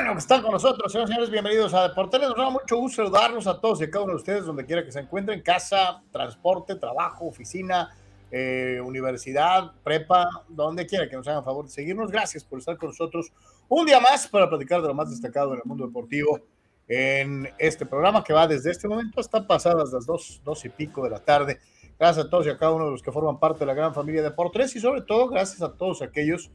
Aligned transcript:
Bueno 0.00 0.14
que 0.14 0.20
están 0.20 0.40
con 0.40 0.52
nosotros, 0.52 0.90
señores, 0.90 1.10
señores, 1.10 1.30
bienvenidos 1.30 1.74
a 1.74 1.88
Deportes. 1.88 2.18
Nos 2.22 2.34
da 2.34 2.48
mucho 2.48 2.78
gusto 2.78 3.02
saludarlos 3.02 3.46
a 3.46 3.60
todos 3.60 3.82
y 3.82 3.84
a 3.84 3.90
cada 3.90 4.04
uno 4.04 4.14
de 4.14 4.16
ustedes, 4.16 4.46
donde 4.46 4.64
quiera 4.64 4.82
que 4.82 4.90
se 4.90 5.00
encuentren, 5.00 5.42
casa, 5.42 6.02
transporte, 6.10 6.76
trabajo, 6.76 7.26
oficina, 7.26 7.90
eh, 8.30 8.80
universidad, 8.82 9.72
prepa, 9.84 10.26
donde 10.48 10.86
quiera 10.86 11.06
que 11.06 11.16
nos 11.16 11.28
hagan 11.28 11.44
favor 11.44 11.66
de 11.66 11.70
seguirnos. 11.70 12.10
Gracias 12.10 12.42
por 12.44 12.60
estar 12.60 12.78
con 12.78 12.88
nosotros 12.88 13.30
un 13.68 13.84
día 13.84 14.00
más 14.00 14.26
para 14.26 14.48
platicar 14.48 14.80
de 14.80 14.88
lo 14.88 14.94
más 14.94 15.10
destacado 15.10 15.52
en 15.52 15.58
el 15.58 15.66
mundo 15.66 15.86
deportivo 15.86 16.40
en 16.88 17.50
este 17.58 17.84
programa 17.84 18.24
que 18.24 18.32
va 18.32 18.48
desde 18.48 18.70
este 18.70 18.88
momento 18.88 19.20
hasta 19.20 19.46
pasadas 19.46 19.92
las 19.92 20.06
dos, 20.06 20.40
dos 20.42 20.64
y 20.64 20.70
pico 20.70 21.04
de 21.04 21.10
la 21.10 21.18
tarde. 21.18 21.60
Gracias 21.98 22.24
a 22.24 22.30
todos 22.30 22.46
y 22.46 22.48
a 22.48 22.56
cada 22.56 22.72
uno 22.72 22.86
de 22.86 22.92
los 22.92 23.02
que 23.02 23.12
forman 23.12 23.38
parte 23.38 23.60
de 23.60 23.66
la 23.66 23.74
gran 23.74 23.92
familia 23.92 24.22
de 24.22 24.30
Deportes 24.30 24.74
y 24.76 24.80
sobre 24.80 25.02
todo 25.02 25.28
gracias 25.28 25.60
a 25.60 25.74
todos 25.74 26.00
aquellos 26.00 26.50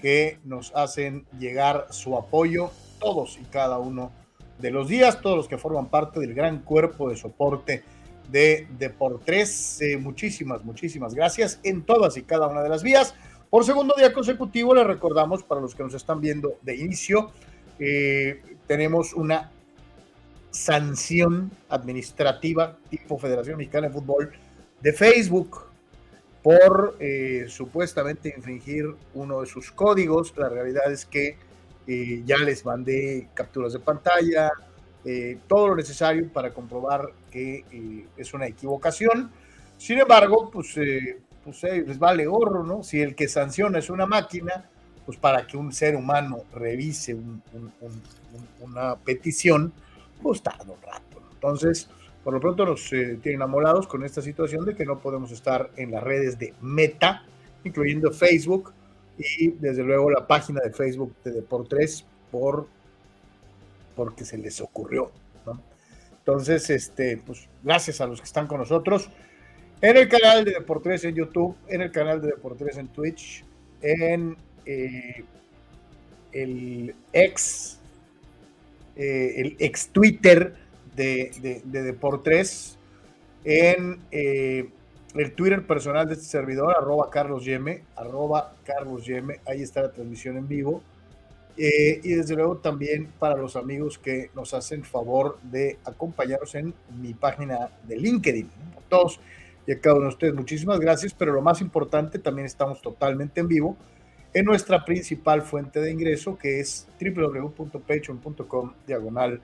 que 0.00 0.40
nos 0.44 0.74
hacen 0.74 1.26
llegar 1.38 1.88
su 1.90 2.16
apoyo 2.16 2.70
todos 2.98 3.38
y 3.40 3.44
cada 3.44 3.78
uno 3.78 4.12
de 4.58 4.70
los 4.70 4.88
días, 4.88 5.20
todos 5.20 5.36
los 5.36 5.48
que 5.48 5.58
forman 5.58 5.86
parte 5.86 6.20
del 6.20 6.34
gran 6.34 6.60
cuerpo 6.60 7.08
de 7.08 7.16
soporte 7.16 7.82
de 8.30 8.66
Deportes. 8.78 9.80
Eh, 9.80 9.96
muchísimas, 9.96 10.64
muchísimas 10.64 11.14
gracias 11.14 11.60
en 11.62 11.84
todas 11.84 12.16
y 12.16 12.22
cada 12.22 12.46
una 12.46 12.62
de 12.62 12.68
las 12.68 12.82
vías. 12.82 13.14
Por 13.50 13.64
segundo 13.64 13.94
día 13.96 14.12
consecutivo, 14.12 14.74
les 14.74 14.86
recordamos 14.86 15.42
para 15.42 15.60
los 15.60 15.74
que 15.74 15.82
nos 15.82 15.94
están 15.94 16.20
viendo 16.20 16.56
de 16.62 16.76
inicio, 16.76 17.30
eh, 17.78 18.42
tenemos 18.66 19.12
una 19.12 19.52
sanción 20.50 21.50
administrativa 21.68 22.78
tipo 22.88 23.18
Federación 23.18 23.58
Mexicana 23.58 23.88
de 23.88 23.92
Fútbol 23.92 24.32
de 24.80 24.92
Facebook 24.92 25.66
por 26.42 26.96
eh, 27.00 27.46
supuestamente 27.48 28.32
infringir 28.34 28.86
uno 29.14 29.40
de 29.40 29.46
sus 29.46 29.70
códigos. 29.70 30.32
La 30.36 30.48
realidad 30.48 30.90
es 30.90 31.04
que 31.04 31.36
eh, 31.86 32.22
ya 32.24 32.38
les 32.38 32.64
mandé 32.64 33.28
capturas 33.34 33.72
de 33.72 33.80
pantalla, 33.80 34.50
eh, 35.04 35.38
todo 35.46 35.68
lo 35.68 35.76
necesario 35.76 36.28
para 36.32 36.52
comprobar 36.52 37.12
que 37.30 38.06
es 38.16 38.34
una 38.34 38.46
equivocación. 38.46 39.30
Sin 39.78 39.98
embargo, 39.98 40.50
pues, 40.50 40.74
pues 41.44 41.62
les 41.62 41.98
vale 41.98 42.26
gorro, 42.26 42.64
¿no? 42.64 42.82
Si 42.82 43.00
el 43.00 43.14
que 43.14 43.28
sanciona 43.28 43.78
es 43.78 43.90
una 43.90 44.06
máquina, 44.06 44.64
pues 45.04 45.16
para 45.18 45.46
que 45.46 45.56
un 45.56 45.72
ser 45.72 45.94
humano 45.94 46.42
revise 46.52 47.16
una 48.60 48.96
petición, 48.96 49.72
pues 50.20 50.42
tarda 50.42 50.64
un 50.64 50.82
rato. 50.82 51.22
Entonces, 51.34 51.88
por 52.26 52.34
lo 52.34 52.40
pronto 52.40 52.66
nos 52.66 52.92
eh, 52.92 53.20
tienen 53.22 53.40
amolados 53.40 53.86
con 53.86 54.02
esta 54.02 54.20
situación 54.20 54.64
de 54.64 54.74
que 54.74 54.84
no 54.84 54.98
podemos 54.98 55.30
estar 55.30 55.70
en 55.76 55.92
las 55.92 56.02
redes 56.02 56.36
de 56.40 56.54
Meta, 56.60 57.22
incluyendo 57.62 58.10
Facebook 58.10 58.72
y 59.18 59.48
desde 59.48 59.82
luego 59.82 60.10
la 60.10 60.26
página 60.26 60.60
de 60.60 60.70
Facebook 60.70 61.14
de 61.24 61.32
Deportes 61.32 62.04
por 62.30 62.68
porque 63.94 64.24
se 64.24 64.36
les 64.36 64.60
ocurrió. 64.60 65.10
Entonces, 66.18 66.68
este, 66.70 67.16
pues 67.24 67.48
gracias 67.62 68.00
a 68.00 68.06
los 68.06 68.20
que 68.20 68.26
están 68.26 68.46
con 68.46 68.58
nosotros 68.58 69.08
en 69.80 69.96
el 69.96 70.08
canal 70.08 70.44
de 70.44 70.52
Deportes 70.52 71.04
en 71.04 71.14
YouTube, 71.14 71.56
en 71.68 71.82
el 71.82 71.92
canal 71.92 72.20
de 72.20 72.28
Deportes 72.28 72.76
en 72.76 72.88
Twitch, 72.88 73.44
en 73.80 74.36
eh, 74.64 75.24
el 76.32 76.94
ex, 77.12 77.78
eh, 78.96 79.34
el 79.36 79.56
ex 79.58 79.88
Twitter 79.88 80.54
de, 80.96 81.30
de, 81.40 81.62
de 81.64 81.82
Deportes 81.82 82.76
en 83.44 84.00
eh, 84.10 84.68
el 85.18 85.32
Twitter 85.32 85.66
personal 85.66 86.06
de 86.06 86.14
este 86.14 86.26
servidor, 86.26 86.74
arroba 86.76 87.10
Carlos 87.10 87.44
Yeme, 87.44 87.82
arroba 87.96 88.52
Carlos 88.64 89.04
Yeme, 89.06 89.40
ahí 89.46 89.62
está 89.62 89.82
la 89.82 89.92
transmisión 89.92 90.36
en 90.36 90.48
vivo. 90.48 90.82
Eh, 91.58 92.00
y 92.02 92.12
desde 92.12 92.34
luego 92.34 92.58
también 92.58 93.08
para 93.18 93.34
los 93.36 93.56
amigos 93.56 93.98
que 93.98 94.30
nos 94.34 94.52
hacen 94.52 94.84
favor 94.84 95.38
de 95.42 95.78
acompañarnos 95.86 96.54
en 96.54 96.74
mi 97.00 97.14
página 97.14 97.70
de 97.84 97.96
LinkedIn. 97.96 98.50
A 98.76 98.88
todos 98.90 99.20
y 99.66 99.72
a 99.72 99.80
cada 99.80 99.96
uno 99.96 100.04
de 100.04 100.10
ustedes, 100.10 100.34
muchísimas 100.34 100.78
gracias, 100.78 101.14
pero 101.14 101.32
lo 101.32 101.40
más 101.40 101.62
importante, 101.62 102.18
también 102.18 102.44
estamos 102.44 102.82
totalmente 102.82 103.40
en 103.40 103.48
vivo 103.48 103.76
en 104.34 104.44
nuestra 104.44 104.84
principal 104.84 105.40
fuente 105.40 105.80
de 105.80 105.90
ingreso, 105.90 106.36
que 106.36 106.60
es 106.60 106.86
www.patreon.com 107.00 108.72
diagonal 108.86 109.40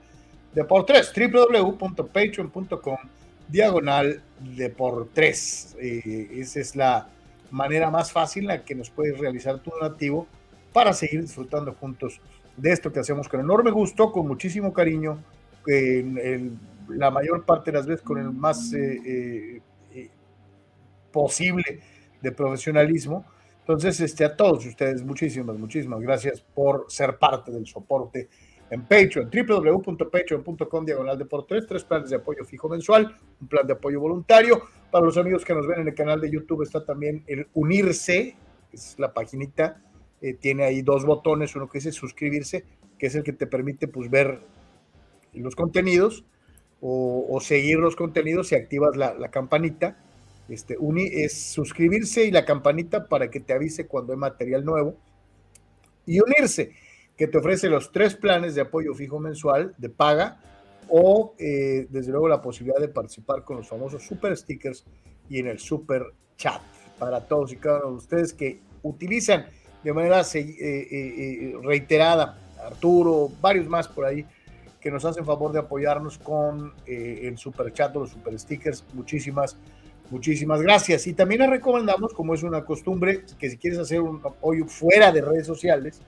de 0.53 0.63
por 0.65 0.85
tres, 0.85 1.11
www.patreon.com 1.15 2.97
diagonal 3.47 4.21
de 4.39 4.69
por 4.69 5.09
tres. 5.13 5.75
Eh, 5.79 6.29
esa 6.33 6.59
es 6.59 6.75
la 6.75 7.09
manera 7.51 7.91
más 7.91 8.11
fácil 8.11 8.43
en 8.43 8.47
la 8.47 8.65
que 8.65 8.75
nos 8.75 8.89
puedes 8.89 9.17
realizar 9.17 9.59
tu 9.59 9.71
donativo 9.71 10.27
para 10.73 10.93
seguir 10.93 11.21
disfrutando 11.21 11.73
juntos 11.73 12.19
de 12.57 12.71
esto 12.71 12.91
que 12.91 12.99
hacemos 12.99 13.27
con 13.27 13.39
enorme 13.39 13.71
gusto, 13.71 14.11
con 14.11 14.27
muchísimo 14.27 14.73
cariño, 14.73 15.23
la 16.89 17.11
mayor 17.11 17.45
parte 17.45 17.71
de 17.71 17.77
las 17.77 17.85
veces 17.85 18.03
con 18.03 18.17
el 18.17 18.31
más 18.31 18.73
eh, 18.73 19.61
eh, 19.93 20.09
posible 21.11 21.79
de 22.21 22.31
profesionalismo. 22.31 23.25
Entonces, 23.59 23.99
este, 24.01 24.25
a 24.25 24.35
todos 24.35 24.65
ustedes, 24.65 25.03
muchísimas, 25.03 25.57
muchísimas 25.57 26.01
gracias 26.01 26.41
por 26.41 26.85
ser 26.89 27.17
parte 27.17 27.51
del 27.51 27.65
soporte 27.65 28.27
en 28.69 28.81
Patreon, 28.83 29.29
www.patreon.com 29.29 30.85
diagonal 30.85 31.17
de 31.17 31.25
por 31.25 31.45
tres, 31.45 31.65
planes 31.83 32.09
de 32.09 32.15
apoyo 32.15 32.43
fijo 32.43 32.69
mensual, 32.69 33.15
un 33.39 33.47
plan 33.47 33.67
de 33.67 33.73
apoyo 33.73 33.99
voluntario. 33.99 34.63
Para 34.91 35.05
los 35.05 35.17
amigos 35.17 35.45
que 35.45 35.53
nos 35.53 35.67
ven 35.67 35.81
en 35.81 35.87
el 35.89 35.93
canal 35.93 36.19
de 36.19 36.31
YouTube 36.31 36.63
está 36.63 36.83
también 36.83 37.23
el 37.27 37.47
unirse, 37.53 38.35
es 38.71 38.95
la 38.97 39.13
paginita, 39.13 39.81
eh, 40.21 40.33
tiene 40.33 40.63
ahí 40.63 40.81
dos 40.81 41.05
botones, 41.05 41.55
uno 41.55 41.67
que 41.67 41.79
dice 41.79 41.91
suscribirse, 41.91 42.65
que 42.97 43.07
es 43.07 43.15
el 43.15 43.23
que 43.23 43.33
te 43.33 43.45
permite 43.45 43.87
pues 43.87 44.09
ver 44.09 44.39
los 45.33 45.55
contenidos, 45.55 46.23
o, 46.85 47.39
seguir 47.41 47.77
los 47.77 47.95
contenidos 47.95 48.49
si 48.49 48.55
activas 48.55 48.97
la, 48.97 49.29
campanita. 49.31 49.97
Este, 50.49 50.77
es 51.13 51.33
suscribirse 51.33 52.25
y 52.25 52.31
la 52.31 52.43
campanita 52.43 53.07
para 53.07 53.31
que 53.31 53.39
te 53.39 53.53
avise 53.53 53.87
cuando 53.87 54.11
hay 54.11 54.19
material 54.19 54.65
nuevo. 54.65 54.97
Y 56.05 56.19
unirse, 56.19 56.73
que 57.17 57.27
te 57.27 57.37
ofrece 57.37 57.69
los 57.69 57.91
tres 57.91 58.15
planes 58.15 58.55
de 58.55 58.61
apoyo 58.61 58.93
fijo 58.93 59.19
mensual 59.19 59.75
de 59.77 59.89
paga 59.89 60.39
o 60.89 61.35
eh, 61.37 61.87
desde 61.89 62.11
luego 62.11 62.27
la 62.27 62.41
posibilidad 62.41 62.79
de 62.79 62.87
participar 62.87 63.43
con 63.43 63.57
los 63.57 63.67
famosos 63.67 64.03
super 64.03 64.35
stickers 64.35 64.85
y 65.29 65.39
en 65.39 65.47
el 65.47 65.59
super 65.59 66.13
chat 66.37 66.61
para 66.99 67.21
todos 67.21 67.51
y 67.53 67.57
cada 67.57 67.79
uno 67.79 67.91
de 67.91 67.97
ustedes 67.97 68.33
que 68.33 68.59
utilizan 68.81 69.45
de 69.83 69.93
manera 69.93 70.21
eh, 70.21 70.57
eh, 70.59 71.55
reiterada, 71.61 72.37
Arturo, 72.63 73.29
varios 73.41 73.67
más 73.67 73.87
por 73.87 74.05
ahí, 74.05 74.25
que 74.79 74.89
nos 74.89 75.03
hacen 75.05 75.25
favor 75.25 75.51
de 75.51 75.59
apoyarnos 75.59 76.17
con 76.17 76.73
el 76.85 77.37
super 77.37 77.71
chat 77.73 77.93
o 77.95 78.01
los 78.01 78.11
super 78.11 78.37
stickers. 78.39 78.83
Muchísimas, 78.93 79.57
muchísimas 80.09 80.61
gracias. 80.61 81.07
Y 81.07 81.13
también 81.13 81.41
les 81.41 81.49
recomendamos, 81.49 82.13
como 82.13 82.33
es 82.33 82.43
una 82.43 82.63
costumbre, 82.63 83.23
que 83.37 83.49
si 83.49 83.57
quieres 83.57 83.79
hacer 83.79 83.99
un 83.99 84.21
apoyo 84.23 84.65
fuera 84.67 85.11
de 85.11 85.21
redes 85.21 85.47
sociales, 85.47 86.01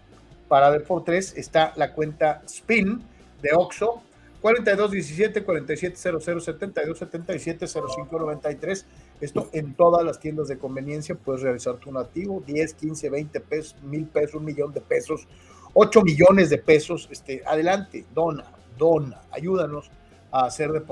para 0.48 0.70
ver 0.70 0.84
por 0.84 1.04
tres 1.04 1.34
está 1.36 1.74
la 1.76 1.94
cuenta 1.94 2.42
Spin 2.46 3.02
de 3.42 3.50
Oxo 3.54 4.02
4217 4.42 5.44
4700 5.44 6.44
72 6.44 7.00
77 7.00 7.66
0593. 7.68 8.86
Esto 9.22 9.50
en 9.54 9.74
todas 9.74 10.06
las 10.06 10.20
tiendas 10.20 10.48
de 10.48 10.60
conveniencia 10.60 11.16
puedes 11.16 11.42
realizar 11.42 11.78
tu 11.78 11.92
nativo 11.92 12.44
10, 12.46 12.74
15, 12.76 13.10
20 13.10 13.40
pesos, 13.40 13.76
mil 13.82 14.06
pesos, 14.06 14.36
un 14.36 14.46
millón 14.46 14.72
de 14.72 14.82
pesos, 14.82 15.28
8 15.74 16.02
millones 16.04 16.52
de 16.52 16.60
pesos. 16.60 17.08
Este, 17.12 17.42
adelante, 17.44 18.06
dona, 18.14 18.46
dona, 18.78 19.22
ayúdanos 19.32 19.90
a 20.32 20.46
hacer 20.46 20.72
de 20.72 20.84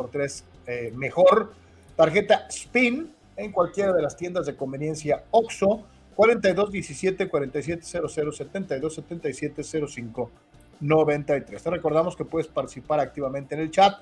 eh, 0.65 0.91
mejor. 0.95 1.53
Tarjeta 1.95 2.47
SPIN 2.49 3.13
en 3.37 3.51
cualquiera 3.51 3.93
de 3.93 4.01
las 4.01 4.17
tiendas 4.17 4.47
de 4.47 4.55
conveniencia 4.55 5.25
OXO 5.29 5.85
4217 6.15 7.29
4700 7.29 8.35
72 8.35 8.95
77 8.95 9.63
05 9.63 10.31
93. 10.79 11.63
Te 11.63 11.69
recordamos 11.69 12.15
que 12.15 12.25
puedes 12.25 12.47
participar 12.47 12.99
activamente 12.99 13.55
en 13.55 13.61
el 13.61 13.71
chat. 13.71 13.99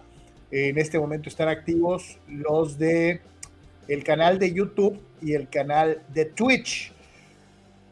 En 0.51 0.77
este 0.77 0.99
momento 0.99 1.29
están 1.29 1.47
activos 1.47 2.19
los 2.27 2.77
de 2.77 3.21
el 3.87 4.03
canal 4.03 4.39
de 4.39 4.53
YouTube 4.53 4.99
y 5.21 5.33
el 5.33 5.49
canal 5.49 6.01
de 6.13 6.25
Twitch. 6.25 6.93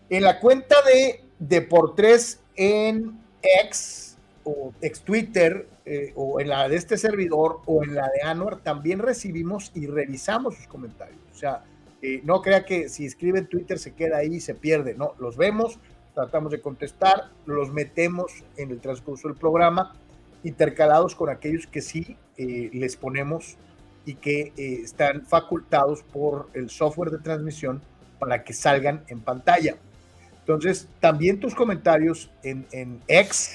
En 0.09 0.23
la 0.23 0.39
cuenta 0.39 0.75
de 0.83 1.23
Deportes 1.39 2.41
en 2.55 3.19
X 3.41 4.17
o 4.43 4.73
ex 4.81 5.01
Twitter 5.01 5.67
eh, 5.85 6.11
o 6.15 6.39
en 6.39 6.49
la 6.49 6.67
de 6.67 6.75
este 6.75 6.97
servidor 6.97 7.61
o 7.65 7.83
en 7.83 7.95
la 7.95 8.09
de 8.09 8.21
Anwar 8.23 8.57
también 8.57 8.99
recibimos 8.99 9.71
y 9.75 9.87
revisamos 9.87 10.55
sus 10.55 10.67
comentarios. 10.67 11.19
O 11.33 11.37
sea, 11.37 11.63
eh, 12.01 12.21
no 12.23 12.41
crea 12.41 12.65
que 12.65 12.87
si 12.87 13.05
escribe 13.05 13.39
en 13.39 13.47
Twitter 13.47 13.77
se 13.77 13.93
queda 13.93 14.17
ahí 14.17 14.35
y 14.35 14.39
se 14.39 14.55
pierde. 14.55 14.95
No, 14.95 15.15
los 15.19 15.35
vemos, 15.35 15.79
tratamos 16.13 16.51
de 16.51 16.61
contestar, 16.61 17.29
los 17.45 17.71
metemos 17.71 18.31
en 18.57 18.71
el 18.71 18.79
transcurso 18.79 19.27
del 19.27 19.37
programa, 19.37 19.95
intercalados 20.43 21.15
con 21.15 21.29
aquellos 21.29 21.67
que 21.67 21.81
sí 21.81 22.15
eh, 22.37 22.69
les 22.73 22.95
ponemos 22.95 23.57
y 24.05 24.15
que 24.15 24.53
eh, 24.55 24.79
están 24.83 25.25
facultados 25.25 26.03
por 26.03 26.49
el 26.53 26.69
software 26.69 27.11
de 27.11 27.19
transmisión 27.19 27.81
para 28.17 28.43
que 28.43 28.53
salgan 28.53 29.03
en 29.07 29.19
pantalla. 29.19 29.75
Entonces, 30.39 30.87
también 30.99 31.39
tus 31.39 31.53
comentarios 31.53 32.31
en, 32.43 32.65
en 32.71 33.01
X 33.07 33.51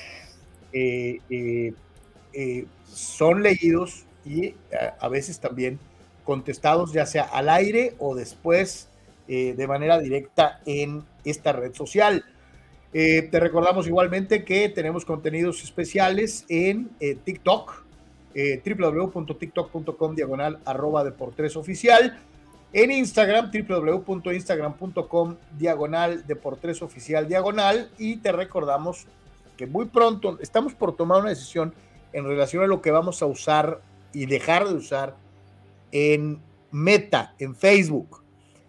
son 2.87 3.43
leídos 3.43 4.05
y 4.25 4.55
a 5.01 5.09
veces 5.09 5.41
también 5.41 5.79
contestados, 6.25 6.93
ya 6.93 7.07
sea 7.07 7.25
al 7.25 7.49
aire 7.49 7.95
o 7.99 8.15
después 8.15 8.89
de 9.27 9.67
manera 9.67 9.99
directa 9.99 10.61
en 10.67 11.03
esta 11.25 11.53
red 11.53 11.73
social. 11.73 12.25
Eh, 12.97 13.23
te 13.29 13.41
recordamos 13.41 13.89
igualmente 13.89 14.45
que 14.45 14.69
tenemos 14.69 15.05
contenidos 15.05 15.65
especiales 15.65 16.47
en 16.49 16.91
eh, 17.01 17.17
TikTok, 17.17 17.83
eh, 18.37 18.63
www.tiktok.com 18.65 20.15
diagonal 20.15 20.61
arroba 20.65 21.03
deportes 21.03 21.57
oficial, 21.57 22.17
en 22.73 22.93
Instagram, 22.93 23.51
www.instagram.com 23.51 25.37
diagonal 25.59 26.25
deportes 26.25 26.83
oficial 26.83 27.27
diagonal, 27.27 27.91
y 27.99 28.19
te 28.19 28.31
recordamos 28.31 29.07
que 29.57 29.67
muy 29.67 29.87
pronto 29.87 30.39
estamos 30.41 30.75
por 30.75 30.95
tomar 30.95 31.21
una 31.21 31.31
decisión 31.31 31.75
en 32.13 32.25
relación 32.25 32.63
a 32.63 32.69
lo 32.69 32.81
que 32.81 32.93
vamos 32.93 33.23
a 33.23 33.27
usar 33.27 33.81
y 34.13 34.27
dejar 34.27 34.69
de 34.69 34.75
usar 34.75 35.17
en 35.95 36.43
Meta, 36.73 37.37
en 37.39 37.55
Facebook. 37.55 38.23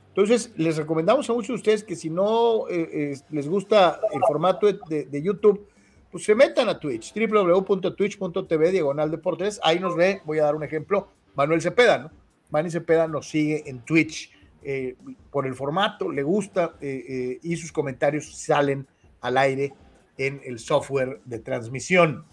Entonces, 0.09 0.53
les 0.55 0.77
recomendamos 0.77 1.29
a 1.29 1.33
muchos 1.33 1.47
de 1.49 1.55
ustedes 1.55 1.83
que 1.83 1.95
si 1.95 2.09
no 2.09 2.69
eh, 2.69 3.19
les 3.31 3.49
gusta 3.49 3.99
el 4.13 4.21
formato 4.25 4.67
de, 4.67 5.21
YouTube, 5.21 5.67
pues 6.11 6.23
se 6.23 6.35
metan 6.35 6.69
a 6.69 6.79
Twitch, 6.79 7.13
www.twitch.tv, 7.13 8.71
diagonal 8.71 9.11
deportes. 9.11 9.59
Ahí 9.63 9.79
nos 9.79 9.95
ve, 9.95 10.21
voy 10.23 10.37
a 10.39 10.43
dar 10.43 10.55
un 10.55 10.63
ejemplo, 10.63 11.09
Manuel 11.35 11.61
Cepeda, 11.61 11.97
¿no? 11.97 12.11
Manny 12.51 12.69
Cepeda 12.69 13.07
nos 13.07 13.27
sigue 13.27 13.67
en 13.67 13.79
Twitch 13.79 14.31
eh, 14.63 14.95
por 15.31 15.47
el 15.47 15.55
formato, 15.55 16.09
le 16.09 16.21
gusta 16.21 16.75
eh, 16.79 17.39
y 17.41 17.57
sus 17.57 17.71
comentarios 17.71 18.37
salen 18.37 18.87
al 19.19 19.37
aire 19.37 19.73
en 20.17 20.41
el 20.45 20.59
software 20.59 21.21
de 21.25 21.39
transmisión. 21.39 22.23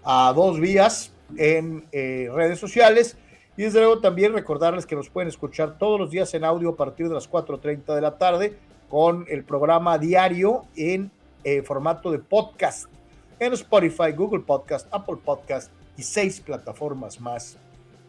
a 0.05 0.31
dos 0.33 0.61
vías 0.61 1.11
en 1.35 1.85
eh, 1.91 2.29
redes 2.33 2.57
sociales. 2.57 3.17
Y 3.57 3.63
desde 3.63 3.79
luego 3.79 3.99
también 3.99 4.31
recordarles 4.31 4.85
que 4.85 4.95
nos 4.95 5.09
pueden 5.09 5.27
escuchar 5.27 5.77
todos 5.77 5.99
los 5.99 6.09
días 6.09 6.33
en 6.33 6.45
audio 6.45 6.69
a 6.69 6.75
partir 6.77 7.09
de 7.09 7.15
las 7.15 7.29
4.30 7.29 7.93
de 7.93 8.01
la 8.01 8.17
tarde 8.17 8.57
con 8.87 9.25
el 9.27 9.43
programa 9.43 9.97
diario 9.97 10.63
en 10.77 11.11
eh, 11.43 11.63
formato 11.63 12.11
de 12.11 12.19
podcast 12.19 12.87
en 13.39 13.53
Spotify, 13.53 14.13
Google 14.15 14.39
Podcast, 14.39 14.87
Apple 14.91 15.17
Podcast 15.23 15.69
y 15.97 16.03
seis 16.03 16.39
plataformas 16.39 17.19
más 17.19 17.57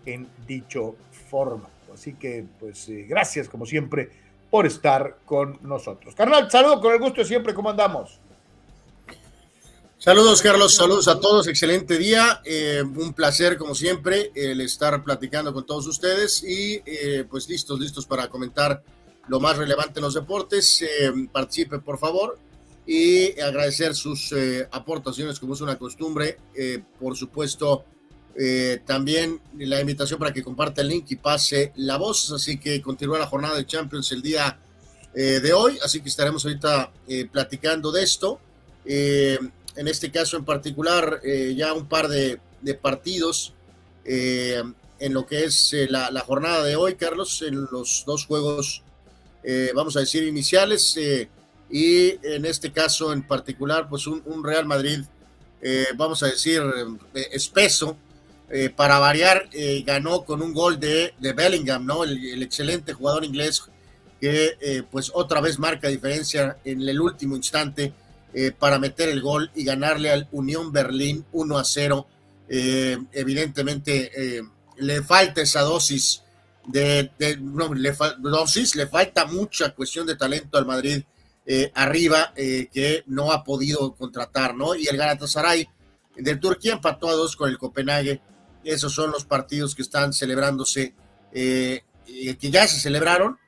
en 0.07 0.29
dicho 0.47 0.95
formato. 1.11 1.78
Así 1.99 2.14
que, 2.14 2.47
pues, 2.61 2.88
eh, 2.88 3.07
gracias 3.09 3.49
como 3.49 3.67
siempre 3.67 4.11
por 4.50 4.67
estar 4.67 5.19
con 5.25 5.59
nosotros. 5.62 6.14
Carnal, 6.14 6.49
saludo 6.50 6.81
con 6.81 6.93
el 6.93 7.00
gusto 7.00 7.23
de 7.23 7.26
siempre, 7.26 7.52
¿cómo 7.52 7.71
andamos? 7.71 8.21
Saludos, 10.00 10.40
Carlos. 10.43 10.76
Saludos 10.76 11.09
a 11.09 11.19
todos. 11.19 11.49
Excelente 11.49 11.99
día. 11.99 12.40
Eh, 12.45 12.85
un 12.85 13.12
placer, 13.14 13.59
como 13.59 13.75
siempre, 13.75 14.31
el 14.33 14.61
estar 14.61 15.02
platicando 15.02 15.52
con 15.52 15.67
todos 15.67 15.88
ustedes 15.88 16.45
y 16.45 16.81
eh, 16.87 17.25
pues 17.28 17.49
listos, 17.49 17.81
listos 17.81 18.07
para 18.07 18.28
comentar 18.28 18.81
lo 19.26 19.40
más 19.40 19.57
relevante 19.57 19.99
en 19.99 20.05
los 20.05 20.14
deportes. 20.14 20.83
Eh, 20.83 21.12
participe, 21.33 21.81
por 21.81 21.99
favor, 21.99 22.38
y 22.87 23.38
agradecer 23.40 23.97
sus 23.97 24.33
aportaciones, 24.71 25.40
como 25.40 25.55
es 25.55 25.61
una 25.62 25.76
costumbre. 25.76 26.38
por 27.00 27.17
supuesto, 27.17 27.85
también 28.85 29.41
la 29.59 29.81
invitación 29.81 30.19
para 30.19 30.33
que 30.33 30.45
comparta 30.45 30.83
el 30.83 30.89
link 30.89 31.07
y 31.11 31.17
pase 31.17 31.73
la 31.77 31.97
voz. 31.97 32.31
Así 32.33 32.59
que 32.59 32.81
continúa 32.81 33.19
la 33.19 33.27
jornada 33.27 33.57
de 33.57 33.67
Champions 33.67 34.13
el 34.13 34.23
día 34.23 34.59
de 35.15 35.53
hoy. 35.53 35.79
Así 35.83 36.01
que 36.01 36.09
estaremos 36.09 36.45
ahorita 36.45 36.93
platicando 37.33 37.91
de 37.91 38.05
esto. 38.05 38.41
en 38.85 39.89
este 39.89 40.13
caso 40.13 40.37
en 40.37 40.45
particular, 40.45 41.21
ya 41.57 41.73
un 41.73 41.89
par 41.89 42.07
de, 42.07 42.39
partidos 42.81 43.55
en 44.05 45.13
lo 45.13 45.27
que 45.27 45.45
es 45.45 45.75
la, 45.89 46.21
jornada 46.21 46.63
de 46.63 46.77
hoy, 46.77 46.95
Carlos, 46.95 47.43
en 47.43 47.67
los 47.73 48.05
dos 48.07 48.25
juegos, 48.25 48.85
vamos 49.75 49.97
a 49.97 50.01
decir, 50.01 50.23
iniciales 50.23 50.97
y 51.71 52.27
en 52.27 52.45
este 52.45 52.73
caso 52.73 53.13
en 53.13 53.23
particular, 53.23 53.89
pues 53.89 54.07
un, 54.07 54.43
Real 54.43 54.65
Madrid, 54.65 55.01
eh, 55.61 55.87
vamos 55.97 56.23
a 56.23 56.27
decir, 56.27 56.63
eh, 57.15 57.29
espeso, 57.33 57.97
eh, 58.50 58.71
para 58.71 58.99
variar, 58.99 59.49
ganó 59.85 60.25
con 60.25 60.43
un 60.43 60.55
gol 60.55 60.81
de, 60.81 61.14
de 61.19 61.33
Bellingham, 61.33 61.85
¿no? 61.85 62.05
El, 62.05 62.43
excelente 62.43 62.93
jugador 62.93 63.25
inglés 63.25 63.62
que 64.21 64.85
pues 64.90 65.12
otra 65.14 65.40
vez 65.40 65.61
marca 65.61 65.87
diferencia 65.87 66.57
en 66.64 66.81
el 66.81 67.00
último 67.00 67.37
instante 67.37 67.93
para 68.59 68.81
meter 68.81 69.09
el 69.09 69.21
gol 69.21 69.49
y 69.55 69.62
ganarle 69.62 70.11
al 70.11 70.26
Unión 70.33 70.73
Berlín 70.73 71.25
1 71.31 71.57
a 71.57 71.64
0. 71.64 72.07
evidentemente 72.49 74.43
le 74.78 75.02
falta 75.02 75.43
esa 75.43 75.61
dosis 75.61 76.23
de, 76.69 77.11
no, 77.40 77.73
le 77.75 77.95
dosis, 78.19 78.76
le 78.76 78.87
falta 78.87 79.25
mucha 79.26 79.71
cuestión 79.75 80.07
de 80.07 80.17
talento 80.17 80.59
al 80.59 80.67
Madrid 80.67 81.02
eh, 81.47 81.73
arriba 81.75 82.33
eh, 82.37 82.69
que 82.73 83.05
no 83.07 83.33
ha 83.33 83.43
podido 83.43 83.95
contratar, 83.95 84.55
¿no? 84.55 84.75
Y 84.75 84.87
el 84.87 84.99
Galatasaray 84.99 85.67
del 86.17 86.38
Turquía 86.38 86.75
empató 86.75 87.09
a 87.09 87.14
dos 87.14 87.37
con 87.37 87.49
el 87.49 87.57
Copenhague. 87.57 88.21
Esos 88.65 88.93
son 88.93 89.11
los 89.11 89.25
partidos 89.25 89.75
que 89.75 89.83
están 89.83 90.12
celebrándose, 90.12 90.95
eh, 91.33 91.83
que 92.07 92.50
ya 92.50 92.67
se 92.67 92.81
celebraron. 92.81 93.38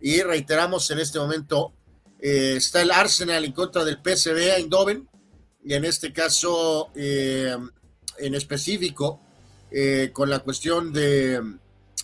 Y 0.00 0.20
reiteramos 0.22 0.90
en 0.90 0.98
este 0.98 1.18
momento, 1.18 1.72
está 2.20 2.82
el 2.82 2.90
Arsenal 2.90 3.44
en 3.44 3.52
contra 3.52 3.84
del 3.84 3.98
PSV 3.98 4.56
Eindhoven. 4.56 5.08
Y 5.64 5.74
en 5.74 5.84
este 5.84 6.12
caso, 6.12 6.90
en 6.94 8.34
específico, 8.34 9.20
con 10.12 10.30
la 10.30 10.40
cuestión 10.40 10.92
de, 10.92 11.40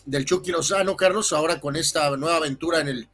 del 0.07 0.25
Chucky 0.25 0.51
Lozano, 0.51 0.97
Carlos, 0.97 1.33
ahora 1.33 1.61
con 1.61 1.77
esta 1.77 2.17
nueva 2.17 2.37
aventura 2.37 2.81
en 2.81 2.89
el 2.89 3.09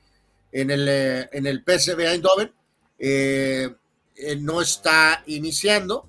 en 0.53 0.71
el, 0.71 0.89
eh, 0.89 1.29
en 1.33 1.47
el 1.47 1.63
PSV 1.63 2.01
Eindhoven. 2.01 2.53
Eh, 2.99 3.75
no 4.39 4.61
está 4.61 5.23
iniciando, 5.27 6.09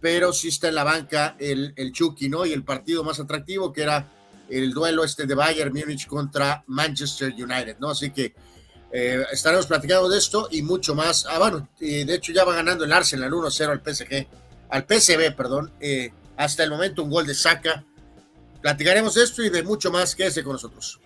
pero 0.00 0.32
sí 0.32 0.48
está 0.48 0.68
en 0.68 0.74
la 0.74 0.84
banca 0.84 1.36
el, 1.38 1.72
el 1.76 1.92
Chucky, 1.92 2.28
¿no? 2.28 2.46
Y 2.46 2.52
el 2.52 2.64
partido 2.64 3.04
más 3.04 3.20
atractivo 3.20 3.72
que 3.72 3.82
era 3.82 4.08
el 4.48 4.72
duelo 4.72 5.04
este 5.04 5.26
de 5.26 5.34
Bayern 5.34 5.72
Múnich 5.72 6.06
contra 6.06 6.64
Manchester 6.66 7.32
United, 7.32 7.76
¿no? 7.78 7.90
Así 7.90 8.10
que 8.10 8.34
eh, 8.90 9.24
estaremos 9.32 9.66
platicando 9.66 10.08
de 10.08 10.18
esto 10.18 10.48
y 10.50 10.62
mucho 10.62 10.94
más. 10.94 11.26
Ah, 11.28 11.38
bueno, 11.38 11.68
de 11.78 12.14
hecho 12.14 12.32
ya 12.32 12.44
va 12.44 12.54
ganando 12.54 12.84
el 12.84 12.92
Arsenal 12.92 13.30
1-0 13.30 13.70
al 13.70 13.82
PSG, 13.84 14.26
al 14.70 14.86
PSV, 14.86 15.36
perdón. 15.36 15.72
hasta 16.36 16.62
el 16.62 16.70
momento 16.70 17.02
un 17.02 17.10
gol 17.10 17.26
de 17.26 17.34
saca. 17.34 17.84
Platicaremos 18.62 19.14
de 19.14 19.24
esto 19.24 19.42
y 19.42 19.50
de 19.50 19.62
mucho 19.62 19.90
más. 19.90 20.14
Quédese 20.14 20.42
con 20.42 20.54
nosotros. 20.54 21.00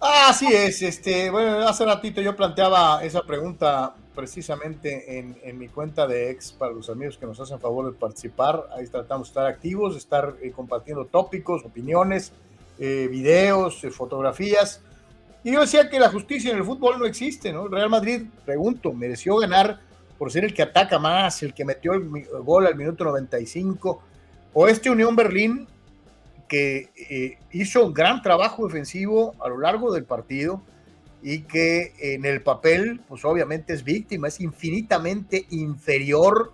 Así 0.00 0.46
es, 0.46 0.80
este, 0.82 1.28
bueno, 1.28 1.66
hace 1.66 1.84
ratito 1.84 2.20
yo 2.20 2.36
planteaba 2.36 3.02
esa 3.02 3.22
pregunta 3.22 3.94
precisamente 4.18 5.20
en, 5.20 5.58
mi 5.60 5.68
cuenta 5.68 6.08
de 6.08 6.28
ex 6.30 6.50
para 6.50 6.72
los 6.72 6.90
amigos 6.90 7.16
que 7.16 7.24
nos 7.24 7.38
hacen 7.38 7.60
favor 7.60 7.86
de 7.86 7.96
participar. 7.96 8.68
Ahí 8.76 8.84
tratamos 8.88 9.28
de 9.28 9.30
estar 9.30 9.46
activos, 9.46 9.92
de 9.92 10.00
estar 10.00 10.34
eh, 10.42 10.50
compartiendo 10.50 11.04
tópicos, 11.04 11.64
opiniones, 11.64 12.32
eh, 12.80 13.06
videos, 13.08 13.84
eh, 13.84 13.92
fotografías. 13.92 14.82
Y 15.44 15.52
yo 15.52 15.60
decía 15.60 15.88
que 15.88 16.00
la 16.00 16.08
justicia 16.08 16.50
en 16.50 16.56
el 16.56 16.64
fútbol 16.64 16.98
no 16.98 17.06
existe, 17.06 17.52
¿no? 17.52 17.68
Real 17.68 17.88
Madrid, 17.90 18.22
pregunto, 18.44 18.92
mereció 18.92 19.36
ganar 19.36 19.78
por 20.18 20.32
ser 20.32 20.44
el 20.44 20.52
que 20.52 20.62
ataca 20.62 20.98
más, 20.98 21.40
el 21.44 21.54
que 21.54 21.64
metió 21.64 21.92
el 21.92 22.08
gol 22.42 22.66
al 22.66 22.74
minuto 22.74 23.04
95, 23.04 24.02
o 24.52 24.66
este 24.66 24.90
Unión 24.90 25.14
Berlín 25.14 25.68
que 26.48 27.38
hizo 27.52 27.86
un 27.86 27.94
gran 27.94 28.20
trabajo 28.20 28.66
defensivo 28.66 29.36
a 29.38 29.48
lo 29.48 29.58
largo 29.58 29.92
del 29.92 30.04
partido 30.04 30.60
y 31.22 31.40
que 31.40 31.92
en 31.98 32.24
el 32.24 32.42
papel, 32.42 33.00
pues 33.08 33.24
obviamente 33.24 33.72
es 33.72 33.84
víctima, 33.84 34.28
es 34.28 34.40
infinitamente 34.40 35.46
inferior 35.50 36.52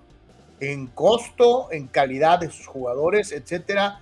en 0.60 0.86
costo, 0.86 1.70
en 1.70 1.86
calidad 1.86 2.40
de 2.40 2.50
sus 2.50 2.66
jugadores, 2.66 3.32
etcétera, 3.32 4.00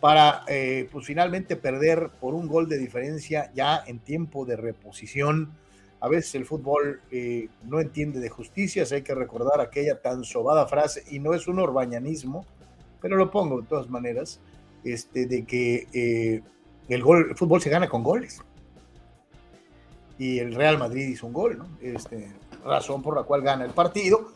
para 0.00 0.42
eh, 0.48 0.88
pues 0.92 1.06
finalmente 1.06 1.56
perder 1.56 2.10
por 2.20 2.34
un 2.34 2.46
gol 2.46 2.68
de 2.68 2.76
diferencia 2.76 3.50
ya 3.54 3.82
en 3.86 4.00
tiempo 4.00 4.44
de 4.44 4.56
reposición. 4.56 5.52
A 6.00 6.08
veces 6.08 6.34
el 6.34 6.44
fútbol 6.44 7.00
eh, 7.10 7.48
no 7.62 7.80
entiende 7.80 8.20
de 8.20 8.28
justicias, 8.28 8.92
hay 8.92 9.00
que 9.00 9.14
recordar 9.14 9.62
aquella 9.62 10.02
tan 10.02 10.24
sobada 10.24 10.66
frase, 10.66 11.02
y 11.10 11.20
no 11.20 11.32
es 11.32 11.48
un 11.48 11.58
orbañanismo, 11.58 12.44
pero 13.00 13.16
lo 13.16 13.30
pongo 13.30 13.62
de 13.62 13.66
todas 13.66 13.88
maneras, 13.88 14.40
este, 14.84 15.24
de 15.24 15.44
que 15.46 15.86
eh, 15.94 16.42
el, 16.90 17.02
gol, 17.02 17.28
el 17.30 17.36
fútbol 17.36 17.62
se 17.62 17.70
gana 17.70 17.88
con 17.88 18.02
goles. 18.02 18.42
Y 20.18 20.38
el 20.38 20.54
Real 20.54 20.78
Madrid 20.78 21.08
hizo 21.08 21.26
un 21.26 21.32
gol, 21.32 21.58
¿no? 21.58 21.68
Este, 21.80 22.28
razón 22.64 23.02
por 23.02 23.16
la 23.16 23.24
cual 23.24 23.42
gana 23.42 23.64
el 23.64 23.72
partido, 23.72 24.30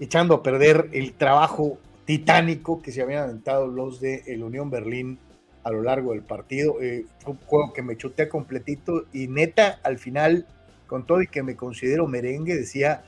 echando 0.00 0.34
a 0.34 0.42
perder 0.42 0.90
el 0.92 1.14
trabajo 1.14 1.78
titánico 2.04 2.82
que 2.82 2.92
se 2.92 3.02
habían 3.02 3.24
aventado 3.24 3.66
los 3.66 4.00
de 4.00 4.22
el 4.26 4.42
Unión 4.42 4.70
Berlín 4.70 5.18
a 5.62 5.70
lo 5.70 5.82
largo 5.82 6.12
del 6.12 6.22
partido. 6.22 6.80
Eh, 6.80 7.06
fue 7.20 7.32
un 7.32 7.38
juego 7.38 7.72
que 7.72 7.82
me 7.82 7.96
chuté 7.96 8.28
completito 8.28 9.06
y 9.12 9.28
neta, 9.28 9.80
al 9.82 9.98
final, 9.98 10.46
con 10.86 11.06
todo 11.06 11.22
y 11.22 11.26
que 11.26 11.42
me 11.42 11.56
considero 11.56 12.06
merengue, 12.06 12.54
decía, 12.54 13.04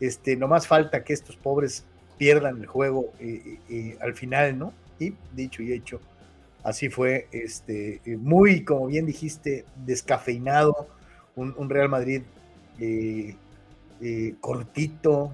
este, 0.00 0.36
no 0.36 0.48
más 0.48 0.66
falta 0.66 1.04
que 1.04 1.12
estos 1.12 1.36
pobres 1.36 1.84
pierdan 2.18 2.58
el 2.58 2.66
juego 2.66 3.12
eh, 3.20 3.96
al 4.00 4.14
final, 4.14 4.58
¿no? 4.58 4.72
Y 4.98 5.14
dicho 5.34 5.62
y 5.62 5.72
hecho, 5.72 6.00
así 6.64 6.88
fue, 6.88 7.28
este, 7.30 8.00
eh, 8.04 8.16
muy, 8.16 8.64
como 8.64 8.86
bien 8.86 9.06
dijiste, 9.06 9.64
descafeinado, 9.84 10.88
un, 11.36 11.70
Real 11.70 11.88
Madrid 11.88 12.22
eh, 12.80 13.34
eh, 14.00 14.34
cortito, 14.40 15.32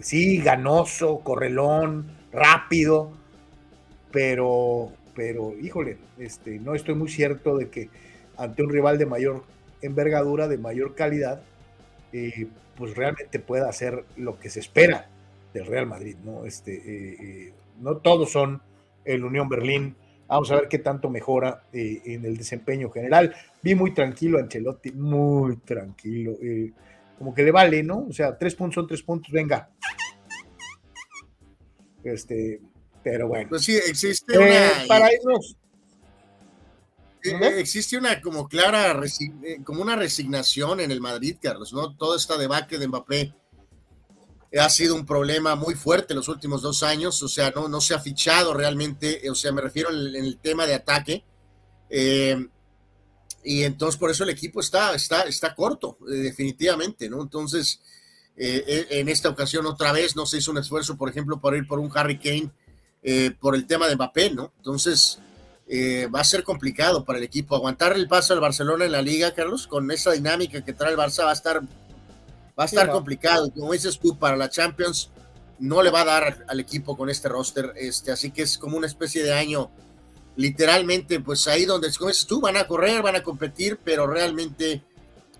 sí, 0.00 0.38
ganoso, 0.38 1.20
correlón, 1.20 2.06
rápido, 2.32 3.10
pero, 4.10 4.92
pero, 5.14 5.54
híjole, 5.58 5.98
este, 6.18 6.58
no 6.58 6.74
estoy 6.74 6.94
muy 6.94 7.08
cierto 7.08 7.56
de 7.56 7.70
que 7.70 7.88
ante 8.36 8.62
un 8.62 8.70
rival 8.70 8.98
de 8.98 9.06
mayor 9.06 9.44
envergadura, 9.80 10.48
de 10.48 10.58
mayor 10.58 10.94
calidad, 10.94 11.42
pues 12.76 12.94
realmente 12.96 13.38
pueda 13.38 13.68
hacer 13.68 14.04
lo 14.16 14.38
que 14.38 14.50
se 14.50 14.60
espera 14.60 15.08
del 15.54 15.66
Real 15.66 15.86
Madrid, 15.86 16.16
¿no? 16.24 16.44
Este, 16.44 17.52
no 17.80 17.96
todos 17.96 18.30
son 18.30 18.60
el 19.04 19.24
Unión 19.24 19.48
Berlín. 19.48 19.96
Vamos 20.28 20.50
a 20.50 20.56
ver 20.56 20.68
qué 20.68 20.78
tanto 20.78 21.10
mejora 21.10 21.64
eh, 21.72 22.00
en 22.06 22.24
el 22.24 22.36
desempeño 22.36 22.90
general. 22.90 23.34
Vi 23.62 23.74
muy 23.74 23.94
tranquilo 23.94 24.38
a 24.38 24.42
Ancelotti, 24.42 24.92
muy 24.92 25.56
tranquilo. 25.58 26.32
Eh, 26.42 26.72
como 27.18 27.34
que 27.34 27.42
le 27.42 27.52
vale, 27.52 27.82
¿no? 27.82 28.06
O 28.08 28.12
sea, 28.12 28.36
tres 28.36 28.54
puntos 28.54 28.74
son 28.74 28.86
tres 28.86 29.02
puntos, 29.02 29.30
venga. 29.30 29.70
Este, 32.02 32.60
pero 33.02 33.28
bueno. 33.28 33.48
Pues 33.50 33.62
sí, 33.62 33.76
existe 33.76 34.36
una. 34.36 34.66
Eh, 34.66 34.86
para 34.88 35.12
irnos. 35.12 35.56
Existe 37.24 37.96
una 37.96 38.20
como 38.20 38.48
clara, 38.48 39.00
como 39.62 39.80
una 39.80 39.94
resignación 39.94 40.80
en 40.80 40.90
el 40.90 41.00
Madrid, 41.00 41.36
Carlos, 41.40 41.72
¿no? 41.72 41.94
Todo 41.96 42.16
esta 42.16 42.36
debacle 42.36 42.78
de 42.78 42.88
Mbappé 42.88 43.34
ha 44.60 44.68
sido 44.68 44.94
un 44.94 45.06
problema 45.06 45.54
muy 45.54 45.74
fuerte 45.74 46.14
los 46.14 46.28
últimos 46.28 46.62
dos 46.62 46.82
años, 46.82 47.22
o 47.22 47.28
sea, 47.28 47.50
no, 47.54 47.68
no 47.68 47.80
se 47.80 47.94
ha 47.94 48.00
fichado 48.00 48.52
realmente, 48.52 49.22
o 49.30 49.34
sea, 49.34 49.52
me 49.52 49.62
refiero 49.62 49.90
en 49.90 50.14
el, 50.14 50.38
tema 50.38 50.66
de 50.66 50.74
ataque. 50.74 51.24
Eh, 51.88 52.48
y 53.44 53.62
entonces 53.62 53.98
por 53.98 54.10
eso 54.10 54.24
el 54.24 54.30
equipo 54.30 54.60
está, 54.60 54.94
está, 54.94 55.22
está 55.22 55.54
corto, 55.54 55.98
eh, 56.08 56.14
definitivamente, 56.14 57.08
¿no? 57.08 57.22
Entonces, 57.22 57.80
eh, 58.36 58.86
en 58.90 59.08
esta 59.08 59.28
ocasión 59.28 59.66
otra 59.66 59.92
vez 59.92 60.16
no 60.16 60.26
se 60.26 60.38
hizo 60.38 60.50
un 60.50 60.58
esfuerzo, 60.58 60.96
por 60.96 61.08
ejemplo, 61.08 61.40
para 61.40 61.56
ir 61.56 61.66
por 61.66 61.78
un 61.78 61.90
Harry 61.94 62.18
Kane 62.18 62.50
por 63.40 63.56
el 63.56 63.66
tema 63.66 63.88
de 63.88 63.96
Mbappé, 63.96 64.30
¿no? 64.30 64.52
Entonces, 64.58 65.18
va 66.14 66.20
a 66.20 66.24
ser 66.24 66.44
complicado 66.44 67.04
para 67.04 67.18
el 67.18 67.24
equipo 67.24 67.56
aguantar 67.56 67.94
el 67.94 68.06
paso 68.06 68.32
al 68.32 68.40
Barcelona 68.40 68.84
en 68.84 68.92
la 68.92 69.02
liga, 69.02 69.34
Carlos, 69.34 69.66
con 69.66 69.90
esa 69.90 70.12
dinámica 70.12 70.64
que 70.64 70.72
trae 70.72 70.92
el 70.92 70.98
Barça 70.98 71.24
va 71.24 71.30
a 71.30 71.34
estar 71.34 71.62
Va 72.58 72.64
a 72.64 72.66
estar 72.66 72.90
complicado, 72.90 73.50
como 73.50 73.72
dices 73.72 73.98
tú, 73.98 74.18
para 74.18 74.36
la 74.36 74.50
Champions 74.50 75.10
no 75.58 75.82
le 75.82 75.90
va 75.90 76.02
a 76.02 76.04
dar 76.04 76.44
al 76.48 76.60
equipo 76.60 76.96
con 76.96 77.08
este 77.08 77.28
roster, 77.28 77.72
este, 77.76 78.12
así 78.12 78.30
que 78.30 78.42
es 78.42 78.58
como 78.58 78.76
una 78.76 78.86
especie 78.86 79.22
de 79.22 79.32
año, 79.32 79.70
literalmente, 80.36 81.20
pues 81.20 81.46
ahí 81.48 81.64
donde, 81.64 81.92
como 81.96 82.08
dices 82.08 82.26
tú, 82.26 82.40
van 82.40 82.56
a 82.56 82.66
correr, 82.66 83.02
van 83.02 83.16
a 83.16 83.22
competir, 83.22 83.78
pero 83.82 84.06
realmente 84.06 84.82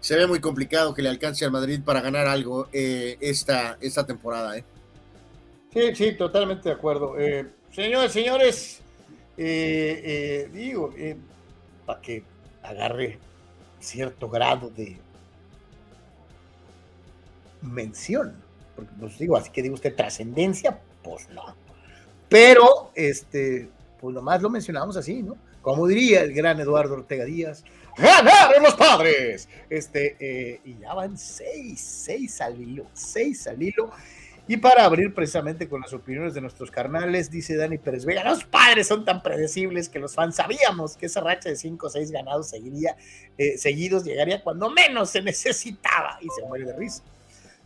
se 0.01 0.17
ve 0.17 0.27
muy 0.27 0.41
complicado 0.41 0.95
que 0.95 1.03
le 1.03 1.09
alcance 1.09 1.45
al 1.45 1.53
Madrid 1.53 1.81
para 1.85 2.01
ganar 2.01 2.27
algo 2.27 2.69
eh, 2.73 3.17
esta, 3.21 3.79
esta 3.81 4.05
temporada. 4.05 4.57
¿eh? 4.57 4.65
Sí, 5.73 5.95
sí, 5.95 6.13
totalmente 6.13 6.69
de 6.69 6.75
acuerdo. 6.75 7.19
Eh, 7.19 7.47
señores, 7.71 8.13
señores, 8.13 8.81
digo, 10.53 10.95
para 11.87 12.01
que 12.01 12.25
agarre 12.63 13.19
cierto 13.81 14.29
grado 14.29 14.71
de 14.71 14.99
mención 17.63 18.43
porque 18.75 18.93
pues 18.99 19.19
digo, 19.19 19.37
así 19.37 19.51
que 19.51 19.63
digo 19.63 19.75
usted, 19.75 19.95
trascendencia, 19.95 20.81
pues 21.03 21.29
no. 21.31 21.55
Pero, 22.29 22.91
este, 22.95 23.69
pues 24.03 24.17
nomás 24.17 24.43
lo 24.43 24.51
mencionamos 24.51 24.97
así, 24.97 25.23
¿no? 25.23 25.37
Como 25.61 25.87
diría 25.87 26.23
el 26.23 26.35
gran 26.35 26.59
Eduardo 26.59 26.95
Ortega 26.95 27.25
Díaz, 27.25 27.63
¡ganaron 27.97 28.61
los 28.65 28.75
padres! 28.75 29.49
Este, 29.71 30.17
eh, 30.19 30.61
y 30.65 30.77
ya 30.81 30.93
van 30.93 31.17
seis, 31.17 31.81
seis 31.81 32.41
al 32.41 32.61
hilo, 32.61 32.85
seis 32.95 33.47
al 33.47 33.63
hilo. 33.63 33.93
Y 34.49 34.57
para 34.57 34.85
abrir 34.85 35.15
precisamente 35.15 35.69
con 35.69 35.83
las 35.83 35.93
opiniones 35.93 36.35
de 36.35 36.41
nuestros 36.41 36.69
carnales, 36.73 37.31
dice 37.31 37.55
Dani 37.55 37.79
Pérez 37.79 38.05
Vega, 38.05 38.25
los 38.25 38.43
padres 38.43 38.89
son 38.89 39.05
tan 39.05 39.23
predecibles 39.23 39.89
que 39.89 40.01
los 40.01 40.17
fans 40.17 40.35
sabíamos 40.35 40.97
que 40.97 41.07
esa 41.07 41.21
racha 41.21 41.49
de 41.49 41.55
cinco 41.55 41.87
o 41.87 41.91
seis 41.91 42.11
ganados 42.11 42.49
seguiría, 42.49 42.97
eh, 43.39 43.57
seguidos 43.57 44.03
llegaría 44.05 44.43
cuando 44.43 44.69
menos 44.69 45.11
se 45.11 45.23
necesitaba 45.23 46.19
y 46.21 46.27
se 46.37 46.45
muere 46.49 46.65
de 46.65 46.77
risa. 46.77 47.05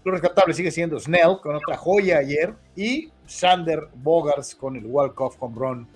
Lo 0.04 0.12
rescatable 0.12 0.52
sigue 0.52 0.70
siendo 0.70 1.00
Snell 1.00 1.38
con 1.42 1.56
otra 1.56 1.78
joya 1.78 2.18
ayer 2.18 2.52
y 2.76 3.10
Sander 3.24 3.88
Bogars 3.94 4.54
con 4.54 4.76
el 4.76 4.84
Walk-Off 4.84 5.38
con 5.38 5.54
Bron, 5.54 5.88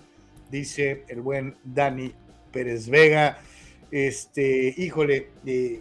dice 0.50 1.04
el 1.08 1.20
buen 1.20 1.56
Dani 1.64 2.12
Pérez 2.52 2.88
Vega. 2.88 3.38
Este, 3.90 4.74
híjole, 4.76 5.30
eh, 5.46 5.80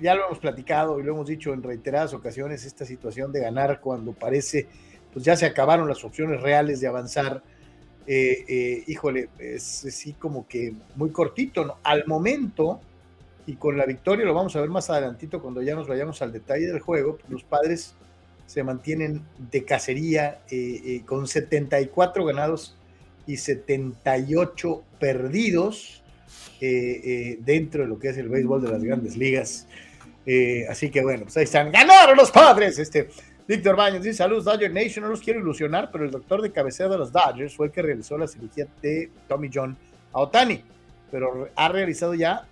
ya, 0.00 0.14
lo 0.14 0.26
hemos 0.26 0.38
platicado 0.38 1.00
y 1.00 1.02
lo 1.02 1.12
hemos 1.12 1.26
dicho 1.26 1.52
en 1.52 1.62
reiteradas 1.62 2.12
ocasiones, 2.14 2.64
esta 2.64 2.84
situación 2.84 3.32
de 3.32 3.40
ganar 3.40 3.80
cuando 3.80 4.12
parece, 4.12 4.66
pues 5.12 5.24
ya 5.24 5.36
se 5.36 5.46
acabaron 5.46 5.88
las 5.88 6.04
opciones 6.04 6.40
reales 6.40 6.80
de 6.80 6.88
avanzar. 6.88 7.42
Eh, 8.06 8.44
eh, 8.48 8.84
híjole, 8.86 9.28
es 9.38 9.84
así 9.86 10.12
como 10.14 10.46
que 10.46 10.74
muy 10.96 11.10
cortito, 11.10 11.64
¿no? 11.64 11.78
Al 11.84 12.06
momento, 12.06 12.80
y 13.46 13.54
con 13.54 13.78
la 13.78 13.86
victoria, 13.86 14.24
lo 14.24 14.34
vamos 14.34 14.56
a 14.56 14.60
ver 14.60 14.70
más 14.70 14.90
adelantito 14.90 15.40
cuando 15.40 15.62
ya 15.62 15.74
nos 15.74 15.88
vayamos 15.88 16.20
al 16.20 16.32
detalle 16.32 16.66
del 16.66 16.80
juego, 16.80 17.18
los 17.28 17.44
padres 17.44 17.94
se 18.46 18.64
mantienen 18.64 19.22
de 19.50 19.64
cacería 19.64 20.40
eh, 20.50 21.02
con 21.06 21.26
74 21.26 22.24
ganados 22.24 22.76
y 23.26 23.36
78 23.36 24.82
perdidos 24.98 26.02
eh, 26.60 27.00
eh, 27.04 27.38
dentro 27.40 27.82
de 27.82 27.88
lo 27.88 27.98
que 27.98 28.10
es 28.10 28.16
el 28.18 28.28
béisbol 28.28 28.62
de 28.62 28.70
las 28.70 28.84
grandes 28.84 29.16
ligas. 29.16 29.66
Eh, 30.24 30.64
así 30.68 30.90
que 30.90 31.02
bueno, 31.02 31.24
pues 31.24 31.36
ahí 31.36 31.42
están. 31.44 31.72
¡Ganaron 31.72 32.16
los 32.16 32.30
padres! 32.30 32.78
Este, 32.78 33.08
Víctor 33.48 33.74
Baños 33.74 34.04
dice: 34.04 34.18
Saludos, 34.18 34.44
Dodger 34.44 34.72
Nation. 34.72 35.04
No 35.04 35.10
los 35.10 35.20
quiero 35.20 35.40
ilusionar, 35.40 35.90
pero 35.90 36.04
el 36.04 36.12
doctor 36.12 36.40
de 36.40 36.52
cabecera 36.52 36.88
de 36.90 36.98
los 36.98 37.10
Dodgers 37.10 37.56
fue 37.56 37.66
el 37.66 37.72
que 37.72 37.82
realizó 37.82 38.16
la 38.16 38.28
cirugía 38.28 38.68
de 38.80 39.10
Tommy 39.26 39.50
John 39.52 39.76
a 40.12 40.20
Otani, 40.20 40.62
pero 41.10 41.48
ha 41.56 41.68
realizado 41.68 42.14
ya 42.14 42.46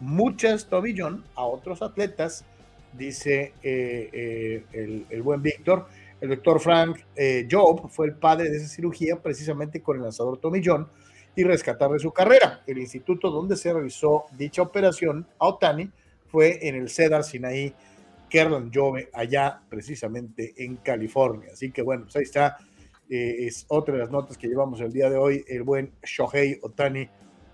muchas 0.00 0.66
Tommy 0.66 0.94
John 0.96 1.22
a 1.34 1.44
otros 1.44 1.82
atletas, 1.82 2.46
dice 2.94 3.52
el, 3.62 5.04
el, 5.10 5.22
buen 5.22 5.42
Víctor. 5.42 5.88
El 6.22 6.28
doctor 6.28 6.60
Frank 6.60 7.00
Job 7.50 7.90
fue 7.90 8.06
el 8.06 8.14
padre 8.14 8.48
de 8.48 8.56
esa 8.56 8.68
cirugía 8.68 9.20
precisamente 9.20 9.82
con 9.82 9.96
el 9.96 10.02
lanzador 10.04 10.38
Tommy 10.38 10.62
John 10.64 10.88
y 11.34 11.42
rescatar 11.42 11.90
de 11.90 11.98
su 11.98 12.12
carrera. 12.12 12.62
El 12.64 12.78
instituto 12.78 13.28
donde 13.28 13.56
se 13.56 13.72
realizó 13.72 14.26
dicha 14.38 14.62
operación 14.62 15.26
a 15.40 15.48
Otani 15.48 15.90
fue 16.28 16.66
en 16.68 16.76
el 16.76 16.88
Cedar 16.88 17.24
Sinai 17.24 17.74
Kerlan 18.28 18.70
Jove, 18.72 19.10
allá 19.12 19.60
precisamente 19.68 20.54
en 20.56 20.76
California. 20.76 21.50
Así 21.52 21.72
que 21.72 21.82
bueno, 21.82 22.04
pues 22.04 22.16
ahí 22.16 22.22
está. 22.22 22.56
Eh, 23.10 23.46
es 23.46 23.66
otra 23.68 23.94
de 23.94 24.00
las 24.00 24.10
notas 24.10 24.38
que 24.38 24.46
llevamos 24.46 24.80
el 24.80 24.92
día 24.92 25.10
de 25.10 25.16
hoy. 25.16 25.44
El 25.48 25.64
buen 25.64 25.92
Shohei 26.04 26.58
Otani 26.62 27.08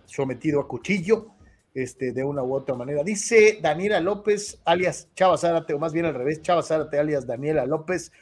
sometido 0.04 0.60
a 0.60 0.68
cuchillo 0.68 1.32
este, 1.74 2.12
de 2.12 2.22
una 2.22 2.42
u 2.42 2.54
otra 2.54 2.76
manera. 2.76 3.02
Dice 3.02 3.58
Daniela 3.60 3.98
López, 3.98 4.60
alias 4.64 5.08
Chava 5.14 5.36
Zárate, 5.36 5.74
o 5.74 5.78
más 5.78 5.92
bien 5.92 6.04
al 6.04 6.14
revés, 6.14 6.42
Chava 6.42 6.62
Zárate, 6.62 6.98
alias 6.98 7.26
Daniela 7.26 7.66
López. 7.66 8.12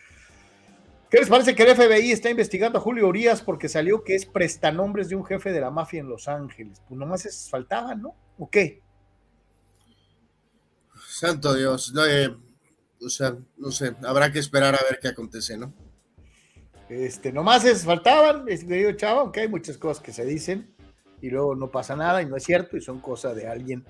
¿Qué 1.11 1.19
les 1.19 1.29
parece 1.29 1.55
que 1.55 1.63
el 1.63 1.77
FBI 1.77 2.11
está 2.11 2.31
investigando 2.31 2.79
a 2.79 2.81
Julio 2.81 3.07
Urias 3.07 3.41
porque 3.41 3.69
salió 3.69 4.03
que 4.03 4.17
es 4.17 4.27
prestanombres 4.27 5.09
de 5.09 5.15
un 5.15 5.25
jefe 5.25 5.53
de 5.53 5.61
la 5.61 5.71
mafia 5.71 6.01
en 6.01 6.09
Los 6.09 6.27
Ángeles? 6.27 6.83
Pues 6.89 6.99
nomás 6.99 7.25
es, 7.27 7.49
faltaba, 7.49 7.95
¿no? 7.95 8.17
¿O 8.39 8.51
qué? 8.51 8.83
Santo 11.09 11.55
Dios, 11.55 11.93
no, 11.95 12.05
eh, 12.05 12.37
o 13.01 13.09
sea, 13.09 13.37
no 13.57 13.71
sé, 13.71 13.95
habrá 14.05 14.33
que 14.33 14.41
esperar 14.41 14.75
a 14.75 14.81
ver 14.91 14.99
qué 15.01 15.09
acontece, 15.09 15.57
¿no? 15.57 15.73
Este, 16.89 17.33
nomás 17.33 17.65
es, 17.65 17.85
faltaban, 17.85 18.45
querido 18.45 18.93
chavo, 18.93 19.21
aunque 19.21 19.41
hay 19.41 19.49
muchas 19.49 19.79
cosas 19.79 20.03
que 20.03 20.13
se 20.13 20.25
dicen 20.25 20.75
y 21.23 21.31
luego 21.31 21.55
no 21.55 21.71
pasa 21.71 21.95
nada 21.95 22.21
y 22.21 22.27
no 22.27 22.37
es 22.37 22.45
cierto 22.45 22.77
y 22.77 22.81
son 22.81 23.01
cosas 23.01 23.37
de 23.37 23.47
alguien 23.47 23.85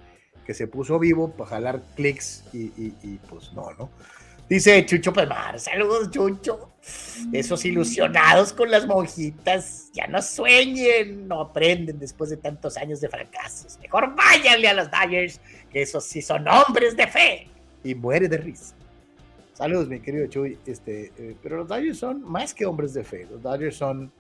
que 0.44 0.54
se 0.54 0.66
puso 0.66 0.98
vivo 0.98 1.32
para 1.32 1.50
jalar 1.50 1.82
clics 1.96 2.44
y, 2.52 2.70
y 2.76 3.20
pues 3.28 3.52
no, 3.52 3.72
¿no? 3.74 3.90
Dice 4.48 4.86
Chucho 4.86 5.12
Pelmar, 5.12 5.58
saludos 5.58 6.10
Chucho. 6.10 6.70
Esos 7.32 7.64
ilusionados 7.64 8.52
con 8.52 8.70
las 8.70 8.86
monjitas, 8.86 9.90
ya 9.92 10.06
no 10.06 10.22
sueñen, 10.22 11.26
no 11.26 11.40
aprenden 11.40 11.98
después 11.98 12.30
de 12.30 12.36
tantos 12.36 12.76
años 12.76 13.00
de 13.00 13.08
fracasos. 13.08 13.76
Mejor 13.80 14.14
váyanle 14.14 14.68
a 14.68 14.74
los 14.74 14.88
Dodgers, 14.88 15.40
que 15.72 15.82
esos 15.82 16.04
sí 16.04 16.22
son 16.22 16.46
hombres 16.46 16.96
de 16.96 17.08
fe. 17.08 17.48
Y 17.82 17.96
muere 17.96 18.28
de 18.28 18.36
risa. 18.36 18.76
Saludos, 19.52 19.88
mi 19.88 19.98
querido 19.98 20.26
Chuy. 20.28 20.56
Este, 20.64 21.12
eh, 21.18 21.36
pero 21.42 21.56
los 21.56 21.68
Dodgers 21.68 21.98
son 21.98 22.22
más 22.22 22.54
que 22.54 22.66
hombres 22.66 22.94
de 22.94 23.02
fe. 23.02 23.26
Los 23.28 23.42
Dodgers 23.42 23.74
son 23.74 24.12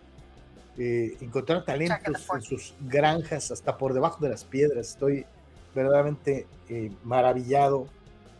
eh, 0.76 1.16
encontrar 1.20 1.64
talentos 1.64 2.26
en 2.34 2.42
sus 2.42 2.74
granjas 2.80 3.52
hasta 3.52 3.78
por 3.78 3.94
debajo 3.94 4.24
de 4.24 4.30
las 4.30 4.44
piedras. 4.44 4.88
Estoy 4.88 5.24
verdaderamente 5.72 6.46
eh, 6.68 6.90
maravillado 7.04 7.86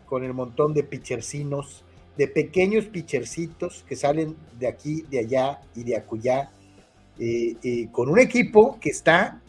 con 0.06 0.24
el 0.24 0.32
montón 0.32 0.72
de 0.72 0.82
pichercinos, 0.82 1.84
de 2.16 2.28
pequeños 2.28 2.86
pichercitos 2.86 3.84
que 3.88 3.96
salen 3.96 4.36
de 4.58 4.68
aquí, 4.68 5.02
de 5.02 5.18
allá 5.20 5.60
y 5.74 5.84
de 5.84 5.96
acullá, 5.96 6.50
eh, 7.18 7.56
eh, 7.62 7.88
con 7.92 8.08
un 8.08 8.18
equipo 8.18 8.78
que 8.80 8.90
está 8.90 9.40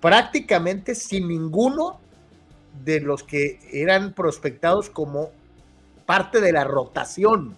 prácticamente 0.00 0.94
sin 0.94 1.28
ninguno 1.28 2.00
de 2.84 3.00
los 3.00 3.22
que 3.22 3.60
eran 3.72 4.14
prospectados 4.14 4.90
como 4.90 5.30
parte 6.06 6.40
de 6.40 6.52
la 6.52 6.64
rotación. 6.64 7.56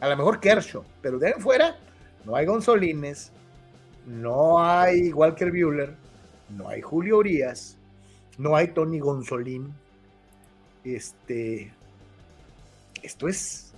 A 0.00 0.08
lo 0.08 0.16
mejor 0.16 0.40
Kershaw, 0.40 0.84
pero 1.00 1.18
de 1.18 1.28
ahí 1.28 1.32
fuera 1.38 1.78
no 2.24 2.36
hay 2.36 2.46
Gonzolines, 2.46 3.32
no 4.06 4.62
hay 4.62 5.12
Walker 5.12 5.50
Bueller, 5.50 5.94
no 6.50 6.68
hay 6.68 6.80
Julio 6.80 7.18
Urias, 7.18 7.78
no 8.38 8.56
hay 8.56 8.68
Tony 8.68 8.98
Gonzolín, 8.98 9.72
este, 10.84 11.72
esto 13.02 13.28
es 13.28 13.74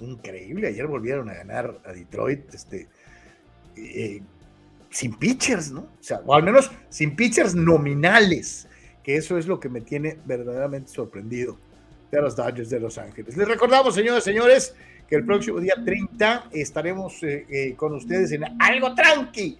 increíble. 0.00 0.68
Ayer 0.68 0.86
volvieron 0.86 1.28
a 1.30 1.34
ganar 1.34 1.80
a 1.84 1.92
Detroit, 1.92 2.54
este, 2.54 2.88
eh, 3.76 4.20
sin 4.90 5.14
pitchers, 5.14 5.70
¿no? 5.70 5.80
O 5.80 6.02
sea, 6.02 6.20
o 6.24 6.34
al 6.34 6.42
menos 6.42 6.70
sin 6.88 7.16
pitchers 7.16 7.54
nominales, 7.54 8.68
que 9.02 9.16
eso 9.16 9.38
es 9.38 9.46
lo 9.46 9.58
que 9.58 9.68
me 9.68 9.80
tiene 9.80 10.18
verdaderamente 10.24 10.90
sorprendido 10.90 11.58
de 12.10 12.20
los 12.20 12.36
Dodgers 12.36 12.68
de 12.68 12.80
Los 12.80 12.98
Ángeles. 12.98 13.36
Les 13.36 13.48
recordamos, 13.48 13.94
señores, 13.94 14.22
señores, 14.22 14.76
que 15.08 15.16
el 15.16 15.24
próximo 15.24 15.60
día 15.60 15.74
30 15.82 16.50
estaremos 16.52 17.22
eh, 17.22 17.46
eh, 17.48 17.74
con 17.74 17.94
ustedes 17.94 18.32
en 18.32 18.44
algo 18.60 18.94
tranqui. 18.94 19.58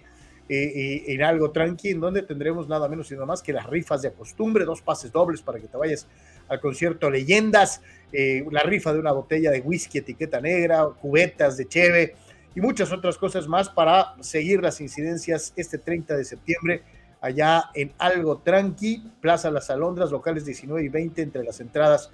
en 0.49 1.23
algo 1.23 1.49
tranqui, 1.51 1.91
en 1.91 1.99
donde 1.99 2.21
tendremos 2.21 2.67
nada 2.67 2.87
menos 2.87 3.09
y 3.09 3.15
nada 3.15 3.25
más 3.25 3.41
que 3.41 3.53
las 3.53 3.65
rifas 3.65 4.01
de 4.03 4.11
costumbre, 4.11 4.65
dos 4.65 4.81
pases 4.81 5.11
dobles 5.11 5.41
para 5.41 5.59
que 5.59 5.67
te 5.67 5.77
vayas 5.77 6.05
al 6.47 6.59
concierto 6.59 7.09
Leyendas, 7.09 7.81
eh, 8.11 8.45
la 8.51 8.63
rifa 8.63 8.93
de 8.93 8.99
una 8.99 9.11
botella 9.11 9.51
de 9.51 9.61
whisky 9.61 9.99
etiqueta 9.99 10.39
negra, 10.39 10.87
cubetas 11.01 11.57
de 11.57 11.67
cheve 11.67 12.15
y 12.55 12.61
muchas 12.61 12.91
otras 12.91 13.17
cosas 13.17 13.47
más 13.47 13.69
para 13.69 14.15
seguir 14.21 14.61
las 14.61 14.79
incidencias 14.81 15.53
este 15.55 15.77
30 15.77 16.15
de 16.15 16.25
septiembre 16.25 16.83
allá 17.21 17.69
en 17.73 17.91
Algo 17.97 18.39
Tranqui, 18.39 19.11
Plaza 19.21 19.49
Las 19.49 19.69
Alondras, 19.69 20.11
locales 20.11 20.45
19 20.45 20.83
y 20.83 20.89
20 20.89 21.21
entre 21.21 21.43
las 21.43 21.59
entradas 21.61 22.11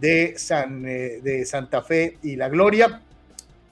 de, 0.00 0.38
San, 0.38 0.86
eh, 0.86 1.20
de 1.22 1.44
Santa 1.44 1.82
Fe 1.82 2.18
y 2.22 2.36
La 2.36 2.48
Gloria, 2.48 3.02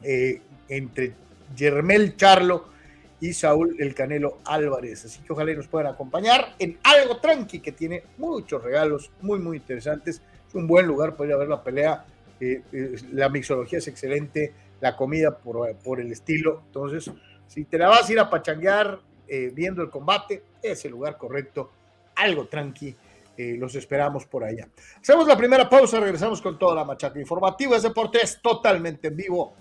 eh, 0.03 0.41
entre 0.69 1.13
Yermel 1.57 2.17
Charlo 2.17 2.74
y 3.21 3.33
Saúl 3.33 3.77
El 3.79 3.95
Canelo 3.95 4.39
Álvarez. 4.45 5.05
Así 5.05 5.23
que 5.23 5.33
ojalá 5.33 5.53
nos 5.55 5.69
puedan 5.69 5.93
acompañar 5.93 6.55
en 6.59 6.79
algo 6.83 7.19
tranqui 7.19 7.61
que 7.61 7.73
tiene 7.73 8.03
muchos 8.19 8.63
regalos 8.63 9.11
muy, 9.21 9.39
muy 9.39 9.59
interesantes. 9.59 10.21
Es 10.49 10.55
un 10.55 10.67
buen 10.67 10.87
lugar 10.87 11.17
para 11.17 11.29
ir 11.29 11.35
a 11.35 11.39
ver 11.39 11.49
la 11.49 11.63
pelea. 11.63 12.05
Eh, 12.41 12.63
eh, 12.73 12.97
la 13.13 13.29
mixología 13.29 13.79
es 13.79 13.89
excelente, 13.89 14.53
la 14.81 14.97
comida 14.97 15.37
por, 15.37 15.75
por, 15.77 16.01
el 16.01 16.13
estilo. 16.13 16.63
Entonces, 16.67 17.11
si 17.47 17.65
te 17.65 17.79
la 17.79 17.89
vas 17.89 18.09
a 18.09 18.13
ir 18.13 18.19
a 18.19 18.29
pachanguear 18.29 19.01
eh, 19.27 19.51
viendo 19.55 19.83
el 19.83 19.91
combate, 19.91 20.43
es 20.63 20.85
el 20.85 20.93
lugar 20.93 21.17
correcto. 21.17 21.71
Algo 22.17 22.47
tranqui. 22.47 22.95
los 23.37 23.75
esperamos 23.75 24.27
por 24.27 24.45
allá. 24.45 24.69
Hacemos 25.01 25.27
la 25.27 25.37
primera 25.37 25.69
pausa, 25.69 25.99
regresamos 25.99 26.41
con 26.41 26.57
toda 26.57 26.77
la 26.77 26.85
machaca 26.85 27.19
informativa. 27.19 27.77
Es 27.77 27.83
deportes 27.83 28.39
totalmente 28.41 29.09
en 29.09 29.17
vivo. 29.17 29.55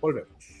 Volvemos. 0.00 0.60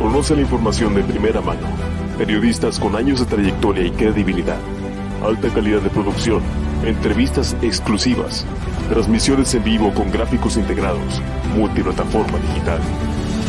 Conoce 0.00 0.34
la 0.34 0.40
información 0.40 0.94
de 0.94 1.02
primera 1.02 1.42
mano. 1.42 1.66
Periodistas 2.16 2.80
con 2.80 2.96
años 2.96 3.20
de 3.20 3.26
trayectoria 3.26 3.84
y 3.84 3.90
credibilidad. 3.90 4.56
Alta 5.22 5.50
calidad 5.50 5.82
de 5.82 5.90
producción. 5.90 6.42
Entrevistas 6.86 7.54
exclusivas. 7.60 8.46
Transmisiones 8.88 9.54
en 9.54 9.62
vivo 9.62 9.92
con 9.92 10.10
gráficos 10.10 10.56
integrados. 10.56 11.20
Multiplataforma 11.54 12.38
digital. 12.38 12.80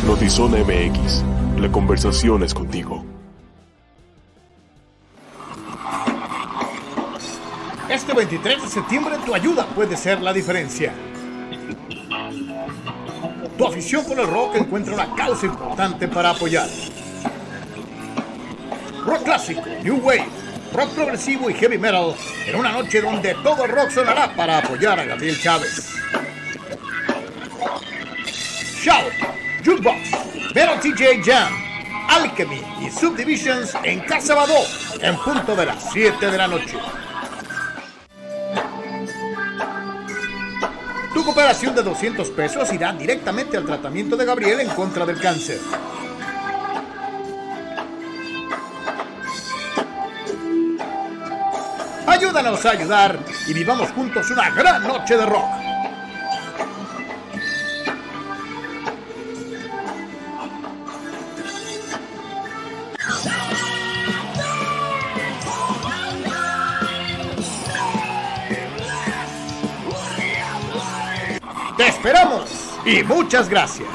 Notizona 0.06 0.58
MX. 0.58 1.24
La 1.58 1.72
conversación 1.72 2.42
es 2.42 2.52
contigo. 2.52 3.02
Este 7.88 8.12
23 8.12 8.62
de 8.62 8.68
septiembre 8.68 9.16
tu 9.24 9.34
ayuda 9.34 9.64
puede 9.74 9.96
ser 9.96 10.20
la 10.20 10.34
diferencia. 10.34 10.92
Tu 13.62 13.68
afición 13.68 14.04
por 14.04 14.18
el 14.18 14.26
rock 14.26 14.56
encuentra 14.56 14.92
una 14.92 15.14
causa 15.14 15.46
importante 15.46 16.08
para 16.08 16.30
apoyar. 16.30 16.68
Rock 19.06 19.22
clásico, 19.22 19.62
New 19.84 19.98
Wave, 19.98 20.26
rock 20.72 20.90
progresivo 20.96 21.48
y 21.48 21.54
heavy 21.54 21.78
metal 21.78 22.12
en 22.44 22.56
una 22.56 22.72
noche 22.72 23.00
donde 23.00 23.36
todo 23.44 23.64
el 23.64 23.70
rock 23.70 23.90
sonará 23.90 24.34
para 24.34 24.58
apoyar 24.58 24.98
a 24.98 25.04
Gabriel 25.04 25.40
Chávez. 25.40 25.94
Shout, 28.82 29.12
Jukebox, 29.64 30.10
Metal 30.56 30.80
TJ 30.80 31.22
Jam, 31.24 31.52
Alchemy 32.08 32.60
y 32.80 32.90
Subdivisions 32.90 33.76
en 33.84 34.00
Casa 34.00 34.34
Badó 34.34 34.58
en 35.00 35.16
punto 35.18 35.54
de 35.54 35.66
las 35.66 35.92
7 35.92 36.32
de 36.32 36.36
la 36.36 36.48
noche. 36.48 36.76
Tu 41.22 41.26
cooperación 41.26 41.72
de 41.76 41.84
200 41.84 42.30
pesos 42.30 42.72
irá 42.72 42.92
directamente 42.94 43.56
al 43.56 43.64
tratamiento 43.64 44.16
de 44.16 44.24
Gabriel 44.24 44.58
en 44.58 44.68
contra 44.70 45.06
del 45.06 45.20
cáncer. 45.20 45.60
Ayúdanos 52.08 52.66
a 52.66 52.70
ayudar 52.72 53.20
y 53.46 53.54
vivamos 53.54 53.92
juntos 53.92 54.28
una 54.32 54.50
gran 54.50 54.82
noche 54.82 55.16
de 55.16 55.24
rock. 55.24 55.61
Esperamos 72.02 72.50
y 72.84 73.04
muchas 73.04 73.48
gracias. 73.48 73.88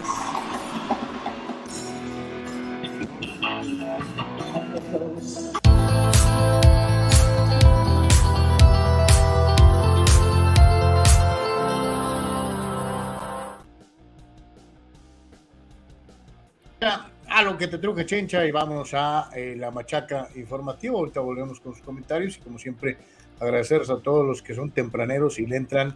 A 17.30 17.44
lo 17.44 17.58
que 17.58 17.68
te 17.68 17.78
truje 17.78 18.06
Chencha 18.06 18.46
y 18.46 18.52
vamos 18.52 18.94
a 18.94 19.30
eh, 19.36 19.56
la 19.58 19.70
machaca 19.70 20.30
informativa. 20.36 20.98
Ahorita 20.98 21.20
volvemos 21.20 21.60
con 21.60 21.74
sus 21.74 21.84
comentarios 21.84 22.38
y 22.38 22.40
como 22.40 22.58
siempre 22.58 22.98
agradecerles 23.40 23.90
a 23.90 24.00
todos 24.00 24.26
los 24.26 24.42
que 24.42 24.56
son 24.56 24.72
tempraneros 24.72 25.38
y 25.38 25.46
le 25.46 25.58
entran 25.58 25.94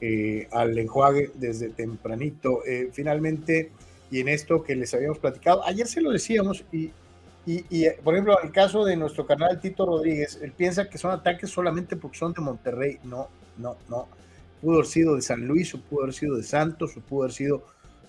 eh, 0.00 0.48
al 0.52 0.78
enjuague 0.78 1.30
desde 1.34 1.70
tempranito. 1.70 2.64
Eh, 2.66 2.90
finalmente, 2.92 3.72
y 4.10 4.20
en 4.20 4.28
esto 4.28 4.62
que 4.62 4.76
les 4.76 4.94
habíamos 4.94 5.18
platicado, 5.18 5.64
ayer 5.64 5.86
se 5.86 6.00
lo 6.00 6.10
decíamos 6.10 6.64
y, 6.72 6.90
y, 7.46 7.88
por 8.04 8.14
ejemplo, 8.14 8.38
el 8.42 8.52
caso 8.52 8.84
de 8.84 8.96
nuestro 8.96 9.26
canal 9.26 9.58
Tito 9.60 9.86
Rodríguez, 9.86 10.38
él 10.42 10.52
piensa 10.52 10.88
que 10.88 10.98
son 10.98 11.12
ataques 11.12 11.48
solamente 11.48 11.96
porque 11.96 12.18
son 12.18 12.32
de 12.32 12.42
Monterrey. 12.42 12.98
No, 13.04 13.28
no, 13.56 13.76
no. 13.88 14.08
Pudo 14.60 14.74
haber 14.74 14.86
sido 14.86 15.16
de 15.16 15.22
San 15.22 15.46
Luis, 15.46 15.72
o 15.74 15.80
pudo 15.80 16.02
haber 16.02 16.14
sido 16.14 16.36
de 16.36 16.42
Santos, 16.42 16.96
o 16.96 17.00
pudo 17.00 17.22
haber 17.22 17.32
sido 17.32 17.64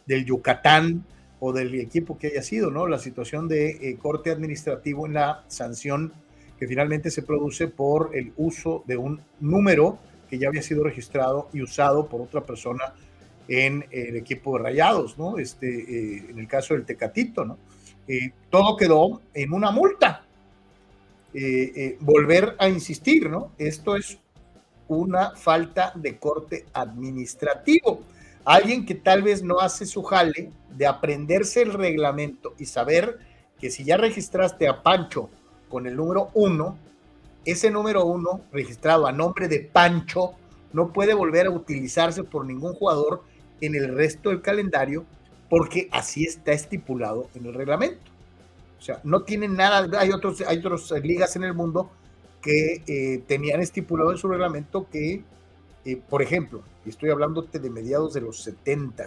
del 0.06 0.26
Yucatán 0.26 1.06
o 1.40 1.54
del 1.54 1.74
equipo 1.76 2.18
que 2.18 2.28
haya 2.28 2.44
sido, 2.44 2.70
¿no? 2.70 2.88
La 2.88 3.00
situación 3.00 3.48
de 3.48 3.70
eh, 3.70 3.98
corte 3.98 4.30
administrativo 4.30 5.06
en 5.06 5.14
la 5.14 5.46
sanción 5.48 6.12
que 6.60 6.68
finalmente 6.68 7.10
se 7.10 7.22
produce 7.22 7.68
por 7.68 8.12
el 8.14 8.34
uso 8.36 8.84
de 8.86 8.98
un 8.98 9.22
número 9.40 10.00
que 10.30 10.38
ya 10.38 10.48
había 10.48 10.62
sido 10.62 10.84
registrado 10.84 11.50
y 11.54 11.62
usado 11.62 12.08
por 12.08 12.22
otra 12.22 12.46
persona 12.46 12.94
en 13.48 13.86
el 13.92 14.16
equipo 14.16 14.58
de 14.58 14.64
Rayados, 14.64 15.18
¿no? 15.18 15.40
Este, 15.40 15.68
eh, 15.68 16.26
en 16.30 16.40
el 16.40 16.48
caso 16.48 16.76
del 16.76 16.86
Tecatito, 16.86 17.46
¿no? 17.46 17.58
Eh, 18.08 18.32
todo 18.50 18.76
quedó 18.76 19.22
en 19.36 19.54
una 19.54 19.70
multa. 19.70 20.26
Eh, 21.32 21.72
eh, 21.76 21.98
volver 22.00 22.56
a 22.58 22.68
insistir, 22.68 23.30
¿no? 23.30 23.52
Esto 23.60 23.96
es 23.96 24.18
una 24.88 25.36
falta 25.36 25.94
de 25.94 26.18
corte 26.18 26.66
administrativo. 26.74 28.02
Alguien 28.46 28.84
que 28.84 28.96
tal 28.96 29.22
vez 29.22 29.44
no 29.44 29.60
hace 29.60 29.86
su 29.86 30.02
jale 30.02 30.52
de 30.76 30.88
aprenderse 30.88 31.62
el 31.62 31.74
reglamento 31.74 32.56
y 32.58 32.66
saber 32.66 33.20
que 33.60 33.70
si 33.70 33.84
ya 33.84 33.98
registraste 33.98 34.68
a 34.68 34.82
Pancho 34.82 35.30
con 35.70 35.86
el 35.86 35.96
número 35.96 36.32
uno, 36.34 36.80
ese 37.52 37.72
número 37.72 38.06
uno 38.06 38.42
registrado 38.52 39.08
a 39.08 39.12
nombre 39.12 39.48
de 39.48 39.60
Pancho 39.60 40.32
no 40.74 40.94
puede 40.94 41.14
volver 41.14 41.48
a 41.48 41.52
utilizarse 41.52 42.24
por 42.24 42.46
ningún 42.46 42.74
jugador 42.74 43.24
en 43.62 43.76
el 43.76 43.96
resto 43.96 44.30
del 44.30 44.42
calendario 44.42 45.06
porque 45.50 45.90
así 45.92 46.26
está 46.26 46.52
estipulado 46.52 47.30
en 47.34 47.46
el 47.48 47.54
reglamento. 47.54 48.12
O 48.78 48.82
sea, 48.82 49.02
no 49.04 49.24
tienen 49.24 49.56
nada, 49.56 50.00
hay 50.00 50.12
otros, 50.12 50.42
hay 50.42 50.60
otras 50.60 50.92
ligas 51.04 51.36
en 51.36 51.44
el 51.44 51.54
mundo 51.54 51.92
que 52.42 52.84
eh, 52.88 53.24
tenían 53.28 53.60
estipulado 53.60 54.12
en 54.12 54.18
su 54.18 54.28
reglamento 54.28 54.88
que, 54.90 55.24
eh, 55.86 56.02
por 56.10 56.22
ejemplo, 56.22 56.64
y 56.86 56.90
estoy 56.90 57.10
hablándote 57.10 57.60
de 57.60 57.70
mediados 57.70 58.14
de 58.14 58.22
los 58.22 58.42
70 58.44 59.06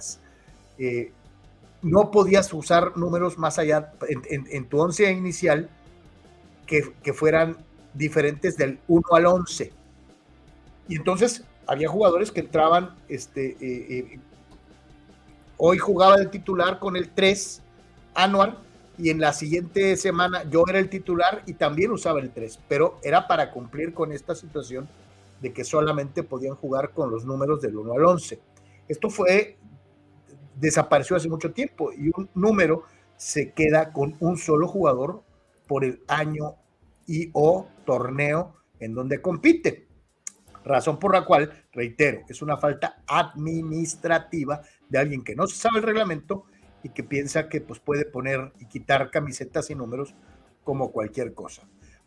eh, 0.78 1.12
no 1.82 2.10
podías 2.10 2.52
usar 2.52 2.96
números 2.96 3.38
más 3.38 3.58
allá 3.58 3.92
en, 4.08 4.68
tu 4.68 4.80
once 4.80 5.10
inicial 5.10 5.68
que, 6.66 7.12
fueran 7.12 7.56
diferentes 7.94 8.56
del 8.56 8.78
1 8.88 9.02
al 9.12 9.26
11. 9.26 9.72
Y 10.88 10.96
entonces 10.96 11.44
había 11.66 11.88
jugadores 11.88 12.30
que 12.30 12.40
entraban, 12.40 12.94
este, 13.08 13.56
eh, 13.60 14.18
hoy 15.56 15.78
jugaba 15.78 16.16
de 16.16 16.26
titular 16.26 16.78
con 16.78 16.96
el 16.96 17.10
3 17.10 17.62
anual 18.14 18.58
y 18.98 19.10
en 19.10 19.20
la 19.20 19.32
siguiente 19.32 19.96
semana 19.96 20.44
yo 20.50 20.64
era 20.68 20.78
el 20.78 20.88
titular 20.88 21.42
y 21.46 21.54
también 21.54 21.90
usaba 21.92 22.20
el 22.20 22.30
3, 22.30 22.60
pero 22.68 22.98
era 23.02 23.26
para 23.26 23.50
cumplir 23.50 23.94
con 23.94 24.12
esta 24.12 24.34
situación 24.34 24.88
de 25.40 25.52
que 25.52 25.64
solamente 25.64 26.22
podían 26.22 26.54
jugar 26.54 26.90
con 26.90 27.10
los 27.10 27.24
números 27.24 27.60
del 27.60 27.76
1 27.76 27.92
al 27.94 28.04
11. 28.04 28.38
Esto 28.88 29.10
fue, 29.10 29.56
desapareció 30.56 31.16
hace 31.16 31.28
mucho 31.28 31.52
tiempo 31.52 31.92
y 31.92 32.10
un 32.14 32.28
número 32.34 32.84
se 33.16 33.52
queda 33.52 33.92
con 33.92 34.14
un 34.20 34.36
solo 34.36 34.68
jugador 34.68 35.22
por 35.66 35.84
el 35.84 36.00
año 36.06 36.54
y 37.06 37.30
o 37.32 37.66
torneo 37.84 38.56
en 38.80 38.94
donde 38.94 39.20
compite. 39.20 39.88
Razón 40.64 40.98
por 40.98 41.12
la 41.12 41.24
cual, 41.24 41.64
reitero, 41.72 42.20
es 42.28 42.40
una 42.42 42.56
falta 42.56 43.02
administrativa 43.06 44.62
de 44.88 44.98
alguien 44.98 45.24
que 45.24 45.34
no 45.34 45.46
sabe 45.46 45.78
el 45.78 45.84
reglamento 45.84 46.44
y 46.82 46.90
que 46.90 47.02
piensa 47.02 47.48
que 47.48 47.60
pues, 47.60 47.80
puede 47.80 48.04
poner 48.04 48.52
y 48.58 48.66
quitar 48.66 49.10
camisetas 49.10 49.70
y 49.70 49.74
números 49.74 50.14
como 50.64 50.92
cualquier 50.92 51.34
cosa. 51.34 51.62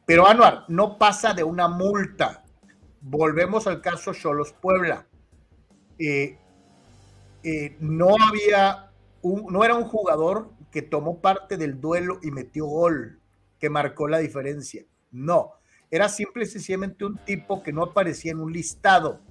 Pero 0.05 0.27
Anuar, 0.27 0.65
no 0.67 0.97
pasa 0.97 1.33
de 1.33 1.43
una 1.43 1.67
multa. 1.67 2.43
Volvemos 3.01 3.67
al 3.67 3.81
caso 3.81 4.13
Cholos 4.13 4.53
Puebla. 4.53 5.07
Eh, 5.97 6.38
eh, 7.43 7.75
no 7.79 8.15
había, 8.27 8.91
un, 9.21 9.51
no 9.51 9.63
era 9.63 9.75
un 9.75 9.85
jugador 9.85 10.51
que 10.71 10.81
tomó 10.81 11.21
parte 11.21 11.57
del 11.57 11.79
duelo 11.79 12.19
y 12.21 12.31
metió 12.31 12.65
gol, 12.65 13.19
que 13.59 13.69
marcó 13.69 14.07
la 14.07 14.19
diferencia. 14.19 14.83
No, 15.11 15.53
era 15.95 16.10
simple 16.10 16.43
y 16.43 16.47
sencillamente 16.47 17.05
un 17.05 17.17
tipo 17.17 17.63
que 17.63 17.71
no 17.71 17.84
aparecía 17.84 18.31
en 18.31 18.39
un 18.39 18.51
listado. 18.51 19.21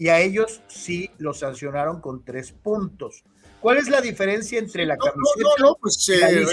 y 0.00 0.08
a 0.08 0.20
ellos 0.20 0.60
sí 0.68 1.10
los 1.18 1.40
sancionaron 1.40 2.00
con 2.00 2.24
tres 2.24 2.52
puntos. 2.52 3.24
¿Cuál 3.60 3.78
es 3.78 3.88
la 3.88 4.00
diferencia 4.00 4.60
entre 4.60 4.86
la 4.86 4.96
camiseta? 4.96 5.40
No, 5.40 5.48
no, 5.58 5.70
no, 5.70 5.78
pues 5.80 6.08
eh, 6.08 6.46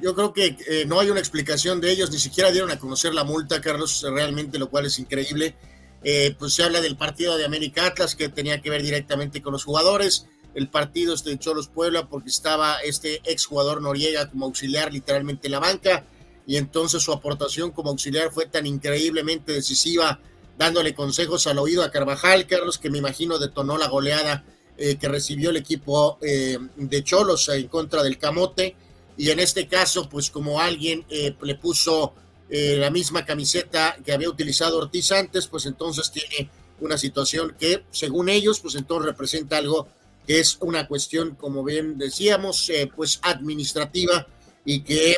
yo 0.00 0.14
creo 0.14 0.32
que 0.32 0.56
eh, 0.68 0.84
no 0.86 1.00
hay 1.00 1.10
una 1.10 1.18
explicación 1.18 1.80
de 1.80 1.90
ellos, 1.90 2.12
ni 2.12 2.18
siquiera 2.18 2.52
dieron 2.52 2.70
a 2.70 2.78
conocer 2.78 3.12
la 3.12 3.24
multa, 3.24 3.60
Carlos, 3.60 4.06
realmente, 4.08 4.60
lo 4.60 4.70
cual 4.70 4.86
es 4.86 5.00
increíble. 5.00 5.56
Eh, 6.04 6.36
pues 6.38 6.54
se 6.54 6.62
habla 6.62 6.80
del 6.80 6.96
partido 6.96 7.36
de 7.36 7.44
América 7.44 7.86
Atlas 7.86 8.14
que 8.14 8.28
tenía 8.28 8.60
que 8.60 8.70
ver 8.70 8.82
directamente 8.82 9.42
con 9.42 9.52
los 9.52 9.64
jugadores, 9.64 10.26
el 10.54 10.68
partido 10.68 11.16
de 11.16 11.38
Cholos 11.38 11.68
Puebla 11.68 12.08
porque 12.08 12.28
estaba 12.28 12.76
este 12.84 13.20
exjugador 13.24 13.82
Noriega 13.82 14.30
como 14.30 14.44
auxiliar 14.44 14.92
literalmente 14.92 15.48
en 15.48 15.52
la 15.52 15.60
banca 15.60 16.04
y 16.46 16.56
entonces 16.56 17.02
su 17.02 17.12
aportación 17.12 17.70
como 17.70 17.90
auxiliar 17.90 18.30
fue 18.30 18.46
tan 18.46 18.66
increíblemente 18.66 19.52
decisiva 19.52 20.20
dándole 20.58 20.94
consejos 20.94 21.46
al 21.46 21.58
oído 21.58 21.82
a 21.82 21.90
Carvajal, 21.90 22.46
Carlos, 22.46 22.78
que 22.78 22.90
me 22.90 22.98
imagino 22.98 23.38
detonó 23.38 23.76
la 23.76 23.88
goleada 23.88 24.44
eh, 24.76 24.96
que 24.96 25.08
recibió 25.08 25.50
el 25.50 25.56
equipo 25.56 26.18
eh, 26.20 26.58
de 26.76 27.04
Cholos 27.04 27.48
en 27.48 27.68
contra 27.68 28.02
del 28.02 28.18
Camote. 28.18 28.74
Y 29.16 29.30
en 29.30 29.38
este 29.38 29.68
caso, 29.68 30.08
pues 30.08 30.30
como 30.30 30.60
alguien 30.60 31.04
eh, 31.08 31.34
le 31.42 31.54
puso 31.54 32.14
la 32.46 32.90
misma 32.90 33.24
camiseta 33.24 33.96
que 34.04 34.12
había 34.12 34.28
utilizado 34.28 34.78
Ortiz 34.78 35.10
antes, 35.10 35.48
pues 35.48 35.66
entonces 35.66 36.12
tiene 36.12 36.48
una 36.78 36.96
situación 36.96 37.56
que, 37.58 37.84
según 37.90 38.28
ellos, 38.28 38.60
pues 38.60 38.76
entonces 38.76 39.06
representa 39.06 39.56
algo 39.56 39.88
que 40.24 40.38
es 40.38 40.58
una 40.60 40.86
cuestión, 40.86 41.34
como 41.34 41.64
bien 41.64 41.98
decíamos, 41.98 42.70
pues 42.94 43.18
administrativa 43.22 44.28
y 44.64 44.80
que 44.80 45.16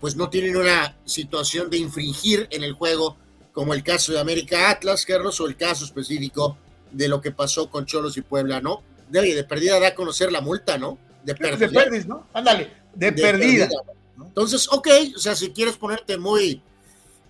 pues 0.00 0.16
no 0.16 0.30
tienen 0.30 0.56
una 0.56 0.96
situación 1.04 1.68
de 1.68 1.78
infringir 1.78 2.48
en 2.50 2.64
el 2.64 2.72
juego 2.72 3.16
como 3.52 3.72
el 3.72 3.82
caso 3.82 4.12
de 4.12 4.20
América 4.20 4.70
Atlas, 4.70 5.06
Carlos, 5.06 5.40
o 5.40 5.46
el 5.46 5.56
caso 5.56 5.86
específico 5.86 6.58
de 6.92 7.08
lo 7.08 7.20
que 7.20 7.30
pasó 7.30 7.70
con 7.70 7.86
Cholos 7.86 8.16
y 8.18 8.20
Puebla, 8.20 8.60
¿no? 8.60 8.82
De, 9.08 9.34
de 9.34 9.44
perdida 9.44 9.80
da 9.80 9.88
a 9.88 9.94
conocer 9.94 10.30
la 10.30 10.40
multa, 10.40 10.76
¿no? 10.78 10.98
De 11.24 11.34
pérdida. 11.34 11.84
De 11.84 12.04
¿no? 12.04 12.26
Ándale, 12.32 12.70
de, 12.94 13.12
perdida. 13.12 13.68
Entonces, 14.22 14.68
ok, 14.70 14.88
o 15.16 15.18
sea, 15.18 15.34
si 15.34 15.50
quieres 15.50 15.76
ponerte 15.76 16.18
muy, 16.18 16.60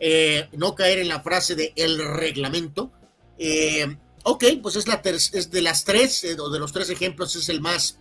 eh, 0.01 0.49
no 0.53 0.75
caer 0.75 0.99
en 0.99 1.09
la 1.09 1.21
frase 1.21 1.55
de 1.55 1.73
el 1.77 1.99
reglamento, 1.99 2.91
eh, 3.39 3.97
ok, 4.25 4.45
pues 4.61 4.75
es, 4.77 4.89
la 4.89 5.01
es 5.05 5.51
de 5.51 5.63
las 5.63 5.85
tres, 5.85 6.25
eh, 6.25 6.37
o 6.41 6.51
de 6.51 6.59
los 6.59 6.73
tres 6.73 6.91
ejemplos, 6.91 7.37
es 7.37 7.49
el 7.49 7.61
más 7.61 7.99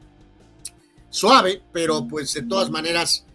suave, 1.12 1.62
pero 1.72 2.08
pues 2.08 2.34
de 2.34 2.42
todas 2.42 2.72
maneras 2.72 3.26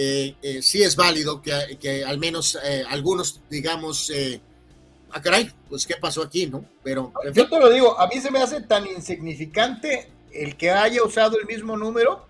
eh, 0.00 0.36
eh, 0.42 0.62
sí 0.62 0.80
es 0.80 0.94
válido 0.94 1.42
que, 1.42 1.76
que 1.80 2.04
al 2.04 2.18
menos 2.18 2.56
eh, 2.62 2.84
algunos 2.88 3.40
digamos, 3.50 4.12
ah, 5.10 5.20
caray, 5.20 5.50
pues 5.68 5.84
qué 5.84 5.96
pasó 5.96 6.22
aquí, 6.22 6.46
¿no? 6.46 6.64
Pero 6.84 7.12
yo 7.34 7.48
te 7.48 7.58
lo 7.58 7.68
digo, 7.68 7.98
a 7.98 8.06
mí 8.06 8.20
se 8.20 8.30
me 8.30 8.38
hace 8.38 8.60
tan 8.60 8.86
insignificante 8.86 10.08
el 10.32 10.56
que 10.56 10.70
haya 10.70 11.02
usado 11.02 11.36
el 11.40 11.46
mismo 11.46 11.76
número 11.76 12.28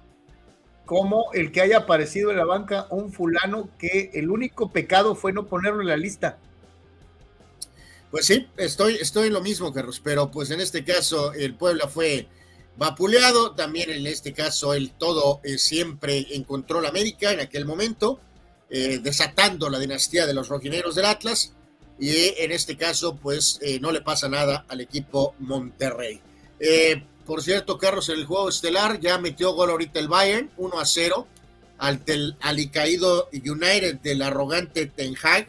como 0.86 1.30
el 1.34 1.52
que 1.52 1.60
haya 1.60 1.76
aparecido 1.76 2.30
en 2.30 2.38
la 2.38 2.46
banca 2.46 2.86
un 2.88 3.12
fulano 3.12 3.68
que 3.78 4.12
el 4.14 4.30
único 4.30 4.72
pecado 4.72 5.14
fue 5.14 5.34
no 5.34 5.46
ponerlo 5.46 5.82
en 5.82 5.88
la 5.88 5.98
lista. 5.98 6.38
Pues 8.10 8.24
sí, 8.24 8.48
estoy, 8.56 8.94
estoy 8.94 9.26
en 9.26 9.34
lo 9.34 9.42
mismo, 9.42 9.74
Carlos, 9.74 10.00
pero 10.02 10.30
pues 10.30 10.50
en 10.50 10.62
este 10.62 10.84
caso 10.84 11.34
el 11.34 11.54
Puebla 11.54 11.86
fue 11.86 12.28
vapuleado. 12.78 13.54
También 13.54 13.90
en 13.90 14.06
este 14.06 14.32
caso, 14.32 14.72
el 14.72 14.92
todo 14.92 15.40
eh, 15.42 15.58
siempre 15.58 16.26
encontró 16.30 16.80
la 16.80 16.88
América 16.88 17.32
en 17.32 17.40
aquel 17.40 17.66
momento, 17.66 18.18
eh, 18.70 19.00
desatando 19.02 19.68
la 19.68 19.78
dinastía 19.78 20.26
de 20.26 20.34
los 20.34 20.48
rojineros 20.48 20.94
del 20.94 21.04
Atlas. 21.04 21.52
Y 22.00 22.12
en 22.38 22.52
este 22.52 22.76
caso, 22.76 23.16
pues 23.16 23.58
eh, 23.60 23.80
no 23.80 23.90
le 23.90 24.00
pasa 24.00 24.28
nada 24.28 24.64
al 24.68 24.80
equipo 24.80 25.34
Monterrey. 25.40 26.20
por 27.26 27.42
cierto, 27.42 27.76
Carlos, 27.76 28.08
en 28.08 28.20
el 28.20 28.24
juego 28.24 28.48
estelar 28.48 29.00
ya 29.00 29.18
metió 29.18 29.52
gol 29.52 29.70
ahorita 29.70 29.98
el 29.98 30.08
Bayern, 30.08 30.50
1 30.56 30.80
a 30.80 30.86
0, 30.86 31.26
al 31.78 32.02
alicaído 32.40 33.28
United 33.32 33.96
del 33.96 34.22
arrogante 34.22 34.86
Ten 34.86 35.14
Hag. 35.20 35.48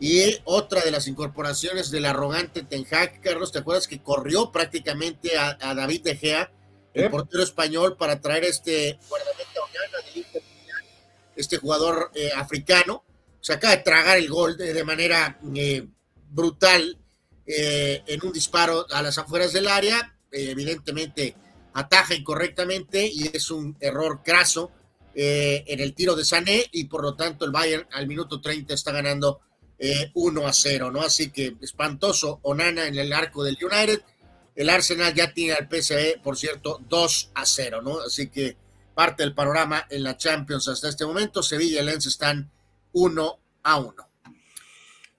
Y 0.00 0.36
otra 0.44 0.82
de 0.84 0.90
las 0.90 1.06
incorporaciones 1.06 1.90
del 1.92 2.04
arrogante 2.04 2.64
Ten 2.64 2.84
Hag, 2.90 3.20
Carlos, 3.20 3.52
¿te 3.52 3.60
acuerdas 3.60 3.86
que 3.86 4.00
corrió 4.00 4.50
prácticamente 4.50 5.38
a, 5.38 5.56
a 5.60 5.74
David 5.74 6.02
De 6.02 6.16
Gea? 6.16 6.50
El 6.94 7.10
portero 7.10 7.42
español 7.42 7.96
para 7.96 8.20
traer 8.20 8.44
este 8.44 8.98
este 11.36 11.58
jugador 11.58 12.10
eh, 12.14 12.30
africano. 12.34 13.04
Se 13.40 13.52
acaba 13.52 13.76
de 13.76 13.82
tragar 13.82 14.18
el 14.18 14.28
gol 14.28 14.56
de, 14.56 14.84
manera 14.84 15.38
eh, 15.54 15.86
brutal 16.30 16.96
eh, 17.46 18.02
en 18.06 18.24
un 18.24 18.32
disparo 18.32 18.86
a 18.90 19.02
las 19.02 19.18
afueras 19.18 19.52
del 19.52 19.68
área. 19.68 20.16
evidentemente 20.30 21.36
ataja 21.74 22.14
incorrectamente 22.14 23.06
y 23.06 23.30
es 23.32 23.50
un 23.50 23.76
error 23.80 24.22
craso 24.24 24.70
en 25.16 25.78
el 25.80 25.94
tiro 25.94 26.16
de 26.16 26.24
Sané 26.24 26.66
y 26.72 26.84
por 26.84 27.02
lo 27.02 27.14
tanto 27.14 27.44
el 27.44 27.52
Bayern 27.52 27.86
al 27.92 28.08
minuto 28.08 28.40
30 28.40 28.74
está 28.74 28.90
ganando 28.90 29.40
1 30.14 30.46
a 30.46 30.52
0, 30.52 30.90
¿no? 30.90 31.02
Así 31.02 31.30
que 31.30 31.56
espantoso 31.60 32.40
Onana 32.42 32.86
en 32.86 32.96
el 32.96 33.12
arco 33.12 33.44
del 33.44 33.58
United 33.60 34.02
el 34.54 34.70
Arsenal 34.70 35.12
ya 35.14 35.32
tiene 35.32 35.54
al 35.54 35.68
PSE, 35.68 36.20
por 36.22 36.36
cierto, 36.36 36.80
2 36.88 37.32
a 37.34 37.44
0, 37.44 37.82
¿no? 37.82 38.00
Así 38.00 38.28
que 38.28 38.56
parte 38.94 39.22
del 39.22 39.34
panorama 39.34 39.86
en 39.90 40.02
la 40.02 40.16
Champions 40.16 40.68
hasta 40.68 40.88
este 40.88 41.04
momento. 41.04 41.42
Sevilla 41.42 41.82
y 41.82 41.84
Lens 41.84 42.06
están 42.06 42.50
1 42.92 43.38
a 43.64 43.78
1. 43.80 43.94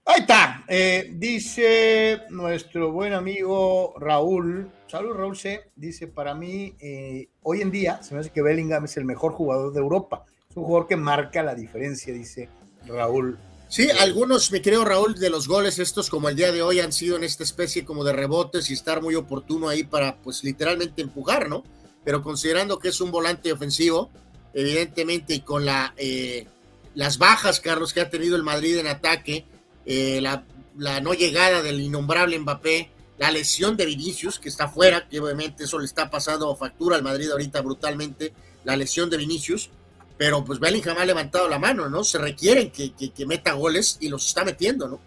Ahí 0.08 0.22
está. 0.22 0.64
Eh, 0.68 1.12
dice 1.16 2.22
nuestro 2.30 2.92
buen 2.92 3.14
amigo 3.14 3.96
Raúl. 4.00 4.72
Salud, 4.88 5.14
Raúl 5.14 5.36
C. 5.36 5.72
Dice: 5.76 6.08
Para 6.08 6.36
mí, 6.36 6.76
eh, 6.80 7.28
hoy 7.42 7.62
en 7.62 7.72
día 7.72 8.04
se 8.04 8.14
me 8.14 8.20
hace 8.20 8.30
que 8.30 8.44
Bellingham 8.44 8.86
es 8.86 8.98
el 8.98 9.06
mejor 9.06 9.34
jugador 9.34 9.74
de 9.74 9.80
Europa. 9.80 10.24
Es 10.50 10.56
un 10.56 10.64
jugador 10.64 10.88
que 10.88 10.96
marca 10.96 11.42
la 11.42 11.56
diferencia, 11.56 12.14
dice 12.14 12.50
Raúl 12.86 13.40
Sí, 13.68 13.90
algunos, 13.90 14.52
mi 14.52 14.62
querido 14.62 14.86
Raúl, 14.86 15.16
de 15.16 15.30
los 15.30 15.48
goles 15.48 15.80
estos 15.80 16.10
como 16.10 16.30
el 16.30 16.36
día 16.36 16.52
de 16.52 16.62
hoy 16.62 16.80
han 16.80 16.94
sido 16.94 17.18
en 17.18 17.24
esta 17.24 17.44
especie 17.44 17.84
como 17.84 18.04
de 18.04 18.14
rebotes 18.14 18.70
y 18.70 18.74
estar 18.74 19.02
muy 19.02 19.16
oportuno 19.16 19.68
ahí 19.70 19.84
para 19.84 20.18
pues 20.18 20.44
literalmente 20.44 21.02
empujar, 21.02 21.50
¿no? 21.50 21.64
Pero 22.04 22.22
considerando 22.22 22.78
que 22.78 22.90
es 22.90 23.02
un 23.02 23.12
volante 23.12 23.52
ofensivo, 23.52 24.12
evidentemente 24.54 25.34
y 25.34 25.40
con 25.42 25.66
la, 25.66 25.94
eh, 25.98 26.48
las 26.94 27.18
bajas, 27.18 27.60
Carlos, 27.60 27.92
que 27.92 28.02
ha 28.02 28.10
tenido 28.10 28.36
el 28.36 28.44
Madrid 28.44 28.78
en 28.78 28.88
ataque, 28.88 29.46
eh, 29.86 30.20
la, 30.22 30.46
la, 30.78 31.02
no 31.02 31.14
llegada 31.14 31.64
del 31.64 31.82
innombrable 31.82 32.38
Mbappé, 32.38 32.92
la 33.18 33.32
lesión 33.32 33.78
de 33.78 33.86
Vinicius, 33.86 34.40
que 34.40 34.50
está 34.50 34.68
fuera, 34.68 35.08
que 35.10 35.20
obviamente 35.20 35.64
eso 35.64 35.80
le 35.80 35.86
está 35.86 36.10
pasando 36.10 36.56
factura 36.56 36.98
al 36.98 37.04
Madrid 37.04 37.32
ahorita 37.32 37.62
brutalmente, 37.62 38.32
la 38.64 38.76
lesión 38.76 39.10
de 39.10 39.18
Vinicius, 39.18 39.72
pero 40.18 40.44
pues 40.46 40.60
Bellingham 40.60 40.98
ha 40.98 41.06
levantado 41.06 41.48
la 41.50 41.60
mano, 41.60 41.90
¿no? 41.90 42.04
Se 42.04 42.18
requieren 42.18 42.72
que, 42.72 42.94
que, 42.94 43.26
meta 43.26 43.54
goles 43.54 43.98
y 44.00 44.08
los 44.08 44.26
está 44.26 44.46
metiendo, 44.46 44.88
¿no? 44.88 45.00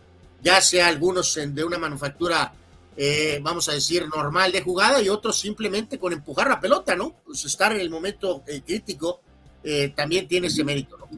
Ya 0.43 0.61
sea 0.61 0.89
algunos 0.89 1.35
de 1.35 1.65
una 1.65 1.79
manufactura, 1.79 2.53
eh, 2.97 3.41
vamos 3.43 3.69
a 3.69 3.73
decir, 3.73 4.07
normal 4.07 4.53
de 4.53 4.61
jugada 4.61 5.01
y 5.01 5.09
otros 5.09 5.39
simplemente 5.41 5.99
con 5.99 6.13
empujar 6.13 6.49
la 6.49 6.61
pelota, 6.61 6.95
¿no? 6.95 7.17
Pues 7.25 7.45
estar 7.45 7.73
en 7.73 7.81
el 7.81 7.91
momento 7.91 8.43
eh, 8.47 8.61
crítico 8.65 9.21
eh, 9.65 9.93
también 9.97 10.29
tiene 10.29 10.49
ese 10.49 10.63
mérito, 10.63 10.99
¿no? 10.99 11.09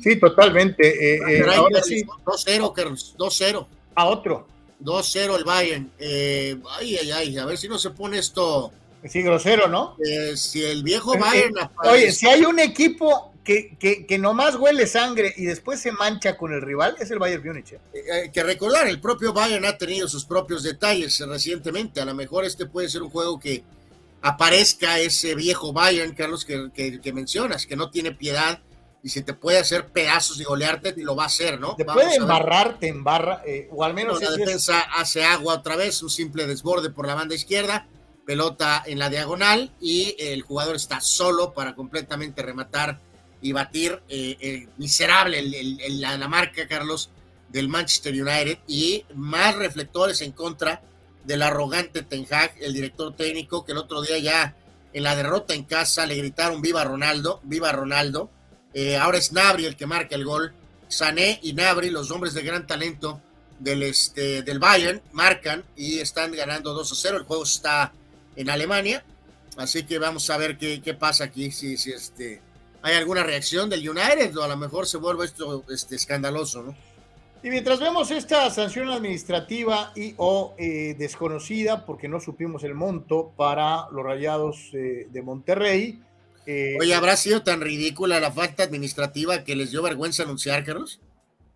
Sí, 0.00 0.18
totalmente. 0.18 1.20
Ah, 1.46 1.56
ahora 1.56 1.82
sí. 1.82 2.02
2-0, 2.24 3.16
2-0. 3.16 3.66
A 3.94 4.06
otro. 4.06 4.46
2-0 4.82 5.36
el 5.36 5.44
Bayern. 5.44 5.90
ay, 6.00 6.96
ay, 6.96 7.10
ay, 7.10 7.38
a 7.38 7.44
ver 7.44 7.58
si 7.58 7.68
no 7.68 7.78
se 7.78 7.90
pone 7.90 8.18
esto 8.18 8.72
Sí, 9.08 9.22
grosero, 9.22 9.68
¿no? 9.68 9.96
Eh, 10.04 10.36
si 10.36 10.62
el 10.62 10.82
viejo 10.82 11.16
Bayern. 11.16 11.54
Oye, 11.84 12.12
si 12.12 12.28
hay 12.28 12.44
un 12.44 12.58
equipo 12.58 13.32
que, 13.42 13.76
que, 13.78 14.06
que, 14.06 14.18
nomás 14.18 14.56
huele 14.56 14.86
sangre 14.86 15.32
y 15.36 15.44
después 15.44 15.80
se 15.80 15.92
mancha 15.92 16.36
con 16.36 16.52
el 16.52 16.60
rival, 16.60 16.96
es 17.00 17.10
el 17.10 17.18
Bayern 17.18 17.42
Múnich. 17.44 17.72
¿eh? 17.72 17.80
Eh, 17.94 18.12
hay 18.12 18.30
que 18.30 18.42
recordar, 18.42 18.86
el 18.88 19.00
propio 19.00 19.32
Bayern 19.32 19.64
ha 19.64 19.78
tenido 19.78 20.06
sus 20.06 20.26
propios 20.26 20.62
detalles 20.62 21.18
recientemente. 21.20 22.00
A 22.00 22.04
lo 22.04 22.14
mejor 22.14 22.44
este 22.44 22.66
puede 22.66 22.90
ser 22.90 23.02
un 23.02 23.10
juego 23.10 23.40
que 23.40 23.62
aparezca 24.20 24.98
ese 24.98 25.34
viejo 25.34 25.72
Bayern, 25.72 26.14
Carlos, 26.14 26.44
que, 26.44 26.70
que, 26.72 27.12
mencionas, 27.12 27.66
que 27.66 27.76
no 27.76 27.90
tiene 27.90 28.12
piedad 28.12 28.60
y 29.02 29.08
si 29.08 29.22
te 29.22 29.32
puede 29.32 29.58
hacer 29.58 29.86
pedazos 29.86 30.38
y 30.42 30.44
golearte, 30.44 30.92
y 30.94 31.00
lo 31.00 31.16
va 31.16 31.22
a 31.22 31.26
hacer, 31.28 31.58
¿no? 31.58 31.74
Te 31.74 31.86
puede 31.86 32.16
embarrar, 32.16 32.78
te 32.78 32.88
embarra, 32.88 33.42
o 33.70 33.82
al 33.82 33.94
menos. 33.94 34.20
la 34.20 34.30
defensa 34.30 34.78
hace 34.94 35.24
agua 35.24 35.54
otra 35.54 35.74
vez, 35.74 36.02
un 36.02 36.10
simple 36.10 36.46
desborde 36.46 36.90
por 36.90 37.06
la 37.06 37.14
banda 37.14 37.34
izquierda 37.34 37.88
pelota 38.26 38.82
en 38.86 38.98
la 38.98 39.08
diagonal 39.08 39.72
y 39.80 40.14
el 40.18 40.42
jugador 40.42 40.76
está 40.76 41.00
solo 41.00 41.52
para 41.52 41.74
completamente 41.74 42.42
rematar 42.42 42.98
y 43.42 43.52
batir 43.52 44.00
eh, 44.08 44.68
miserable 44.76 45.42
la, 45.88 46.28
marca, 46.28 46.68
Carlos, 46.68 47.10
del 47.48 47.68
Manchester 47.68 48.12
United 48.12 48.58
y 48.66 49.04
más 49.14 49.56
reflectores 49.56 50.20
en 50.20 50.32
contra 50.32 50.82
del 51.24 51.42
arrogante 51.42 52.02
Ten 52.02 52.26
Hag, 52.30 52.54
el 52.60 52.72
director 52.72 53.14
técnico, 53.14 53.64
que 53.64 53.72
el 53.72 53.78
otro 53.78 54.02
día 54.02 54.18
ya 54.18 54.56
en 54.92 55.02
la 55.02 55.14
derrota 55.14 55.54
en 55.54 55.64
casa 55.64 56.06
le 56.06 56.16
gritaron 56.16 56.62
viva 56.62 56.84
Ronaldo, 56.84 57.40
viva 57.44 57.72
Ronaldo. 57.72 58.30
Eh, 58.74 58.96
ahora 58.96 59.18
es 59.18 59.32
Nabri 59.32 59.66
el 59.66 59.76
que 59.76 59.86
marca 59.86 60.14
el 60.14 60.24
gol. 60.24 60.52
Sané 60.88 61.38
y 61.42 61.52
Nabri, 61.52 61.90
los 61.90 62.10
hombres 62.10 62.34
de 62.34 62.42
gran 62.42 62.66
talento 62.66 63.20
del, 63.58 63.82
este, 63.84 64.42
del 64.42 64.58
Bayern, 64.58 65.00
marcan 65.12 65.64
y 65.76 65.98
están 66.00 66.32
ganando 66.32 66.72
2 66.72 66.90
a 66.90 66.94
0. 66.94 67.16
El 67.18 67.24
juego 67.24 67.44
está 67.44 67.92
en 68.40 68.50
Alemania, 68.50 69.04
así 69.56 69.84
que 69.84 69.98
vamos 69.98 70.28
a 70.30 70.36
ver 70.36 70.56
qué, 70.56 70.80
qué 70.82 70.94
pasa 70.94 71.24
aquí, 71.24 71.50
si, 71.50 71.76
si 71.76 71.92
este, 71.92 72.40
hay 72.82 72.96
alguna 72.96 73.22
reacción 73.22 73.68
del 73.68 73.88
United 73.88 74.36
o 74.36 74.42
a 74.42 74.48
lo 74.48 74.56
mejor 74.56 74.86
se 74.86 74.96
vuelve 74.96 75.26
esto 75.26 75.64
este, 75.68 75.96
escandaloso, 75.96 76.62
¿no? 76.62 76.74
Y 77.42 77.48
mientras 77.48 77.80
vemos 77.80 78.10
esta 78.10 78.50
sanción 78.50 78.90
administrativa 78.90 79.92
y 79.96 80.14
o 80.18 80.54
eh, 80.58 80.94
desconocida, 80.98 81.86
porque 81.86 82.06
no 82.06 82.20
supimos 82.20 82.64
el 82.64 82.74
monto 82.74 83.32
para 83.34 83.88
los 83.92 84.04
rayados 84.04 84.70
eh, 84.74 85.06
de 85.10 85.22
Monterrey. 85.22 86.02
Eh, 86.44 86.76
Oye, 86.78 86.94
¿habrá 86.94 87.16
sido 87.16 87.42
tan 87.42 87.62
ridícula 87.62 88.20
la 88.20 88.30
falta 88.30 88.62
administrativa 88.62 89.42
que 89.42 89.56
les 89.56 89.70
dio 89.70 89.82
vergüenza 89.82 90.24
anunciar, 90.24 90.64
Carlos? 90.64 91.00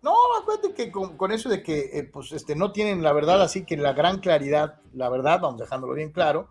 No, 0.01 0.15
acuérdate 0.39 0.73
que 0.73 0.91
con, 0.91 1.31
eso 1.31 1.49
de 1.49 1.61
que 1.61 2.09
pues, 2.11 2.31
este, 2.31 2.55
no 2.55 2.71
tienen 2.71 3.03
la 3.03 3.13
verdad, 3.13 3.41
así 3.43 3.63
que 3.63 3.77
la 3.77 3.93
gran 3.93 4.19
claridad, 4.19 4.79
la 4.93 5.09
verdad, 5.09 5.39
vamos 5.39 5.59
dejándolo 5.59 5.93
bien 5.93 6.11
claro, 6.11 6.49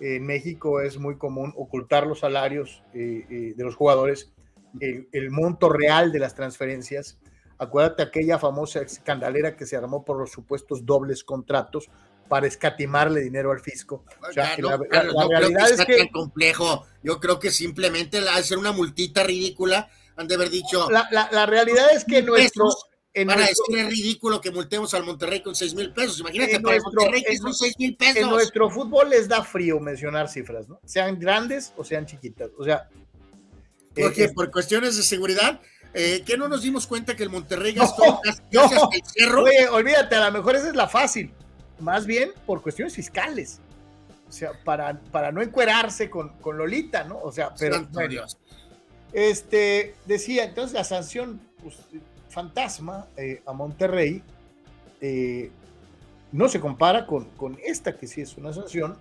en 0.00 0.26
México 0.26 0.80
es 0.80 0.98
muy 0.98 1.16
común 1.16 1.52
ocultar 1.56 2.06
los 2.06 2.20
salarios 2.20 2.82
de 2.92 3.54
los 3.58 3.76
jugadores, 3.76 4.32
el, 4.80 5.08
el 5.12 5.30
monto 5.30 5.68
real 5.68 6.12
de 6.12 6.18
las 6.18 6.34
transferencias 6.34 7.18
Acuérdate 7.58 8.02
aquella 8.02 8.38
famosa 8.38 8.80
escandalera 8.80 9.56
que 9.56 9.66
se 9.66 9.76
armó 9.76 10.04
por 10.04 10.18
los 10.18 10.30
supuestos 10.32 10.84
dobles 10.84 11.22
contratos 11.22 11.88
para 12.28 12.46
escatimarle 12.46 13.20
dinero 13.20 13.52
al 13.52 13.60
fisco. 13.60 14.04
O 14.28 14.32
sea, 14.32 14.56
la, 14.58 14.76
realidad 15.28 15.70
es 15.70 15.84
que, 15.84 16.10
complejo. 16.10 16.86
Yo 17.02 17.20
creo 17.20 17.38
que 17.38 17.50
simplemente 17.50 18.20
la 18.20 18.34
hacer 18.34 18.58
una 18.58 18.72
multita 18.72 19.22
ridícula 19.22 19.88
han 20.16 20.26
de 20.26 20.34
haber 20.34 20.50
dicho. 20.50 20.88
La, 20.90 21.46
realidad 21.46 21.92
es 21.94 22.04
que 22.04 22.22
nuestro 22.22 22.66
en 23.14 23.28
para 23.28 23.42
decir 23.42 23.78
es 23.78 23.86
ridículo 23.86 24.40
que 24.40 24.50
multemos 24.50 24.92
al 24.92 25.04
Monterrey 25.04 25.40
con 25.40 25.54
6 25.54 25.74
mil 25.74 25.92
pesos. 25.92 26.18
Imagínate, 26.20 26.60
para 26.60 26.78
Monterrey 26.80 27.22
que 27.22 27.36
son 27.36 27.54
6 27.54 27.74
mil 27.78 27.96
pesos. 27.96 28.16
En 28.16 28.28
nuestro 28.28 28.68
fútbol 28.68 29.10
les 29.10 29.28
da 29.28 29.44
frío 29.44 29.78
mencionar 29.78 30.28
cifras, 30.28 30.68
¿no? 30.68 30.80
Sean 30.84 31.18
grandes 31.18 31.72
o 31.76 31.84
sean 31.84 32.06
chiquitas. 32.06 32.50
O 32.58 32.64
sea. 32.64 32.88
Porque 33.94 34.24
eh, 34.24 34.32
por 34.34 34.50
cuestiones 34.50 34.96
de 34.96 35.04
seguridad, 35.04 35.60
eh, 35.94 36.24
¿Qué 36.26 36.36
no 36.36 36.48
nos 36.48 36.62
dimos 36.62 36.88
cuenta 36.88 37.14
que 37.14 37.22
el 37.22 37.30
Monterrey 37.30 37.72
gastó 37.72 38.02
no, 38.52 38.90
el 38.92 39.02
cerro? 39.04 39.44
Oye, 39.44 39.68
olvídate, 39.68 40.16
a 40.16 40.26
lo 40.26 40.32
mejor 40.32 40.56
esa 40.56 40.68
es 40.68 40.74
la 40.74 40.88
fácil. 40.88 41.32
Más 41.78 42.04
bien 42.04 42.32
por 42.46 42.62
cuestiones 42.62 42.94
fiscales. 42.94 43.60
O 44.28 44.32
sea, 44.32 44.50
para, 44.64 44.98
para 45.12 45.30
no 45.30 45.40
encuerarse 45.40 46.10
con, 46.10 46.30
con 46.40 46.58
Lolita, 46.58 47.04
¿no? 47.04 47.20
O 47.20 47.30
sea, 47.30 47.54
pero. 47.56 47.86
Este, 49.12 49.94
decía, 50.06 50.42
entonces 50.42 50.74
la 50.74 50.82
sanción 50.82 51.40
pues, 51.62 51.76
fantasma 52.34 53.06
eh, 53.16 53.40
a 53.46 53.52
Monterrey 53.52 54.20
eh, 55.00 55.50
no 56.32 56.48
se 56.48 56.58
compara 56.58 57.06
con, 57.06 57.26
con 57.36 57.56
esta, 57.64 57.96
que 57.96 58.08
sí 58.08 58.20
es 58.20 58.36
una 58.36 58.52
sanción 58.52 58.96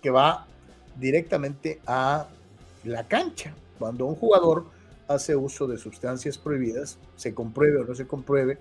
que 0.00 0.10
va 0.10 0.46
directamente 0.96 1.80
a 1.86 2.28
la 2.84 3.06
cancha. 3.08 3.52
Cuando 3.78 4.06
un 4.06 4.14
jugador 4.14 4.66
hace 5.08 5.34
uso 5.34 5.66
de 5.66 5.76
sustancias 5.76 6.38
prohibidas, 6.38 6.98
se 7.16 7.34
compruebe 7.34 7.80
o 7.80 7.84
no 7.84 7.94
se 7.96 8.06
compruebe, 8.06 8.58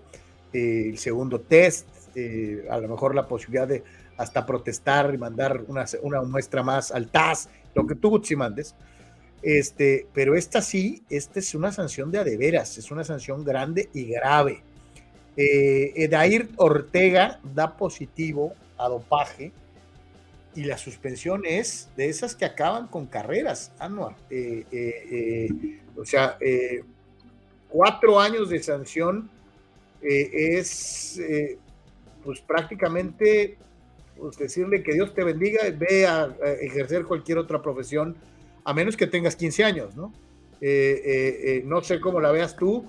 eh, 0.52 0.90
el 0.90 0.98
segundo 0.98 1.40
test, 1.40 1.88
a 2.72 2.80
lo 2.80 2.88
mejor 2.88 3.14
la 3.14 3.28
posibilidad 3.28 3.68
de 3.68 3.84
hasta 4.18 4.44
protestar 4.44 5.14
y 5.14 5.20
mandar 5.20 5.64
una, 5.68 5.86
una 6.02 6.24
muestra 6.24 6.64
más 6.64 6.92
al 6.92 7.10
TAS, 7.10 7.50
lo 7.76 7.86
que 7.86 7.94
tú 7.94 8.20
si 8.24 8.36
mandes. 8.36 8.74
Este, 9.42 10.08
pero 10.14 10.36
esta 10.36 10.62
sí, 10.62 11.04
esta 11.10 11.40
es 11.40 11.54
una 11.54 11.72
sanción 11.72 12.12
de 12.12 12.20
adeveras, 12.20 12.78
es 12.78 12.92
una 12.92 13.04
sanción 13.04 13.44
grande 13.44 13.90
y 13.94 14.06
grave. 14.06 14.62
Eh, 15.36 15.94
Edair 15.96 16.50
Ortega 16.56 17.40
da 17.44 17.78
positivo 17.78 18.54
a 18.78 18.90
dopaje 18.90 19.52
y 20.58 20.64
la 20.64 20.80
suspensión 20.80 21.44
es 21.46 21.88
de 21.96 22.10
esas 22.10 22.34
que 22.34 22.44
acaban 22.44 22.88
con 22.88 23.06
carreras, 23.06 23.72
Anuar. 23.78 24.16
Eh, 24.32 24.66
eh, 24.72 25.08
eh, 25.12 25.80
o 25.96 26.04
sea, 26.04 26.36
cuatro 27.70 28.20
años 28.20 28.50
de 28.50 28.64
sanción 28.64 29.30
es 30.02 31.22
pues 32.24 32.42
prácticamente 32.42 33.56
pues, 34.18 34.36
decirle 34.38 34.82
que 34.82 34.94
Dios 34.94 35.14
te 35.14 35.24
bendiga, 35.24 35.62
ve 35.78 36.08
a, 36.08 36.36
ejercer 36.60 37.04
cualquier 37.04 37.38
otra 37.38 37.62
profesión, 37.62 38.16
a 38.68 38.74
menos 38.74 38.98
que 38.98 39.08
tengas 39.08 39.36
15 39.36 39.64
años, 39.64 39.96
¿no? 39.96 40.12
no 41.66 41.82
sé 41.84 42.00
cómo 42.00 42.20
la 42.20 42.32
veas 42.32 42.56
tú. 42.56 42.86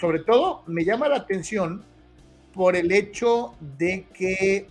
sobre 0.00 0.20
todo 0.20 0.62
me 0.66 0.84
llama 0.84 1.08
la 1.08 1.16
atención 1.16 1.82
por 2.54 2.76
el 2.76 2.90
hecho 2.92 3.54
de 3.78 4.06
que 4.14 4.66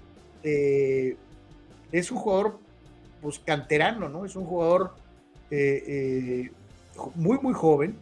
es 1.92 2.12
un 2.12 2.18
jugador 2.18 2.60
pues 3.22 3.40
canterano, 3.40 4.10
¿no? 4.10 4.26
Es 4.26 4.36
un 4.36 4.46
jugador 4.46 4.92
eh, 5.50 5.84
eh, 5.88 6.52
muy, 7.16 7.40
muy 7.40 7.54
joven 7.54 7.96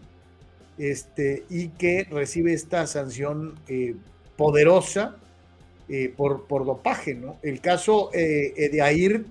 este, 0.77 1.45
y 1.49 1.69
que 1.69 2.05
recibe 2.09 2.53
esta 2.53 2.87
sanción 2.87 3.55
eh, 3.67 3.95
poderosa 4.37 5.17
por, 6.17 6.47
por, 6.47 6.65
dopaje, 6.65 7.13
¿no? 7.13 7.37
El 7.43 7.61
caso 7.61 8.09
de 8.13 8.81
Airt 8.81 9.27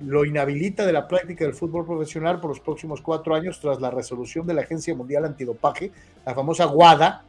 lo 0.00 0.24
inhabilita 0.24 0.86
de 0.86 0.92
la 0.92 1.06
práctica 1.06 1.44
del 1.44 1.54
fútbol 1.54 1.84
profesional 1.84 2.40
por 2.40 2.50
los 2.50 2.60
próximos 2.60 3.02
cuatro 3.02 3.34
años 3.34 3.60
tras 3.60 3.80
la 3.80 3.90
resolución 3.90 4.46
de 4.46 4.54
la 4.54 4.62
Agencia 4.62 4.94
Mundial 4.94 5.24
Antidopaje, 5.24 5.90
la 6.24 6.34
famosa 6.34 6.66
WADA, 6.66 7.24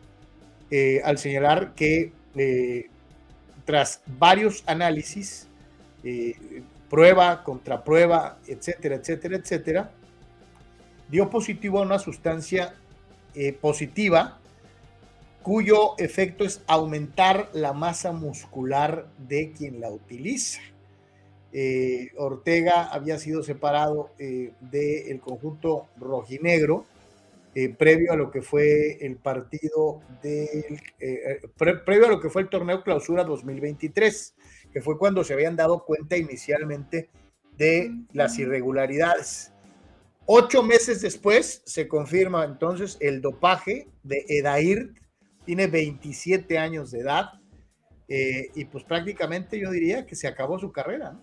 al 1.03 1.17
señalar 1.17 1.73
que 1.75 2.13
tras 3.65 4.01
varios 4.05 4.63
análisis, 4.67 5.47
eh, 6.03 6.61
prueba, 6.89 7.43
contraprueba, 7.43 8.37
etcétera, 8.47 8.95
etcétera, 8.95 9.37
etcétera, 9.37 9.91
dio 11.09 11.29
positivo 11.29 11.79
a 11.79 11.81
una 11.81 11.99
sustancia 11.99 12.75
eh, 13.33 13.53
positiva 13.53 14.39
cuyo 15.41 15.97
efecto 15.97 16.43
es 16.43 16.61
aumentar 16.67 17.49
la 17.53 17.73
masa 17.73 18.11
muscular 18.11 19.07
de 19.17 19.51
quien 19.51 19.79
la 19.79 19.89
utiliza. 19.89 20.61
Eh, 21.57 22.11
Ortega 22.17 22.85
había 22.85 23.17
sido 23.17 23.41
separado 23.41 24.09
del 24.17 25.21
conjunto 25.21 25.87
rojinegro 25.97 26.85
previo 27.77 28.11
a 28.11 28.17
lo 28.17 28.29
que 28.29 28.41
fue 28.41 28.97
el 28.99 29.15
partido 29.15 30.01
del 30.21 30.81
previo 31.85 32.07
a 32.07 32.09
lo 32.09 32.19
que 32.19 32.29
fue 32.29 32.41
el 32.41 32.49
torneo 32.49 32.83
clausura 32.83 33.23
2023 33.23 34.35
que 34.73 34.81
fue 34.81 34.97
cuando 34.97 35.23
se 35.23 35.33
habían 35.33 35.55
dado 35.55 35.85
cuenta 35.85 36.17
inicialmente 36.17 37.09
de 37.57 37.93
las 38.11 38.37
irregularidades. 38.37 39.53
Ocho 40.25 40.63
meses 40.63 41.01
después 41.01 41.61
se 41.65 41.87
confirma 41.87 42.43
entonces 42.43 42.97
el 42.99 43.21
dopaje 43.21 43.87
de 44.03 44.25
Edair, 44.27 44.93
tiene 45.45 45.67
27 45.67 46.57
años 46.57 46.91
de 46.91 46.99
edad 46.99 47.25
eh, 48.09 48.49
y 48.55 48.65
pues 48.65 48.83
prácticamente 48.83 49.59
yo 49.59 49.71
diría 49.71 50.05
que 50.05 50.15
se 50.15 50.27
acabó 50.27 50.59
su 50.59 50.73
carrera. 50.73 51.17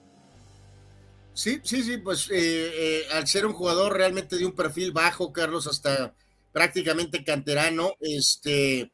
Sí, 1.34 1.60
sí, 1.64 1.82
sí, 1.82 1.96
pues 1.98 2.30
eh, 2.30 2.34
eh, 2.34 3.06
al 3.12 3.26
ser 3.26 3.46
un 3.46 3.54
jugador 3.54 3.96
realmente 3.96 4.36
de 4.36 4.44
un 4.44 4.52
perfil 4.52 4.92
bajo, 4.92 5.32
Carlos, 5.32 5.66
hasta 5.66 6.14
prácticamente 6.52 7.24
canterano, 7.24 7.94
este, 8.00 8.92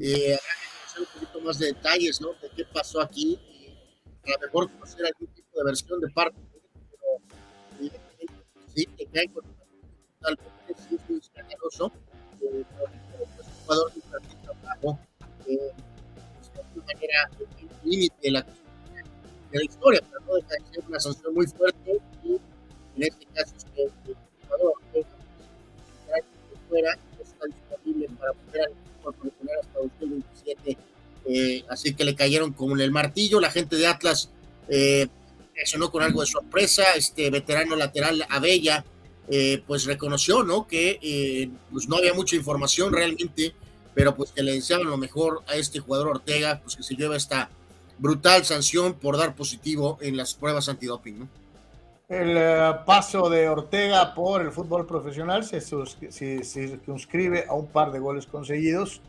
eh, 0.00 0.38
un 0.98 1.06
poquito 1.06 1.40
más 1.42 1.58
de 1.58 1.66
detalles, 1.66 2.20
¿no? 2.20 2.32
De 2.34 2.50
qué 2.56 2.64
pasó 2.64 3.00
aquí 3.00 3.38
a 4.26 4.30
lo 4.32 4.46
mejor 4.46 4.72
conocer 4.72 5.06
algún 5.06 5.28
tipo 5.28 5.58
de 5.58 5.64
versión 5.64 6.00
de 6.00 6.08
parte, 6.08 6.38
pero 6.50 7.90
sí, 8.74 8.86
que 8.86 9.06
cae 9.06 9.28
con 9.28 9.44
totalmente, 10.18 10.82
sí, 10.88 10.96
es 10.96 11.08
muy 11.08 11.18
escandaloso, 11.20 11.92
eh, 12.42 12.64
pero 12.76 13.26
pues, 13.36 13.46
un 13.46 13.54
jugador 13.62 13.92
de 13.92 14.00
un 14.00 14.10
perfil 14.10 14.36
eh, 15.48 15.72
pues, 16.54 16.74
de 16.74 16.94
manera, 16.94 17.30
límite 17.84 18.16
de 18.22 18.30
la, 18.32 18.46
de 19.50 19.58
la 19.58 19.64
historia, 19.64 20.00
pero 20.10 20.24
no 20.26 20.34
deja 20.34 20.48
de 20.48 20.74
ser 20.74 20.84
una 20.88 21.00
sanción 21.00 21.34
muy 21.34 21.46
fuerte 21.46 22.00
y 22.24 22.32
en 22.32 23.02
este 23.02 23.26
caso 23.34 23.54
es 23.56 23.64
que 23.74 23.82
el 23.82 24.16
jugador 24.42 24.72
que 24.92 25.04
fuera 26.68 26.98
está 27.22 27.46
disponible 27.46 28.08
para 28.18 28.32
poder 28.32 28.70
hasta 29.60 29.78
2027 29.78 30.76
eh, 31.28 31.64
así 31.68 31.94
que 31.94 32.04
le 32.04 32.14
cayeron 32.14 32.52
como 32.52 32.76
el 32.76 32.90
martillo. 32.90 33.40
La 33.40 33.50
gente 33.50 33.76
de 33.76 33.86
Atlas 33.86 34.30
eh, 34.68 35.08
con 35.90 36.02
algo 36.02 36.20
de 36.20 36.26
sorpresa. 36.26 36.84
Este 36.96 37.30
veterano 37.30 37.76
lateral 37.76 38.24
Abella, 38.28 38.84
eh, 39.28 39.62
pues 39.66 39.84
reconoció, 39.84 40.42
¿no? 40.42 40.66
Que 40.66 40.98
eh, 41.02 41.50
pues 41.70 41.88
no 41.88 41.96
había 41.96 42.14
mucha 42.14 42.36
información 42.36 42.92
realmente, 42.92 43.54
pero 43.94 44.14
pues 44.14 44.32
que 44.32 44.42
le 44.42 44.52
deseaban 44.52 44.86
lo 44.86 44.96
mejor 44.96 45.42
a 45.48 45.56
este 45.56 45.80
jugador 45.80 46.08
Ortega, 46.08 46.60
pues 46.62 46.76
que 46.76 46.82
se 46.82 46.94
lleva 46.94 47.16
esta 47.16 47.50
brutal 47.98 48.44
sanción 48.44 48.94
por 48.94 49.16
dar 49.16 49.34
positivo 49.34 49.98
en 50.00 50.16
las 50.16 50.34
pruebas 50.34 50.68
antidoping, 50.68 51.20
¿no? 51.20 51.28
El 52.08 52.38
paso 52.84 53.28
de 53.28 53.48
Ortega 53.48 54.14
por 54.14 54.40
el 54.40 54.52
fútbol 54.52 54.86
profesional 54.86 55.42
se, 55.44 55.60
circunscribe 55.60 57.46
a 57.48 57.54
un 57.54 57.66
par 57.66 57.90
de 57.90 57.98
goles 57.98 58.26
conseguidos 58.26 59.00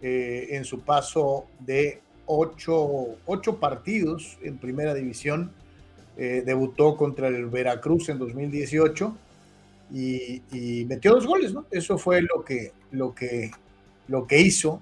en 0.00 0.64
su 0.64 0.78
paso 0.80 1.46
de 1.58 2.02
ocho, 2.26 3.16
ocho, 3.26 3.56
partidos 3.56 4.38
en 4.42 4.58
primera 4.58 4.94
división. 4.94 5.50
debutó 6.16 6.96
contra 6.96 7.26
el 7.26 7.46
Veracruz 7.46 8.10
en 8.10 8.18
2018 8.20 9.16
y, 9.92 10.42
y, 10.52 10.84
metió 10.84 11.14
dos 11.14 11.26
goles, 11.26 11.52
¿no? 11.52 11.66
Eso 11.72 11.98
fue 11.98 12.22
lo 12.22 12.44
que, 12.44 12.72
lo 12.92 13.12
que, 13.12 13.50
lo 14.06 14.26
que 14.26 14.40
hizo 14.40 14.80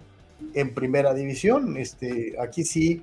en 0.55 0.75
primera 0.75 1.15
división. 1.15 1.77
Este, 1.77 2.35
aquí 2.41 2.65
sí. 2.65 3.03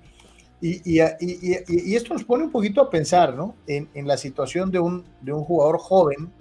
Y, 0.61 0.81
y, 0.85 1.95
esto 1.95 2.13
nos 2.13 2.23
pone 2.23 2.43
un 2.43 2.51
poquito 2.51 2.81
a 2.81 2.89
pensar, 2.89 3.33
¿no? 3.33 3.55
En, 3.65 3.89
la 4.07 4.15
situación 4.15 4.69
de 4.69 4.79
un, 4.79 5.03
de 5.21 5.33
un 5.33 5.43
jugador 5.43 5.79
joven 5.79 6.31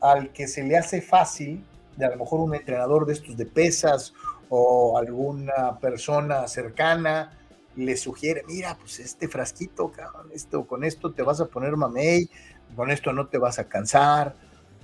al 0.00 0.32
que 0.32 0.46
se 0.46 0.62
le 0.62 0.76
hace 0.76 1.02
fácil, 1.02 1.64
de 1.96 2.06
a 2.06 2.10
lo 2.10 2.18
mejor 2.18 2.40
un 2.40 2.54
entrenador 2.54 3.04
de 3.04 3.14
estos 3.14 3.36
de 3.36 3.46
pesas 3.46 4.12
o 4.48 4.96
alguna 4.96 5.78
persona 5.80 6.46
cercana 6.46 7.36
le 7.74 7.96
sugiere, 7.96 8.44
mira, 8.46 8.76
pues 8.78 9.00
este 9.00 9.28
frasquito, 9.28 9.90
cabrón, 9.90 10.28
esto, 10.32 10.64
con 10.64 10.84
esto 10.84 11.12
te 11.12 11.22
vas 11.22 11.40
a 11.40 11.46
poner 11.46 11.76
mamey, 11.76 12.30
con 12.76 12.90
esto 12.90 13.12
no 13.12 13.26
te 13.26 13.38
vas 13.38 13.58
a 13.58 13.68
cansar, 13.68 14.36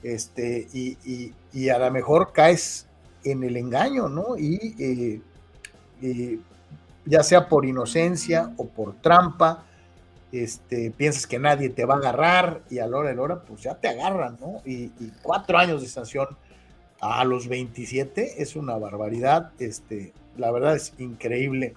este, 0.02 0.66
y, 0.72 1.32
y 1.52 1.68
a 1.68 1.78
lo 1.78 1.90
mejor 1.90 2.32
caes 2.32 2.88
en 3.24 3.42
el 3.44 3.56
engaño, 3.56 4.08
¿no? 4.08 4.36
Y 4.36 4.74
eh, 4.78 5.20
eh, 6.02 6.38
ya 7.04 7.22
sea 7.22 7.48
por 7.48 7.64
inocencia 7.64 8.52
o 8.56 8.66
por 8.66 8.94
trampa, 9.00 9.64
este, 10.32 10.90
piensas 10.90 11.26
que 11.26 11.38
nadie 11.38 11.68
te 11.68 11.84
va 11.84 11.94
a 11.94 11.98
agarrar 11.98 12.62
y 12.70 12.78
a 12.78 12.86
la 12.86 12.96
hora 12.96 13.10
de 13.10 13.16
la 13.16 13.22
hora, 13.22 13.42
pues 13.42 13.62
ya 13.62 13.74
te 13.74 13.88
agarran, 13.88 14.38
¿no? 14.40 14.62
Y, 14.64 14.90
cuatro 15.22 15.58
años 15.58 15.82
de 15.82 15.88
sanción 15.88 16.28
a 17.00 17.24
los 17.24 17.48
27 17.48 18.42
es 18.42 18.56
una 18.56 18.76
barbaridad. 18.78 19.52
Este, 19.58 20.12
la 20.36 20.50
verdad 20.50 20.76
es 20.76 20.94
increíble, 20.98 21.74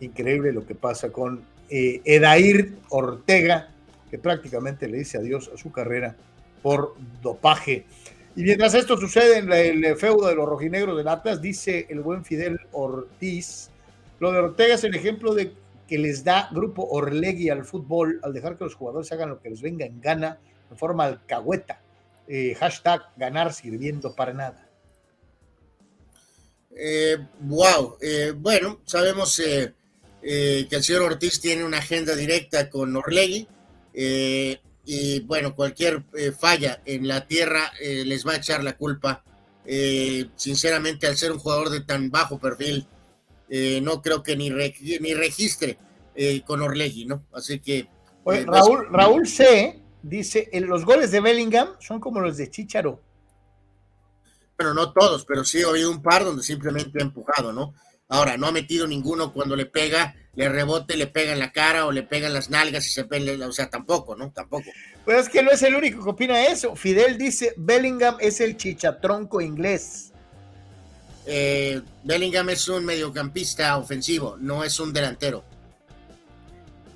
increíble 0.00 0.52
lo 0.52 0.66
que 0.66 0.74
pasa 0.74 1.10
con 1.12 1.42
eh, 1.68 2.00
Edair 2.04 2.78
Ortega, 2.88 3.68
que 4.10 4.18
prácticamente 4.18 4.88
le 4.88 4.98
dice 4.98 5.18
adiós 5.18 5.50
a 5.52 5.58
su 5.58 5.70
carrera 5.70 6.16
por 6.62 6.94
dopaje. 7.20 7.84
Y 8.36 8.42
mientras 8.42 8.72
esto 8.74 8.96
sucede 8.96 9.38
en 9.38 9.52
el 9.52 9.96
feudo 9.96 10.28
de 10.28 10.34
los 10.34 10.48
rojinegros 10.48 10.96
del 10.96 11.08
Atlas, 11.08 11.42
dice 11.42 11.86
el 11.90 12.00
buen 12.00 12.24
Fidel 12.24 12.58
Ortiz, 12.72 13.70
lo 14.18 14.32
de 14.32 14.38
Ortega 14.38 14.74
es 14.74 14.84
el 14.84 14.94
ejemplo 14.94 15.34
de 15.34 15.52
que 15.86 15.98
les 15.98 16.24
da 16.24 16.48
grupo 16.52 16.84
Orlegui 16.84 17.48
al 17.48 17.64
fútbol 17.64 18.20
al 18.22 18.32
dejar 18.32 18.58
que 18.58 18.64
los 18.64 18.74
jugadores 18.74 19.10
hagan 19.12 19.30
lo 19.30 19.40
que 19.40 19.50
les 19.50 19.62
venga 19.62 19.86
en 19.86 20.00
gana 20.00 20.38
en 20.70 20.76
forma 20.76 21.04
alcahueta. 21.04 21.80
Eh, 22.26 22.54
hashtag 22.54 23.02
ganar 23.16 23.54
sirviendo 23.54 24.14
para 24.14 24.34
nada. 24.34 24.68
Eh, 26.76 27.16
wow, 27.40 27.96
eh, 28.00 28.34
bueno, 28.36 28.80
sabemos 28.84 29.34
que 29.36 29.72
el 30.20 30.82
señor 30.82 31.02
Ortiz 31.02 31.40
tiene 31.40 31.64
una 31.64 31.78
agenda 31.78 32.14
directa 32.14 32.68
con 32.68 32.94
Orlegui 32.94 33.48
y 34.90 35.20
bueno, 35.20 35.54
cualquier 35.54 36.02
eh, 36.16 36.32
falla 36.32 36.80
en 36.86 37.06
la 37.06 37.26
tierra 37.26 37.72
eh, 37.78 38.04
les 38.06 38.26
va 38.26 38.32
a 38.32 38.36
echar 38.36 38.64
la 38.64 38.74
culpa. 38.74 39.22
Eh, 39.66 40.30
sinceramente, 40.34 41.06
al 41.06 41.18
ser 41.18 41.30
un 41.30 41.38
jugador 41.38 41.68
de 41.68 41.82
tan 41.82 42.10
bajo 42.10 42.38
perfil, 42.38 42.86
no 43.82 44.02
creo 44.02 44.22
que 44.22 44.36
ni, 44.36 44.50
ni 44.50 45.14
registre 45.14 45.78
con 46.46 46.62
Orlegui, 46.62 47.06
¿no? 47.06 47.24
Así 47.32 47.60
que... 47.60 47.88
Raúl, 48.24 48.88
Raúl 48.90 49.26
C. 49.26 49.80
dice, 50.02 50.50
los 50.52 50.84
goles 50.84 51.10
de 51.10 51.20
Bellingham 51.20 51.76
son 51.78 51.98
como 51.98 52.20
los 52.20 52.36
de 52.36 52.50
Chicharo. 52.50 53.00
Bueno, 54.56 54.74
no 54.74 54.92
todos, 54.92 55.24
pero 55.24 55.44
sí 55.44 55.62
ha 55.62 55.68
habido 55.68 55.90
un 55.90 56.02
par 56.02 56.24
donde 56.24 56.42
simplemente 56.42 56.98
ha 57.00 57.04
empujado, 57.04 57.52
¿no? 57.52 57.74
Ahora, 58.08 58.36
no 58.36 58.46
ha 58.46 58.52
metido 58.52 58.86
ninguno 58.86 59.32
cuando 59.32 59.54
le 59.54 59.66
pega, 59.66 60.16
le 60.34 60.48
rebote, 60.48 60.96
le 60.96 61.06
pega 61.06 61.32
en 61.32 61.38
la 61.38 61.52
cara 61.52 61.86
o 61.86 61.92
le 61.92 62.02
pega 62.02 62.26
en 62.26 62.34
las 62.34 62.50
nalgas 62.50 62.86
y 62.86 62.90
se 62.90 63.04
pele, 63.04 63.42
o 63.44 63.52
sea, 63.52 63.70
tampoco, 63.70 64.16
¿no? 64.16 64.32
Tampoco. 64.32 64.64
Pues 65.04 65.18
es 65.18 65.28
que 65.28 65.42
no 65.42 65.50
es 65.50 65.62
el 65.62 65.74
único 65.74 66.02
que 66.02 66.10
opina 66.10 66.46
eso. 66.46 66.74
Fidel 66.74 67.18
dice, 67.18 67.54
Bellingham 67.56 68.16
es 68.18 68.40
el 68.40 68.56
chichatronco 68.56 69.40
inglés. 69.40 70.12
Eh, 71.30 71.82
Bellingham 72.04 72.48
es 72.48 72.68
un 72.68 72.84
mediocampista 72.84 73.76
ofensivo, 73.76 74.36
no 74.40 74.64
es 74.64 74.80
un 74.80 74.92
delantero. 74.92 75.44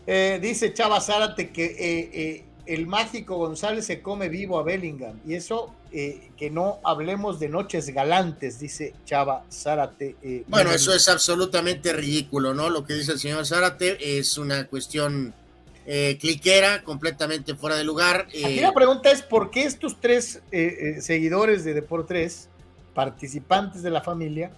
Eh, 0.06 0.38
dice 0.42 0.72
Chava 0.72 1.00
Zárate 1.00 1.50
que 1.50 1.76
eh, 1.78 2.44
el 2.66 2.86
mágico 2.86 3.36
González 3.36 3.86
se 3.86 4.00
come 4.00 4.28
vivo 4.28 4.58
a 4.58 4.62
Bellingham. 4.62 5.20
Y 5.26 5.34
eso, 5.34 5.74
eh, 5.92 6.30
que 6.36 6.50
no 6.50 6.80
hablemos 6.84 7.40
de 7.40 7.48
noches 7.48 7.90
galantes, 7.90 8.58
dice 8.58 8.94
Chava 9.04 9.44
Zárate. 9.50 10.16
Eh, 10.22 10.44
bueno, 10.46 10.70
eso 10.70 10.94
es 10.94 11.08
absolutamente 11.08 11.92
ridículo, 11.92 12.54
¿no? 12.54 12.70
Lo 12.70 12.84
que 12.84 12.94
dice 12.94 13.12
el 13.12 13.18
señor 13.18 13.46
Zárate 13.46 14.18
es 14.18 14.38
una 14.38 14.66
cuestión 14.66 15.34
eh, 15.86 16.16
cliquera, 16.20 16.82
completamente 16.84 17.54
fuera 17.56 17.76
de 17.76 17.84
lugar. 17.84 18.28
Aquí 18.28 18.60
la 18.60 18.72
pregunta 18.72 19.10
es: 19.10 19.22
¿por 19.22 19.50
qué 19.50 19.64
estos 19.64 20.00
tres 20.00 20.40
seguidores 21.00 21.64
de 21.64 21.74
Deport 21.74 22.06
3, 22.06 22.48
participantes 22.94 23.82
de 23.82 23.90
la 23.90 24.02
familia, 24.02 24.50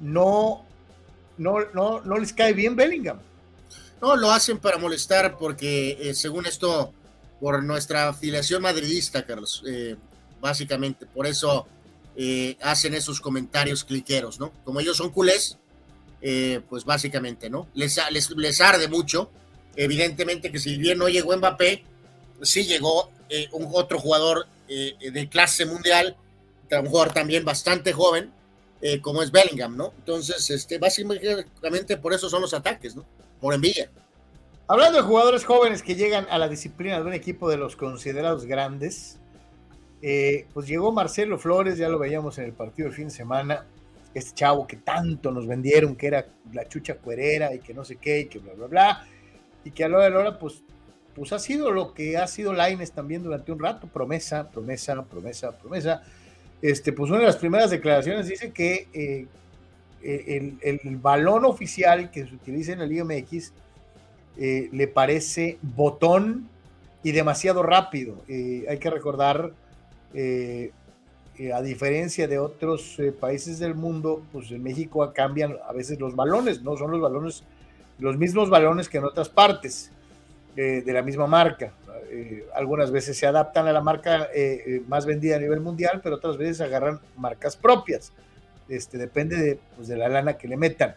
no, 0.00 0.64
no, 1.38 1.56
no, 1.74 2.00
no 2.00 2.18
les 2.18 2.32
cae 2.32 2.52
bien 2.52 2.76
Bellingham? 2.76 3.18
No, 4.00 4.16
lo 4.16 4.30
hacen 4.30 4.58
para 4.58 4.78
molestar 4.78 5.36
porque 5.38 6.12
según 6.14 6.46
esto 6.46 6.92
por 7.40 7.62
nuestra 7.62 8.08
afiliación 8.08 8.62
madridista, 8.62 9.24
Carlos, 9.26 9.62
eh, 9.66 9.96
básicamente. 10.40 11.06
Por 11.06 11.26
eso 11.26 11.66
eh, 12.16 12.56
hacen 12.62 12.94
esos 12.94 13.20
comentarios 13.20 13.84
cliqueros, 13.84 14.40
¿no? 14.40 14.52
Como 14.64 14.80
ellos 14.80 14.96
son 14.96 15.10
culés, 15.10 15.58
eh, 16.22 16.60
pues 16.68 16.84
básicamente, 16.84 17.50
¿no? 17.50 17.68
Les, 17.74 17.98
les, 18.10 18.60
arde 18.60 18.88
mucho. 18.88 19.30
Evidentemente 19.76 20.50
que 20.50 20.58
si 20.58 20.78
bien 20.78 20.98
no 20.98 21.08
llegó 21.08 21.36
Mbappé, 21.36 21.84
sí 22.42 22.64
llegó 22.64 23.10
un 23.52 23.68
otro 23.72 23.98
jugador 23.98 24.46
de 24.66 25.28
clase 25.28 25.66
mundial, 25.66 26.16
un 26.70 26.86
jugador 26.86 27.12
también 27.12 27.44
bastante 27.44 27.92
joven, 27.92 28.32
como 29.02 29.22
es 29.22 29.32
Bellingham, 29.32 29.76
¿no? 29.76 29.92
Entonces, 29.98 30.48
este, 30.50 30.78
básicamente 30.78 31.96
por 31.96 32.12
eso 32.12 32.28
son 32.28 32.42
los 32.42 32.54
ataques, 32.54 32.94
¿no? 32.94 33.04
Por 33.40 33.54
envidia. 33.54 33.90
Hablando 34.68 34.98
de 34.98 35.04
jugadores 35.04 35.44
jóvenes 35.44 35.82
que 35.82 35.94
llegan 35.94 36.26
a 36.28 36.38
la 36.38 36.48
disciplina 36.48 36.96
de 36.96 37.06
un 37.06 37.12
equipo 37.12 37.48
de 37.48 37.56
los 37.56 37.76
considerados 37.76 38.46
grandes, 38.46 39.18
eh, 40.02 40.46
pues 40.52 40.66
llegó 40.66 40.92
Marcelo 40.92 41.38
Flores, 41.38 41.78
ya 41.78 41.88
lo 41.88 41.98
veíamos 41.98 42.38
en 42.38 42.44
el 42.46 42.52
partido 42.52 42.88
del 42.88 42.96
fin 42.96 43.06
de 43.06 43.14
semana, 43.14 43.64
este 44.12 44.34
chavo 44.34 44.66
que 44.66 44.76
tanto 44.76 45.30
nos 45.30 45.46
vendieron, 45.46 45.94
que 45.94 46.08
era 46.08 46.26
la 46.52 46.66
chucha 46.68 46.96
cuerera 46.96 47.54
y 47.54 47.60
que 47.60 47.74
no 47.74 47.84
sé 47.84 47.96
qué, 47.96 48.20
y 48.20 48.26
que 48.26 48.38
bla, 48.40 48.54
bla, 48.54 48.66
bla, 48.66 49.06
y 49.62 49.70
que 49.70 49.84
a 49.84 49.88
lo 49.88 50.00
de 50.00 50.10
la 50.10 50.18
hora, 50.18 50.38
pues, 50.38 50.62
pues 51.14 51.32
ha 51.32 51.38
sido 51.38 51.70
lo 51.70 51.94
que 51.94 52.16
ha 52.16 52.26
sido 52.26 52.52
Laines 52.52 52.92
también 52.92 53.22
durante 53.22 53.52
un 53.52 53.58
rato, 53.58 53.86
promesa, 53.86 54.50
promesa, 54.50 55.02
promesa, 55.04 55.52
promesa. 55.52 56.02
Este, 56.62 56.92
pues 56.92 57.10
una 57.10 57.20
de 57.20 57.26
las 57.26 57.36
primeras 57.36 57.70
declaraciones 57.70 58.28
dice 58.28 58.50
que 58.50 58.88
eh, 58.92 59.26
el, 60.02 60.58
el 60.62 60.96
balón 60.96 61.44
oficial 61.44 62.10
que 62.10 62.26
se 62.26 62.34
utiliza 62.34 62.72
en 62.72 62.78
la 62.78 62.86
Liga 62.86 63.04
MX 63.04 63.52
eh, 64.38 64.68
le 64.72 64.86
parece 64.86 65.58
botón 65.62 66.48
y 67.02 67.12
demasiado 67.12 67.62
rápido. 67.62 68.16
Eh, 68.28 68.66
hay 68.68 68.78
que 68.78 68.90
recordar, 68.90 69.52
eh, 70.12 70.72
a 71.54 71.62
diferencia 71.62 72.28
de 72.28 72.38
otros 72.38 72.98
países 73.20 73.58
del 73.58 73.74
mundo, 73.74 74.22
pues 74.32 74.50
en 74.50 74.62
México 74.62 75.10
cambian 75.14 75.56
a 75.66 75.72
veces 75.72 75.98
los 76.00 76.14
balones, 76.16 76.62
no 76.62 76.76
son 76.76 76.90
los 76.90 77.00
balones, 77.00 77.44
los 77.98 78.16
mismos 78.16 78.48
balones 78.48 78.88
que 78.88 78.98
en 78.98 79.04
otras 79.04 79.28
partes 79.28 79.90
de 80.54 80.90
la 80.90 81.02
misma 81.02 81.26
marca. 81.26 81.74
Algunas 82.54 82.90
veces 82.90 83.16
se 83.16 83.26
adaptan 83.26 83.66
a 83.66 83.72
la 83.72 83.80
marca 83.80 84.28
más 84.86 85.06
vendida 85.06 85.36
a 85.36 85.40
nivel 85.40 85.60
mundial, 85.60 86.00
pero 86.02 86.16
otras 86.16 86.36
veces 86.36 86.60
agarran 86.60 87.00
marcas 87.16 87.56
propias. 87.56 88.12
Este, 88.68 88.98
depende 88.98 89.36
de, 89.36 89.58
pues, 89.76 89.88
de 89.88 89.96
la 89.96 90.08
lana 90.08 90.36
que 90.36 90.48
le 90.48 90.56
metan. 90.56 90.96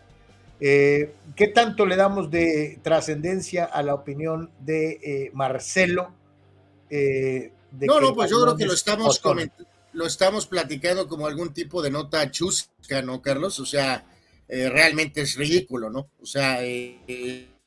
Eh, 0.59 1.13
¿Qué 1.35 1.47
tanto 1.47 1.85
le 1.85 1.95
damos 1.95 2.29
de 2.29 2.79
trascendencia 2.81 3.65
a 3.65 3.81
la 3.83 3.93
opinión 3.93 4.49
de 4.59 4.99
eh, 5.03 5.31
Marcelo? 5.33 6.13
Eh, 6.89 7.51
no, 7.81 8.01
no, 8.01 8.13
pues 8.13 8.31
yo 8.31 8.41
creo 8.41 8.57
que 8.57 8.65
lo 8.65 8.73
estamos, 8.73 9.21
lo 9.93 10.05
estamos 10.05 10.47
platicando 10.47 11.07
como 11.07 11.27
algún 11.27 11.53
tipo 11.53 11.81
de 11.81 11.91
nota 11.91 12.29
chusca, 12.31 13.01
¿no, 13.03 13.21
Carlos? 13.21 13.59
O 13.59 13.65
sea, 13.65 14.05
realmente 14.47 15.21
es 15.21 15.35
ridículo, 15.35 15.91
¿no? 15.91 16.09
O 16.19 16.25
sea, 16.25 16.59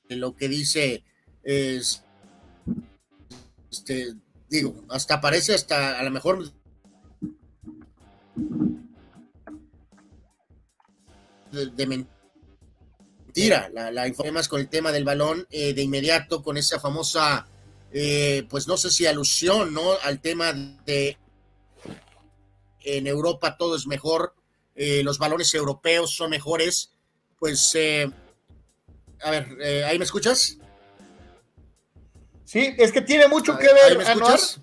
lo 0.09 0.35
que 0.35 0.49
dice 0.49 1.05
es, 1.45 2.05
este, 3.73 4.15
digo, 4.49 4.85
hasta 4.91 5.21
parece 5.21 5.55
hasta 5.55 5.99
a 5.99 6.03
lo 6.03 6.11
mejor 6.11 6.53
de, 11.51 11.67
de 11.67 12.07
tira 13.33 13.71
la, 13.73 13.91
la 13.91 14.13
más 14.31 14.47
con 14.47 14.61
el 14.61 14.69
tema 14.69 14.93
del 14.93 15.05
balón 15.05 15.47
eh, 15.51 15.73
de 15.73 15.83
inmediato 15.83 16.43
con 16.43 16.59
esa 16.59 16.79
famosa, 16.79 17.47
eh, 17.93 18.47
pues 18.51 18.69
no 18.69 18.77
sé 18.77 18.91
si 18.91 19.07
alusión, 19.07 19.73
¿no? 19.73 19.93
Al 20.03 20.21
tema 20.21 20.53
de 20.53 21.17
en 22.85 23.07
Europa 23.07 23.57
todo 23.57 23.75
es 23.77 23.87
mejor, 23.87 24.35
eh, 24.75 25.03
los 25.03 25.19
balones 25.19 25.55
europeos 25.55 26.15
son 26.15 26.31
mejores, 26.31 26.93
pues, 27.39 27.75
eh, 27.75 28.11
a 29.23 29.31
ver, 29.31 29.47
¿ahí 29.87 29.99
me 29.99 30.05
escuchas? 30.05 30.59
Sí, 32.53 32.75
es 32.77 32.93
que 32.93 33.01
tiene 33.01 33.29
mucho 33.29 33.57
que 33.57 33.65
ver, 33.73 33.97
¿me 33.97 34.05
escuchas? 34.05 34.61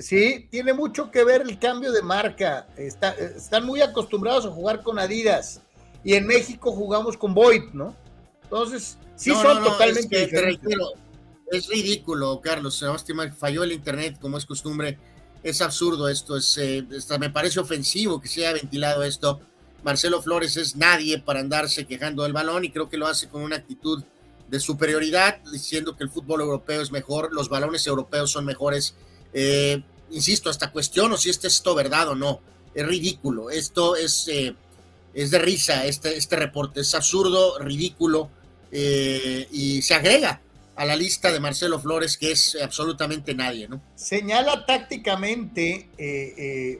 sí, 0.00 0.48
tiene 0.50 0.72
mucho 0.72 1.10
que 1.10 1.24
ver 1.24 1.42
el 1.42 1.58
cambio 1.58 1.92
de 1.92 2.00
marca. 2.00 2.66
están 2.78 3.66
muy 3.66 3.82
acostumbrados 3.82 4.46
a 4.46 4.50
jugar 4.50 4.82
con 4.82 4.98
Adidas 4.98 5.60
y 6.02 6.14
en 6.14 6.26
México 6.26 6.72
jugamos 6.72 7.18
con 7.18 7.34
Void, 7.34 7.74
¿no? 7.74 7.94
Entonces, 8.44 8.96
sí 9.14 9.30
son 9.34 9.62
totalmente 9.62 10.20
diferentes. 10.24 10.74
es 11.50 11.68
ridículo, 11.68 12.40
Carlos. 12.40 12.82
Falló 13.36 13.62
el 13.62 13.72
internet, 13.72 14.16
como 14.18 14.38
es 14.38 14.46
costumbre. 14.46 14.98
Es 15.42 15.60
absurdo 15.60 16.08
esto. 16.08 16.38
Es, 16.38 16.58
me 17.20 17.28
parece 17.28 17.60
ofensivo 17.60 18.22
que 18.22 18.28
se 18.28 18.46
haya 18.46 18.54
ventilado 18.54 19.02
esto. 19.02 19.38
Marcelo 19.82 20.22
Flores 20.22 20.56
es 20.56 20.76
nadie 20.76 21.18
para 21.18 21.40
andarse 21.40 21.86
quejando 21.86 22.22
del 22.22 22.32
balón 22.32 22.64
y 22.64 22.70
creo 22.70 22.88
que 22.88 22.96
lo 22.96 23.06
hace 23.06 23.28
con 23.28 23.42
una 23.42 23.56
actitud 23.56 24.02
de 24.52 24.60
superioridad, 24.60 25.38
diciendo 25.50 25.96
que 25.96 26.04
el 26.04 26.10
fútbol 26.10 26.42
europeo 26.42 26.82
es 26.82 26.92
mejor, 26.92 27.32
los 27.32 27.48
balones 27.48 27.86
europeos 27.86 28.30
son 28.30 28.44
mejores. 28.44 28.94
Eh, 29.32 29.82
insisto, 30.10 30.50
hasta 30.50 30.70
cuestiono 30.70 31.16
si 31.16 31.30
este 31.30 31.46
es 31.46 31.54
esto 31.54 31.74
verdad 31.74 32.08
o 32.08 32.14
no. 32.14 32.40
Es 32.74 32.86
ridículo. 32.86 33.48
Esto 33.48 33.96
es, 33.96 34.28
eh, 34.28 34.54
es 35.14 35.30
de 35.30 35.38
risa, 35.38 35.86
este, 35.86 36.18
este 36.18 36.36
reporte. 36.36 36.80
Es 36.80 36.94
absurdo, 36.94 37.58
ridículo 37.60 38.28
eh, 38.70 39.48
y 39.50 39.80
se 39.80 39.94
agrega 39.94 40.42
a 40.76 40.84
la 40.84 40.96
lista 40.96 41.32
de 41.32 41.40
Marcelo 41.40 41.80
Flores, 41.80 42.18
que 42.18 42.32
es 42.32 42.58
absolutamente 42.62 43.34
nadie, 43.34 43.68
¿no? 43.68 43.80
Señala 43.94 44.66
tácticamente 44.66 45.88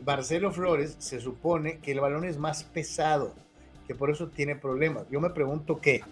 Marcelo 0.04 0.52
Flores, 0.52 0.96
se 0.98 1.20
supone 1.22 1.78
que 1.78 1.92
el 1.92 2.00
balón 2.00 2.26
es 2.26 2.36
más 2.36 2.64
pesado, 2.64 3.34
que 3.86 3.94
por 3.94 4.10
eso 4.10 4.28
tiene 4.28 4.56
problemas. 4.56 5.04
Yo 5.10 5.20
me 5.20 5.30
pregunto 5.30 5.80
qué, 5.80 6.02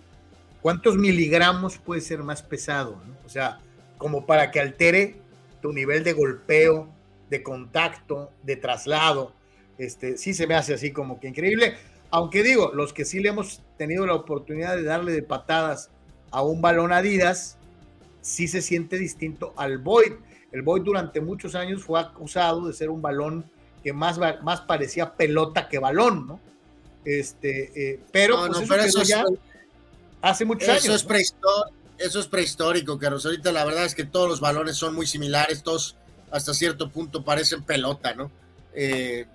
¿cuántos 0.62 0.96
miligramos 0.96 1.78
puede 1.78 2.00
ser 2.00 2.22
más 2.22 2.42
pesado? 2.42 3.00
O 3.24 3.28
sea, 3.28 3.60
como 3.98 4.26
para 4.26 4.50
que 4.50 4.60
altere 4.60 5.16
tu 5.60 5.72
nivel 5.72 6.04
de 6.04 6.12
golpeo, 6.12 6.88
de 7.28 7.42
contacto, 7.42 8.30
de 8.42 8.56
traslado. 8.56 9.32
Este, 9.78 10.16
sí 10.18 10.34
se 10.34 10.46
me 10.46 10.54
hace 10.54 10.74
así 10.74 10.92
como 10.92 11.20
que 11.20 11.28
increíble. 11.28 11.76
Aunque 12.10 12.42
digo, 12.42 12.72
los 12.74 12.92
que 12.92 13.04
sí 13.04 13.20
le 13.20 13.28
hemos 13.28 13.62
tenido 13.78 14.06
la 14.06 14.14
oportunidad 14.14 14.76
de 14.76 14.82
darle 14.82 15.12
de 15.12 15.22
patadas 15.22 15.90
a 16.30 16.42
un 16.42 16.60
balón 16.60 16.92
Adidas, 16.92 17.56
sí 18.20 18.48
se 18.48 18.62
siente 18.62 18.98
distinto 18.98 19.54
al 19.56 19.78
Void. 19.78 20.14
El 20.52 20.62
Void 20.62 20.82
durante 20.82 21.20
muchos 21.20 21.54
años 21.54 21.84
fue 21.84 22.00
acusado 22.00 22.66
de 22.66 22.72
ser 22.72 22.90
un 22.90 23.00
balón 23.00 23.44
que 23.82 23.92
más, 23.92 24.18
más 24.42 24.60
parecía 24.62 25.14
pelota 25.14 25.68
que 25.68 25.78
balón, 25.78 26.26
¿no? 26.26 26.40
Este, 27.04 27.92
eh, 27.92 28.00
pero, 28.12 28.46
pues 28.46 28.70
eso, 28.84 29.02
ya 29.02 29.24
hace 30.22 30.44
muchos 30.44 30.68
años. 30.68 30.84
Es 30.84 31.34
eso 31.98 32.18
es 32.18 32.26
prehistórico, 32.26 32.98
Carlos. 32.98 33.26
Ahorita 33.26 33.52
la 33.52 33.64
verdad 33.64 33.84
es 33.84 33.94
que 33.94 34.04
todos 34.04 34.28
los 34.28 34.40
balones 34.40 34.76
son 34.76 34.94
muy 34.94 35.06
similares, 35.06 35.62
todos 35.62 35.96
hasta 36.30 36.54
cierto 36.54 36.90
punto 36.90 37.24
parecen 37.24 37.62
pelota, 37.62 38.14
¿no? 38.14 38.30
Eh, 38.72 39.26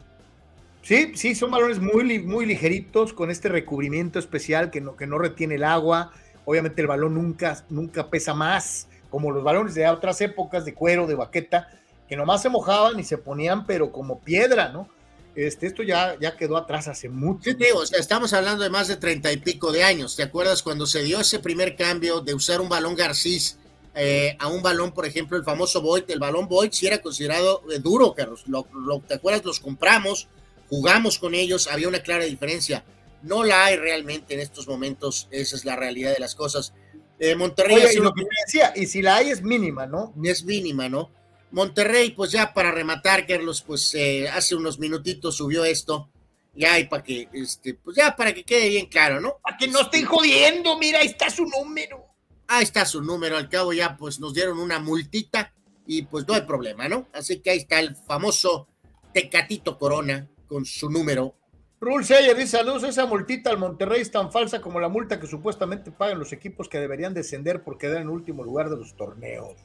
sí, 0.81 1.11
sí, 1.15 1.35
son 1.35 1.51
balones 1.51 1.79
muy, 1.79 2.19
muy 2.19 2.45
ligeritos, 2.45 3.13
con 3.13 3.29
este 3.29 3.49
recubrimiento 3.49 4.17
especial 4.17 4.71
que 4.71 4.81
no, 4.81 4.95
que 4.95 5.05
no 5.05 5.19
retiene 5.19 5.55
el 5.55 5.63
agua, 5.63 6.11
Obviamente 6.45 6.81
el 6.81 6.87
balón 6.87 7.15
nunca, 7.15 7.63
nunca 7.69 8.07
pesa 8.09 8.33
más, 8.33 8.87
como 9.09 9.31
los 9.31 9.43
balones 9.43 9.73
de 9.73 9.87
otras 9.89 10.21
épocas 10.21 10.63
de 10.63 10.73
cuero, 10.73 11.07
de 11.07 11.15
baqueta, 11.15 11.69
que 12.07 12.15
nomás 12.15 12.43
se 12.43 12.49
mojaban 12.49 12.99
y 12.99 13.03
se 13.03 13.17
ponían, 13.17 13.65
pero 13.65 13.91
como 13.91 14.19
piedra, 14.19 14.69
¿no? 14.69 14.87
Este, 15.35 15.67
esto 15.67 15.83
ya, 15.83 16.17
ya 16.19 16.37
quedó 16.37 16.55
atrás 16.55 16.87
hace 16.87 17.09
mucho. 17.09 17.51
Sí, 17.51 17.57
o 17.75 17.85
sea, 17.85 17.99
estamos 17.99 18.31
hablando 18.31 18.63
de 18.63 18.69
más 18.69 18.87
de 18.87 18.95
treinta 18.95 19.31
y 19.33 19.37
pico 19.37 19.73
de 19.73 19.83
años. 19.83 20.15
¿Te 20.15 20.23
acuerdas 20.23 20.63
cuando 20.63 20.85
se 20.85 21.03
dio 21.03 21.19
ese 21.19 21.39
primer 21.39 21.75
cambio 21.75 22.21
de 22.21 22.33
usar 22.33 22.61
un 22.61 22.69
balón 22.69 22.95
Garcís 22.95 23.57
eh, 23.95 24.37
a 24.39 24.47
un 24.47 24.61
balón, 24.61 24.93
por 24.93 25.05
ejemplo, 25.05 25.37
el 25.37 25.43
famoso 25.43 25.81
Void? 25.81 26.03
El 26.07 26.19
balón 26.19 26.47
Void 26.47 26.71
sí 26.71 26.87
era 26.87 27.01
considerado 27.01 27.63
eh, 27.69 27.79
duro, 27.79 28.13
Carlos. 28.13 28.45
Lo, 28.47 28.65
¿Te 29.05 29.15
acuerdas? 29.15 29.43
Los 29.43 29.59
compramos, 29.59 30.29
jugamos 30.69 31.19
con 31.19 31.35
ellos, 31.35 31.67
había 31.67 31.89
una 31.89 31.99
clara 31.99 32.23
diferencia. 32.23 32.85
No 33.21 33.43
la 33.43 33.65
hay 33.65 33.75
realmente 33.75 34.35
en 34.35 34.39
estos 34.39 34.67
momentos, 34.67 35.27
esa 35.31 35.57
es 35.57 35.65
la 35.65 35.75
realidad 35.75 36.13
de 36.13 36.19
las 36.19 36.33
cosas. 36.35 36.73
Eh, 37.19 37.35
Monterrey. 37.35 37.77
y 37.93 37.97
lo 37.97 38.13
que 38.13 38.23
decía, 38.45 38.71
y 38.75 38.85
si 38.85 39.01
la 39.01 39.17
hay 39.17 39.31
es 39.31 39.41
mínima, 39.41 39.85
¿no? 39.85 40.13
Es 40.23 40.45
mínima, 40.45 40.87
¿no? 40.87 41.09
Monterrey, 41.55 42.11
pues 42.11 42.31
ya 42.33 42.53
para 42.53 42.69
rematar, 42.69 43.25
Carlos, 43.25 43.63
pues 43.65 43.95
eh, 43.95 44.27
hace 44.27 44.55
unos 44.55 44.77
minutitos 44.77 45.37
subió 45.37 45.63
esto. 45.63 46.09
Ya, 46.53 46.77
y 46.79 46.87
para 46.87 47.01
que, 47.01 47.29
este, 47.31 47.75
pues 47.75 47.95
ya 47.95 48.13
para 48.13 48.33
que 48.33 48.43
quede 48.43 48.67
bien 48.67 48.87
claro, 48.87 49.21
¿no? 49.21 49.37
Para 49.41 49.55
que 49.55 49.69
no 49.69 49.79
estén 49.79 50.03
jodiendo, 50.03 50.77
mira, 50.77 50.99
ahí 50.99 51.07
está 51.07 51.29
su 51.29 51.45
número. 51.45 52.03
Ahí 52.47 52.63
está 52.63 52.85
su 52.85 53.01
número, 53.01 53.37
al 53.37 53.47
cabo 53.47 53.71
ya 53.71 53.95
pues 53.95 54.19
nos 54.19 54.33
dieron 54.33 54.59
una 54.59 54.79
multita 54.79 55.53
y 55.87 56.01
pues 56.01 56.27
no 56.27 56.33
hay 56.33 56.41
problema, 56.41 56.89
¿no? 56.89 57.07
Así 57.13 57.39
que 57.39 57.51
ahí 57.51 57.59
está 57.59 57.79
el 57.79 57.95
famoso 57.95 58.67
Tecatito 59.13 59.77
Corona 59.79 60.27
con 60.47 60.65
su 60.65 60.89
número 60.89 61.35
Rule 61.79 62.03
Sayer 62.03 62.35
dice 62.35 62.57
saludos, 62.57 62.83
esa 62.83 63.05
multita 63.05 63.49
al 63.49 63.57
Monterrey 63.57 64.01
es 64.01 64.09
tan 64.09 64.31
falsa 64.31 64.61
como 64.61 64.79
la 64.79 64.89
multa 64.89 65.19
que 65.19 65.27
supuestamente 65.27 65.91
pagan 65.91 66.17
los 66.17 66.33
equipos 66.33 66.67
que 66.67 66.79
deberían 66.79 67.13
descender 67.13 67.63
por 67.63 67.77
quedar 67.77 68.01
en 68.01 68.09
último 68.09 68.43
lugar 68.43 68.69
de 68.69 68.77
los 68.77 68.95
torneos. 68.95 69.55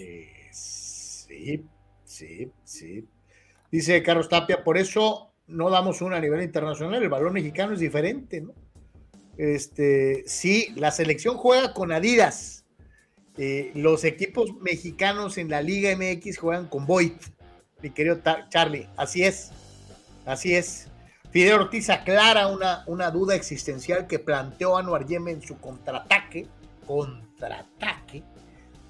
Sí, 0.00 1.64
sí, 2.04 2.52
sí. 2.64 3.08
Dice 3.70 4.02
Carlos 4.02 4.28
Tapia, 4.28 4.64
por 4.64 4.78
eso 4.78 5.32
no 5.46 5.70
damos 5.70 6.00
una 6.00 6.16
a 6.16 6.20
nivel 6.20 6.42
internacional, 6.42 7.02
el 7.02 7.08
balón 7.08 7.32
mexicano 7.32 7.72
es 7.72 7.80
diferente, 7.80 8.40
¿no? 8.40 8.54
Este, 9.36 10.24
sí, 10.26 10.72
la 10.76 10.90
selección 10.90 11.36
juega 11.36 11.72
con 11.72 11.92
Adidas. 11.92 12.64
Eh, 13.38 13.70
los 13.74 14.04
equipos 14.04 14.54
mexicanos 14.60 15.38
en 15.38 15.48
la 15.48 15.62
Liga 15.62 15.96
MX 15.96 16.36
juegan 16.38 16.68
con 16.68 16.84
Void, 16.84 17.12
mi 17.80 17.90
querido 17.90 18.20
Charlie, 18.50 18.88
así 18.96 19.24
es. 19.24 19.50
Así 20.26 20.54
es. 20.54 20.88
Fidel 21.30 21.60
Ortiz 21.60 21.88
aclara 21.90 22.48
una, 22.48 22.84
una 22.86 23.10
duda 23.10 23.34
existencial 23.34 24.06
que 24.06 24.18
planteó 24.18 24.76
Anuar 24.76 25.06
Yeme 25.06 25.30
en 25.30 25.42
su 25.42 25.58
contraataque. 25.58 26.46
Contraataque. 26.86 28.22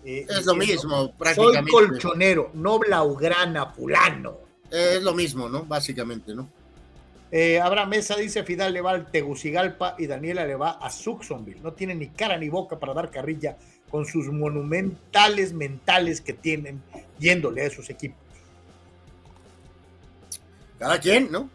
Eh, 0.05 0.27
es 0.29 0.47
lo 0.47 0.55
mismo, 0.55 1.13
prácticamente. 1.17 1.71
Soy 1.71 1.89
colchonero, 1.89 2.51
no 2.55 2.79
blaugrana, 2.79 3.67
fulano. 3.67 4.39
es 4.71 5.03
lo 5.03 5.15
mismo, 5.15 5.49
¿no? 5.49 5.65
Básicamente, 5.65 6.35
¿no? 6.35 6.49
Eh, 7.31 7.61
Abraham 7.61 7.91
Mesa 7.91 8.17
dice: 8.17 8.43
Fidel 8.43 8.73
le 8.73 8.81
va 8.81 8.93
al 8.93 9.11
Tegucigalpa 9.11 9.95
y 9.99 10.07
Daniela 10.07 10.47
le 10.47 10.57
va 10.57 10.71
a 10.71 10.91
Suxonville. 10.91 11.61
No 11.61 11.73
tiene 11.73 11.95
ni 11.95 12.09
cara 12.09 12.37
ni 12.37 12.49
boca 12.49 12.79
para 12.79 12.95
dar 12.95 13.11
carrilla 13.11 13.57
con 13.91 14.07
sus 14.07 14.27
monumentales 14.29 15.53
mentales 15.53 16.21
que 16.21 16.33
tienen 16.33 16.83
yéndole 17.19 17.63
a 17.63 17.67
esos 17.67 17.91
equipos. 17.91 18.19
Cada 20.79 20.99
quien, 20.99 21.31
¿no? 21.31 21.51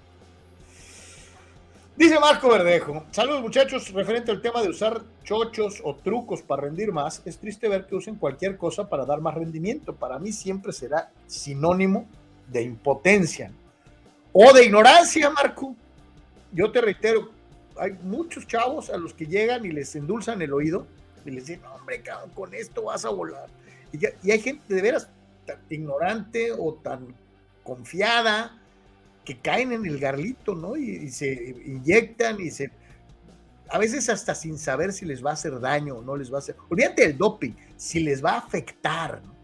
Dice 1.98 2.20
Marco 2.20 2.50
Verdejo, 2.50 3.06
saludos 3.12 3.42
muchachos, 3.42 3.90
referente 3.94 4.30
al 4.30 4.42
tema 4.42 4.62
de 4.62 4.68
usar 4.68 5.02
chochos 5.24 5.80
o 5.82 5.96
trucos 5.96 6.42
para 6.42 6.64
rendir 6.64 6.92
más, 6.92 7.22
es 7.24 7.38
triste 7.38 7.70
ver 7.70 7.86
que 7.86 7.96
usen 7.96 8.16
cualquier 8.16 8.58
cosa 8.58 8.90
para 8.90 9.06
dar 9.06 9.22
más 9.22 9.34
rendimiento. 9.34 9.96
Para 9.96 10.20
mí 10.20 10.34
siempre 10.34 10.74
será 10.74 11.10
sinónimo 11.26 12.06
de 12.50 12.64
impotencia 12.64 13.50
o 14.34 14.52
de 14.52 14.66
ignorancia, 14.66 15.30
Marco. 15.30 15.74
Yo 16.52 16.70
te 16.70 16.82
reitero, 16.82 17.32
hay 17.78 17.94
muchos 18.04 18.46
chavos 18.46 18.90
a 18.90 18.98
los 18.98 19.14
que 19.14 19.26
llegan 19.26 19.66
y 19.66 19.72
les 19.72 19.96
endulzan 19.96 20.42
el 20.42 20.52
oído 20.52 20.86
y 21.24 21.32
les 21.32 21.46
dicen, 21.46 21.64
hombre, 21.66 22.02
cabrón, 22.02 22.30
con 22.32 22.54
esto 22.54 22.84
vas 22.84 23.06
a 23.06 23.10
volar. 23.10 23.48
Y, 23.94 24.00
y 24.22 24.32
hay 24.32 24.42
gente 24.42 24.74
de 24.74 24.82
veras 24.82 25.08
tan 25.46 25.60
ignorante 25.70 26.52
o 26.52 26.74
tan 26.74 27.16
confiada 27.64 28.60
que 29.26 29.38
caen 29.38 29.74
en 29.74 29.86
el 29.86 30.00
garlito, 30.00 30.56
¿no? 30.56 30.78
Y, 30.78 31.10
se 31.10 31.56
inyectan 31.66 32.40
y 32.40 32.52
se... 32.52 32.72
A 33.70 33.80
veces 33.80 34.10
hasta 34.10 34.36
sin 34.36 34.60
saber 34.60 34.94
si 34.94 35.06
les 35.06 35.26
va 35.26 35.32
a 35.32 35.34
hacer 35.34 35.60
daño 35.60 35.96
o 35.96 36.02
no 36.02 36.16
les 36.16 36.32
va 36.32 36.38
a 36.38 36.40
hacer... 36.40 36.56
Olvídate 36.70 37.08
del 37.08 37.18
doping, 37.18 37.52
si 37.76 38.00
les 38.00 38.24
va 38.24 38.34
a 38.34 38.38
afectar, 38.38 39.22
¿no? 39.26 39.36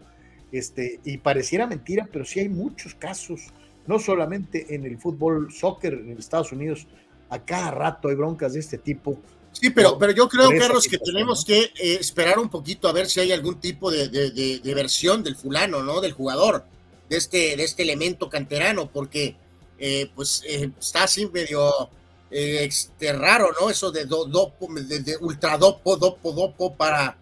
Este, 0.52 1.00
y 1.04 1.16
pareciera 1.16 1.66
mentira, 1.66 2.06
pero 2.12 2.26
sí 2.26 2.40
hay 2.40 2.48
muchos 2.50 2.94
casos, 2.94 3.40
no 3.86 3.98
solamente 3.98 4.74
en 4.74 4.84
el 4.84 4.98
fútbol 4.98 5.50
soccer 5.50 5.94
en 5.94 6.18
Estados 6.18 6.52
Unidos, 6.52 6.86
a 7.30 7.38
cada 7.38 7.70
rato 7.70 8.08
hay 8.08 8.14
broncas 8.14 8.52
de 8.52 8.60
este 8.60 8.76
tipo. 8.76 9.18
Sí, 9.52 9.70
pero, 9.70 9.98
pero 9.98 10.12
yo 10.12 10.28
creo, 10.28 10.50
Carlos, 10.58 10.86
que 10.86 10.98
tenemos 10.98 11.44
que 11.44 11.62
eh, 11.62 11.96
esperar 11.98 12.38
un 12.38 12.50
poquito 12.50 12.86
a 12.86 12.92
ver 12.92 13.06
si 13.06 13.20
hay 13.20 13.32
algún 13.32 13.60
tipo 13.60 13.90
de, 13.90 14.08
de, 14.08 14.74
versión 14.74 15.22
del 15.22 15.36
fulano, 15.36 15.82
¿no? 15.82 16.02
Del 16.02 16.12
jugador, 16.12 16.64
de 17.08 17.16
este, 17.16 17.56
de 17.56 17.64
este 17.64 17.82
elemento 17.82 18.28
canterano, 18.28 18.90
porque 18.90 19.36
eh, 19.84 20.08
pues 20.14 20.44
eh, 20.46 20.70
está 20.78 21.02
así 21.02 21.26
medio 21.26 21.90
eh, 22.30 22.66
este, 22.66 23.12
raro, 23.12 23.48
¿no? 23.60 23.68
Eso 23.68 23.90
de, 23.90 24.04
dopo, 24.04 24.68
de, 24.72 25.16
ultradopo, 25.16 25.96
dopo, 25.96 26.30
dopo 26.30 26.72
para, 26.76 27.16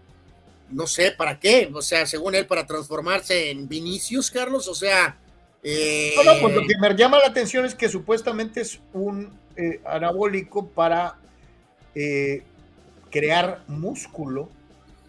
no 0.69 0.87
sé, 0.87 1.13
¿para 1.13 1.41
qué? 1.41 1.71
O 1.73 1.81
sea, 1.81 2.05
según 2.05 2.35
él, 2.35 2.47
para 2.47 2.67
transformarse 2.67 3.51
en 3.51 3.67
Vinicius, 3.67 4.31
Carlos, 4.31 4.69
o 4.69 4.75
sea, 4.75 5.17
no, 5.65 6.23
no, 6.35 6.41
pues 6.43 6.55
lo 6.55 6.67
que 6.67 6.77
me 6.79 6.95
llama 6.95 7.19
la 7.19 7.29
atención 7.29 7.65
es 7.65 7.75
que 7.75 7.89
supuestamente 7.89 8.61
es 8.61 8.79
un 8.93 9.33
anabólico 9.87 10.67
para 10.67 11.19
crear 13.11 13.63
músculo. 13.69 14.51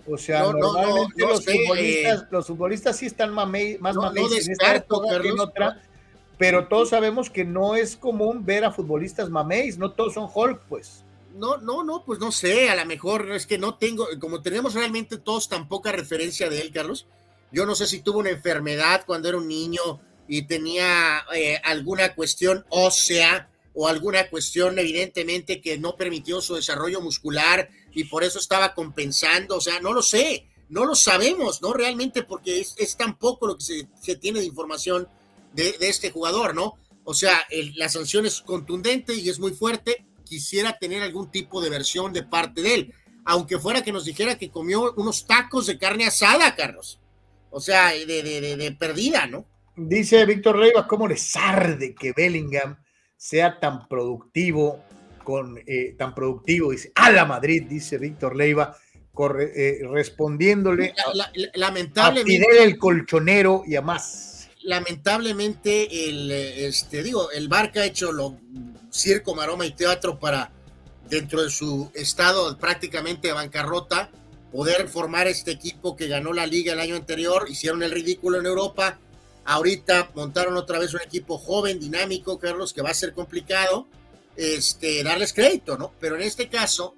O 0.07 0.17
sea, 0.17 0.43
normalmente 0.43 1.15
los, 1.17 1.43
futbolistas, 1.43 2.27
los, 2.31 2.47
futbolistas, 2.47 2.95
sí 2.95 3.07
están 3.07 3.33
más 3.33 3.45
mameis 3.45 3.77
en 4.47 4.51
esta 4.53 4.75
época 4.75 5.21
que 5.21 5.27
en 5.27 5.39
otra, 5.39 5.81
pero 6.41 6.67
todos 6.67 6.89
sabemos 6.89 7.29
que 7.29 7.45
no 7.45 7.75
es 7.75 7.95
común 7.95 8.43
ver 8.43 8.65
a 8.65 8.71
futbolistas 8.71 9.29
mameis, 9.29 9.77
no 9.77 9.91
todos 9.91 10.15
son 10.15 10.27
Hulk, 10.33 10.59
pues. 10.67 11.03
No, 11.35 11.57
no, 11.57 11.83
no, 11.83 12.03
pues 12.03 12.17
no 12.17 12.31
sé, 12.31 12.71
a 12.71 12.75
lo 12.75 12.83
mejor 12.87 13.31
es 13.31 13.45
que 13.45 13.59
no 13.59 13.75
tengo, 13.75 14.07
como 14.19 14.41
tenemos 14.41 14.73
realmente 14.73 15.19
todos 15.19 15.47
tan 15.47 15.67
poca 15.67 15.91
referencia 15.91 16.49
de 16.49 16.61
él, 16.61 16.71
Carlos, 16.73 17.05
yo 17.51 17.67
no 17.67 17.75
sé 17.75 17.85
si 17.85 17.99
tuvo 17.99 18.17
una 18.17 18.31
enfermedad 18.31 19.03
cuando 19.05 19.29
era 19.29 19.37
un 19.37 19.47
niño 19.47 19.99
y 20.27 20.41
tenía 20.47 21.23
eh, 21.31 21.61
alguna 21.63 22.15
cuestión 22.15 22.65
ósea 22.69 23.47
o 23.75 23.87
alguna 23.87 24.27
cuestión 24.27 24.79
evidentemente 24.79 25.61
que 25.61 25.77
no 25.77 25.95
permitió 25.95 26.41
su 26.41 26.55
desarrollo 26.55 27.01
muscular 27.01 27.69
y 27.93 28.05
por 28.05 28.23
eso 28.23 28.39
estaba 28.39 28.73
compensando, 28.73 29.57
o 29.57 29.61
sea, 29.61 29.79
no 29.79 29.93
lo 29.93 30.01
sé, 30.01 30.47
no 30.69 30.85
lo 30.85 30.95
sabemos, 30.95 31.61
¿no? 31.61 31.71
Realmente 31.71 32.23
porque 32.23 32.61
es, 32.61 32.97
tan 32.97 33.15
poco 33.19 33.45
lo 33.45 33.57
que 33.57 33.85
se, 34.01 34.15
tiene 34.15 34.39
de 34.39 34.47
información 34.47 35.07
de, 35.53 35.75
este 35.81 36.11
jugador, 36.11 36.55
¿no? 36.55 36.77
O 37.03 37.13
sea, 37.13 37.37
la 37.75 37.89
sanción 37.89 38.25
es 38.25 38.41
contundente 38.41 39.13
y 39.13 39.29
es 39.29 39.39
muy 39.39 39.51
fuerte, 39.53 40.05
quisiera 40.23 40.77
tener 40.77 41.01
algún 41.01 41.31
tipo 41.31 41.61
de 41.61 41.69
versión 41.69 42.13
de 42.13 42.23
parte 42.23 42.61
de 42.61 42.75
él, 42.75 42.93
aunque 43.25 43.59
fuera 43.59 43.83
que 43.83 43.91
nos 43.91 44.05
dijera 44.05 44.37
que 44.37 44.49
comió 44.49 44.93
unos 44.93 45.25
tacos 45.25 45.67
de 45.67 45.77
carne 45.77 46.05
asada, 46.05 46.55
Carlos. 46.55 46.99
O 47.49 47.59
sea, 47.59 47.91
de, 47.91 48.05
de, 48.05 48.55
de 48.55 48.71
perdida, 48.71 49.27
¿no? 49.27 49.45
Dice 49.75 50.25
Víctor 50.25 50.57
Reyes, 50.57 50.83
¿cómo 50.87 51.07
les 51.07 51.35
arde 51.35 51.95
que 51.95 52.13
Bellingham 52.15 52.77
sea 53.17 53.59
tan 53.59 53.87
productivo, 53.87 54.83
con, 55.23 55.59
eh, 55.67 55.95
tan 55.97 56.15
productivo, 56.15 56.71
dice, 56.71 56.91
a 56.95 57.11
la 57.11 57.25
Madrid, 57.25 57.63
dice 57.67 57.97
Víctor 57.97 58.35
Leiva, 58.35 58.75
corre, 59.13 59.51
eh, 59.55 59.87
respondiéndole 59.87 60.93
lamentablemente, 61.53 62.59
a 62.59 62.63
el 62.63 62.77
colchonero 62.77 63.63
y 63.67 63.75
a 63.75 63.81
más. 63.81 64.30
Lamentablemente, 64.63 66.09
el, 66.09 66.31
este, 66.31 67.03
digo, 67.03 67.31
el 67.31 67.47
Barca 67.47 67.81
ha 67.81 67.85
hecho 67.85 68.11
lo 68.11 68.37
circo, 68.91 69.35
maroma 69.35 69.65
y 69.65 69.71
teatro 69.71 70.19
para, 70.19 70.51
dentro 71.09 71.43
de 71.43 71.49
su 71.49 71.89
estado 71.93 72.57
prácticamente 72.57 73.29
de 73.29 73.33
bancarrota, 73.33 74.11
poder 74.51 74.87
formar 74.87 75.27
este 75.27 75.51
equipo 75.51 75.95
que 75.95 76.07
ganó 76.07 76.33
la 76.33 76.45
liga 76.45 76.73
el 76.73 76.79
año 76.79 76.95
anterior, 76.95 77.47
hicieron 77.49 77.83
el 77.83 77.91
ridículo 77.91 78.39
en 78.39 78.45
Europa, 78.45 78.99
Ahorita 79.43 80.11
montaron 80.13 80.55
otra 80.55 80.79
vez 80.79 80.93
un 80.93 81.01
equipo 81.01 81.37
joven, 81.37 81.79
dinámico, 81.79 82.37
Carlos, 82.37 82.73
que 82.73 82.81
va 82.81 82.91
a 82.91 82.93
ser 82.93 83.13
complicado 83.13 83.87
este, 84.35 85.03
darles 85.03 85.33
crédito, 85.33 85.77
¿no? 85.77 85.93
Pero 85.99 86.15
en 86.15 86.21
este 86.21 86.47
caso, 86.47 86.95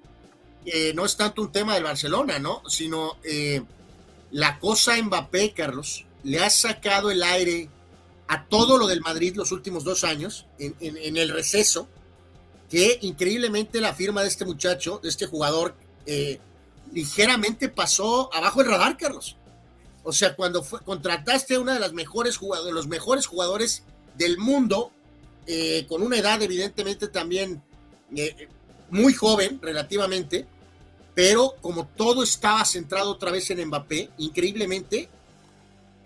eh, 0.66 0.92
no 0.94 1.06
es 1.06 1.16
tanto 1.16 1.42
un 1.42 1.52
tema 1.52 1.74
del 1.74 1.84
Barcelona, 1.84 2.38
¿no? 2.38 2.62
Sino 2.68 3.16
eh, 3.24 3.62
la 4.30 4.58
cosa 4.58 5.00
Mbappé, 5.02 5.52
Carlos, 5.52 6.04
le 6.24 6.40
ha 6.40 6.50
sacado 6.50 7.10
el 7.10 7.22
aire 7.22 7.68
a 8.26 8.46
todo 8.46 8.78
lo 8.78 8.86
del 8.86 9.00
Madrid 9.00 9.36
los 9.36 9.52
últimos 9.52 9.84
dos 9.84 10.02
años, 10.02 10.46
en, 10.58 11.16
el 11.16 11.28
receso, 11.28 11.88
que 12.70 12.98
increíblemente 13.02 13.80
la 13.80 13.94
firma 13.94 14.22
de 14.22 14.28
este 14.28 14.44
muchacho, 14.44 14.98
de 15.02 15.10
este 15.10 15.26
jugador, 15.26 15.76
eh, 16.06 16.40
ligeramente 16.92 17.68
pasó 17.68 18.32
abajo 18.34 18.62
el 18.62 18.68
radar, 18.68 18.96
Carlos. 18.96 19.36
O 20.02 20.12
sea, 20.12 20.34
cuando 20.34 20.62
fue, 20.62 20.80
contrataste 20.80 21.54
a 21.54 21.60
una 21.60 21.74
de 21.74 21.80
las 21.80 21.92
mejores 21.92 22.36
jugadores, 22.36 22.74
los 22.74 22.88
mejores 22.88 23.26
jugadores 23.26 23.84
del 24.16 24.38
mundo, 24.38 24.90
eh, 25.46 25.86
con 25.88 26.02
una 26.02 26.16
edad 26.16 26.40
evidentemente 26.42 27.08
también 27.08 27.62
eh, 28.16 28.48
muy 28.90 29.12
joven 29.12 29.58
relativamente, 29.62 30.46
pero 31.14 31.54
como 31.60 31.86
todo 31.86 32.22
estaba 32.22 32.64
centrado 32.64 33.10
otra 33.10 33.30
vez 33.30 33.50
en 33.50 33.66
Mbappé, 33.66 34.10
increíblemente, 34.18 35.08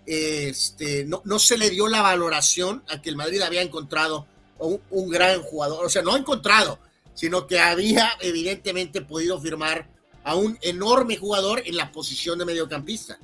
este, 0.09 1.05
no, 1.05 1.21
no 1.25 1.37
se 1.37 1.57
le 1.57 1.69
dio 1.69 1.87
la 1.87 2.01
valoración 2.01 2.83
a 2.89 3.01
que 3.01 3.09
el 3.09 3.15
Madrid 3.15 3.41
había 3.41 3.61
encontrado 3.61 4.25
un, 4.59 5.09
gran 5.09 5.41
jugador, 5.41 5.85
o 5.85 5.89
sea, 5.89 6.01
no 6.01 6.15
ha 6.15 6.17
encontrado, 6.17 6.79
sino 7.13 7.47
que 7.47 7.59
había 7.59 8.09
evidentemente 8.21 9.01
podido 9.01 9.39
firmar 9.39 9.87
a 10.23 10.35
un 10.35 10.57
enorme 10.61 11.17
jugador 11.17 11.61
en 11.65 11.77
la 11.77 11.91
posición 11.91 12.39
de 12.39 12.45
mediocampista. 12.45 13.17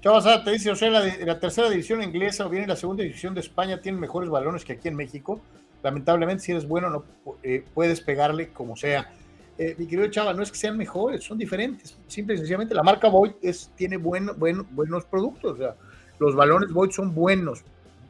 Chavos, 0.00 0.24
te 0.44 0.50
dice, 0.50 0.70
o 0.70 0.76
sea, 0.76 0.90
la, 0.90 1.40
tercera 1.40 1.68
división 1.68 2.02
inglesa 2.02 2.46
o 2.46 2.48
bien 2.48 2.68
la 2.68 2.76
segunda 2.76 3.02
división 3.02 3.34
de 3.34 3.40
España 3.40 3.80
tienen 3.80 4.00
mejores 4.00 4.30
balones 4.30 4.64
que 4.64 4.74
aquí 4.74 4.88
en 4.88 4.96
México. 4.96 5.40
Lamentablemente, 5.82 6.44
si 6.44 6.52
eres 6.52 6.66
bueno, 6.66 6.90
no 6.90 7.04
eh, 7.42 7.64
puedes 7.74 8.00
pegarle 8.00 8.48
como 8.48 8.76
sea. 8.76 9.12
Eh, 9.58 9.74
mi 9.76 9.86
querido 9.86 10.08
Chava, 10.08 10.32
no 10.34 10.42
es 10.42 10.52
que 10.52 10.58
sean 10.58 10.76
mejores, 10.76 11.24
son 11.24 11.36
diferentes. 11.36 11.96
Simple 12.06 12.34
y 12.34 12.38
sencillamente, 12.38 12.74
la 12.74 12.84
marca 12.84 13.08
Void 13.08 13.32
es, 13.42 13.70
tiene 13.76 13.96
buen, 13.96 14.30
buenos 14.38 15.04
productos. 15.04 15.54
O 15.54 15.56
sea, 15.56 15.74
los 16.18 16.34
balones 16.34 16.72
Void 16.72 16.90
son 16.90 17.14
buenos. 17.14 17.64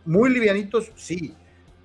Muy 0.04 0.30
livianitos, 0.30 0.90
sí, 0.96 1.34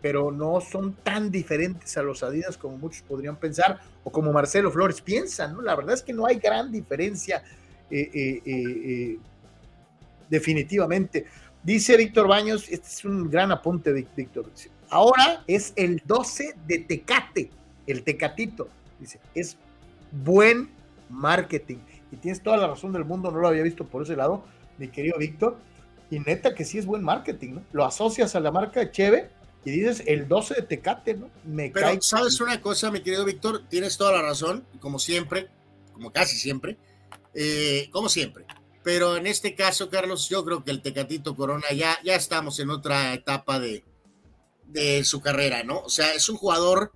pero 0.02 0.32
no 0.32 0.62
son 0.62 0.94
tan 0.94 1.32
diferentes 1.32 1.98
a 1.98 2.04
los 2.04 2.24
Adidas 2.24 2.58
como 2.58 2.78
muchos 2.78 3.02
podrían 3.04 3.36
pensar 3.36 3.80
o 4.04 4.12
como 4.12 4.32
Marcelo 4.32 4.72
Flores 4.72 5.02
piensan. 5.02 5.54
¿no? 5.54 5.62
La 5.62 5.76
verdad 5.76 5.94
es 5.96 6.04
que 6.04 6.14
no 6.14 6.26
hay 6.26 6.38
gran 6.38 6.72
diferencia. 6.72 7.44
Eh, 7.90 8.42
eh 8.46 9.18
definitivamente. 10.34 11.28
Dice 11.64 11.96
Víctor 11.96 12.28
Baños, 12.28 12.68
este 12.70 12.88
es 12.88 13.06
un 13.06 13.30
gran 13.30 13.52
apunte, 13.52 13.94
Víctor. 13.94 14.52
Ahora 14.90 15.44
es 15.48 15.74
el 15.76 16.02
12 16.06 16.56
de 16.68 16.80
Tecate, 16.80 17.52
el 17.88 18.04
Tecatito. 18.04 18.68
Dice, 19.00 19.20
es 19.34 19.58
buen 20.12 20.70
marketing. 21.10 21.78
Y 22.12 22.18
tienes 22.18 22.42
toda 22.42 22.58
la 22.58 22.68
razón 22.68 22.92
del 22.94 23.06
mundo, 23.06 23.32
no 23.32 23.40
lo 23.40 23.48
había 23.48 23.64
visto 23.64 23.86
por 23.86 24.04
ese 24.04 24.16
lado, 24.16 24.44
mi 24.78 24.88
querido 24.88 25.18
Víctor. 25.18 25.58
Y 26.14 26.20
neta 26.20 26.54
que 26.54 26.64
sí 26.64 26.78
es 26.78 26.86
buen 26.86 27.04
marketing, 27.04 27.54
¿no? 27.56 27.66
Lo 27.72 27.84
asocias 27.86 28.36
a 28.36 28.40
la 28.40 28.52
marca 28.52 28.92
Cheve 28.92 29.32
y 29.66 29.72
dices 29.72 30.04
el 30.06 30.28
12 30.28 30.54
de 30.54 30.62
Tecate, 30.62 31.16
¿no? 31.16 31.32
Me 31.44 31.72
Pero 31.72 32.00
sabes 32.04 32.40
una 32.40 32.62
cosa, 32.62 32.92
mi 32.92 33.02
querido 33.02 33.26
Víctor, 33.26 33.64
tienes 33.68 33.98
toda 33.98 34.12
la 34.12 34.22
razón, 34.22 34.64
como 34.80 35.00
siempre, 35.00 35.50
como 35.92 36.12
casi 36.12 36.38
siempre, 36.38 36.78
eh, 37.34 37.90
como 37.92 38.10
siempre. 38.10 38.46
Pero 38.84 39.18
en 39.18 39.26
este 39.26 39.56
caso, 39.56 39.90
Carlos, 39.90 40.30
yo 40.30 40.46
creo 40.46 40.64
que 40.64 40.70
el 40.70 40.84
Tecatito 40.84 41.36
Corona 41.36 41.72
ya, 41.76 41.98
ya 42.04 42.16
estamos 42.16 42.60
en 42.60 42.70
otra 42.70 43.16
etapa 43.16 43.60
de, 43.60 43.84
de 44.68 45.04
su 45.06 45.20
carrera, 45.20 45.64
¿no? 45.64 45.80
O 45.80 45.90
sea, 45.90 46.14
es 46.14 46.30
un 46.30 46.38
jugador 46.38 46.92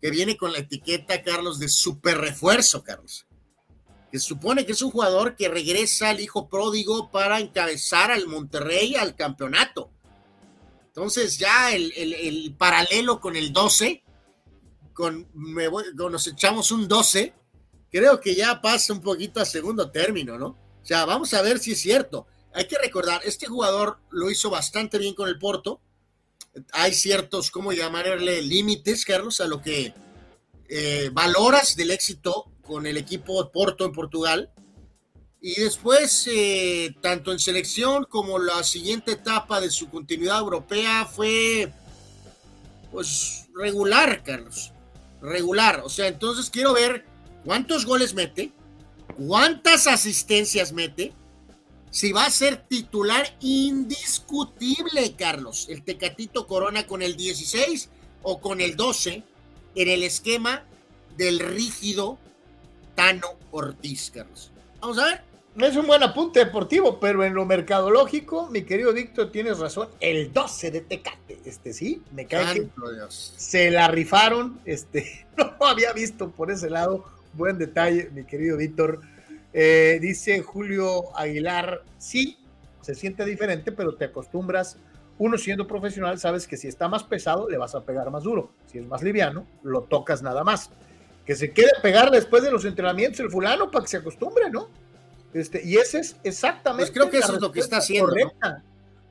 que 0.00 0.10
viene 0.10 0.36
con 0.36 0.52
la 0.52 0.58
etiqueta, 0.58 1.22
Carlos, 1.22 1.60
de 1.60 1.68
super 1.68 2.18
refuerzo, 2.18 2.82
Carlos. 2.82 3.28
Supone 4.18 4.66
que 4.66 4.72
es 4.72 4.82
un 4.82 4.90
jugador 4.90 5.36
que 5.36 5.48
regresa 5.48 6.10
al 6.10 6.20
hijo 6.20 6.48
pródigo 6.48 7.10
para 7.10 7.40
encabezar 7.40 8.10
al 8.10 8.26
Monterrey 8.26 8.94
al 8.94 9.14
campeonato. 9.16 9.90
Entonces 10.88 11.38
ya 11.38 11.74
el, 11.74 12.54
paralelo 12.56 13.20
con 13.20 13.36
el 13.36 13.52
12, 13.52 14.02
con, 14.94 15.28
me 15.34 15.68
con 15.68 16.12
nos 16.12 16.26
echamos 16.26 16.72
un 16.72 16.88
12, 16.88 17.34
creo 17.90 18.20
que 18.20 18.34
ya 18.34 18.60
pasa 18.62 18.92
un 18.92 19.02
poquito 19.02 19.40
a 19.40 19.44
segundo 19.44 19.90
término, 19.90 20.38
¿no? 20.38 20.46
O 20.82 20.84
sea, 20.86 21.04
vamos 21.04 21.34
a 21.34 21.42
ver 21.42 21.58
si 21.58 21.72
es 21.72 21.80
cierto. 21.80 22.26
Hay 22.54 22.66
que 22.66 22.78
recordar, 22.78 23.20
este 23.24 23.46
jugador 23.46 23.98
lo 24.10 24.30
hizo 24.30 24.48
bastante 24.48 24.98
bien 24.98 25.14
con 25.14 25.28
el 25.28 25.38
Porto. 25.38 25.80
Hay 26.72 26.94
ciertos, 26.94 27.50
¿cómo 27.50 27.72
llamarle? 27.72 28.40
Límites, 28.40 29.04
Carlos, 29.04 29.40
a 29.40 29.46
lo 29.46 29.60
que 29.60 29.92
eh, 30.68 31.10
valoras 31.12 31.76
del 31.76 31.90
éxito 31.90 32.50
con 32.66 32.86
el 32.86 32.96
equipo 32.96 33.50
Porto 33.50 33.84
en 33.84 33.92
Portugal. 33.92 34.50
Y 35.40 35.60
después, 35.60 36.28
eh, 36.32 36.94
tanto 37.00 37.32
en 37.32 37.38
selección 37.38 38.04
como 38.08 38.38
la 38.38 38.64
siguiente 38.64 39.12
etapa 39.12 39.60
de 39.60 39.70
su 39.70 39.88
continuidad 39.88 40.40
europea 40.40 41.04
fue, 41.04 41.72
pues, 42.90 43.46
regular, 43.54 44.22
Carlos. 44.24 44.72
Regular. 45.20 45.82
O 45.84 45.88
sea, 45.88 46.08
entonces 46.08 46.50
quiero 46.50 46.72
ver 46.72 47.04
cuántos 47.44 47.86
goles 47.86 48.14
mete, 48.14 48.52
cuántas 49.16 49.86
asistencias 49.86 50.72
mete, 50.72 51.12
si 51.90 52.12
va 52.12 52.26
a 52.26 52.30
ser 52.30 52.66
titular 52.68 53.36
indiscutible, 53.40 55.14
Carlos, 55.16 55.66
el 55.70 55.82
Tecatito 55.82 56.46
Corona 56.46 56.86
con 56.86 57.00
el 57.00 57.16
16 57.16 57.88
o 58.22 58.40
con 58.40 58.60
el 58.60 58.76
12 58.76 59.22
en 59.76 59.88
el 59.88 60.02
esquema 60.02 60.64
del 61.16 61.38
rígido 61.38 62.18
Tano 62.96 63.28
Ortiz, 63.52 64.10
Carlos. 64.12 64.50
Vamos 64.80 64.98
a 64.98 65.04
ver. 65.04 65.22
Es 65.56 65.76
un 65.76 65.86
buen 65.86 66.02
apunte 66.02 66.40
deportivo, 66.40 67.00
pero 67.00 67.24
en 67.24 67.32
lo 67.32 67.46
mercadológico, 67.46 68.48
mi 68.50 68.62
querido 68.62 68.92
Víctor, 68.92 69.30
tienes 69.30 69.58
razón. 69.58 69.88
El 70.00 70.32
12 70.32 70.70
de 70.70 70.80
Tecate, 70.82 71.40
este 71.46 71.72
sí, 71.72 72.02
me 72.12 72.26
cae 72.26 72.54
que 72.54 72.68
se 73.08 73.70
la 73.70 73.88
rifaron. 73.88 74.60
Este, 74.66 75.26
no 75.38 75.66
había 75.66 75.92
visto 75.92 76.30
por 76.30 76.50
ese 76.50 76.68
lado 76.68 77.04
Buen 77.32 77.58
detalle, 77.58 78.10
mi 78.12 78.24
querido 78.24 78.56
Víctor. 78.56 79.00
Eh, 79.52 79.98
dice 80.00 80.42
Julio 80.42 81.16
Aguilar, 81.16 81.82
sí, 81.98 82.38
se 82.80 82.94
siente 82.94 83.24
diferente, 83.24 83.72
pero 83.72 83.94
te 83.94 84.06
acostumbras 84.06 84.78
uno 85.18 85.38
siendo 85.38 85.66
profesional 85.66 86.18
sabes 86.18 86.46
que 86.46 86.56
si 86.56 86.68
está 86.68 86.88
más 86.88 87.02
pesado 87.02 87.48
le 87.48 87.56
vas 87.56 87.74
a 87.74 87.82
pegar 87.82 88.10
más 88.10 88.24
duro, 88.24 88.50
si 88.66 88.78
es 88.78 88.86
más 88.86 89.02
liviano 89.02 89.46
lo 89.62 89.82
tocas 89.82 90.22
nada 90.22 90.44
más. 90.44 90.70
Que 91.26 91.34
se 91.34 91.50
quede 91.50 91.70
a 91.76 91.82
pegar 91.82 92.10
después 92.10 92.42
de 92.42 92.50
los 92.50 92.64
entrenamientos 92.64 93.20
el 93.20 93.30
fulano 93.30 93.70
para 93.70 93.84
que 93.84 93.90
se 93.90 93.96
acostumbre, 93.98 94.48
¿no? 94.50 94.68
Este, 95.34 95.60
y 95.64 95.76
ese 95.76 95.98
es 95.98 96.16
exactamente. 96.22 96.90
Pues 96.90 96.98
creo 96.98 97.10
que 97.10 97.18
eso 97.18 97.34
es 97.34 97.42
lo 97.42 97.52
que 97.52 97.60
está 97.60 97.78
haciendo. 97.78 98.08
Correcta. 98.08 98.62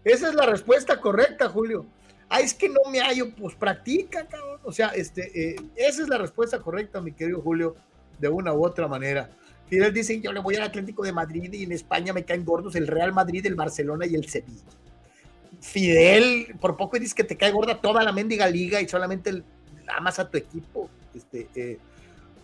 Esa 0.03 0.29
es 0.29 0.35
la 0.35 0.45
respuesta 0.45 0.99
correcta, 1.01 1.49
Julio. 1.49 1.85
Ah, 2.29 2.39
es 2.39 2.53
que 2.53 2.69
no 2.69 2.79
me 2.91 2.99
hallo, 2.99 3.31
pues 3.35 3.55
practica, 3.55 4.25
cabrón. 4.27 4.59
O 4.63 4.71
sea, 4.71 4.89
este, 4.89 5.49
eh, 5.49 5.55
esa 5.75 6.01
es 6.01 6.09
la 6.09 6.17
respuesta 6.17 6.59
correcta, 6.59 7.01
mi 7.01 7.11
querido 7.11 7.41
Julio, 7.41 7.75
de 8.19 8.29
una 8.29 8.53
u 8.53 8.65
otra 8.65 8.87
manera. 8.87 9.29
Fidel 9.67 9.93
dice, 9.93 10.19
yo 10.21 10.31
le 10.31 10.39
voy 10.39 10.55
al 10.55 10.63
Atlético 10.63 11.03
de 11.03 11.11
Madrid 11.11 11.51
y 11.53 11.63
en 11.63 11.71
España 11.71 12.13
me 12.13 12.23
caen 12.23 12.45
gordos 12.45 12.75
el 12.75 12.87
Real 12.87 13.13
Madrid, 13.13 13.45
el 13.45 13.55
Barcelona 13.55 14.05
y 14.05 14.15
el 14.15 14.27
Sevilla. 14.27 14.63
Fidel, 15.59 16.55
por 16.59 16.77
poco 16.77 16.99
dices 16.99 17.15
que 17.15 17.23
te 17.23 17.35
cae 17.35 17.51
gorda 17.51 17.81
toda 17.81 18.03
la 18.03 18.11
mendiga 18.11 18.47
liga 18.47 18.81
y 18.81 18.87
solamente 18.87 19.43
amas 19.87 20.19
a 20.19 20.29
tu 20.29 20.37
equipo. 20.37 20.89
Este, 21.15 21.47
eh, 21.55 21.79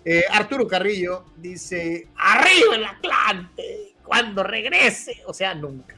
eh, 0.03 0.23
Arturo 0.31 0.67
Carrillo 0.67 1.25
dice, 1.37 2.07
arriba 2.15 2.75
el 2.75 2.85
Atlante, 2.85 3.93
cuando 4.03 4.43
regrese, 4.43 5.21
o 5.27 5.33
sea, 5.33 5.53
nunca. 5.53 5.95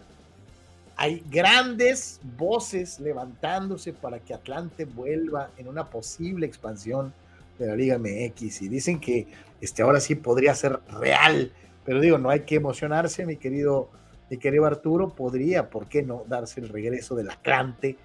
Hay 0.95 1.24
grandes 1.30 2.20
voces 2.38 2.99
levantándose 2.99 3.93
para 3.93 4.20
que 4.20 4.34
Atlante 4.34 4.86
vuelva 4.86 5.49
en 5.58 5.68
una 5.68 5.89
posible 5.89 6.45
expansión 6.45 7.14
de 7.58 7.68
la 7.68 7.76
Liga 7.76 7.97
MX 7.97 8.62
y 8.62 8.68
dicen 8.68 8.99
que 8.99 9.28
este 9.62 9.82
ahora 9.82 9.99
sí 9.99 10.16
podría 10.16 10.54
ser 10.54 10.80
real, 10.99 11.51
pero 11.86 11.99
digo, 11.99 12.18
no 12.18 12.30
hay 12.30 12.41
que 12.41 12.56
emocionarse, 12.56 13.26
mi 13.26 13.38
querido, 13.38 13.89
mi 14.30 14.38
querido 14.38 14.66
Arturo, 14.66 15.10
podría, 15.10 15.70
¿por 15.70 15.88
qué 15.88 16.04
no 16.04 16.26
darse 16.28 16.60
el 16.60 16.70
regreso 16.70 17.16
del 17.16 17.30
Atlante 17.30 17.97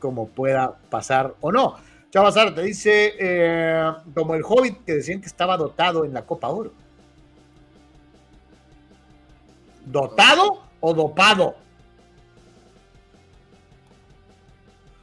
como 0.00 0.28
pueda 0.28 0.76
pasar 0.90 1.34
o 1.40 1.52
no? 1.52 1.76
Chavazar 2.14 2.54
te 2.54 2.62
dice, 2.62 3.16
eh, 3.18 3.92
como 4.14 4.36
el 4.36 4.44
Hobbit 4.44 4.84
que 4.84 4.92
decían 4.92 5.20
que 5.20 5.26
estaba 5.26 5.56
dotado 5.56 6.04
en 6.04 6.14
la 6.14 6.24
Copa 6.24 6.46
Oro. 6.46 6.72
¿Dotado 9.84 10.62
o 10.78 10.94
dopado? 10.94 11.56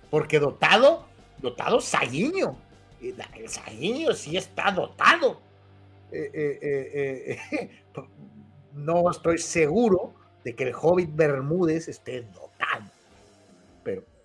Porque 0.10 0.40
dotado, 0.40 1.04
dotado 1.40 1.82
Saguiño. 1.82 2.56
El 3.02 3.50
Saguiño 3.50 4.14
sí 4.14 4.38
está 4.38 4.72
dotado. 4.72 5.42
Eh, 6.14 6.30
eh, 6.62 7.38
no 8.72 9.12
estoy 9.12 9.38
seguro 9.38 10.14
de 10.46 10.56
que 10.56 10.64
el 10.64 10.74
Hobbit 10.74 11.14
Bermúdez 11.14 11.90
esté 11.90 12.22
dotado. 12.22 12.51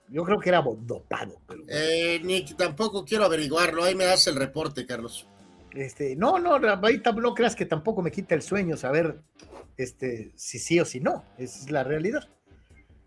Yo 0.09 0.25
creo 0.25 0.39
que 0.39 0.49
era 0.49 0.63
dotado. 0.63 1.41
Pero... 1.47 1.63
Nick, 2.25 2.57
tampoco 2.57 3.05
quiero 3.05 3.25
averiguarlo. 3.25 3.85
Ahí 3.85 3.95
me 3.95 4.05
das 4.05 4.27
el 4.27 4.37
reporte, 4.37 4.87
Carlos. 4.87 5.27
Este, 5.73 6.17
no, 6.17 6.39
no, 6.39 6.59
ahí 6.83 7.03
no 7.17 7.35
creas 7.35 7.55
que 7.55 7.67
tampoco 7.67 8.01
me 8.01 8.11
quita 8.11 8.35
el 8.35 8.41
sueño 8.41 8.77
saber 8.79 9.21
este, 9.77 10.33
si 10.35 10.59
sí 10.59 10.81
o 10.81 10.85
si 10.85 11.01
no. 11.01 11.25
Esa 11.37 11.59
es 11.61 11.71
la 11.71 11.85
realidad. 11.85 12.29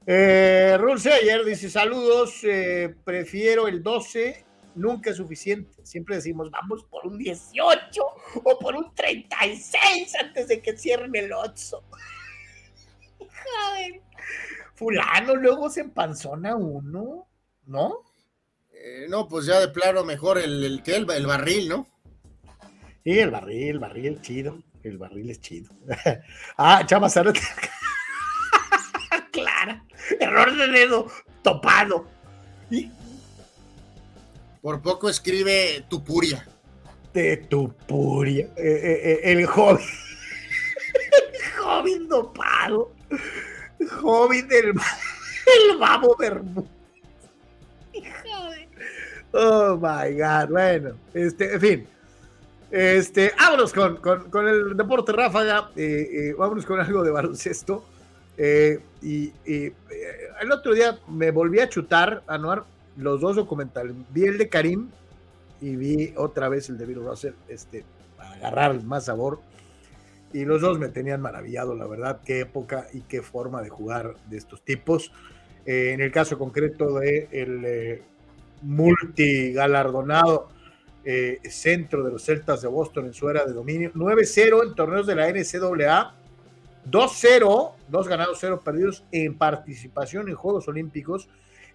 Eh, 0.06 0.78
ayer 1.22 1.46
dice: 1.46 1.70
Saludos, 1.70 2.44
eh, 2.44 2.96
prefiero 3.04 3.68
el 3.68 3.82
12, 3.82 4.46
nunca 4.76 5.10
es 5.10 5.18
suficiente. 5.18 5.84
Siempre 5.84 6.16
decimos: 6.16 6.52
Vamos 6.52 6.84
por 6.86 7.08
un 7.08 7.18
18 7.18 8.04
o 8.44 8.60
por 8.60 8.76
un 8.76 8.94
36 8.94 10.16
antes 10.16 10.48
de 10.48 10.62
que 10.62 10.78
cierren 10.78 11.16
el 11.16 11.34
8. 11.34 11.84
Joder. 13.20 14.02
Fulano 14.80 15.36
luego 15.36 15.70
se 15.70 15.82
empanzona 15.82 16.56
uno, 16.56 17.28
¿no? 17.66 18.06
Eh, 18.72 19.08
no, 19.10 19.28
pues 19.28 19.46
ya 19.46 19.60
de 19.60 19.68
plano 19.68 20.06
mejor 20.06 20.38
el, 20.38 20.64
el 20.64 20.82
que 20.84 20.96
el, 20.96 21.12
el, 21.12 21.28
barril, 21.28 21.68
¿no? 21.68 21.86
Sí, 23.04 23.20
el 23.20 23.30
barril, 23.30 23.72
el 23.72 23.80
barril 23.80 24.22
chido. 24.22 24.64
El 24.82 24.98
barril 24.98 25.32
es 25.32 25.42
chido. 25.42 25.76
ah, 26.58 26.86
Chama, 26.86 27.10
Clara. 29.34 29.84
Error 30.18 30.56
de 30.56 30.68
dedo 30.68 31.08
topado. 31.44 32.08
Y... 32.72 32.90
Por 34.62 34.82
poco 34.82 35.10
escribe 35.10 35.84
Tupuria. 35.90 36.48
De 37.14 37.36
Tupuria. 37.36 38.46
Eh, 38.56 38.64
eh, 38.64 39.02
eh, 39.04 39.20
el 39.24 39.46
joven. 39.46 39.84
el 41.34 41.42
joven 41.58 42.08
topado. 42.08 42.94
Joven 43.88 44.48
del 44.48 44.68
el 45.72 45.78
babo 45.78 46.16
bermú. 46.18 46.68
Oh 49.32 49.76
my 49.76 50.14
God. 50.14 50.50
Bueno, 50.50 50.96
este, 51.14 51.54
en 51.54 51.62
fin. 51.62 51.88
Este, 52.72 53.32
vámonos 53.38 53.74
con, 53.74 53.98
con, 53.98 54.30
con 54.30 54.48
el 54.48 54.76
deporte 54.78 55.12
ráfaga. 55.12 55.70
vámonos 56.38 56.66
con 56.66 56.80
algo 56.80 57.04
de 57.04 57.12
baloncesto. 57.12 57.84
Eh, 58.42 58.80
y, 59.02 59.34
eh, 59.46 59.74
el 60.42 60.52
otro 60.54 60.74
día 60.74 60.98
me 61.10 61.30
volví 61.30 61.60
a 61.60 61.68
chutar, 61.68 62.24
Anuar, 62.26 62.64
los 62.96 63.20
dos 63.20 63.36
documentales. 63.36 63.94
Vi 64.12 64.24
el 64.24 64.38
de 64.38 64.48
Karim 64.48 64.90
y 65.60 65.76
vi 65.76 66.14
otra 66.16 66.48
vez 66.48 66.70
el 66.70 66.78
de 66.78 66.86
Bill 66.86 67.04
Russell, 67.04 67.34
este, 67.50 67.84
para 68.16 68.36
agarrar 68.36 68.82
más 68.84 69.06
sabor. 69.06 69.42
Y 70.34 70.46
los 70.46 70.62
dos 70.62 70.80
me 70.80 70.90
tenían 70.90 71.22
maravillado, 71.22 71.76
la 71.76 71.88
verdad, 71.88 72.22
qué 72.24 72.42
época 72.42 72.88
y 72.94 73.02
qué 73.02 73.22
forma 73.22 73.62
de 73.62 73.70
jugar 73.70 74.16
de 74.30 74.38
estos 74.38 74.64
tipos. 74.64 75.12
Eh, 75.66 75.92
en 75.94 76.02
el 76.02 76.12
caso 76.12 76.38
concreto 76.38 77.00
de 77.00 77.28
el 77.32 78.02
multigalardonado 78.62 80.50
centro 81.50 82.04
de 82.04 82.12
los 82.12 82.24
Celtas 82.24 82.62
de 82.62 82.68
Boston 82.68 83.08
en 83.08 83.14
su 83.14 83.30
era 83.30 83.44
de 83.44 83.54
dominio, 83.54 83.92
9-0 83.96 84.68
en 84.68 84.76
torneos 84.76 85.08
de 85.08 85.16
la 85.16 85.28
NCAA 85.32 86.14
2-0, 86.90 87.72
dos 87.88 88.08
ganados, 88.08 88.38
cero 88.40 88.62
perdidos 88.64 89.04
en 89.12 89.38
participación 89.38 90.30
en 90.30 90.36
Juegos 90.36 90.68
Olímpicos 90.68 91.28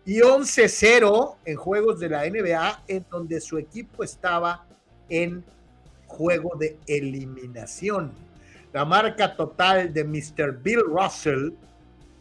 y 0.05 0.20
11-0 0.20 1.36
en 1.44 1.57
Juegos 1.57 2.00
de 2.00 2.09
la 2.09 2.28
NBA, 2.28 2.84
en 2.88 3.07
donde 3.11 3.40
su 3.40 3.59
equipo 3.59 4.02
estaba 4.02 4.66
en 5.09 5.44
juego 6.07 6.57
de 6.59 6.78
eliminación. 6.86 8.12
La 8.75 8.85
marca 8.85 9.37
total 9.37 9.95
de 9.95 10.03
Mr. 10.03 10.61
Bill 10.61 10.81
Russell, 10.81 11.51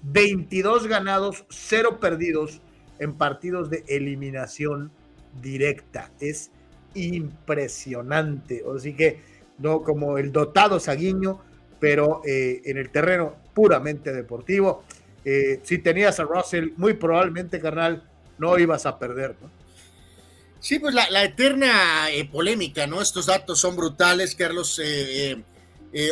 22 0.04 0.86
ganados, 0.86 1.45
cero 1.49 1.99
perdidos 1.99 2.62
en 2.99 3.16
partidos 3.16 3.72
de 3.72 3.84
eliminación 3.88 4.91
directa. 5.41 6.12
Es 6.20 6.51
impresionante. 6.93 8.64
Así 8.72 8.93
que, 8.93 9.20
no 9.58 9.82
como 9.82 10.20
el 10.20 10.32
dotado 10.32 10.80
Saguiño, 10.80 11.41
pero 11.80 12.22
eh, 12.24 12.62
en 12.66 12.78
el 12.78 12.91
terreno 12.91 13.36
puramente 13.56 14.14
deportivo. 14.14 14.84
Eh, 15.26 15.60
si 15.64 15.80
tenías 15.80 16.20
a 16.20 16.24
Russell, 16.24 16.70
muy 16.78 16.93
probablemente, 16.93 17.60
carnal, 17.60 18.08
no 18.38 18.60
ibas 18.60 18.86
a 18.86 18.99
perder, 18.99 19.36
¿no? 19.41 19.49
Sí, 20.60 20.78
pues 20.78 20.93
la, 20.93 21.24
eterna 21.24 22.12
eh, 22.12 22.26
polémica, 22.26 22.86
¿no? 22.86 23.01
Estos 23.01 23.26
datos 23.26 23.60
son 23.60 23.76
brutales, 23.76 24.36
Carlos. 24.36 24.80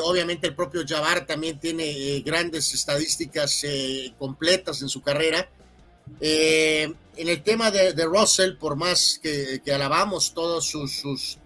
Obviamente 0.03 0.47
el 0.47 0.55
propio 0.55 0.83
Jabbar 0.87 1.25
también 1.25 1.59
tiene 1.59 2.21
grandes 2.21 2.73
estadísticas 2.73 3.65
completas 4.17 4.81
en 4.81 4.89
su 4.89 5.01
carrera. 5.01 5.49
en 6.19 6.95
el 7.15 7.43
tema 7.43 7.71
de, 7.71 8.05
Russell, 8.05 8.57
por 8.57 8.75
más 8.75 9.19
que, 9.21 9.61
alabamos 9.71 10.33
todos 10.33 10.65
sus 10.65 11.37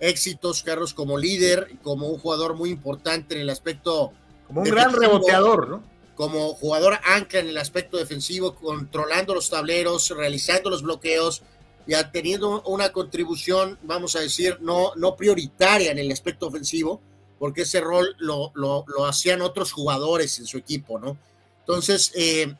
éxitos, 0.00 0.62
Carlos, 0.62 0.94
como 0.94 1.18
líder, 1.18 1.76
como 1.82 2.08
un 2.08 2.18
jugador 2.18 2.54
muy 2.54 2.70
importante 2.70 3.34
en 3.34 3.42
el 3.42 3.50
aspecto. 3.50 4.12
Como 4.46 4.62
un 4.62 4.68
gran 4.68 4.92
reboteador, 4.92 5.68
¿no? 5.68 5.82
Como 6.14 6.54
jugador 6.54 6.98
ancla 7.04 7.40
en 7.40 7.48
el 7.48 7.58
aspecto 7.58 7.96
defensivo, 7.96 8.54
controlando 8.54 9.34
los 9.34 9.50
tableros, 9.50 10.10
realizando 10.10 10.70
los 10.70 10.82
bloqueos 10.82 11.42
y 11.86 11.92
teniendo 12.12 12.62
una 12.62 12.92
contribución, 12.92 13.78
vamos 13.82 14.14
a 14.16 14.20
decir, 14.20 14.58
no, 14.60 14.92
no 14.96 15.16
prioritaria 15.16 15.90
en 15.90 15.98
el 15.98 16.12
aspecto 16.12 16.46
ofensivo, 16.46 17.00
porque 17.38 17.62
ese 17.62 17.80
rol 17.80 18.14
lo, 18.18 18.52
lo, 18.54 18.84
hacían 19.06 19.42
otros 19.42 19.72
jugadores 19.72 20.38
en 20.38 20.46
su 20.46 20.58
equipo, 20.58 20.98
¿no? 20.98 21.16
Entonces, 21.60 22.12
eh, 22.14 22.54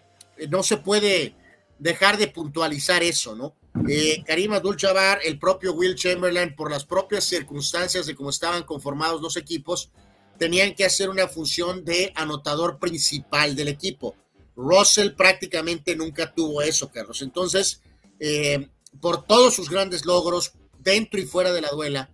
no 0.49 0.63
se 0.63 0.77
puede 0.79 1.35
dejar 1.79 2.19
de 2.19 2.29
puntualizar 2.29 3.03
eso, 3.03 3.35
¿no? 3.35 3.55
eh, 3.89 4.23
Karim 4.25 4.53
Abdul-Jabbar, 4.53 5.21
el 5.25 5.39
propio 5.39 5.75
Will 5.75 5.95
Chamberlain, 5.95 6.55
por 6.55 6.71
las 6.71 6.85
propias 6.85 7.25
circunstancias 7.25 8.07
de 8.07 8.15
cómo 8.15 8.31
estaban 8.31 8.63
conformados 8.63 9.21
los 9.21 9.37
equipos, 9.37 9.91
tenían 10.39 10.75
que 10.75 10.85
hacer 10.85 11.11
una 11.11 11.29
función 11.29 11.85
de 11.85 12.13
anotador 12.15 12.79
principal 12.79 13.57
del 13.57 13.69
equipo. 13.69 14.15
Russell 14.57 15.11
prácticamente 15.11 15.97
nunca 15.97 16.33
tuvo 16.33 16.63
eso, 16.63 16.91
Carlos. 16.91 17.23
Entonces, 17.23 17.81
eh, 18.21 18.69
por 19.01 19.25
todos 19.25 19.55
sus 19.55 19.69
grandes 19.69 20.05
logros, 20.05 20.53
dentro 20.79 21.21
y 21.21 21.27
fuera 21.27 21.53
de 21.53 21.61
la 21.61 21.71
duela, 21.71 22.11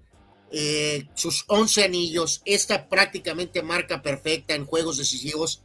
eh, 0.52 1.08
sus 1.14 1.44
11 1.48 1.84
anillos, 1.84 2.42
esta 2.44 2.88
prácticamente 2.88 3.62
marca 3.62 4.02
perfecta 4.02 4.54
en 4.54 4.66
juegos 4.66 4.98
decisivos, 4.98 5.62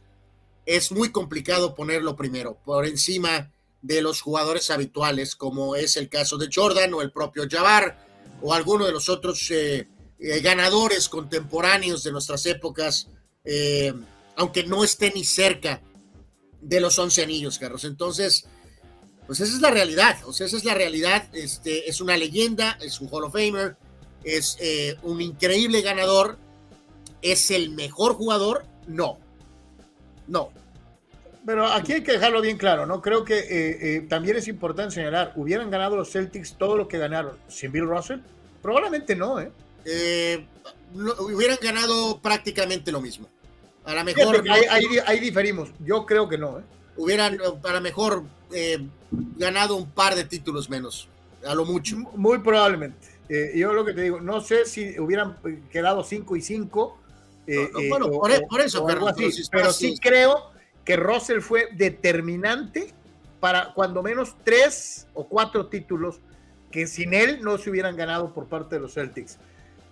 es 0.64 0.92
muy 0.92 1.10
complicado 1.10 1.74
ponerlo 1.74 2.16
primero, 2.16 2.58
por 2.64 2.86
encima 2.86 3.52
de 3.82 4.02
los 4.02 4.20
jugadores 4.20 4.70
habituales, 4.70 5.36
como 5.36 5.76
es 5.76 5.96
el 5.96 6.08
caso 6.08 6.38
de 6.38 6.48
Jordan 6.52 6.94
o 6.94 7.02
el 7.02 7.12
propio 7.12 7.44
Jabbar 7.48 8.06
o 8.42 8.52
alguno 8.52 8.86
de 8.86 8.92
los 8.92 9.08
otros 9.08 9.50
eh, 9.50 9.88
eh, 10.18 10.40
ganadores 10.40 11.08
contemporáneos 11.08 12.02
de 12.02 12.12
nuestras 12.12 12.46
épocas, 12.46 13.08
aunque 14.34 14.64
no 14.64 14.82
esté 14.82 15.12
ni 15.14 15.22
cerca 15.22 15.80
de 16.60 16.80
los 16.80 16.98
once 16.98 17.22
anillos, 17.22 17.60
Carlos. 17.60 17.84
Entonces, 17.84 18.48
pues 19.26 19.40
esa 19.40 19.54
es 19.54 19.60
la 19.60 19.70
realidad, 19.70 20.18
o 20.24 20.32
sea, 20.32 20.46
esa 20.46 20.56
es 20.56 20.64
la 20.64 20.74
realidad. 20.74 21.28
Este, 21.32 21.88
es 21.88 22.00
una 22.00 22.16
leyenda, 22.16 22.78
es 22.80 23.00
un 23.00 23.08
Hall 23.10 23.24
of 23.24 23.32
Famer, 23.32 23.76
es 24.26 24.58
un 25.02 25.22
increíble 25.22 25.80
ganador, 25.80 26.36
es 27.22 27.50
el 27.50 27.70
mejor 27.70 28.14
jugador, 28.14 28.66
no, 28.86 29.18
no, 30.26 30.50
pero 31.46 31.64
aquí 31.64 31.92
hay 31.92 32.02
que 32.02 32.12
dejarlo 32.12 32.40
bien 32.40 32.58
claro, 32.58 32.86
¿no? 32.86 33.00
Creo 33.00 33.24
que 33.24 33.38
eh, 33.38 33.46
eh, 33.80 34.06
también 34.08 34.36
es 34.36 34.48
importante 34.48 34.96
señalar, 34.96 35.32
¿hubieran 35.36 35.70
ganado 35.70 35.94
los 35.94 36.10
Celtics 36.10 36.58
todo 36.58 36.76
lo 36.76 36.88
que 36.88 36.98
ganaron 36.98 37.38
sin 37.46 37.70
Bill 37.70 37.86
Russell? 37.86 38.18
Probablemente 38.60 39.14
no, 39.14 39.38
¿eh? 39.38 39.52
eh 39.84 40.44
hubieran 41.20 41.58
ganado 41.62 42.20
prácticamente 42.20 42.90
lo 42.90 43.00
mismo. 43.00 43.28
A 43.84 43.94
lo 43.94 44.02
mejor... 44.02 44.42
Ahí, 45.06 45.20
diferimos. 45.20 45.70
Yo 45.78 46.04
creo 46.04 46.28
que 46.28 46.36
no, 46.36 46.58
¿eh? 46.58 46.62
Hubieran, 46.96 47.38
a 47.62 47.72
lo 47.72 47.80
mejor, 47.80 48.24
ganado 49.36 49.76
un 49.76 49.88
par 49.88 50.16
de 50.16 50.24
títulos 50.24 50.68
menos, 50.68 51.08
a 51.46 51.54
lo 51.54 51.64
mucho. 51.64 51.96
Muy 52.16 52.38
probablemente. 52.38 53.06
Yo 53.28 53.72
lo 53.72 53.84
que 53.84 53.92
te 53.92 54.02
digo, 54.02 54.20
no 54.20 54.40
sé 54.40 54.66
si 54.66 54.98
hubieran 54.98 55.36
quedado 55.70 56.04
5 56.04 56.36
y 56.36 56.42
5. 56.42 56.98
bueno, 57.88 58.10
por, 58.10 58.60
eso, 58.60 58.84
pero, 58.86 59.06
pero 59.50 59.72
sí 59.72 59.96
creo 60.00 60.50
que 60.84 60.96
Russell 60.96 61.40
fue 61.40 61.68
determinante 61.72 62.94
para 63.40 63.74
cuando 63.74 64.02
menos 64.02 64.36
tres 64.44 65.06
o 65.14 65.26
cuatro 65.28 65.66
títulos 65.66 66.20
que 66.70 66.86
sin 66.86 67.14
él 67.14 67.40
no 67.42 67.58
se 67.58 67.70
hubieran 67.70 67.96
ganado 67.96 68.32
por 68.32 68.46
parte 68.46 68.76
de 68.76 68.80
los 68.82 68.94
Celtics. 68.94 69.38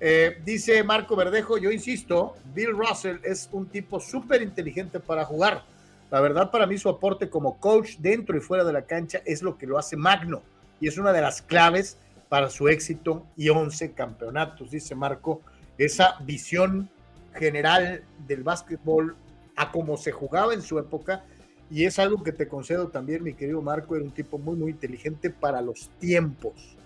Eh, 0.00 0.38
dice 0.44 0.82
Marco 0.82 1.16
Verdejo, 1.16 1.58
yo 1.58 1.70
insisto, 1.70 2.34
Bill 2.54 2.72
Russell 2.72 3.18
es 3.22 3.48
un 3.52 3.66
tipo 3.66 4.00
súper 4.00 4.42
inteligente 4.42 5.00
para 5.00 5.24
jugar. 5.24 5.64
La 6.10 6.20
verdad, 6.20 6.50
para 6.50 6.66
mí 6.66 6.78
su 6.78 6.88
aporte 6.88 7.28
como 7.30 7.58
coach 7.58 7.96
dentro 7.98 8.36
y 8.36 8.40
fuera 8.40 8.64
de 8.64 8.72
la 8.72 8.82
cancha 8.82 9.20
es 9.24 9.42
lo 9.42 9.56
que 9.56 9.66
lo 9.66 9.78
hace 9.78 9.96
magno 9.96 10.42
y 10.80 10.88
es 10.88 10.98
una 10.98 11.12
de 11.12 11.22
las 11.22 11.42
claves 11.42 11.96
para 12.28 12.50
su 12.50 12.68
éxito 12.68 13.26
y 13.36 13.48
11 13.48 13.92
campeonatos, 13.92 14.70
dice 14.70 14.94
Marco. 14.94 15.40
Esa 15.78 16.16
visión 16.20 16.88
general 17.34 18.04
del 18.26 18.42
básquetbol 18.42 19.16
a 19.56 19.70
cómo 19.70 19.96
se 19.96 20.12
jugaba 20.12 20.54
en 20.54 20.62
su 20.62 20.78
época. 20.78 21.24
Y 21.70 21.84
es 21.84 21.98
algo 21.98 22.22
que 22.22 22.32
te 22.32 22.46
concedo 22.46 22.88
también, 22.88 23.22
mi 23.22 23.34
querido 23.34 23.62
Marco, 23.62 23.96
era 23.96 24.04
un 24.04 24.10
tipo 24.12 24.38
muy, 24.38 24.56
muy 24.56 24.70
inteligente 24.70 25.30
para 25.30 25.60
los 25.60 25.90
tiempos. 25.98 26.76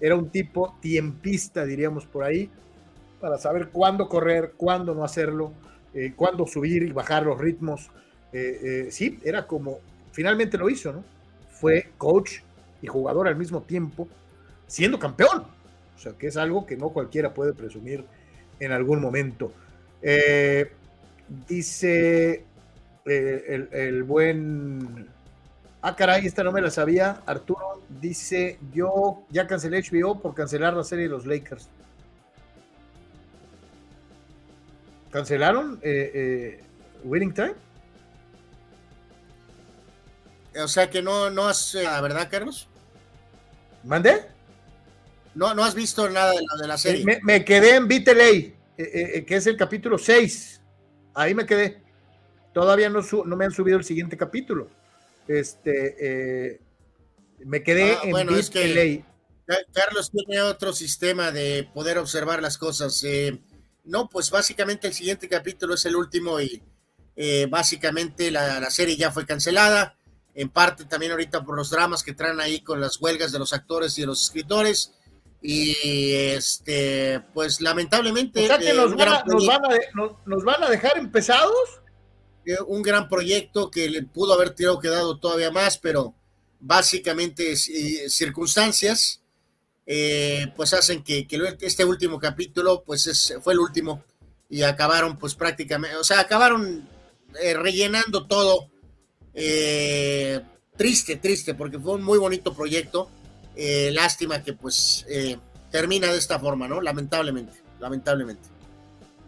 Era 0.00 0.14
un 0.14 0.28
tipo 0.28 0.76
tiempista, 0.80 1.64
diríamos 1.64 2.06
por 2.06 2.22
ahí, 2.22 2.50
para 3.20 3.38
saber 3.38 3.70
cuándo 3.70 4.08
correr, 4.08 4.52
cuándo 4.56 4.94
no 4.94 5.04
hacerlo, 5.04 5.52
eh, 5.94 6.12
cuándo 6.14 6.46
subir 6.46 6.82
y 6.82 6.92
bajar 6.92 7.24
los 7.24 7.38
ritmos. 7.38 7.90
Eh, 8.32 8.60
eh, 8.62 8.90
sí, 8.90 9.18
era 9.24 9.46
como, 9.46 9.78
finalmente 10.12 10.58
lo 10.58 10.68
hizo, 10.68 10.92
¿no? 10.92 11.04
Fue 11.50 11.90
coach 11.96 12.40
y 12.82 12.86
jugador 12.86 13.28
al 13.28 13.36
mismo 13.36 13.62
tiempo, 13.62 14.06
siendo 14.66 14.98
campeón. 14.98 15.44
O 15.96 15.98
sea, 15.98 16.12
que 16.12 16.26
es 16.26 16.36
algo 16.36 16.66
que 16.66 16.76
no 16.76 16.90
cualquiera 16.90 17.32
puede 17.34 17.52
presumir 17.52 18.04
en 18.60 18.72
algún 18.72 19.00
momento. 19.00 19.52
Eh, 20.02 20.70
Dice 21.28 22.44
eh, 23.04 23.68
el, 23.72 24.02
buen. 24.04 25.08
Ah, 25.82 25.96
caray, 25.96 26.24
esta 26.24 26.44
no 26.44 26.52
me 26.52 26.60
la 26.60 26.70
sabía. 26.70 27.22
Arturo 27.26 27.82
dice: 28.00 28.58
Yo 28.72 29.24
ya 29.30 29.46
cancelé 29.46 29.82
HBO 29.82 30.20
por 30.20 30.34
cancelar 30.34 30.74
la 30.74 30.84
serie 30.84 31.04
de 31.04 31.10
los 31.10 31.26
Lakers. 31.26 31.68
¿Cancelaron 35.10 35.80
eh, 35.82 36.10
eh, 36.14 36.64
Winning 37.02 37.34
Time? 37.34 37.54
O 40.62 40.68
sea 40.68 40.88
que 40.88 41.02
no, 41.02 41.30
no 41.30 41.48
has, 41.48 41.74
la 41.74 42.00
verdad, 42.00 42.28
Carlos. 42.30 42.68
¿Mandé? 43.82 44.26
No, 45.36 45.54
no 45.54 45.62
has 45.62 45.74
visto 45.74 46.08
nada 46.10 46.32
de 46.32 46.40
la, 46.40 46.62
de 46.62 46.68
la 46.68 46.78
serie. 46.78 47.20
Me, 47.22 47.44
quedé 47.44 47.76
en 47.76 47.86
Viteley, 47.86 48.56
que 48.76 49.24
es 49.28 49.46
el 49.46 49.56
capítulo 49.56 49.98
6 49.98 50.56
ahí 51.16 51.34
me 51.34 51.46
quedé. 51.46 51.82
Todavía 52.52 52.88
no, 52.88 53.00
no 53.24 53.36
me 53.36 53.44
han 53.44 53.50
subido 53.50 53.78
el 53.78 53.84
siguiente 53.84 54.16
capítulo. 54.16 54.68
Este, 55.26 55.96
eh, 55.98 56.60
me 57.44 57.62
quedé 57.62 57.92
ah, 57.94 58.00
en 58.04 58.10
bueno, 58.12 58.36
es 58.36 58.48
que 58.50 59.04
Carlos 59.72 60.10
tiene 60.10 60.40
otro 60.42 60.72
sistema 60.72 61.32
de 61.32 61.68
poder 61.74 61.98
observar 61.98 62.40
las 62.40 62.56
cosas. 62.56 63.02
Eh, 63.04 63.40
no, 63.84 64.08
pues 64.08 64.30
básicamente 64.30 64.86
el 64.86 64.94
siguiente 64.94 65.28
capítulo 65.28 65.74
es 65.74 65.84
el 65.84 65.96
último 65.96 66.40
y 66.40 66.62
eh, 67.16 67.46
básicamente 67.48 68.30
la, 68.30 68.60
la, 68.60 68.70
serie 68.70 68.96
ya 68.96 69.10
fue 69.10 69.26
cancelada. 69.26 69.98
En 70.34 70.50
parte 70.50 70.84
también 70.84 71.12
ahorita 71.12 71.44
por 71.44 71.56
los 71.56 71.70
dramas 71.70 72.02
que 72.02 72.12
traen 72.12 72.40
ahí 72.40 72.60
con 72.60 72.80
las 72.80 73.00
huelgas 73.00 73.32
de 73.32 73.38
los 73.38 73.52
actores 73.52 73.96
y 73.98 74.02
de 74.02 74.06
los 74.06 74.22
escritores. 74.22 74.92
Y 75.42 76.12
este, 76.12 77.20
pues 77.34 77.60
lamentablemente. 77.60 78.44
O 78.44 78.46
sea 78.46 78.58
que 78.58 78.72
nos, 78.72 78.94
van 78.96 79.08
a, 79.08 79.24
nos, 79.24 80.44
van 80.44 80.64
a, 80.64 80.70
dejar 80.70 80.98
empezados. 80.98 81.80
Eh, 82.44 82.56
un 82.66 82.82
gran 82.82 83.08
proyecto 83.08 83.70
que 83.70 83.88
le 83.90 84.02
pudo 84.02 84.32
haber 84.34 84.50
tirado 84.50 84.78
quedado 84.78 85.18
todavía 85.18 85.50
más, 85.50 85.78
pero 85.78 86.14
básicamente 86.58 87.54
circunstancias 87.56 89.20
eh, 89.84 90.46
pues 90.56 90.72
hacen 90.72 91.02
que, 91.02 91.26
este 91.60 91.84
último 91.84 92.18
capítulo 92.18 92.82
pues 92.84 93.06
es, 93.06 93.34
fue 93.42 93.52
el 93.52 93.60
último 93.60 94.02
y 94.48 94.62
acabaron 94.62 95.18
pues 95.18 95.34
prácticamente, 95.34 95.96
o 95.96 96.04
sea, 96.04 96.20
acabaron 96.20 96.88
eh, 97.40 97.54
rellenando 97.54 98.26
todo. 98.26 98.70
triste, 100.76 101.16
triste, 101.16 101.54
porque 101.54 101.78
fue 101.78 101.94
un 101.94 102.02
muy 102.02 102.18
bonito 102.18 102.54
proyecto 102.54 103.10
eh, 103.56 103.90
lástima 103.92 104.42
que 104.42 104.52
pues 104.52 105.06
eh, 105.08 105.38
termina 105.70 106.12
de 106.12 106.18
esta 106.18 106.38
forma, 106.38 106.68
¿no? 106.68 106.82
Lamentablemente, 106.82 107.54
lamentablemente. 107.80 108.48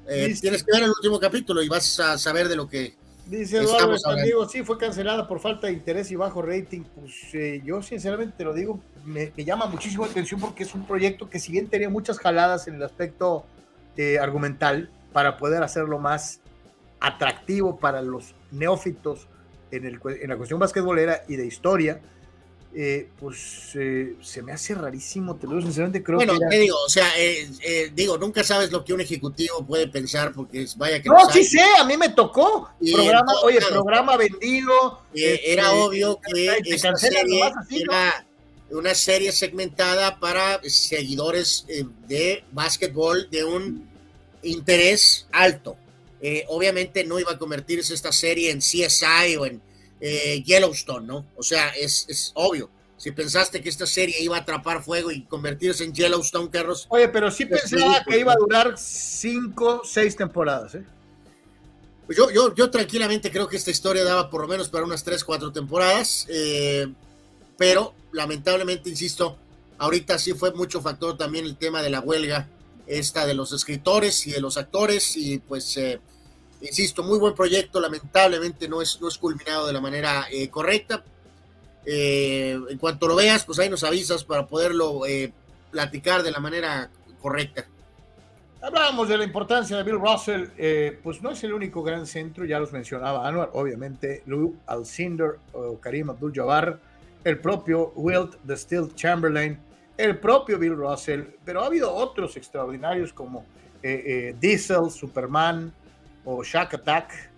Eh, 0.06 0.34
tienes 0.40 0.62
que 0.62 0.72
ver 0.72 0.82
el 0.82 0.90
último 0.90 1.18
capítulo 1.18 1.62
y 1.62 1.68
vas 1.68 1.98
a 2.00 2.18
saber 2.18 2.48
de 2.48 2.56
lo 2.56 2.68
que... 2.68 2.94
Dice 3.26 3.58
Eduardo 3.58 3.94
Diego, 4.22 4.48
sí, 4.48 4.62
fue 4.62 4.78
cancelada 4.78 5.28
por 5.28 5.40
falta 5.40 5.66
de 5.66 5.74
interés 5.74 6.10
y 6.10 6.16
bajo 6.16 6.40
rating. 6.40 6.82
Pues 6.82 7.62
yo 7.62 7.82
sinceramente 7.82 8.42
lo 8.42 8.54
digo, 8.54 8.80
me, 9.04 9.32
llama 9.36 9.66
muchísimo 9.66 10.06
la 10.06 10.10
atención 10.10 10.40
porque 10.40 10.62
es 10.62 10.74
un 10.74 10.86
proyecto 10.86 11.28
que 11.28 11.38
si 11.38 11.52
bien 11.52 11.68
tenía 11.68 11.90
muchas 11.90 12.18
jaladas 12.18 12.68
en 12.68 12.76
el 12.76 12.82
aspecto 12.82 13.44
argumental 14.20 14.90
para 15.12 15.36
poder 15.36 15.62
hacerlo 15.62 15.98
más 15.98 16.40
atractivo 17.00 17.78
para 17.78 18.00
los 18.00 18.34
neófitos 18.50 19.26
en, 19.70 19.84
el, 19.84 20.00
en 20.22 20.30
la 20.30 20.36
cuestión 20.36 20.58
basquetbolera 20.58 21.22
y 21.28 21.36
de 21.36 21.46
historia, 21.46 22.00
eh, 22.80 23.08
pues 23.18 23.72
eh, 23.74 24.14
se 24.22 24.40
me 24.40 24.52
hace 24.52 24.72
rarísimo, 24.72 25.34
te 25.34 25.48
lo 25.48 25.54
digo 25.54 25.62
sinceramente, 25.62 26.00
creo 26.00 26.18
bueno, 26.18 26.38
te 26.48 26.60
digo, 26.60 26.76
o 26.86 26.88
sea, 26.88 27.10
eh, 27.18 27.90
digo, 27.92 28.16
nunca 28.18 28.44
sabes 28.44 28.70
lo 28.70 28.84
que 28.84 28.92
un 28.92 29.00
ejecutivo 29.00 29.66
puede 29.66 29.88
pensar, 29.88 30.32
porque 30.32 30.64
vaya 30.76 31.02
que... 31.02 31.08
No, 31.08 31.28
sí 31.28 31.42
sé, 31.42 31.60
a 31.76 31.82
mí 31.82 31.96
me 31.96 32.10
tocó, 32.10 32.70
programa, 32.92 33.32
oye, 33.42 33.58
programa 33.68 34.16
vendido. 34.16 35.02
era 35.12 35.64
este, 35.64 35.76
obvio 35.76 36.20
que 36.20 36.60
esta 36.66 36.94
serie 36.94 37.52
era 37.68 38.24
una 38.70 38.94
serie 38.94 39.32
segmentada 39.32 40.20
para 40.20 40.60
seguidores 40.62 41.66
de 42.06 42.44
básquetbol 42.52 43.28
de 43.28 43.42
un 43.42 43.90
interés 44.44 45.26
alto. 45.32 45.76
obviamente 46.46 47.02
no 47.02 47.18
iba 47.18 47.32
a 47.32 47.38
convertirse 47.38 47.92
esta 47.92 48.12
serie 48.12 48.52
en 48.52 48.60
CSI 48.60 49.36
o 49.36 49.46
en 49.46 49.67
eh, 50.00 50.42
Yellowstone, 50.44 51.06
¿no? 51.06 51.26
O 51.36 51.42
sea, 51.42 51.68
es, 51.70 52.32
obvio. 52.34 52.70
Si 52.96 53.12
pensaste 53.12 53.62
que 53.62 53.68
esta 53.68 53.86
serie 53.86 54.20
iba 54.20 54.36
a 54.36 54.40
atrapar 54.40 54.82
fuego 54.82 55.12
y 55.12 55.22
convertirse 55.22 55.84
en 55.84 55.92
Yellowstone, 55.92 56.50
Carlos. 56.50 56.86
Oye, 56.88 57.08
pero 57.08 57.30
sí 57.30 57.46
pensaba 57.46 58.02
que 58.04 58.18
iba 58.18 58.32
a 58.32 58.36
durar 58.36 58.74
cinco, 58.76 59.82
seis 59.84 60.16
temporadas, 60.16 60.74
¿eh? 60.74 60.84
Pues 62.06 62.16
yo, 62.16 62.30
yo, 62.30 62.54
yo 62.54 62.70
tranquilamente 62.70 63.30
creo 63.30 63.46
que 63.46 63.56
esta 63.56 63.70
historia 63.70 64.02
daba 64.02 64.30
por 64.30 64.40
lo 64.40 64.48
menos 64.48 64.68
para 64.70 64.82
unas 64.82 65.04
tres, 65.04 65.22
cuatro 65.22 65.52
temporadas, 65.52 66.26
eh, 66.30 66.88
pero 67.58 67.94
lamentablemente, 68.12 68.88
insisto, 68.88 69.36
ahorita 69.76 70.18
sí 70.18 70.32
fue 70.32 70.52
mucho 70.52 70.80
factor 70.80 71.18
también 71.18 71.44
el 71.44 71.56
tema 71.56 71.82
de 71.82 71.90
la 71.90 72.00
huelga, 72.00 72.48
esta 72.86 73.26
de 73.26 73.34
los 73.34 73.52
escritores 73.52 74.26
y 74.26 74.30
de 74.30 74.40
los 74.40 74.56
actores, 74.56 75.16
y 75.18 75.38
pues 75.38 75.76
eh, 75.76 76.00
Insisto, 76.60 77.04
muy 77.04 77.18
buen 77.18 77.34
proyecto, 77.34 77.80
lamentablemente 77.80 78.68
no 78.68 78.82
es, 78.82 79.00
no 79.00 79.08
es 79.08 79.16
culminado 79.16 79.66
de 79.66 79.72
la 79.72 79.80
manera 79.80 80.26
eh, 80.30 80.48
correcta. 80.48 81.04
Eh, 81.86 82.58
en 82.68 82.78
cuanto 82.78 83.06
lo 83.06 83.14
veas, 83.14 83.44
pues 83.44 83.58
ahí 83.60 83.70
nos 83.70 83.84
avisas 83.84 84.24
para 84.24 84.46
poderlo 84.46 85.06
eh, 85.06 85.32
platicar 85.70 86.22
de 86.22 86.32
la 86.32 86.40
manera 86.40 86.90
correcta. 87.20 87.64
Hablábamos 88.60 89.08
de 89.08 89.18
la 89.18 89.24
importancia 89.24 89.76
de 89.76 89.84
Bill 89.84 90.00
Russell, 90.00 90.46
pues 91.04 91.22
no 91.22 91.30
es 91.30 91.44
el 91.44 91.52
único 91.52 91.80
gran 91.84 92.08
centro, 92.08 92.44
ya 92.44 92.58
los 92.58 92.72
mencionaba 92.72 93.26
Anwar, 93.26 93.50
obviamente, 93.52 94.24
Lou 94.26 94.56
Alcindor 94.66 95.38
o 95.52 95.78
Karim 95.78 96.10
Abdul-Jabbar, 96.10 96.80
el 97.22 97.38
propio 97.38 97.92
Wilt 97.94 98.34
the 98.44 98.56
Steel 98.56 98.92
Chamberlain, 98.96 99.60
el 99.96 100.18
propio 100.18 100.58
Bill 100.58 100.74
Russell, 100.74 101.22
pero 101.44 101.62
ha 101.62 101.66
habido 101.66 101.94
otros 101.94 102.36
extraordinarios 102.36 103.12
como 103.12 103.46
Diesel, 103.80 104.90
Superman 104.90 105.72
o 106.30 106.44
Shack 106.44 106.74
Attack, 106.74 107.30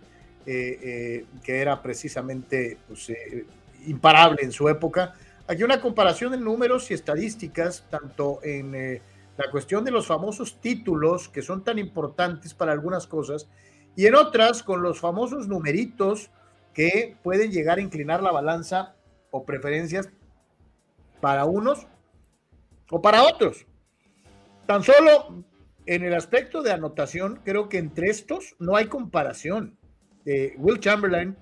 que 0.45 1.25
era 1.47 1.81
precisamente 1.81 2.77
pues, 2.89 3.13
imparable 3.87 4.43
en 4.43 4.51
su 4.51 4.69
época. 4.69 5.15
Aquí 5.47 5.63
una 5.63 5.81
comparación 5.81 6.33
de 6.33 6.39
números 6.39 6.91
y 6.91 6.95
estadísticas, 6.95 7.85
tanto 7.89 8.41
en 8.43 9.01
la 9.37 9.51
cuestión 9.53 9.85
de 9.85 9.93
los 9.93 10.09
famosos 10.09 10.61
títulos 10.61 11.29
que 11.29 11.41
son 11.41 11.63
tan 11.63 11.79
importantes 11.79 12.53
para 12.53 12.73
algunas 12.73 13.07
cosas 13.07 13.49
y 13.95 14.07
en 14.07 14.17
otras 14.17 14.65
con 14.65 14.83
los 14.83 14.99
famosos 14.99 15.47
numeritos 15.47 16.31
que 16.75 17.17
pueden 17.23 17.53
llegar 17.53 17.79
a 17.79 17.83
inclinar 17.83 18.23
la 18.23 18.33
balanza 18.33 18.97
o 19.31 19.45
preferencias 19.45 20.09
para 21.21 21.45
unos 21.45 21.87
o 22.91 23.01
para 23.01 23.23
otros. 23.23 23.67
Tan 24.67 24.83
solo 24.83 25.45
en 25.87 26.05
el 26.05 26.15
aspecto 26.15 26.63
de 26.63 26.73
anotación, 26.73 27.41
creo 27.45 27.69
que 27.69 27.79
entre 27.79 28.09
estos 28.09 28.57
no 28.59 28.77
hay 28.77 28.87
comparación. 28.87 29.79
Eh, 30.27 30.55
Will 30.59 30.81
Chamberlain 30.81 31.37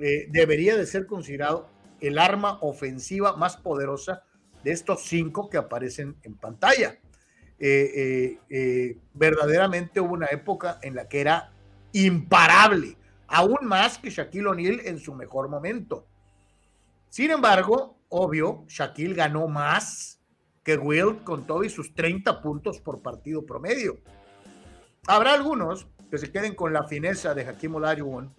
eh, 0.00 0.26
debería 0.30 0.76
de 0.76 0.86
ser 0.86 1.06
considerado 1.06 1.68
el 2.00 2.18
arma 2.18 2.58
ofensiva 2.60 3.36
más 3.36 3.56
poderosa 3.56 4.22
de 4.64 4.72
estos 4.72 5.04
cinco 5.04 5.48
que 5.48 5.56
aparecen 5.56 6.16
en 6.22 6.36
pantalla. 6.36 6.98
Eh, 7.60 8.38
verdaderamente 9.14 10.00
hubo 10.00 10.14
una 10.14 10.26
época 10.26 10.78
en 10.82 10.94
la 10.94 11.08
que 11.08 11.20
era 11.20 11.52
imparable, 11.92 12.96
aún 13.26 13.58
más 13.62 13.98
que 13.98 14.10
Shaquille 14.10 14.46
O'Neal 14.46 14.80
en 14.84 14.98
su 14.98 15.14
mejor 15.14 15.48
momento. 15.48 16.06
Sin 17.08 17.30
embargo, 17.30 17.98
obvio, 18.08 18.64
Shaquille 18.68 19.14
ganó 19.14 19.48
más 19.48 20.17
que 20.68 20.76
Will 20.76 21.16
con 21.24 21.46
todo 21.46 21.64
y 21.64 21.70
sus 21.70 21.94
30 21.94 22.42
puntos 22.42 22.78
por 22.78 23.00
partido 23.00 23.46
promedio. 23.46 23.96
Habrá 25.06 25.32
algunos 25.32 25.86
que 26.10 26.18
se 26.18 26.30
queden 26.30 26.54
con 26.54 26.74
la 26.74 26.84
fineza 26.84 27.32
de 27.32 27.48
Hakim 27.48 27.76
Olajuwon, 27.76 28.34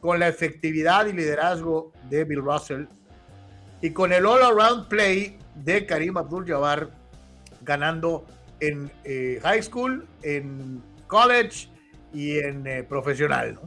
con 0.00 0.18
la 0.20 0.28
efectividad 0.28 1.04
y 1.04 1.12
liderazgo 1.12 1.92
de 2.08 2.24
Bill 2.24 2.40
Russell 2.40 2.86
y 3.82 3.90
con 3.90 4.14
el 4.14 4.24
all-around 4.24 4.88
play 4.88 5.36
de 5.54 5.84
Karim 5.84 6.16
Abdul-Jabbar 6.16 6.88
ganando 7.60 8.24
en 8.60 8.90
eh, 9.04 9.38
high 9.42 9.62
school, 9.62 10.06
en 10.22 10.82
college 11.08 11.68
y 12.14 12.38
en 12.38 12.66
eh, 12.66 12.84
profesional. 12.84 13.60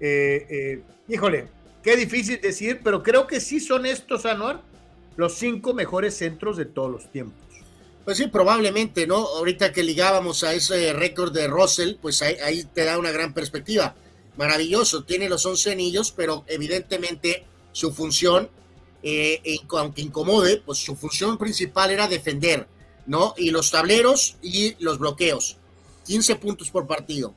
Eh, 0.00 0.82
híjole, 1.08 1.48
qué 1.82 1.94
difícil 1.94 2.40
decir, 2.40 2.80
pero 2.82 3.02
creo 3.02 3.26
que 3.26 3.38
sí 3.38 3.60
son 3.60 3.84
estos, 3.84 4.24
Anuar, 4.24 4.62
los 5.16 5.34
cinco 5.34 5.74
mejores 5.74 6.16
centros 6.16 6.56
de 6.56 6.64
todos 6.64 6.90
los 6.90 7.10
tiempos. 7.10 7.42
Pues 8.04 8.16
sí, 8.16 8.26
probablemente, 8.26 9.06
¿no? 9.06 9.16
Ahorita 9.16 9.72
que 9.72 9.84
ligábamos 9.84 10.42
a 10.42 10.54
ese 10.54 10.92
récord 10.92 11.32
de 11.32 11.46
Russell, 11.46 11.94
pues 12.00 12.20
ahí, 12.22 12.64
te 12.74 12.84
da 12.84 12.98
una 12.98 13.12
gran 13.12 13.32
perspectiva. 13.32 13.94
Maravilloso, 14.36 15.04
tiene 15.04 15.28
los 15.28 15.46
11 15.46 15.72
anillos, 15.72 16.10
pero 16.10 16.44
evidentemente 16.48 17.44
su 17.70 17.92
función, 17.92 18.50
eh, 19.04 19.40
aunque 19.70 20.02
incomode, 20.02 20.62
pues 20.64 20.78
su 20.78 20.96
función 20.96 21.38
principal 21.38 21.92
era 21.92 22.08
defender, 22.08 22.66
¿no? 23.06 23.34
Y 23.36 23.50
los 23.50 23.70
tableros 23.70 24.36
y 24.42 24.74
los 24.80 24.98
bloqueos. 24.98 25.58
15 26.06 26.36
puntos 26.36 26.70
por 26.70 26.88
partido. 26.88 27.34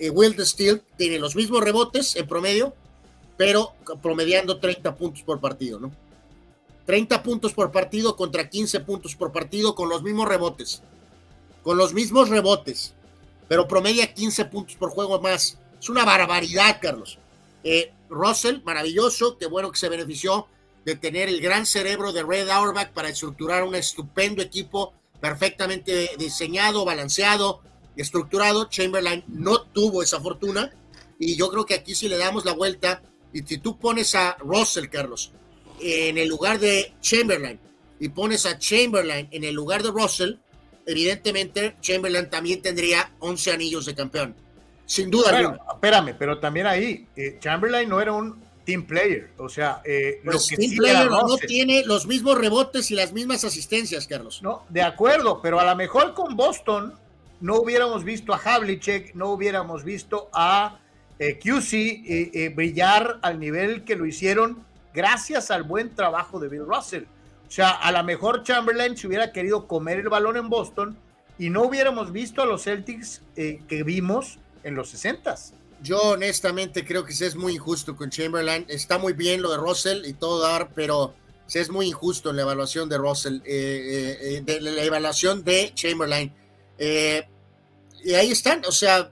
Eh, 0.00 0.10
Will 0.10 0.34
the 0.34 0.44
Steel 0.44 0.82
tiene 0.96 1.20
los 1.20 1.36
mismos 1.36 1.62
rebotes 1.62 2.16
en 2.16 2.26
promedio, 2.26 2.74
pero 3.36 3.74
promediando 4.02 4.58
30 4.58 4.96
puntos 4.96 5.22
por 5.22 5.40
partido, 5.40 5.78
¿no? 5.78 5.92
30 6.88 7.22
puntos 7.22 7.52
por 7.52 7.70
partido 7.70 8.16
contra 8.16 8.48
15 8.48 8.80
puntos 8.80 9.14
por 9.14 9.30
partido 9.30 9.74
con 9.74 9.90
los 9.90 10.02
mismos 10.02 10.26
rebotes. 10.26 10.82
Con 11.62 11.76
los 11.76 11.92
mismos 11.92 12.30
rebotes, 12.30 12.94
pero 13.46 13.68
promedia 13.68 14.14
15 14.14 14.46
puntos 14.46 14.74
por 14.76 14.88
juego 14.88 15.20
más. 15.20 15.58
Es 15.78 15.90
una 15.90 16.06
barbaridad, 16.06 16.78
Carlos. 16.80 17.18
Eh, 17.62 17.92
Russell, 18.08 18.62
maravilloso, 18.64 19.36
qué 19.36 19.44
bueno 19.44 19.70
que 19.70 19.78
se 19.78 19.90
benefició 19.90 20.46
de 20.86 20.96
tener 20.96 21.28
el 21.28 21.42
gran 21.42 21.66
cerebro 21.66 22.10
de 22.14 22.22
Red 22.22 22.48
Auerbach 22.48 22.90
para 22.94 23.10
estructurar 23.10 23.64
un 23.64 23.74
estupendo 23.74 24.40
equipo 24.40 24.94
perfectamente 25.20 26.12
diseñado, 26.18 26.86
balanceado, 26.86 27.60
estructurado. 27.96 28.70
Chamberlain 28.70 29.24
no 29.26 29.60
tuvo 29.60 30.02
esa 30.02 30.22
fortuna 30.22 30.72
y 31.18 31.36
yo 31.36 31.50
creo 31.50 31.66
que 31.66 31.74
aquí 31.74 31.94
si 31.94 32.08
le 32.08 32.16
damos 32.16 32.46
la 32.46 32.54
vuelta 32.54 33.02
y 33.34 33.42
si 33.42 33.58
tú 33.58 33.78
pones 33.78 34.14
a 34.14 34.38
Russell, 34.38 34.88
Carlos, 34.88 35.32
en 35.80 36.18
el 36.18 36.28
lugar 36.28 36.58
de 36.58 36.92
Chamberlain 37.00 37.58
y 38.00 38.08
pones 38.08 38.46
a 38.46 38.58
Chamberlain 38.58 39.28
en 39.30 39.44
el 39.44 39.54
lugar 39.54 39.82
de 39.82 39.90
Russell, 39.90 40.34
evidentemente 40.86 41.76
Chamberlain 41.80 42.30
también 42.30 42.62
tendría 42.62 43.12
11 43.18 43.52
anillos 43.52 43.86
de 43.86 43.94
campeón. 43.94 44.34
Sin 44.86 45.10
duda 45.10 45.32
bueno, 45.32 45.58
Espérame, 45.72 46.14
pero 46.18 46.38
también 46.38 46.66
ahí, 46.66 47.06
eh, 47.14 47.38
Chamberlain 47.40 47.88
no 47.88 48.00
era 48.00 48.12
un 48.12 48.42
team 48.64 48.86
player. 48.86 49.30
O 49.36 49.48
sea, 49.48 49.82
eh, 49.84 50.20
lo 50.24 50.32
pues 50.32 50.48
que 50.48 50.56
team 50.56 50.76
player 50.76 51.10
no 51.10 51.36
tiene 51.36 51.84
los 51.84 52.06
mismos 52.06 52.38
rebotes 52.38 52.90
y 52.90 52.94
las 52.94 53.12
mismas 53.12 53.44
asistencias, 53.44 54.06
Carlos. 54.06 54.40
No, 54.42 54.64
de 54.68 54.82
acuerdo, 54.82 55.40
pero 55.42 55.60
a 55.60 55.64
lo 55.64 55.76
mejor 55.76 56.14
con 56.14 56.36
Boston 56.36 56.94
no 57.40 57.56
hubiéramos 57.56 58.04
visto 58.04 58.32
a 58.32 58.38
Havlicek, 58.38 59.14
no 59.14 59.30
hubiéramos 59.30 59.84
visto 59.84 60.28
a 60.32 60.80
eh, 61.18 61.38
QC 61.38 61.74
eh, 61.74 62.30
eh, 62.32 62.48
brillar 62.50 63.18
al 63.22 63.40
nivel 63.40 63.84
que 63.84 63.96
lo 63.96 64.06
hicieron 64.06 64.64
gracias 64.94 65.50
al 65.50 65.62
buen 65.62 65.94
trabajo 65.94 66.38
de 66.38 66.48
Bill 66.48 66.66
Russell. 66.66 67.04
O 67.46 67.50
sea, 67.50 67.70
a 67.70 67.92
lo 67.92 68.02
mejor 68.04 68.42
Chamberlain 68.42 68.96
se 68.96 69.06
hubiera 69.06 69.32
querido 69.32 69.66
comer 69.66 69.98
el 70.00 70.08
balón 70.08 70.36
en 70.36 70.48
Boston 70.48 70.96
y 71.38 71.50
no 71.50 71.62
hubiéramos 71.62 72.12
visto 72.12 72.42
a 72.42 72.46
los 72.46 72.64
Celtics 72.64 73.22
que 73.34 73.82
vimos 73.84 74.38
en 74.64 74.74
los 74.74 74.90
60 74.90 75.34
Yo 75.82 76.00
honestamente 76.00 76.84
creo 76.84 77.04
que 77.04 77.12
se 77.12 77.26
es 77.26 77.36
muy 77.36 77.54
injusto 77.54 77.96
con 77.96 78.10
Chamberlain. 78.10 78.66
Está 78.68 78.98
muy 78.98 79.12
bien 79.12 79.40
lo 79.40 79.50
de 79.50 79.56
Russell 79.56 80.04
y 80.04 80.12
todo 80.12 80.40
dar, 80.40 80.70
pero 80.74 81.14
se 81.46 81.60
es 81.60 81.70
muy 81.70 81.86
injusto 81.86 82.30
en 82.30 82.36
la 82.36 82.42
evaluación 82.42 82.88
de 82.88 82.98
Russell, 82.98 83.40
de 83.40 84.58
la 84.60 84.84
evaluación 84.84 85.42
de 85.44 85.72
Chamberlain. 85.74 86.32
Eh, 86.78 87.26
y 88.04 88.14
ahí 88.14 88.30
están, 88.30 88.62
o 88.66 88.72
sea, 88.72 89.10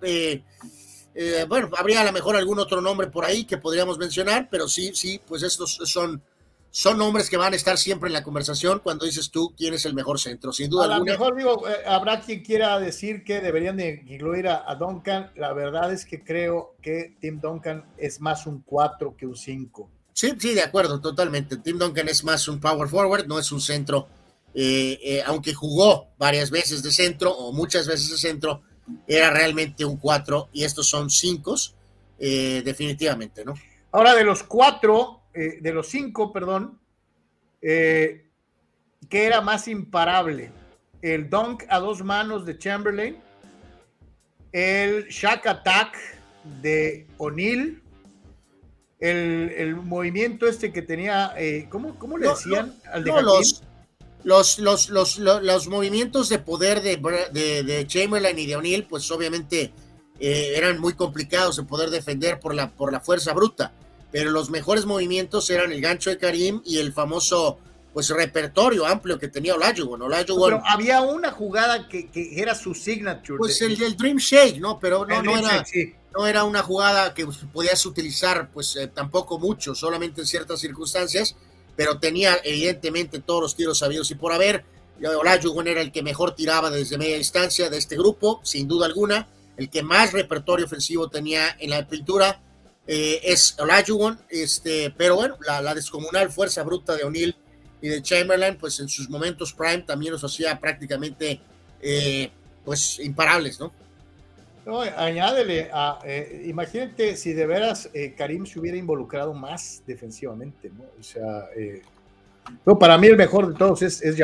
eh, 1.17 1.41
eh, 1.41 1.47
bueno, 1.49 1.71
habría 1.77 2.03
a 2.03 2.05
lo 2.05 2.13
mejor 2.13 2.37
algún 2.37 2.59
otro 2.59 2.81
nombre 2.81 3.09
por 3.09 3.25
ahí 3.25 3.45
que 3.45 3.59
podríamos 3.59 3.99
mencionar, 3.99 4.49
pero 4.51 4.69
sí, 4.69 4.91
sí, 4.95 5.21
pues 5.27 5.43
estos 5.43 5.79
son, 5.85 6.23
son 6.71 6.99
nombres 6.99 7.31
que 7.31 7.37
van 7.37 7.53
a 7.53 7.57
estar 7.57 7.79
siempre 7.79 8.09
en 8.09 8.13
la 8.13 8.23
conversación 8.23 8.81
cuando 8.81 9.07
dices 9.07 9.31
tú 9.31 9.55
quién 9.57 9.75
es 9.75 9.85
el 9.87 9.95
mejor 9.95 10.21
centro, 10.21 10.53
sin 10.53 10.71
duda. 10.71 10.95
A 10.95 10.99
lo 10.99 11.05
mejor 11.05 11.35
digo, 11.35 11.63
habrá 11.87 12.21
quien 12.21 12.43
quiera 12.43 12.79
decir 12.79 13.25
que 13.25 13.41
deberían 13.41 13.77
de 13.77 14.05
incluir 14.07 14.49
a, 14.49 14.75
Duncan, 14.75 15.33
la 15.37 15.53
verdad 15.53 15.93
es 15.93 16.05
que 16.05 16.23
creo 16.23 16.77
que 16.83 17.17
Tim 17.21 17.41
Duncan 17.41 17.85
es 17.97 18.21
más 18.21 18.47
un 18.47 18.63
4 18.63 19.17
que 19.17 19.27
un 19.27 19.37
5. 19.37 19.91
Sí, 20.13 20.33
sí, 20.39 20.55
de 20.55 20.63
acuerdo, 20.63 21.01
totalmente. 21.01 21.57
Tim 21.57 21.79
Duncan 21.79 22.09
es 22.09 22.25
más 22.25 22.47
un 22.49 22.61
power 22.61 22.89
forward, 22.89 23.27
no 23.27 23.39
es 23.39 23.51
un 23.53 23.61
centro 23.61 24.09
eh, 24.59 24.99
eh, 25.03 25.23
aunque 25.27 25.53
jugó 25.53 26.15
varias 26.17 26.51
veces 26.51 26.83
de 26.83 26.91
centro 26.91 27.31
o 27.31 27.53
muchas 27.53 27.87
veces 27.87 28.11
de 28.11 28.17
centro, 28.17 28.63
era 29.07 29.31
realmente 29.31 29.85
un 29.85 29.97
4 29.97 30.51
y 30.53 30.65
estos 30.65 30.89
son 30.89 31.11
5, 31.11 31.57
eh, 32.19 32.63
definitivamente, 32.65 33.45
¿no? 33.45 33.55
Ahora, 33.93 34.15
de 34.15 34.25
los 34.25 34.43
4, 34.43 35.23
de 35.35 35.73
los 35.73 35.89
5, 35.89 36.33
perdón, 36.33 36.79
¿qué 37.61 38.23
era 39.11 39.41
más 39.43 39.69
imparable? 39.69 40.51
El 41.03 41.29
dunk 41.29 41.65
a 41.69 41.79
dos 41.79 42.03
manos 42.03 42.47
de 42.47 42.59
Chamberlain, 42.59 43.17
el 44.53 45.09
Shack 45.09 45.47
Attack 45.47 45.97
de 46.63 47.07
O'Neill, 47.19 47.83
el, 48.99 49.77
movimiento 49.77 50.47
este 50.47 50.73
que 50.73 50.83
tenía, 50.83 51.35
¿cómo, 51.69 52.19
le 52.19 52.29
decían 52.29 52.75
al 52.93 53.05
de 53.05 53.23
los, 53.23 53.63
los, 54.27 54.59
los, 54.59 55.19
los, 55.21 55.69
movimientos 55.69 56.29
de 56.29 56.41
poder 56.41 56.83
de, 56.83 56.97
de, 57.63 57.87
Chamberlain 57.87 58.37
y 58.37 58.47
de 58.47 58.57
O'Neill, 58.57 58.85
pues 58.85 59.09
obviamente 59.13 59.73
eh, 60.19 60.53
eran 60.57 60.81
muy 60.81 60.95
complicados 60.95 61.57
de 61.57 61.63
poder 61.63 61.91
defender 61.91 62.41
por 62.41 62.53
la, 62.53 62.73
por 62.73 62.93
la 62.93 62.99
fuerza 62.99 63.33
bruta, 63.33 63.73
pero 64.11 64.33
los 64.33 64.51
mejores 64.51 64.85
movimientos 64.85 65.49
eran 65.51 65.71
el 65.71 65.81
gancho 65.81 66.11
de 66.11 66.19
Karim 66.19 66.61
y 66.65 66.79
el 66.79 66.93
famoso 66.93 67.59
pues 67.93 68.09
repertorio 68.09 68.85
amplio 68.85 69.17
que 69.17 69.29
tenía 69.29 69.55
Olajuwon. 69.55 70.03
Olajuwon 70.03 70.51
pero 70.51 70.63
había 70.67 71.03
una 71.03 71.31
jugada 71.31 71.89
que, 71.89 72.11
que 72.11 72.41
era 72.41 72.57
su 72.57 72.75
signature. 72.75 73.39
Pues 73.39 73.63
el 73.63 73.79
del 73.79 73.97
Dream 73.97 74.17
Shake, 74.17 74.59
¿no? 74.59 74.81
Pero 74.81 75.07
no, 75.07 75.23
no 75.23 75.39
era, 75.39 75.65
no 76.13 76.27
era 76.27 76.43
una 76.43 76.65
jugada 76.65 77.15
que 77.15 77.29
podías 77.53 77.87
utilizar 77.87 78.51
pues 78.51 78.75
eh, 78.75 78.89
tampoco 78.89 79.39
mucho, 79.39 79.73
solamente 79.77 80.21
en 80.21 80.27
ciertas 80.27 80.59
circunstancias 80.59 81.37
pero 81.77 81.99
tenía 81.99 82.39
evidentemente 82.43 83.21
todos 83.21 83.43
los 83.43 83.57
tiros 83.57 83.79
sabidos 83.79 84.11
y 84.11 84.15
por 84.15 84.33
haber. 84.33 84.65
Olajuwon 84.99 85.69
era 85.69 85.83
el 85.83 85.93
que 85.93 86.03
mejor 86.03 86.35
tiraba 86.35 86.71
desde 86.71 86.97
media 86.97 87.19
distancia 87.19 87.69
de 87.69 87.77
este 87.77 87.97
grupo, 87.97 88.41
sin 88.43 88.67
duda 88.67 88.87
alguna, 88.87 89.29
el 89.59 89.69
que 89.69 89.83
más 89.83 90.13
repertorio 90.13 90.65
ofensivo 90.65 91.09
tenía 91.09 91.57
en 91.59 91.71
la 91.71 91.87
pintura. 91.87 92.41
eh, 92.89 93.21
es 93.25 93.57
Olajuwon, 93.59 94.19
este, 94.31 94.95
pero 94.97 95.17
bueno, 95.17 95.37
la, 95.45 95.75
descomunal 95.75 96.31
fuerza 96.31 96.63
bruta 96.63 96.95
de 96.95 97.03
O'Neill 97.03 97.35
y 97.83 97.89
de 97.89 98.01
Chamberlain, 98.01 98.57
pues 98.57 98.79
en 98.81 98.89
sus 98.89 99.11
momentos 99.11 99.53
prime 99.53 99.83
también 99.83 100.13
los 100.13 100.23
hacía 100.23 100.59
prácticamente, 100.61 101.41
eh, 101.83 102.31
pues, 102.65 103.01
imparables, 103.01 103.59
¿no? 103.59 103.73
Añádele, 104.97 105.71
a, 105.73 106.01
eh, 106.05 106.43
imagínate 106.47 107.17
si 107.17 107.33
de 107.33 107.47
veras 107.47 107.89
Karim 108.17 108.47
se 108.47 108.59
hubiera 108.59 108.77
involucrado 108.77 109.33
más 109.33 109.83
defensivamente, 109.87 110.71
¿no? 110.71 110.85
O 110.99 111.03
sea, 111.03 111.49
no, 112.65 112.79
para 112.79 112.99
mí 112.99 113.07
el 113.07 113.17
mejor 113.17 113.49
de 113.53 113.55
todos 113.55 113.83
es, 113.83 114.03
es. 114.03 114.17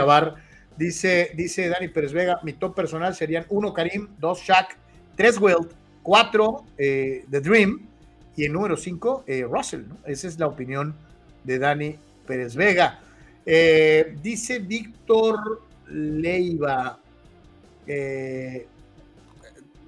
Dice, 0.76 1.32
dice 1.36 1.68
Dani 1.68 1.88
Pérez 1.88 2.12
Vega, 2.12 2.40
mi 2.42 2.54
top 2.54 2.74
personal 2.74 3.14
serían 3.14 3.44
uno 3.50 3.72
Karim, 3.72 4.08
dos 4.18 4.40
Shaq, 4.40 4.76
tres 5.16 5.38
Wilt, 5.38 5.72
cuatro 6.02 6.64
The 6.76 7.40
Dream, 7.40 7.92
y 8.36 8.44
el 8.44 8.52
número 8.52 8.76
5, 8.76 9.24
eh, 9.26 9.46
Russell. 9.48 9.82
Esa 10.06 10.28
es 10.28 10.38
la 10.38 10.46
opinión 10.46 10.94
de 11.44 11.58
Dani 11.58 11.96
Pérez 12.26 12.54
Vega. 12.56 13.00
Eh, 13.44 14.16
dice 14.22 14.58
Víctor 14.60 15.62
Leiva. 15.88 16.98
Eh, 17.86 18.66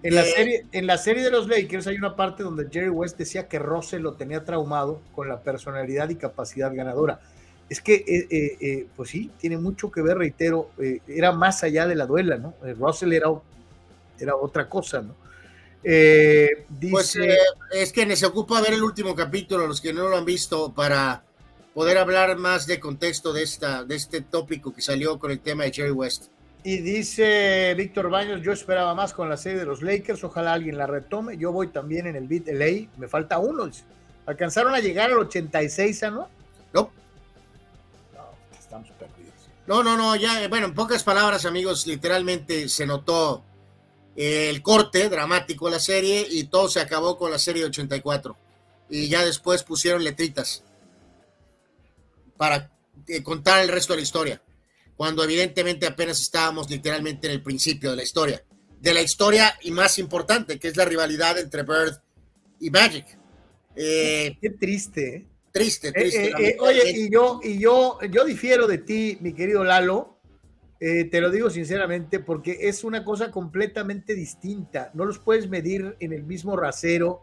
en, 0.04 0.14
la 0.14 0.22
serie, 0.24 0.66
en 0.70 0.86
la 0.86 0.98
serie 0.98 1.24
de 1.24 1.30
los 1.30 1.48
Lakers 1.48 1.88
hay 1.88 1.96
una 1.96 2.14
parte 2.14 2.42
donde 2.42 2.68
Jerry 2.70 2.90
West 2.90 3.18
decía 3.18 3.48
que 3.48 3.58
Russell 3.58 4.02
lo 4.02 4.14
tenía 4.14 4.44
traumado 4.44 5.00
con 5.14 5.28
la 5.28 5.40
personalidad 5.40 6.08
y 6.10 6.16
capacidad 6.16 6.72
ganadora. 6.72 7.20
Es 7.68 7.80
que, 7.80 8.86
pues 8.94 9.10
sí, 9.10 9.30
tiene 9.38 9.56
mucho 9.56 9.90
que 9.90 10.02
ver, 10.02 10.18
reitero, 10.18 10.70
era 11.08 11.32
más 11.32 11.64
allá 11.64 11.86
de 11.86 11.94
la 11.96 12.06
duela, 12.06 12.36
¿no? 12.36 12.54
Russell 12.78 13.12
era, 13.12 13.28
era 14.20 14.36
otra 14.36 14.68
cosa, 14.68 15.00
¿no? 15.00 15.16
Eh, 15.86 16.64
pues 16.90 17.14
eh, 17.16 17.36
es 17.72 17.92
que 17.92 18.16
se 18.16 18.24
ocupa 18.24 18.62
ver 18.62 18.72
el 18.72 18.82
último 18.82 19.14
capítulo, 19.14 19.66
los 19.66 19.82
que 19.82 19.92
no 19.92 20.08
lo 20.08 20.16
han 20.16 20.24
visto, 20.24 20.72
para 20.72 21.22
poder 21.74 21.98
hablar 21.98 22.38
más 22.38 22.66
de 22.66 22.80
contexto 22.80 23.34
de, 23.34 23.42
esta, 23.42 23.84
de 23.84 23.94
este 23.94 24.22
tópico 24.22 24.74
que 24.74 24.80
salió 24.80 25.18
con 25.18 25.30
el 25.30 25.40
tema 25.40 25.64
de 25.64 25.72
Jerry 25.72 25.90
West. 25.90 26.28
Y 26.66 26.78
dice 26.78 27.74
Víctor 27.76 28.08
Baños, 28.08 28.40
yo 28.42 28.50
esperaba 28.50 28.94
más 28.94 29.12
con 29.12 29.28
la 29.28 29.36
serie 29.36 29.58
de 29.58 29.66
los 29.66 29.82
Lakers, 29.82 30.24
ojalá 30.24 30.54
alguien 30.54 30.78
la 30.78 30.86
retome. 30.86 31.36
Yo 31.36 31.52
voy 31.52 31.68
también 31.68 32.06
en 32.06 32.16
el 32.16 32.26
beat 32.26 32.48
LA, 32.48 32.88
me 32.96 33.06
falta 33.06 33.38
uno. 33.38 33.70
¿Alcanzaron 34.24 34.74
a 34.74 34.80
llegar 34.80 35.10
al 35.10 35.18
86, 35.18 36.02
¿no? 36.04 36.28
No. 36.72 36.90
No, 38.14 38.30
estamos 38.58 38.88
perdidos. 38.92 39.34
No, 39.66 39.82
no, 39.82 39.98
no, 39.98 40.16
ya, 40.16 40.48
bueno, 40.48 40.68
en 40.68 40.74
pocas 40.74 41.02
palabras, 41.02 41.44
amigos, 41.44 41.86
literalmente 41.86 42.66
se 42.70 42.86
notó 42.86 43.44
el 44.16 44.62
corte 44.62 45.10
dramático 45.10 45.66
de 45.66 45.72
la 45.72 45.80
serie 45.80 46.26
y 46.30 46.44
todo 46.44 46.68
se 46.68 46.80
acabó 46.80 47.18
con 47.18 47.30
la 47.30 47.38
serie 47.38 47.66
84. 47.66 48.36
Y 48.88 49.08
ya 49.08 49.22
después 49.22 49.62
pusieron 49.64 50.02
letritas 50.02 50.62
para 52.38 52.70
eh, 53.06 53.22
contar 53.22 53.62
el 53.62 53.68
resto 53.68 53.92
de 53.92 53.98
la 53.98 54.02
historia, 54.02 54.42
cuando 54.96 55.24
evidentemente 55.24 55.86
apenas 55.86 56.20
estábamos 56.20 56.70
literalmente 56.70 57.26
en 57.26 57.34
el 57.34 57.42
principio 57.42 57.90
de 57.90 57.96
la 57.96 58.02
historia. 58.02 58.44
De 58.80 58.94
la 58.94 59.02
historia 59.02 59.54
y 59.62 59.70
más 59.70 59.98
importante, 59.98 60.58
que 60.58 60.68
es 60.68 60.76
la 60.76 60.84
rivalidad 60.84 61.38
entre 61.38 61.62
Bird 61.62 62.00
y 62.60 62.70
Magic. 62.70 63.06
Eh, 63.76 64.36
Qué 64.40 64.50
triste. 64.50 65.16
¿eh? 65.16 65.26
Triste, 65.50 65.92
triste. 65.92 66.56
oye, 66.58 66.90
y 66.90 67.10
yo, 67.10 67.40
y 67.42 67.58
yo, 67.60 67.98
yo 68.10 68.24
difiero 68.24 68.66
de 68.66 68.78
ti, 68.78 69.18
mi 69.20 69.32
querido 69.32 69.62
Lalo, 69.62 70.14
eh, 70.80 71.04
te 71.04 71.20
lo 71.20 71.30
digo 71.30 71.48
sinceramente 71.48 72.20
porque 72.20 72.58
es 72.62 72.84
una 72.84 73.04
cosa 73.04 73.30
completamente 73.30 74.14
distinta. 74.14 74.90
No 74.94 75.04
los 75.04 75.18
puedes 75.18 75.48
medir 75.48 75.96
en 76.00 76.12
el 76.12 76.24
mismo 76.24 76.56
rasero 76.56 77.22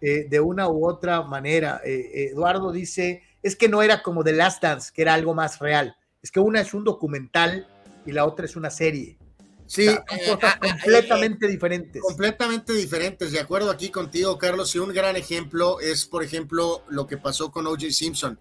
eh, 0.00 0.26
de 0.30 0.40
una 0.40 0.68
u 0.68 0.86
otra 0.86 1.22
manera. 1.22 1.80
Eh, 1.84 2.30
Eduardo 2.30 2.72
dice, 2.72 3.22
es 3.42 3.56
que 3.56 3.68
no 3.68 3.82
era 3.82 4.02
como 4.02 4.24
The 4.24 4.32
Last 4.32 4.62
Dance, 4.62 4.90
que 4.94 5.02
era 5.02 5.14
algo 5.14 5.34
más 5.34 5.58
real. 5.58 5.96
Es 6.26 6.32
que 6.32 6.40
una 6.40 6.60
es 6.60 6.74
un 6.74 6.82
documental 6.82 7.68
y 8.04 8.10
la 8.10 8.24
otra 8.24 8.46
es 8.46 8.56
una 8.56 8.68
serie. 8.68 9.16
Sí, 9.68 9.86
cosas 10.28 10.56
completamente 10.56 11.46
diferentes. 11.46 12.02
Completamente 12.02 12.72
diferentes. 12.72 13.30
De 13.30 13.38
acuerdo 13.38 13.70
aquí 13.70 13.90
contigo, 13.90 14.36
Carlos. 14.36 14.74
Y 14.74 14.80
un 14.80 14.92
gran 14.92 15.14
ejemplo 15.14 15.78
es, 15.78 16.04
por 16.04 16.24
ejemplo, 16.24 16.82
lo 16.88 17.06
que 17.06 17.16
pasó 17.16 17.52
con 17.52 17.68
O.J. 17.68 17.92
Simpson 17.92 18.36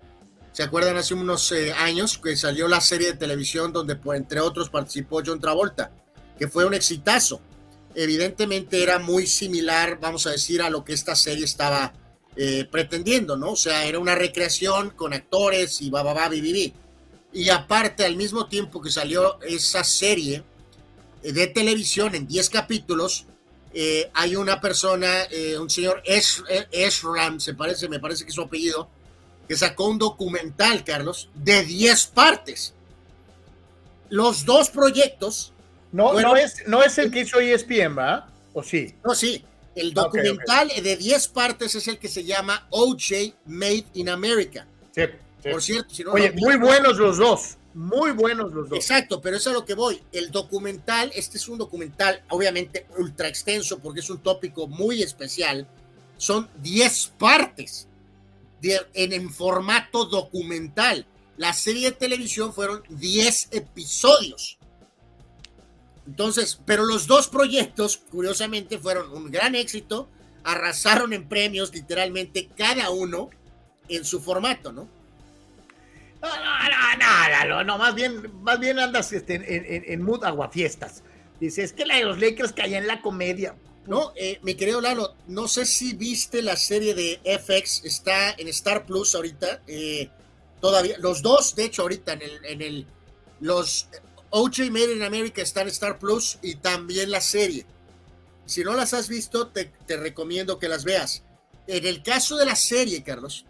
¿Se 0.51 0.63
acuerdan 0.63 0.97
hace 0.97 1.13
unos 1.13 1.51
eh, 1.51 1.73
años 1.73 2.17
que 2.17 2.35
salió 2.35 2.67
la 2.67 2.81
serie 2.81 3.11
de 3.11 3.17
televisión 3.19 3.71
donde, 3.71 3.97
por, 3.97 4.15
entre 4.15 4.39
otros, 4.39 4.71
participó 4.71 5.21
John 5.23 5.39
Travolta, 5.39 5.91
que 6.39 6.47
fue 6.47 6.65
un 6.65 6.73
exitazo? 6.73 7.39
Evidentemente 7.93 8.81
era 8.81 8.97
muy 8.97 9.27
similar, 9.27 9.99
vamos 10.01 10.25
a 10.25 10.31
decir, 10.31 10.63
a 10.63 10.71
lo 10.71 10.83
que 10.83 10.93
esta 10.93 11.15
serie 11.15 11.45
estaba 11.45 11.93
eh, 12.35 12.67
pretendiendo, 12.71 13.37
¿no? 13.37 13.51
O 13.51 13.55
sea, 13.55 13.85
era 13.85 13.99
una 13.99 14.15
recreación 14.15 14.89
con 14.89 15.13
actores 15.13 15.83
y 15.83 15.91
va, 15.91 16.01
va, 16.01 16.15
va, 16.15 16.29
Y 17.35 17.49
aparte, 17.49 18.03
al 18.03 18.15
mismo 18.15 18.47
tiempo 18.47 18.81
que 18.81 18.89
salió 18.89 19.39
esa 19.41 19.83
serie 19.83 20.43
eh, 21.21 21.31
de 21.31 21.47
televisión 21.47 22.15
en 22.15 22.25
10 22.25 22.49
capítulos, 22.49 23.25
hay 24.13 24.37
una 24.37 24.61
persona, 24.61 25.27
un 25.59 25.69
señor 25.69 26.01
Eshram, 26.05 27.41
se 27.41 27.53
parece, 27.55 27.89
me 27.89 27.99
parece 27.99 28.23
que 28.23 28.29
es 28.29 28.35
su 28.35 28.41
apellido, 28.41 28.89
que 29.47 29.55
sacó 29.55 29.89
un 29.89 29.97
documental, 29.97 30.83
Carlos, 30.83 31.29
de 31.33 31.63
10 31.63 32.05
partes. 32.07 32.73
Los 34.09 34.45
dos 34.45 34.69
proyectos. 34.69 35.51
No, 35.91 36.19
no, 36.19 36.35
es, 36.35 36.67
no 36.67 36.83
es 36.83 36.97
el 36.97 37.11
que 37.11 37.21
hizo 37.21 37.39
ESPN, 37.39 37.97
¿va? 37.97 38.29
¿O 38.53 38.63
sí? 38.63 38.95
No, 39.03 39.13
sí. 39.13 39.43
El 39.75 39.93
documental 39.93 40.71
de 40.81 40.95
10 40.95 41.27
partes 41.29 41.75
es 41.75 41.87
el 41.87 41.99
que 41.99 42.07
se 42.07 42.23
llama 42.23 42.67
OJ 42.69 43.33
Made 43.45 43.85
in 43.93 44.09
America. 44.09 44.65
Sí, 44.93 45.03
Por 45.51 45.61
cierto, 45.61 45.93
si 45.93 46.03
no 46.03 46.13
Oye, 46.13 46.31
muy 46.31 46.57
buenos 46.57 46.97
los 46.97 47.17
dos. 47.17 47.57
Muy 47.75 48.11
buenos 48.11 48.51
los 48.51 48.69
dos. 48.69 48.77
Exacto, 48.77 49.21
pero 49.21 49.37
eso 49.37 49.49
es 49.49 49.55
a 49.55 49.59
lo 49.59 49.65
que 49.65 49.75
voy. 49.75 50.01
El 50.11 50.31
documental, 50.31 51.11
este 51.13 51.37
es 51.37 51.47
un 51.47 51.57
documental, 51.57 52.23
obviamente 52.29 52.87
ultra 52.97 53.27
extenso, 53.27 53.79
porque 53.79 53.99
es 53.99 54.09
un 54.09 54.19
tópico 54.19 54.67
muy 54.67 55.03
especial. 55.03 55.67
Son 56.17 56.49
10 56.63 57.13
partes 57.19 57.87
en, 58.63 59.29
formato 59.29 60.05
documental. 60.05 61.05
La 61.37 61.53
serie 61.53 61.91
de 61.91 61.95
televisión 61.95 62.53
fueron 62.53 62.81
10 62.89 63.49
episodios. 63.51 64.57
Entonces, 66.07 66.59
pero 66.65 66.85
los 66.85 67.07
dos 67.07 67.27
proyectos, 67.27 67.97
curiosamente, 68.09 68.79
fueron 68.79 69.11
un 69.11 69.29
gran 69.29 69.53
éxito, 69.53 70.07
arrasaron 70.43 71.13
en 71.13 71.27
premios, 71.27 71.73
literalmente 71.73 72.49
cada 72.55 72.89
uno 72.89 73.29
en 73.89 74.05
su 74.05 74.21
formato, 74.21 74.71
¿no? 74.71 74.94
No, 76.25 77.47
no, 77.47 77.47
no, 77.47 77.63
no, 77.63 77.77
más 77.77 77.93
bien, 77.93 78.41
más 78.41 78.59
bien 78.59 78.79
andas 78.79 79.11
este, 79.13 79.35
en, 79.35 79.83
en, 79.85 80.01
mood 80.01 80.23
aguafiestas. 80.23 81.03
Dices, 81.39 81.65
es 81.65 81.73
que 81.73 81.85
la 81.85 81.97
de 81.97 82.03
los 82.03 82.19
Lakers 82.19 82.53
caía 82.53 82.77
en 82.77 82.87
la 82.87 83.01
comedia. 83.01 83.55
No, 83.85 84.13
eh, 84.15 84.39
mi 84.41 84.55
querido 84.55 84.81
Lalo, 84.81 85.15
no 85.27 85.47
sé 85.47 85.65
si 85.65 85.93
viste 85.93 86.41
la 86.41 86.55
serie 86.55 86.95
de 86.95 87.19
FX, 87.23 87.85
está 87.85 88.31
en 88.31 88.47
Star 88.47 88.85
Plus 88.85 89.13
ahorita, 89.13 89.61
eh, 89.67 90.09
todavía, 90.59 90.97
los 90.97 91.21
dos, 91.21 91.55
de 91.55 91.65
hecho, 91.65 91.83
ahorita 91.83 92.13
en 92.13 92.21
el, 92.23 92.45
en 92.45 92.61
el, 92.63 92.87
los 93.41 93.87
OJ 94.31 94.71
Made 94.71 94.95
in 94.95 95.03
America 95.03 95.43
está 95.43 95.61
en 95.61 95.67
Star 95.67 95.99
Plus 95.99 96.39
y 96.41 96.55
también 96.55 97.11
la 97.11 97.21
serie. 97.21 97.67
Si 98.47 98.63
no 98.63 98.73
las 98.73 98.95
has 98.95 99.07
visto, 99.07 99.47
te, 99.47 99.65
te 99.85 99.97
recomiendo 99.97 100.57
que 100.57 100.67
las 100.67 100.83
veas. 100.83 101.23
En 101.67 101.85
el 101.85 102.01
caso 102.01 102.37
de 102.37 102.45
la 102.47 102.55
serie, 102.55 103.03
Carlos, 103.03 103.45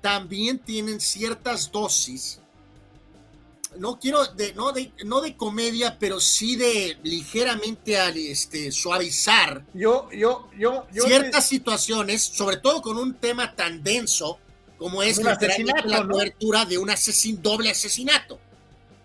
también 0.00 0.58
tienen 0.58 1.00
ciertas 1.00 1.70
dosis 1.70 2.40
no 3.78 3.98
quiero, 3.98 4.24
de, 4.26 4.54
no, 4.54 4.72
de, 4.72 4.92
no 5.04 5.20
de 5.20 5.36
comedia, 5.36 5.96
pero 5.98 6.20
sí 6.20 6.56
de 6.56 6.98
ligeramente 7.02 7.96
este, 8.30 8.72
suavizar 8.72 9.62
yo, 9.74 10.08
yo, 10.10 10.48
yo, 10.56 10.86
ciertas 10.90 11.46
situaciones, 11.46 12.22
sobre 12.22 12.56
todo 12.56 12.82
con 12.82 12.96
un 12.98 13.14
tema 13.14 13.54
tan 13.54 13.82
denso 13.82 14.38
como 14.78 15.02
es 15.02 15.20
la 15.22 15.36
cobertura 16.06 16.64
de 16.64 16.78
un 16.78 16.88
asesin, 16.88 17.42
doble 17.42 17.70
asesinato. 17.70 18.38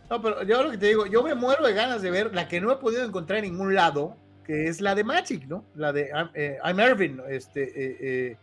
No, 0.10 0.22
pero 0.22 0.44
yo 0.44 0.62
lo 0.62 0.72
que 0.72 0.78
te 0.78 0.88
digo, 0.88 1.08
yo 1.08 1.24
me 1.24 1.34
muero 1.34 1.66
de 1.66 1.74
ganas 1.74 2.04
de 2.04 2.12
ver 2.12 2.34
la 2.34 2.48
que 2.48 2.62
no 2.62 2.72
he 2.72 2.76
podido 2.76 3.04
encontrar 3.04 3.40
en 3.44 3.52
ningún 3.52 3.74
lado, 3.74 4.16
que 4.46 4.68
es 4.68 4.82
la 4.82 4.94
de 4.94 5.04
Magic, 5.04 5.48
¿no? 5.48 5.66
La 5.76 5.92
de 5.92 6.12
eh, 6.36 6.60
I'm 6.64 6.80
Irving, 6.80 7.18
este... 7.28 7.64
Eh, 7.64 7.98
eh. 8.02 8.38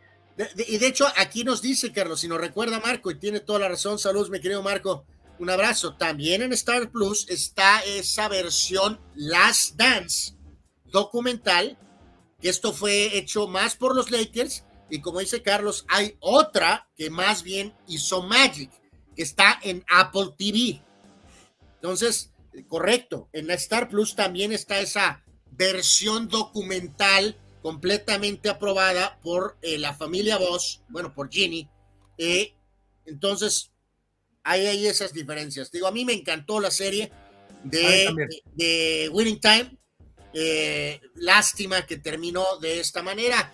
Y 0.68 0.78
de 0.78 0.86
hecho, 0.86 1.06
aquí 1.16 1.44
nos 1.44 1.60
dice, 1.60 1.92
Carlos, 1.92 2.20
si 2.20 2.28
nos 2.28 2.40
recuerda 2.40 2.80
Marco, 2.80 3.10
y 3.10 3.18
tiene 3.18 3.40
toda 3.40 3.58
la 3.58 3.68
razón, 3.68 3.98
saludos, 3.98 4.30
mi 4.30 4.40
querido 4.40 4.62
Marco, 4.62 5.04
un 5.40 5.50
abrazo. 5.50 5.94
También 5.94 6.42
en 6.42 6.52
Star 6.52 6.90
Plus 6.90 7.26
está 7.28 7.80
esa 7.80 8.28
versión 8.28 9.00
Last 9.14 9.74
Dance 9.76 10.34
documental, 10.84 11.78
que 12.40 12.48
esto 12.48 12.72
fue 12.72 13.16
hecho 13.16 13.48
más 13.48 13.74
por 13.74 13.96
los 13.96 14.10
Lakers. 14.10 14.64
Y 14.90 15.00
como 15.00 15.20
dice 15.20 15.42
Carlos, 15.42 15.86
hay 15.88 16.16
otra 16.20 16.88
que 16.96 17.10
más 17.10 17.42
bien 17.42 17.74
hizo 17.86 18.22
Magic, 18.22 18.70
que 19.16 19.22
está 19.22 19.58
en 19.62 19.84
Apple 19.88 20.34
TV. 20.36 20.82
Entonces, 21.76 22.32
correcto, 22.68 23.28
en 23.32 23.50
Star 23.52 23.88
Plus 23.88 24.14
también 24.14 24.52
está 24.52 24.80
esa 24.80 25.24
versión 25.52 26.28
documental 26.28 27.38
completamente 27.62 28.48
aprobada 28.48 29.18
por 29.22 29.56
eh, 29.62 29.78
la 29.78 29.94
familia 29.94 30.38
Voss, 30.38 30.82
bueno, 30.88 31.12
por 31.14 31.30
Ginny. 31.30 31.68
Eh, 32.16 32.54
entonces, 33.04 33.70
hay 34.42 34.66
ahí 34.66 34.86
esas 34.86 35.12
diferencias. 35.12 35.70
Digo, 35.70 35.86
a 35.86 35.92
mí 35.92 36.04
me 36.04 36.12
encantó 36.12 36.60
la 36.60 36.70
serie 36.70 37.10
de, 37.64 38.08
de, 38.54 39.08
Winning 39.12 39.40
Time. 39.40 39.76
Eh, 40.32 41.00
lástima 41.16 41.84
que 41.86 41.98
terminó 41.98 42.58
de 42.60 42.80
esta 42.80 43.02
manera. 43.02 43.52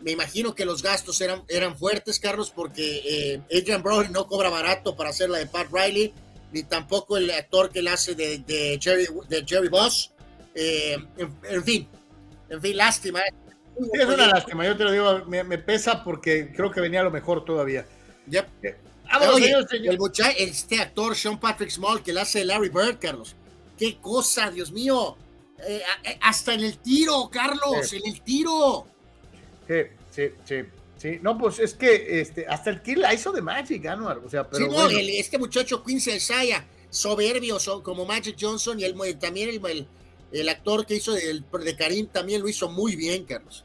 Me 0.00 0.12
imagino 0.12 0.54
que 0.54 0.64
los 0.64 0.82
gastos 0.82 1.20
eran, 1.20 1.42
eran 1.48 1.76
fuertes, 1.76 2.20
Carlos, 2.20 2.52
porque 2.54 3.42
Adrian 3.50 3.82
Brody 3.82 4.10
no 4.10 4.28
cobra 4.28 4.48
barato 4.48 4.94
para 4.94 5.10
hacer 5.10 5.28
la 5.28 5.38
de 5.38 5.46
Pat 5.46 5.66
Riley, 5.72 6.14
ni 6.52 6.62
tampoco 6.62 7.16
el 7.16 7.28
actor 7.32 7.70
que 7.70 7.82
la 7.82 7.94
hace 7.94 8.14
de, 8.14 8.38
de 8.38 8.78
Jerry, 8.80 9.08
de 9.28 9.44
Jerry 9.44 9.68
Boss. 9.68 10.12
en, 10.54 11.64
fin, 11.64 11.88
en 12.48 12.62
fin, 12.62 12.76
lástima 12.76 13.20
es 13.92 14.06
una 14.06 14.26
lástima, 14.26 14.64
yo 14.64 14.76
te 14.76 14.84
lo 14.84 14.92
digo, 14.92 15.24
me, 15.26 15.58
pesa 15.58 16.04
porque 16.04 16.52
creo 16.54 16.70
que 16.70 16.80
venía 16.80 17.02
lo 17.02 17.10
mejor 17.10 17.44
todavía. 17.44 17.86
Yep. 18.28 18.46
Eh, 18.62 18.76
el 19.84 19.98
este 20.36 20.80
actor 20.80 21.16
Sean 21.16 21.40
Patrick 21.40 21.70
Small 21.70 22.02
que 22.02 22.12
le 22.12 22.20
hace 22.20 22.44
Larry 22.44 22.68
Bird, 22.68 22.98
Carlos. 23.00 23.34
Qué 23.78 23.98
cosa, 24.00 24.50
Dios 24.50 24.72
mío. 24.72 25.16
Eh, 25.66 25.82
eh, 26.04 26.18
hasta 26.20 26.54
en 26.54 26.60
el 26.60 26.78
tiro, 26.78 27.28
Carlos, 27.30 27.92
en 27.92 28.02
el 28.06 28.20
tiro. 28.20 28.86
Sí, 29.66 29.82
sí, 30.10 30.22
sí. 30.44 30.56
Sí, 30.98 31.18
no, 31.22 31.38
pues 31.38 31.60
es 31.60 31.74
que 31.74 32.20
este, 32.20 32.44
hasta 32.48 32.70
el 32.70 32.82
kill 32.82 33.00
la 33.00 33.14
hizo 33.14 33.30
de 33.30 33.40
Magic, 33.40 33.86
Anuar. 33.86 34.18
O 34.18 34.28
sea, 34.28 34.48
pero 34.48 34.66
sí, 34.66 34.70
no, 34.70 34.88
este 34.88 35.38
muchacho 35.38 35.84
Quincy 35.84 36.10
Isaiah, 36.10 36.66
soberbio 36.90 37.56
como 37.84 38.04
Magic 38.04 38.36
Johnson 38.38 38.80
y 38.80 38.84
el, 38.84 38.96
también 39.16 39.48
el, 39.48 39.86
el, 40.32 40.48
actor 40.48 40.84
que 40.86 40.96
hizo 40.96 41.12
de, 41.12 41.40
de 41.40 41.76
Karim 41.76 42.08
también 42.08 42.42
lo 42.42 42.48
hizo 42.48 42.68
muy 42.68 42.96
bien, 42.96 43.24
Carlos. 43.24 43.64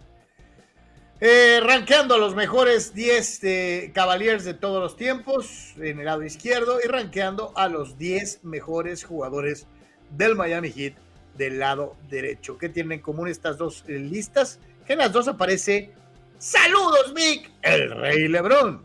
Eh, 1.25 1.61
rankeando 1.61 2.15
a 2.15 2.17
los 2.17 2.35
mejores 2.35 2.93
10 2.93 3.39
de 3.39 3.91
Cavaliers 3.95 4.43
de 4.43 4.53
todos 4.53 4.83
los 4.83 4.97
tiempos 4.97 5.73
en 5.77 5.99
el 5.99 6.03
lado 6.03 6.21
izquierdo 6.23 6.79
y 6.83 6.87
rankeando 6.89 7.53
a 7.55 7.69
los 7.69 7.97
10 7.97 8.43
mejores 8.43 9.05
jugadores 9.05 9.65
del 10.09 10.35
Miami 10.35 10.69
Heat 10.69 10.95
del 11.37 11.59
lado 11.59 11.95
derecho. 12.09 12.57
¿Qué 12.57 12.67
tienen 12.67 12.91
en 12.91 12.99
común 12.99 13.29
estas 13.29 13.57
dos 13.57 13.85
eh, 13.87 13.99
listas? 13.99 14.59
Que 14.85 14.93
en 14.93 14.99
las 14.99 15.13
dos 15.13 15.29
aparece 15.29 15.93
Saludos, 16.39 17.13
Mick, 17.15 17.49
el 17.61 17.91
Rey 17.91 18.27
Lebrón. 18.27 18.81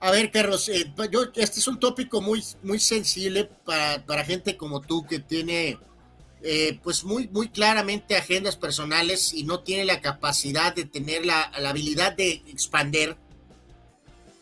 A 0.00 0.10
ver, 0.10 0.30
Carlos, 0.30 0.68
eh, 0.68 0.92
yo, 1.10 1.22
este 1.36 1.60
es 1.60 1.68
un 1.68 1.80
tópico 1.80 2.20
muy, 2.20 2.44
muy 2.62 2.78
sensible 2.78 3.48
para, 3.64 4.04
para 4.04 4.26
gente 4.26 4.58
como 4.58 4.82
tú 4.82 5.06
que 5.06 5.20
tiene 5.20 5.78
eh, 6.42 6.78
pues 6.84 7.02
muy, 7.02 7.28
muy 7.28 7.48
claramente 7.48 8.16
agendas 8.16 8.56
personales 8.56 9.32
y 9.32 9.42
no 9.42 9.60
tiene 9.60 9.84
la 9.84 10.00
capacidad 10.00 10.72
de 10.74 10.84
tener 10.84 11.26
la, 11.26 11.42
habilidad 11.42 12.12
de 12.12 12.42
expander. 12.46 13.16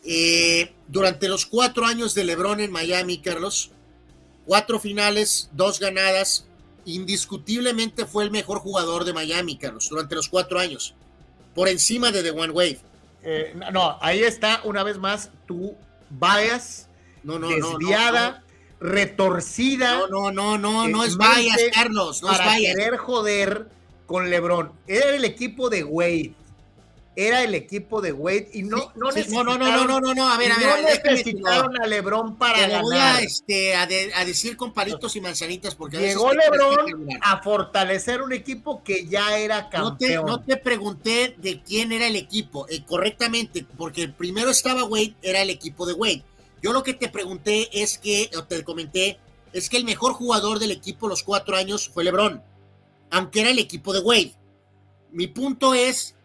Eh, 0.03 0.73
durante 0.87 1.27
los 1.27 1.45
cuatro 1.45 1.85
años 1.85 2.13
de 2.13 2.23
Lebron 2.23 2.59
en 2.59 2.71
Miami, 2.71 3.17
Carlos, 3.17 3.71
cuatro 4.45 4.79
finales, 4.79 5.49
dos 5.53 5.79
ganadas, 5.79 6.45
indiscutiblemente 6.85 8.05
fue 8.05 8.23
el 8.23 8.31
mejor 8.31 8.59
jugador 8.59 9.03
de 9.03 9.13
Miami, 9.13 9.57
Carlos, 9.57 9.89
durante 9.89 10.15
los 10.15 10.29
cuatro 10.29 10.59
años, 10.59 10.93
por 11.55 11.67
encima 11.67 12.11
de 12.11 12.23
The 12.23 12.31
One 12.31 12.53
Wave. 12.53 12.79
Eh, 13.23 13.55
no, 13.73 13.97
ahí 14.01 14.19
está 14.19 14.61
una 14.63 14.83
vez 14.83 14.97
más 14.97 15.31
tu 15.47 15.75
bias 16.09 16.87
no, 17.23 17.39
no, 17.39 17.49
desviada 17.49 18.43
retorcida. 18.79 20.07
No, 20.09 20.31
no, 20.31 20.31
no, 20.31 20.57
no, 20.57 20.87
no 20.87 21.03
es 21.03 21.17
vayas, 21.17 21.57
Carlos. 21.73 22.21
No 22.21 22.29
para 22.29 22.43
es 22.43 22.45
vayas. 22.45 22.75
querer 22.75 22.97
joder 22.97 23.67
con 24.05 24.29
LeBron. 24.29 24.71
Era 24.87 25.15
el 25.15 25.25
equipo 25.25 25.69
de 25.69 25.83
Wade. 25.83 26.33
Era 27.19 27.41
el 27.41 27.55
equipo 27.55 27.99
de 27.99 28.11
Wade 28.11 28.51
y 28.53 28.61
no, 28.61 28.77
sí, 28.77 28.87
no, 28.95 29.11
sí, 29.11 29.25
no, 29.29 29.43
no, 29.43 29.57
no, 29.57 29.71
no, 29.71 29.87
no, 29.87 29.99
no, 29.99 30.13
no, 30.13 30.29
a 30.29 30.37
ver, 30.37 30.51
a 30.51 30.57
ver. 30.59 30.67
No 30.67 30.81
necesitaron 30.87 31.81
a 31.81 31.87
LeBron 31.87 32.35
para 32.35 32.59
Te 32.59 32.69
ganar. 32.69 33.15
a, 33.15 33.21
este, 33.21 33.75
a, 33.75 33.87
de, 33.87 34.11
a, 34.13 34.23
decir 34.23 34.55
con 34.55 34.71
palitos 34.71 35.15
y 35.15 35.21
manzanitas 35.21 35.73
porque 35.73 35.97
llegó 35.97 36.29
a 36.29 36.35
LeBron 36.35 37.07
a 37.19 37.41
fortalecer 37.41 38.21
un 38.21 38.33
equipo 38.33 38.83
que 38.83 39.07
ya 39.07 39.35
era 39.35 39.67
campeón. 39.67 40.27
No 40.27 40.35
te, 40.35 40.43
no 40.43 40.43
te 40.43 40.57
pregunté 40.57 41.33
de 41.39 41.59
quién 41.63 41.91
era 41.91 42.05
el 42.05 42.15
equipo, 42.15 42.67
eh, 42.69 42.85
correctamente, 42.85 43.65
porque 43.77 44.09
primero 44.09 44.51
estaba 44.51 44.83
Wade, 44.83 45.15
era 45.23 45.41
el 45.41 45.49
equipo 45.49 45.87
de 45.87 45.93
Wade 45.93 46.23
yo 46.61 46.73
lo 46.73 46.83
que 46.83 46.93
te 46.93 47.09
pregunté 47.09 47.69
es 47.71 47.97
que, 47.97 48.29
o 48.37 48.43
te 48.43 48.63
comenté, 48.63 49.19
es 49.53 49.69
que 49.69 49.77
el 49.77 49.85
mejor 49.85 50.13
jugador 50.13 50.59
del 50.59 50.71
equipo 50.71 51.07
los 51.07 51.23
cuatro 51.23 51.55
años 51.55 51.89
fue 51.89 52.03
LeBron, 52.03 52.41
aunque 53.11 53.41
era 53.41 53.51
el 53.51 53.59
equipo 53.59 53.93
de 53.93 53.99
Wade. 53.99 54.35
Mi 55.11 55.27
punto 55.27 55.73
es, 55.73 56.15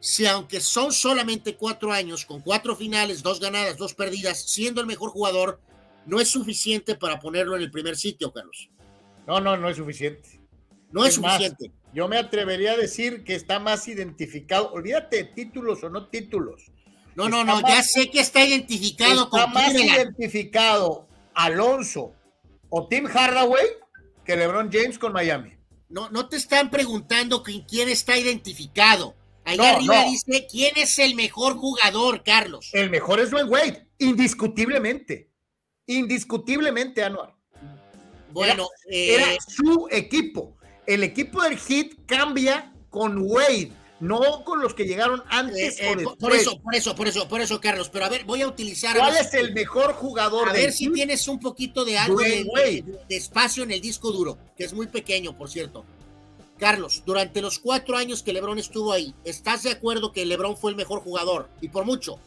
si 0.00 0.26
aunque 0.26 0.60
son 0.60 0.92
solamente 0.92 1.56
cuatro 1.56 1.92
años, 1.92 2.24
con 2.24 2.40
cuatro 2.40 2.76
finales, 2.76 3.22
dos 3.22 3.40
ganadas, 3.40 3.76
dos 3.76 3.94
perdidas, 3.94 4.40
siendo 4.40 4.80
el 4.80 4.86
mejor 4.86 5.10
jugador, 5.10 5.60
no 6.06 6.20
es 6.20 6.28
suficiente 6.28 6.94
para 6.94 7.20
ponerlo 7.20 7.56
en 7.56 7.62
el 7.62 7.70
primer 7.70 7.96
sitio, 7.96 8.32
Carlos. 8.32 8.70
No, 9.26 9.40
no, 9.40 9.56
no 9.56 9.68
es 9.68 9.76
suficiente. 9.76 10.40
No 10.90 11.04
es, 11.04 11.14
suficiente. 11.14 11.72
yo 11.92 12.06
me 12.06 12.18
atrevería 12.18 12.72
a 12.72 12.76
decir 12.76 13.24
que 13.24 13.34
está 13.34 13.58
más 13.58 13.88
identificado, 13.88 14.72
olvídate 14.72 15.16
de 15.16 15.24
títulos 15.24 15.82
o 15.82 15.90
no 15.90 16.06
títulos, 16.08 16.70
no, 17.16 17.28
no, 17.28 17.44
no, 17.44 17.60
ya 17.66 17.82
sé 17.82 18.10
que 18.10 18.20
está 18.20 18.44
identificado 18.44 19.24
está 19.24 19.46
más 19.46 19.72
identificado 19.74 21.08
Alonso 21.34 22.12
o 22.68 22.88
Tim 22.88 23.06
Hardaway 23.06 23.66
que 24.24 24.36
LeBron 24.36 24.70
James 24.72 24.98
con 24.98 25.12
Miami. 25.12 25.52
No, 25.88 26.08
no 26.10 26.28
te 26.28 26.36
están 26.36 26.70
preguntando 26.70 27.42
quién 27.42 27.88
está 27.88 28.16
identificado. 28.16 29.14
Ahí 29.44 29.58
arriba 29.58 30.04
dice 30.04 30.46
quién 30.50 30.72
es 30.76 30.98
el 30.98 31.14
mejor 31.14 31.56
jugador, 31.56 32.22
Carlos. 32.24 32.70
El 32.72 32.90
mejor 32.90 33.20
es 33.20 33.30
Dwayne 33.30 33.50
Wade, 33.50 33.86
indiscutiblemente. 33.98 35.30
Indiscutiblemente, 35.86 37.04
Anuar. 37.04 37.34
Bueno, 38.32 38.68
era 38.88 39.34
eh, 39.34 39.38
su 39.46 39.86
equipo. 39.90 40.56
El 40.86 41.04
equipo 41.04 41.42
del 41.42 41.58
Heat 41.58 42.06
cambia 42.06 42.72
con 42.90 43.18
Wade 43.18 43.70
no 44.00 44.44
con 44.44 44.60
los 44.60 44.74
que 44.74 44.84
llegaron 44.84 45.22
antes 45.28 45.78
eh, 45.80 45.92
eh, 45.92 46.04
Por 46.18 46.32
eso, 46.32 46.58
por 46.60 46.74
eso, 46.74 46.94
por 46.94 47.08
eso, 47.08 47.28
por 47.28 47.40
eso, 47.40 47.60
Carlos. 47.60 47.88
Pero 47.90 48.04
a 48.04 48.08
ver, 48.08 48.24
voy 48.24 48.42
a 48.42 48.48
utilizar. 48.48 48.96
¿Cuál 48.96 49.16
es 49.16 49.32
el 49.34 49.52
mejor 49.54 49.94
jugador? 49.94 50.48
A 50.48 50.52
ver 50.52 50.72
si 50.72 50.90
tienes 50.90 51.28
un 51.28 51.38
poquito 51.38 51.84
de 51.84 51.98
algo 51.98 52.18
de, 52.18 52.84
espacio 53.08 53.62
en 53.62 53.70
el 53.70 53.80
disco 53.80 54.10
duro, 54.10 54.36
que 54.56 54.64
es 54.64 54.72
muy 54.72 54.86
pequeño, 54.86 55.36
por 55.36 55.48
cierto. 55.48 55.84
Carlos, 56.58 57.02
durante 57.04 57.42
los 57.42 57.58
cuatro 57.58 57.96
años 57.96 58.22
que 58.22 58.32
LeBron 58.32 58.58
estuvo 58.58 58.92
ahí, 58.92 59.14
¿estás 59.24 59.64
de 59.64 59.70
acuerdo 59.70 60.12
que 60.12 60.24
LeBron 60.24 60.56
fue 60.56 60.70
el 60.70 60.76
mejor 60.76 61.00
jugador? 61.00 61.48
Y 61.60 61.68
por 61.68 61.84
mucho. 61.84 62.18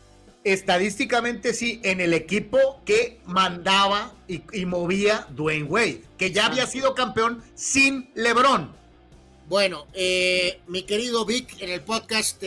Estadísticamente 0.44 1.54
sí, 1.54 1.80
en 1.84 2.00
el 2.00 2.14
equipo 2.14 2.82
que 2.86 3.20
mandaba 3.26 4.14
y, 4.28 4.42
y 4.54 4.66
movía 4.66 5.28
Dwayne 5.32 5.66
Wade, 5.66 6.04
que 6.18 6.32
ya 6.32 6.46
había 6.46 6.68
sido 6.68 6.94
campeón 6.94 7.44
sin 7.56 8.10
LeBron. 8.16 8.78
Bueno, 9.48 9.88
eh, 9.94 10.60
mi 10.68 10.84
querido 10.84 11.24
Vic, 11.26 11.62
en 11.62 11.70
el 11.70 11.82
podcast 11.82 12.44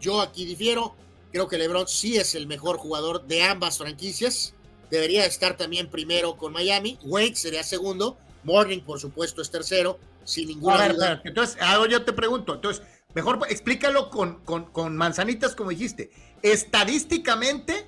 yo 0.00 0.20
aquí 0.20 0.44
difiero. 0.44 0.96
Creo 1.32 1.48
que 1.48 1.58
LeBron 1.58 1.86
sí 1.86 2.16
es 2.16 2.34
el 2.34 2.46
mejor 2.46 2.78
jugador 2.78 3.26
de 3.26 3.42
ambas 3.42 3.78
franquicias. 3.78 4.54
Debería 4.90 5.26
estar 5.26 5.56
también 5.56 5.90
primero 5.90 6.36
con 6.36 6.52
Miami. 6.52 6.98
Wade 7.02 7.36
sería 7.36 7.62
segundo. 7.62 8.16
Morning, 8.42 8.80
por 8.80 9.00
supuesto, 9.00 9.42
es 9.42 9.50
tercero. 9.50 9.98
Sin 10.24 10.48
ninguna 10.48 10.88
duda. 10.88 11.22
Entonces, 11.24 11.56
algo 11.60 11.86
yo 11.86 12.04
te 12.04 12.12
pregunto. 12.12 12.54
Entonces, 12.54 12.82
mejor 13.14 13.40
explícalo 13.48 14.10
con, 14.10 14.40
con, 14.44 14.96
manzanitas, 14.96 15.54
como 15.54 15.70
dijiste. 15.70 16.10
Estadísticamente 16.42 17.86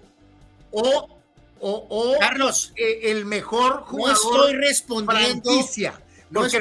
o, 0.70 1.08
o, 1.60 2.16
Carlos, 2.20 2.72
eh, 2.76 3.10
el 3.10 3.24
mejor 3.24 3.82
jugador. 3.82 4.18
No 4.22 4.30
estoy 4.30 4.56
respondiendo. 4.56 5.50
Franquicia. 5.50 6.00
Porque 6.36 6.56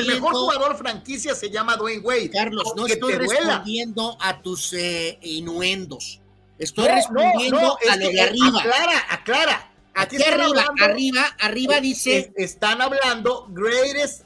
el, 0.00 0.06
mejor 0.06 0.34
jugador 0.34 0.76
franquicia 0.76 1.34
se 1.34 1.50
llama 1.50 1.76
Dwayne 1.76 2.02
Wade. 2.02 2.30
Carlos, 2.30 2.72
no 2.76 2.86
estoy 2.86 3.14
respondiendo 3.14 4.16
a 4.20 4.42
tus 4.42 4.72
eh, 4.72 5.18
inuendos. 5.22 6.20
Estoy 6.58 6.88
respondiendo 6.88 7.78
a 7.90 7.96
lo 7.96 8.08
de 8.08 8.20
arriba. 8.20 8.60
Aclara, 8.60 9.06
aclara. 9.08 9.72
Aquí, 9.94 10.22
arriba, 10.22 10.66
arriba, 10.80 11.36
arriba 11.40 11.80
dice. 11.80 12.32
están 12.36 12.80
hablando 12.80 13.46
greatest 13.48 14.24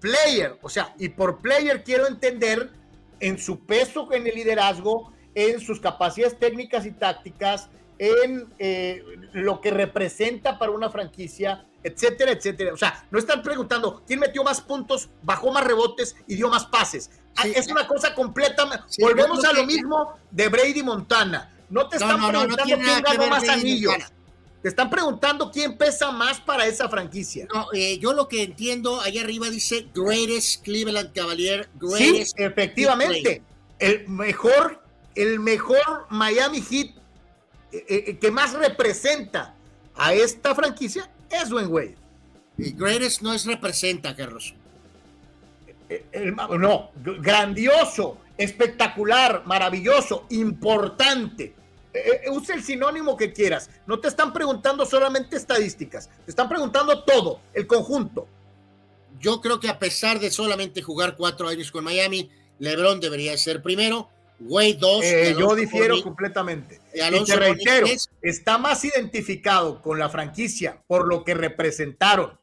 player. 0.00 0.58
O 0.62 0.68
sea, 0.68 0.94
y 0.98 1.08
por 1.10 1.40
player 1.40 1.84
quiero 1.84 2.06
entender 2.06 2.70
en 3.20 3.38
su 3.38 3.60
peso 3.60 4.12
en 4.12 4.26
el 4.26 4.34
liderazgo, 4.34 5.12
en 5.34 5.60
sus 5.60 5.80
capacidades 5.80 6.38
técnicas 6.38 6.86
y 6.86 6.92
tácticas, 6.92 7.68
en 7.98 8.46
eh, 8.58 9.02
lo 9.32 9.60
que 9.60 9.70
representa 9.70 10.58
para 10.58 10.72
una 10.72 10.90
franquicia 10.90 11.64
etcétera, 11.82 12.32
etcétera. 12.32 12.72
O 12.72 12.76
sea, 12.76 13.06
no 13.10 13.18
están 13.18 13.42
preguntando 13.42 14.02
quién 14.06 14.20
metió 14.20 14.42
más 14.42 14.60
puntos, 14.60 15.08
bajó 15.22 15.52
más 15.52 15.64
rebotes 15.64 16.16
y 16.26 16.36
dio 16.36 16.48
más 16.48 16.66
pases. 16.66 17.10
Ah, 17.36 17.46
es 17.46 17.68
una 17.68 17.86
cosa 17.86 18.14
completa. 18.14 18.86
Volvemos 18.98 19.44
a 19.44 19.52
lo 19.52 19.64
mismo 19.64 20.18
de 20.30 20.48
Brady 20.48 20.82
Montana. 20.82 21.54
No 21.70 21.88
te 21.88 21.96
están 21.96 22.16
preguntando 22.16 22.56
quién 22.64 22.80
ganó 23.02 23.28
más 23.28 23.48
anillos. 23.48 23.94
Te 24.62 24.68
están 24.68 24.90
preguntando 24.90 25.52
quién 25.52 25.78
pesa 25.78 26.10
más 26.10 26.40
para 26.40 26.66
esa 26.66 26.88
franquicia. 26.88 27.46
No, 27.54 27.68
eh, 27.72 27.98
yo 27.98 28.12
lo 28.12 28.26
que 28.26 28.42
entiendo, 28.42 29.00
allá 29.00 29.20
arriba 29.20 29.48
dice 29.50 29.86
Greatest 29.94 30.64
Cleveland 30.64 31.12
Cavalier. 31.12 31.68
Sí, 31.74 31.86
Greatest 31.86 32.40
efectivamente. 32.40 33.42
El 33.78 34.08
mejor, 34.08 34.82
el 35.14 35.38
mejor 35.38 36.06
Miami 36.10 36.60
Heat 36.60 36.97
eh, 37.72 37.84
eh, 37.88 38.18
que 38.18 38.30
más 38.30 38.54
representa 38.54 39.54
a 39.96 40.12
esta 40.14 40.54
franquicia 40.54 41.10
es 41.30 41.48
Dwayne 41.48 41.68
Wade. 41.68 41.96
Y 42.56 42.72
Greatest 42.72 43.22
no 43.22 43.32
es 43.32 43.44
representa, 43.44 44.14
Carlos. 44.16 44.54
Eh, 45.88 46.04
el 46.12 46.34
no, 46.34 46.90
grandioso, 47.20 48.18
espectacular, 48.36 49.42
maravilloso, 49.46 50.26
importante. 50.30 51.54
Eh, 51.94 52.22
eh, 52.24 52.30
usa 52.30 52.54
el 52.54 52.62
sinónimo 52.62 53.16
que 53.16 53.32
quieras. 53.32 53.70
No 53.86 53.98
te 53.98 54.08
están 54.08 54.32
preguntando 54.32 54.84
solamente 54.84 55.36
estadísticas, 55.36 56.10
te 56.24 56.30
están 56.30 56.48
preguntando 56.48 57.04
todo, 57.04 57.40
el 57.54 57.66
conjunto. 57.66 58.26
Yo 59.20 59.40
creo 59.40 59.58
que 59.58 59.68
a 59.68 59.78
pesar 59.78 60.20
de 60.20 60.30
solamente 60.30 60.82
jugar 60.82 61.16
cuatro 61.16 61.48
años 61.48 61.72
con 61.72 61.84
Miami, 61.84 62.30
LeBron 62.58 63.00
debería 63.00 63.36
ser 63.36 63.62
primero, 63.62 64.08
Wade 64.40 64.74
dos. 64.74 65.04
y 65.04 65.08
Eh, 65.08 65.26
Alonso 65.28 65.40
yo 65.40 65.54
difiero 65.56 66.02
completamente. 66.02 66.80
y 66.94 67.24
te 67.24 67.36
reitero, 67.36 67.86
está 68.22 68.56
más 68.58 68.84
identificado 68.84 69.80
con 69.82 69.98
la 69.98 70.08
franquicia 70.08 70.82
por 70.86 71.08
lo 71.08 71.24
que 71.24 71.34
representaron 71.34 72.38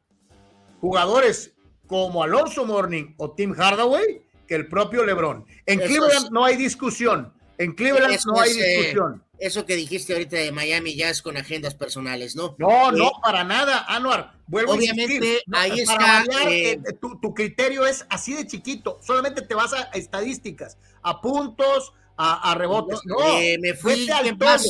jugadores 0.81 1.53
como 1.87 2.23
Alonso 2.23 2.65
Morning 2.65 3.13
o 3.17 3.31
Tim 3.31 3.53
Hardaway 3.53 4.21
que 4.47 4.55
el 4.55 4.67
propio 4.67 5.03
LeBron. 5.05 5.45
En 5.65 5.79
Eso 5.79 5.87
Cleveland 5.87 6.25
es- 6.25 6.31
no 6.31 6.45
hay 6.45 6.55
discusión. 6.55 7.33
En 7.57 7.73
Cleveland 7.73 8.13
Eso 8.13 8.31
no 8.31 8.39
hay 8.39 8.51
es, 8.51 8.57
eh, 8.57 8.67
discusión. 8.77 9.23
Eso 9.39 9.65
que 9.65 9.75
dijiste 9.75 10.13
ahorita 10.13 10.37
de 10.37 10.51
Miami 10.51 10.95
ya 10.95 11.09
es 11.09 11.21
con 11.21 11.37
agendas 11.37 11.75
personales, 11.75 12.35
¿no? 12.35 12.55
No, 12.57 12.91
no, 12.91 13.07
Eh, 13.07 13.11
para 13.21 13.43
nada, 13.43 13.85
Anuar. 13.87 14.33
Vuelvo 14.47 14.73
obviamente, 14.73 15.37
a. 15.37 15.41
No, 15.47 15.57
ahí 15.57 15.85
para 15.85 16.21
está, 16.21 16.25
variar, 16.37 16.51
eh, 16.51 16.71
eh, 16.71 16.79
tu, 16.99 17.19
tu 17.19 17.33
criterio 17.33 17.85
es 17.85 18.05
así 18.09 18.33
de 18.33 18.47
chiquito. 18.47 18.99
Solamente 19.01 19.41
te 19.41 19.55
vas 19.55 19.73
a 19.73 19.83
estadísticas, 19.93 20.77
a 21.01 21.21
puntos, 21.21 21.93
a, 22.17 22.51
a 22.51 22.55
rebotes. 22.55 22.99
No, 23.05 23.17
eh, 23.39 23.57
me 23.59 23.73
fui 23.73 24.07
en 24.09 24.37
base, 24.37 24.69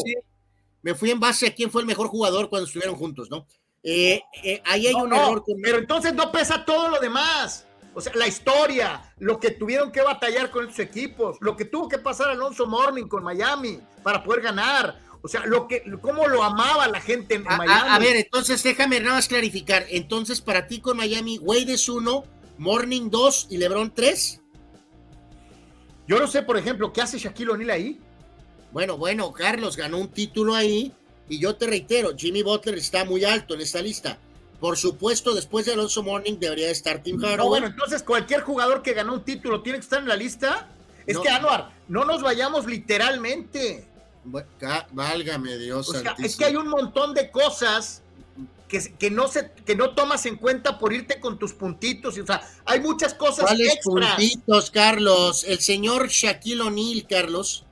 me 0.81 0.95
fui 0.95 1.11
en 1.11 1.19
base 1.19 1.47
a 1.47 1.53
quién 1.53 1.69
fue 1.71 1.81
el 1.81 1.87
mejor 1.87 2.07
jugador 2.07 2.49
cuando 2.49 2.67
estuvieron 2.67 2.95
juntos, 2.95 3.29
¿no? 3.29 3.47
Eh, 3.83 4.21
eh, 4.43 4.61
ahí 4.65 4.87
hay 4.87 4.93
No, 4.93 5.03
un 5.03 5.13
error 5.13 5.43
con 5.43 5.61
Pero 5.61 5.77
entonces 5.77 6.13
no 6.13 6.31
pesa 6.31 6.65
todo 6.65 6.89
lo 6.89 6.99
demás. 6.99 7.64
O 7.97 8.01
sea, 8.01 8.11
la 8.15 8.27
historia, 8.27 9.13
lo 9.19 9.39
que 9.39 9.51
tuvieron 9.51 9.91
que 9.91 10.01
batallar 10.01 10.51
con 10.51 10.65
estos 10.65 10.79
equipos, 10.79 11.37
lo 11.39 11.55
que 11.55 11.63
tuvo 11.65 11.87
que 11.87 11.97
pasar 11.97 12.29
Alonso 12.29 12.65
Morning 12.67 13.07
con 13.07 13.23
Miami 13.23 13.79
para 14.03 14.21
poder 14.21 14.41
ganar. 14.43 14.99
O 15.21 15.27
sea, 15.29 15.45
lo 15.45 15.67
que, 15.67 15.81
cómo 16.01 16.27
lo 16.27 16.43
amaba 16.43 16.87
la 16.89 16.99
gente 17.01 17.35
en 17.35 17.43
Miami. 17.43 17.71
a- 17.71 17.95
a 17.95 17.99
ver, 17.99 18.17
entonces 18.17 18.61
déjame 18.61 18.99
nada 18.99 19.15
más 19.15 19.27
clarificar. 19.27 19.85
Entonces, 19.89 20.41
para 20.41 20.67
ti 20.67 20.81
con 20.81 20.97
Miami, 20.97 21.39
Wade 21.39 21.73
es 21.73 21.89
uno, 21.89 22.25
Morning 22.57 23.09
dos 23.09 23.47
y 23.49 23.57
LeBron 23.57 23.91
tres. 23.93 24.41
Yo 26.07 26.19
no 26.19 26.27
sé, 26.27 26.43
por 26.43 26.57
ejemplo, 26.57 26.93
qué 26.93 27.01
hace 27.01 27.17
Shaquille 27.17 27.51
O'Neal 27.51 27.69
ahí. 27.71 27.99
Bueno, 28.71 28.97
bueno, 28.97 29.31
Carlos 29.31 29.77
ganó 29.77 29.97
un 29.97 30.09
título 30.09 30.53
ahí 30.53 30.91
y 31.29 31.39
yo 31.39 31.55
te 31.55 31.65
reitero, 31.65 32.11
Jimmy 32.15 32.43
Butler 32.43 32.77
está 32.77 33.05
muy 33.05 33.23
alto 33.25 33.55
en 33.55 33.61
esta 33.61 33.81
lista. 33.81 34.19
Por 34.59 34.77
supuesto, 34.77 35.33
después 35.33 35.65
de 35.65 35.73
Alonso 35.73 36.01
Morning 36.03 36.37
debería 36.39 36.69
estar 36.71 37.03
Tim 37.03 37.17
No, 37.17 37.27
Hardaway. 37.27 37.47
bueno, 37.49 37.67
entonces 37.67 38.03
cualquier 38.03 38.41
jugador 38.41 38.81
que 38.81 38.93
ganó 38.93 39.13
un 39.13 39.23
título 39.23 39.61
tiene 39.61 39.79
que 39.79 39.83
estar 39.83 39.99
en 39.99 40.07
la 40.07 40.15
lista. 40.15 40.69
Es 41.05 41.15
No. 41.15 41.21
que, 41.21 41.29
Anuar, 41.29 41.71
no 41.87 42.05
nos 42.05 42.21
vayamos 42.21 42.65
literalmente. 42.65 43.87
Válgame 44.91 45.57
Dios 45.57 45.89
O 45.89 45.93
sea, 45.93 46.15
es 46.17 46.35
que 46.35 46.45
hay 46.45 46.55
un 46.55 46.67
montón 46.67 47.13
de 47.13 47.29
cosas 47.29 48.01
que, 48.67 48.79
que 48.97 49.11
no 49.11 49.27
se, 49.27 49.51
que 49.65 49.75
no 49.75 49.93
tomas 49.93 50.25
en 50.25 50.37
cuenta 50.37 50.79
por 50.79 50.93
irte 50.93 51.19
con 51.19 51.37
tus 51.37 51.53
puntitos. 51.53 52.17
O 52.17 52.25
sea, 52.25 52.41
hay 52.65 52.79
muchas 52.79 53.13
cosas 53.13 53.45
¿Cuáles 53.45 53.75
extras. 53.75 54.15
puntitos, 54.15 54.71
Carlos? 54.71 55.43
El 55.43 55.59
señor 55.59 56.07
Shaquille 56.09 56.61
O'Neal, 56.61 57.05
Carlos. 57.07 57.65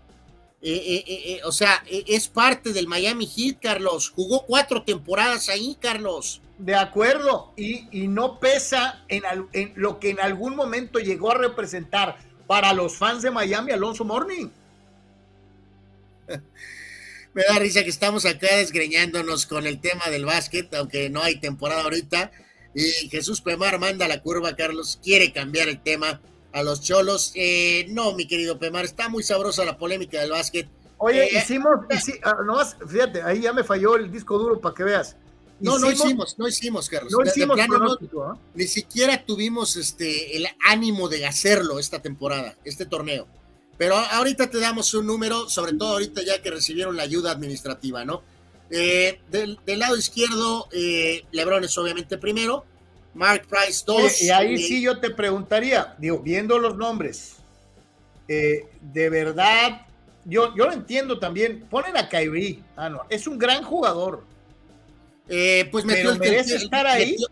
eh, 0.62 0.76
eh, 0.76 1.04
eh, 1.08 1.42
o 1.44 1.52
sea, 1.52 1.84
es 1.88 2.28
parte 2.28 2.72
del 2.72 2.88
Miami 2.88 3.26
Heat, 3.26 3.58
Carlos. 3.62 4.10
Jugó 4.12 4.46
cuatro 4.46 4.84
temporadas 4.84 5.50
ahí, 5.50 5.76
Carlos. 5.82 6.42
De 6.64 6.76
acuerdo, 6.76 7.52
y, 7.58 7.90
y 7.92 8.08
no 8.08 8.40
pesa 8.40 9.04
en, 9.10 9.26
al- 9.26 9.48
en 9.52 9.74
lo 9.76 10.00
que 10.00 10.12
en 10.12 10.22
algún 10.22 10.56
momento 10.56 10.98
llegó 11.00 11.32
a 11.32 11.36
representar 11.38 12.16
para 12.48 12.72
los 12.72 12.96
fans 12.96 13.22
de 13.22 13.32
Miami 13.32 13.74
Alonso 13.74 14.06
Morning. 14.06 14.48
Me 17.34 17.44
da 17.50 17.60
risa 17.60 17.84
que 17.84 17.90
estamos 17.90 18.26
acá 18.26 18.48
desgreñándonos 18.56 19.46
con 19.46 19.68
el 19.68 19.82
tema 19.82 20.06
del 20.10 20.24
básquet, 20.24 20.74
aunque 20.76 21.10
no 21.10 21.22
hay 21.22 21.36
temporada 21.40 21.82
ahorita. 21.84 22.32
Y 22.74 23.10
Jesús 23.10 23.42
Pemar 23.42 23.78
manda 23.80 24.08
la 24.08 24.22
curva, 24.22 24.56
Carlos. 24.56 25.00
Quiere 25.04 25.34
cambiar 25.34 25.68
el 25.68 25.82
tema 25.82 26.22
a 26.54 26.64
los 26.64 26.82
cholos. 26.82 27.34
Eh, 27.36 27.88
no, 27.90 28.14
mi 28.14 28.26
querido 28.26 28.58
Pemar, 28.58 28.86
está 28.86 29.10
muy 29.10 29.24
sabrosa 29.24 29.66
la 29.66 29.78
polémica 29.78 30.22
del 30.22 30.32
básquet. 30.32 30.68
Oye, 30.98 31.26
Eh, 31.26 31.40
hicimos, 31.40 31.80
hici- 31.90 32.20
ah, 32.24 32.38
nomás, 32.46 32.78
fíjate, 32.88 33.22
ahí 33.22 33.42
ya 33.42 33.52
me 33.52 33.64
falló 33.66 33.98
el 33.98 34.10
disco 34.12 34.38
duro 34.38 34.62
para 34.62 34.76
que 34.76 34.84
veas. 34.84 35.18
No, 35.60 35.80
no 35.80 35.92
hicimos, 35.92 36.38
no 36.38 36.48
hicimos, 36.48 36.90
Carlos. 36.90 37.14
no 37.14 37.24
hicimos 37.26 37.56
plano, 37.56 37.78
no- 37.80 38.22
¿ah? 38.24 38.38
ni 38.54 38.68
siquiera 38.68 39.24
tuvimos 39.26 39.76
este 39.78 40.36
el 40.36 40.48
ánimo 40.68 41.08
de 41.08 41.26
hacerlo 41.26 41.80
esta 41.80 42.02
temporada, 42.02 42.56
este 42.66 42.86
torneo. 42.86 43.28
Pero 43.78 43.96
ahorita 43.96 44.50
te 44.50 44.60
damos 44.60 44.94
un 44.94 45.08
número, 45.08 45.50
sobre 45.50 45.74
todo 45.74 45.94
ahorita 45.94 46.22
ya 46.24 46.42
que 46.42 46.52
recibieron 46.52 46.96
la 46.98 47.04
ayuda 47.04 47.32
administrativa, 47.32 48.04
¿no? 48.06 48.22
Eh, 48.70 49.20
del, 49.30 49.60
del 49.66 49.80
lado 49.80 49.96
izquierdo, 49.98 50.68
eh, 50.72 51.26
Lebron 51.32 51.64
es 51.64 51.78
obviamente 51.78 52.18
primero, 52.18 52.66
Mark 53.14 53.46
Price 53.48 53.84
dos. 53.86 54.02
Oye, 54.02 54.16
y 54.26 54.30
ahí 54.30 54.58
sí 54.58 54.82
yo 54.82 55.00
te 55.00 55.12
preguntaría, 55.12 55.96
digo, 56.00 56.20
viendo 56.20 56.58
los 56.60 56.76
nombres, 56.78 57.36
eh, 58.28 58.66
de 58.82 59.10
verdad, 59.10 59.86
yo, 60.26 60.56
yo 60.56 60.66
lo 60.66 60.72
entiendo 60.74 61.20
también, 61.20 61.66
ponen 61.70 61.98
a 61.98 62.10
Kyrie, 62.10 62.60
ah, 62.76 62.90
no, 62.90 63.02
es 63.10 63.28
un 63.28 63.38
gran 63.38 63.64
jugador, 63.64 64.24
eh, 65.30 65.68
pues 65.72 65.86
metió, 65.86 66.18
pero 66.18 66.40
el- 66.40 66.52
estar 66.52 66.86
ahí. 66.88 67.12
Metió, 67.12 67.28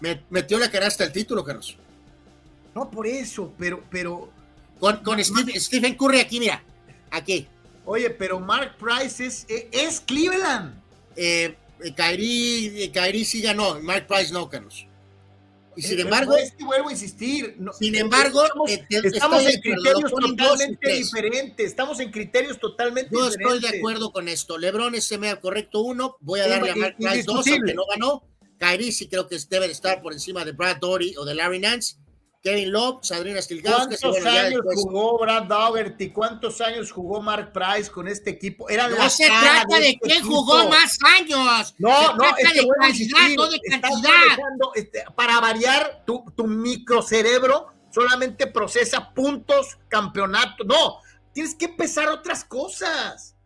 me- 0.00 0.22
metió 0.30 0.58
la 0.58 0.70
canasta 0.70 1.04
el 1.04 1.12
título, 1.12 1.44
Carlos. 1.44 1.76
no 2.74 2.90
por 2.90 3.06
eso, 3.06 3.52
pero, 3.58 3.82
pero, 3.90 4.30
Con, 4.80 4.96
con 4.98 5.22
Steve- 5.22 5.58
Stephen 5.60 5.94
Curry 5.94 6.20
aquí, 6.20 6.40
mira, 6.40 6.62
aquí. 7.10 7.46
oye, 7.84 8.10
pero 8.10 8.40
Mark 8.40 8.76
Price 8.78 9.24
es, 9.26 9.46
Cleveland. 10.00 10.74
Eh, 11.16 11.54
eh, 11.84 11.92
Kyrie, 11.94 12.84
eh, 12.84 12.90
Kyrie 12.90 13.24
sí 13.24 13.42
ganó, 13.42 13.78
Mark 13.80 14.06
Price 14.06 14.32
no, 14.32 14.48
Carlos. 14.48 14.86
Y 15.76 15.82
sin 15.82 15.98
Eh, 15.98 16.02
embargo, 16.02 16.36
es 16.36 16.52
que 16.52 16.64
vuelvo 16.64 16.88
a 16.88 16.92
insistir. 16.92 17.54
no- 17.58 17.72
Sin 17.72 17.94
embargo, 17.94 18.42
estamos, 18.44 18.70
eh, 18.70 18.86
estamos 18.90 19.46
en 19.46 19.60
criterios 19.60 20.10
totalmente 20.10 20.92
diferentes. 20.92 21.66
Estamos 21.66 22.00
en 22.00 22.10
criterios 22.10 22.58
totalmente 22.58 23.10
Yo 23.12 23.24
diferentes. 23.24 23.56
estoy 23.56 23.70
de 23.72 23.78
acuerdo 23.78 24.12
con 24.12 24.28
esto. 24.28 24.58
LeBron 24.58 24.94
es 24.94 25.18
medio 25.18 25.40
correcto 25.40 25.80
uno. 25.80 26.16
Voy 26.20 26.40
a 26.40 26.48
darle 26.48 26.70
a 26.72 26.76
Mark 26.76 26.96
Price 26.98 27.22
dos, 27.22 27.46
indiscutible. 27.46 27.72
aunque 27.72 27.74
no 27.74 27.84
ganó. 27.86 28.22
Kyrie 28.58 28.92
sí 28.92 29.08
creo 29.08 29.26
que 29.28 29.38
debe 29.50 29.66
de 29.66 29.72
estar 29.72 30.00
por 30.02 30.12
encima 30.12 30.44
de 30.44 30.52
Brad 30.52 30.76
Dory 30.76 31.14
o 31.16 31.24
de 31.24 31.34
Larry 31.34 31.58
Nance. 31.58 31.96
Kevin 32.42 32.72
Love, 32.72 33.04
Sabrina 33.04 33.40
Stilgauskas. 33.40 34.00
¿Cuántos 34.00 34.26
años 34.26 34.60
jugó 34.74 35.18
Brad 35.20 35.44
Dougherty? 35.44 36.10
¿Cuántos 36.10 36.60
años 36.60 36.90
jugó 36.90 37.20
Mark 37.22 37.52
Price 37.52 37.88
con 37.90 38.08
este 38.08 38.30
equipo? 38.30 38.68
Era 38.68 38.88
No 38.88 38.96
la 38.96 39.08
se 39.10 39.26
trata 39.28 39.78
de 39.78 39.90
este 39.90 39.98
quién 40.00 40.18
equipo. 40.18 40.34
jugó 40.36 40.68
más 40.68 40.98
años. 41.20 41.74
No, 41.78 41.88
se 41.96 42.06
no, 42.08 42.16
trata 42.18 42.36
es 42.40 42.52
que 42.52 42.60
de 42.60 42.68
calidad, 42.80 43.28
no 43.36 43.46
de 43.48 43.60
cantidad. 43.60 44.12
este, 44.74 45.04
para 45.14 45.38
variar, 45.40 46.02
tu, 46.04 46.24
tu 46.36 46.46
microcerebro 46.48 47.68
solamente 47.92 48.48
procesa 48.48 49.12
puntos, 49.14 49.78
campeonatos. 49.88 50.66
No, 50.66 50.96
tienes 51.32 51.54
que 51.54 51.66
empezar 51.66 52.08
otras 52.08 52.44
cosas. 52.44 53.36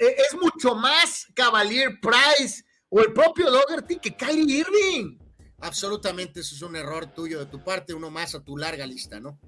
E, 0.00 0.06
Es 0.18 0.34
mucho 0.40 0.74
más 0.74 1.28
Cavalier 1.34 2.00
Price 2.00 2.64
o 2.88 2.98
el 3.00 3.12
propio 3.12 3.52
Dougherty 3.52 3.96
que 4.00 4.16
Kyrie 4.16 4.64
Irving. 4.66 5.18
Absolutamente, 5.64 6.40
eso 6.40 6.54
es 6.54 6.60
un 6.60 6.76
error 6.76 7.06
tuyo 7.06 7.38
de 7.38 7.46
tu 7.46 7.58
parte, 7.64 7.94
uno 7.94 8.10
más 8.10 8.34
a 8.34 8.40
tu 8.40 8.58
larga 8.58 8.86
lista, 8.86 9.18
¿no? 9.18 9.38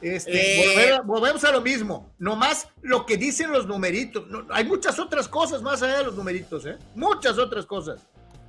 Este, 0.00 0.32
Eh, 0.32 0.66
volver 0.66 1.02
volvemos 1.04 1.44
a 1.44 1.52
lo 1.52 1.60
mismo, 1.60 2.10
nomás 2.18 2.68
lo 2.80 3.04
que 3.04 3.18
dicen 3.18 3.52
los 3.52 3.66
numeritos. 3.66 4.26
No, 4.28 4.46
hay 4.48 4.64
muchas 4.64 4.98
otras 4.98 5.28
cosas 5.28 5.60
más 5.60 5.82
allá 5.82 5.98
de 5.98 6.04
los 6.04 6.14
numeritos, 6.14 6.64
¿eh? 6.64 6.78
Muchas 6.94 7.36
otras 7.36 7.66
cosas. 7.66 8.00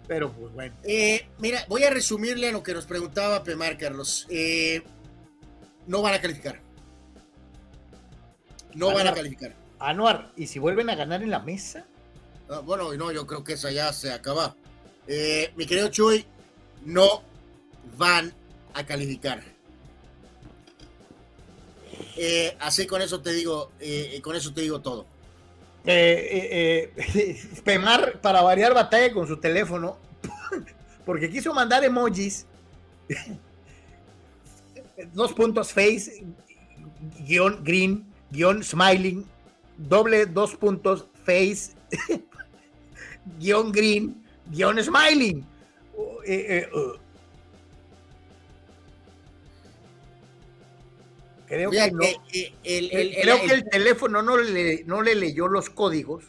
Pero 0.07 0.31
pues 0.31 0.53
bueno. 0.53 0.73
Eh, 0.83 1.27
mira, 1.39 1.65
voy 1.67 1.83
a 1.83 1.89
resumirle 1.89 2.47
a 2.47 2.51
lo 2.53 2.63
que 2.63 2.73
nos 2.73 2.85
preguntaba 2.85 3.43
Pemar, 3.43 3.77
Carlos. 3.77 4.25
Eh, 4.29 4.81
no 5.85 6.01
van 6.01 6.13
a 6.13 6.21
calificar. 6.21 6.61
No 8.75 8.93
van 8.93 9.07
a 9.07 9.13
calificar. 9.13 9.57
Anuar, 9.77 10.31
¿y 10.37 10.47
si 10.47 10.57
vuelven 10.57 10.89
a 10.89 10.95
ganar 10.95 11.21
en 11.21 11.31
la 11.31 11.39
mesa? 11.39 11.85
Ah, 12.49 12.59
bueno, 12.59 12.93
no, 12.93 13.11
yo 13.11 13.27
creo 13.27 13.43
que 13.43 13.53
esa 13.53 13.71
ya 13.71 13.91
se 13.91 14.13
acaba. 14.13 14.55
Mi 15.57 15.65
querido 15.65 15.89
Chuy, 15.89 16.25
no 16.85 17.23
van 17.97 18.33
a 18.73 18.85
calificar. 18.85 19.43
Eh, 22.15 22.55
así 22.59 22.85
con 22.85 23.01
eso 23.01 23.21
te 23.21 23.31
digo, 23.33 23.71
eh, 23.79 24.19
con 24.23 24.35
eso 24.35 24.53
te 24.53 24.61
digo 24.61 24.81
todo. 24.81 25.05
eh, 25.85 26.93
Pemar, 27.63 28.19
para 28.21 28.41
variar 28.41 28.73
batalla 28.73 29.13
con 29.13 29.27
su 29.27 29.37
teléfono, 29.37 29.97
porque 31.05 31.29
quiso 31.29 31.53
mandar 31.53 31.83
emojis. 31.83 32.45
Dos 35.13 35.33
puntos 35.33 35.73
face, 35.73 36.23
guion 37.27 37.63
green, 37.63 38.05
guion 38.31 38.63
smiling, 38.63 39.25
doble 39.77 40.25
dos 40.27 40.55
puntos 40.55 41.07
face, 41.25 41.73
guion 43.39 43.71
green, 43.71 44.23
guion 44.51 44.81
smiling. 44.83 45.45
Eh, 46.25 46.67
uh. 46.73 46.97
Creo, 51.47 51.69
que, 51.69 52.53
el, 52.63 53.15
creo 53.21 53.41
que 53.41 53.53
el 53.53 53.69
teléfono 53.69 54.23
no 54.23 54.37
le, 54.37 54.83
no 54.85 55.03
le 55.03 55.13
leyó 55.13 55.47
los 55.47 55.69
códigos 55.69 56.23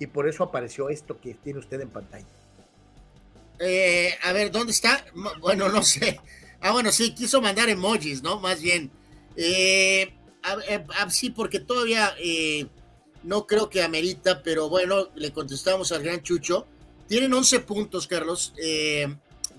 y 0.00 0.06
por 0.06 0.28
eso 0.28 0.42
apareció 0.42 0.88
esto 0.88 1.20
que 1.20 1.34
tiene 1.34 1.60
usted 1.60 1.80
en 1.80 1.90
pantalla. 1.90 2.26
Eh, 3.58 4.14
a 4.22 4.32
ver, 4.32 4.50
¿dónde 4.50 4.72
está? 4.72 5.04
Bueno, 5.40 5.68
no 5.68 5.82
sé. 5.82 6.20
Ah, 6.60 6.72
bueno, 6.72 6.90
sí, 6.90 7.14
quiso 7.14 7.40
mandar 7.40 7.68
emojis, 7.68 8.22
¿no? 8.22 8.40
Más 8.40 8.60
bien. 8.60 8.90
Eh, 9.36 10.12
sí, 11.10 11.30
porque 11.30 11.60
todavía 11.60 12.14
eh, 12.18 12.66
no 13.22 13.46
creo 13.46 13.70
que 13.70 13.82
amerita, 13.82 14.42
pero 14.42 14.68
bueno, 14.68 15.10
le 15.14 15.32
contestamos 15.32 15.92
al 15.92 16.02
gran 16.02 16.22
Chucho. 16.22 16.66
Tienen 17.08 17.32
11 17.32 17.60
puntos, 17.60 18.06
Carlos. 18.06 18.52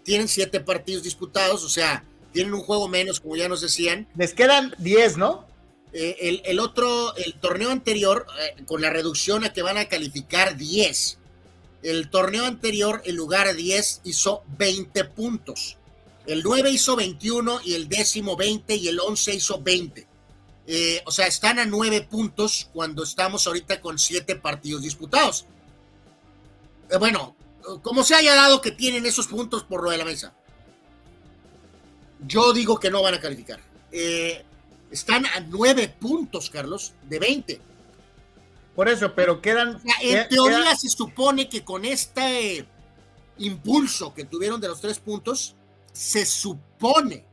tienen 0.03 0.27
7 0.27 0.59
partidos 0.61 1.03
disputados, 1.03 1.63
o 1.63 1.69
sea, 1.69 2.03
tienen 2.31 2.53
un 2.53 2.61
juego 2.61 2.87
menos, 2.87 3.19
como 3.19 3.35
ya 3.35 3.49
nos 3.49 3.61
decían. 3.61 4.07
Les 4.15 4.33
quedan 4.33 4.73
10, 4.77 5.17
¿no? 5.17 5.47
Eh, 5.93 6.41
el, 6.45 6.59
otro, 6.59 7.15
el 7.15 7.33
torneo 7.35 7.71
anterior, 7.71 8.27
eh, 8.39 8.63
con 8.65 8.81
la 8.81 8.89
reducción 8.89 9.43
a 9.43 9.53
que 9.53 9.61
van 9.61 9.77
a 9.77 9.85
calificar 9.85 10.57
10. 10.57 11.17
El 11.81 12.09
torneo 12.09 12.45
anterior, 12.45 13.01
en 13.05 13.15
lugar 13.15 13.47
de 13.47 13.53
10, 13.53 14.01
hizo 14.03 14.43
20 14.57 15.05
puntos. 15.05 15.77
El 16.25 16.43
9 16.43 16.71
hizo 16.71 16.95
21 16.95 17.61
y 17.63 17.75
el 17.75 17.87
décimo 17.87 18.35
20 18.35 18.75
y 18.75 18.89
el 18.89 18.99
11 18.99 19.35
hizo 19.35 19.61
20. 19.61 20.07
Eh, 20.67 21.01
o 21.05 21.11
sea, 21.11 21.27
están 21.27 21.57
a 21.59 21.65
9 21.65 22.01
puntos 22.01 22.69
cuando 22.73 23.03
estamos 23.03 23.47
ahorita 23.47 23.79
con 23.79 23.97
7 23.97 24.35
partidos 24.35 24.81
disputados. 24.81 25.45
bueno, 26.99 27.36
como 27.81 28.03
se 28.03 28.15
haya 28.15 28.35
dado 28.35 28.61
que 28.61 28.71
tienen 28.71 29.05
esos 29.05 29.27
puntos 29.27 29.63
por 29.63 29.83
lo 29.83 29.91
de 29.91 29.97
la 29.97 30.05
mesa. 30.05 30.33
Yo 32.25 32.53
digo 32.53 32.79
que 32.79 32.89
no 32.89 33.01
van 33.01 33.15
a 33.15 33.19
calificar. 33.19 33.59
Eh, 33.91 34.43
están 34.91 35.25
a 35.25 35.39
nueve 35.41 35.87
puntos, 35.87 36.49
Carlos, 36.49 36.93
de 37.03 37.19
20. 37.19 37.61
Por 38.75 38.89
eso, 38.89 39.13
pero 39.13 39.41
quedan. 39.41 39.81
en 40.01 40.29
teoría 40.29 40.75
se 40.75 40.89
supone 40.89 41.49
que 41.49 41.63
con 41.63 41.83
este 41.85 42.67
impulso 43.39 44.13
que 44.13 44.25
tuvieron 44.25 44.61
de 44.61 44.67
los 44.67 44.81
tres 44.81 44.99
puntos, 44.99 45.55
se 45.93 46.25
supone 46.25 47.25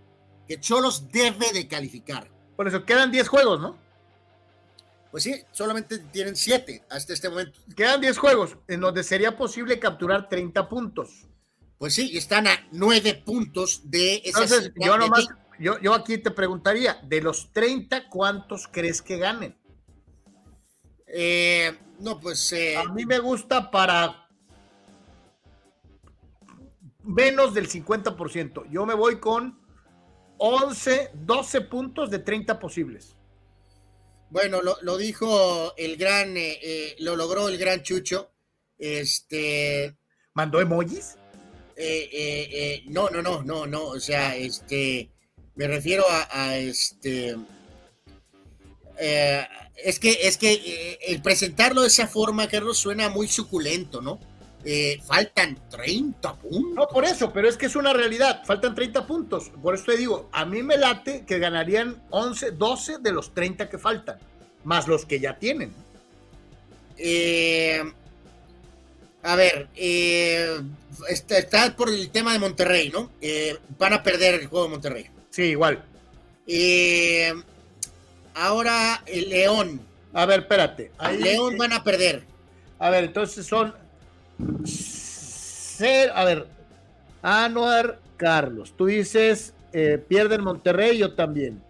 que 0.48 0.60
Cholos 0.60 1.10
debe 1.10 1.52
de 1.52 1.66
calificar. 1.68 2.30
Por 2.56 2.68
eso 2.68 2.84
quedan 2.84 3.10
10 3.10 3.28
juegos, 3.28 3.60
¿no? 3.60 3.76
Pues 5.14 5.22
sí, 5.22 5.44
solamente 5.52 6.00
tienen 6.00 6.34
7 6.34 6.86
hasta 6.90 7.12
este 7.12 7.28
momento. 7.30 7.56
Quedan 7.76 8.00
10 8.00 8.18
juegos 8.18 8.56
en 8.66 8.80
donde 8.80 9.04
sería 9.04 9.36
posible 9.36 9.78
capturar 9.78 10.28
30 10.28 10.68
puntos. 10.68 11.28
Pues 11.78 11.94
sí, 11.94 12.18
están 12.18 12.48
a 12.48 12.66
nueve 12.72 13.22
puntos 13.24 13.82
de 13.88 14.16
esas. 14.24 14.50
Entonces, 14.50 14.72
yo 14.74 14.98
nomás, 14.98 15.28
yo, 15.60 15.78
yo 15.78 15.94
aquí 15.94 16.18
te 16.18 16.32
preguntaría, 16.32 16.98
de 17.04 17.20
los 17.22 17.52
30, 17.52 18.08
¿cuántos 18.08 18.66
crees 18.66 19.00
que 19.02 19.18
ganen? 19.18 19.56
Eh, 21.06 21.78
no, 22.00 22.18
pues. 22.18 22.52
Eh, 22.52 22.76
a 22.76 22.92
mí 22.92 23.06
me 23.06 23.20
gusta 23.20 23.70
para 23.70 24.28
menos 27.04 27.54
del 27.54 27.68
50%. 27.68 28.68
Yo 28.68 28.84
me 28.84 28.94
voy 28.94 29.20
con 29.20 29.60
11, 30.38 31.12
12 31.14 31.60
puntos 31.60 32.10
de 32.10 32.18
30 32.18 32.58
posibles. 32.58 33.14
Bueno, 34.30 34.60
lo, 34.62 34.96
dijo 34.96 35.74
el 35.76 35.96
gran, 35.96 36.34
eh, 36.36 36.96
lo 36.98 37.16
logró 37.16 37.48
el 37.48 37.58
gran 37.58 37.82
Chucho. 37.82 38.30
Este. 38.78 39.96
¿Mandó 40.34 40.60
emojis? 40.60 41.16
Eh, 41.76 42.08
eh, 42.12 42.48
eh, 42.52 42.82
no, 42.86 43.10
no, 43.10 43.20
no, 43.20 43.42
no, 43.42 43.66
no, 43.66 43.84
o 43.86 43.98
sea, 43.98 44.36
este, 44.36 45.10
me 45.56 45.66
refiero 45.66 46.04
a, 46.08 46.56
este, 46.56 47.36
es 48.96 49.98
que, 49.98 50.18
es 50.22 50.36
que 50.36 50.98
el 51.08 51.20
presentarlo 51.20 51.82
de 51.82 51.88
esa 51.88 52.06
forma, 52.06 52.46
Carlos, 52.46 52.78
suena 52.78 53.08
muy 53.08 53.26
suculento, 53.26 54.00
¿no? 54.00 54.20
Faltan 55.06 55.58
30 55.70 56.34
puntos. 56.36 56.74
No, 56.74 56.88
por 56.88 57.04
eso, 57.04 57.32
pero 57.32 57.48
es 57.48 57.56
que 57.56 57.66
es 57.66 57.76
una 57.76 57.92
realidad, 57.92 58.42
faltan 58.44 58.74
30 58.74 59.06
puntos. 59.06 59.50
Por 59.62 59.74
eso 59.74 59.84
te 59.84 59.96
digo, 59.96 60.28
a 60.32 60.44
mí 60.44 60.62
me 60.62 60.76
late 60.76 61.24
que 61.26 61.38
ganarían 61.38 62.02
11, 62.10 62.52
12 62.52 62.98
de 62.98 63.12
los 63.12 63.34
30 63.34 63.68
que 63.68 63.78
faltan, 63.78 64.18
más 64.64 64.88
los 64.88 65.04
que 65.04 65.20
ya 65.20 65.38
tienen. 65.38 65.72
Eh, 66.96 67.82
a 69.24 69.36
ver, 69.36 69.68
eh, 69.74 70.60
está, 71.08 71.74
por 71.74 71.88
el 71.88 72.10
tema 72.10 72.34
de 72.34 72.38
Monterrey, 72.38 72.90
¿no? 72.90 73.10
Eh, 73.22 73.56
van 73.78 73.94
a 73.94 74.02
perder 74.02 74.34
el 74.34 74.46
juego 74.48 74.66
de 74.66 74.70
Monterrey. 74.70 75.06
Sí, 75.30 75.44
igual. 75.44 75.82
Eh, 76.46 77.32
ahora 78.34 79.02
el 79.06 79.30
León. 79.30 79.80
A 80.12 80.26
ver, 80.26 80.40
espérate. 80.40 80.92
León 81.18 81.56
van 81.56 81.72
a 81.72 81.82
perder. 81.82 82.24
A 82.78 82.90
ver, 82.90 83.04
entonces 83.04 83.46
son. 83.46 83.74
A 86.14 86.24
ver, 86.24 86.46
Anuar 87.22 88.00
Carlos. 88.16 88.74
Tú 88.76 88.86
dices 88.86 89.54
pierden 90.08 90.44
Monterrey, 90.44 90.98
yo 90.98 91.14
también. 91.14 91.62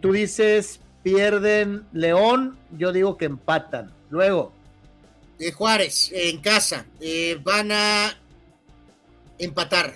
tú 0.00 0.12
dices 0.12 0.80
pierden 1.02 1.84
León, 1.92 2.58
yo 2.76 2.92
digo 2.92 3.16
que 3.16 3.26
empatan. 3.26 3.92
Luego 4.10 4.52
de 5.40 5.52
Juárez 5.52 6.12
en 6.12 6.38
casa. 6.38 6.86
Eh, 7.00 7.40
van 7.42 7.72
a 7.72 8.14
empatar. 9.38 9.94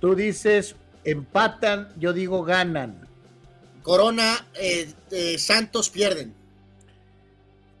Tú 0.00 0.14
dices 0.14 0.76
empatan, 1.04 1.88
yo 1.98 2.12
digo 2.12 2.44
ganan. 2.44 3.06
Corona, 3.82 4.46
eh, 4.54 5.36
Santos 5.38 5.90
pierden. 5.90 6.32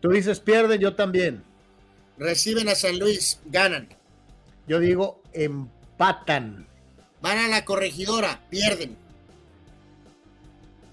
Tú 0.00 0.10
dices 0.10 0.40
pierden, 0.40 0.80
yo 0.80 0.94
también. 0.94 1.44
Reciben 2.18 2.68
a 2.68 2.74
San 2.74 2.98
Luis, 2.98 3.40
ganan. 3.46 3.88
Yo 4.66 4.80
digo 4.80 5.22
empatan. 5.32 6.66
Van 7.20 7.38
a 7.38 7.48
la 7.48 7.64
corregidora, 7.64 8.40
pierden. 8.50 8.96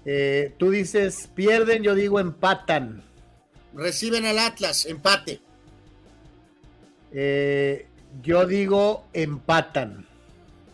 Eh, 0.04 0.54
tú 0.56 0.70
dices 0.70 1.28
pierden, 1.34 1.82
yo 1.82 1.94
digo 1.94 2.20
empatan. 2.20 3.02
Reciben 3.74 4.24
al 4.24 4.38
Atlas, 4.38 4.86
empate. 4.86 5.40
Eh, 7.12 7.86
yo 8.22 8.46
digo 8.46 9.04
empatan. 9.12 10.06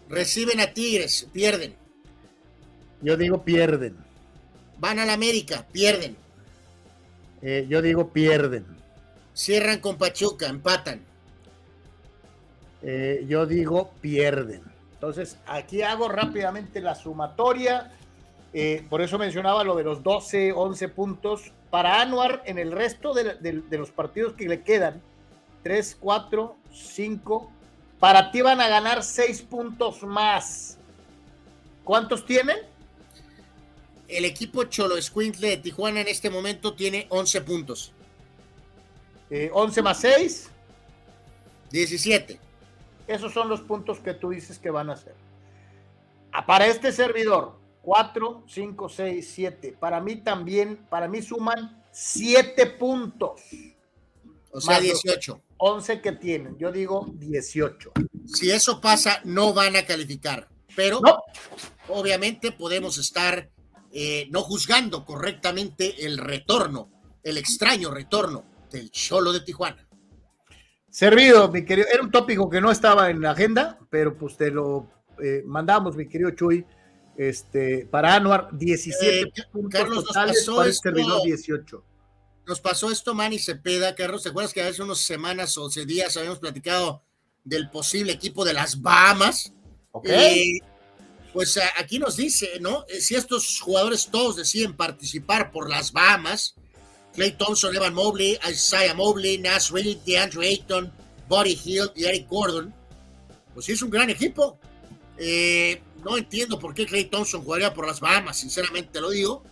Reciben 0.08 0.60
a 0.60 0.74
Tigres, 0.74 1.26
pierden. 1.32 1.74
Yo 3.00 3.16
digo 3.16 3.42
pierden. 3.42 3.96
Van 4.78 4.98
a 4.98 5.06
la 5.06 5.14
América, 5.14 5.66
pierden. 5.72 6.16
Eh, 7.40 7.66
yo 7.68 7.80
digo 7.80 8.12
pierden. 8.12 8.81
Cierran 9.34 9.80
con 9.80 9.96
Pachuca, 9.96 10.46
empatan. 10.46 11.04
Eh, 12.82 13.24
yo 13.28 13.46
digo 13.46 13.92
pierden. 14.00 14.62
Entonces, 14.94 15.38
aquí 15.46 15.82
hago 15.82 16.08
rápidamente 16.08 16.80
la 16.80 16.94
sumatoria. 16.94 17.92
por 18.90 19.00
eso 19.00 19.18
mencionaba 19.18 19.64
lo 19.64 19.74
de 19.74 19.84
los 19.84 20.02
12, 20.02 20.52
11 20.52 20.88
puntos. 20.88 21.52
Para 21.70 22.02
Anuar, 22.02 22.42
en 22.44 22.58
el 22.58 22.70
resto 22.70 23.14
de 23.14 23.62
los 23.70 23.90
partidos 23.90 24.34
que 24.34 24.46
le 24.46 24.62
quedan, 24.62 25.00
3, 25.62 25.96
4, 26.00 26.56
5. 26.72 27.52
Para 27.98 28.30
ti 28.30 28.42
van 28.42 28.60
a 28.60 28.68
ganar 28.68 29.02
6 29.02 29.42
puntos 29.42 30.02
más. 30.02 30.78
¿Cuántos 31.84 32.26
tienen? 32.26 32.58
El 34.08 34.24
equipo 34.24 34.64
Cholo 34.64 34.96
Escuintle 34.96 35.48
de 35.48 35.56
Tijuana 35.56 36.00
en 36.00 36.08
este 36.08 36.30
momento 36.30 36.74
tiene 36.74 37.06
11 37.08 37.40
puntos. 37.42 37.92
11 39.52 39.80
eh, 39.80 39.82
más 39.82 40.00
6. 40.00 40.50
17. 41.70 42.38
Esos 43.06 43.32
son 43.32 43.48
los 43.48 43.62
puntos 43.62 43.98
que 43.98 44.14
tú 44.14 44.30
dices 44.30 44.58
que 44.58 44.70
van 44.70 44.90
a 44.90 44.92
hacer. 44.92 45.14
Ah, 46.32 46.44
para 46.44 46.66
este 46.66 46.92
servidor, 46.92 47.58
4, 47.82 48.44
5, 48.46 48.88
6, 48.88 49.30
7. 49.34 49.76
Para 49.78 50.00
mí 50.00 50.16
también, 50.16 50.76
para 50.88 51.08
mí 51.08 51.22
suman 51.22 51.82
7 51.90 52.66
puntos. 52.66 53.40
O 54.50 54.60
sea, 54.60 54.80
18. 54.80 55.40
11 55.56 56.00
que 56.00 56.12
tienen, 56.12 56.58
yo 56.58 56.72
digo 56.72 57.06
18. 57.14 57.92
Si 58.26 58.50
eso 58.50 58.80
pasa, 58.80 59.20
no 59.24 59.54
van 59.54 59.76
a 59.76 59.86
calificar, 59.86 60.48
pero 60.74 61.00
obviamente 61.88 62.50
podemos 62.50 62.98
estar 62.98 63.48
eh, 63.92 64.26
no 64.30 64.42
juzgando 64.42 65.04
correctamente 65.04 66.04
el 66.04 66.18
retorno, 66.18 66.90
el 67.22 67.38
extraño 67.38 67.92
retorno 67.92 68.51
del 68.72 68.90
Cholo 68.90 69.32
de 69.32 69.40
Tijuana. 69.40 69.86
Servido, 70.90 71.50
mi 71.50 71.64
querido. 71.64 71.88
Era 71.92 72.02
un 72.02 72.10
tópico 72.10 72.50
que 72.50 72.60
no 72.60 72.70
estaba 72.70 73.10
en 73.10 73.20
la 73.20 73.30
agenda, 73.30 73.78
pero 73.90 74.16
pues 74.16 74.36
te 74.36 74.50
lo 74.50 74.90
eh, 75.22 75.42
mandamos, 75.46 75.96
mi 75.96 76.08
querido 76.08 76.30
Chuy. 76.32 76.64
Este, 77.16 77.86
para 77.90 78.14
Anuar, 78.14 78.48
17 78.52 79.20
Eh, 79.20 79.44
puntos 79.52 79.70
Carlos, 79.80 79.96
nos 79.96 80.04
totales 80.06 80.36
pasó 80.38 80.56
para 80.56 80.64
el 80.66 80.70
esto- 80.72 80.82
servidor 80.82 81.22
18. 81.22 81.84
Nos 82.46 82.60
pasó 82.60 82.90
esto 82.90 83.14
Manny 83.14 83.38
Cepeda, 83.38 83.94
Carlos. 83.94 84.22
¿Te 84.22 84.30
acuerdas 84.30 84.52
que 84.52 84.62
hace 84.62 84.82
unas 84.82 84.98
semanas 84.98 85.56
o 85.58 85.68
días 85.68 86.16
habíamos 86.16 86.40
platicado 86.40 87.02
del 87.44 87.70
posible 87.70 88.12
equipo 88.12 88.44
de 88.44 88.54
las 88.54 88.80
Bahamas? 88.82 89.52
¿Ok? 89.92 90.08
Eh, 90.08 90.58
pues 91.32 91.58
aquí 91.78 91.98
nos 91.98 92.16
dice, 92.16 92.58
¿no? 92.60 92.84
Si 93.00 93.14
estos 93.14 93.60
jugadores 93.60 94.08
todos 94.10 94.36
deciden 94.36 94.74
participar 94.76 95.50
por 95.52 95.70
las 95.70 95.92
Bahamas, 95.92 96.54
Clay 97.14 97.32
Thompson, 97.32 97.74
Evan 97.74 97.94
Mobley, 97.94 98.38
Isaiah 98.50 98.94
Mobley, 98.94 99.38
Nash 99.38 99.70
Reed, 99.70 99.98
DeAndre 100.06 100.48
Ayton, 100.48 100.92
Buddy 101.28 101.58
Hill 101.64 101.90
y 101.94 102.04
Eric 102.04 102.28
Gordon, 102.28 102.74
pues 103.54 103.66
sí 103.66 103.72
es 103.72 103.82
un 103.82 103.90
gran 103.90 104.10
equipo. 104.10 104.58
Eh, 105.18 105.80
no 106.04 106.16
entiendo 106.16 106.58
por 106.58 106.74
qué 106.74 106.86
Clay 106.86 107.04
Thompson 107.04 107.44
jugaría 107.44 107.72
por 107.72 107.86
las 107.86 108.00
Bahamas, 108.00 108.38
sinceramente 108.38 109.00
lo 109.00 109.10
digo. 109.10 109.42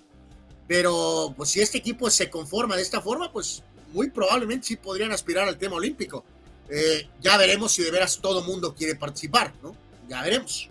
Pero 0.66 1.34
pues 1.36 1.50
si 1.50 1.60
este 1.60 1.78
equipo 1.78 2.08
se 2.10 2.30
conforma 2.30 2.76
de 2.76 2.82
esta 2.82 3.00
forma, 3.00 3.32
pues 3.32 3.62
muy 3.92 4.10
probablemente 4.10 4.68
sí 4.68 4.76
podrían 4.76 5.12
aspirar 5.12 5.48
al 5.48 5.58
tema 5.58 5.76
olímpico. 5.76 6.24
Eh, 6.68 7.08
ya 7.20 7.36
veremos 7.36 7.72
si 7.72 7.82
de 7.82 7.90
veras 7.90 8.20
todo 8.20 8.42
mundo 8.42 8.74
quiere 8.74 8.94
participar, 8.94 9.52
¿no? 9.62 9.74
Ya 10.08 10.22
veremos. 10.22 10.68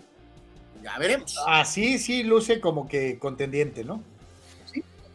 Ya 0.81 0.97
veremos. 0.97 1.35
Así 1.45 1.97
sí 1.97 2.23
luce 2.23 2.61
como 2.61 2.87
que 2.87 3.19
contendiente, 3.19 3.83
¿no? 3.83 4.01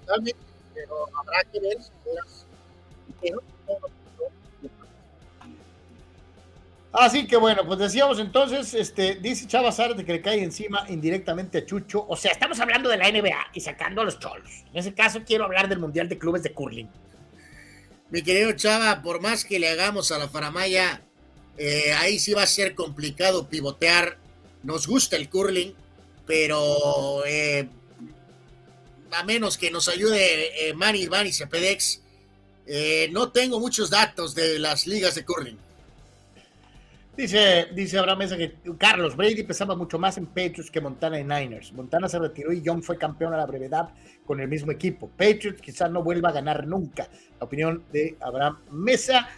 Totalmente, 0.01 0.39
pero 0.75 1.09
habrá 1.19 1.45
que 1.53 1.61
ver 1.61 1.83
si 1.83 1.91
pero- 3.21 3.43
Así 6.93 7.27
que 7.27 7.37
bueno, 7.37 7.67
pues 7.67 7.81
decíamos 7.81 8.21
entonces, 8.21 8.73
este, 8.73 9.17
dice 9.17 9.49
Chava 9.49 9.73
Zárate 9.73 10.05
que 10.05 10.13
le 10.13 10.23
cae 10.23 10.41
encima 10.41 10.87
indirectamente 10.89 11.59
a 11.59 11.67
Chucho. 11.67 12.07
O 12.09 12.17
sea, 12.17 12.31
estamos 12.31 12.61
hablando 12.61 12.89
de 12.89 12.97
la 12.97 13.09
NBA 13.09 13.49
y 13.53 13.61
sacando 13.61 14.01
a 14.01 14.05
los 14.05 14.21
cholos. 14.21 14.65
En 14.73 14.79
ese 14.79 14.95
caso 14.95 15.23
quiero 15.27 15.45
hablar 15.45 15.69
del 15.69 15.81
Mundial 15.81 16.09
de 16.09 16.19
Clubes 16.19 16.45
de 16.45 16.53
Curling. 16.53 16.89
Mi 18.11 18.23
querido 18.23 18.53
Chava, 18.53 19.03
por 19.03 19.21
más 19.21 19.45
que 19.45 19.59
le 19.59 19.71
hagamos 19.71 20.13
a 20.13 20.19
la 20.19 20.29
Faramaya, 20.29 21.03
eh, 21.59 21.93
ahí 21.99 22.21
sí 22.21 22.33
va 22.33 22.45
a 22.45 22.47
ser 22.47 22.77
complicado 22.77 23.49
pivotear. 23.49 24.19
Nos 24.63 24.87
gusta 24.87 25.17
el 25.17 25.29
curling, 25.29 25.75
pero 26.27 27.25
eh, 27.27 27.69
a 29.16 29.24
menos 29.24 29.59
que 29.59 29.70
nos 29.70 29.89
ayude 29.89 30.69
eh, 30.69 30.74
Manny 30.74 31.09
Manny 31.09 31.32
Cepedex, 31.32 32.03
eh, 32.66 33.09
no 33.12 33.31
tengo 33.31 33.61
muchos 33.61 33.91
datos 33.91 34.35
de 34.35 34.59
las 34.59 34.86
ligas 34.86 35.15
de 35.15 35.24
curling. 35.24 35.59
Dice, 37.16 37.69
dice 37.73 37.99
Abraham 37.99 38.19
Mesa 38.19 38.36
que 38.36 38.55
Carlos 38.77 39.15
Brady 39.15 39.45
pesaba 39.45 39.77
mucho 39.77 40.01
más 40.01 40.19
en 40.19 40.27
Patriots 40.27 40.70
que 40.70 40.81
Montana 40.81 41.19
en 41.19 41.28
Niners. 41.28 41.73
Montana 41.73 42.09
se 42.09 42.19
retiró 42.19 42.53
y 42.53 42.61
Young 42.61 42.82
fue 42.82 42.99
campeón 42.99 43.32
a 43.35 43.36
la 43.36 43.47
brevedad 43.47 43.91
con 44.27 44.41
el 44.41 44.49
mismo 44.49 44.73
equipo. 44.73 45.09
Patriots 45.09 45.61
quizás 45.61 45.91
no 45.91 46.03
vuelva 46.03 46.31
a 46.31 46.32
ganar 46.32 46.66
nunca. 46.66 47.09
La 47.39 47.47
opinión 47.47 47.85
de 47.93 48.16
Abraham 48.20 48.59
Mesa. 48.70 49.28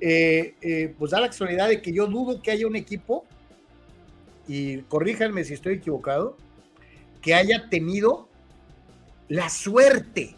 Eh, 0.00 0.54
eh, 0.60 0.94
pues 0.98 1.10
da 1.10 1.20
la 1.20 1.28
casualidad 1.28 1.68
de 1.68 1.80
que 1.80 1.92
yo 1.92 2.06
dudo 2.06 2.42
que 2.42 2.50
haya 2.50 2.66
un 2.66 2.76
equipo, 2.76 3.24
y 4.46 4.78
corríjanme 4.82 5.44
si 5.44 5.54
estoy 5.54 5.74
equivocado, 5.74 6.36
que 7.22 7.34
haya 7.34 7.68
tenido 7.70 8.25
la 9.28 9.48
suerte 9.48 10.34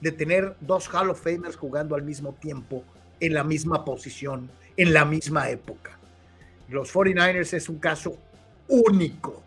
de 0.00 0.12
tener 0.12 0.56
dos 0.60 0.88
Hall 0.92 1.10
of 1.10 1.22
Famers 1.22 1.56
jugando 1.56 1.94
al 1.94 2.02
mismo 2.02 2.34
tiempo, 2.34 2.84
en 3.20 3.32
la 3.34 3.44
misma 3.44 3.84
posición, 3.84 4.50
en 4.76 4.92
la 4.92 5.04
misma 5.04 5.48
época. 5.50 5.98
Los 6.68 6.92
49ers 6.92 7.52
es 7.54 7.68
un 7.68 7.78
caso 7.78 8.18
único. 8.68 9.42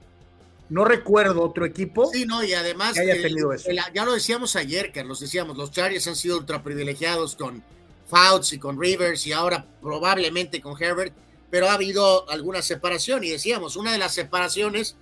No 0.69 0.83
recuerdo 0.85 1.41
otro 1.43 1.65
equipo. 1.65 2.09
Sí, 2.11 2.25
no, 2.25 2.43
y 2.43 2.53
además, 2.53 2.93
que 2.93 3.01
haya 3.01 3.13
el- 3.13 3.21
tenido 3.21 3.53
eso. 3.53 3.69
el- 3.69 3.79
ya 3.93 4.05
lo 4.05 4.13
decíamos 4.13 4.55
ayer, 4.55 4.91
Carlos, 4.91 5.19
decíamos, 5.19 5.57
los 5.57 5.71
Chargers 5.71 6.07
han 6.07 6.15
sido 6.15 6.37
ultra 6.37 6.61
privilegiados 6.63 7.35
con 7.35 7.63
Fouts 8.07 8.53
y 8.53 8.59
con 8.59 8.79
Rivers 8.81 9.25
y 9.27 9.33
ahora 9.33 9.65
probablemente 9.81 10.61
con 10.61 10.81
Herbert, 10.81 11.13
pero 11.49 11.69
ha 11.69 11.73
habido 11.73 12.29
alguna 12.29 12.61
separación 12.61 13.23
y 13.23 13.29
decíamos, 13.29 13.75
una 13.75 13.91
de 13.91 13.97
las 13.97 14.13
separaciones 14.13 14.95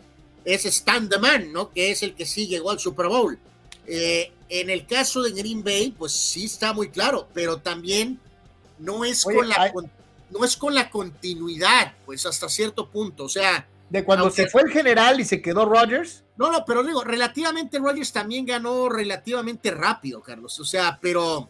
es 0.45 0.65
Stan 0.65 1.09
the 1.09 1.17
Man, 1.19 1.51
¿no? 1.51 1.71
Que 1.71 1.91
es 1.91 2.03
el 2.03 2.15
que 2.15 2.25
sí 2.25 2.47
llegó 2.47 2.71
al 2.71 2.79
Super 2.79 3.07
Bowl. 3.07 3.37
Eh, 3.87 4.31
en 4.49 4.69
el 4.69 4.85
caso 4.85 5.21
de 5.23 5.31
Green 5.31 5.63
Bay, 5.63 5.93
pues 5.97 6.11
sí 6.13 6.45
está 6.45 6.71
muy 6.73 6.89
claro, 6.89 7.27
pero 7.33 7.57
también 7.57 8.19
no 8.79 9.03
es, 9.03 9.25
Oye, 9.25 9.37
con 9.37 9.49
la, 9.49 9.55
hay- 9.59 9.71
con- 9.73 9.91
no 10.31 10.45
es 10.45 10.55
con 10.57 10.73
la 10.75 10.89
continuidad, 10.89 11.93
pues 12.05 12.25
hasta 12.25 12.47
cierto 12.49 12.89
punto, 12.89 13.25
o 13.25 13.29
sea... 13.29 13.67
De 13.89 14.03
cuando 14.03 14.25
Aunque- 14.25 14.43
se 14.43 14.49
fue 14.49 14.63
el 14.63 14.71
general 14.71 15.19
y 15.19 15.25
se 15.25 15.41
quedó 15.41 15.65
Rodgers. 15.65 16.23
No, 16.37 16.51
no, 16.51 16.65
pero 16.65 16.83
digo, 16.83 17.03
relativamente 17.03 17.77
Rodgers 17.79 18.11
también 18.11 18.45
ganó 18.45 18.89
relativamente 18.89 19.69
rápido, 19.71 20.21
Carlos. 20.21 20.59
O 20.59 20.65
sea, 20.65 20.97
pero. 21.01 21.37
O 21.37 21.49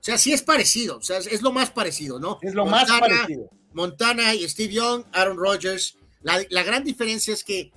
sea, 0.00 0.18
sí 0.18 0.32
es 0.32 0.42
parecido. 0.42 0.98
O 0.98 1.00
sea, 1.00 1.18
es, 1.18 1.40
lo 1.40 1.52
más 1.52 1.70
parecido, 1.70 2.18
¿no? 2.18 2.38
Es 2.42 2.52
lo 2.54 2.66
más 2.66 2.90
parecido. 2.90 3.48
Montana 3.72 4.34
y 4.34 4.46
Steve 4.48 4.74
Young, 4.74 5.04
Aaron 5.12 5.36
Rodgers. 5.38 5.96
La, 6.22 6.62
gran 6.62 6.84
diferencia 6.84 7.34
es 7.34 7.42
que 7.42 7.72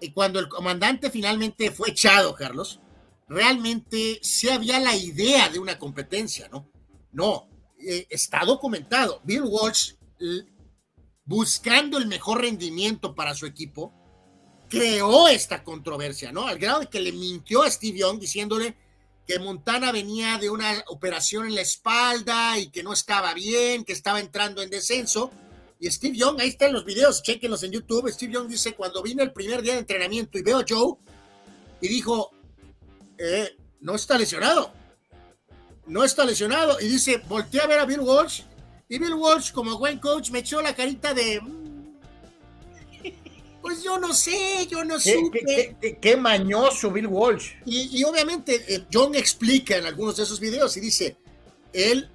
eh, 0.00 0.12
cuando 0.12 0.38
el 0.38 0.48
comandante 0.48 1.10
finalmente 1.10 1.70
fue 1.70 1.90
echado, 1.90 2.34
Carlos, 2.34 2.80
realmente 3.28 4.18
sí 4.22 4.48
había 4.50 4.78
la 4.78 4.94
idea 4.94 5.48
de 5.48 5.58
una 5.58 5.78
competencia, 5.78 6.48
¿no? 6.48 6.70
No, 7.12 7.48
eh, 7.78 8.06
está 8.10 8.44
documentado. 8.44 9.20
Bill 9.24 9.42
Walsh, 9.44 9.94
buscando 11.24 11.98
el 11.98 12.06
mejor 12.06 12.40
rendimiento 12.42 13.14
para 13.14 13.34
su 13.34 13.46
equipo, 13.46 13.92
creó 14.68 15.28
esta 15.28 15.62
controversia, 15.64 16.32
¿no? 16.32 16.46
Al 16.46 16.58
grado 16.58 16.80
de 16.80 16.86
que 16.86 17.00
le 17.00 17.12
mintió 17.12 17.62
a 17.62 17.70
Steve 17.70 17.98
Young 17.98 18.18
diciéndole 18.18 18.74
que 19.26 19.38
Montana 19.38 19.92
venía 19.92 20.38
de 20.38 20.50
una 20.50 20.82
operación 20.88 21.46
en 21.46 21.54
la 21.54 21.60
espalda 21.60 22.58
y 22.58 22.70
que 22.70 22.82
no 22.82 22.92
estaba 22.92 23.34
bien, 23.34 23.84
que 23.84 23.92
estaba 23.92 24.18
entrando 24.18 24.62
en 24.62 24.70
descenso. 24.70 25.30
Y 25.82 25.90
Steve 25.90 26.16
Young, 26.16 26.40
ahí 26.40 26.50
están 26.50 26.72
los 26.72 26.84
videos, 26.84 27.24
chequenlos 27.24 27.60
en 27.64 27.72
YouTube. 27.72 28.08
Steve 28.08 28.32
Young 28.34 28.46
dice, 28.46 28.72
cuando 28.72 29.02
vine 29.02 29.24
el 29.24 29.32
primer 29.32 29.62
día 29.62 29.72
de 29.72 29.80
entrenamiento 29.80 30.38
y 30.38 30.42
veo 30.42 30.58
a 30.60 30.64
Joe, 30.66 30.94
y 31.80 31.88
dijo, 31.88 32.30
eh, 33.18 33.56
no 33.80 33.96
está 33.96 34.16
lesionado. 34.16 34.72
No 35.88 36.04
está 36.04 36.24
lesionado. 36.24 36.78
Y 36.80 36.86
dice, 36.86 37.20
volteé 37.28 37.62
a 37.62 37.66
ver 37.66 37.80
a 37.80 37.84
Bill 37.84 37.98
Walsh. 37.98 38.42
Y 38.88 39.00
Bill 39.00 39.14
Walsh, 39.14 39.50
como 39.50 39.76
buen 39.76 39.98
coach, 39.98 40.30
me 40.30 40.38
echó 40.38 40.62
la 40.62 40.72
carita 40.76 41.12
de... 41.14 41.40
"Mm, 41.40 41.96
Pues 43.60 43.82
yo 43.82 43.98
no 43.98 44.12
sé, 44.14 44.66
yo 44.70 44.84
no 44.84 44.98
¿Qué, 44.98 45.14
supe. 45.14 45.40
qué- 45.40 45.46
qué- 45.46 45.76
qué- 45.80 45.98
qué 45.98 46.16
mañoso 46.16 46.92
Bill 46.92 47.08
Walsh. 47.08 47.54
Y, 47.66 47.98
y 47.98 48.04
obviamente 48.04 48.64
eh, 48.72 48.84
John 48.92 49.16
explica 49.16 49.76
en 49.76 49.86
algunos 49.86 50.16
de 50.16 50.22
esos 50.22 50.38
videos 50.38 50.76
y 50.76 50.80
dice, 50.80 51.16
él 51.72 52.08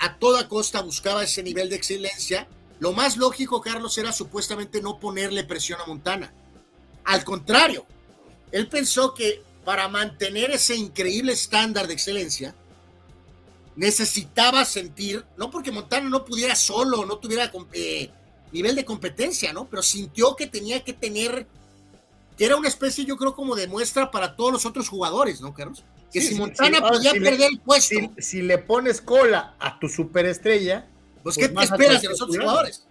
a 0.00 0.18
toda 0.18 0.48
costa 0.48 0.80
buscaba 0.82 1.22
ese 1.22 1.42
nivel 1.44 1.68
de 1.70 1.76
excelencia. 1.76 2.48
Lo 2.82 2.92
más 2.92 3.16
lógico, 3.16 3.60
Carlos, 3.60 3.96
era 3.96 4.10
supuestamente 4.10 4.82
no 4.82 4.98
ponerle 4.98 5.44
presión 5.44 5.80
a 5.80 5.86
Montana. 5.86 6.32
Al 7.04 7.22
contrario, 7.22 7.86
él 8.50 8.66
pensó 8.68 9.14
que 9.14 9.40
para 9.64 9.86
mantener 9.86 10.50
ese 10.50 10.74
increíble 10.74 11.32
estándar 11.32 11.86
de 11.86 11.92
excelencia, 11.94 12.56
necesitaba 13.76 14.64
sentir, 14.64 15.24
no 15.36 15.48
porque 15.48 15.70
Montana 15.70 16.08
no 16.10 16.24
pudiera 16.24 16.56
solo, 16.56 17.06
no 17.06 17.18
tuviera 17.18 17.52
eh, 17.72 18.10
nivel 18.50 18.74
de 18.74 18.84
competencia, 18.84 19.52
¿no? 19.52 19.66
Pero 19.66 19.80
sintió 19.82 20.34
que 20.34 20.48
tenía 20.48 20.82
que 20.82 20.92
tener 20.92 21.46
que 22.36 22.46
era 22.46 22.56
una 22.56 22.66
especie, 22.66 23.04
yo 23.04 23.16
creo, 23.16 23.36
como 23.36 23.54
de 23.54 23.68
muestra 23.68 24.10
para 24.10 24.34
todos 24.34 24.50
los 24.52 24.66
otros 24.66 24.88
jugadores, 24.88 25.40
¿no, 25.40 25.54
Carlos? 25.54 25.84
Que 26.12 26.20
Sí, 26.20 26.26
si 26.28 26.32
sí, 26.34 26.40
Montana 26.40 26.78
sí. 26.78 26.82
Ahora, 26.82 26.96
podía 26.96 27.12
si 27.12 27.18
le- 27.20 27.30
perder 27.30 27.48
el 27.52 27.60
puesto, 27.60 27.94
Si, 28.16 28.22
si 28.22 28.42
le 28.42 28.58
pones 28.58 29.00
cola 29.00 29.54
a 29.60 29.78
tu 29.78 29.88
superestrella, 29.88 30.88
pues, 31.22 31.36
pues 31.36 31.48
¿qué 31.48 31.54
esperas 31.64 32.02
de 32.02 32.08
los 32.08 32.20
otros 32.22 32.36
jugadores? 32.38 32.86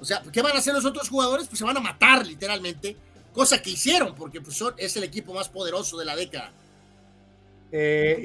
O 0.00 0.04
sea, 0.04 0.22
¿qué 0.32 0.42
van 0.42 0.54
a 0.54 0.58
hacer 0.58 0.74
los 0.74 0.84
otros 0.84 1.08
jugadores? 1.08 1.46
Pues 1.48 1.58
se 1.58 1.64
van 1.64 1.76
a 1.76 1.80
matar, 1.80 2.26
literalmente, 2.26 2.96
cosa 3.32 3.62
que 3.62 3.70
hicieron, 3.70 4.14
porque 4.14 4.40
pues, 4.40 4.56
son- 4.56 4.74
es 4.76 4.96
el 4.96 5.04
equipo 5.04 5.32
más 5.32 5.48
poderoso 5.48 5.96
de 5.98 6.04
la 6.04 6.14
década. 6.16 6.52
eh, 7.76 8.20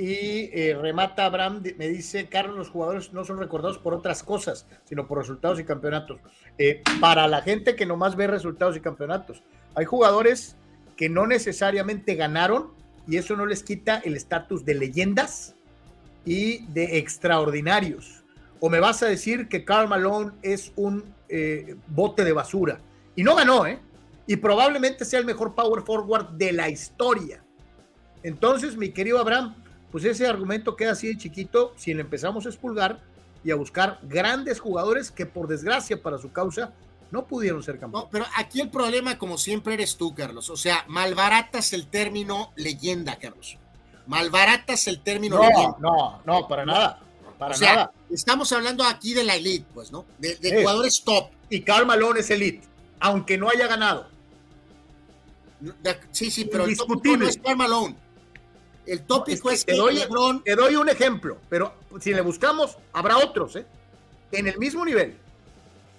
y 0.54 0.60
eh, 0.60 0.78
remata 0.80 1.26
Abraham, 1.26 1.64
me 1.78 1.88
dice, 1.88 2.28
Carlos, 2.28 2.56
los 2.56 2.70
jugadores 2.70 3.14
no 3.14 3.26
son 3.26 3.40
recordados 3.40 3.80
por 3.80 3.96
otras 3.96 4.22
cosas, 4.22 4.68
sino 4.86 5.08
por 5.08 5.18
resultados 5.18 5.60
y 5.60 5.64
campeonatos. 5.64 6.20
Eh, 6.60 6.84
para 7.00 7.28
la 7.28 7.42
gente 7.42 7.76
que 7.76 7.86
nomás 7.88 8.16
ve 8.16 8.28
resultados 8.28 8.76
y 8.78 8.80
campeonatos, 8.82 9.42
hay 9.74 9.86
jugadores 9.86 10.56
que 10.96 11.10
no 11.10 11.26
necesariamente 11.26 12.14
ganaron 12.14 12.74
y 13.08 13.18
eso 13.18 13.36
no 13.36 13.48
les 13.48 13.64
quita 13.64 13.98
el 14.06 14.16
estatus 14.16 14.66
de 14.66 14.76
leyendas 14.76 15.56
y 16.26 16.66
de 16.68 17.00
extraordinarios. 17.00 18.19
O 18.60 18.70
me 18.70 18.80
vas 18.80 19.02
a 19.04 19.08
decir 19.08 19.48
que 19.48 19.64
Karl 19.64 19.88
Malone 19.88 20.32
es 20.42 20.74
un 20.76 21.14
eh, 21.30 21.76
bote 21.88 22.24
de 22.24 22.34
basura. 22.34 22.80
Y 23.16 23.24
no 23.24 23.36
ganó, 23.36 23.66
¿eh? 23.66 23.80
Y 24.28 24.36
probablemente 24.38 25.06
sea 25.06 25.20
el 25.20 25.26
mejor 25.26 25.56
power 25.56 25.84
forward 25.84 26.30
de 26.30 26.52
la 26.52 26.70
historia. 26.70 27.44
Entonces, 28.24 28.78
mi 28.78 28.90
querido 28.90 29.20
Abraham, 29.20 29.56
pues 29.92 30.04
ese 30.06 30.28
argumento 30.28 30.76
queda 30.76 30.92
así 30.92 31.08
de 31.08 31.18
chiquito 31.18 31.74
si 31.76 31.94
le 31.94 32.02
empezamos 32.02 32.46
a 32.46 32.50
expulgar 32.50 33.00
y 33.44 33.52
a 33.52 33.56
buscar 33.56 34.00
grandes 34.04 34.60
jugadores 34.60 35.12
que 35.12 35.26
por 35.26 35.48
desgracia 35.48 36.02
para 36.02 36.18
su 36.18 36.32
causa 36.32 36.74
no 37.12 37.26
pudieron 37.26 37.64
ser 37.64 37.80
campeones. 37.80 38.06
No, 38.06 38.12
pero 38.12 38.26
aquí 38.38 38.62
el 38.62 38.70
problema, 38.70 39.18
como 39.18 39.38
siempre, 39.38 39.74
eres 39.74 39.98
tú, 39.98 40.14
Carlos. 40.14 40.50
O 40.50 40.58
sea, 40.58 40.86
malbaratas 40.88 41.74
el 41.74 41.88
término 41.88 42.52
leyenda, 42.56 43.18
Carlos. 43.18 43.58
Malbaratas 44.06 44.88
el 44.88 45.02
término 45.02 45.38
no, 45.38 45.50
leyenda. 45.50 45.78
No, 45.80 46.22
no, 46.26 46.48
para 46.48 46.66
nada. 46.66 47.00
Para 47.38 47.56
o 47.56 47.58
sea, 47.58 47.76
nada. 47.76 47.92
Estamos 48.10 48.52
hablando 48.52 48.84
aquí 48.84 49.14
de 49.14 49.24
la 49.24 49.36
elite, 49.36 49.66
pues, 49.74 49.92
¿no? 49.92 50.06
De, 50.18 50.38
jugadores 50.60 51.04
top. 51.04 51.30
Y 51.50 51.62
Karl 51.62 51.86
Malone 51.86 52.22
es 52.22 52.30
elite, 52.30 52.62
aunque 53.00 53.38
no 53.38 53.50
haya 53.50 53.68
ganado. 53.68 54.08
Sí, 56.12 56.32
sí, 56.32 56.46
pero 56.46 56.66
el 56.66 56.78
tópico 56.78 57.18
no 57.18 57.28
es 57.28 57.38
Karl 57.38 57.58
Malone. 57.58 57.96
El 58.86 59.04
tópico 59.04 59.50
no, 59.50 59.54
es, 59.54 59.64
que, 59.64 59.74
que 59.74 59.78
te 59.78 59.78
doy, 59.78 59.96
LeBron... 59.96 60.44
te 60.44 60.56
doy 60.56 60.76
un 60.76 60.90
ejemplo, 60.90 61.38
pero 61.50 61.74
si 62.00 62.14
le 62.14 62.22
buscamos, 62.22 62.78
habrá 62.94 63.18
otros, 63.18 63.56
¿eh? 63.56 63.66
En 64.32 64.48
el 64.48 64.58
mismo 64.58 64.84
nivel. 64.84 65.16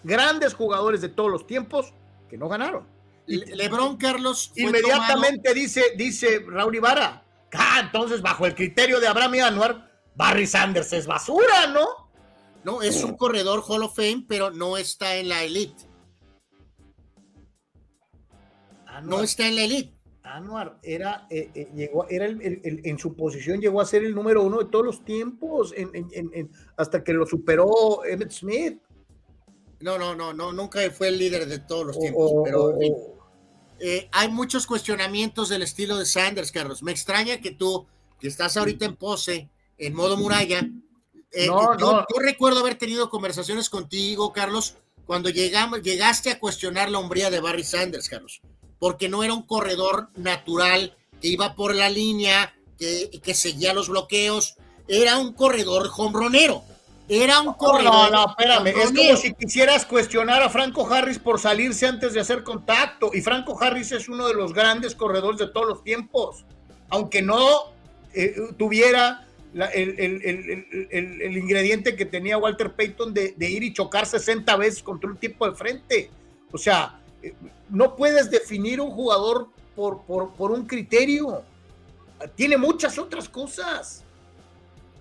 Grandes 0.03 0.55
jugadores 0.55 1.01
de 1.01 1.09
todos 1.09 1.31
los 1.31 1.47
tiempos 1.47 1.93
que 2.29 2.37
no 2.37 2.49
ganaron. 2.49 2.85
Le 3.27 3.55
LeBron 3.55 3.97
Carlos. 3.97 4.53
Inmediatamente 4.57 5.51
tomado... 5.51 5.55
dice, 5.55 5.85
dice 5.97 6.45
Raúl 6.49 6.75
Ibarra. 6.75 7.23
Ah, 7.53 7.81
entonces, 7.85 8.23
bajo 8.23 8.47
el 8.47 8.55
criterio 8.55 9.01
de 9.01 9.09
Abraham 9.09 9.35
y 9.37 9.41
Anuar, 9.41 9.90
Barry 10.15 10.47
Sanders 10.47 10.93
es 10.93 11.07
basura, 11.07 11.67
¿no? 11.69 12.11
No, 12.65 12.83
es 12.83 13.03
un 13.03 13.17
corredor 13.17 13.63
Hall 13.67 13.83
of 13.83 13.97
Fame, 13.97 14.25
pero 14.29 14.51
no 14.51 14.77
está 14.77 15.17
en 15.17 15.29
la 15.31 15.43
elite. 15.43 15.85
Anuar, 18.87 19.05
no 19.05 19.23
está 19.23 19.47
en 19.47 19.57
la 19.57 19.63
elite. 19.63 19.95
Anuar 20.23 20.79
era, 20.83 21.27
eh, 21.31 21.51
eh, 21.55 21.71
llegó, 21.75 22.07
era 22.09 22.27
el, 22.27 22.41
el, 22.43 22.61
el, 22.65 22.81
en 22.85 22.99
su 22.99 23.15
posición 23.17 23.61
llegó 23.61 23.81
a 23.81 23.87
ser 23.87 24.05
el 24.05 24.15
número 24.15 24.43
uno 24.43 24.59
de 24.59 24.67
todos 24.67 24.85
los 24.85 25.05
tiempos, 25.05 25.73
en, 25.77 25.91
en, 25.95 26.51
hasta 26.77 27.03
que 27.03 27.15
lo 27.15 27.25
superó 27.27 28.05
Emmett 28.05 28.31
Smith. 28.31 28.81
No, 29.81 29.99
no, 29.99 30.15
no, 30.15 30.35
no, 30.35 30.53
nunca 30.53 30.81
fue 30.91 31.09
el 31.09 31.19
líder 31.19 31.47
de 31.47 31.61
todos 31.61 31.87
los 31.87 31.99
tiempos, 31.99 32.31
oh, 32.35 32.43
pero 32.43 32.65
oh. 32.65 33.21
Eh, 33.83 34.11
hay 34.13 34.29
muchos 34.29 34.67
cuestionamientos 34.67 35.49
del 35.49 35.63
estilo 35.63 35.97
de 35.97 36.05
Sanders, 36.05 36.53
Carlos. 36.53 36.83
Me 36.83 36.93
extraña 36.93 37.41
que 37.41 37.53
tú, 37.53 37.87
que 38.21 38.29
estás 38.29 38.59
ahorita 38.59 38.85
en 38.85 38.97
pose, 38.97 39.49
en 39.81 39.95
modo 39.95 40.17
muralla, 40.17 40.61
eh, 41.33 41.47
no, 41.47 41.77
yo, 41.79 41.93
no. 41.93 42.07
yo, 42.09 42.21
recuerdo 42.21 42.61
haber 42.61 42.77
tenido 42.77 43.11
conversaciones 43.11 43.69
contigo, 43.69 44.33
Carlos, 44.33 44.77
cuando 45.07 45.31
llegamos, 45.31 45.83
llegaste 45.83 46.31
a 46.31 46.39
cuestionar 46.39 46.91
la 46.91 46.99
hombría 46.99 47.31
de 47.31 47.41
Barry 47.41 47.65
Sanders, 47.65 48.09
Carlos, 48.09 48.41
porque 48.79 49.09
no 49.09 49.25
era 49.25 49.35
un 49.35 49.43
corredor 49.43 50.11
natural 50.17 50.97
que 51.21 51.29
iba 51.29 51.55
por 51.55 51.75
la 51.75 51.89
línea, 51.89 52.55
que, 52.79 53.11
que 53.23 53.35
seguía 53.35 53.75
los 53.75 53.89
bloqueos, 53.89 54.57
era 54.87 55.19
un 55.19 55.33
corredor 55.33 55.91
hombronero. 55.97 56.63
Era 57.09 57.41
un 57.41 57.55
corredor. 57.55 57.93
No, 57.93 58.11
no, 58.11 58.27
espérame. 58.29 58.69
Es 58.69 58.93
como 58.93 59.17
si 59.17 59.35
quisieras 59.35 59.85
cuestionar 59.85 60.45
a 60.45 60.49
Franco 60.49 60.87
Harris 60.87 61.19
por 61.19 61.41
salirse 61.41 61.89
antes 61.89 62.13
de 62.13 62.21
hacer 62.21 62.45
contacto. 62.45 63.11
Y 63.13 63.21
Franco 63.21 63.61
Harris 63.61 63.91
es 63.91 64.09
uno 64.09 64.29
de 64.29 64.35
los 64.35 64.55
grandes 64.55 64.95
corredores 64.95 65.41
de 65.41 65.49
todos 65.49 65.67
los 65.67 65.83
tiempos. 65.83 66.45
Aunque 66.89 67.21
no 67.21 67.73
eh, 68.15 68.37
tuviera 68.57 69.27
la, 69.53 69.67
el, 69.67 69.99
el, 69.99 70.23
el, 70.91 71.23
el, 71.23 71.37
ingrediente 71.37 71.97
que 71.97 72.05
tenía 72.05 72.39
Walter 72.39 72.73
Payton 72.73 73.13
de, 73.13 73.35
de, 73.37 73.51
ir 73.51 73.65
y 73.65 73.73
chocar 73.73 74.07
60 74.07 74.57
veces 74.57 74.83
contra 74.83 75.11
un 75.11 75.17
tipo 75.17 75.49
de 75.49 75.57
frente. 75.57 76.11
O 76.53 76.59
sea, 76.59 77.01
eh, 77.23 77.35
no 77.69 77.97
puedes 77.97 78.31
definir 78.31 78.81
un 78.81 78.91
jugador 78.91 79.49
por, 79.75 80.03
por, 80.03 80.33
por 80.35 80.53
un 80.53 80.67
criterio. 80.67 81.43
Tiene 82.37 82.57
muchas 82.57 82.99
otras 82.99 83.29
cosas. 83.29 84.05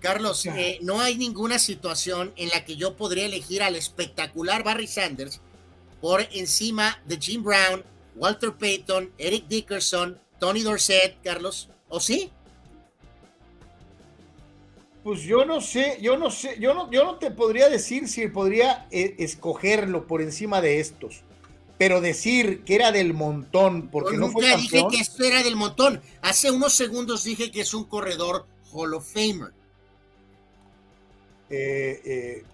Carlos, 0.00 0.46
eh, 0.46 0.78
no 0.82 1.00
hay 1.00 1.16
ninguna 1.16 1.58
situación 1.58 2.32
en 2.36 2.48
la 2.48 2.64
que 2.64 2.76
yo 2.76 2.96
podría 2.96 3.26
elegir 3.26 3.62
al 3.62 3.76
espectacular 3.76 4.64
Barry 4.64 4.86
Sanders 4.86 5.40
por 6.00 6.22
encima 6.32 7.00
de 7.04 7.18
Jim 7.18 7.42
Brown, 7.42 7.84
Walter 8.16 8.52
Payton, 8.52 9.12
Eric 9.18 9.46
Dickerson, 9.46 10.18
Tony 10.38 10.62
Dorsett, 10.62 11.20
Carlos, 11.22 11.68
¿o 11.88 12.00
sí? 12.00 12.32
Pues 15.02 15.22
yo 15.22 15.46
no 15.46 15.60
sé, 15.60 15.98
yo 16.02 16.18
no 16.18 16.30
sé, 16.30 16.56
yo 16.60 16.74
no, 16.74 16.90
yo 16.90 17.04
no 17.04 17.16
te 17.16 17.30
podría 17.30 17.68
decir 17.70 18.06
si 18.06 18.28
podría 18.28 18.86
eh, 18.90 19.14
escogerlo 19.18 20.06
por 20.06 20.20
encima 20.20 20.60
de 20.60 20.78
estos, 20.78 21.22
pero 21.78 22.02
decir 22.02 22.64
que 22.64 22.74
era 22.74 22.92
del 22.92 23.14
montón 23.14 23.88
porque 23.88 24.12
yo 24.12 24.20
no 24.20 24.26
nunca 24.26 24.40
fue 24.40 24.56
dije 24.56 24.84
que 24.90 24.98
esto 24.98 25.24
era 25.24 25.42
del 25.42 25.56
montón. 25.56 26.02
Hace 26.20 26.50
unos 26.50 26.74
segundos 26.74 27.24
dije 27.24 27.50
que 27.50 27.62
es 27.62 27.72
un 27.72 27.84
corredor 27.84 28.46
Hall 28.72 28.92
of 28.92 29.10
Famer. 29.10 29.52
Eh, 31.48 32.44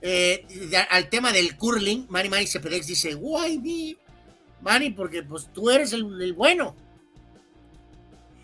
eh, 0.00 0.86
al 0.90 1.08
tema 1.10 1.30
del 1.30 1.56
curling, 1.56 2.06
Manny 2.08 2.28
Manny 2.28 2.46
Cepedex 2.46 2.86
dice, 2.86 3.14
guay, 3.14 3.96
Manny, 4.62 4.90
porque 4.90 5.22
pues 5.22 5.50
tú 5.52 5.70
eres 5.70 5.92
el, 5.92 6.20
el 6.22 6.32
bueno. 6.32 6.74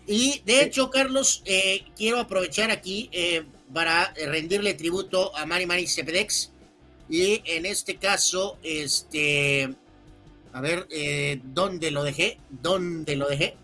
Y 0.07 0.41
de 0.45 0.63
hecho, 0.63 0.89
Carlos, 0.89 1.41
eh, 1.45 1.85
quiero 1.95 2.19
aprovechar 2.19 2.71
aquí 2.71 3.09
eh, 3.11 3.43
para 3.73 4.13
rendirle 4.13 4.73
tributo 4.73 5.35
a 5.35 5.45
Manny 5.45 5.65
Manny 5.65 5.87
Cepedex. 5.87 6.51
Y 7.09 7.41
en 7.45 7.65
este 7.65 7.97
caso, 7.97 8.57
este, 8.63 9.75
a 10.53 10.61
ver, 10.61 10.87
eh, 10.89 11.39
¿dónde 11.43 11.91
lo 11.91 12.03
dejé? 12.03 12.39
¿Dónde 12.49 13.15
lo 13.15 13.27
dejé? 13.27 13.55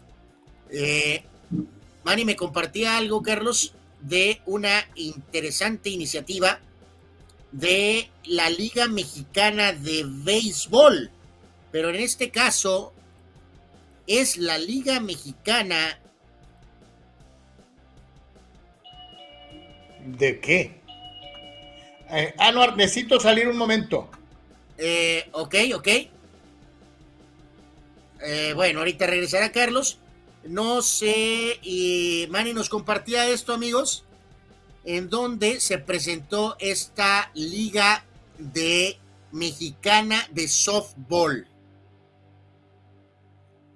Manny 2.04 2.26
me 2.26 2.36
compartía 2.36 2.98
algo, 2.98 3.22
Carlos, 3.22 3.74
de 4.02 4.42
una 4.46 4.88
interesante 4.96 5.90
iniciativa 5.90 6.60
de 7.52 8.10
la 8.26 8.50
Liga 8.50 8.88
Mexicana 8.88 9.74
de 9.74 10.04
Béisbol. 10.06 11.10
Pero 11.72 11.90
en 11.90 11.96
este 11.96 12.30
caso 12.30 12.94
es 14.06 14.38
la 14.38 14.58
Liga 14.58 15.00
Mexicana. 15.00 16.00
¿De 20.08 20.40
qué? 20.40 20.80
Eh, 22.10 22.34
Anuar, 22.38 22.78
necesito 22.78 23.20
salir 23.20 23.48
un 23.50 23.58
momento. 23.58 24.10
Eh, 24.78 25.28
ok, 25.34 25.56
ok. 25.76 25.88
Eh, 28.22 28.54
bueno, 28.56 28.80
ahorita 28.80 29.06
regresará 29.06 29.52
Carlos. 29.52 30.00
No 30.46 30.82
sé, 30.82 31.60
y 31.62 32.26
Manny 32.30 32.54
nos 32.54 32.70
compartía 32.70 33.28
esto, 33.28 33.54
amigos, 33.54 34.06
en 34.86 35.10
donde 35.10 35.60
se 35.60 35.78
presentó 35.78 36.56
esta 36.60 37.30
liga 37.34 38.06
de 38.38 38.98
mexicana 39.34 40.26
de 40.32 40.48
softball. 40.48 41.50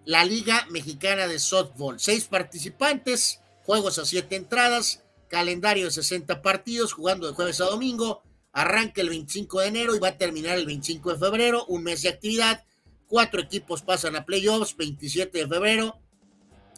La 0.05 0.23
Liga 0.23 0.65
Mexicana 0.69 1.27
de 1.27 1.39
Softball. 1.39 1.99
Seis 1.99 2.25
participantes, 2.25 3.41
juegos 3.65 3.99
a 3.99 4.05
siete 4.05 4.35
entradas, 4.35 5.03
calendario 5.31 5.85
de 5.85 5.91
60 5.91 6.41
partidos, 6.41 6.91
jugando 6.91 7.25
de 7.25 7.33
jueves 7.33 7.61
a 7.61 7.65
domingo. 7.65 8.21
Arranca 8.51 9.01
el 9.01 9.09
25 9.09 9.61
de 9.61 9.67
enero 9.67 9.95
y 9.95 9.99
va 9.99 10.09
a 10.09 10.17
terminar 10.17 10.57
el 10.57 10.65
25 10.65 11.13
de 11.13 11.19
febrero, 11.19 11.65
un 11.67 11.83
mes 11.83 12.01
de 12.01 12.09
actividad. 12.09 12.65
Cuatro 13.07 13.39
equipos 13.39 13.81
pasan 13.81 14.17
a 14.17 14.25
playoffs, 14.25 14.75
27 14.75 15.39
de 15.39 15.47
febrero 15.47 15.97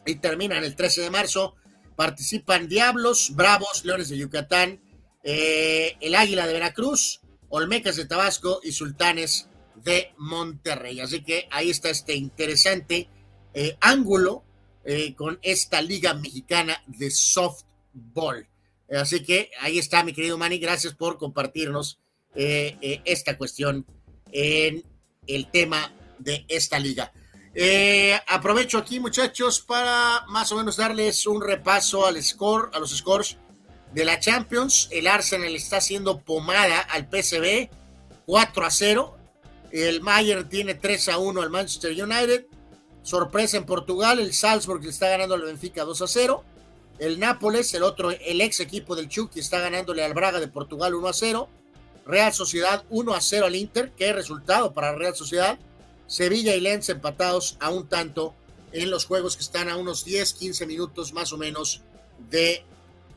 y 0.05 0.15
terminan 0.15 0.63
el 0.63 0.75
13 0.75 1.01
de 1.01 1.09
marzo. 1.09 1.55
Participan 1.95 2.67
Diablos, 2.67 3.31
Bravos, 3.35 3.85
Leones 3.85 4.09
de 4.09 4.17
Yucatán, 4.17 4.79
eh, 5.23 5.97
el 5.99 6.13
Águila 6.13 6.45
de 6.45 6.53
Veracruz, 6.53 7.21
Olmecas 7.49 7.95
de 7.95 8.05
Tabasco 8.05 8.59
y 8.63 8.71
Sultanes 8.71 9.47
de 9.83 10.13
Monterrey. 10.17 10.99
Así 10.99 11.23
que 11.23 11.47
ahí 11.49 11.71
está 11.71 11.89
este 11.89 12.13
interesante 12.13 13.09
eh, 13.55 13.77
ángulo 13.81 14.43
eh, 14.85 15.15
con 15.15 15.39
esta 15.41 15.81
Liga 15.81 16.13
Mexicana 16.13 16.83
de 16.85 17.09
Softball. 17.93 18.47
Así 18.89 19.23
que 19.23 19.49
ahí 19.61 19.79
está, 19.79 20.03
mi 20.03 20.13
querido 20.13 20.37
Manny. 20.37 20.57
Gracias 20.57 20.93
por 20.93 21.17
compartirnos 21.17 21.99
esta 22.35 23.37
cuestión 23.37 23.85
en 24.31 24.83
el 25.27 25.49
tema 25.51 25.93
de 26.19 26.45
esta 26.47 26.79
liga. 26.79 27.11
Eh, 27.55 28.19
aprovecho 28.27 28.79
aquí, 28.79 28.99
muchachos, 28.99 29.61
para 29.61 30.25
más 30.27 30.51
o 30.51 30.57
menos 30.57 30.77
darles 30.77 31.27
un 31.27 31.41
repaso 31.41 32.07
al 32.07 32.21
score, 32.21 32.71
a 32.73 32.79
los 32.79 32.95
scores 32.97 33.37
de 33.93 34.05
la 34.05 34.19
Champions. 34.19 34.89
El 34.91 35.07
Arsenal 35.07 35.55
está 35.55 35.77
haciendo 35.77 36.19
pomada 36.19 36.79
al 36.79 37.07
PSV 37.09 37.69
4 38.25 38.65
a 38.65 38.71
0. 38.71 39.17
El 39.71 40.01
Mayer 40.01 40.47
tiene 40.49 40.73
3 40.75 41.09
a 41.09 41.17
1 41.19 41.41
al 41.41 41.49
Manchester 41.49 41.91
United. 41.91 42.47
Sorpresa 43.03 43.57
en 43.57 43.65
Portugal, 43.65 44.19
el 44.19 44.33
Salzburg 44.33 44.81
le 44.81 44.89
está 44.89 45.09
ganando 45.09 45.35
al 45.35 45.41
Benfica 45.41 45.83
2 45.83 46.01
a 46.01 46.07
0. 46.07 46.43
El 47.03 47.19
Nápoles, 47.19 47.73
el 47.73 47.83
otro, 47.83 48.11
el 48.11 48.39
ex 48.39 48.61
equipo 48.61 48.95
del 48.95 49.09
Chucky, 49.09 49.41
está 49.41 49.59
ganándole 49.59 50.05
al 50.05 50.13
Braga 50.13 50.39
de 50.39 50.47
Portugal 50.47 50.95
1 50.95 51.05
a 51.09 51.11
0. 51.11 51.49
Real 52.05 52.31
Sociedad 52.31 52.85
1 52.89 53.13
a 53.13 53.19
0 53.19 53.45
al 53.45 53.55
Inter. 53.57 53.91
Qué 53.97 54.13
resultado 54.13 54.73
para 54.73 54.95
Real 54.95 55.13
Sociedad. 55.13 55.59
Sevilla 56.07 56.55
y 56.55 56.61
Lens 56.61 56.87
empatados 56.87 57.57
a 57.59 57.71
un 57.71 57.89
tanto 57.89 58.33
en 58.71 58.89
los 58.89 59.03
juegos 59.03 59.35
que 59.35 59.43
están 59.43 59.67
a 59.67 59.75
unos 59.75 60.05
10, 60.05 60.33
15 60.33 60.65
minutos 60.65 61.11
más 61.11 61.33
o 61.33 61.37
menos 61.37 61.81
de 62.29 62.63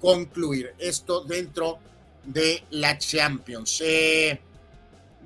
concluir. 0.00 0.74
Esto 0.80 1.20
dentro 1.20 1.78
de 2.24 2.64
la 2.70 2.98
Champions. 2.98 3.80
Eh, 3.84 4.40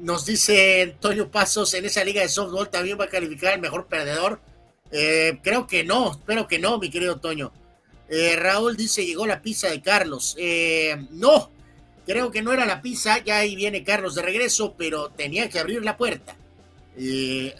nos 0.01 0.27
dice 0.27 0.82
Antonio 0.82 1.31
Pasos, 1.31 1.73
en 1.73 1.87
esa 1.87 2.05
liga 2.05 2.20
de 2.20 2.28
softball 2.28 2.69
también 2.69 3.01
va 3.01 3.05
a 3.05 3.09
calificar 3.09 3.55
el 3.55 3.61
mejor 3.62 3.87
perdedor. 3.87 4.39
Eh, 4.93 5.39
creo 5.43 5.66
que 5.66 5.82
no, 5.82 6.11
espero 6.11 6.47
que 6.47 6.59
no, 6.59 6.78
mi 6.78 6.91
querido 6.91 7.20
Toño. 7.20 7.53
Eh, 8.11 8.37
Raúl 8.37 8.77
dice, 8.77 9.07
llegó 9.07 9.27
la 9.27 9.41
pizza 9.41 9.69
de 9.69 9.81
Carlos. 9.81 10.37
no, 11.11 11.51
creo 12.07 12.31
que 12.31 12.43
no 12.43 12.53
era 12.53 12.66
la 12.66 12.82
pizza, 12.82 13.19
ya 13.19 13.39
ahí 13.39 13.55
viene 13.57 13.85
Carlos 13.85 14.15
de 14.15 14.23
regreso, 14.23 14.74
pero 14.77 15.11
tenía 15.11 15.49
que 15.49 15.59
abrir 15.59 15.85
la 15.85 15.97
puerta. 15.97 16.37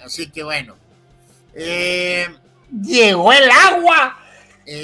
así 0.05 0.31
que 0.31 0.43
bueno. 0.43 0.77
llegó 1.55 3.33
el 3.33 3.51
agua. 3.51 4.19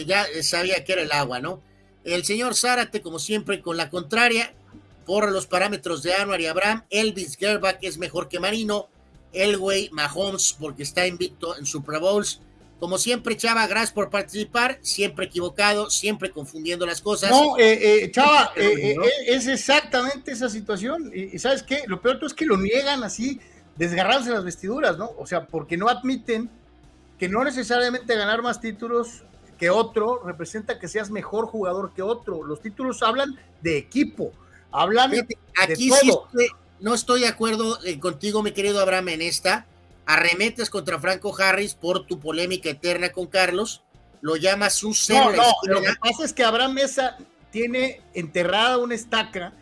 ya 0.06 0.26
sabía 0.42 0.84
que 0.84 0.92
era 0.92 1.02
el 1.02 1.12
agua, 1.12 1.40
¿no? 1.40 1.60
El 2.04 2.24
señor 2.24 2.54
Zárate, 2.54 3.02
como 3.02 3.18
siempre, 3.18 3.60
con 3.60 3.76
la 3.76 3.90
contraria, 3.90 4.54
por 5.06 5.30
los 5.30 5.46
parámetros 5.46 6.04
de 6.04 6.14
Anuar 6.14 6.40
y 6.40 6.46
Abraham. 6.46 6.84
Elvis 6.88 7.36
Gerbach 7.36 7.78
es 7.82 7.98
mejor 7.98 8.28
que 8.28 8.40
Marino. 8.40 8.88
Elway, 9.32 9.90
Mahomes, 9.92 10.56
porque 10.58 10.84
está 10.84 11.06
invicto 11.06 11.56
en 11.56 11.66
Super 11.66 12.00
Bowls. 12.00 12.40
Como 12.78 12.98
siempre, 12.98 13.36
Chava, 13.36 13.66
gracias 13.66 13.92
por 13.92 14.10
participar. 14.10 14.78
Siempre 14.82 15.26
equivocado, 15.26 15.88
siempre 15.90 16.30
confundiendo 16.30 16.84
las 16.84 17.00
cosas. 17.00 17.30
No, 17.30 17.56
eh, 17.58 18.04
eh, 18.04 18.10
Chava, 18.10 18.52
eh, 18.56 18.96
es 19.26 19.46
exactamente 19.46 20.32
esa 20.32 20.48
situación. 20.48 21.10
Y, 21.14 21.38
¿sabes 21.38 21.62
qué? 21.62 21.84
Lo 21.86 22.00
peor 22.00 22.18
es 22.22 22.34
que 22.34 22.44
lo 22.44 22.56
niegan 22.56 23.02
así, 23.02 23.40
desgarrándose 23.76 24.30
las 24.30 24.44
vestiduras, 24.44 24.98
¿no? 24.98 25.10
O 25.18 25.26
sea, 25.26 25.46
porque 25.46 25.76
no 25.76 25.88
admiten 25.88 26.50
que 27.18 27.28
no 27.28 27.42
necesariamente 27.44 28.14
ganar 28.14 28.42
más 28.42 28.60
títulos 28.60 29.22
que 29.58 29.70
otro 29.70 30.22
representa 30.22 30.78
que 30.78 30.86
seas 30.86 31.10
mejor 31.10 31.46
jugador 31.46 31.92
que 31.94 32.02
otro. 32.02 32.42
Los 32.42 32.60
títulos 32.60 33.02
hablan 33.02 33.38
de 33.62 33.78
equipo, 33.78 34.32
hablan 34.70 35.12
aquí 35.54 35.88
de 35.88 35.96
todo. 36.10 36.28
Sí 36.36 36.46
no 36.80 36.94
estoy 36.94 37.22
de 37.22 37.28
acuerdo 37.28 37.78
eh, 37.84 37.98
contigo, 37.98 38.42
mi 38.42 38.52
querido 38.52 38.80
Abraham, 38.80 39.08
en 39.08 39.22
esta. 39.22 39.66
Arremetes 40.06 40.70
contra 40.70 40.98
Franco 41.00 41.34
Harris 41.36 41.74
por 41.74 42.06
tu 42.06 42.18
polémica 42.18 42.70
eterna 42.70 43.10
con 43.10 43.26
Carlos. 43.26 43.82
Lo 44.20 44.36
llamas 44.36 44.82
un 44.82 44.94
cero. 44.94 45.32
No, 45.36 45.42
no, 45.66 45.74
lo 45.74 45.82
que 45.82 45.94
pasa 46.00 46.24
es 46.24 46.32
que 46.32 46.44
Abraham 46.44 46.74
Mesa 46.74 47.18
tiene 47.50 48.00
enterrada 48.14 48.78
una 48.78 48.94
estaca 48.94 49.52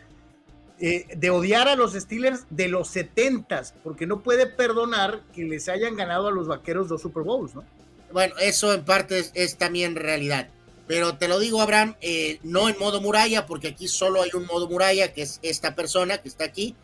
eh, 0.77 1.07
de 1.15 1.29
odiar 1.29 1.69
a 1.69 1.75
los 1.75 1.93
Steelers 1.93 2.43
de 2.49 2.67
los 2.67 2.89
70 2.89 3.63
porque 3.81 4.05
no 4.05 4.21
puede 4.21 4.45
perdonar 4.45 5.21
que 5.33 5.45
les 5.45 5.69
hayan 5.69 5.95
ganado 5.95 6.27
a 6.27 6.31
los 6.31 6.47
vaqueros 6.47 6.89
dos 6.89 7.01
Super 7.01 7.23
Bowls, 7.23 7.55
¿no? 7.55 7.63
Bueno, 8.11 8.35
eso 8.39 8.73
en 8.73 8.83
parte 8.83 9.25
es, 9.33 9.57
también 9.57 9.95
realidad. 9.95 10.49
Pero 10.87 11.17
te 11.17 11.27
lo 11.27 11.39
digo, 11.39 11.61
Abraham, 11.61 11.95
eh, 12.01 12.39
no 12.43 12.69
en 12.69 12.77
modo 12.77 13.01
muralla, 13.01 13.45
porque 13.45 13.69
aquí 13.69 13.87
solo 13.87 14.21
hay 14.21 14.29
un 14.33 14.45
modo 14.45 14.69
muralla, 14.69 15.13
que 15.13 15.21
es 15.21 15.39
esta 15.41 15.75
persona 15.75 16.17
que 16.17 16.27
está 16.27 16.43
aquí. 16.43 16.75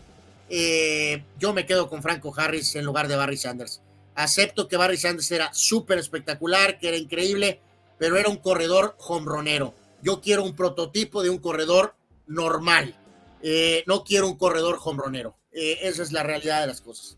Eh, 0.53 1.23
yo 1.39 1.53
me 1.53 1.65
quedo 1.65 1.87
con 1.87 2.01
Franco 2.01 2.33
Harris 2.35 2.75
en 2.75 2.83
lugar 2.83 3.07
de 3.07 3.15
Barry 3.15 3.37
Sanders. 3.37 3.81
Acepto 4.15 4.67
que 4.67 4.75
Barry 4.75 4.97
Sanders 4.97 5.31
era 5.31 5.53
súper 5.53 5.97
espectacular, 5.97 6.77
que 6.77 6.89
era 6.89 6.97
increíble, 6.97 7.61
pero 7.97 8.17
era 8.17 8.27
un 8.27 8.35
corredor 8.35 8.97
hombronero. 9.07 9.73
Yo 10.01 10.19
quiero 10.19 10.43
un 10.43 10.53
prototipo 10.53 11.23
de 11.23 11.29
un 11.29 11.37
corredor 11.37 11.95
normal. 12.27 12.97
Eh, 13.41 13.85
no 13.87 14.03
quiero 14.03 14.27
un 14.27 14.37
corredor 14.37 14.77
hombronero. 14.83 15.37
esa 15.53 16.03
es 16.03 16.11
la 16.11 16.23
realidad 16.23 16.59
de 16.59 16.67
las 16.67 16.81
cosas. 16.81 17.17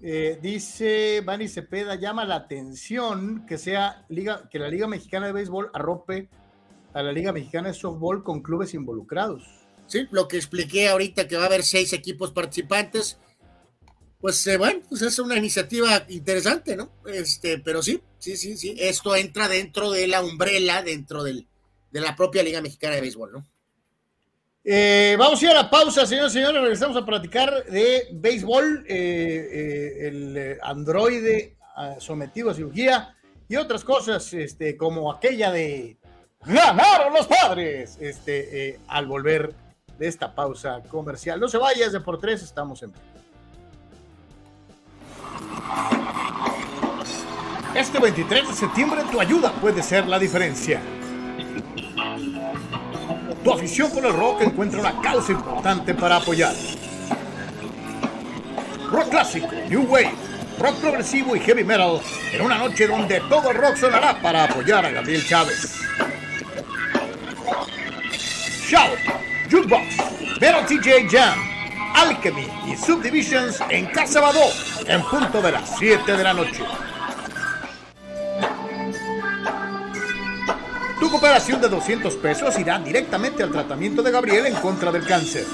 Eh, 0.00 0.38
dice 0.40 1.20
Bani 1.22 1.48
Cepeda, 1.48 1.96
llama 1.96 2.24
la 2.24 2.36
atención 2.36 3.44
que 3.46 3.58
sea 3.58 4.06
liga, 4.08 4.48
que 4.50 4.58
la 4.58 4.68
Liga 4.68 4.86
Mexicana 4.86 5.26
de 5.26 5.32
Béisbol 5.32 5.70
arrope 5.74 6.28
a 6.94 7.02
la 7.02 7.12
Liga 7.12 7.32
Mexicana 7.32 7.68
de 7.68 7.74
Softball 7.74 8.22
con 8.22 8.42
clubes 8.42 8.72
involucrados. 8.72 9.63
Sí, 9.86 10.06
lo 10.10 10.28
que 10.28 10.36
expliqué 10.36 10.88
ahorita 10.88 11.28
que 11.28 11.36
va 11.36 11.44
a 11.44 11.46
haber 11.46 11.62
seis 11.62 11.92
equipos 11.92 12.32
participantes, 12.32 13.18
pues 14.24 14.46
eh, 14.46 14.56
bueno, 14.56 14.80
pues 14.88 15.02
es 15.02 15.18
una 15.18 15.36
iniciativa 15.36 16.04
interesante, 16.08 16.76
¿no? 16.76 16.90
Este, 17.06 17.58
pero 17.58 17.82
sí, 17.82 18.00
sí, 18.18 18.38
sí, 18.38 18.56
sí, 18.56 18.74
esto 18.78 19.14
entra 19.14 19.48
dentro 19.48 19.90
de 19.90 20.08
la 20.08 20.22
umbrela, 20.22 20.82
dentro 20.82 21.22
del, 21.22 21.46
de 21.90 22.00
la 22.00 22.16
propia 22.16 22.42
Liga 22.42 22.62
Mexicana 22.62 22.94
de 22.94 23.02
Béisbol, 23.02 23.32
¿no? 23.32 23.46
Eh, 24.64 25.14
vamos 25.18 25.42
a 25.42 25.44
ir 25.44 25.50
a 25.50 25.54
la 25.54 25.70
pausa, 25.70 26.06
señores 26.06 26.32
y 26.32 26.36
señores. 26.36 26.62
Regresamos 26.62 26.96
a 26.96 27.04
platicar 27.04 27.66
de 27.66 28.08
béisbol, 28.12 28.86
eh, 28.88 30.08
el 30.08 30.58
androide 30.62 31.58
ah, 31.76 31.96
sometido 31.98 32.48
a 32.48 32.54
cirugía 32.54 33.14
y 33.46 33.56
otras 33.56 33.84
cosas, 33.84 34.32
este, 34.32 34.78
como 34.78 35.12
aquella 35.12 35.52
de 35.52 35.98
ganaron 36.46 37.12
los 37.12 37.26
padres, 37.26 37.98
este, 38.00 38.80
al 38.88 39.06
volver 39.06 39.54
de 39.98 40.08
esta 40.08 40.34
pausa 40.34 40.82
comercial. 40.88 41.40
No 41.40 41.48
se 41.48 41.58
vayas 41.58 41.92
de 41.92 42.00
por 42.00 42.18
tres, 42.18 42.42
estamos 42.42 42.82
en. 42.82 42.92
Este 47.74 47.98
23 47.98 48.48
de 48.48 48.54
septiembre 48.54 49.02
tu 49.10 49.20
ayuda 49.20 49.52
puede 49.52 49.82
ser 49.82 50.06
la 50.06 50.18
diferencia. 50.18 50.80
Tu 53.42 53.52
afición 53.52 53.90
por 53.90 54.06
el 54.06 54.14
rock 54.14 54.42
encuentra 54.42 54.80
una 54.80 55.00
causa 55.02 55.32
importante 55.32 55.92
para 55.92 56.16
apoyar. 56.16 56.54
Rock 58.90 59.08
clásico, 59.08 59.48
New 59.68 59.86
Wave, 59.86 60.14
rock 60.58 60.76
progresivo 60.76 61.34
y 61.34 61.40
heavy 61.40 61.64
metal 61.64 62.00
en 62.32 62.42
una 62.42 62.58
noche 62.58 62.86
donde 62.86 63.20
todo 63.28 63.50
el 63.50 63.56
rock 63.56 63.76
sonará 63.76 64.20
para 64.22 64.44
apoyar 64.44 64.86
a 64.86 64.90
Gabriel 64.90 65.26
Chávez. 65.26 65.80
Shout, 68.66 68.98
Jukebox, 69.50 70.40
Metal 70.40 70.66
TJ 70.66 71.08
Jam, 71.10 71.38
Alchemy 71.94 72.48
y 72.66 72.76
Subdivisions 72.76 73.62
en 73.68 73.86
Casa 73.86 74.20
Badó 74.20 74.44
en 74.86 75.02
punto 75.02 75.42
de 75.42 75.52
las 75.52 75.76
7 75.78 76.16
de 76.16 76.24
la 76.24 76.32
noche. 76.32 76.64
Tu 80.98 81.10
cooperación 81.10 81.60
de 81.60 81.68
200 81.68 82.16
pesos 82.16 82.58
irá 82.58 82.78
directamente 82.78 83.42
al 83.42 83.50
tratamiento 83.50 84.02
de 84.02 84.10
Gabriel 84.10 84.46
en 84.46 84.54
contra 84.54 84.90
del 84.90 85.06
cáncer. 85.06 85.44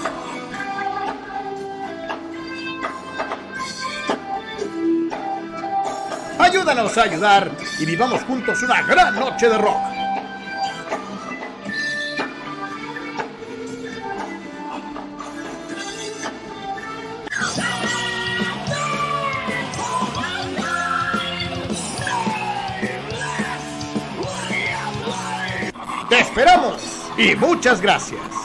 Ayúdanos 6.39 6.97
a 6.97 7.03
ayudar 7.03 7.51
y 7.79 7.85
vivamos 7.85 8.23
juntos 8.23 8.63
una 8.63 8.83
gran 8.83 9.15
noche 9.15 9.49
de 9.49 9.59
rock. 9.59 10.00
Esperamos 26.19 26.83
y 27.17 27.35
muchas 27.37 27.81
gracias. 27.81 28.40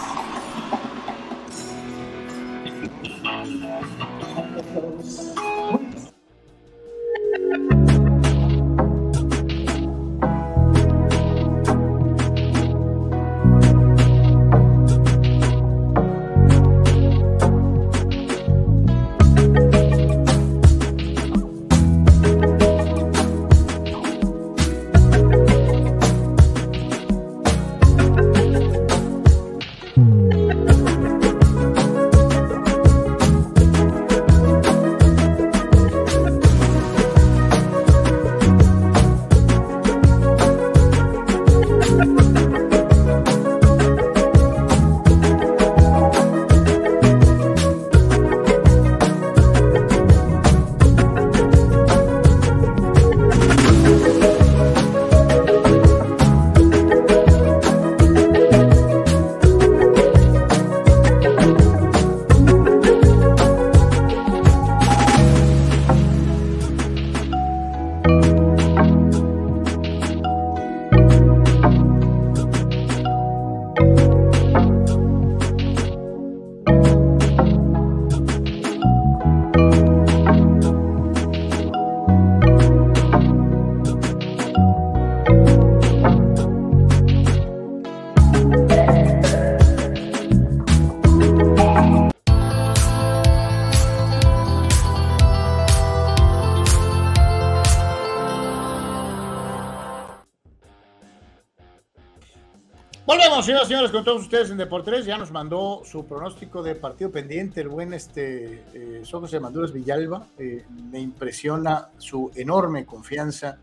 Vamos, 103.28 103.48
señoras 103.48 103.66
y 103.66 103.70
señores, 103.70 103.92
con 103.92 104.04
todos 104.04 104.22
ustedes 104.22 104.52
en 104.52 104.58
Deportes. 104.58 105.04
Ya 105.04 105.18
nos 105.18 105.32
mandó 105.32 105.82
su 105.84 106.06
pronóstico 106.06 106.62
de 106.62 106.76
partido 106.76 107.12
pendiente, 107.12 107.62
el 107.62 107.70
buen 107.70 107.92
este, 107.92 108.64
eh, 108.74 109.02
José 109.10 109.40
Maduras 109.40 109.74
Villalba. 109.74 110.28
Eh, 110.38 110.64
me 110.92 111.00
impresiona 111.00 111.90
su 111.98 112.32
enorme 112.36 112.86
confianza 112.86 113.58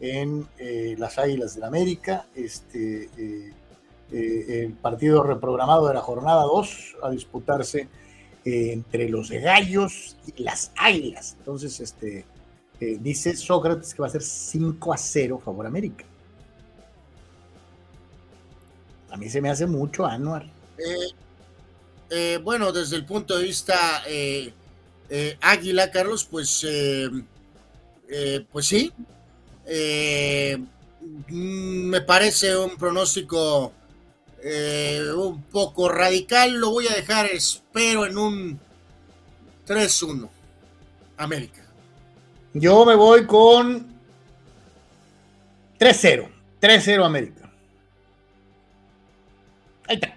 en 0.00 0.46
eh, 0.58 0.96
las 0.98 1.18
Águilas 1.18 1.54
del 1.54 1.60
la 1.60 1.66
América. 1.68 2.26
Este, 2.34 3.08
eh, 3.16 3.52
el 4.10 4.72
partido 4.72 5.22
reprogramado 5.22 5.86
de 5.86 5.94
la 5.94 6.00
jornada 6.00 6.42
2 6.42 6.96
a 7.04 7.10
disputarse 7.10 7.88
entre 8.44 9.08
los 9.08 9.30
Gallos 9.30 10.16
y 10.36 10.42
las 10.42 10.72
Águilas. 10.76 11.36
Entonces, 11.38 11.78
este, 11.78 12.24
dice 12.80 13.36
Sócrates 13.36 13.94
que 13.94 14.02
va 14.02 14.08
a 14.08 14.10
ser 14.10 14.22
5 14.22 14.92
a 14.92 14.96
0 14.96 15.40
favor 15.42 15.64
América. 15.64 16.04
A 19.16 19.18
mí 19.18 19.30
se 19.30 19.40
me 19.40 19.48
hace 19.48 19.64
mucho, 19.64 20.04
Anuar. 20.04 20.44
Eh, 20.76 21.08
eh, 22.10 22.38
bueno, 22.42 22.70
desde 22.70 22.96
el 22.96 23.06
punto 23.06 23.38
de 23.38 23.44
vista 23.44 24.02
eh, 24.06 24.52
Águila, 25.40 25.90
Carlos, 25.90 26.28
pues, 26.30 26.66
pues 28.52 28.66
sí. 28.66 28.92
Mm, 31.28 31.88
me 31.88 32.02
parece 32.02 32.54
un 32.58 32.76
pronóstico 32.76 33.72
un 35.16 35.42
poco 35.44 35.88
radical. 35.88 36.52
Lo 36.52 36.72
voy 36.72 36.86
a 36.88 36.94
dejar, 36.94 37.24
espero, 37.24 38.04
en 38.04 38.18
un 38.18 38.60
3-1. 39.66 40.28
América. 41.16 41.64
Yo 42.52 42.84
me 42.84 42.94
voy 42.94 43.24
con 43.24 43.86
3-0. 45.80 46.28
3-0 46.60 47.06
América. 47.06 47.45
Ahí 49.88 49.96
está. 49.96 50.16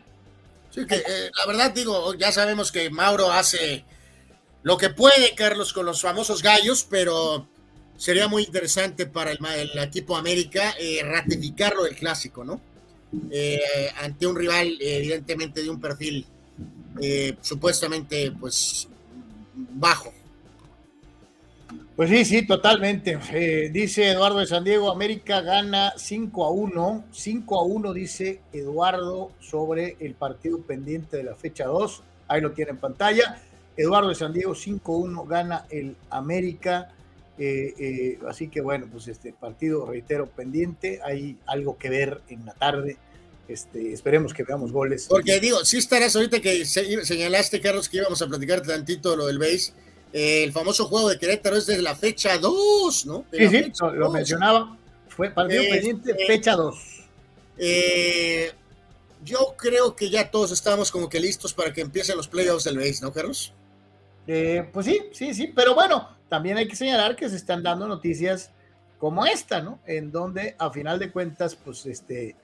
Sí, 0.72 0.86
que, 0.86 0.96
eh, 0.96 1.32
la 1.36 1.46
verdad 1.48 1.72
digo, 1.72 2.14
ya 2.14 2.32
sabemos 2.32 2.72
que 2.72 2.90
Mauro 2.90 3.32
hace 3.32 3.84
lo 4.64 4.78
que 4.78 4.90
puede, 4.90 5.34
Carlos, 5.36 5.74
con 5.74 5.86
los 5.86 6.02
famosos 6.02 6.44
gallos, 6.44 6.86
pero 6.90 7.48
sería 7.98 8.28
muy 8.28 8.44
interesante 8.44 9.06
para 9.06 9.32
el, 9.32 9.40
equipo 9.80 10.16
América 10.16 10.76
eh, 10.80 11.02
ratificarlo 11.04 11.84
del 11.84 11.96
clásico, 11.96 12.44
¿no? 12.44 12.62
Eh, 13.32 13.60
ante 13.98 14.28
un 14.28 14.36
rival, 14.36 14.78
evidentemente, 14.80 15.64
de 15.64 15.70
un 15.70 15.82
perfil 15.82 16.26
supuestamente, 17.42 18.32
pues, 18.40 18.88
bajo. 19.56 20.14
Pues 22.00 22.12
sí, 22.12 22.24
sí, 22.24 22.48
totalmente. 22.48 23.20
Eh, 23.34 23.72
dice 23.74 24.10
Eduardo 24.10 24.40
de 24.40 24.48
San 24.48 24.64
Diego, 24.64 24.90
América 24.90 25.42
gana 25.42 25.92
5 25.98 26.46
a 26.46 26.50
1. 26.50 27.04
5 27.12 27.60
a 27.60 27.64
1 27.66 27.94
dice 27.94 28.40
Eduardo 28.54 29.34
sobre 29.42 29.98
el 30.00 30.14
partido 30.14 30.62
pendiente 30.62 31.18
de 31.18 31.24
la 31.24 31.36
fecha 31.36 31.66
2. 31.66 32.02
Ahí 32.30 32.40
lo 32.40 32.54
tiene 32.54 32.72
en 32.72 32.78
pantalla. 32.78 33.42
Eduardo 33.76 34.08
de 34.08 34.16
San 34.16 34.32
Diego, 34.32 34.56
5 34.56 34.94
a 34.94 34.98
1 34.98 35.26
gana 35.26 35.66
el 35.70 35.98
América. 36.10 36.88
Eh, 37.38 37.74
eh, 37.78 38.20
así 38.30 38.48
que 38.48 38.62
bueno, 38.62 38.88
pues 38.90 39.10
este 39.10 39.34
partido, 39.34 39.86
reitero, 39.86 40.28
pendiente. 40.28 41.02
Hay 41.04 41.36
algo 41.48 41.78
que 41.78 41.90
ver 41.90 42.22
en 42.30 42.46
la 42.46 42.54
tarde. 42.54 42.96
Este, 43.50 43.92
esperemos 43.92 44.34
que 44.34 44.44
veamos 44.44 44.72
goles. 44.72 45.08
Porque 45.10 45.42
digo, 45.42 45.66
si 45.66 45.80
estarás 45.80 46.16
ahorita 46.16 46.40
que 46.40 46.64
señalaste, 46.64 47.60
Carlos, 47.60 47.90
que 47.90 47.98
íbamos 47.98 48.22
a 48.22 48.28
platicar 48.28 48.62
tantito 48.62 49.18
lo 49.18 49.28
del 49.28 49.38
base 49.38 49.74
eh, 50.12 50.44
el 50.44 50.52
famoso 50.52 50.86
juego 50.86 51.10
de 51.10 51.20
Querétaro 51.20 51.58
es 51.58 51.68
desde 51.68 51.82
la 51.82 51.96
fecha 51.96 52.38
2, 52.38 53.06
¿no? 53.06 53.26
sí, 53.32 53.48
sí, 53.48 53.72
lo, 53.94 54.12
mencionaba. 54.12 54.76
Fue 55.08 55.30
partido 55.30 55.62
este, 55.62 55.76
pendiente, 55.76 56.26
fecha 56.26 56.56
2. 56.56 56.76
Eh, 57.58 58.52
yo 59.24 59.54
creo 59.58 59.96
que 59.96 60.10
ya 60.10 60.32
todos 60.32 60.52
estamos 60.52 60.92
como 60.92 61.10
que 61.10 61.20
listos 61.20 61.54
para 61.54 61.74
que 61.74 61.82
empiecen 61.82 62.18
los 62.18 62.28
playoffs 62.28 62.64
del 62.64 62.78
base, 62.78 63.00
¿no, 63.02 63.12
Carlos? 63.12 63.54
Eh, 64.26 64.68
pues 64.72 64.86
sí, 64.86 65.02
sí, 65.12 65.34
sí, 65.34 65.52
pero 65.54 65.76
bueno, 65.76 66.10
también 66.28 66.58
hay 66.58 66.68
que 66.68 66.76
señalar 66.76 67.16
que 67.16 67.30
se 67.30 67.36
están 67.36 67.62
dando 67.62 67.88
noticias 67.88 68.52
como 68.98 69.26
esta, 69.26 69.62
¿no? 69.62 69.80
En 69.86 70.12
donde 70.12 70.56
a 70.58 70.72
final 70.72 71.00
de 71.00 71.12
cuentas, 71.12 71.56
pues 71.56 71.86
este... 71.86 72.36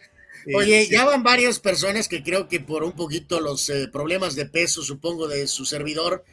Oye, 0.54 0.88
ya 0.88 1.06
van 1.06 1.24
varias 1.24 1.60
personas 1.60 2.08
que 2.08 2.22
creo 2.22 2.48
que 2.48 2.60
por 2.60 2.84
un 2.84 2.92
poquito 2.92 3.40
los 3.40 3.72
problemas 3.92 4.36
de 4.36 4.46
peso, 4.46 4.84
supongo, 4.84 5.28
de 5.28 5.48
su 5.48 5.66
servidor, 5.66 6.26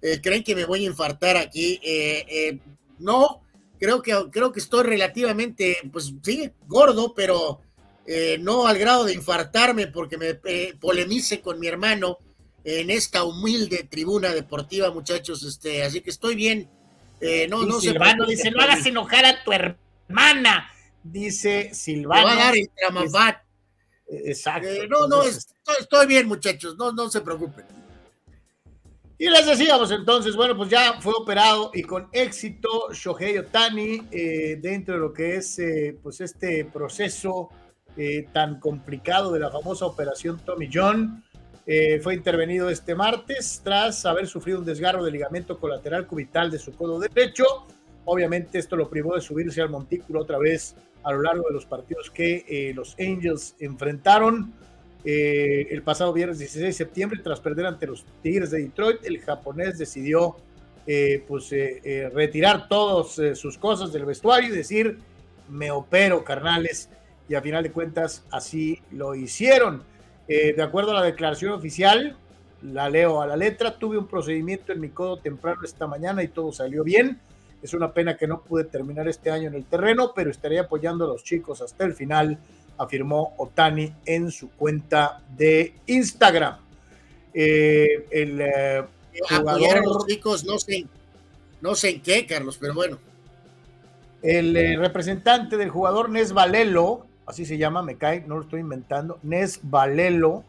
eh, 0.00 0.20
creen 0.20 0.44
que 0.44 0.54
me 0.54 0.64
voy 0.64 0.84
a 0.84 0.88
infartar 0.88 1.36
aquí. 1.36 1.80
Eh, 1.82 2.24
eh, 2.28 2.58
no, 2.98 3.42
creo 3.78 4.02
que, 4.02 4.14
creo 4.30 4.52
que 4.52 4.60
estoy 4.60 4.84
relativamente, 4.84 5.78
pues 5.92 6.12
sí, 6.22 6.50
gordo, 6.66 7.14
pero 7.14 7.60
no 8.40 8.66
al 8.66 8.78
grado 8.78 9.04
de 9.04 9.12
infartarme 9.12 9.86
porque 9.86 10.16
me 10.16 10.34
polemice 10.80 11.42
con 11.42 11.60
mi 11.60 11.66
hermano 11.66 12.16
en 12.64 12.88
esta 12.88 13.22
humilde 13.22 13.86
tribuna 13.90 14.32
deportiva, 14.32 14.90
muchachos. 14.90 15.42
Este, 15.42 15.82
así 15.82 16.00
que 16.00 16.08
estoy 16.08 16.34
bien. 16.34 16.70
no, 17.50 17.66
no 17.66 17.78
Silvano 17.80 18.24
dice, 18.24 18.50
no 18.50 18.62
hagas 18.62 18.86
enojar 18.86 19.26
a 19.26 19.44
tu 19.44 19.52
hermana. 19.52 20.70
Dice 21.02 21.74
Silvano. 21.74 22.24
va 22.26 22.32
a 22.32 22.36
dar 22.36 22.54
el 22.56 22.70
Exacto. 24.24 24.68
no, 24.88 25.06
no, 25.06 25.22
estoy, 25.22 25.76
estoy 25.78 26.06
bien, 26.06 26.26
muchachos. 26.26 26.78
No, 26.78 26.92
no 26.92 27.10
se 27.10 27.20
preocupen. 27.20 27.66
Y 29.20 29.28
les 29.28 29.44
decíamos 29.46 29.90
entonces, 29.90 30.36
bueno, 30.36 30.56
pues 30.56 30.70
ya 30.70 31.00
fue 31.00 31.12
operado 31.12 31.72
y 31.74 31.82
con 31.82 32.08
éxito 32.12 32.92
Shohei 32.92 33.36
Otani 33.38 34.02
eh, 34.12 34.60
dentro 34.62 34.94
de 34.94 35.00
lo 35.00 35.12
que 35.12 35.34
es 35.34 35.58
eh, 35.58 35.98
pues 36.00 36.20
este 36.20 36.64
proceso 36.64 37.48
eh, 37.96 38.28
tan 38.32 38.60
complicado 38.60 39.32
de 39.32 39.40
la 39.40 39.50
famosa 39.50 39.86
operación 39.86 40.38
Tommy 40.44 40.70
John. 40.72 41.24
fue 42.00 42.14
intervenido 42.14 42.70
este 42.70 42.94
martes 42.94 43.60
tras 43.64 44.06
haber 44.06 44.28
sufrido 44.28 44.60
un 44.60 44.64
desgarro 44.64 45.04
de 45.04 45.10
ligamento 45.10 45.58
colateral 45.58 46.06
cubital 46.06 46.48
de 46.52 46.60
su 46.60 46.72
codo 46.76 47.00
derecho. 47.00 47.44
Obviamente 48.04 48.58
esto 48.58 48.76
lo 48.76 48.88
privó 48.88 49.16
de 49.16 49.20
subirse 49.20 49.60
al 49.60 49.68
montículo 49.68 50.20
otra 50.20 50.38
vez 50.38 50.76
a 51.02 51.10
lo 51.10 51.22
largo 51.22 51.44
de 51.48 51.54
los 51.54 51.66
partidos 51.66 52.08
que 52.08 52.72
los 52.72 52.94
Angels 53.00 53.56
enfrentaron. 53.58 54.54
Eh, 55.10 55.68
el 55.70 55.80
pasado 55.80 56.12
viernes 56.12 56.38
16 56.38 56.66
de 56.66 56.72
septiembre, 56.74 57.20
tras 57.24 57.40
perder 57.40 57.64
ante 57.64 57.86
los 57.86 58.04
Tigres 58.22 58.50
de 58.50 58.60
Detroit, 58.60 59.02
el 59.06 59.18
japonés 59.22 59.78
decidió 59.78 60.36
eh, 60.86 61.24
pues, 61.26 61.50
eh, 61.50 62.10
retirar 62.12 62.68
todas 62.68 63.18
sus 63.38 63.56
cosas 63.56 63.90
del 63.90 64.04
vestuario 64.04 64.52
y 64.52 64.56
decir, 64.58 64.98
me 65.48 65.70
opero, 65.70 66.22
carnales, 66.24 66.90
y 67.26 67.36
a 67.36 67.40
final 67.40 67.62
de 67.62 67.72
cuentas 67.72 68.22
así 68.30 68.82
lo 68.90 69.14
hicieron. 69.14 69.82
de 70.26 70.62
acuerdo 70.62 70.90
a 70.90 71.00
la 71.00 71.02
declaración 71.04 71.52
oficial, 71.52 72.14
la 72.60 72.90
leo 72.90 73.22
a 73.22 73.26
la 73.26 73.36
letra, 73.36 73.78
tuve 73.78 73.96
un 73.96 74.08
procedimiento 74.08 74.72
en 74.74 74.80
mi 74.80 74.90
codo 74.90 75.20
temprano 75.20 75.62
esta 75.64 75.86
mañana 75.86 76.22
y 76.22 76.28
todo 76.28 76.52
salió 76.52 76.84
bien. 76.84 77.18
Es 77.62 77.72
una 77.72 77.94
pena 77.94 78.18
que 78.18 78.26
no 78.26 78.42
pude 78.42 78.64
terminar 78.64 79.08
este 79.08 79.30
año 79.30 79.48
en 79.48 79.54
el 79.54 79.64
terreno, 79.64 80.12
pero 80.14 80.30
estaré 80.30 80.58
apoyando 80.58 81.06
a 81.06 81.08
los 81.08 81.24
chicos 81.24 81.62
hasta 81.62 81.86
el 81.86 81.94
final 81.94 82.38
afirmó 82.78 83.34
Otani 83.36 83.92
en 84.06 84.30
su 84.30 84.50
cuenta 84.50 85.20
de 85.36 85.74
Instagram. 85.86 86.56
Eh, 87.34 88.06
el 88.10 88.40
eh, 88.40 88.84
jugador. 89.28 89.84
los 89.84 90.06
chicos, 90.06 90.44
no 90.44 90.58
sé, 90.58 90.86
no 91.60 91.74
sé 91.74 91.90
en 91.90 92.02
qué, 92.02 92.26
Carlos, 92.26 92.56
pero 92.58 92.74
bueno. 92.74 92.98
El 94.22 94.56
eh, 94.56 94.76
representante 94.76 95.56
del 95.56 95.70
jugador 95.70 96.10
Nes 96.10 96.32
Valelo, 96.32 97.06
así 97.26 97.44
se 97.44 97.58
llama, 97.58 97.82
me 97.82 97.96
cae, 97.96 98.24
no 98.26 98.36
lo 98.36 98.42
estoy 98.42 98.60
inventando, 98.60 99.18
Nes 99.22 99.60
Valelo, 99.62 100.44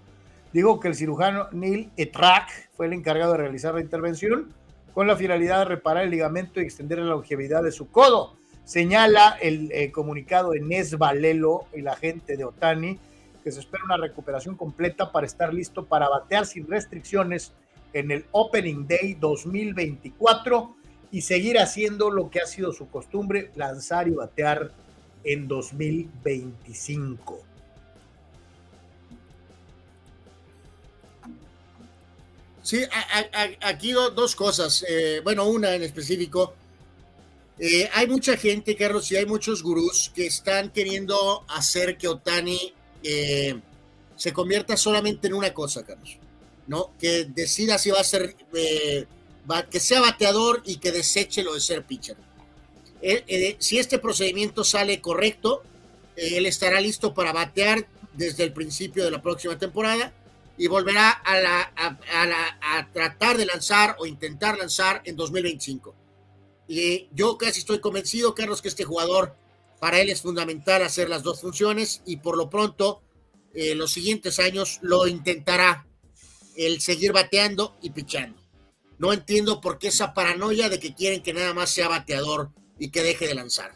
dijo 0.54 0.80
que 0.80 0.88
el 0.88 0.96
cirujano 0.96 1.48
Neil 1.52 1.92
Etrak 1.96 2.70
fue 2.74 2.88
el 2.88 2.94
encargado 2.94 3.34
de 3.34 3.40
realizar 3.40 3.76
la 3.76 3.82
intervención 3.82 4.52
con 4.94 5.06
la 5.06 5.16
finalidad 5.16 5.60
de 5.60 5.66
reparar 5.66 6.04
el 6.06 6.10
ligamento 6.10 6.60
y 6.60 6.64
extender 6.64 6.98
la 7.00 7.06
longevidad 7.06 7.64
de 7.64 7.72
su 7.72 7.92
codo. 7.92 8.39
Señala 8.70 9.36
el 9.42 9.72
eh, 9.72 9.92
comunicado 9.92 10.52
de 10.52 10.96
Valelo 10.96 11.66
y 11.76 11.82
la 11.82 11.96
gente 11.96 12.38
de 12.38 12.44
Otani 12.44 13.00
que 13.44 13.52
se 13.52 13.62
espera 13.62 13.84
una 13.84 13.98
recuperación 13.98 14.56
completa 14.56 15.12
para 15.12 15.26
estar 15.26 15.52
listo 15.52 15.88
para 15.88 16.08
batear 16.08 16.46
sin 16.46 16.68
restricciones 16.68 17.52
en 17.94 18.12
el 18.12 18.28
Opening 18.30 18.86
Day 18.88 19.16
2024 19.16 20.76
y 21.10 21.22
seguir 21.22 21.58
haciendo 21.58 22.12
lo 22.12 22.30
que 22.30 22.42
ha 22.42 22.46
sido 22.46 22.72
su 22.72 22.92
costumbre, 22.92 23.50
lanzar 23.56 24.08
y 24.08 24.12
batear 24.12 24.70
en 25.24 25.48
2025. 25.48 27.40
Sí, 32.62 32.84
aquí 33.62 33.94
dos 33.94 34.36
cosas. 34.36 34.86
Eh, 34.88 35.22
bueno, 35.24 35.48
una 35.48 35.74
en 35.74 35.82
específico. 35.82 36.54
Eh, 37.60 37.90
hay 37.94 38.08
mucha 38.08 38.38
gente, 38.38 38.76
Carlos, 38.76 39.12
y 39.12 39.18
hay 39.18 39.26
muchos 39.26 39.62
gurús 39.62 40.12
que 40.16 40.26
están 40.26 40.70
queriendo 40.70 41.44
hacer 41.50 41.98
que 41.98 42.08
Otani 42.08 42.74
eh, 43.04 43.60
se 44.16 44.32
convierta 44.32 44.78
solamente 44.78 45.28
en 45.28 45.34
una 45.34 45.54
cosa, 45.54 45.86
Carlos, 45.86 46.18
¿no? 46.68 46.92
Que 46.98 47.26
decida 47.26 47.78
si 47.78 47.92
va 47.92 48.00
a 48.00 48.04
ser, 48.06 48.34
eh, 48.54 49.06
que 49.70 49.80
sea 49.82 50.00
bateador 50.00 50.62
y 50.66 50.78
que 50.78 50.94
deseche 50.94 51.44
lo 51.44 51.54
de 51.54 51.60
ser 51.60 51.84
pitcher. 51.84 52.16
si 53.60 53.78
este 53.78 54.00
procedimiento 54.00 54.64
sale 54.64 55.02
correcto, 55.02 55.64
él 56.16 56.46
estará 56.46 56.80
listo 56.80 57.14
para 57.14 57.34
batear 57.34 57.86
desde 58.14 58.44
el 58.44 58.54
principio 58.54 59.04
de 59.04 59.12
la 59.12 59.22
próxima 59.22 59.58
temporada 59.58 60.14
y 60.58 60.68
volverá 60.68 61.22
a, 61.24 61.72
a, 62.62 62.88
tratar 62.92 63.38
de 63.38 63.46
lanzar 63.46 63.96
o 64.00 64.06
intentar 64.06 64.58
lanzar 64.58 65.02
en 65.06 65.16
2025. 65.16 65.96
Yo 67.14 67.38
casi 67.38 67.62
estoy 67.62 67.80
convencido, 67.80 68.36
Carlos, 68.36 68.62
que 68.62 68.68
este 68.68 68.84
jugador, 68.84 69.36
para 69.80 70.00
él 70.00 70.10
es 70.10 70.22
fundamental 70.22 70.84
hacer 70.84 71.10
las 71.10 71.24
dos 71.24 71.42
funciones 71.42 72.04
y 72.06 72.18
por 72.18 72.38
lo 72.38 72.50
pronto, 72.50 73.02
eh, 73.56 73.74
los 73.74 73.92
siguientes 73.92 74.38
años 74.38 74.78
lo 74.84 75.08
intentará 75.08 75.88
el 76.56 76.80
seguir 76.80 77.12
bateando 77.12 77.76
y 77.82 77.90
pichando. 77.90 78.40
No 79.00 79.14
entiendo 79.14 79.62
por 79.62 79.80
qué 79.80 79.88
esa 79.88 80.14
paranoia 80.14 80.70
de 80.70 80.80
que 80.80 80.94
quieren 80.94 81.24
que 81.24 81.34
nada 81.34 81.56
más 81.56 81.72
sea 81.72 81.88
bateador 81.88 82.52
y 82.78 82.92
que 82.92 83.02
deje 83.02 83.28
de 83.28 83.34
lanzar. 83.34 83.72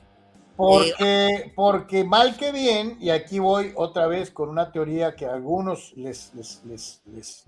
Porque, 0.56 1.52
porque 1.56 2.04
mal 2.04 2.38
que 2.38 2.52
bien, 2.52 2.98
y 3.00 3.10
aquí 3.10 3.40
voy 3.40 3.72
otra 3.76 4.06
vez 4.06 4.30
con 4.30 4.50
una 4.50 4.72
teoría 4.72 5.16
que 5.16 5.26
a 5.26 5.34
algunos 5.34 5.94
les, 5.96 6.32
les, 6.36 7.48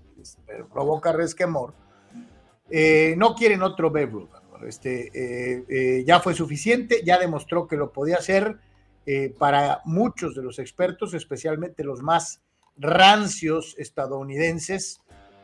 provoca 0.72 1.12
resquemor, 1.12 1.72
eh, 2.68 3.14
no 3.16 3.36
quieren 3.36 3.62
otro 3.62 3.90
Babe 3.92 4.26
Este, 4.66 5.10
eh, 5.14 6.04
ya 6.04 6.20
fue 6.20 6.34
suficiente, 6.34 7.02
ya 7.04 7.18
demostró 7.18 7.66
que 7.66 7.76
lo 7.76 7.92
podía 7.92 8.16
hacer. 8.16 8.58
para 9.38 9.82
muchos 9.84 10.34
de 10.34 10.42
los 10.42 10.58
expertos, 10.58 11.14
especialmente 11.14 11.84
los 11.84 12.02
más 12.02 12.42
rancios 12.76 13.76
estadounidenses, 13.78 15.00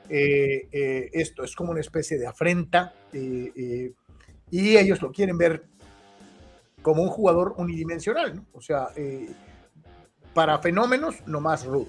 esto 0.08 1.44
es 1.44 1.54
como 1.54 1.70
una 1.70 1.80
especie 1.80 2.18
de 2.18 2.26
afrenta 2.26 2.92
y 3.12 4.76
ellos 4.76 5.00
lo 5.00 5.12
quieren 5.12 5.38
ver 5.38 5.62
como 6.82 7.02
un 7.02 7.08
jugador 7.08 7.54
unidimensional, 7.56 8.36
¿no? 8.36 8.46
O 8.52 8.60
sea, 8.60 8.88
eh, 8.96 9.30
para 10.34 10.58
fenómenos, 10.58 11.26
nomás 11.26 11.64
Ruth. 11.64 11.88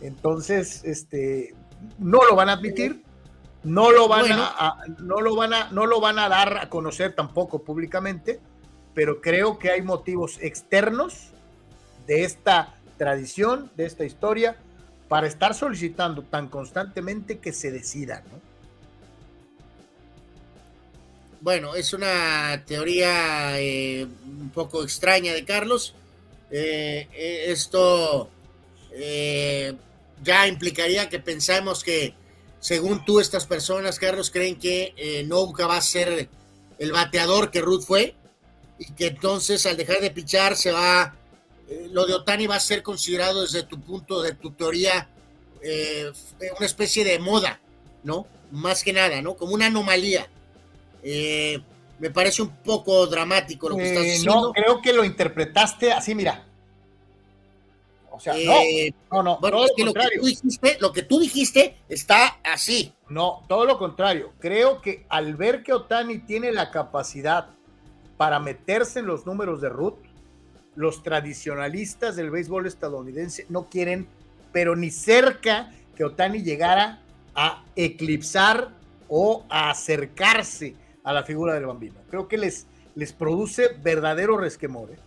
Entonces, 0.00 0.84
este, 0.84 1.54
no 1.98 2.24
lo 2.28 2.34
van 2.36 2.48
a 2.48 2.54
admitir, 2.54 3.02
no 3.66 3.90
lo 3.90 4.06
van 4.06 4.30
a, 4.30 4.76
no 5.00 5.20
lo 5.20 5.34
van 5.34 5.52
a, 5.52 5.70
no 5.72 5.86
lo 5.86 6.00
van 6.00 6.20
a 6.20 6.28
dar 6.28 6.56
a 6.56 6.70
conocer 6.70 7.14
tampoco 7.14 7.64
públicamente, 7.64 8.38
pero 8.94 9.20
creo 9.20 9.58
que 9.58 9.70
hay 9.70 9.82
motivos 9.82 10.38
externos 10.40 11.30
de 12.06 12.22
esta 12.22 12.74
tradición, 12.96 13.70
de 13.76 13.86
esta 13.86 14.04
historia, 14.04 14.56
para 15.08 15.26
estar 15.26 15.52
solicitando 15.52 16.22
tan 16.22 16.48
constantemente 16.48 17.38
que 17.38 17.52
se 17.52 17.72
decida, 17.72 18.22
¿no? 18.30 18.40
Bueno, 21.40 21.74
es 21.74 21.92
una 21.92 22.62
teoría 22.66 23.60
eh, 23.60 24.06
un 24.24 24.50
poco 24.50 24.84
extraña 24.84 25.34
de 25.34 25.44
Carlos. 25.44 25.94
Eh, 26.52 27.08
eh, 27.12 27.44
esto 27.48 28.30
ya 30.22 30.46
implicaría 30.46 31.08
que 31.08 31.18
pensamos 31.18 31.82
que, 31.84 32.14
según 32.66 33.04
tú, 33.04 33.20
estas 33.20 33.46
personas, 33.46 33.98
Carlos, 33.98 34.30
creen 34.30 34.58
que 34.58 35.24
nunca 35.28 35.66
va 35.66 35.76
a 35.76 35.80
ser 35.80 36.28
el 36.78 36.92
bateador 36.92 37.50
que 37.50 37.60
Ruth 37.60 37.82
fue 37.82 38.16
y 38.78 38.92
que 38.92 39.06
entonces 39.06 39.64
al 39.66 39.76
dejar 39.76 40.00
de 40.00 40.10
pichar 40.10 40.56
se 40.56 40.72
va, 40.72 41.14
lo 41.90 42.06
de 42.06 42.14
Otani 42.14 42.48
va 42.48 42.56
a 42.56 42.60
ser 42.60 42.82
considerado 42.82 43.42
desde 43.42 43.62
tu 43.62 43.80
punto, 43.80 44.20
de 44.20 44.32
tu 44.32 44.50
teoría, 44.50 45.08
una 46.56 46.66
especie 46.66 47.04
de 47.04 47.20
moda, 47.20 47.60
¿no? 48.02 48.26
Más 48.50 48.82
que 48.82 48.92
nada, 48.92 49.22
¿no? 49.22 49.36
Como 49.36 49.54
una 49.54 49.66
anomalía 49.66 50.28
eh, 51.08 51.60
me 52.00 52.10
parece 52.10 52.42
un 52.42 52.50
poco 52.64 53.06
dramático 53.06 53.68
lo 53.68 53.76
que 53.76 53.88
estás 53.88 54.02
diciendo. 54.02 54.32
Eh, 54.32 54.42
no, 54.42 54.52
creo 54.52 54.82
que 54.82 54.92
lo 54.92 55.04
interpretaste 55.04 55.92
así, 55.92 56.16
mira. 56.16 56.44
O 58.16 58.20
sea, 58.20 58.34
no, 59.10 59.22
no, 59.22 59.38
no, 59.40 59.50
lo, 59.50 59.66
que 59.74 60.18
tú 60.18 60.24
dijiste, 60.24 60.78
lo 60.80 60.92
que 60.92 61.02
tú 61.02 61.20
dijiste 61.20 61.76
está 61.88 62.38
así. 62.42 62.94
No, 63.10 63.44
todo 63.46 63.66
lo 63.66 63.78
contrario. 63.78 64.32
Creo 64.38 64.80
que 64.80 65.04
al 65.10 65.34
ver 65.36 65.62
que 65.62 65.74
Otani 65.74 66.20
tiene 66.20 66.50
la 66.50 66.70
capacidad 66.70 67.50
para 68.16 68.40
meterse 68.40 69.00
en 69.00 69.06
los 69.06 69.26
números 69.26 69.60
de 69.60 69.68
Ruth, 69.68 69.98
los 70.76 71.02
tradicionalistas 71.02 72.16
del 72.16 72.30
béisbol 72.30 72.66
estadounidense 72.66 73.44
no 73.50 73.68
quieren, 73.68 74.08
pero 74.50 74.76
ni 74.76 74.90
cerca 74.90 75.72
que 75.94 76.04
Otani 76.04 76.42
llegara 76.42 77.02
a 77.34 77.64
eclipsar 77.76 78.70
o 79.08 79.44
a 79.50 79.68
acercarse 79.68 80.74
a 81.04 81.12
la 81.12 81.22
figura 81.22 81.52
del 81.52 81.66
bambino. 81.66 81.96
Creo 82.08 82.28
que 82.28 82.38
les, 82.38 82.66
les 82.94 83.12
produce 83.12 83.68
verdadero 83.82 84.38
resquemor. 84.38 84.90
¿eh? 84.90 84.98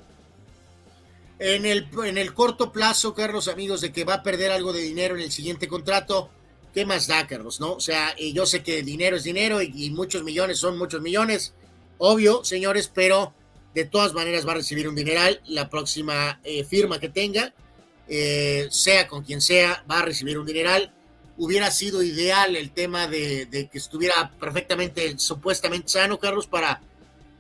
En, 1.40 1.66
el, 1.66 1.88
en 2.06 2.18
el 2.18 2.34
corto 2.34 2.72
plazo, 2.72 3.14
Carlos, 3.14 3.48
amigos, 3.48 3.82
de 3.82 3.92
que 3.92 4.04
va 4.04 4.16
a 4.16 4.24
perder 4.24 4.52
algo 4.52 4.74
de 4.74 4.82
dinero 4.82 5.16
en 5.16 5.22
el 5.22 5.32
siguiente 5.32 5.68
contrato, 5.68 6.30
¿qué 6.74 6.86
más 6.86 7.08
da, 7.08 7.26
Carlos? 7.28 7.60
¿No? 7.60 7.74
O 7.74 7.80
sea, 7.80 8.16
yo 8.18 8.46
sé 8.46 8.62
que 8.62 8.84
dinero 8.84 9.16
es 9.16 9.24
dinero 9.24 9.62
y, 9.62 9.90
muchos 9.92 10.24
millones 10.24 10.60
son 10.60 10.78
muchos 10.78 11.02
millones, 11.02 11.54
obvio, 11.98 12.44
señores, 12.44 12.92
pero 12.94 13.34
de 13.74 13.86
todas 13.86 14.14
maneras 14.14 14.46
va 14.46 14.52
a 14.52 14.56
recibir 14.56 14.88
un 14.90 14.96
dineral 14.96 15.42
la 15.48 15.70
próxima 15.70 16.40
eh, 16.44 16.64
firma 16.66 17.00
que 17.00 17.10
tenga, 17.10 17.54
eh, 18.08 18.68
sea 18.70 19.08
con 19.08 19.24
quien 19.24 19.40
sea, 19.40 19.84
va 19.90 20.00
a 20.00 20.04
recibir 20.04 20.38
un 20.38 20.46
dineral 20.46 20.94
hubiera 21.40 21.72
sido 21.72 22.04
ideal 22.04 22.56
el 22.56 22.72
tema 22.72 23.08
de, 23.08 23.48
que 23.72 23.78
estuviera 23.78 24.32
perfectamente, 24.40 25.18
supuestamente 25.18 25.88
sano, 25.90 26.20
Carlos, 26.20 26.48
para 26.48 26.82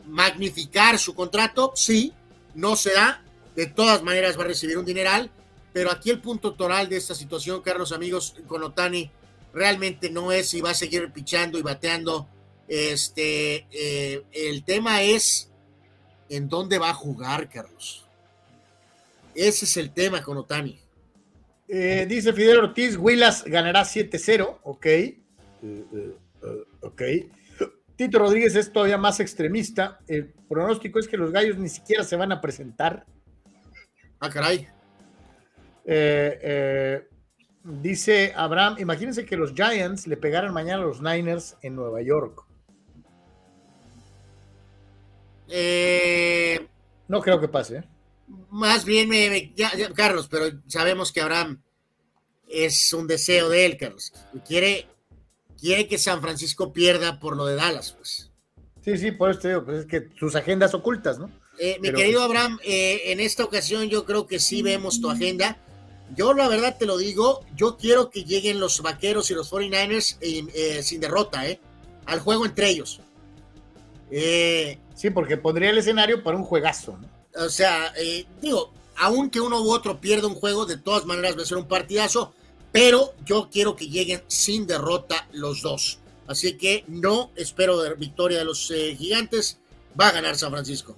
magnificar 0.07 0.97
su 0.97 1.13
contrato. 1.13 1.73
Sí, 1.75 2.13
no 2.55 2.75
se 2.75 2.93
da. 2.93 3.21
De 3.59 3.67
todas 3.67 4.01
maneras 4.03 4.39
va 4.39 4.43
a 4.43 4.47
recibir 4.47 4.77
un 4.77 4.85
dineral. 4.85 5.29
Pero 5.73 5.91
aquí 5.91 6.09
el 6.11 6.21
punto 6.21 6.53
toral 6.53 6.87
de 6.87 6.95
esta 6.95 7.13
situación, 7.13 7.61
Carlos, 7.61 7.91
amigos, 7.91 8.35
con 8.47 8.63
Otani, 8.63 9.11
realmente 9.53 10.09
no 10.09 10.31
es 10.31 10.47
si 10.47 10.61
va 10.61 10.69
a 10.69 10.73
seguir 10.73 11.11
pichando 11.11 11.59
y 11.59 11.61
bateando. 11.61 12.29
Este, 12.69 13.67
eh, 13.69 14.23
el 14.31 14.63
tema 14.63 15.01
es 15.01 15.51
en 16.29 16.47
dónde 16.47 16.77
va 16.77 16.91
a 16.91 16.93
jugar, 16.93 17.49
Carlos. 17.49 18.05
Ese 19.35 19.65
es 19.65 19.75
el 19.75 19.91
tema 19.91 20.23
con 20.23 20.37
Otani. 20.37 20.79
Eh, 21.67 22.05
dice 22.07 22.31
Fidel 22.31 22.59
Ortiz, 22.59 22.95
Willas 22.95 23.43
ganará 23.43 23.83
7-0, 23.83 24.59
ok. 24.63 24.85
Eh, 24.85 25.15
ok. 26.79 27.01
Tito 27.97 28.19
Rodríguez 28.19 28.55
es 28.55 28.71
todavía 28.71 28.97
más 28.97 29.19
extremista. 29.19 29.99
El 30.07 30.27
pronóstico 30.47 30.97
es 30.97 31.09
que 31.09 31.17
los 31.17 31.33
gallos 31.33 31.57
ni 31.57 31.67
siquiera 31.67 32.05
se 32.05 32.15
van 32.15 32.31
a 32.31 32.39
presentar. 32.39 33.05
Ah, 34.19 34.29
caray. 34.29 34.67
dice 37.63 38.33
Abraham, 38.35 38.75
imagínense 38.79 39.25
que 39.25 39.37
los 39.37 39.53
Giants 39.53 40.07
le 40.07 40.17
pegaran 40.17 40.53
mañana 40.53 40.83
a 40.83 40.85
los 40.85 41.01
Niners 41.01 41.57
en 41.61 41.75
Nueva 41.75 42.01
York. 42.01 42.45
no 47.07 47.21
creo 47.21 47.39
que 47.39 47.47
pase 47.47 47.83
más 48.49 48.85
bien, 48.85 49.09
me, 49.09 49.53
Carlos, 49.95 50.27
pero 50.29 50.45
sabemos 50.67 51.11
que 51.11 51.21
Abraham 51.21 51.61
es 52.47 52.93
un 52.93 53.07
deseo 53.07 53.49
de 53.49 53.65
él, 53.65 53.77
Carlos. 53.77 54.13
Quiere, 54.47 54.87
quiere 55.59 55.87
que 55.87 55.97
San 55.97 56.21
Francisco 56.21 56.71
pierda 56.71 57.19
por 57.19 57.35
lo 57.35 57.45
de 57.45 57.55
Dallas, 57.55 57.93
pues. 57.93 58.31
Sí, 58.81 58.97
sí, 58.97 59.11
por 59.11 59.31
eso 59.31 59.39
te 59.39 59.47
digo, 59.49 59.65
pues 59.65 59.79
es 59.79 59.85
que 59.85 60.09
sus 60.17 60.35
agendas 60.35 60.73
ocultas, 60.73 61.19
¿no? 61.19 61.29
Eh, 61.59 61.77
mi 61.81 61.91
querido 61.91 62.21
pues 62.21 62.29
Abraham, 62.29 62.59
eh, 62.63 63.01
en 63.07 63.19
esta 63.19 63.43
ocasión 63.43 63.89
yo 63.89 64.05
creo 64.05 64.25
que 64.25 64.39
sí 64.39 64.61
vemos 64.61 65.01
tu 65.01 65.09
agenda. 65.09 65.57
Yo 66.15 66.33
la 66.33 66.47
verdad 66.47 66.77
te 66.79 66.85
lo 66.85 66.97
digo, 66.97 67.41
yo 67.55 67.77
quiero 67.77 68.09
que 68.09 68.23
lleguen 68.23 68.59
los 68.59 68.81
vaqueros 68.81 69.29
y 69.29 69.35
los 69.35 69.51
49ers 69.51 70.17
eh, 70.21 70.81
sin 70.81 71.01
derrota, 71.01 71.47
¿eh? 71.47 71.59
Al 72.05 72.21
juego 72.21 72.45
entre 72.45 72.69
ellos. 72.69 73.01
sí, 74.09 75.09
porque 75.11 75.37
pondría 75.37 75.69
el 75.69 75.77
escenario 75.77 76.23
para 76.23 76.37
un 76.37 76.45
juegazo, 76.45 76.97
¿no? 76.97 77.09
O 77.45 77.49
sea, 77.49 77.93
digo, 78.41 78.73
aunque 78.95 79.39
uno 79.39 79.61
u 79.61 79.71
otro 79.71 80.01
pierda 80.01 80.27
un 80.27 80.35
juego, 80.35 80.65
de 80.65 80.77
todas 80.77 81.05
maneras 81.05 81.37
va 81.37 81.43
a 81.43 81.45
ser 81.45 81.57
un 81.57 81.67
partidazo, 81.67 82.33
pero 82.71 83.13
yo 83.23 83.49
quiero 83.51 83.75
que 83.75 83.87
lleguen 83.87 84.23
sin 84.27 84.65
derrota 84.65 85.27
los 85.31 85.61
dos. 85.61 85.99
Así 86.25 86.57
que 86.57 86.85
no 86.87 87.31
espero 87.35 87.95
victoria 87.97 88.39
de 88.39 88.45
los 88.45 88.73
gigantes, 88.97 89.59
va 89.99 90.07
a 90.07 90.11
ganar 90.11 90.35
San 90.37 90.51
Francisco. 90.51 90.95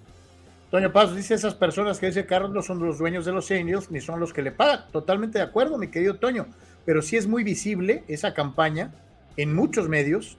Toño 0.71 0.91
Paz 0.91 1.15
dice, 1.15 1.35
esas 1.35 1.53
personas 1.53 1.99
que 1.99 2.07
dice 2.07 2.25
Carlos 2.25 2.51
no 2.51 2.61
son 2.61 2.79
los 2.79 2.97
dueños 2.97 3.25
de 3.25 3.33
los 3.33 3.51
Angels, 3.51 3.91
ni 3.91 4.01
son 4.01 4.19
los 4.19 4.33
que 4.33 4.41
le 4.41 4.51
pagan. 4.51 4.85
Totalmente 4.91 5.37
de 5.37 5.43
acuerdo, 5.43 5.77
mi 5.77 5.89
querido 5.89 6.15
Toño. 6.15 6.47
Pero 6.85 7.01
sí 7.01 7.17
es 7.17 7.27
muy 7.27 7.43
visible 7.43 8.03
esa 8.07 8.33
campaña 8.33 8.93
en 9.37 9.53
muchos 9.53 9.89
medios, 9.89 10.37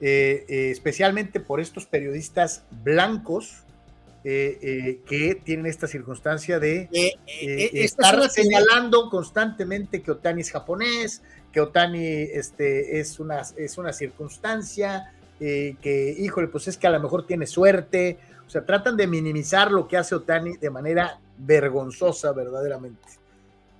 eh, 0.00 0.44
especialmente 0.70 1.40
por 1.40 1.60
estos 1.60 1.86
periodistas 1.86 2.64
blancos 2.84 3.64
eh, 4.22 4.58
eh, 4.60 5.00
que 5.08 5.34
tienen 5.34 5.64
esta 5.64 5.86
circunstancia 5.86 6.58
de 6.60 6.90
eh, 6.92 7.70
estar 7.72 8.28
señalando 8.28 9.08
constantemente 9.08 10.02
que 10.02 10.10
Otani 10.10 10.42
es 10.42 10.52
japonés, 10.52 11.22
que 11.50 11.62
Otani 11.62 12.04
este, 12.04 13.00
es, 13.00 13.18
una, 13.18 13.40
es 13.56 13.78
una 13.78 13.94
circunstancia, 13.94 15.14
que, 15.38 16.14
híjole, 16.18 16.48
pues 16.48 16.68
es 16.68 16.76
que 16.76 16.86
a 16.86 16.90
lo 16.90 17.00
mejor 17.00 17.26
tiene 17.26 17.46
suerte. 17.46 18.18
O 18.50 18.52
sea, 18.52 18.66
tratan 18.66 18.96
de 18.96 19.06
minimizar 19.06 19.70
lo 19.70 19.86
que 19.86 19.96
hace 19.96 20.12
Otani 20.12 20.56
de 20.56 20.70
manera 20.70 21.20
vergonzosa, 21.38 22.32
verdaderamente. 22.32 23.08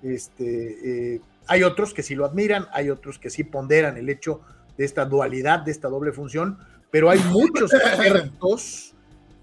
Este, 0.00 1.14
eh, 1.14 1.20
hay 1.48 1.64
otros 1.64 1.92
que 1.92 2.04
sí 2.04 2.14
lo 2.14 2.24
admiran, 2.24 2.68
hay 2.72 2.88
otros 2.88 3.18
que 3.18 3.30
sí 3.30 3.42
ponderan 3.42 3.96
el 3.96 4.08
hecho 4.08 4.42
de 4.78 4.84
esta 4.84 5.06
dualidad, 5.06 5.58
de 5.58 5.72
esta 5.72 5.88
doble 5.88 6.12
función, 6.12 6.56
pero 6.88 7.10
hay 7.10 7.18
muchos 7.18 7.74
expertos 7.74 8.94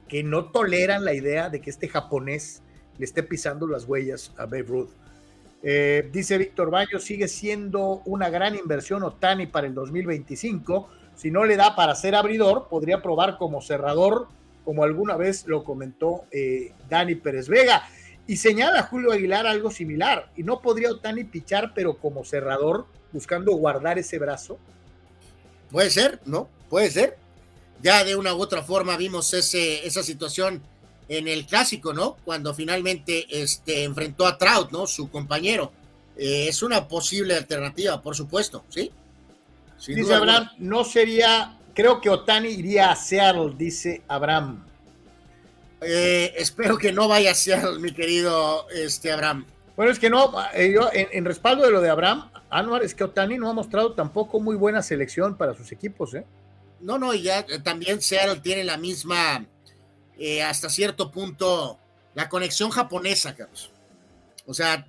que 0.07 0.23
no 0.23 0.45
toleran 0.45 1.03
la 1.03 1.11
idea 1.11 1.49
de 1.49 1.59
que 1.59 1.71
este 1.71 1.89
japonés 1.89 2.61
le 2.97 3.03
esté 3.03 3.21
pisando 3.21 3.67
las 3.67 3.83
huellas 3.83 4.31
a 4.37 4.45
Babe 4.45 4.63
Ruth. 4.63 4.91
Eh, 5.61 6.09
dice 6.09 6.37
Víctor 6.37 6.71
Baño, 6.71 6.99
sigue 6.99 7.27
siendo 7.27 8.01
una 8.05 8.29
gran 8.29 8.55
inversión 8.55 9.03
Otani 9.03 9.45
para 9.45 9.67
el 9.67 9.73
2025. 9.73 10.87
Si 11.17 11.31
no 11.31 11.43
le 11.43 11.57
da 11.57 11.75
para 11.75 11.95
ser 11.95 12.15
abridor, 12.15 12.69
podría 12.69 13.01
probar 13.01 13.37
como 13.37 13.61
cerrador, 13.61 14.29
como 14.67 14.83
alguna 14.83 15.15
vez 15.15 15.45
lo 15.47 15.63
comentó 15.63 16.25
eh, 16.29 16.73
Dani 16.89 17.15
Pérez 17.15 17.47
Vega. 17.47 17.87
Y 18.27 18.35
señala 18.35 18.83
Julio 18.83 19.13
Aguilar 19.13 19.47
algo 19.47 19.71
similar. 19.71 20.29
Y 20.35 20.43
no 20.43 20.59
podría 20.59 20.91
Otani 20.91 21.23
pichar, 21.23 21.71
pero 21.73 21.95
como 21.95 22.25
cerrador, 22.25 22.85
buscando 23.13 23.53
guardar 23.53 23.97
ese 23.97 24.19
brazo. 24.19 24.59
Puede 25.71 25.89
ser, 25.89 26.19
¿no? 26.25 26.49
Puede 26.69 26.91
ser. 26.91 27.15
Ya 27.81 28.03
de 28.03 28.17
una 28.17 28.35
u 28.35 28.41
otra 28.41 28.61
forma 28.61 28.97
vimos 28.97 29.33
ese, 29.33 29.87
esa 29.87 30.03
situación 30.03 30.61
en 31.07 31.29
el 31.29 31.45
clásico, 31.45 31.93
¿no? 31.93 32.17
Cuando 32.25 32.53
finalmente 32.53 33.25
este, 33.41 33.85
enfrentó 33.85 34.27
a 34.27 34.37
Trout, 34.37 34.71
¿no? 34.71 34.85
Su 34.85 35.09
compañero. 35.09 35.71
Eh, 36.17 36.49
es 36.49 36.61
una 36.61 36.89
posible 36.89 37.35
alternativa, 37.35 38.01
por 38.01 38.17
supuesto, 38.17 38.65
¿sí? 38.67 38.91
dice 39.87 40.13
Abraham, 40.13 40.49
no 40.57 40.83
sería, 40.83 41.56
creo 41.77 42.01
que 42.01 42.09
Otani 42.09 42.49
iría 42.49 42.89
a 42.89 42.95
Seattle, 42.95 43.53
dice 43.55 44.01
Abraham. 44.07 44.65
Eh, 45.79 46.33
espero 46.35 46.75
que 46.75 46.91
no 46.91 47.07
vaya 47.07 47.31
a 47.31 47.35
Seattle, 47.35 47.77
mi 47.77 47.91
querido 47.91 48.67
este, 48.69 49.11
Abraham. 49.11 49.45
Bueno, 49.75 49.91
es 49.91 49.99
que 49.99 50.09
no, 50.09 50.33
eh, 50.55 50.71
yo 50.73 50.89
en, 50.91 51.23
respaldo 51.23 51.63
de 51.63 51.71
lo 51.71 51.79
de 51.79 51.91
Abraham, 51.91 52.31
Anuar, 52.49 52.83
es 52.83 52.95
que 52.95 53.03
Otani 53.03 53.37
no 53.37 53.47
ha 53.47 53.53
mostrado 53.53 53.93
tampoco 53.93 54.39
muy 54.39 54.55
buena 54.55 54.81
selección 54.81 55.37
para 55.37 55.53
sus 55.53 55.71
equipos, 55.71 56.15
¿eh? 56.15 56.25
No, 56.79 56.97
no, 56.97 57.13
y 57.13 57.21
ya 57.21 57.45
también 57.61 58.01
Seattle 58.01 58.41
tiene 58.41 58.63
la 58.63 58.77
misma 58.77 59.45
eh, 60.17 60.41
hasta 60.41 60.71
cierto 60.71 61.11
punto 61.11 61.77
la 62.15 62.27
conexión 62.27 62.71
japonesa, 62.71 63.35
Carlos. 63.35 63.69
O 64.47 64.53
sea, 64.55 64.87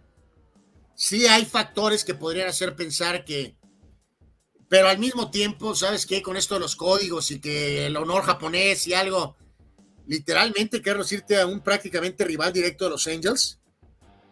sí 0.95 1.27
hay 1.27 1.45
factores 1.45 2.03
que 2.03 2.15
podrían 2.15 2.49
hacer 2.49 2.75
pensar 2.75 3.27
que, 3.27 3.58
pero 4.69 4.89
al 4.89 4.99
mismo 4.99 5.31
tiempo, 5.31 5.75
¿sabes 5.75 6.05
qué? 6.05 6.23
Con 6.23 6.37
esto 6.37 6.55
de 6.55 6.61
los 6.61 6.77
códigos 6.77 7.31
y 7.31 7.41
que 7.41 7.87
el 7.87 7.97
honor 7.97 8.23
japonés 8.23 8.87
y 8.87 8.95
algo, 8.95 9.37
literalmente, 10.07 10.83
Carlos, 10.83 11.11
irte 11.13 11.41
a 11.41 11.47
un 11.47 11.61
prácticamente 11.61 12.25
rival 12.25 12.53
directo 12.53 12.85
de 12.85 12.91
los 12.91 13.07
Angels. 13.07 13.59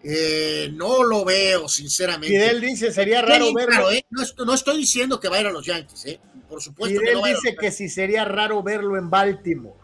Eh, 0.02 0.70
no 0.74 1.02
lo 1.02 1.24
veo, 1.24 1.68
sinceramente. 1.68 2.50
Él 2.50 2.60
dice, 2.60 2.92
sería 2.92 3.22
raro 3.22 3.52
verlo. 3.52 3.90
¿eh? 3.90 4.04
no, 4.10 4.54
estoy 4.54 4.76
diciendo 4.76 5.18
que 5.18 5.28
va 5.28 5.36
a 5.36 5.40
ir 5.40 5.46
a 5.46 5.52
los 5.52 5.64
Yankees, 5.64 6.06
¿eh? 6.06 6.20
por 6.48 6.62
supuesto. 6.62 7.02
Y 7.02 7.08
él 7.08 7.18
dice 7.24 7.56
que 7.56 7.72
si 7.72 7.88
sería 7.88 8.24
raro 8.24 8.62
verlo 8.62 8.96
en 8.96 9.10
Baltimore. 9.10 9.76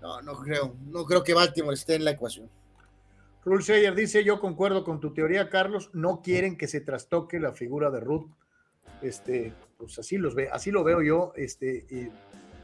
No, 0.00 0.22
no 0.22 0.34
creo. 0.38 0.74
No 0.86 1.04
creo 1.04 1.22
que 1.22 1.34
Baltimore 1.34 1.74
esté 1.74 1.94
en 1.94 2.04
la 2.04 2.12
ecuación. 2.12 2.50
Rule 3.44 3.62
Sayer 3.62 3.94
dice: 3.94 4.24
Yo 4.24 4.40
concuerdo 4.40 4.82
con 4.82 4.98
tu 4.98 5.12
teoría, 5.12 5.50
Carlos. 5.50 5.90
No 5.92 6.22
quieren 6.22 6.56
que 6.56 6.66
se 6.66 6.80
trastoque 6.80 7.38
la 7.38 7.52
figura 7.52 7.90
de 7.90 8.00
Ruth. 8.00 8.30
Este, 9.02 9.52
pues 9.80 9.98
así 9.98 10.18
los 10.18 10.34
ve, 10.34 10.48
así 10.52 10.70
lo 10.70 10.84
veo 10.84 11.02
yo. 11.02 11.32
Este, 11.34 11.86
y 11.90 12.08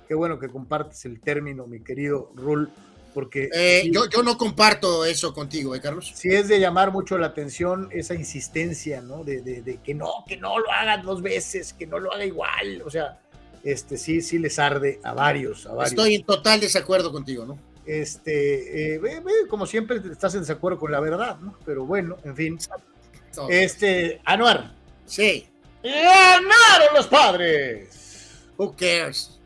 qué 0.07 0.15
bueno 0.15 0.39
que 0.39 0.49
compartes 0.49 1.05
el 1.07 1.21
término, 1.21 1.67
mi 1.67 1.81
querido 1.81 2.31
Rule, 2.37 2.69
porque 3.17 3.49
eh, 3.55 3.91
yo, 3.91 4.11
yo, 4.11 4.23
no 4.23 4.37
comparto 4.37 5.07
eso 5.07 5.33
contigo, 5.33 5.75
¿eh, 5.75 5.81
Carlos? 5.81 6.13
Sí 6.15 6.29
es 6.29 6.49
de 6.49 6.61
llamar 6.61 6.93
mucho 6.93 7.17
la 7.17 7.29
atención 7.29 7.89
esa 7.91 8.15
insistencia, 8.15 9.01
¿no? 9.01 9.25
De, 9.25 9.41
de, 9.41 9.79
que 9.83 9.95
no, 9.95 10.25
que 10.29 10.37
no 10.37 10.59
lo 10.59 10.71
hagan 10.71 11.03
dos 11.03 11.23
veces, 11.23 11.73
que 11.73 11.87
no 11.87 11.99
lo 11.99 12.13
haga 12.13 12.27
igual. 12.27 12.83
O 12.85 12.91
sea, 12.91 13.19
este 13.65 13.97
sí, 13.97 14.21
sí 14.21 14.39
les 14.39 14.59
arde 14.59 15.01
a 15.03 15.15
varios, 15.15 15.65
a 15.65 15.73
varios. 15.73 15.93
Estoy 15.93 16.17
en 16.17 16.25
total 16.25 16.61
desacuerdo 16.61 17.11
contigo, 17.11 17.47
¿no? 17.47 17.59
Este, 17.87 18.97
eh, 18.97 19.01
como 19.49 19.65
siempre 19.65 19.97
estás 20.13 20.35
en 20.35 20.41
desacuerdo 20.41 20.79
con 20.79 20.93
la 20.93 21.01
verdad, 21.01 21.39
¿no? 21.41 21.57
Pero 21.65 21.87
bueno, 21.87 22.19
en 22.23 22.37
fin. 22.37 22.59
Este, 23.49 24.21
Anuar. 24.25 24.75
Sí. 25.07 25.49
¡Ganaron 25.93 26.95
los 26.95 27.07
padres! 27.07 28.39
Who 28.57 28.75
cares? 28.75 29.39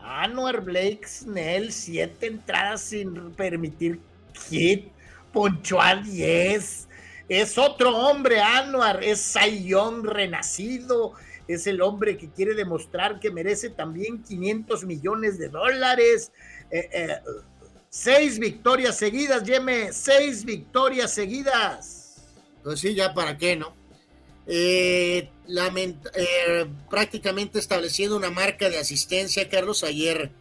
Anuar 0.00 0.60
Blake 0.60 1.06
Snell, 1.06 1.72
siete 1.72 2.26
entradas 2.26 2.82
sin 2.82 3.32
permitir 3.32 4.00
hit, 4.48 4.88
poncho 5.32 5.80
a 5.80 5.96
10. 5.96 6.88
Es 7.28 7.58
otro 7.58 7.96
hombre, 7.96 8.40
Anuar, 8.40 9.02
es 9.04 9.20
Sayón 9.20 10.04
renacido 10.04 11.14
es 11.54 11.66
el 11.66 11.82
hombre 11.82 12.16
que 12.16 12.30
quiere 12.30 12.54
demostrar 12.54 13.18
que 13.18 13.30
merece 13.30 13.70
también 13.70 14.22
500 14.22 14.84
millones 14.84 15.38
de 15.38 15.48
dólares. 15.48 16.32
Eh, 16.70 16.88
eh, 16.92 17.16
seis 17.88 18.38
victorias 18.38 18.96
seguidas, 18.96 19.42
Yeme, 19.42 19.92
seis 19.92 20.44
victorias 20.44 21.12
seguidas. 21.12 22.22
Pues 22.62 22.80
sí, 22.80 22.94
ya 22.94 23.12
para 23.14 23.36
qué, 23.36 23.56
¿no? 23.56 23.79
Eh, 24.52 25.30
prácticamente 26.90 27.58
estableciendo 27.58 28.16
una 28.16 28.30
marca 28.30 28.68
de 28.68 28.78
asistencia, 28.78 29.48
Carlos. 29.48 29.84
Ayer 29.84 30.32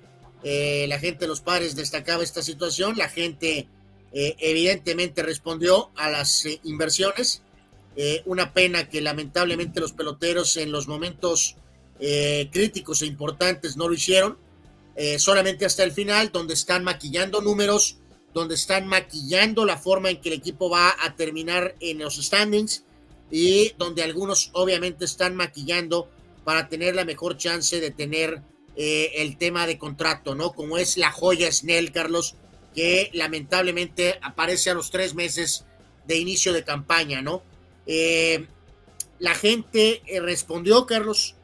la 0.41 0.99
gente 0.99 1.26
de 1.26 1.27
los 1.27 1.41
padres 1.41 1.76
destacaba 1.76 2.23
esta 2.23 2.41
situación, 2.41 2.98
la 2.98 3.10
gente 3.10 3.68
evidentemente 4.11 5.22
respondió 5.22 5.91
a 5.95 6.10
las 6.10 6.45
inversiones 6.64 7.44
eh, 8.02 8.22
una 8.26 8.53
pena 8.53 8.88
que 8.88 9.02
lamentablemente 9.02 9.81
los 9.81 9.91
peloteros 9.91 10.56
en 10.56 10.72
los 10.72 10.88
momentos 10.88 11.57
eh, 11.99 12.49
críticos 12.49 13.02
e 13.02 13.07
importantes 13.07 13.76
no 13.76 13.90
lo 13.90 13.94
hicieron. 13.94 14.38
Eh, 14.95 15.19
solamente 15.19 15.65
hasta 15.65 15.84
el 15.84 15.91
final, 15.91 16.31
donde 16.31 16.53
están 16.53 16.86
maquillando 16.86 17.41
números, 17.41 17.98
donde 18.34 18.56
están 18.56 18.88
maquillando 18.88 19.65
la 19.65 19.77
forma 19.77 20.10
en 20.10 20.22
que 20.22 20.30
el 20.30 20.36
equipo 20.36 20.69
va 20.69 20.95
a 21.03 21.15
terminar 21.18 21.76
en 21.81 21.99
los 21.99 22.15
standings 22.15 22.86
y 23.31 23.73
donde 23.77 24.03
algunos 24.03 24.49
obviamente 24.53 25.06
están 25.06 25.35
maquillando 25.35 26.10
para 26.43 26.68
tener 26.68 26.95
la 26.95 27.06
mejor 27.06 27.38
chance 27.38 27.80
de 27.80 27.91
tener 27.91 28.41
el 28.81 29.38
tema 29.38 29.68
de 29.68 29.77
contrato, 29.77 30.35
¿no? 30.35 30.53
Como 30.53 30.77
es 30.77 30.95
la 30.95 31.11
joya 31.11 31.51
Snell, 31.51 31.91
Carlos, 31.91 32.35
que 32.73 33.10
lamentablemente 33.14 34.19
aparece 34.22 34.69
a 34.69 34.73
los 34.73 34.89
tres 34.89 35.15
meses 35.15 35.65
de 36.06 36.18
inicio 36.18 36.53
de 36.53 36.64
campaña, 36.64 37.22
¿no? 37.22 37.43
Eh, 37.85 38.47
la 39.19 39.35
gente 39.35 40.01
eh, 40.06 40.19
respondió, 40.19 40.85
Carlos, 40.85 41.35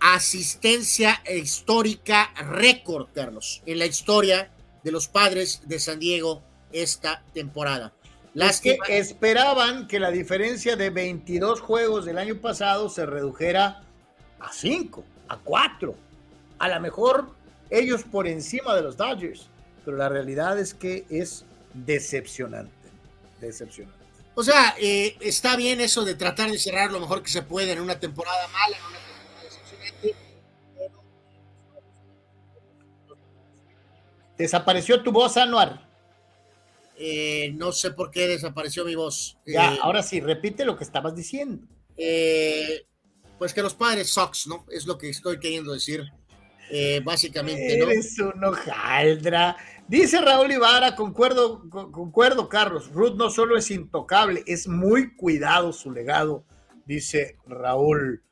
asistencia 0.00 1.22
histórica 1.34 2.32
récord, 2.36 3.08
Carlos, 3.14 3.62
en 3.66 3.78
la 3.78 3.86
historia 3.86 4.50
de 4.82 4.92
los 4.92 5.08
padres 5.08 5.62
de 5.66 5.78
San 5.78 5.98
Diego 5.98 6.42
esta 6.72 7.24
temporada. 7.34 7.92
Las 8.34 8.60
que 8.60 8.78
esperaban 8.88 9.86
que 9.86 10.00
la 10.00 10.10
diferencia 10.10 10.74
de 10.74 10.88
22 10.88 11.60
juegos 11.60 12.06
del 12.06 12.16
año 12.16 12.36
pasado 12.36 12.88
se 12.88 13.04
redujera 13.04 13.82
a 14.40 14.52
5, 14.52 15.04
a 15.28 15.36
4. 15.36 15.94
A 16.58 16.68
lo 16.68 16.80
mejor 16.80 17.28
ellos 17.68 18.04
por 18.04 18.26
encima 18.26 18.74
de 18.74 18.82
los 18.82 18.96
Dodgers, 18.96 19.48
pero 19.84 19.98
la 19.98 20.08
realidad 20.08 20.58
es 20.58 20.72
que 20.72 21.04
es 21.10 21.44
decepcionante, 21.74 22.72
decepcionante. 23.40 23.98
O 24.34 24.42
sea, 24.42 24.76
eh, 24.80 25.16
está 25.20 25.56
bien 25.56 25.82
eso 25.82 26.02
de 26.04 26.14
tratar 26.14 26.50
de 26.50 26.58
cerrar 26.58 26.90
lo 26.90 27.00
mejor 27.00 27.22
que 27.22 27.30
se 27.30 27.42
puede 27.42 27.72
en 27.72 27.80
una 27.80 28.00
temporada 28.00 28.48
mala, 28.48 28.78
en 28.78 28.84
una 28.84 28.98
temporada 28.98 29.42
decepcionante. 29.42 30.16
¿Desapareció 34.38 35.02
tu 35.02 35.12
voz, 35.12 35.36
Anuar? 35.36 35.91
Eh, 37.04 37.52
no 37.56 37.72
sé 37.72 37.90
por 37.90 38.10
qué 38.10 38.28
desapareció 38.28 38.84
mi 38.84 38.94
voz. 38.94 39.38
Ya, 39.46 39.74
eh, 39.74 39.78
ahora 39.82 40.02
sí, 40.02 40.20
repite 40.20 40.64
lo 40.64 40.76
que 40.76 40.84
estabas 40.84 41.16
diciendo. 41.16 41.66
pues 43.38 43.52
que 43.52 43.62
los 43.62 43.74
padres 43.74 44.10
Sox, 44.10 44.46
¿no? 44.46 44.64
Es 44.70 44.86
lo 44.86 44.96
que 44.96 45.08
estoy 45.10 45.40
queriendo 45.40 45.72
decir. 45.72 46.04
básicamente, 47.04 47.78
¿no? 47.78 47.88
Eres 47.88 48.18
un 48.18 48.44
hojaldra. 48.44 49.56
Dice 49.88 50.20
Raúl 50.20 50.52
Ibarra, 50.52 50.94
concuerdo, 50.94 51.68
concuerdo, 51.68 52.48
Carlos. 52.48 52.90
Ruth 52.92 53.14
no 53.16 53.30
solo 53.30 53.58
es 53.58 53.70
intocable, 53.70 54.42
es 54.46 54.66
muy 54.68 55.14
cuidado 55.16 55.72
su 55.72 55.90
legado, 55.90 56.44
dice 56.86 57.36
Raúl. 57.46 58.22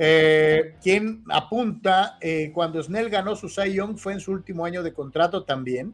Eh, 0.00 0.76
quien 0.80 1.24
apunta, 1.28 2.18
eh, 2.20 2.52
cuando 2.54 2.80
Snell 2.80 3.10
ganó 3.10 3.34
su 3.34 3.48
Cy 3.48 3.72
Young 3.72 3.98
fue 3.98 4.12
en 4.12 4.20
su 4.20 4.30
último 4.30 4.64
año 4.64 4.84
de 4.84 4.92
contrato 4.92 5.44
también. 5.44 5.92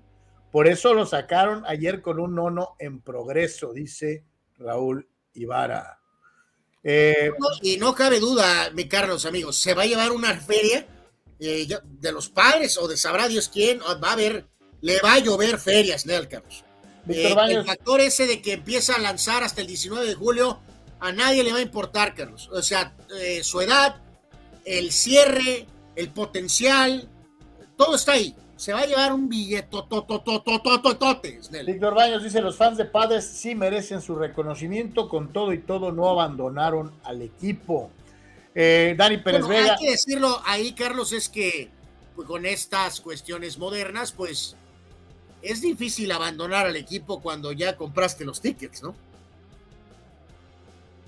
Por 0.54 0.68
eso 0.68 0.94
lo 0.94 1.04
sacaron 1.04 1.64
ayer 1.66 2.00
con 2.00 2.20
un 2.20 2.36
nono 2.36 2.76
en 2.78 3.00
progreso, 3.00 3.72
dice 3.72 4.22
Raúl 4.56 5.08
Ibarra. 5.32 5.98
Eh, 6.84 7.32
y 7.60 7.76
no 7.76 7.92
cabe 7.92 8.20
duda, 8.20 8.70
mi 8.70 8.86
Carlos, 8.86 9.26
amigos, 9.26 9.58
se 9.58 9.74
va 9.74 9.82
a 9.82 9.86
llevar 9.86 10.12
una 10.12 10.32
feria 10.38 10.86
de 11.40 12.12
los 12.12 12.28
padres 12.28 12.78
o 12.78 12.86
de 12.86 12.96
sabrá 12.96 13.26
Dios 13.26 13.48
quién, 13.48 13.80
va 13.80 14.10
a 14.10 14.12
haber 14.12 14.46
le 14.80 15.00
va 15.00 15.14
a 15.14 15.18
llover 15.18 15.58
ferias, 15.58 16.06
Nel, 16.06 16.28
Carlos. 16.28 16.62
Eh, 17.08 17.34
el 17.48 17.64
factor 17.64 18.00
ese 18.00 18.28
de 18.28 18.40
que 18.40 18.52
empieza 18.52 18.94
a 18.94 19.00
lanzar 19.00 19.42
hasta 19.42 19.60
el 19.60 19.66
19 19.66 20.06
de 20.06 20.14
julio, 20.14 20.60
a 21.00 21.10
nadie 21.10 21.42
le 21.42 21.50
va 21.50 21.58
a 21.58 21.62
importar, 21.62 22.14
Carlos. 22.14 22.48
O 22.52 22.62
sea, 22.62 22.96
eh, 23.18 23.42
su 23.42 23.60
edad, 23.60 23.96
el 24.64 24.92
cierre, 24.92 25.66
el 25.96 26.10
potencial, 26.10 27.08
todo 27.76 27.96
está 27.96 28.12
ahí. 28.12 28.36
Se 28.56 28.72
va 28.72 28.80
a 28.80 28.86
llevar 28.86 29.12
un 29.12 29.28
billete 29.28 29.76
Víctor 31.66 31.94
Baños 31.94 32.22
dice, 32.22 32.40
los 32.40 32.56
fans 32.56 32.78
de 32.78 32.84
Padres 32.84 33.24
sí 33.24 33.54
merecen 33.54 34.00
su 34.00 34.14
reconocimiento, 34.14 35.08
con 35.08 35.32
todo 35.32 35.52
y 35.52 35.58
todo 35.58 35.90
no 35.90 36.08
abandonaron 36.08 36.92
al 37.02 37.22
equipo. 37.22 37.90
Eh, 38.54 38.94
Dani 38.96 39.18
Pérez 39.18 39.46
Vega. 39.48 39.72
Hay 39.72 39.78
que 39.78 39.90
decirlo 39.90 40.40
ahí, 40.44 40.72
Carlos, 40.72 41.12
es 41.12 41.28
que 41.28 41.68
pues, 42.14 42.28
con 42.28 42.46
estas 42.46 43.00
cuestiones 43.00 43.58
modernas, 43.58 44.12
pues 44.12 44.56
es 45.42 45.60
difícil 45.60 46.12
abandonar 46.12 46.66
al 46.66 46.76
equipo 46.76 47.20
cuando 47.20 47.50
ya 47.52 47.76
compraste 47.76 48.24
los 48.24 48.40
tickets, 48.40 48.82
¿no? 48.82 48.94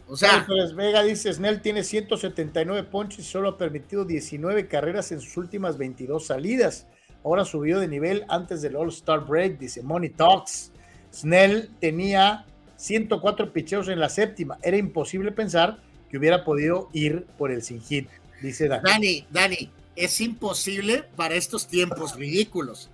O 0.08 0.16
sea, 0.16 0.44
Pérez 0.46 0.74
Vega 0.74 1.02
dice, 1.02 1.32
Snell 1.32 1.60
tiene 1.60 1.82
179 1.82 2.84
ponches 2.84 3.20
y 3.20 3.22
solo 3.24 3.50
ha 3.50 3.58
permitido 3.58 4.04
19 4.04 4.68
carreras 4.68 5.10
en 5.10 5.20
sus 5.20 5.36
últimas 5.36 5.78
22 5.78 6.26
salidas. 6.26 6.86
Ahora 7.26 7.44
subió 7.44 7.80
de 7.80 7.88
nivel 7.88 8.24
antes 8.28 8.62
del 8.62 8.76
All-Star 8.76 9.26
Break, 9.26 9.58
dice 9.58 9.82
Money 9.82 10.10
Talks. 10.10 10.70
Snell 11.12 11.68
tenía 11.80 12.46
104 12.76 13.52
picheos 13.52 13.88
en 13.88 13.98
la 13.98 14.08
séptima. 14.08 14.58
Era 14.62 14.76
imposible 14.76 15.32
pensar 15.32 15.80
que 16.08 16.18
hubiera 16.18 16.44
podido 16.44 16.88
ir 16.92 17.26
por 17.36 17.50
el 17.50 17.62
sin 17.62 17.82
hit, 17.82 18.08
dice 18.40 18.68
Dani. 18.68 18.82
Dani, 18.84 19.26
Dani, 19.30 19.70
es 19.96 20.20
imposible 20.20 21.02
para 21.16 21.34
estos 21.34 21.66
tiempos 21.66 22.14
ridículos. 22.14 22.90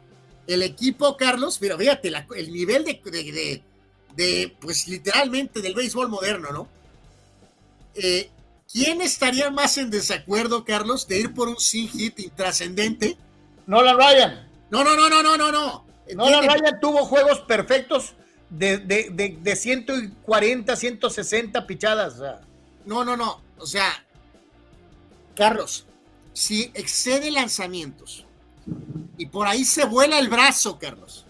El 0.46 0.62
equipo, 0.62 1.14
Carlos, 1.18 1.58
pero 1.60 1.76
fíjate, 1.76 2.10
el 2.34 2.52
nivel 2.54 2.86
de, 2.86 3.62
de, 4.16 4.56
pues 4.60 4.88
literalmente 4.88 5.60
del 5.60 5.74
béisbol 5.74 6.08
moderno, 6.08 6.52
¿no? 6.52 6.68
Eh, 7.96 8.30
¿Quién 8.72 9.02
estaría 9.02 9.50
más 9.50 9.76
en 9.76 9.90
desacuerdo, 9.90 10.64
Carlos, 10.64 11.06
de 11.06 11.20
ir 11.20 11.34
por 11.34 11.48
un 11.50 11.58
sin 11.58 11.86
hit 11.90 12.18
intrascendente? 12.18 13.18
Nolan 13.66 13.96
Ryan. 13.96 14.48
No, 14.70 14.82
no, 14.84 14.96
no, 14.96 15.08
no, 15.08 15.22
no, 15.22 15.36
no, 15.36 15.52
no. 15.52 15.84
Nolan 16.14 16.44
Ryan 16.44 16.80
tuvo 16.80 17.04
juegos 17.04 17.40
perfectos 17.40 18.14
de, 18.50 18.78
de, 18.78 19.38
de, 19.40 19.56
140, 19.56 20.76
160 20.76 21.66
pichadas. 21.66 22.16
No, 22.84 23.04
no, 23.04 23.16
no. 23.16 23.40
O 23.58 23.66
sea, 23.66 24.04
Carlos, 25.34 25.86
si 26.32 26.70
excede 26.74 27.30
lanzamientos 27.30 28.26
y 29.16 29.26
por 29.26 29.46
ahí 29.46 29.64
se 29.64 29.84
vuela 29.84 30.18
el 30.18 30.28
brazo, 30.28 30.78
Carlos, 30.78 31.24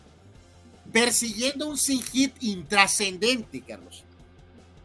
persiguiendo 0.93 1.69
un 1.69 1.77
sin 1.77 2.03
hit 2.03 2.35
intrascendente, 2.41 3.61
Carlos, 3.61 4.05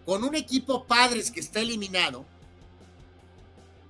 con 0.06 0.24
un 0.24 0.36
equipo 0.36 0.86
padres 0.86 1.32
que 1.32 1.40
está 1.40 1.60
eliminado, 1.60 2.26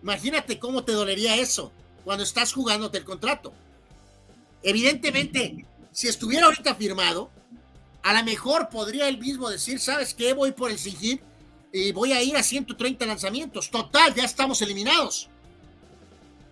imagínate 0.02 0.60
cómo 0.60 0.84
te 0.84 0.92
dolería 0.94 1.36
eso 1.36 1.72
cuando 2.08 2.24
estás 2.24 2.54
jugándote 2.54 3.00
el 3.00 3.04
contrato. 3.04 3.52
Evidentemente, 4.64 5.66
si 5.92 6.08
estuviera 6.08 6.46
ahorita 6.46 6.74
firmado, 6.76 7.30
a 8.02 8.14
lo 8.14 8.24
mejor 8.24 8.70
podría 8.70 9.10
él 9.10 9.18
mismo 9.18 9.50
decir, 9.50 9.78
¿sabes 9.82 10.14
qué? 10.14 10.32
Voy 10.32 10.54
por 10.54 10.72
el 10.72 10.80
sin 10.80 10.96
hit 10.96 11.22
y 11.74 11.92
voy 11.92 12.14
a 12.14 12.24
ir 12.24 12.38
a 12.38 12.44
130 12.44 13.06
lanzamientos. 13.06 13.70
Total, 13.70 14.16
ya 14.16 14.24
estamos 14.24 14.62
eliminados. 14.62 15.28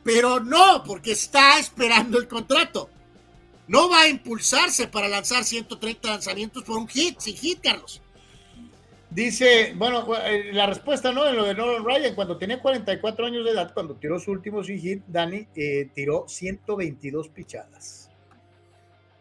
Pero 0.04 0.42
no, 0.42 0.84
porque 0.84 1.14
está 1.14 1.58
esperando 1.58 2.18
el 2.18 2.28
contrato. 2.28 2.90
No 3.70 3.90
va 3.90 4.02
a 4.02 4.10
impulsarse 4.10 4.90
para 4.90 5.08
lanzar 5.08 5.46
130 5.46 6.10
lanzamientos 6.10 6.64
por 6.64 6.78
un 6.78 6.90
hit, 6.90 7.18
sin 7.22 7.38
hit, 7.38 7.62
Carlos. 7.64 8.02
Dice, 9.16 9.74
bueno, 9.78 10.06
eh, 10.26 10.52
la 10.52 10.68
respuesta 10.68 11.14
no 11.14 11.26
en 11.26 11.38
lo 11.38 11.46
de 11.46 11.56
Nolan 11.56 11.86
Ryan, 11.86 12.14
cuando 12.16 12.38
tenía 12.38 12.62
44 12.62 13.26
años 13.26 13.46
de 13.46 13.52
edad, 13.52 13.74
cuando 13.74 13.96
tiró 13.96 14.20
su 14.20 14.30
último 14.30 14.62
sin 14.62 14.78
hit, 14.78 15.04
Dani 15.08 15.48
eh, 15.56 15.90
tiró 15.96 16.26
122 16.28 17.30
pichadas. 17.30 18.10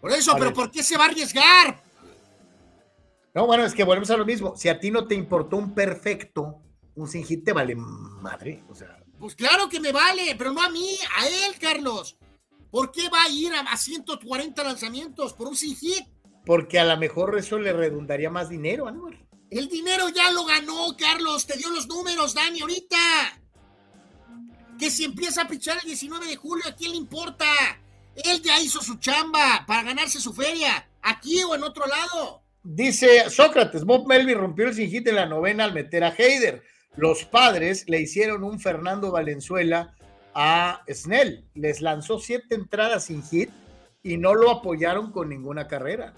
Por 0.01 0.11
eso, 0.11 0.35
pero 0.37 0.53
¿por 0.53 0.73
qué 0.73 0.83
se 0.83 0.97
va 0.99 1.05
a 1.05 1.07
arriesgar? 1.07 1.81
No, 3.35 3.47
bueno, 3.47 3.65
es 3.65 3.73
que 3.73 3.85
volvemos 3.85 4.11
a 4.11 4.17
lo 4.17 4.25
mismo. 4.25 4.57
Si 4.57 4.69
a 4.69 4.81
ti 4.81 4.91
no 4.91 5.07
te 5.07 5.15
importó 5.15 5.59
un 5.59 5.73
perfecto, 5.73 6.61
un 6.97 7.07
sin 7.07 7.25
hit 7.25 7.45
te 7.45 7.53
vale 7.53 7.77
madre. 7.77 8.65
O 8.69 8.75
sea. 8.75 8.99
Pues 9.21 9.37
claro 9.37 9.69
que 9.69 9.79
me 9.79 9.93
vale, 9.93 10.35
pero 10.37 10.53
no 10.53 10.61
a 10.61 10.71
mí, 10.71 10.99
a 11.19 11.29
él, 11.29 11.55
Carlos. 11.61 12.19
¿Por 12.69 12.91
qué 12.91 13.09
va 13.09 13.23
a 13.23 13.29
ir 13.29 13.53
a, 13.55 13.77
140 13.77 14.65
lanzamientos 14.65 15.35
por 15.35 15.47
un 15.47 15.55
sin 15.55 15.77
hit? 15.77 16.05
Porque 16.45 16.81
a 16.81 16.85
lo 16.85 16.97
mejor 16.97 17.39
eso 17.39 17.61
le 17.61 17.73
redundaría 17.73 18.29
más 18.29 18.49
dinero, 18.49 18.89
Anuel. 18.89 19.24
El 19.55 19.69
dinero 19.69 20.09
ya 20.09 20.33
lo 20.33 20.45
ganó, 20.45 20.97
Carlos. 20.99 21.47
Te 21.47 21.57
dio 21.57 21.71
los 21.71 21.87
números, 21.87 22.35
Dani, 22.35 22.61
ahorita. 22.61 22.97
Que 24.77 24.91
si 24.91 25.05
empieza 25.05 25.43
a 25.43 25.49
pichar 25.49 25.79
el 25.81 25.87
19 25.87 26.27
de 26.27 26.35
julio, 26.35 26.65
¿a 26.67 26.75
quién 26.75 26.91
le 26.91 26.97
importa? 26.97 27.47
Él 28.17 28.43
ya 28.43 28.61
hizo 28.61 28.83
su 28.83 28.97
chamba 28.99 29.65
para 29.65 29.85
ganarse 29.85 30.19
su 30.19 30.35
feria, 30.35 30.89
aquí 31.03 31.41
o 31.45 31.55
en 31.55 31.63
otro 31.63 31.87
lado. 31.87 32.43
Dice 32.65 33.31
Sócrates, 33.31 33.85
Bob 33.85 34.09
Melvin 34.09 34.39
rompió 34.39 34.67
el 34.67 34.75
sin 34.75 34.91
hit 34.91 35.07
en 35.07 35.15
la 35.15 35.27
novena 35.27 35.63
al 35.63 35.73
meter 35.73 36.03
a 36.03 36.09
Heider. 36.09 36.65
Los 36.97 37.25
padres 37.25 37.85
le 37.87 38.01
hicieron 38.01 38.43
un 38.43 38.59
Fernando 38.59 39.13
Valenzuela 39.13 39.95
a 40.35 40.83
Snell. 40.93 41.49
Les 41.55 41.81
lanzó 41.81 42.19
siete 42.19 42.57
entradas 42.57 43.05
sin 43.05 43.23
hit 43.23 43.51
y 44.03 44.17
no 44.17 44.35
lo 44.35 44.51
apoyaron 44.51 45.13
con 45.13 45.29
ninguna 45.29 45.69
carrera. 45.69 46.13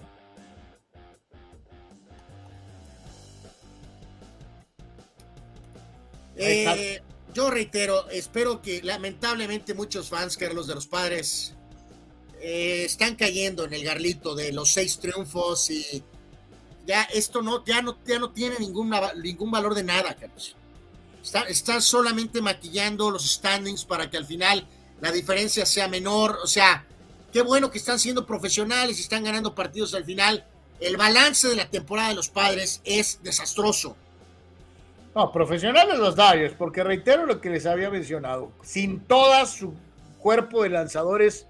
Eh, 6.37 7.03
yo 7.35 7.51
reitero, 7.51 8.09
espero 8.11 8.63
que 8.63 8.83
lamentablemente 8.83 9.75
muchos 9.75 10.09
fans, 10.09 10.37
Carlos, 10.37 10.67
de 10.67 10.75
los 10.75 10.87
padres, 10.87 11.55
eh, 12.41 12.85
están 12.85 13.17
cayendo 13.17 13.65
en 13.65 13.73
el 13.75 13.85
garlito 13.85 14.35
de 14.35 14.53
los 14.53 14.73
seis 14.73 14.99
triunfos 14.99 15.71
y 15.71 16.03
ya 16.87 17.03
esto 17.05 17.43
no, 17.43 17.65
ya 17.65 17.83
no, 17.83 17.99
ya 18.07 18.19
no 18.19 18.31
tiene 18.31 18.59
ningún, 18.59 18.95
ningún 19.23 19.51
valor 19.51 19.75
de 19.75 19.83
nada, 19.83 20.15
Carlos. 20.15 20.57
Están, 21.49 21.83
solamente 21.83 22.41
maquillando 22.41 23.11
los 23.11 23.29
standings 23.29 23.85
para 23.85 24.09
que 24.09 24.17
al 24.17 24.27
final 24.27 24.67
la 25.01 25.11
diferencia 25.11 25.67
sea 25.67 25.89
menor. 25.89 26.39
O 26.43 26.47
sea, 26.47 26.87
qué 27.33 27.43
bueno 27.43 27.71
que 27.71 27.79
están 27.79 27.99
siendo 27.99 28.25
profesionales 28.25 28.99
y 28.99 29.03
están 29.03 29.25
ganando 29.25 29.55
partidos 29.55 29.95
al 29.95 30.05
final. 30.05 30.47
El 30.79 30.97
balance 30.97 31.49
de 31.49 31.57
la 31.57 31.69
temporada 31.69 32.11
de 32.11 32.15
los 32.15 32.29
padres 32.29 32.81
es 32.85 33.19
desastroso. 33.23 33.97
No, 35.17 35.33
profesionales 35.33 35.99
los 35.99 36.15
Dodgers, 36.15 36.55
porque 36.55 36.85
reitero 36.85 37.27
lo 37.27 37.41
que 37.41 37.51
les 37.51 37.67
había 37.67 37.91
mencionado. 37.91 38.53
Sin 38.63 39.01
toda 39.01 39.47
su 39.47 39.75
cuerpo 40.21 40.63
de 40.63 40.69
lanzadores 40.69 41.49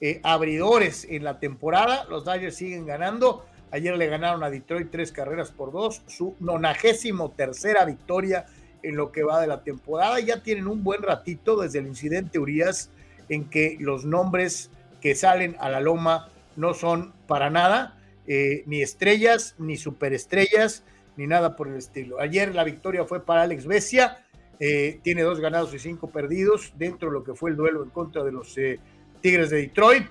eh, 0.00 0.20
abridores 0.22 1.04
en 1.10 1.24
la 1.24 1.38
temporada, 1.38 2.06
los 2.08 2.24
Dodgers 2.24 2.56
siguen 2.56 2.86
ganando 2.86 3.44
Ayer 3.70 3.96
le 3.96 4.06
ganaron 4.06 4.42
a 4.42 4.50
Detroit 4.50 4.90
tres 4.90 5.12
carreras 5.12 5.50
por 5.50 5.72
dos, 5.72 6.02
su 6.06 6.34
nonagésimo 6.40 7.32
tercera 7.32 7.84
victoria 7.84 8.46
en 8.82 8.96
lo 8.96 9.12
que 9.12 9.22
va 9.22 9.40
de 9.40 9.46
la 9.46 9.62
temporada. 9.62 10.20
Ya 10.20 10.42
tienen 10.42 10.68
un 10.68 10.82
buen 10.82 11.02
ratito 11.02 11.60
desde 11.60 11.80
el 11.80 11.86
incidente 11.86 12.38
Urias 12.38 12.90
en 13.28 13.50
que 13.50 13.76
los 13.78 14.04
nombres 14.04 14.70
que 15.02 15.14
salen 15.14 15.56
a 15.60 15.68
la 15.68 15.80
loma 15.80 16.30
no 16.56 16.72
son 16.72 17.12
para 17.26 17.50
nada, 17.50 17.98
eh, 18.26 18.62
ni 18.66 18.80
estrellas, 18.80 19.54
ni 19.58 19.76
superestrellas, 19.76 20.82
ni 21.18 21.26
nada 21.26 21.56
por 21.56 21.68
el 21.68 21.74
estilo. 21.74 22.20
Ayer 22.20 22.54
la 22.54 22.62
victoria 22.62 23.04
fue 23.04 23.24
para 23.24 23.42
Alex 23.42 23.66
Besia, 23.66 24.24
eh, 24.60 25.00
tiene 25.02 25.22
dos 25.22 25.40
ganados 25.40 25.74
y 25.74 25.78
cinco 25.80 26.10
perdidos 26.10 26.72
dentro 26.78 27.08
de 27.08 27.14
lo 27.14 27.24
que 27.24 27.34
fue 27.34 27.50
el 27.50 27.56
duelo 27.56 27.82
en 27.82 27.90
contra 27.90 28.22
de 28.22 28.32
los 28.32 28.56
eh, 28.56 28.78
Tigres 29.20 29.50
de 29.50 29.58
Detroit. 29.58 30.06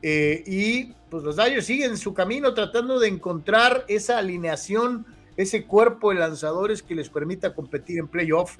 Eh, 0.00 0.42
y 0.46 0.94
pues 1.10 1.24
los 1.24 1.36
Dodgers 1.36 1.66
siguen 1.66 1.96
su 1.96 2.14
camino 2.14 2.54
tratando 2.54 3.00
de 3.00 3.08
encontrar 3.08 3.84
esa 3.88 4.18
alineación, 4.18 5.04
ese 5.36 5.66
cuerpo 5.66 6.10
de 6.10 6.20
lanzadores 6.20 6.82
que 6.82 6.94
les 6.94 7.10
permita 7.10 7.54
competir 7.54 7.98
en 7.98 8.08
playoff, 8.08 8.56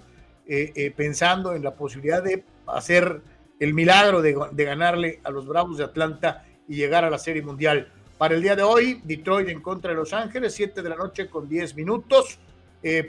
pensando 0.97 1.55
en 1.55 1.63
la 1.63 1.75
posibilidad 1.77 2.23
de 2.23 2.45
hacer 2.67 3.23
el 3.61 3.75
milagro 3.75 4.23
de, 4.23 4.65
ganarle 4.65 5.21
a 5.23 5.31
los 5.31 5.47
Bravos 5.47 5.79
de 5.79 5.85
Atlanta 5.85 6.45
y 6.69 6.75
llegar 6.75 7.05
a 7.05 7.11
la 7.11 7.19
Serie 7.19 7.43
Mundial. 7.43 7.93
Para 8.23 8.37
el 8.37 8.43
día 8.43 8.55
de 8.55 8.63
hoy, 8.63 9.01
Detroit 9.03 9.49
en 9.49 9.61
contra 9.61 9.91
de 9.91 9.97
Los 9.97 10.13
Ángeles, 10.13 10.55
7 10.55 10.81
de 10.81 10.89
la 10.89 10.95
noche 10.95 11.29
con 11.29 11.49
10 11.49 11.75
minutos. 11.75 12.39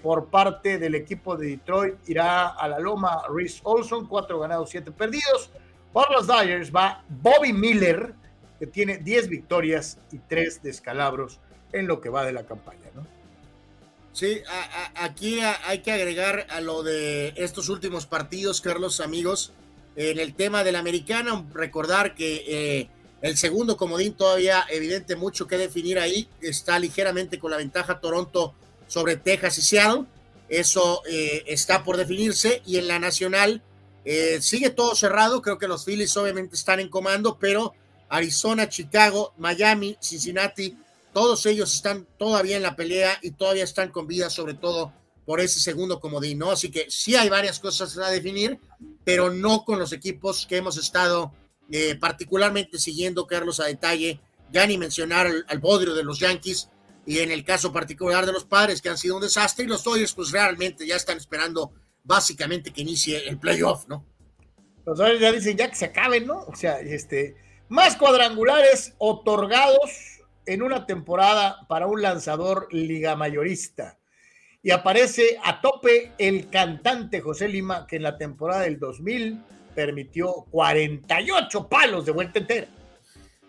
por 0.01 0.25
parte 0.25 0.79
del 0.79 0.95
equipo 0.95 1.37
de 1.37 1.49
Detroit 1.49 1.97
irá 2.07 2.47
a 2.47 2.67
la 2.67 2.79
loma 2.79 3.21
Rhys 3.29 3.61
Olson, 3.61 4.07
4 4.07 4.39
ganados, 4.39 4.71
7 4.71 4.89
perdidos. 4.89 5.51
Por 5.91 6.11
los 6.11 6.25
Dodgers 6.25 6.73
va 6.75 7.03
Bobby 7.07 7.53
Miller, 7.53 8.15
que 8.57 8.65
tiene 8.65 8.97
10 8.97 9.29
victorias 9.29 9.99
y 10.11 10.17
3 10.17 10.63
descalabros 10.63 11.39
en 11.73 11.85
lo 11.85 12.01
que 12.01 12.09
va 12.09 12.25
de 12.25 12.33
la 12.33 12.47
campaña, 12.47 12.89
¿no? 12.95 13.05
Sí, 14.13 14.41
aquí 14.95 15.41
hay 15.41 15.83
que 15.83 15.91
agregar 15.91 16.47
a 16.49 16.59
lo 16.59 16.81
de 16.81 17.35
estos 17.35 17.69
últimos 17.69 18.07
partidos, 18.07 18.61
Carlos, 18.61 18.99
amigos, 18.99 19.53
en 19.95 20.17
el 20.17 20.33
tema 20.33 20.63
de 20.63 20.71
la 20.71 20.79
americana, 20.79 21.45
recordar 21.53 22.15
que 22.15 22.45
eh, 22.47 22.89
El 23.23 23.37
segundo 23.37 23.77
comodín 23.77 24.15
todavía 24.15 24.65
evidente 24.69 25.15
mucho 25.15 25.47
que 25.47 25.57
definir 25.57 25.97
ahí. 25.97 26.27
Está 26.41 26.77
ligeramente 26.77 27.39
con 27.39 27.51
la 27.51 27.57
ventaja 27.57 28.01
Toronto 28.01 28.53
sobre 28.85 29.15
Texas 29.15 29.57
y 29.59 29.61
Seattle. 29.61 30.03
Eso 30.49 31.01
eh, 31.09 31.41
está 31.47 31.85
por 31.85 31.95
definirse. 31.95 32.61
Y 32.65 32.75
en 32.75 32.89
la 32.89 32.99
nacional 32.99 33.61
eh, 34.03 34.39
sigue 34.41 34.71
todo 34.71 34.93
cerrado. 34.93 35.41
Creo 35.41 35.57
que 35.57 35.69
los 35.69 35.85
Phillies 35.85 36.17
obviamente 36.17 36.57
están 36.57 36.81
en 36.81 36.89
comando, 36.89 37.37
pero 37.39 37.73
Arizona, 38.09 38.67
Chicago, 38.67 39.33
Miami, 39.37 39.95
Cincinnati, 40.01 40.77
todos 41.13 41.45
ellos 41.45 41.73
están 41.73 42.05
todavía 42.17 42.57
en 42.57 42.63
la 42.63 42.75
pelea 42.75 43.17
y 43.21 43.31
todavía 43.31 43.63
están 43.63 43.89
con 43.89 44.05
vida, 44.05 44.29
sobre 44.29 44.55
todo 44.55 44.91
por 45.25 45.39
ese 45.39 45.61
segundo 45.61 46.01
comodín, 46.01 46.39
¿no? 46.39 46.51
Así 46.51 46.69
que 46.69 46.87
sí 46.89 47.15
hay 47.15 47.29
varias 47.29 47.61
cosas 47.61 47.97
a 47.97 48.09
definir, 48.09 48.59
pero 49.05 49.29
no 49.31 49.63
con 49.63 49.79
los 49.79 49.93
equipos 49.93 50.45
que 50.45 50.57
hemos 50.57 50.75
estado 50.75 51.31
eh, 51.71 51.95
particularmente 51.95 52.77
siguiendo, 52.77 53.27
Carlos, 53.27 53.59
a 53.59 53.65
detalle, 53.65 54.19
ya 54.51 54.65
ni 54.67 54.77
mencionar 54.77 55.27
al, 55.27 55.45
al 55.47 55.59
bodrio 55.59 55.93
de 55.93 56.03
los 56.03 56.19
Yankees 56.19 56.69
y 57.05 57.19
en 57.19 57.31
el 57.31 57.43
caso 57.43 57.71
particular 57.73 58.25
de 58.25 58.31
los 58.31 58.45
padres, 58.45 58.81
que 58.81 58.89
han 58.89 58.97
sido 58.97 59.15
un 59.15 59.21
desastre, 59.21 59.65
y 59.65 59.67
los 59.67 59.83
Dodgers, 59.83 60.13
pues 60.13 60.31
realmente 60.31 60.87
ya 60.87 60.95
están 60.95 61.17
esperando 61.17 61.73
básicamente 62.03 62.71
que 62.71 62.81
inicie 62.81 63.27
el 63.27 63.39
playoff, 63.39 63.87
¿no? 63.87 64.05
Los 64.85 64.97
Dodgers 64.97 65.19
ya 65.19 65.31
dicen 65.31 65.57
ya 65.57 65.69
que 65.69 65.75
se 65.75 65.85
acaben, 65.85 66.27
¿no? 66.27 66.43
O 66.43 66.55
sea, 66.55 66.79
este, 66.79 67.35
más 67.67 67.95
cuadrangulares 67.97 68.93
otorgados 68.99 70.21
en 70.45 70.61
una 70.61 70.85
temporada 70.85 71.65
para 71.67 71.87
un 71.87 72.01
lanzador 72.01 72.67
liga 72.71 73.15
mayorista. 73.15 73.97
Y 74.61 74.71
aparece 74.71 75.39
a 75.43 75.59
tope 75.59 76.13
el 76.17 76.49
cantante 76.49 77.19
José 77.19 77.49
Lima, 77.49 77.85
que 77.85 77.97
en 77.97 78.03
la 78.03 78.17
temporada 78.17 78.61
del 78.61 78.79
2000 78.79 79.41
permitió 79.73 80.45
48 80.51 81.67
palos 81.67 82.05
de 82.05 82.11
vuelta 82.11 82.39
entera. 82.39 82.67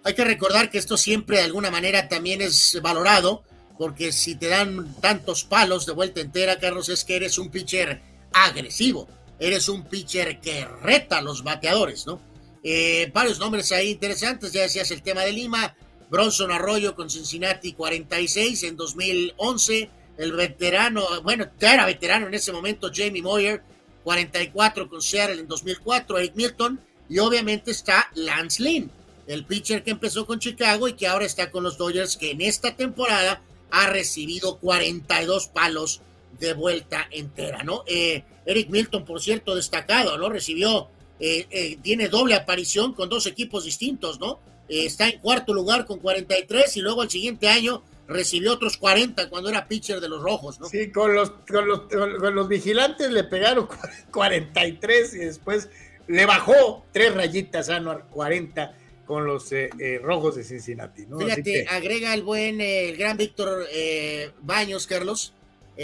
Hay 0.03 0.15
que 0.15 0.25
recordar 0.25 0.71
que 0.71 0.79
esto 0.79 0.97
siempre 0.97 1.39
de 1.39 1.45
alguna 1.45 1.71
manera 1.71 2.09
también 2.09 2.43
es 2.43 2.79
valorado, 2.83 3.43
porque 3.79 4.13
si 4.13 4.35
te 4.37 4.49
dan 4.49 4.95
tantos 5.01 5.45
palos 5.45 5.87
de 5.87 5.93
vuelta 5.93 6.21
entera, 6.21 6.59
Carlos, 6.59 6.89
es 6.89 7.05
que 7.05 7.17
eres 7.17 7.39
un 7.39 7.51
pitcher 7.51 8.03
agresivo, 8.33 9.09
eres 9.39 9.69
un 9.69 9.85
pitcher 9.85 10.41
que 10.41 10.67
reta 10.83 11.19
a 11.19 11.23
los 11.23 11.43
bateadores, 11.43 12.07
¿no? 12.07 12.21
Eh, 12.63 13.11
varios 13.13 13.39
nombres 13.39 13.73
ahí 13.73 13.91
interesantes, 13.91 14.53
ya 14.53 14.63
decías 14.63 14.91
el 14.91 15.03
tema 15.03 15.23
de 15.23 15.33
Lima, 15.33 15.75
Bronson 16.11 16.53
Arroyo 16.53 16.95
con 16.95 17.11
Cincinnati 17.11 17.73
46 17.73 18.63
en 18.63 18.77
2011, 18.77 19.91
el 20.19 20.33
veterano, 20.33 21.23
bueno, 21.23 21.47
era 21.61 21.87
veterano 21.87 22.27
en 22.27 22.35
ese 22.35 22.53
momento, 22.53 22.91
Jamie 22.95 23.23
Moyer 23.23 23.63
44 24.05 24.89
con 24.89 25.03
Seattle 25.03 25.41
en 25.41 25.49
2004, 25.49 26.19
Eric 26.19 26.37
Milton, 26.37 26.81
y 27.09 27.19
obviamente 27.19 27.71
está 27.71 28.11
Lance 28.15 28.63
Lynn, 28.63 28.91
el 29.27 29.45
pitcher 29.45 29.83
que 29.83 29.91
empezó 29.91 30.27
con 30.27 30.39
Chicago 30.39 30.87
y 30.87 30.93
que 30.93 31.07
ahora 31.07 31.25
está 31.25 31.51
con 31.51 31.65
los 31.65 31.79
Dodgers, 31.79 32.17
que 32.17 32.31
en 32.31 32.41
esta 32.43 32.77
temporada 32.77 33.43
ha 33.71 33.87
recibido 33.89 34.59
42 34.59 35.49
palos 35.49 36.01
de 36.39 36.55
vuelta 36.55 37.09
entera, 37.11 37.63
¿no? 37.63 37.85
Eh, 37.87 38.23
Eric 38.47 38.69
Milton, 38.71 39.05
por 39.05 39.21
cierto, 39.21 39.55
destacado, 39.55 40.19
¿no? 40.19 40.29
Recibió, 40.29 40.89
eh, 41.21 41.47
eh, 41.51 41.79
tiene 41.83 42.09
doble 42.09 42.35
aparición 42.35 42.93
con 42.93 43.09
dos 43.09 43.27
equipos 43.27 43.65
distintos, 43.65 44.21
¿no? 44.21 44.39
está 44.67 45.11
en 45.11 45.19
cuarto 45.19 45.53
lugar 45.53 45.85
con 45.85 45.99
43 45.99 46.79
y 46.79 46.81
luego 46.81 47.03
el 47.03 47.11
siguiente 47.11 47.49
año 47.49 47.83
recibió 48.07 48.53
otros 48.53 48.77
40 48.77 49.29
cuando 49.31 49.49
era 49.49 49.67
pitcher 49.67 50.01
de 50.01 50.09
los 50.09 50.23
rojos, 50.23 50.61
¿no? 50.61 50.69
Sí, 50.69 50.91
con 50.91 51.15
los, 51.15 51.31
con 51.49 51.67
los, 51.67 51.81
con 51.81 52.35
los 52.35 52.49
vigilantes 52.49 53.11
le 53.11 53.25
pegaron 53.25 53.69
43 54.11 55.15
y 55.15 55.19
después 55.19 55.69
le 56.07 56.27
bajó 56.27 56.85
tres 56.93 57.15
rayitas 57.15 57.71
a 57.71 57.81
40 58.11 58.77
con 59.07 59.27
los 59.27 59.53
eh, 59.53 59.71
eh, 59.79 60.01
rojos 60.03 60.37
de 60.37 60.45
Cincinnati, 60.45 61.07
¿no? 61.07 61.19
Fíjate, 61.19 61.43
que... 61.43 61.67
agrega 61.69 62.15
el 62.15 62.23
buen, 62.23 62.61
eh, 62.61 62.89
el 62.89 62.97
gran 62.97 63.17
Víctor 63.17 63.67
eh, 63.71 64.31
Baños, 64.41 64.87
Carlos. 64.87 65.35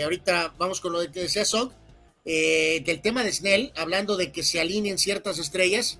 ahorita 0.03 0.55
vamos 0.59 0.81
con 0.81 0.93
lo 0.93 1.01
de 1.01 1.11
que 1.11 1.21
decía 1.21 1.45
Sok, 1.45 1.73
del 2.25 3.01
tema 3.03 3.25
de 3.25 3.33
Snell, 3.33 3.73
hablando 3.77 4.17
de 4.17 4.31
que 4.31 4.43
se 4.43 4.61
alineen 4.61 4.99
ciertas 4.99 5.39
estrellas 5.39 5.99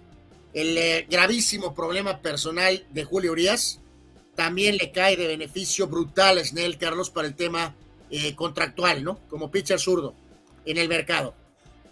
el 0.53 0.77
eh, 0.77 1.07
gravísimo 1.09 1.75
problema 1.75 2.21
personal 2.23 2.85
de 2.91 3.05
Julio 3.05 3.33
Urias. 3.33 3.81
También 4.35 4.77
le 4.77 4.93
cae 4.93 5.17
de 5.17 5.27
beneficio 5.27 5.87
brutal 5.87 6.39
a 6.39 6.45
Snell, 6.45 6.79
Carlos, 6.79 7.11
para 7.11 7.29
el 7.29 7.35
tema 7.35 7.75
eh, 8.11 8.35
contractual, 8.35 9.05
¿no? 9.05 9.19
Como 9.29 9.51
pitcher 9.51 9.79
zurdo 9.79 10.15
en 10.65 10.79
el 10.79 10.89
mercado. 10.89 11.35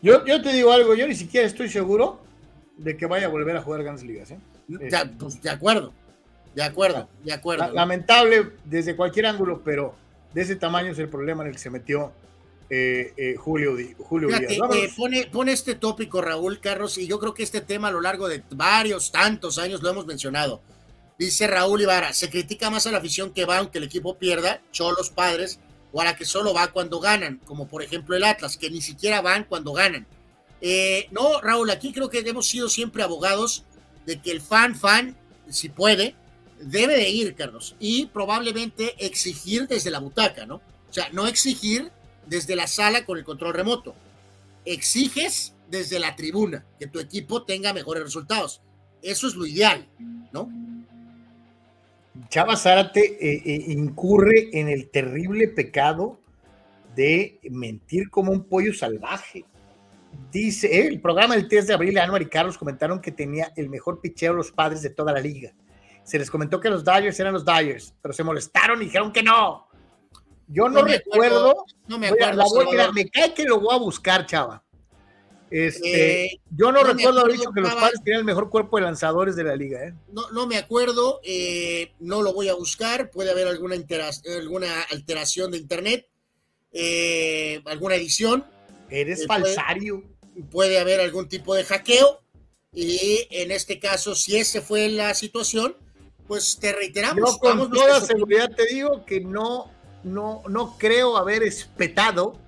Yo, 0.01 0.25
yo 0.25 0.41
te 0.41 0.53
digo 0.53 0.73
algo, 0.73 0.95
yo 0.95 1.07
ni 1.07 1.15
siquiera 1.15 1.47
estoy 1.47 1.69
seguro 1.69 2.21
de 2.77 2.97
que 2.97 3.07
vaya 3.07 3.27
a 3.27 3.31
volver 3.31 3.57
a 3.57 3.63
jugar 3.63 3.83
grandes 3.83 4.05
ligas. 4.05 4.31
¿eh? 4.31 4.39
De, 4.69 4.91
pues, 5.19 5.43
de 5.43 5.51
acuerdo, 5.51 5.93
de 6.55 6.63
acuerdo, 6.63 7.09
de 7.25 7.33
acuerdo. 7.33 7.73
Lamentable 7.73 8.51
desde 8.65 8.95
cualquier 8.95 9.27
ángulo, 9.27 9.63
pero 9.65 9.95
de 10.33 10.43
ese 10.43 10.57
tamaño 10.57 10.93
es 10.93 10.99
el 10.99 11.09
problema 11.09 11.43
en 11.43 11.49
el 11.49 11.55
que 11.55 11.61
se 11.61 11.71
metió 11.71 12.13
eh, 12.71 13.15
eh, 13.17 13.35
Julio, 13.37 13.77
Julio 13.99 14.29
Fíjate, 14.29 14.55
eh, 14.55 14.93
pone, 14.95 15.27
pone, 15.33 15.53
este 15.53 15.75
tópico, 15.75 16.21
Raúl 16.21 16.61
Carlos, 16.61 16.99
y 16.99 17.07
yo 17.07 17.19
creo 17.19 17.33
que 17.33 17.43
este 17.43 17.63
tema 17.63 17.89
a 17.89 17.91
lo 17.91 18.03
largo 18.03 18.29
de 18.29 18.43
varios, 18.51 19.11
tantos 19.11 19.59
años 19.59 19.83
lo 19.83 19.89
hemos 19.89 20.07
mencionado. 20.07 20.61
Dice 21.19 21.49
Raúl 21.49 21.83
Ibarra, 21.83 22.13
se 22.13 22.31
critica 22.31 22.71
más 22.71 22.87
a 22.87 22.93
la 22.93 22.99
afición 22.99 23.33
que 23.33 23.45
va 23.45 23.59
aunque 23.59 23.79
el 23.79 23.85
equipo 23.85 24.19
pierda, 24.19 24.63
cholos 24.71 25.11
padres, 25.11 25.59
o 25.93 26.01
a 26.01 26.05
la 26.05 26.17
que 26.17 26.25
solo 26.25 26.55
va 26.55 26.69
cuando 26.69 27.01
ganan, 27.01 27.41
como 27.45 27.67
por 27.67 27.83
ejemplo 27.83 28.15
el 28.15 28.23
Atlas, 28.23 28.57
que 28.57 28.71
ni 28.71 28.81
siquiera 28.81 29.21
van 29.21 29.43
cuando 29.43 29.73
ganan. 29.73 30.07
no, 31.11 31.41
Raúl, 31.41 31.71
aquí 31.71 31.93
creo 31.93 32.09
que 32.09 32.21
hemos 32.21 32.49
sido 32.49 32.69
siempre 32.69 33.03
abogados 33.03 33.65
de 34.07 34.21
que 34.21 34.31
el 34.31 34.41
fan, 34.41 34.77
fan, 34.77 35.17
si 35.49 35.69
puede, 35.69 36.15
debe 36.61 36.97
de 36.97 37.11
ir, 37.11 37.35
Carlos, 37.35 37.75
y 37.81 38.07
probablemente 38.07 38.95
exigir 39.05 39.67
desde 39.67 39.91
la 39.91 39.99
butaca, 39.99 40.47
¿no? 40.47 40.57
O 40.89 40.93
sea, 40.93 41.09
no 41.11 41.27
exigir 41.27 41.91
desde 42.27 42.55
la 42.55 42.69
sala 42.69 43.05
con 43.05 43.19
el 43.19 43.25
control 43.25 43.55
remoto. 43.55 43.97
Exiges 44.65 45.55
desde 45.69 45.99
la 45.99 46.15
tribuna 46.15 46.65
que 46.79 46.87
tu 46.87 47.01
equipo 47.01 47.43
tenga 47.43 47.73
mejores 47.73 48.05
resultados. 48.05 48.61
Eso 49.03 49.27
es 49.27 49.35
lo 49.35 49.47
ideal, 49.47 49.89
¿no? 50.33 50.49
Chava 52.29 52.57
Zárate 52.57 53.01
eh, 53.01 53.43
eh, 53.45 53.65
incurre 53.69 54.51
en 54.53 54.69
el 54.69 54.91
terrible 54.91 55.49
pecado 55.49 56.21
de 56.95 57.39
mentir 57.51 58.11
como 58.11 58.33
un 58.33 58.45
pollo 58.45 58.75
salvaje. 58.75 59.45
Dice, 60.31 60.67
eh, 60.67 60.87
el 60.89 61.01
programa 61.01 61.37
del 61.37 61.49
3 61.49 61.69
de 61.69 61.75
abril, 61.75 61.99
Anuar 61.99 62.23
y 62.23 62.27
Carlos 62.27 62.59
comentaron 62.59 63.01
que 63.01 63.13
tenía 63.13 63.53
el 63.57 63.71
mejor 63.71 64.01
picheo 64.01 64.33
los 64.33 64.53
padres 64.53 64.83
de 64.83 64.91
toda 64.91 65.13
la 65.13 65.21
liga. 65.21 65.53
Se 66.03 66.19
les 66.19 66.31
comentó 66.31 66.61
que 66.61 66.71
los 66.71 66.85
Dodgers 66.85 67.19
eran 67.21 67.33
los 67.33 67.45
Dodgers, 67.45 67.95
pero 68.03 68.13
se 68.13 68.25
molestaron 68.25 68.81
y 68.83 68.87
dijeron 68.87 69.13
que 69.13 69.23
no. 69.23 69.69
Yo 70.49 70.69
no, 70.69 70.81
no 70.81 70.87
recuerdo. 70.87 71.51
Acuerdo, 71.51 71.65
no 71.87 71.99
me 71.99 72.09
acuerdo. 72.09 72.45
Voy, 72.51 72.67
mira, 72.71 72.93
me 72.93 73.09
cae 73.09 73.35
que 73.35 73.45
lo 73.45 73.61
voy 73.61 73.75
a 73.75 73.79
buscar, 73.79 74.25
chava. 74.27 74.63
Este, 75.51 76.27
eh, 76.27 76.41
yo 76.51 76.73
no, 76.73 76.83
no 76.83 76.93
recuerdo 76.93 77.21
haber 77.21 77.33
dicho 77.35 77.51
que 77.53 77.61
los 77.61 77.75
padres 77.75 78.01
tenían 78.05 78.21
el 78.21 78.25
mejor 78.25 78.51
cuerpo 78.51 78.77
de 78.77 78.83
lanzadores 78.85 79.35
de 79.37 79.45
la 79.45 79.57
liga. 79.57 79.83
¿eh? 79.85 79.95
No, 80.13 80.31
no 80.31 80.47
me 80.47 80.57
acuerdo, 80.57 81.21
eh, 81.25 81.93
no 82.01 82.23
lo 82.23 82.33
voy 82.33 82.49
a 82.49 82.55
buscar. 82.55 83.11
Puede 83.11 83.31
haber 83.31 83.49
alguna, 83.49 83.77
alguna 83.77 84.83
alteración 84.91 85.51
de 85.51 85.59
internet, 85.59 86.07
eh, 86.73 87.63
alguna 87.65 87.95
edición. 87.95 88.45
Eres 88.91 89.27
falsario. 89.27 90.03
Puede, 90.03 90.45
puede, 90.51 90.79
haber 90.79 91.01
algún 91.01 91.29
tipo 91.29 91.55
de 91.55 91.65
hackeo. 91.65 92.21
Y 92.73 93.27
en 93.31 93.51
este 93.51 93.79
caso, 93.79 94.15
si 94.15 94.37
esa 94.37 94.61
fue 94.61 94.89
la 94.89 95.15
situación, 95.15 95.75
pues 96.27 96.59
te 96.61 96.73
reiteramos. 96.73 97.33
Yo 97.33 97.39
con 97.39 97.71
toda 97.71 98.01
seguridad 98.03 98.51
te 98.55 98.67
digo 98.67 99.05
que 99.07 99.21
no 99.21 99.71
no, 100.03 100.43
no 100.49 100.77
creo 100.79 101.17
haber 101.17 101.43
espetado 101.43 102.39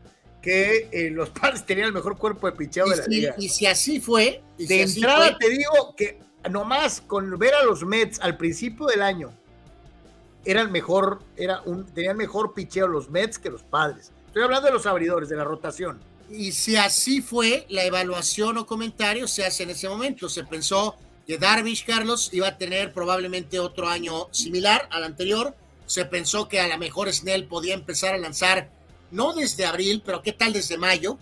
que 0.42 0.88
eh, 0.92 1.10
los 1.10 1.30
padres 1.40 1.64
tenían 1.64 1.88
el 1.88 1.92
mejor 1.92 2.16
cuerpo 2.16 2.46
de 2.46 2.56
picheo 2.56 2.88
de 2.88 2.96
la 2.96 3.04
si, 3.04 3.10
liga. 3.10 3.34
Y 3.38 3.48
si 3.48 3.66
así 3.66 4.00
fue. 4.00 4.42
de 4.58 4.86
si 4.86 4.98
entrada 4.98 5.28
fue, 5.28 5.36
te 5.38 5.50
digo 5.50 5.94
que 5.96 6.18
nomás 6.50 7.00
con 7.00 7.38
ver 7.38 7.54
a 7.54 7.64
los 7.64 7.84
Mets 7.84 8.20
al 8.20 8.36
principio 8.36 8.86
del 8.86 9.02
año, 9.02 9.32
eran 10.44 10.72
mejor, 10.72 11.22
era 11.36 11.60
un, 11.62 11.84
tenían 11.86 12.16
mejor 12.16 12.54
picheo 12.54 12.86
los 12.86 13.10
Mets 13.10 13.38
que 13.38 13.50
los 13.50 13.62
padres. 13.62 14.10
Estoy 14.26 14.42
hablando 14.42 14.68
de 14.68 14.72
los 14.72 14.86
abridores, 14.86 15.28
de 15.28 15.36
la 15.36 15.44
rotación. 15.44 16.00
Y 16.30 16.52
si 16.52 16.76
así 16.76 17.20
fue, 17.20 17.66
la 17.68 17.84
evaluación 17.84 18.56
o 18.58 18.66
comentario 18.66 19.26
se 19.26 19.44
hace 19.44 19.64
en 19.64 19.70
ese 19.70 19.88
momento. 19.88 20.28
Se 20.28 20.44
pensó 20.44 20.94
que 21.26 21.36
Darvish 21.38 21.84
Carlos 21.84 22.30
iba 22.32 22.46
a 22.46 22.56
tener 22.56 22.92
probablemente 22.92 23.58
otro 23.58 23.88
año 23.88 24.28
similar 24.30 24.88
al 24.92 25.04
anterior 25.04 25.54
se 25.90 26.04
pensó 26.04 26.46
que 26.46 26.60
a 26.60 26.68
lo 26.68 26.78
mejor 26.78 27.12
Snell 27.12 27.46
podía 27.46 27.74
empezar 27.74 28.14
a 28.14 28.18
lanzar, 28.18 28.70
no 29.10 29.32
desde 29.32 29.66
abril, 29.66 30.02
pero 30.04 30.22
qué 30.22 30.32
tal 30.32 30.52
desde 30.52 30.78
mayo. 30.78 31.18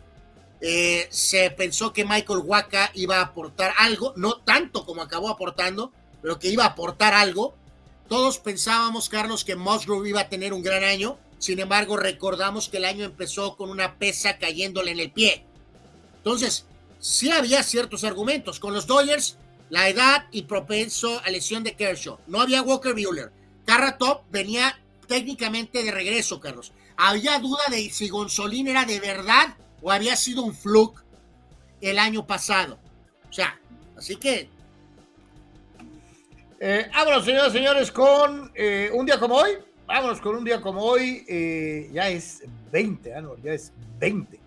Eh, 0.60 1.06
se 1.10 1.51
pensó 1.51 1.93
que 1.93 2.05
Michael 2.05 2.40
Waka 2.44 2.90
iba 2.94 3.19
a 3.19 3.23
aportar 3.23 3.73
algo, 3.78 4.12
no 4.16 4.39
tanto 4.39 4.85
como 4.85 5.02
acabó 5.02 5.28
aportando, 5.28 5.93
pero 6.20 6.39
que 6.39 6.48
iba 6.48 6.65
a 6.65 6.69
aportar 6.69 7.15
algo. 7.15 7.55
Todos 8.09 8.39
pensábamos, 8.39 9.09
Carlos, 9.09 9.44
que 9.44 9.55
Musgrove 9.56 10.09
iba 10.09 10.23
a 10.23 10.28
tener 10.28 10.52
un 10.52 10.62
gran 10.62 10.82
año. 10.82 11.19
Sin 11.39 11.60
embargo, 11.60 11.97
recordamos 11.97 12.69
que 12.69 12.78
el 12.78 12.85
año 12.85 13.05
empezó 13.05 13.56
con 13.56 13.70
una 13.70 13.98
pesa 13.98 14.39
cayéndole 14.39 14.90
en 14.90 15.01
el 15.01 15.12
pie. 15.12 15.44
Entonces, 16.16 16.65
sí 16.98 17.31
había 17.31 17.62
ciertos 17.62 18.05
argumentos. 18.05 18.59
Con 18.59 18.74
los 18.74 18.86
Dodgers, 18.86 19.36
la 19.70 19.89
edad 19.89 20.27
y 20.32 20.43
propenso 20.43 21.20
a 21.24 21.31
lesión 21.31 21.62
de 21.62 21.77
Kershaw. 21.77 22.19
No 22.27 22.40
había 22.40 22.62
Walker 22.62 22.94
Buehler. 22.94 23.31
Top 23.98 24.23
venía 24.31 24.81
técnicamente 25.06 25.82
de 25.82 25.90
regreso, 25.90 26.40
Carlos. 26.40 26.73
Había 27.01 27.39
duda 27.39 27.62
de 27.70 27.89
si 27.91 28.09
Gonzolín 28.09 28.66
era 28.66 28.85
de 28.85 28.99
verdad 28.99 29.55
o 29.81 29.93
había 29.93 30.16
sido 30.16 30.43
un 30.43 30.53
fluke 30.53 31.01
el 31.81 31.97
año 31.99 32.27
pasado. 32.27 32.77
O 33.31 33.33
sea, 33.33 33.59
así 33.97 34.16
que. 34.16 34.51
Eh, 36.61 36.91
vámonos, 36.93 37.25
señoras 37.25 37.55
y 37.55 37.59
señores, 37.59 37.93
con 37.93 38.51
eh, 38.57 38.91
un 38.93 39.07
día 39.07 39.20
como 39.20 39.37
hoy. 39.37 39.53
Vámonos 39.87 40.20
con 40.20 40.35
un 40.35 40.45
día 40.45 40.61
como 40.61 40.83
hoy. 40.83 41.25
Eh, 41.29 41.89
ya 41.93 42.09
es 42.09 42.43
20, 42.73 43.15
¿ah, 43.15 43.23
ya 43.45 43.53
es 43.53 43.73
20. 44.01 44.41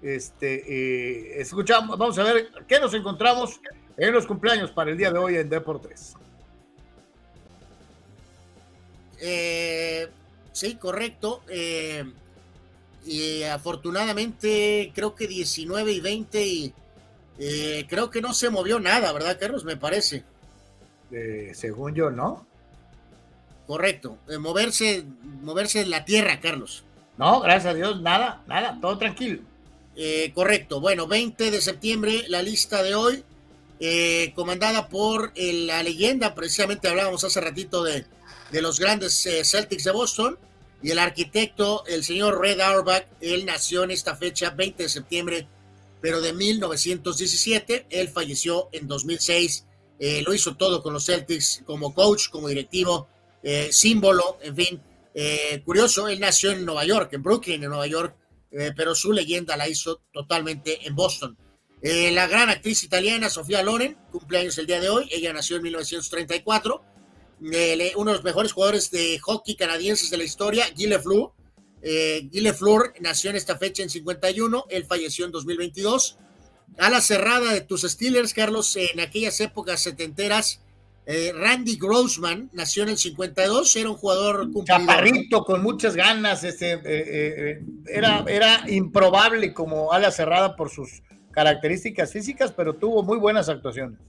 Este, 0.00 0.62
eh, 0.68 1.40
escuchamos, 1.40 1.98
vamos 1.98 2.16
a 2.20 2.22
ver 2.22 2.50
qué 2.68 2.78
nos 2.78 2.94
encontramos 2.94 3.60
en 3.96 4.12
los 4.12 4.26
cumpleaños 4.26 4.70
para 4.70 4.92
el 4.92 4.96
día 4.96 5.10
de 5.10 5.18
hoy 5.18 5.36
en 5.36 5.48
Deportes. 5.48 6.14
Eh, 9.20 10.08
sí, 10.56 10.76
correcto. 10.76 11.42
Eh, 11.48 12.04
y 13.04 13.42
afortunadamente 13.42 14.90
creo 14.94 15.14
que 15.14 15.28
19 15.28 15.92
y 15.92 16.00
20 16.00 16.46
y 16.46 16.72
eh, 17.38 17.86
creo 17.88 18.10
que 18.10 18.22
no 18.22 18.32
se 18.32 18.50
movió 18.50 18.80
nada, 18.80 19.12
¿verdad, 19.12 19.38
Carlos? 19.38 19.64
Me 19.64 19.76
parece. 19.76 20.24
según 21.52 21.94
yo, 21.94 22.10
¿no? 22.10 22.46
Correcto. 23.66 24.16
moverse, 24.40 25.04
moverse 25.42 25.82
en 25.82 25.90
la 25.90 26.04
tierra, 26.04 26.40
Carlos. 26.40 26.84
No, 27.18 27.40
gracias 27.40 27.72
a 27.72 27.74
Dios, 27.74 28.00
nada, 28.00 28.42
nada, 28.46 28.78
todo 28.80 28.96
tranquilo. 28.96 29.42
correcto. 30.34 30.80
Bueno, 30.80 31.06
20 31.06 31.50
de 31.50 31.60
septiembre, 31.60 32.24
la 32.28 32.42
lista 32.42 32.82
de 32.82 32.94
hoy, 32.94 33.24
comandada 34.34 34.88
por 34.88 35.32
la 35.36 35.82
leyenda, 35.82 36.34
precisamente 36.34 36.88
hablábamos 36.88 37.24
hace 37.24 37.40
ratito 37.40 37.84
de, 37.84 38.06
de 38.50 38.62
los 38.62 38.78
grandes 38.78 39.26
eh, 39.26 39.44
Celtics 39.44 39.84
de 39.84 39.90
Boston. 39.90 40.38
Y 40.82 40.90
el 40.90 40.98
arquitecto, 40.98 41.84
el 41.86 42.04
señor 42.04 42.40
Red 42.40 42.60
Auerbach, 42.60 43.06
él 43.20 43.46
nació 43.46 43.84
en 43.84 43.90
esta 43.90 44.14
fecha, 44.14 44.50
20 44.50 44.82
de 44.84 44.88
septiembre, 44.88 45.48
pero 46.00 46.20
de 46.20 46.32
1917. 46.32 47.86
Él 47.90 48.08
falleció 48.08 48.68
en 48.72 48.86
2006. 48.86 49.64
Eh, 49.98 50.22
lo 50.24 50.34
hizo 50.34 50.56
todo 50.56 50.82
con 50.82 50.92
los 50.92 51.06
Celtics 51.06 51.62
como 51.64 51.94
coach, 51.94 52.28
como 52.28 52.48
directivo, 52.48 53.08
eh, 53.42 53.70
símbolo, 53.72 54.38
en 54.42 54.56
fin. 54.56 54.82
curioso, 55.64 56.08
él 56.08 56.20
nació 56.20 56.50
en 56.50 56.66
Nueva 56.66 56.84
York, 56.84 57.10
en 57.14 57.22
Brooklyn, 57.22 57.62
en 57.62 57.70
Nueva 57.70 57.86
York, 57.86 58.14
pero 58.76 58.94
su 58.94 59.14
leyenda 59.14 59.56
la 59.56 59.66
hizo 59.66 60.02
totalmente 60.12 60.86
en 60.86 60.94
Boston. 60.94 61.38
la 61.80 62.26
gran 62.26 62.50
actriz 62.50 62.82
italiana 62.82 63.30
Sofía 63.30 63.62
Loren, 63.62 63.96
cumpleaños 64.12 64.58
el 64.58 64.66
día 64.66 64.78
de 64.78 64.90
hoy, 64.90 65.08
ella 65.10 65.32
nació 65.32 65.56
en 65.56 65.62
1934 65.62 66.95
uno 67.40 68.10
de 68.10 68.16
los 68.16 68.24
mejores 68.24 68.52
jugadores 68.52 68.90
de 68.90 69.18
hockey 69.20 69.56
canadienses 69.56 70.10
de 70.10 70.16
la 70.16 70.24
historia, 70.24 70.66
Gilles 70.76 71.02
Fleur. 71.02 71.32
Eh, 71.82 72.28
Gilles 72.32 72.56
Fleur 72.56 72.94
nació 73.00 73.30
en 73.30 73.36
esta 73.36 73.58
fecha 73.58 73.82
en 73.82 73.90
51, 73.90 74.66
él 74.70 74.84
falleció 74.86 75.26
en 75.26 75.32
2022. 75.32 76.18
A 76.78 76.90
la 76.90 77.00
cerrada 77.00 77.52
de 77.52 77.60
tus 77.60 77.82
Steelers, 77.82 78.34
Carlos, 78.34 78.74
en 78.76 79.00
aquellas 79.00 79.40
épocas 79.40 79.82
setenteras, 79.82 80.60
eh, 81.08 81.32
Randy 81.32 81.76
Grossman 81.76 82.50
nació 82.52 82.82
en 82.82 82.88
el 82.88 82.98
52, 82.98 83.76
era 83.76 83.90
un 83.90 83.96
jugador 83.96 84.50
Chaparrito, 84.64 85.44
con 85.44 85.62
muchas 85.62 85.94
ganas, 85.94 86.42
este, 86.42 86.72
eh, 86.72 86.80
eh, 86.84 87.62
era, 87.86 88.24
era 88.26 88.68
improbable 88.68 89.54
como 89.54 89.92
ala 89.92 90.10
cerrada 90.10 90.56
por 90.56 90.68
sus 90.68 91.04
características 91.30 92.12
físicas, 92.12 92.50
pero 92.50 92.74
tuvo 92.74 93.04
muy 93.04 93.18
buenas 93.18 93.48
actuaciones. 93.48 94.00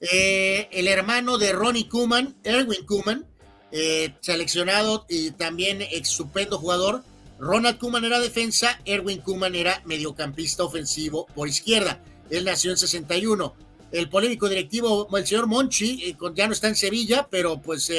Eh, 0.00 0.68
el 0.72 0.88
hermano 0.88 1.38
de 1.38 1.52
Ronnie 1.52 1.88
Kuman, 1.88 2.36
Erwin 2.44 2.84
Kuman, 2.84 3.26
eh, 3.72 4.14
seleccionado 4.20 5.06
y 5.08 5.30
también 5.32 5.82
estupendo 5.82 6.58
jugador. 6.58 7.02
Ronald 7.38 7.78
Kuman 7.78 8.04
era 8.04 8.20
defensa, 8.20 8.80
Erwin 8.84 9.20
Kuman 9.20 9.54
era 9.54 9.82
mediocampista 9.84 10.64
ofensivo 10.64 11.26
por 11.34 11.48
izquierda. 11.48 12.00
Él 12.30 12.44
nació 12.44 12.70
en 12.70 12.76
61. 12.76 13.54
El 13.92 14.08
polémico 14.08 14.48
directivo, 14.48 15.08
el 15.16 15.26
señor 15.26 15.46
Monchi, 15.46 16.02
eh, 16.04 16.16
ya 16.34 16.46
no 16.46 16.52
está 16.52 16.68
en 16.68 16.76
Sevilla, 16.76 17.28
pero 17.30 17.60
pues 17.62 17.90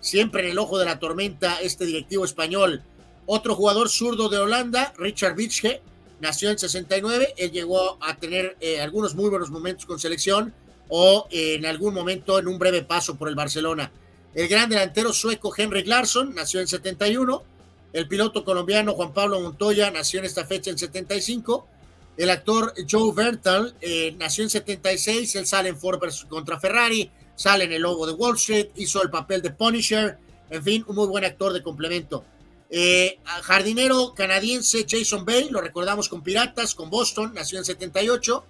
siempre 0.00 0.42
en 0.42 0.50
el 0.50 0.58
ojo 0.58 0.78
de 0.78 0.84
la 0.84 0.98
tormenta 0.98 1.60
este 1.60 1.86
directivo 1.86 2.24
español. 2.24 2.82
Otro 3.26 3.54
jugador 3.54 3.88
zurdo 3.88 4.28
de 4.28 4.38
Holanda, 4.38 4.94
Richard 4.98 5.34
Bichke, 5.36 5.80
nació 6.20 6.50
en 6.50 6.58
69. 6.58 7.34
Él 7.36 7.50
llegó 7.52 7.98
a 8.00 8.16
tener 8.16 8.56
algunos 8.80 9.14
muy 9.14 9.28
buenos 9.30 9.50
momentos 9.50 9.84
con 9.84 9.98
selección 9.98 10.54
o 10.88 11.26
en 11.30 11.66
algún 11.66 11.94
momento 11.94 12.38
en 12.38 12.48
un 12.48 12.58
breve 12.58 12.82
paso 12.82 13.16
por 13.16 13.28
el 13.28 13.34
Barcelona. 13.34 13.90
El 14.34 14.48
gran 14.48 14.68
delantero 14.68 15.12
sueco 15.12 15.52
Henrik 15.56 15.86
Larsson 15.86 16.34
nació 16.34 16.60
en 16.60 16.68
71. 16.68 17.42
El 17.92 18.08
piloto 18.08 18.44
colombiano 18.44 18.92
Juan 18.92 19.14
Pablo 19.14 19.40
Montoya 19.40 19.90
nació 19.90 20.20
en 20.20 20.26
esta 20.26 20.44
fecha 20.44 20.70
en 20.70 20.78
75. 20.78 21.66
El 22.16 22.30
actor 22.30 22.74
Joe 22.88 23.12
Bertal 23.14 23.74
eh, 23.80 24.14
nació 24.18 24.44
en 24.44 24.50
76. 24.50 25.36
Él 25.36 25.46
sale 25.46 25.70
en 25.70 25.78
Ford 25.78 26.00
contra 26.28 26.60
Ferrari, 26.60 27.10
sale 27.34 27.64
en 27.64 27.72
el 27.72 27.82
logo 27.82 28.06
de 28.06 28.12
Wall 28.12 28.36
Street, 28.36 28.68
hizo 28.76 29.02
el 29.02 29.10
papel 29.10 29.42
de 29.42 29.50
Punisher. 29.50 30.18
En 30.50 30.62
fin, 30.62 30.84
un 30.86 30.96
muy 30.96 31.06
buen 31.06 31.24
actor 31.24 31.52
de 31.52 31.62
complemento. 31.62 32.24
Eh, 32.68 33.18
jardinero 33.42 34.12
canadiense 34.14 34.84
Jason 34.88 35.24
Bay, 35.24 35.48
lo 35.50 35.60
recordamos 35.60 36.08
con 36.08 36.22
Piratas, 36.22 36.74
con 36.74 36.90
Boston, 36.90 37.32
nació 37.34 37.58
en 37.58 37.64
78. 37.64 38.44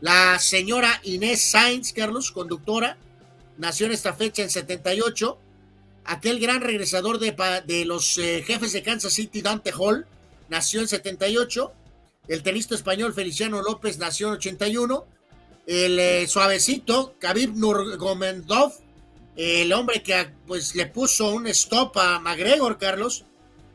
La 0.00 0.38
señora 0.38 1.00
Inés 1.04 1.50
Sainz, 1.50 1.92
Carlos, 1.92 2.30
conductora, 2.30 2.98
nació 3.56 3.86
en 3.86 3.92
esta 3.92 4.12
fecha 4.12 4.42
en 4.42 4.50
78. 4.50 5.38
Aquel 6.04 6.38
gran 6.38 6.60
regresador 6.60 7.18
de, 7.18 7.34
de 7.66 7.84
los 7.84 8.18
eh, 8.18 8.44
jefes 8.46 8.72
de 8.72 8.82
Kansas 8.82 9.14
City, 9.14 9.40
Dante 9.40 9.72
Hall, 9.72 10.06
nació 10.48 10.80
en 10.80 10.88
78. 10.88 11.72
El 12.28 12.42
tenista 12.42 12.74
español 12.74 13.14
Feliciano 13.14 13.62
López 13.62 13.98
nació 13.98 14.28
en 14.28 14.34
81. 14.34 15.06
El 15.66 15.98
eh, 15.98 16.26
suavecito, 16.28 17.14
Khabib 17.18 17.56
Nurmagomedov, 17.56 18.74
el 19.34 19.72
hombre 19.72 20.02
que 20.02 20.28
pues, 20.46 20.74
le 20.74 20.86
puso 20.86 21.30
un 21.30 21.46
stop 21.48 21.96
a 21.96 22.20
McGregor, 22.20 22.78
Carlos. 22.78 23.24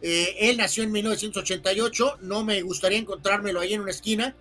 Eh, 0.01 0.35
él 0.39 0.57
nació 0.57 0.83
en 0.83 0.91
1988. 0.91 2.19
No 2.21 2.43
me 2.43 2.61
gustaría 2.61 2.99
encontrármelo 2.99 3.59
ahí 3.59 3.73
en 3.73 3.81
una 3.81 3.91
esquina 3.91 4.35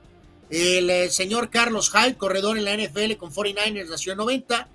el 0.50 0.90
eh, 0.90 1.10
señor 1.10 1.48
Carlos 1.48 1.92
Hyde, 1.92 2.16
corredor 2.16 2.58
en 2.58 2.64
la 2.64 2.76
NFL 2.76 3.14
con 3.16 3.32
49ers, 3.32 3.88
nació 3.88 4.12
en 4.12 4.18
90. 4.18 4.68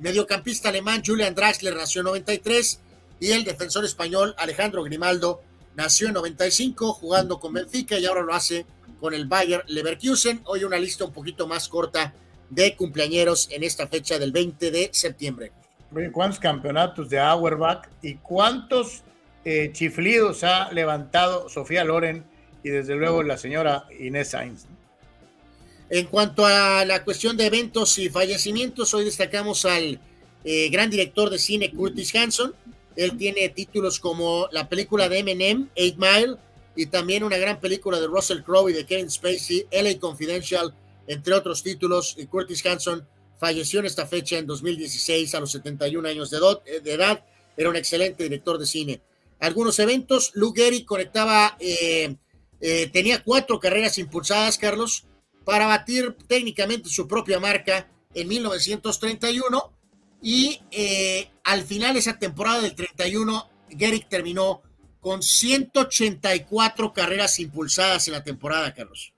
Mediocampista 0.00 0.70
alemán 0.70 1.02
Julian 1.06 1.34
Draxler 1.34 1.76
nació 1.76 2.00
en 2.00 2.06
93. 2.06 2.80
Y 3.20 3.30
el 3.30 3.44
defensor 3.44 3.84
español 3.84 4.34
Alejandro 4.38 4.82
Grimaldo 4.82 5.42
nació 5.76 6.08
en 6.08 6.14
95, 6.14 6.94
jugando 6.94 7.38
con 7.38 7.52
Benfica 7.52 7.98
y 7.98 8.06
ahora 8.06 8.22
lo 8.22 8.34
hace 8.34 8.66
con 8.98 9.14
el 9.14 9.26
Bayer 9.26 9.62
Leverkusen. 9.68 10.40
Hoy 10.46 10.64
una 10.64 10.78
lista 10.78 11.04
un 11.04 11.12
poquito 11.12 11.46
más 11.46 11.68
corta 11.68 12.12
de 12.48 12.74
cumpleañeros 12.74 13.48
en 13.52 13.62
esta 13.62 13.86
fecha 13.86 14.18
del 14.18 14.32
20 14.32 14.70
de 14.70 14.90
septiembre. 14.92 15.52
¿Cuántos 16.12 16.40
campeonatos 16.40 17.08
de 17.08 17.20
Auerbach 17.20 17.88
y 18.02 18.16
cuántos 18.16 19.02
eh, 19.44 19.70
chiflidos 19.72 20.42
ha 20.44 20.72
levantado 20.72 21.48
Sofía 21.48 21.84
Loren 21.84 22.24
y 22.64 22.70
desde 22.70 22.96
luego 22.96 23.22
la 23.22 23.38
señora 23.38 23.86
Inés 23.98 24.30
Sainz? 24.30 24.66
En 25.90 26.06
cuanto 26.06 26.46
a 26.46 26.84
la 26.84 27.02
cuestión 27.02 27.36
de 27.36 27.46
eventos 27.46 27.98
y 27.98 28.08
fallecimientos, 28.08 28.94
hoy 28.94 29.04
destacamos 29.04 29.64
al 29.64 30.00
eh, 30.44 30.68
gran 30.70 30.88
director 30.88 31.28
de 31.30 31.38
cine 31.40 31.72
Curtis 31.72 32.14
Hanson. 32.14 32.54
Él 32.94 33.16
tiene 33.16 33.48
títulos 33.48 33.98
como 33.98 34.46
la 34.52 34.68
película 34.68 35.08
de 35.08 35.18
Eminem, 35.18 35.68
Eight 35.74 35.96
Mile, 35.96 36.36
y 36.76 36.86
también 36.86 37.24
una 37.24 37.38
gran 37.38 37.58
película 37.58 37.98
de 37.98 38.06
Russell 38.06 38.42
Crowe 38.42 38.70
y 38.70 38.72
de 38.72 38.86
Kevin 38.86 39.10
Spacey, 39.10 39.66
LA 39.72 39.98
Confidential, 39.98 40.72
entre 41.08 41.34
otros 41.34 41.64
títulos. 41.64 42.14
Y 42.16 42.26
Curtis 42.26 42.64
Hanson 42.64 43.04
falleció 43.40 43.80
en 43.80 43.86
esta 43.86 44.06
fecha 44.06 44.38
en 44.38 44.46
2016 44.46 45.34
a 45.34 45.40
los 45.40 45.50
71 45.50 46.08
años 46.08 46.30
de, 46.30 46.38
edad. 46.84 47.24
Era 47.56 47.68
un 47.68 47.74
excelente 47.74 48.22
director 48.22 48.58
de 48.58 48.66
cine. 48.66 49.00
Algunos 49.40 49.76
eventos, 49.80 50.30
Lou 50.34 50.52
Gehrig 50.52 50.84
conectaba, 50.84 51.56
eh, 51.58 52.14
eh, 52.60 52.88
tenía 52.92 53.24
cuatro 53.24 53.58
carreras 53.58 53.98
impulsadas, 53.98 54.56
Carlos 54.56 55.06
para 55.44 55.66
batir 55.66 56.16
técnicamente 56.26 56.88
su 56.88 57.08
propia 57.08 57.40
marca 57.40 57.88
en 58.14 58.28
1931 58.28 59.72
y 60.22 60.60
eh, 60.70 61.30
al 61.44 61.62
final 61.62 61.96
esa 61.96 62.18
temporada 62.18 62.60
del 62.60 62.74
31 62.74 63.48
Gehrig 63.70 64.08
terminó 64.08 64.62
con 65.00 65.22
184 65.22 66.92
carreras 66.92 67.38
impulsadas 67.40 68.06
en 68.08 68.14
la 68.14 68.22
temporada, 68.24 68.74
Carlos. 68.74 69.14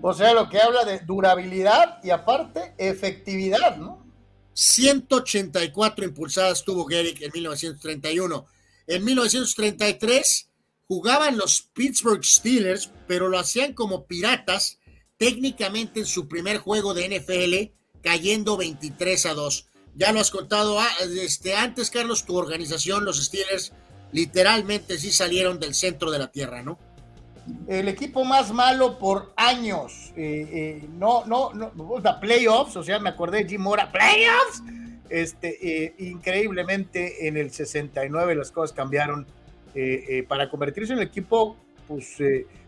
O 0.00 0.14
sea, 0.14 0.32
lo 0.32 0.48
que 0.48 0.60
habla 0.60 0.84
de 0.84 1.00
durabilidad 1.00 1.98
y 2.02 2.10
aparte 2.10 2.74
efectividad, 2.78 3.76
¿no? 3.76 4.02
184 4.54 6.04
impulsadas 6.04 6.64
tuvo 6.64 6.86
Gehrig 6.86 7.22
en 7.22 7.32
1931. 7.34 8.46
En 8.86 9.04
1933 9.04 10.48
jugaban 10.86 11.36
los 11.36 11.62
Pittsburgh 11.72 12.24
Steelers, 12.24 12.90
pero 13.08 13.28
lo 13.28 13.38
hacían 13.38 13.72
como 13.72 14.06
piratas 14.06 14.78
técnicamente 15.16 16.00
en 16.00 16.06
su 16.06 16.28
primer 16.28 16.58
juego 16.58 16.94
de 16.94 17.18
NFL, 17.18 17.74
cayendo 18.02 18.56
23 18.56 19.26
a 19.26 19.34
2. 19.34 19.66
Ya 19.96 20.12
lo 20.12 20.20
has 20.20 20.30
contado 20.30 20.80
ah, 20.80 20.88
este, 21.20 21.54
antes, 21.54 21.90
Carlos, 21.90 22.24
tu 22.24 22.36
organización, 22.36 23.04
los 23.04 23.24
Steelers, 23.24 23.72
literalmente 24.12 24.98
sí 24.98 25.10
salieron 25.10 25.58
del 25.58 25.74
centro 25.74 26.10
de 26.10 26.18
la 26.18 26.30
tierra, 26.30 26.62
¿no? 26.62 26.78
El 27.68 27.88
equipo 27.88 28.24
más 28.24 28.52
malo 28.52 28.98
por 28.98 29.32
años. 29.36 30.12
Eh, 30.16 30.48
eh, 30.82 30.88
no, 30.92 31.24
no, 31.26 31.52
no, 31.52 31.74
playoffs, 32.20 32.76
o 32.76 32.82
sea, 32.82 32.98
me 32.98 33.10
acordé 33.10 33.44
de 33.44 33.50
Jim 33.50 33.60
Mora, 33.60 33.92
playoffs. 33.92 34.62
Este, 35.10 35.84
eh, 35.84 35.94
increíblemente 35.98 37.28
en 37.28 37.36
el 37.36 37.50
69 37.50 38.34
las 38.34 38.50
cosas 38.50 38.74
cambiaron 38.74 39.26
para 40.28 40.48
convertirse 40.50 40.92
en 40.92 41.00
el 41.00 41.08
equipo 41.08 41.56
pues, 41.88 42.16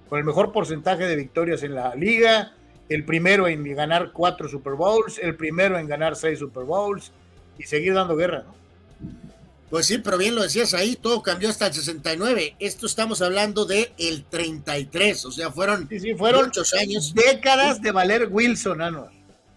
con 0.08 0.18
el 0.18 0.24
mejor 0.24 0.52
porcentaje 0.52 1.06
de 1.06 1.16
victorias 1.16 1.62
en 1.62 1.74
la 1.74 1.94
liga, 1.94 2.54
el 2.88 3.04
primero 3.04 3.48
en 3.48 3.64
ganar 3.74 4.12
cuatro 4.12 4.48
Super 4.48 4.74
Bowls, 4.74 5.18
el 5.18 5.36
primero 5.36 5.78
en 5.78 5.86
ganar 5.86 6.16
seis 6.16 6.38
Super 6.38 6.64
Bowls 6.64 7.12
y 7.58 7.64
seguir 7.64 7.94
dando 7.94 8.16
guerra, 8.16 8.44
¿no? 8.46 8.56
Pues 9.70 9.86
sí, 9.86 9.98
pero 9.98 10.16
bien 10.16 10.36
lo 10.36 10.42
decías 10.42 10.74
ahí, 10.74 10.94
todo 10.94 11.22
cambió 11.22 11.48
hasta 11.48 11.66
el 11.66 11.74
69. 11.74 12.54
Esto 12.60 12.86
estamos 12.86 13.20
hablando 13.20 13.64
de 13.64 13.92
el 13.98 14.24
33, 14.24 15.24
o 15.24 15.32
sea, 15.32 15.50
fueron, 15.50 15.88
fueron 16.16 16.44
muchos 16.44 16.72
años. 16.74 17.12
Décadas 17.14 17.82
de 17.82 17.90
valer 17.90 18.28
Wilson, 18.30 18.78
¿no? 18.78 19.08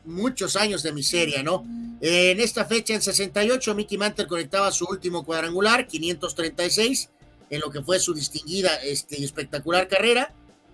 Muchos 0.06 0.56
años 0.56 0.82
de 0.82 0.94
miseria, 0.94 1.44
¿no? 1.44 1.64
en 2.02 2.40
esta 2.40 2.64
fecha, 2.64 2.94
en 2.94 3.02
68, 3.02 3.76
Mickey 3.76 3.98
Mantle 3.98 4.26
conectaba 4.26 4.72
su 4.72 4.86
último 4.86 5.26
cuadrangular, 5.26 5.86
536, 5.86 7.10
en 7.50 7.60
lo 7.60 7.70
que 7.70 7.82
fue 7.82 8.00
su 8.00 8.14
distinguida 8.14 8.74
este, 8.76 9.20
y 9.20 9.26
espectacular 9.26 9.88
carrera. 9.90 10.34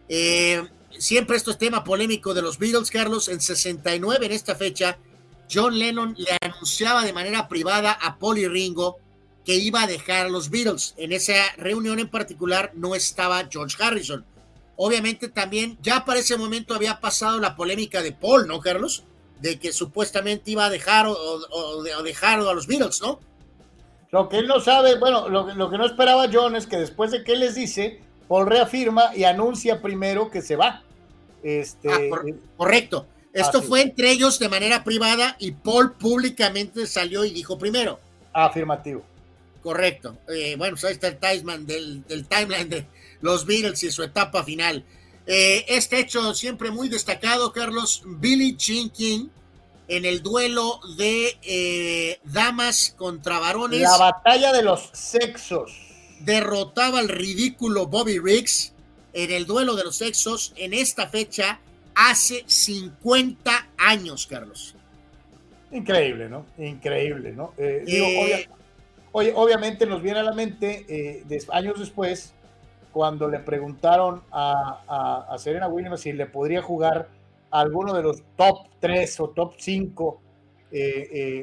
Eh, 0.10 0.64
siempre 0.98 1.38
esto 1.38 1.52
es 1.52 1.57
tema 1.57 1.84
polémico 1.84 2.34
de 2.34 2.41
los 2.41 2.57
Beatles, 2.57 2.91
Carlos. 2.91 3.27
En 3.27 3.41
69, 3.41 4.26
en 4.26 4.32
esta 4.32 4.56
fecha, 4.56 4.98
John 5.52 5.77
Lennon 5.77 6.15
le 6.18 6.38
anunciaba 6.41 7.03
de 7.03 7.14
manera 7.14 7.48
privada 7.48 7.91
a 7.91 8.18
Paul 8.18 8.38
y 8.38 8.48
Ringo 8.48 8.98
que 9.45 9.56
iba 9.56 9.84
a 9.84 9.88
dejar 9.88 10.26
a 10.26 10.30
los 10.30 10.49
Beatles. 10.49 10.95
En 10.98 11.11
esa 11.11 11.34
reunión 11.57 11.99
en 11.99 12.10
particular 12.10 12.72
no 12.73 12.95
estaba 12.95 13.48
George 13.49 13.82
Harrison. 13.82 14.26
Obviamente 14.76 15.30
también 15.30 15.77
ya 15.82 16.03
para 16.03 16.19
ese 16.19 16.38
momento 16.38 16.73
había 16.73 16.99
pasado 16.99 17.40
la 17.40 17.56
polémica 17.56 18.02
de 18.02 18.11
Paul, 18.11 18.48
¿no, 18.48 18.60
Carlos? 18.60 19.03
De 19.40 19.60
que 19.60 19.72
supuestamente 19.72 20.52
iba 20.52 20.65
a 20.65 20.69
dejar 20.69 21.06
o, 21.07 21.84
dejar 22.03 22.40
a 22.40 22.53
los 22.53 22.68
Beatles, 22.68 23.02
¿no? 23.02 23.19
Lo 24.11 24.30
que 24.30 24.38
él 24.38 24.48
no 24.48 24.60
sabe, 24.60 24.98
bueno, 24.98 25.30
lo, 25.30 25.53
lo, 25.53 25.69
que 25.69 25.77
no 25.77 25.86
esperaba 25.86 26.30
John 26.32 26.56
es 26.56 26.68
que 26.68 26.77
después 26.77 27.11
de 27.11 27.23
que 27.23 27.34
él 27.34 27.41
les 27.41 27.56
dice, 27.56 28.02
Paul 28.27 28.47
reafirma 28.47 29.15
y 29.15 29.23
anuncia 29.23 29.81
primero 29.81 30.30
que 30.30 30.41
se 30.41 30.56
va. 30.56 30.84
Este, 31.43 31.89
ah, 31.89 31.99
eh, 32.26 32.35
correcto. 32.57 33.06
Esto 33.31 33.61
fue 33.61 33.81
entre 33.81 34.11
ellos 34.11 34.39
de 34.39 34.47
manera 34.47 34.84
privada 34.84 35.35
y 35.39 35.52
Paul 35.52 35.93
públicamente 35.93 36.88
salió 36.88 37.26
y 37.26 37.31
dijo 37.31 37.57
primero. 37.57 37.99
Afirmativo. 38.34 39.03
Correcto. 39.61 40.18
Eh, 40.30 40.56
bueno, 40.57 40.76
pues 40.76 40.85
ahí 40.85 40.93
está 40.93 41.10
el 41.10 41.18
timeline 41.18 41.68
del, 41.68 42.27
timeline 42.27 42.69
de 42.69 42.88
los 43.22 43.45
Beatles 43.45 43.84
y 43.84 43.91
su 43.91 44.03
etapa 44.03 44.43
final. 44.43 44.85
Eh, 45.27 45.65
este 45.68 45.99
hecho 45.99 46.34
siempre 46.34 46.72
muy 46.72 46.88
destacado, 46.88 47.52
Carlos. 47.52 48.03
Billy 48.06 48.56
Jean 48.56 48.89
King 48.89 49.27
en 49.88 50.06
el 50.06 50.23
duelo 50.23 50.80
de 50.97 52.18
damas 52.23 52.95
contra 52.97 53.39
varones. 53.39 53.81
La 53.81 53.97
batalla 53.97 54.53
de 54.53 54.64
los 54.64 54.89
sexos. 54.93 55.85
Derrotaba 56.26 56.99
al 56.99 57.07
ridículo 57.07 57.85
Bobby 57.85 58.18
Riggs 58.18 58.73
en 59.14 59.31
el 59.31 59.45
duelo 59.45 59.76
de 59.76 59.84
los 59.84 59.95
sexos 59.95 60.53
en 60.57 60.73
esta 60.73 61.07
fecha 61.07 61.60
hace 61.95 62.43
50 62.47 63.69
años, 63.77 64.27
Carlos. 64.27 64.76
Increíble, 65.72 66.27
¿no? 66.27 66.45
Increíble, 66.57 67.31
¿no? 67.31 67.53
Eh, 67.57 67.85
eh, 67.88 68.47
obviamente 69.11 69.85
nos 69.85 70.02
viene 70.02 70.19
a 70.19 70.23
la 70.23 70.34
mente 70.34 70.85
eh, 70.89 71.23
años 71.52 71.80
después, 71.80 72.34
cuando 72.91 73.30
le 73.30 73.39
preguntaron 73.39 74.22
a, 74.31 75.35
Serena 75.38 75.68
Williams 75.68 76.02
si 76.02 76.11
le 76.11 76.26
podría 76.26 76.61
jugar 76.61 77.07
a 77.52 77.60
alguno 77.60 77.93
de 77.93 78.02
los 78.03 78.23
top 78.35 78.68
3 78.80 79.19
o 79.19 79.30
top 79.30 79.53
5 79.57 80.22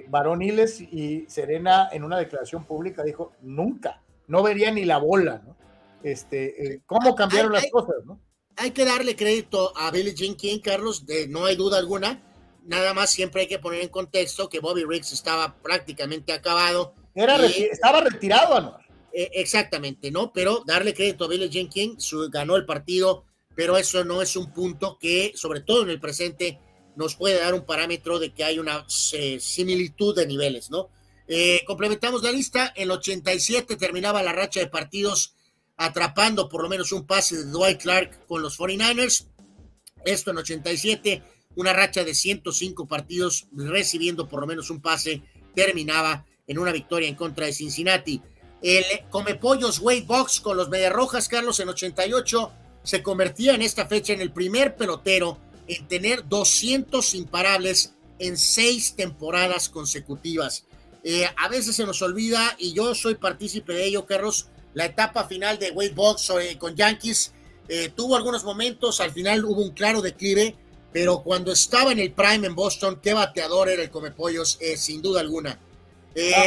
varoniles 0.09 0.80
y 0.80 1.24
Serena 1.28 1.88
en 1.92 2.04
una 2.04 2.18
declaración 2.18 2.64
pública 2.64 3.02
dijo, 3.02 3.32
nunca, 3.40 4.01
no 4.32 4.42
vería 4.42 4.70
ni 4.70 4.86
la 4.86 4.96
bola, 4.96 5.42
¿no? 5.44 5.54
este, 6.02 6.74
eh, 6.74 6.80
cómo 6.86 7.14
cambiaron 7.14 7.52
las 7.52 7.66
cosas, 7.70 7.96
¿no? 8.06 8.18
Hay 8.56 8.70
que 8.70 8.86
darle 8.86 9.14
crédito 9.14 9.76
a 9.76 9.90
Billie 9.90 10.14
Jean 10.14 10.36
King, 10.36 10.60
Carlos, 10.60 11.04
de, 11.04 11.28
no 11.28 11.44
hay 11.44 11.54
duda 11.54 11.76
alguna. 11.76 12.18
Nada 12.64 12.94
más 12.94 13.10
siempre 13.10 13.42
hay 13.42 13.46
que 13.46 13.59
poner 13.59 13.82
en 13.82 13.90
contexto 13.90 14.48
que 14.48 14.60
Bobby 14.60 14.84
Riggs 14.84 15.12
estaba 15.12 15.54
prácticamente 15.62 16.32
acabado. 16.32 16.94
Era 17.14 17.44
estaba 17.44 18.00
retirado, 18.00 18.59
¿no? 18.59 18.78
Eh, 19.12 19.30
exactamente, 19.34 20.10
¿no? 20.10 20.32
Pero 20.32 20.62
darle 20.66 20.94
crédito 20.94 21.26
a 21.26 21.28
Billie 21.28 21.50
Jean 21.50 21.68
King, 21.68 21.96
su, 21.98 22.30
ganó 22.30 22.56
el 22.56 22.64
partido, 22.64 23.26
pero 23.54 23.76
eso 23.76 24.02
no 24.02 24.22
es 24.22 24.34
un 24.34 24.50
punto 24.50 24.96
que, 24.98 25.32
sobre 25.34 25.60
todo 25.60 25.82
en 25.82 25.90
el 25.90 26.00
presente, 26.00 26.59
nos 26.96 27.16
puede 27.16 27.38
dar 27.38 27.52
un 27.52 27.66
parámetro 27.66 28.18
de 28.18 28.32
que 28.32 28.44
hay 28.44 28.59
una 28.59 28.86
eh, 29.12 29.38
similitud 29.40 30.16
de 30.16 30.26
niveles, 30.26 30.70
¿no? 30.70 30.88
Complementamos 31.66 32.22
la 32.22 32.32
lista, 32.32 32.72
el 32.76 32.90
87 32.90 33.76
terminaba 33.76 34.22
la 34.22 34.32
racha 34.32 34.60
de 34.60 34.66
partidos 34.66 35.34
atrapando 35.76 36.48
por 36.48 36.62
lo 36.62 36.68
menos 36.68 36.92
un 36.92 37.06
pase 37.06 37.36
de 37.36 37.44
Dwight 37.44 37.80
Clark 37.80 38.26
con 38.26 38.42
los 38.42 38.58
49ers. 38.58 39.26
Esto 40.04 40.30
en 40.30 40.38
87, 40.38 41.22
una 41.56 41.72
racha 41.72 42.04
de 42.04 42.14
105 42.14 42.86
partidos 42.86 43.46
recibiendo 43.52 44.28
por 44.28 44.40
lo 44.40 44.46
menos 44.46 44.70
un 44.70 44.80
pase, 44.80 45.22
terminaba 45.54 46.26
en 46.46 46.58
una 46.58 46.72
victoria 46.72 47.08
en 47.08 47.14
contra 47.14 47.46
de 47.46 47.52
Cincinnati. 47.52 48.20
El 48.62 48.84
Comepollos 49.10 49.80
Wade 49.80 50.02
Box 50.02 50.40
con 50.40 50.56
los 50.56 50.68
Rojas, 50.90 51.28
Carlos, 51.28 51.58
en 51.60 51.68
88, 51.68 52.52
se 52.84 53.02
convertía 53.02 53.54
en 53.54 53.62
esta 53.62 53.86
fecha 53.86 54.12
en 54.12 54.20
el 54.20 54.32
primer 54.32 54.76
pelotero 54.76 55.38
en 55.66 55.86
tener 55.88 56.28
200 56.28 57.14
imparables 57.14 57.94
en 58.18 58.36
seis 58.36 58.94
temporadas 58.94 59.68
consecutivas. 59.68 60.66
Eh, 61.04 61.28
a 61.36 61.48
veces 61.48 61.74
se 61.74 61.84
nos 61.84 62.00
olvida, 62.02 62.54
y 62.58 62.72
yo 62.72 62.94
soy 62.94 63.16
partícipe 63.16 63.72
de 63.72 63.86
ello, 63.86 64.06
Carlos, 64.06 64.48
la 64.74 64.86
etapa 64.86 65.24
final 65.24 65.58
de 65.58 65.70
Wade 65.72 65.94
Box 65.94 66.30
eh, 66.40 66.56
con 66.58 66.76
Yankees. 66.76 67.32
Eh, 67.68 67.90
tuvo 67.94 68.16
algunos 68.16 68.44
momentos, 68.44 69.00
al 69.00 69.10
final 69.10 69.44
hubo 69.44 69.62
un 69.62 69.72
claro 69.72 70.00
declive, 70.00 70.54
pero 70.92 71.22
cuando 71.22 71.52
estaba 71.52 71.90
en 71.90 71.98
el 71.98 72.12
prime 72.12 72.46
en 72.46 72.54
Boston, 72.54 73.00
qué 73.02 73.14
bateador 73.14 73.68
era 73.68 73.82
el 73.82 73.90
Comepollos, 73.90 74.58
sin 74.76 75.02
duda 75.02 75.20
alguna. 75.20 75.58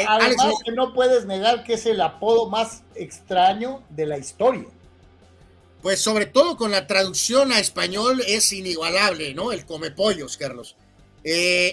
Además 0.08 0.54
que 0.64 0.72
no 0.72 0.94
puedes 0.94 1.26
negar 1.26 1.64
que 1.64 1.74
es 1.74 1.88
el 1.88 2.00
apodo 2.00 2.48
más 2.48 2.84
extraño 2.94 3.82
de 3.90 4.06
la 4.06 4.20
historia. 4.20 4.66
Pues 5.82 6.00
sobre 6.00 6.28
todo 6.28 6.58
con 6.58 6.72
la 6.72 6.86
traducción 6.86 7.52
a 7.52 7.60
español 7.60 8.22
es 8.28 8.54
inigualable, 8.54 9.34
¿no? 9.34 9.52
El 9.52 9.66
Comepollos, 9.66 10.38
Carlos. 10.38 10.76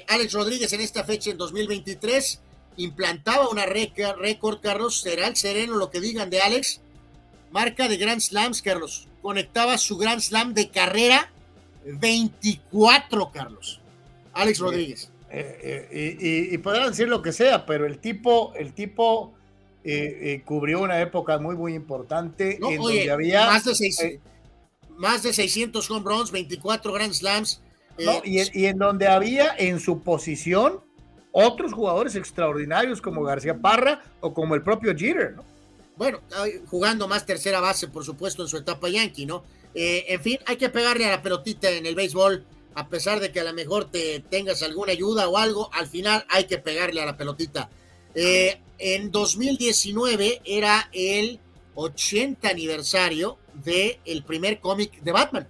Alex 0.08 0.32
Rodríguez 0.32 0.72
en 0.72 0.80
esta 0.80 1.04
fecha 1.04 1.30
en 1.30 1.36
2023 1.36 2.40
implantaba 2.76 3.48
una 3.48 3.66
récord, 3.66 4.60
Carlos, 4.60 5.00
será 5.00 5.28
el 5.28 5.36
sereno 5.36 5.76
lo 5.76 5.90
que 5.90 6.00
digan 6.00 6.30
de 6.30 6.40
Alex, 6.40 6.80
marca 7.50 7.88
de 7.88 7.96
Grand 7.96 8.20
Slams, 8.20 8.62
Carlos, 8.62 9.08
conectaba 9.20 9.78
su 9.78 9.96
Grand 9.96 10.20
Slam 10.20 10.54
de 10.54 10.70
carrera 10.70 11.30
24, 11.84 13.30
Carlos, 13.32 13.80
Alex 14.32 14.58
Rodríguez. 14.58 15.10
Eh, 15.30 15.88
eh, 15.90 16.48
y, 16.52 16.58
podrán 16.58 16.90
decir 16.90 17.08
lo 17.08 17.22
que 17.22 17.32
sea, 17.32 17.64
pero 17.64 17.86
el 17.86 17.98
tipo, 17.98 18.52
el 18.54 18.74
tipo 18.74 19.32
eh, 19.82 20.42
cubrió 20.44 20.82
una 20.82 21.00
época 21.00 21.38
muy, 21.38 21.56
muy 21.56 21.74
importante 21.74 22.56
en 22.56 22.60
donde 22.78 23.10
había... 23.10 23.46
Más 23.46 23.64
de, 23.64 24.20
más 24.96 25.22
de 25.22 25.32
600 25.32 25.90
home 25.90 26.04
runs, 26.04 26.30
24 26.30 26.92
Grand 26.92 27.14
Slams. 27.14 27.62
y, 28.24 28.60
y 28.60 28.66
en 28.66 28.78
donde 28.78 29.06
había 29.06 29.54
en 29.56 29.80
su 29.80 30.02
posición 30.02 30.80
otros 31.32 31.72
jugadores 31.72 32.14
extraordinarios 32.14 33.00
como 33.00 33.22
García 33.22 33.58
Parra 33.58 34.02
o 34.20 34.32
como 34.32 34.54
el 34.54 34.62
propio 34.62 34.96
Jeter, 34.96 35.34
¿no? 35.34 35.44
Bueno, 35.96 36.20
jugando 36.68 37.06
más 37.06 37.26
tercera 37.26 37.60
base, 37.60 37.88
por 37.88 38.04
supuesto, 38.04 38.42
en 38.42 38.48
su 38.48 38.56
etapa 38.56 38.88
yankee, 38.88 39.26
¿no? 39.26 39.44
Eh, 39.74 40.06
en 40.08 40.20
fin, 40.20 40.38
hay 40.46 40.56
que 40.56 40.68
pegarle 40.68 41.06
a 41.06 41.10
la 41.10 41.22
pelotita 41.22 41.70
en 41.70 41.86
el 41.86 41.94
béisbol, 41.94 42.44
a 42.74 42.88
pesar 42.88 43.20
de 43.20 43.30
que 43.30 43.40
a 43.40 43.44
lo 43.44 43.52
mejor 43.52 43.90
te 43.90 44.20
tengas 44.20 44.62
alguna 44.62 44.92
ayuda 44.92 45.28
o 45.28 45.36
algo, 45.36 45.70
al 45.72 45.86
final 45.86 46.24
hay 46.30 46.44
que 46.44 46.58
pegarle 46.58 47.02
a 47.02 47.06
la 47.06 47.16
pelotita. 47.16 47.70
Eh, 48.14 48.58
en 48.78 49.10
2019 49.10 50.42
era 50.44 50.88
el 50.92 51.40
80 51.74 52.48
aniversario 52.48 53.38
del 53.54 53.98
el 54.04 54.24
primer 54.24 54.60
cómic 54.60 55.02
de 55.02 55.12
Batman. 55.12 55.48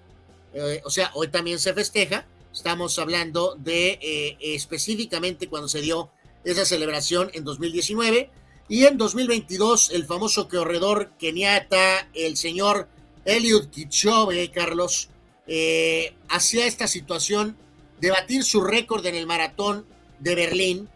Eh, 0.54 0.82
o 0.84 0.90
sea, 0.90 1.10
hoy 1.14 1.28
también 1.28 1.58
se 1.58 1.72
festeja 1.72 2.26
Estamos 2.52 2.98
hablando 2.98 3.56
de 3.58 3.98
eh, 4.02 4.36
específicamente 4.40 5.48
cuando 5.48 5.68
se 5.68 5.80
dio 5.80 6.10
esa 6.44 6.66
celebración 6.66 7.30
en 7.32 7.44
2019 7.44 8.30
y 8.68 8.84
en 8.84 8.98
2022 8.98 9.90
el 9.90 10.04
famoso 10.04 10.48
corredor 10.48 11.12
keniata, 11.18 12.08
el 12.14 12.36
señor 12.36 12.88
Eliud 13.24 13.68
Kichobe, 13.68 14.50
Carlos, 14.50 15.08
eh, 15.46 16.14
hacía 16.28 16.66
esta 16.66 16.86
situación 16.86 17.56
de 18.00 18.10
batir 18.10 18.44
su 18.44 18.60
récord 18.60 19.04
en 19.06 19.14
el 19.14 19.26
maratón 19.26 19.86
de 20.18 20.34
Berlín, 20.34 20.88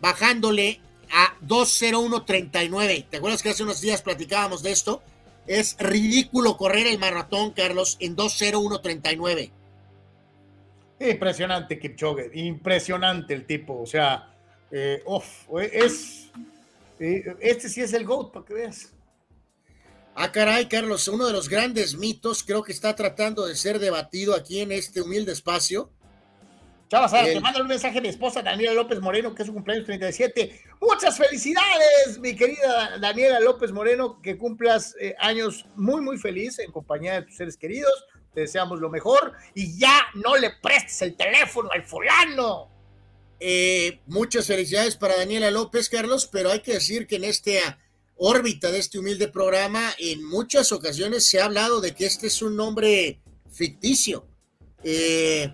bajándole 0.00 0.80
a 1.10 1.36
2.01.39. 1.46 3.06
¿Te 3.08 3.16
acuerdas 3.18 3.42
que 3.42 3.50
hace 3.50 3.62
unos 3.62 3.80
días 3.80 4.02
platicábamos 4.02 4.62
de 4.62 4.72
esto? 4.72 5.02
Es 5.46 5.76
ridículo 5.78 6.56
correr 6.56 6.86
el 6.86 6.98
maratón, 6.98 7.52
Carlos, 7.52 7.96
en 8.00 8.16
2.01.39. 8.16 9.50
Impresionante 10.98 11.78
Kipchoge, 11.78 12.30
impresionante 12.34 13.34
el 13.34 13.44
tipo, 13.44 13.80
o 13.80 13.86
sea, 13.86 14.32
eh, 14.70 15.02
es, 15.72 16.30
eh, 16.98 17.36
este 17.40 17.68
sí 17.68 17.82
es 17.82 17.92
el 17.92 18.04
GOAT, 18.04 18.32
para 18.32 18.46
que 18.46 18.54
veas. 18.54 18.92
Ah, 20.14 20.32
caray, 20.32 20.66
Carlos, 20.66 21.06
uno 21.08 21.26
de 21.26 21.34
los 21.34 21.50
grandes 21.50 21.98
mitos 21.98 22.42
creo 22.42 22.62
que 22.62 22.72
está 22.72 22.96
tratando 22.96 23.46
de 23.46 23.54
ser 23.54 23.78
debatido 23.78 24.34
aquí 24.34 24.60
en 24.60 24.72
este 24.72 25.02
humilde 25.02 25.32
espacio. 25.32 25.90
Chavas, 26.88 27.12
te 27.12 27.40
mando 27.40 27.60
un 27.60 27.66
mensaje 27.66 27.98
a 27.98 28.00
mi 28.00 28.08
esposa 28.08 28.40
Daniela 28.40 28.72
López 28.72 29.00
Moreno, 29.00 29.34
que 29.34 29.42
es 29.42 29.48
su 29.48 29.52
cumpleaños 29.52 29.84
37. 29.86 30.62
Muchas 30.80 31.18
felicidades, 31.18 32.18
mi 32.20 32.34
querida 32.34 32.96
Daniela 32.98 33.40
López 33.40 33.72
Moreno, 33.72 34.22
que 34.22 34.38
cumplas 34.38 34.94
eh, 35.00 35.14
años 35.18 35.66
muy, 35.74 36.00
muy 36.00 36.16
feliz 36.16 36.60
en 36.60 36.70
compañía 36.70 37.14
de 37.14 37.22
tus 37.22 37.36
seres 37.36 37.56
queridos. 37.56 38.06
Te 38.36 38.42
deseamos 38.42 38.80
lo 38.80 38.90
mejor 38.90 39.32
y 39.54 39.78
ya 39.78 40.08
no 40.12 40.36
le 40.36 40.50
prestes 40.60 41.00
el 41.00 41.16
teléfono 41.16 41.70
al 41.72 41.82
fulano. 41.82 42.68
Eh, 43.40 44.00
muchas 44.08 44.46
felicidades 44.46 44.94
para 44.94 45.16
Daniela 45.16 45.50
López, 45.50 45.88
Carlos, 45.88 46.28
pero 46.30 46.50
hay 46.50 46.60
que 46.60 46.74
decir 46.74 47.06
que 47.06 47.16
en 47.16 47.24
esta 47.24 47.78
órbita 48.14 48.70
de 48.70 48.80
este 48.80 48.98
humilde 48.98 49.28
programa, 49.28 49.90
en 49.98 50.22
muchas 50.22 50.70
ocasiones 50.72 51.26
se 51.26 51.40
ha 51.40 51.46
hablado 51.46 51.80
de 51.80 51.94
que 51.94 52.04
este 52.04 52.26
es 52.26 52.42
un 52.42 52.56
nombre 52.56 53.22
ficticio. 53.50 54.26
Eh, 54.84 55.50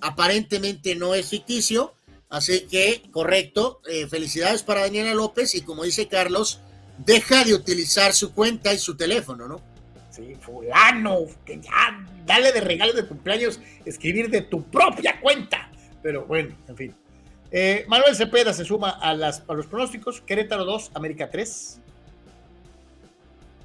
aparentemente 0.00 0.96
no 0.96 1.14
es 1.14 1.28
ficticio, 1.28 1.92
así 2.30 2.60
que 2.70 3.02
correcto, 3.10 3.82
eh, 3.86 4.06
felicidades 4.06 4.62
para 4.62 4.80
Daniela 4.80 5.12
López 5.12 5.54
y 5.54 5.60
como 5.60 5.84
dice 5.84 6.08
Carlos, 6.08 6.60
deja 6.96 7.44
de 7.44 7.52
utilizar 7.52 8.14
su 8.14 8.32
cuenta 8.32 8.72
y 8.72 8.78
su 8.78 8.96
teléfono, 8.96 9.46
¿no? 9.46 9.69
Sí, 10.20 10.34
fulano, 10.34 11.24
que 11.46 11.60
ya 11.60 12.06
dale 12.26 12.52
de 12.52 12.60
regalo 12.60 12.92
de 12.92 13.06
cumpleaños 13.06 13.58
escribir 13.86 14.28
de 14.28 14.42
tu 14.42 14.62
propia 14.64 15.18
cuenta. 15.18 15.70
Pero 16.02 16.26
bueno, 16.26 16.54
en 16.68 16.76
fin. 16.76 16.94
Eh, 17.50 17.84
Manuel 17.88 18.14
Cepeda 18.14 18.52
se 18.52 18.64
suma 18.64 18.90
a, 18.90 19.14
las, 19.14 19.42
a 19.48 19.54
los 19.54 19.66
pronósticos. 19.66 20.20
Querétaro 20.20 20.66
2, 20.66 20.90
América 20.94 21.30
3. 21.30 21.80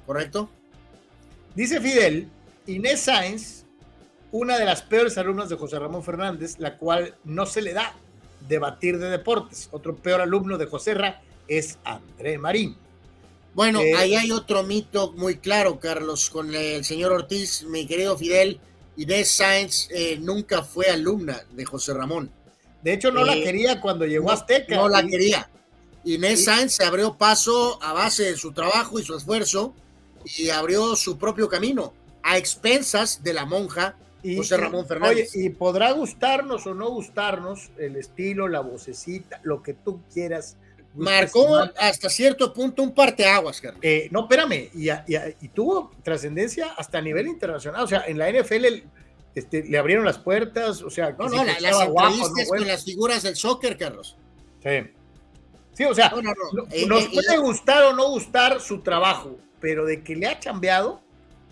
Correcto. 0.06 0.48
Dice 1.54 1.80
Fidel, 1.80 2.28
Inés 2.66 3.00
Sáenz, 3.00 3.64
una 4.32 4.58
de 4.58 4.64
las 4.64 4.82
peores 4.82 5.18
alumnas 5.18 5.50
de 5.50 5.56
José 5.56 5.78
Ramón 5.78 6.02
Fernández, 6.02 6.58
la 6.58 6.78
cual 6.78 7.14
no 7.24 7.44
se 7.44 7.60
le 7.60 7.74
da 7.74 7.94
debatir 8.48 8.98
de 8.98 9.10
deportes. 9.10 9.68
Otro 9.72 9.94
peor 9.96 10.22
alumno 10.22 10.56
de 10.56 10.66
José 10.66 10.94
Ra 10.94 11.20
es 11.48 11.78
André 11.84 12.38
Marín. 12.38 12.76
Bueno, 13.56 13.80
eh, 13.80 13.94
ahí 13.96 14.14
hay 14.14 14.32
otro 14.32 14.62
mito 14.64 15.12
muy 15.12 15.38
claro, 15.38 15.80
Carlos, 15.80 16.28
con 16.28 16.54
el 16.54 16.84
señor 16.84 17.12
Ortiz, 17.12 17.62
mi 17.62 17.86
querido 17.86 18.14
Fidel. 18.18 18.60
Inés 18.98 19.30
Sáenz 19.30 19.88
eh, 19.92 20.18
nunca 20.20 20.62
fue 20.62 20.90
alumna 20.90 21.40
de 21.52 21.64
José 21.64 21.94
Ramón. 21.94 22.30
De 22.82 22.92
hecho, 22.92 23.10
no 23.10 23.24
la 23.24 23.34
eh, 23.34 23.42
quería 23.42 23.80
cuando 23.80 24.04
llegó 24.04 24.30
a 24.30 24.34
Azteca. 24.34 24.76
No 24.76 24.90
la 24.90 25.02
quería. 25.06 25.48
Inés 26.04 26.44
Sáenz 26.44 26.74
se 26.74 26.84
abrió 26.84 27.14
paso 27.14 27.82
a 27.82 27.94
base 27.94 28.24
de 28.24 28.36
su 28.36 28.52
trabajo 28.52 29.00
y 29.00 29.04
su 29.04 29.16
esfuerzo 29.16 29.72
y 30.36 30.50
abrió 30.50 30.94
su 30.94 31.16
propio 31.16 31.48
camino 31.48 31.94
a 32.22 32.36
expensas 32.36 33.22
de 33.22 33.32
la 33.32 33.46
monja 33.46 33.96
José 34.36 34.58
Ramón 34.58 34.86
Fernández. 34.86 35.30
Oye, 35.34 35.46
y 35.46 35.48
podrá 35.48 35.92
gustarnos 35.92 36.66
o 36.66 36.74
no 36.74 36.90
gustarnos 36.90 37.70
el 37.78 37.96
estilo, 37.96 38.48
la 38.48 38.60
vocecita, 38.60 39.40
lo 39.44 39.62
que 39.62 39.72
tú 39.72 40.02
quieras. 40.12 40.58
Marcó 40.96 41.58
hasta 41.78 42.08
cierto 42.08 42.52
punto 42.52 42.82
un 42.82 42.94
parteaguas, 42.94 43.60
Carlos. 43.60 43.80
Eh, 43.82 44.08
no, 44.10 44.22
espérame, 44.22 44.70
y, 44.74 44.88
y 44.88 45.48
tuvo 45.48 45.92
trascendencia 46.02 46.72
hasta 46.76 46.98
a 46.98 47.02
nivel 47.02 47.26
internacional. 47.26 47.82
O 47.82 47.86
sea, 47.86 48.04
en 48.06 48.18
la 48.18 48.30
NFL 48.30 48.64
este, 49.36 49.64
le 49.64 49.76
abrieron 49.76 50.06
las 50.06 50.18
puertas, 50.18 50.80
o 50.80 50.88
sea, 50.88 51.10
no, 51.10 51.28
no, 51.28 51.44
las 51.44 51.62
entrevistas 51.62 52.48
con 52.48 52.66
las 52.66 52.84
figuras 52.84 53.22
del 53.22 53.36
soccer, 53.36 53.76
Carlos. 53.76 54.16
Sí. 54.62 54.90
Sí, 55.74 55.84
o 55.84 55.94
sea, 55.94 56.10
eh, 56.70 56.86
nos 56.86 57.04
eh, 57.04 57.10
puede 57.12 57.34
eh, 57.34 57.38
gustar 57.38 57.84
o 57.84 57.92
no 57.92 58.08
gustar 58.08 58.62
su 58.62 58.80
trabajo, 58.80 59.36
pero 59.60 59.84
de 59.84 60.02
que 60.02 60.16
le 60.16 60.26
ha 60.26 60.40
cambiado, 60.40 61.02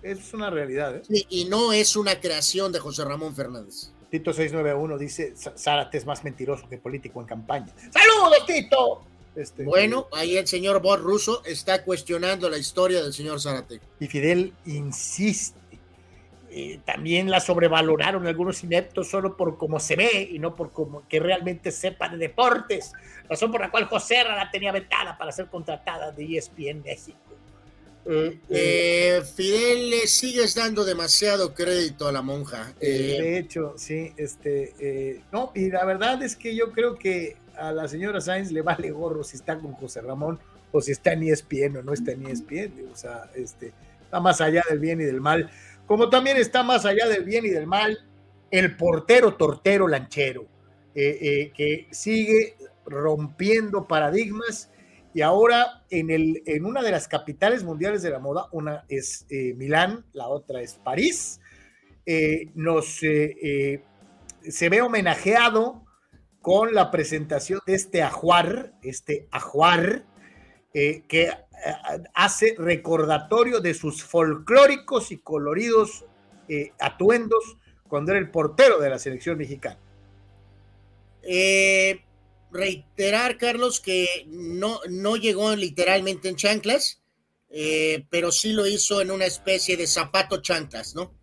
es 0.03 0.33
una 0.33 0.49
realidad. 0.49 1.03
Sí, 1.07 1.27
y 1.29 1.45
no 1.45 1.75
es 1.75 1.95
una 1.95 2.19
creación 2.19 2.73
de 2.73 2.81
José 2.81 3.05
Ramón 3.05 3.37
Fernández. 3.37 3.91
Tito 4.11 4.33
691 4.33 4.97
dice, 4.97 5.35
Zárate 5.37 5.99
es 5.99 6.07
más 6.07 6.25
mentiroso 6.25 6.67
que 6.67 6.79
político 6.79 7.21
en 7.21 7.27
campaña. 7.27 7.75
¡Saludos, 7.77 8.47
Tito! 8.47 9.05
Este, 9.37 9.65
bueno, 9.65 10.07
ahí 10.13 10.37
el 10.37 10.47
señor 10.47 10.81
Bor 10.81 11.01
Russo 11.01 11.43
está 11.45 11.83
cuestionando 11.83 12.49
la 12.49 12.59
historia 12.59 13.03
del 13.03 13.13
señor 13.13 13.41
Zárate. 13.41 13.81
Y 13.99 14.07
Fidel 14.07 14.53
insiste 14.67 15.59
eh, 16.57 16.79
también 16.85 17.29
la 17.33 17.41
sobrevaloraron 17.41 18.29
algunos 18.29 18.63
ineptos 18.63 19.11
solo 19.11 19.37
por 19.37 19.59
cómo 19.59 19.81
se 19.81 19.97
ve 19.97 20.29
y 20.31 20.39
no 20.39 20.55
por 20.55 20.71
cómo 20.71 21.03
que 21.09 21.19
realmente 21.19 21.73
sepa 21.73 22.09
de 22.09 22.17
deportes, 22.17 22.93
razón 23.29 23.51
por 23.51 23.61
la 23.61 23.73
cual 23.73 23.87
José 23.87 24.23
la 24.23 24.49
tenía 24.53 24.71
vetada 24.71 25.19
para 25.19 25.33
ser 25.33 25.47
contratada 25.47 26.13
de 26.13 26.37
ESPN 26.37 26.81
México. 26.85 27.19
Eh, 28.07 28.39
eh, 28.51 29.23
Fidel, 29.35 29.91
le 29.91 30.07
sigues 30.07 30.55
dando 30.55 30.85
demasiado 30.85 31.55
crédito 31.55 32.07
a 32.07 32.13
la 32.13 32.23
monja. 32.23 32.73
de 32.79 33.37
hecho, 33.37 33.75
sí, 33.77 34.13
este, 34.17 35.25
no, 35.33 35.51
y 35.57 35.73
la 35.73 35.85
verdad 35.85 36.23
es 36.23 36.37
que 36.37 36.55
yo 36.55 36.71
creo 36.71 36.95
que 36.95 37.37
a 37.59 37.73
la 37.73 37.89
señora 37.89 38.21
Sainz 38.21 38.51
le 38.51 38.63
vale 38.63 38.91
gorro 38.91 39.25
si 39.25 39.37
está 39.37 39.59
con 39.59 39.73
José 39.73 40.01
Ramón 40.01 40.39
o 40.73 40.81
si 40.81 40.93
está 40.93 41.13
en 41.13 41.23
ESPN 41.23 41.77
o 41.79 41.83
no 41.83 41.93
está 41.93 42.13
en 42.13 42.27
ESPN, 42.27 42.89
o 42.93 42.97
sea, 42.97 43.31
este, 43.35 43.73
está 44.03 44.21
más 44.21 44.41
allá 44.41 44.63
del 44.69 44.81
bien 44.81 45.01
y 45.01 45.05
del 45.05 45.21
mal. 45.21 45.51
Como 45.87 46.09
también 46.09 46.37
está 46.37 46.63
más 46.63 46.85
allá 46.85 47.07
del 47.07 47.25
bien 47.25 47.45
y 47.45 47.51
del 47.51 47.67
mal 47.67 47.99
el 48.51 48.77
portero 48.77 49.35
tortero 49.35 49.89
lanchero, 49.89 50.47
eh, 50.95 51.19
eh, 51.21 51.53
que 51.57 51.87
sigue 51.91 52.57
rompiendo 52.87 53.87
paradigmas 53.87 54.71
y 55.13 55.23
ahora 55.23 55.85
en, 55.91 56.11
el, 56.11 56.43
en 56.47 56.65
una 56.65 56.83
de 56.83 56.91
las 56.91 57.09
capitales 57.09 57.63
mundiales 57.65 58.03
de 58.03 58.11
la 58.11 58.19
moda, 58.19 58.49
una 58.53 58.85
es 58.89 59.27
eh, 59.31 59.55
Milán, 59.55 60.05
la 60.13 60.29
otra 60.29 60.61
es 60.61 60.75
París, 60.75 61.41
nos 62.55 62.87
se 62.97 64.69
ve 64.69 64.83
homenajeado 64.83 65.84
con 66.45 66.75
la 66.75 66.91
presentación 66.91 67.59
de 67.67 67.75
este 67.75 68.03
ajuar, 68.03 68.75
este 68.83 69.27
ajuar, 69.33 70.05
que 70.73 71.31
hace 72.15 72.55
recordatorio 72.59 73.61
de 73.61 73.75
sus 73.75 74.05
folclóricos 74.05 75.11
y 75.13 75.19
coloridos 75.19 76.05
eh, 76.49 76.73
atuendos 76.79 77.57
cuando 77.89 78.13
era 78.13 78.21
el 78.21 78.31
portero 78.31 78.79
de 78.79 78.91
la 78.91 78.99
selección 78.99 79.39
mexicana. 79.39 79.79
Eh, 81.23 82.03
reiterar, 82.51 83.39
Carlos, 83.39 83.81
que 83.81 84.27
no, 84.27 84.81
no 84.91 85.17
llegó 85.17 85.57
literalmente 85.57 86.29
en 86.29 86.37
chanclas, 86.37 87.03
eh, 87.49 88.05
pero 88.11 88.31
sí 88.31 88.53
lo 88.53 88.67
hizo 88.67 89.01
en 89.01 89.11
una 89.11 89.25
especie 89.25 89.77
de 89.77 89.87
zapato 89.87 90.43
chanclas, 90.43 90.95
¿no? 90.95 91.15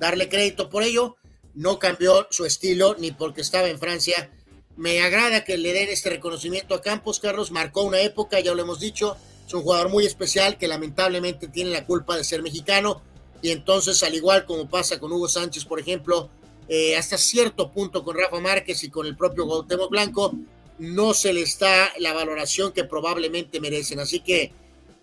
darle 0.00 0.30
crédito 0.30 0.70
por 0.70 0.82
ello, 0.82 1.16
no 1.54 1.78
cambió 1.78 2.26
su 2.30 2.44
estilo 2.44 2.96
ni 2.98 3.12
porque 3.12 3.40
estaba 3.40 3.68
en 3.68 3.78
Francia 3.78 4.30
me 4.76 5.02
agrada 5.02 5.44
que 5.44 5.56
le 5.56 5.72
den 5.72 5.88
este 5.88 6.10
reconocimiento 6.10 6.74
a 6.74 6.82
Campos. 6.82 7.20
Carlos 7.20 7.50
marcó 7.50 7.82
una 7.82 8.00
época, 8.00 8.40
ya 8.40 8.54
lo 8.54 8.62
hemos 8.62 8.80
dicho. 8.80 9.16
Es 9.46 9.54
un 9.54 9.62
jugador 9.62 9.88
muy 9.88 10.06
especial 10.06 10.58
que 10.58 10.68
lamentablemente 10.68 11.48
tiene 11.48 11.70
la 11.70 11.86
culpa 11.86 12.16
de 12.16 12.24
ser 12.24 12.42
mexicano. 12.42 13.02
Y 13.42 13.50
entonces, 13.50 14.02
al 14.02 14.14
igual 14.14 14.44
como 14.46 14.68
pasa 14.68 14.98
con 14.98 15.12
Hugo 15.12 15.28
Sánchez, 15.28 15.64
por 15.64 15.78
ejemplo, 15.78 16.30
eh, 16.68 16.96
hasta 16.96 17.18
cierto 17.18 17.70
punto 17.70 18.02
con 18.02 18.16
Rafa 18.16 18.40
Márquez 18.40 18.82
y 18.84 18.90
con 18.90 19.06
el 19.06 19.16
propio 19.16 19.46
Gautemo 19.46 19.88
Blanco, 19.88 20.34
no 20.78 21.14
se 21.14 21.32
le 21.32 21.42
está 21.42 21.92
la 21.98 22.12
valoración 22.12 22.72
que 22.72 22.84
probablemente 22.84 23.60
merecen. 23.60 24.00
Así 24.00 24.20
que, 24.20 24.52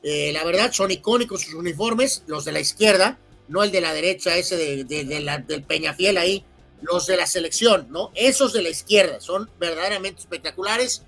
eh, 0.03 0.31
la 0.33 0.43
verdad, 0.43 0.71
son 0.73 0.91
icónicos 0.91 1.43
sus 1.43 1.53
uniformes, 1.53 2.23
los 2.27 2.43
de 2.43 2.51
la 2.51 2.59
izquierda, 2.59 3.19
no 3.51 3.63
el 3.63 3.71
de 3.71 3.81
la 3.81 3.93
derecha, 3.93 4.37
ese 4.37 4.83
de, 4.85 5.21
la, 5.21 5.37
del 5.39 5.63
Peñafiel 5.63 6.17
ahí 6.17 6.43
los 6.81 7.05
de 7.05 7.17
la 7.17 7.27
selección, 7.27 7.87
¿no? 7.89 8.11
Esos 8.15 8.53
de 8.53 8.63
la 8.63 8.69
izquierda 8.69 9.19
son 9.19 9.49
verdaderamente 9.59 10.21
espectaculares. 10.21 11.03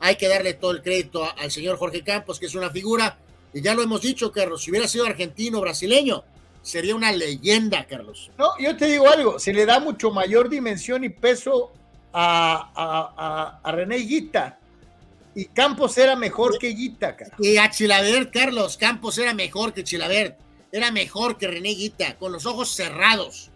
Hay 0.00 0.16
que 0.16 0.28
darle 0.28 0.54
todo 0.54 0.72
el 0.72 0.82
crédito 0.82 1.26
al 1.38 1.50
señor 1.50 1.78
Jorge 1.78 2.02
Campos, 2.02 2.38
que 2.38 2.46
es 2.46 2.54
una 2.54 2.68
figura, 2.68 3.16
y 3.54 3.62
ya 3.62 3.74
lo 3.74 3.82
hemos 3.82 4.02
dicho, 4.02 4.32
Carlos, 4.32 4.62
si 4.62 4.70
hubiera 4.70 4.88
sido 4.88 5.06
argentino 5.06 5.58
o 5.58 5.60
brasileño, 5.60 6.24
sería 6.60 6.96
una 6.96 7.12
leyenda, 7.12 7.86
Carlos. 7.86 8.30
No, 8.36 8.50
yo 8.58 8.76
te 8.76 8.86
digo 8.86 9.08
algo, 9.08 9.38
se 9.38 9.52
le 9.52 9.64
da 9.64 9.78
mucho 9.78 10.10
mayor 10.10 10.48
dimensión 10.48 11.04
y 11.04 11.08
peso 11.08 11.72
a, 12.12 13.60
a, 13.62 13.72
René 13.72 13.98
Guita. 13.98 14.58
Y 15.36 15.46
Campos 15.46 15.96
era 15.98 16.16
mejor 16.16 16.58
que 16.58 16.68
Guita, 16.68 17.16
Carlos. 17.16 17.38
Y 17.38 17.56
a 17.56 17.70
Chilavert, 17.70 18.32
Carlos, 18.32 18.76
Campos 18.76 19.18
era 19.18 19.32
mejor 19.34 19.72
que 19.72 19.84
Chilavert. 19.84 20.43
Era 20.74 20.90
mejor 20.90 21.38
que 21.38 21.46
René 21.46 21.68
Guita, 21.68 22.16
con 22.16 22.32
los 22.32 22.46
ojos 22.46 22.68
cerrados 22.68 23.48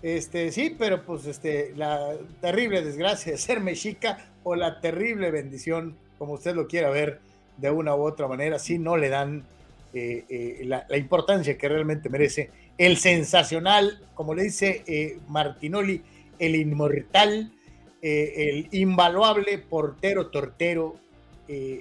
Este, 0.00 0.50
sí, 0.50 0.74
pero 0.78 1.04
pues 1.04 1.26
este, 1.26 1.74
la 1.76 2.16
terrible 2.40 2.80
desgracia 2.80 3.32
de 3.32 3.36
ser 3.36 3.60
mexica 3.60 4.30
o 4.44 4.54
la 4.54 4.80
terrible 4.80 5.30
bendición, 5.30 5.94
como 6.16 6.32
usted 6.32 6.54
lo 6.54 6.66
quiera 6.66 6.88
ver, 6.88 7.20
de 7.58 7.70
una 7.70 7.94
u 7.94 8.00
otra 8.00 8.28
manera, 8.28 8.58
si 8.58 8.78
no 8.78 8.96
le 8.96 9.10
dan 9.10 9.44
eh, 9.92 10.24
eh, 10.30 10.64
la, 10.64 10.86
importancia 10.96 11.58
que 11.58 11.68
realmente 11.68 12.08
merece. 12.08 12.50
El 12.78 12.96
sensacional, 12.96 14.00
como 14.14 14.34
le 14.34 14.44
dice 14.44 14.84
eh, 14.86 15.18
Martinoli, 15.28 16.00
el 16.38 16.56
inmortal, 16.56 17.52
el 18.00 18.68
invaluable 18.72 19.58
portero, 19.58 20.28
tortero, 20.28 20.96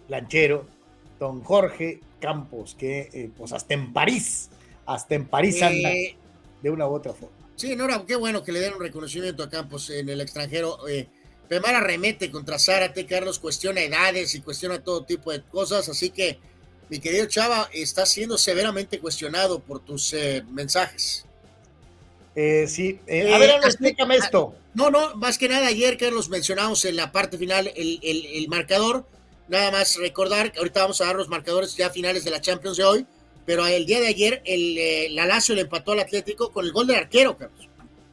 lanchero, 0.10 0.66
don 1.20 1.42
Jorge 1.42 2.02
Campos, 2.20 2.76
que 2.78 3.30
pues 3.38 3.54
hasta 3.54 3.76
en 3.76 3.94
París, 3.94 4.50
hasta 4.88 5.16
en 5.16 5.28
París 5.28 5.62
anda 5.62 5.90
de 6.62 6.70
una 6.70 6.88
u 6.88 6.96
otra 6.96 7.14
forma. 7.14 7.36
Sí, 7.56 7.76
Nora, 7.76 8.04
qué 8.08 8.16
bueno 8.16 8.44
que 8.44 8.52
le 8.52 8.60
den 8.60 8.74
un 8.74 8.80
reconocimiento 8.80 9.44
a 9.44 9.50
Campos 9.50 9.90
en 9.90 10.10
el 10.10 10.22
extranjero. 10.22 10.88
Eh, 10.88 11.08
Pemara 11.48 11.82
remete 11.82 12.32
contra 12.32 12.58
Zárate, 12.58 13.06
Carlos 13.06 13.40
cuestiona 13.40 13.82
edades 13.82 14.34
y 14.36 14.42
cuestiona 14.42 14.84
todo 14.84 15.04
tipo 15.04 15.32
de 15.32 15.42
cosas, 15.42 15.88
así 15.90 16.10
que 16.10 16.40
mi 16.90 17.00
querido 17.00 17.26
Chava 17.26 17.70
está 17.74 18.06
siendo 18.06 18.38
severamente 18.38 19.00
cuestionado 19.00 19.60
por 19.60 19.80
tus 19.80 20.14
eh, 20.14 20.44
mensajes. 20.50 21.26
Eh, 22.36 22.68
sí, 22.68 23.00
eh, 23.08 23.34
a 23.34 23.38
ver, 23.40 23.52
explícame 23.64 24.16
esto. 24.18 24.56
No, 24.74 24.92
no, 24.92 25.16
más 25.16 25.38
que 25.38 25.50
nada 25.50 25.68
ayer, 25.68 25.98
Carlos, 25.98 26.30
mencionamos 26.30 26.86
en 26.86 26.96
la 26.96 27.12
parte 27.12 27.38
final 27.38 27.72
el, 27.76 28.00
el 28.04 28.48
marcador. 28.48 29.06
Nada 29.48 29.72
más 29.72 29.96
recordar 29.98 30.52
que 30.52 30.60
ahorita 30.60 30.82
vamos 30.82 31.02
a 31.02 31.06
dar 31.06 31.16
los 31.16 31.30
marcadores 31.30 31.76
ya 31.76 31.90
finales 31.90 32.24
de 32.24 32.32
la 32.32 32.42
Champions 32.42 32.78
de 32.78 32.84
hoy 32.84 33.08
pero 33.48 33.66
el 33.66 33.86
día 33.86 34.02
de 34.02 34.08
ayer 34.08 34.42
el, 34.44 34.78
eh, 34.78 35.08
la 35.12 35.26
Lazio 35.26 35.56
le 35.56 35.62
empató 35.62 35.94
al 35.94 36.02
Atlético 36.02 36.52
con 36.52 36.66
el 36.66 36.74
gol 36.74 36.86
del 36.86 36.98
arquero, 36.98 37.38
Carlos. 37.38 37.70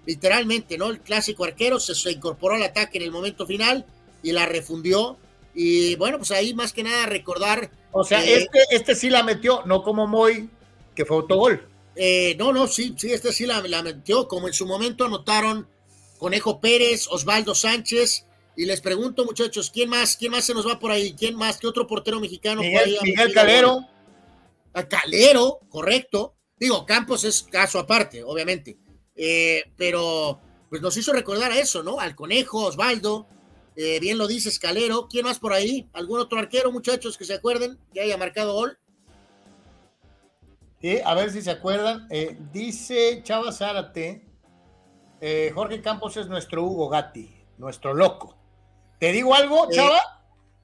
Literalmente, 0.07 0.79
¿no? 0.79 0.91
El 0.91 1.01
clásico 1.01 1.43
arquero 1.43 1.81
se, 1.81 2.13
incorporó 2.13 2.55
al 2.55 2.63
ataque 2.63 2.99
en 2.99 3.05
el 3.05 3.11
momento 3.11 3.45
final 3.45 3.85
y 4.23 4.31
la 4.31 4.47
refundió. 4.47 5.17
Y 5.53 5.97
bueno, 5.97 6.19
pues 6.19 6.31
ahí 6.31 6.55
más 6.55 6.73
que 6.73 6.85
nada 6.85 7.07
recordar. 7.07 7.69
O 7.91 8.05
sea, 8.05 8.25
este, 8.25 8.61
este 8.71 8.95
sí 8.95 9.11
la 9.11 9.25
metió, 9.25 9.63
no 9.67 9.83
como 9.83 10.07
Moy, 10.07 10.49
que 10.95 11.05
fue 11.05 11.17
autogol. 11.17 11.67
Eh, 11.97 12.37
no, 12.39 12.53
no, 12.53 12.69
sí, 12.69 12.95
sí, 12.97 13.13
este 13.13 13.33
sí 13.33 13.45
la, 13.45 13.61
la, 13.63 13.83
metió, 13.83 14.29
como 14.29 14.47
en 14.47 14.55
su 14.55 14.67
momento 14.67 15.05
anotaron 15.05 15.67
Conejo 16.19 16.61
Pérez, 16.61 17.09
Osvaldo 17.09 17.57
Sánchez. 17.57 18.25
Y 18.57 18.67
les 18.67 18.81
pregunto, 18.81 19.25
muchachos, 19.25 19.73
¿quién 19.75 19.91
más, 19.91 20.17
quién 20.17 20.31
más 20.31 20.45
se 20.45 20.55
nos 20.55 20.65
va 20.65 20.79
por 20.79 20.93
ahí? 20.93 21.13
¿Quién 21.19 21.35
más? 21.35 21.59
¿Qué 21.59 21.67
otro 21.67 21.89
portero 21.89 22.21
mexicano? 22.21 22.61
Miguel, 22.61 22.99
Miguel 23.03 23.33
Calero 23.33 23.85
a 24.75 24.89
Calero, 24.89 25.61
correcto. 25.69 26.35
Digo, 26.57 26.85
Campos 26.85 27.25
es 27.25 27.43
caso 27.43 27.79
aparte, 27.79 28.23
obviamente. 28.23 28.77
Eh, 29.17 29.63
pero 29.77 30.41
pues 30.69 30.83
nos 30.83 30.97
hizo 30.97 31.13
recordar 31.13 31.53
a 31.53 31.59
eso, 31.59 31.83
¿no? 31.83 32.01
Al 32.01 32.17
Conejo, 32.17 32.65
Osvaldo, 32.65 33.27
eh, 33.77 34.01
bien 34.01 34.19
lo 34.19 34.27
dices, 34.27 34.59
Calero. 34.59 35.09
¿Quién 35.09 35.25
más 35.25 35.39
por 35.39 35.53
ahí? 35.53 35.89
¿Algún 35.93 36.21
otro 36.21 36.39
arquero, 36.39 36.73
muchachos, 36.73 37.17
que 37.17 37.25
se 37.25 37.35
acuerden 37.35 37.79
que 37.93 38.01
haya 38.01 38.17
marcado 38.17 38.55
gol? 38.55 38.79
Sí, 40.81 40.99
a 41.05 41.15
ver 41.15 41.31
si 41.31 41.43
se 41.43 41.51
acuerdan. 41.51 42.07
Eh, 42.11 42.37
dice 42.53 43.23
Chava 43.23 43.53
Zárate, 43.53 44.27
Jorge 45.55 45.81
Campos 45.81 46.19
es 46.19 46.27
nuestro 46.27 46.65
Hugo 46.65 46.89
Gatti, 46.91 47.35
nuestro 47.57 47.95
loco. 47.95 48.37
¿Te 48.99 49.11
digo 49.13 49.35
algo, 49.35 49.69
Chava? 49.71 50.01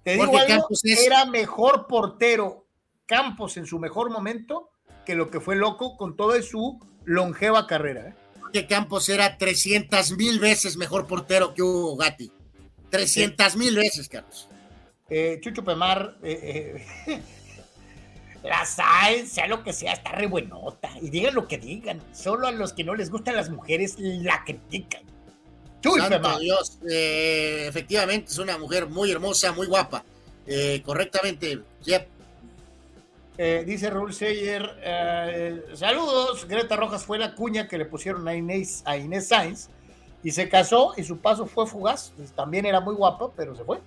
¿Te 0.02 0.12
digo 0.12 0.36
algo? 0.36 0.68
Era 0.82 1.24
mejor 1.24 1.86
portero 1.86 2.66
Campos 3.10 3.56
en 3.56 3.66
su 3.66 3.80
mejor 3.80 4.08
momento 4.08 4.70
que 5.04 5.16
lo 5.16 5.32
que 5.32 5.40
fue 5.40 5.56
loco 5.56 5.96
con 5.96 6.14
toda 6.16 6.40
su 6.42 6.78
longeva 7.04 7.66
carrera. 7.66 8.10
¿eh? 8.10 8.14
Que 8.52 8.68
Campos 8.68 9.08
era 9.08 9.36
300 9.36 10.12
mil 10.12 10.38
veces 10.38 10.76
mejor 10.76 11.08
portero 11.08 11.52
que 11.52 11.60
Hugo 11.60 11.96
Gatti. 11.96 12.30
300 12.88 13.56
mil 13.56 13.74
veces, 13.74 14.08
Carlos. 14.08 14.48
Eh, 15.08 15.40
Chucho 15.42 15.64
Pemar, 15.64 16.18
eh, 16.22 16.86
la 18.44 18.64
SAE, 18.64 19.26
sea 19.26 19.48
lo 19.48 19.64
que 19.64 19.72
sea, 19.72 19.94
está 19.94 20.12
re 20.12 20.28
buenota. 20.28 20.88
Y 21.02 21.10
digan 21.10 21.34
lo 21.34 21.48
que 21.48 21.58
digan. 21.58 22.00
Solo 22.12 22.46
a 22.46 22.52
los 22.52 22.72
que 22.72 22.84
no 22.84 22.94
les 22.94 23.10
gustan 23.10 23.34
las 23.34 23.50
mujeres 23.50 23.96
la 23.98 24.44
critican. 24.44 25.02
Chucho 25.80 26.08
Pemar. 26.08 26.38
Dios, 26.38 26.78
efectivamente 26.86 28.30
es 28.30 28.38
una 28.38 28.56
mujer 28.56 28.86
muy 28.86 29.10
hermosa, 29.10 29.50
muy 29.50 29.66
guapa. 29.66 30.04
correctamente, 30.84 31.60
Jeff 31.84 32.04
eh, 33.42 33.64
dice 33.64 33.88
Raúl 33.88 34.12
Seyer, 34.12 34.76
eh, 34.82 35.64
saludos, 35.72 36.46
Greta 36.46 36.76
Rojas 36.76 37.06
fue 37.06 37.18
la 37.18 37.34
cuña 37.34 37.66
que 37.68 37.78
le 37.78 37.86
pusieron 37.86 38.28
a 38.28 38.34
Inés, 38.34 38.82
a 38.84 38.98
Inés 38.98 39.28
Sainz 39.28 39.70
y 40.22 40.30
se 40.30 40.46
casó 40.50 40.92
y 40.98 41.04
su 41.04 41.16
paso 41.20 41.46
fue 41.46 41.66
fugaz. 41.66 42.12
Pues, 42.18 42.32
también 42.32 42.66
era 42.66 42.80
muy 42.80 42.94
guapa, 42.94 43.30
pero 43.34 43.56
se 43.56 43.64
fue. 43.64 43.78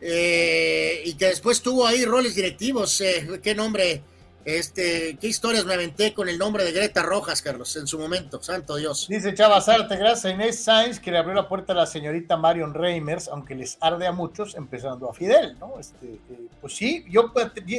Eh, 0.00 1.02
y 1.04 1.12
que 1.18 1.26
después 1.26 1.60
tuvo 1.60 1.86
ahí 1.86 2.06
roles 2.06 2.34
directivos. 2.34 3.02
¿Qué 3.42 3.54
nombre? 3.54 4.02
Este, 4.44 5.16
¿Qué 5.20 5.28
historias 5.28 5.64
me 5.64 5.74
aventé 5.74 6.12
con 6.12 6.28
el 6.28 6.36
nombre 6.36 6.64
de 6.64 6.72
Greta 6.72 7.02
Rojas, 7.02 7.42
Carlos, 7.42 7.76
en 7.76 7.86
su 7.86 7.96
momento? 7.98 8.42
Santo 8.42 8.74
Dios. 8.74 9.06
Dice 9.08 9.34
Chava 9.34 9.60
Zarte, 9.60 9.96
gracias 9.96 10.24
a 10.24 10.30
Inés 10.30 10.64
Sainz 10.64 10.98
que 10.98 11.12
le 11.12 11.18
abrió 11.18 11.34
la 11.34 11.48
puerta 11.48 11.72
a 11.72 11.76
la 11.76 11.86
señorita 11.86 12.36
Marion 12.36 12.74
Reimers, 12.74 13.28
aunque 13.28 13.54
les 13.54 13.78
arde 13.80 14.06
a 14.06 14.12
muchos, 14.12 14.56
empezando 14.56 15.08
a 15.08 15.14
Fidel, 15.14 15.56
¿no? 15.60 15.78
Este, 15.78 16.06
eh, 16.06 16.48
pues 16.60 16.74
sí, 16.74 17.04
yo 17.08 17.32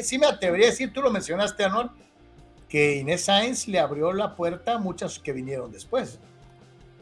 sí 0.04 0.18
me 0.18 0.28
atrevería 0.28 0.68
a 0.68 0.70
decir, 0.70 0.94
tú 0.94 1.02
lo 1.02 1.12
mencionaste, 1.12 1.66
Anual, 1.66 1.92
que 2.70 2.96
Inés 2.96 3.26
Sainz 3.26 3.68
le 3.68 3.80
abrió 3.80 4.14
la 4.14 4.36
puerta 4.36 4.76
a 4.76 4.78
muchas 4.78 5.20
que 5.20 5.34
vinieron 5.34 5.70
después. 5.70 6.18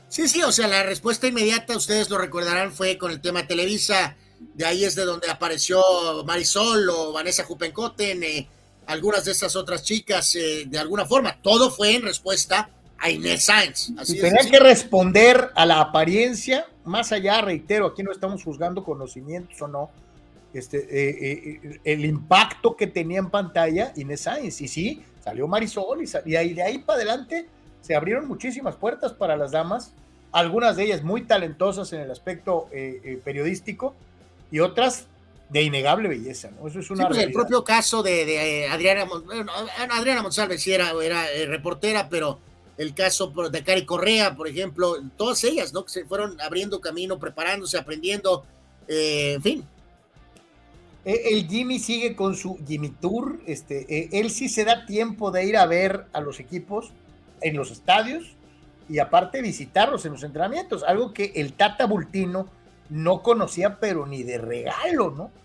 Sí, 0.09 0.27
sí, 0.27 0.41
o 0.41 0.51
sea, 0.51 0.67
la 0.67 0.83
respuesta 0.83 1.27
inmediata, 1.27 1.77
ustedes 1.77 2.09
lo 2.09 2.17
recordarán, 2.17 2.71
fue 2.71 2.97
con 2.97 3.11
el 3.11 3.21
tema 3.21 3.45
Televisa, 3.45 4.17
de 4.39 4.65
ahí 4.65 4.83
es 4.83 4.95
de 4.95 5.05
donde 5.05 5.29
apareció 5.29 5.81
Marisol 6.25 6.89
o 6.89 7.13
Vanessa 7.13 7.43
Jupencoten, 7.43 8.23
eh, 8.23 8.49
algunas 8.87 9.25
de 9.25 9.31
esas 9.31 9.55
otras 9.55 9.83
chicas 9.83 10.35
eh, 10.35 10.65
de 10.67 10.79
alguna 10.79 11.05
forma. 11.05 11.37
Todo 11.41 11.71
fue 11.71 11.95
en 11.95 12.03
respuesta 12.03 12.69
a 12.97 13.09
Inés 13.09 13.45
Sainz. 13.45 13.91
Así 13.97 14.19
tenía 14.19 14.49
que 14.49 14.59
responder 14.59 15.51
a 15.55 15.65
la 15.65 15.81
apariencia, 15.81 16.67
más 16.83 17.11
allá, 17.11 17.41
reitero, 17.41 17.87
aquí 17.87 18.03
no 18.03 18.11
estamos 18.11 18.43
juzgando 18.43 18.83
conocimientos 18.83 19.61
o 19.61 19.67
no, 19.67 19.89
este, 20.53 20.77
eh, 20.77 21.59
eh, 21.63 21.79
el 21.83 22.05
impacto 22.05 22.75
que 22.75 22.87
tenía 22.87 23.19
en 23.19 23.29
pantalla 23.29 23.93
Inés 23.95 24.21
Sainz. 24.21 24.61
Y 24.61 24.67
sí, 24.67 25.03
salió 25.23 25.47
Marisol 25.47 26.03
y, 26.25 26.35
ahí, 26.35 26.53
de 26.53 26.63
ahí 26.63 26.79
para 26.79 26.97
adelante 26.97 27.47
se 27.81 27.95
abrieron 27.95 28.27
muchísimas 28.27 28.75
puertas 28.75 29.13
para 29.13 29.35
las 29.35 29.51
damas, 29.51 29.93
algunas 30.31 30.75
de 30.75 30.83
ellas 30.83 31.03
muy 31.03 31.23
talentosas 31.23 31.91
en 31.93 32.01
el 32.01 32.11
aspecto 32.11 32.69
periodístico 33.23 33.95
y 34.51 34.59
otras 34.59 35.07
de 35.51 35.63
innegable 35.63 36.07
belleza, 36.07 36.49
¿no? 36.51 36.67
Eso 36.67 36.79
es 36.79 36.89
una 36.89 37.07
pues, 37.09 37.19
el 37.19 37.31
propio 37.31 37.63
caso 37.63 38.01
de, 38.01 38.25
de 38.25 38.63
eh, 38.63 38.67
Adriana, 38.69 39.03
bueno, 39.05 39.51
Adriana 39.89 40.23
Monsalve 40.23 40.57
sí 40.57 40.71
era, 40.71 40.91
era 41.03 41.29
eh, 41.29 41.45
reportera, 41.45 42.07
pero 42.07 42.39
el 42.77 42.93
caso 42.93 43.27
de 43.27 43.63
Cari 43.63 43.85
Correa, 43.85 44.33
por 44.33 44.47
ejemplo, 44.47 44.95
todas 45.17 45.43
ellas, 45.43 45.73
¿no? 45.73 45.83
Que 45.83 45.91
se 45.91 46.05
fueron 46.05 46.39
abriendo 46.39 46.79
camino, 46.79 47.19
preparándose, 47.19 47.77
aprendiendo, 47.77 48.45
eh, 48.87 49.33
en 49.35 49.41
fin. 49.41 49.65
El 51.03 51.47
Jimmy 51.47 51.79
sigue 51.79 52.15
con 52.15 52.35
su 52.35 52.59
Jimmy 52.65 52.89
Tour, 52.89 53.39
este, 53.47 54.17
él 54.17 54.29
sí 54.29 54.47
se 54.47 54.63
da 54.63 54.85
tiempo 54.85 55.31
de 55.31 55.45
ir 55.45 55.57
a 55.57 55.65
ver 55.65 56.05
a 56.13 56.21
los 56.21 56.39
equipos 56.39 56.91
en 57.41 57.57
los 57.57 57.71
estadios 57.71 58.35
y 58.87 58.99
aparte 58.99 59.41
visitarlos 59.41 60.05
en 60.05 60.11
los 60.11 60.23
entrenamientos, 60.23 60.83
algo 60.83 61.11
que 61.11 61.33
el 61.35 61.53
Tata 61.53 61.87
Bultino 61.87 62.47
no 62.89 63.23
conocía, 63.23 63.79
pero 63.79 64.05
ni 64.05 64.21
de 64.21 64.37
regalo, 64.37 65.09
¿no? 65.09 65.40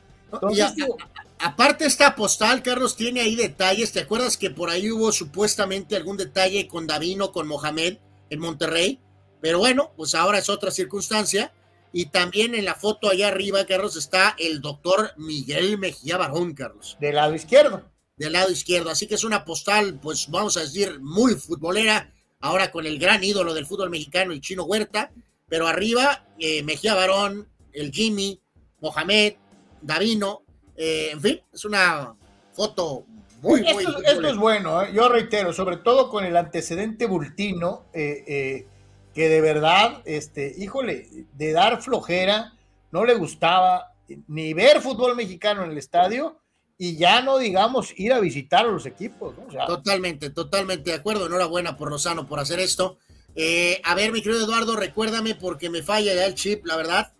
Aparte 1.38 1.86
esta 1.86 2.14
postal, 2.14 2.62
Carlos, 2.62 2.96
tiene 2.96 3.20
ahí 3.20 3.36
detalles. 3.36 3.92
¿Te 3.92 4.00
acuerdas 4.00 4.36
que 4.36 4.50
por 4.50 4.70
ahí 4.70 4.90
hubo 4.90 5.12
supuestamente 5.12 5.96
algún 5.96 6.16
detalle 6.16 6.66
con 6.68 6.86
Davino, 6.86 7.32
con 7.32 7.46
Mohamed 7.46 7.98
en 8.30 8.40
Monterrey? 8.40 9.00
Pero 9.40 9.58
bueno, 9.58 9.92
pues 9.96 10.14
ahora 10.14 10.38
es 10.38 10.48
otra 10.48 10.70
circunstancia. 10.70 11.52
Y 11.92 12.06
también 12.06 12.54
en 12.54 12.64
la 12.64 12.74
foto 12.74 13.08
allá 13.08 13.28
arriba, 13.28 13.64
Carlos, 13.64 13.96
está 13.96 14.34
el 14.38 14.60
doctor 14.60 15.12
Miguel 15.16 15.78
Mejía 15.78 16.16
Barón, 16.16 16.52
Carlos. 16.54 16.96
Del 17.00 17.14
lado 17.14 17.34
izquierdo. 17.34 17.90
Del 18.16 18.32
lado 18.32 18.50
izquierdo. 18.50 18.90
Así 18.90 19.06
que 19.06 19.14
es 19.14 19.24
una 19.24 19.44
postal, 19.44 19.98
pues 20.00 20.28
vamos 20.28 20.56
a 20.56 20.60
decir, 20.60 21.00
muy 21.00 21.34
futbolera. 21.34 22.12
Ahora 22.40 22.70
con 22.70 22.86
el 22.86 22.98
gran 22.98 23.24
ídolo 23.24 23.54
del 23.54 23.66
fútbol 23.66 23.88
mexicano, 23.88 24.32
el 24.32 24.40
chino 24.40 24.64
Huerta. 24.64 25.10
Pero 25.48 25.68
arriba, 25.68 26.26
eh, 26.38 26.62
Mejía 26.64 26.94
Barón, 26.94 27.48
el 27.72 27.92
Jimmy, 27.92 28.40
Mohamed, 28.80 29.34
Davino, 29.82 30.42
eh, 30.76 31.10
en 31.12 31.20
fin, 31.20 31.40
es 31.52 31.64
una 31.64 32.14
foto 32.52 33.04
muy, 33.42 33.62
muy... 33.62 33.84
Esto, 33.84 34.02
esto 34.02 34.28
es 34.28 34.36
bueno, 34.36 34.82
¿eh? 34.82 34.90
yo 34.92 35.08
reitero, 35.08 35.52
sobre 35.52 35.78
todo 35.78 36.10
con 36.10 36.24
el 36.24 36.36
antecedente 36.36 37.06
bultino, 37.06 37.84
eh, 37.92 38.66
que 39.14 39.28
de 39.28 39.40
verdad, 39.40 40.02
este, 40.04 40.54
híjole, 40.56 41.08
de 41.32 41.52
dar 41.52 41.82
flojera, 41.82 42.52
no 42.90 43.04
le 43.04 43.14
gustaba 43.14 43.92
ni 44.28 44.54
ver 44.54 44.80
fútbol 44.80 45.16
mexicano 45.16 45.64
en 45.64 45.70
el 45.70 45.78
estadio 45.78 46.40
y 46.78 46.96
ya 46.96 47.22
no 47.22 47.38
digamos 47.38 47.92
ir 47.96 48.12
a 48.12 48.20
visitar 48.20 48.66
a 48.66 48.70
los 48.70 48.86
equipos. 48.86 49.34
totalmente, 49.66 50.30
totalmente 50.30 50.90
de 50.90 50.96
acuerdo. 50.96 51.26
Enhorabuena 51.26 51.76
por 51.76 51.90
Lozano 51.90 52.26
por 52.26 52.38
hacer 52.38 52.60
esto. 52.60 52.98
Eh, 53.34 53.80
a 53.84 53.94
ver, 53.94 54.12
mi 54.12 54.22
querido 54.22 54.44
Eduardo, 54.44 54.76
recuérdame 54.76 55.34
porque 55.34 55.70
me 55.70 55.82
falla 55.82 56.14
ya 56.14 56.26
el 56.26 56.34
chip, 56.34 56.66
la 56.66 56.76
verdad. 56.76 57.12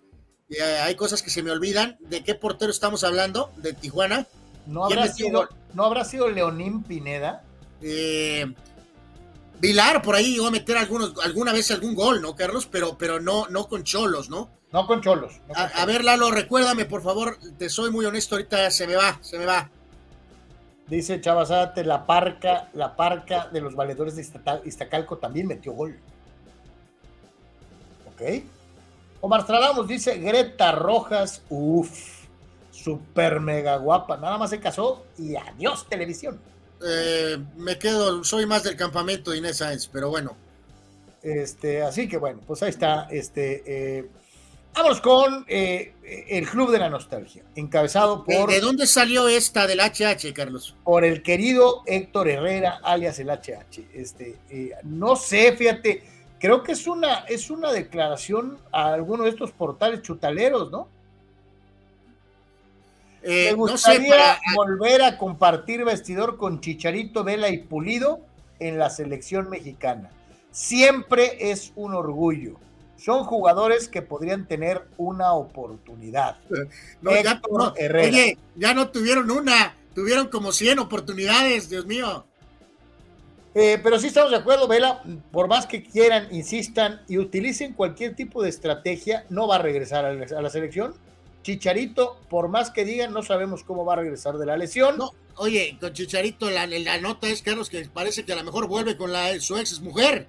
Eh, 0.49 0.62
hay 0.62 0.94
cosas 0.94 1.23
que 1.23 1.31
se 1.31 1.42
me 1.42 1.50
olvidan. 1.50 1.97
¿De 2.00 2.23
qué 2.23 2.34
portero 2.34 2.70
estamos 2.70 3.05
hablando? 3.05 3.50
¿De 3.57 3.73
Tijuana? 3.73 4.26
¿No 4.66 4.84
habrá, 4.84 5.08
sido, 5.08 5.49
¿no 5.75 5.84
habrá 5.84 6.05
sido 6.05 6.28
Leonín 6.28 6.83
Pineda? 6.83 7.44
Eh, 7.81 8.47
Vilar 9.60 10.02
por 10.02 10.15
ahí 10.15 10.34
llegó 10.34 10.49
a 10.49 10.50
meter 10.50 10.76
algunos, 10.76 11.15
alguna 11.25 11.52
vez 11.52 11.70
algún 11.70 11.94
gol, 11.94 12.20
¿no, 12.20 12.34
Carlos? 12.36 12.66
Pero, 12.66 12.99
pero 12.99 13.20
no, 13.20 13.49
no 13.49 13.68
con 13.68 13.84
Cholos, 13.84 14.28
¿no? 14.28 14.50
No 14.73 14.86
con 14.86 15.00
Cholos. 15.00 15.41
a, 15.55 15.86
ver, 15.86 16.05
Lalo, 16.05 16.31
recuérdame, 16.31 16.84
por 16.84 17.02
favor, 17.02 17.39
te 17.57 17.68
soy 17.70 17.91
muy 17.91 18.05
honesto, 18.05 18.34
ahorita 18.34 18.70
se 18.70 18.86
me 18.86 18.97
va, 18.97 19.18
se 19.23 19.39
me 19.39 19.47
va. 19.47 19.70
Dice 20.89 21.20
Chavazate, 21.20 21.84
la 21.84 22.07
parca, 22.07 22.68
la 22.75 22.94
parca 22.94 23.49
de 23.49 23.60
los 23.60 23.75
valedores 23.75 24.16
de 24.16 24.26
Iztacalco 24.65 25.18
también 25.18 25.47
metió 25.47 25.73
gol. 25.73 25.99
Ok. 28.12 28.44
Omar 29.26 29.42
Stradamos 29.42 29.88
dice 29.88 30.18
Greta 30.18 30.70
Rojas, 30.70 31.42
uff, 31.48 31.90
super 32.70 33.40
mega 33.40 33.76
guapa. 33.76 34.16
Nada 34.18 34.38
más 34.38 34.50
se 34.50 34.60
casó 34.60 35.05
y 35.18 35.34
adiós 35.34 35.84
televisión. 35.88 36.38
Eh, 36.80 37.36
me 37.56 37.76
quedo, 37.76 38.22
soy 38.22 38.46
más 38.46 38.62
del 38.62 38.76
campamento 38.76 39.32
de 39.32 39.38
Inés 39.38 39.56
Sáenz, 39.56 39.88
pero 39.88 40.10
bueno. 40.10 40.36
Este, 41.24 41.82
así 41.82 42.08
que 42.08 42.18
bueno, 42.18 42.40
pues 42.46 42.62
ahí 42.62 42.70
está. 42.70 43.08
Este, 43.10 43.64
eh, 43.98 44.08
vamos 44.72 45.00
con 45.00 45.44
eh, 45.48 45.94
el 46.28 46.48
Club 46.48 46.70
de 46.70 46.78
la 46.78 46.88
Nostalgia, 46.88 47.42
encabezado 47.56 48.22
por. 48.22 48.48
¿De 48.48 48.60
dónde 48.60 48.86
salió 48.86 49.26
esta 49.26 49.66
del 49.66 49.80
HH, 49.80 50.32
Carlos? 50.34 50.76
Por 50.84 51.05
el 51.05 51.24
querido 51.24 51.82
Héctor 51.86 52.28
Herrera, 52.28 52.78
alias 52.80 53.18
el 53.18 53.30
HH. 53.30 53.88
Este, 53.92 54.36
no 54.84 55.16
sé, 55.16 55.56
fíjate, 55.56 56.15
creo 56.47 56.62
que 56.62 56.73
es 56.73 56.86
una, 56.86 57.25
es 57.28 57.50
una 57.50 57.73
declaración 57.73 58.58
a 58.70 58.92
alguno 58.92 59.25
de 59.25 59.31
estos 59.31 59.50
portales 59.50 60.02
chutaleros, 60.02 60.70
¿no? 60.70 60.89
Me 63.25 63.52
gustaría 63.55 64.39
volver 64.55 65.02
a 65.02 65.18
compartir 65.18 65.84
vestidor 65.84 66.36
con 66.36 66.60
Chicharito, 66.60 67.25
Vela 67.25 67.49
y 67.49 67.58
Pulido 67.58 68.20
en 68.60 68.78
la 68.78 68.91
selección 68.91 69.50
mexicana. 69.50 70.10
Siempre 70.52 71.50
es 71.50 71.73
un 71.75 71.94
orgullo. 71.94 72.60
Son 72.97 73.25
jugadores 73.25 73.89
que 73.89 74.02
podrían 74.02 74.47
tener 74.47 74.86
una 74.99 75.33
oportunidad. 75.33 76.39
ya, 77.02 77.41
no, 77.50 77.75
oye, 77.76 78.39
ya 78.55 78.73
no 78.73 78.91
tuvieron 78.91 79.33
una, 79.33 79.75
tuvieron 79.97 80.28
como 80.28 80.52
100 80.52 80.78
oportunidades, 80.78 81.68
Dios 81.68 81.86
mío. 81.86 82.25
Eh, 83.58 83.80
pero 83.82 83.98
sí 83.98 84.08
estamos 84.08 84.30
de 84.30 84.36
acuerdo, 84.36 84.68
Vela, 84.68 85.02
por 85.32 85.48
más 85.48 85.66
que 85.66 85.82
quieran, 85.82 86.28
insistan 86.30 87.00
y 87.08 87.16
utilicen 87.16 87.72
cualquier 87.72 88.14
tipo 88.14 88.42
de 88.42 88.50
estrategia, 88.50 89.24
no 89.30 89.48
va 89.48 89.56
a 89.56 89.58
regresar 89.60 90.04
a 90.04 90.12
la 90.12 90.50
selección 90.50 90.94
Chicharito, 91.46 92.16
por 92.28 92.48
más 92.48 92.72
que 92.72 92.84
digan, 92.84 93.12
no 93.12 93.22
sabemos 93.22 93.62
cómo 93.62 93.84
va 93.84 93.92
a 93.92 93.96
regresar 93.96 94.36
de 94.36 94.46
la 94.46 94.56
lesión. 94.56 94.98
No, 94.98 95.12
oye, 95.36 95.78
con 95.80 95.92
Chicharito 95.92 96.50
la, 96.50 96.66
la 96.66 96.98
nota 96.98 97.28
es, 97.28 97.40
Carlos, 97.40 97.70
que 97.70 97.88
parece 97.88 98.24
que 98.24 98.32
a 98.32 98.36
lo 98.36 98.42
mejor 98.42 98.66
vuelve 98.66 98.96
con 98.96 99.12
la, 99.12 99.38
su 99.38 99.56
ex 99.56 99.80
mujer. 99.80 100.26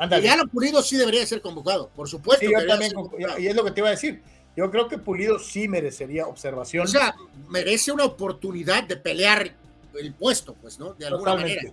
Y 0.00 0.20
ya 0.20 0.36
lo 0.36 0.48
Pulido 0.48 0.82
sí 0.82 0.96
debería 0.96 1.24
ser 1.26 1.42
convocado, 1.42 1.90
por 1.94 2.08
supuesto. 2.08 2.44
yo 2.44 2.66
también, 2.66 2.92
y 3.38 3.46
es 3.46 3.54
lo 3.54 3.62
que 3.62 3.70
te 3.70 3.82
iba 3.82 3.88
a 3.88 3.92
decir. 3.92 4.20
Yo 4.56 4.68
creo 4.72 4.88
que 4.88 4.98
Pulido 4.98 5.38
sí 5.38 5.68
merecería 5.68 6.26
observación. 6.26 6.86
O 6.86 6.88
sea, 6.88 7.14
merece 7.48 7.92
una 7.92 8.04
oportunidad 8.04 8.82
de 8.82 8.96
pelear 8.96 9.54
el 9.94 10.12
puesto, 10.12 10.54
pues, 10.54 10.76
¿no? 10.80 10.94
De 10.94 11.06
alguna 11.06 11.36
manera. 11.36 11.72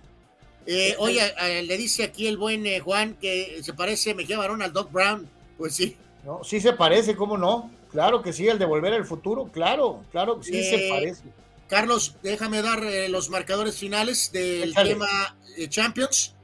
Eh, 0.66 0.94
oye, 0.98 1.32
le 1.62 1.76
dice 1.76 2.04
aquí 2.04 2.26
el 2.26 2.36
buen 2.36 2.66
eh, 2.66 2.80
Juan 2.80 3.14
que 3.14 3.60
se 3.62 3.72
parece 3.72 4.14
Mejía 4.14 4.38
Barón 4.38 4.62
al 4.62 4.72
Doc 4.72 4.92
Brown. 4.92 5.28
Pues 5.58 5.74
sí. 5.74 5.96
No, 6.24 6.44
sí 6.44 6.60
se 6.60 6.72
parece, 6.72 7.16
¿cómo 7.16 7.36
no? 7.36 7.70
Claro 7.90 8.22
que 8.22 8.32
sí, 8.32 8.46
el 8.46 8.58
de 8.58 8.66
Volver 8.66 8.92
al 8.92 9.04
Futuro, 9.04 9.50
claro, 9.52 10.04
claro 10.12 10.38
que 10.38 10.44
sí 10.44 10.64
se 10.64 10.86
eh, 10.86 10.90
parece. 10.90 11.22
Carlos, 11.68 12.16
déjame 12.22 12.62
dar 12.62 12.82
eh, 12.84 13.08
los 13.08 13.30
marcadores 13.30 13.76
finales 13.76 14.30
del 14.32 14.74
tema 14.74 15.36
eh, 15.56 15.68
Champions. 15.68 16.34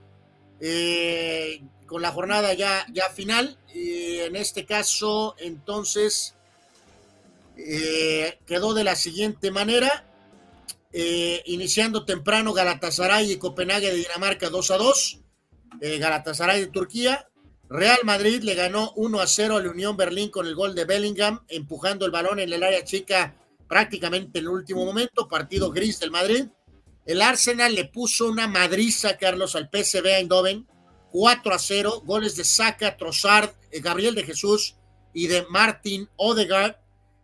con 1.86 2.02
la 2.02 2.10
jornada 2.10 2.52
ya, 2.54 2.86
ya 2.92 3.10
final. 3.10 3.58
en 3.72 4.34
este 4.34 4.64
caso, 4.64 5.36
entonces, 5.38 6.34
quedó 7.54 8.74
de 8.74 8.84
la 8.84 8.96
siguiente 8.96 9.50
manera. 9.50 10.04
Iniciando 11.46 12.04
temprano 12.04 12.52
Galatasaray 12.52 13.32
y 13.32 13.36
Copenhague 13.36 13.90
de 13.90 13.96
Dinamarca 13.96 14.48
2 14.48 14.70
a 14.70 14.76
2. 14.78 15.20
Galatasaray 15.80 16.60
de 16.60 16.66
Turquía, 16.68 17.28
Real 17.68 17.98
Madrid 18.04 18.42
le 18.42 18.54
ganó 18.54 18.92
1 18.94 19.20
a 19.20 19.26
0 19.26 19.56
a 19.56 19.62
la 19.62 19.70
Unión 19.70 19.96
Berlín 19.96 20.30
con 20.30 20.46
el 20.46 20.54
gol 20.54 20.74
de 20.74 20.84
Bellingham, 20.84 21.44
empujando 21.48 22.06
el 22.06 22.12
balón 22.12 22.38
en 22.38 22.52
el 22.52 22.62
área 22.62 22.84
chica 22.84 23.36
prácticamente 23.66 24.38
en 24.38 24.44
el 24.44 24.50
último 24.50 24.84
momento, 24.84 25.26
partido 25.26 25.72
gris 25.72 25.98
del 25.98 26.12
Madrid. 26.12 26.46
El 27.04 27.22
Arsenal 27.22 27.74
le 27.74 27.86
puso 27.86 28.28
una 28.28 28.46
madriza, 28.46 29.16
Carlos, 29.16 29.56
al 29.56 29.68
PSV 29.72 30.06
Eindhoven, 30.06 30.66
4 31.10 31.54
a 31.54 31.58
0, 31.58 32.02
goles 32.04 32.36
de 32.36 32.44
Saka, 32.44 32.96
Trossard, 32.96 33.50
eh, 33.70 33.80
Gabriel 33.80 34.14
de 34.14 34.24
Jesús 34.24 34.76
y 35.12 35.26
de 35.26 35.44
Martin 35.48 36.08
Odegaard, 36.16 36.76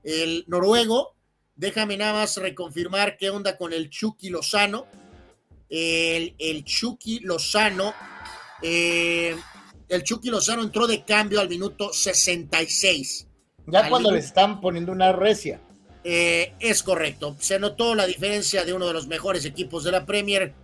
el 0.03 0.45
noruego. 0.49 1.15
Déjame 1.55 1.97
nada 1.97 2.15
más 2.15 2.37
reconfirmar 2.37 3.17
qué 3.17 3.31
onda 3.31 3.57
con 3.57 3.73
el 3.73 3.91
Chucky 3.91 4.31
Lozano. 4.31 4.87
El, 5.69 6.35
el 6.39 6.65
Chucky 6.65 7.21
Lozano 7.21 7.95
eh, 8.63 9.37
el 9.89 10.05
Chucky 10.05 10.31
Lozano 10.31 10.63
entró 10.63 10.87
de 10.87 11.05
cambio 11.05 11.41
al 11.41 11.49
minuto 11.49 11.93
66. 11.93 13.27
Ya 13.67 13.89
cuando 13.89 14.11
le 14.11 14.21
están 14.21 14.61
poniendo 14.61 14.93
una 14.93 15.13
recia. 15.13 15.61
Eh, 16.05 16.55
es 16.61 16.83
correcto. 16.83 17.37
Se 17.39 17.59
notó 17.59 17.95
la 17.95 18.07
diferencia 18.07 18.65
de 18.65 18.73
uno 18.73 18.87
de 18.87 18.95
los 18.95 19.07
mejores 19.07 19.45
equipos 19.45 19.85
de 19.85 19.93
la 19.93 20.07
Premier 20.07 20.55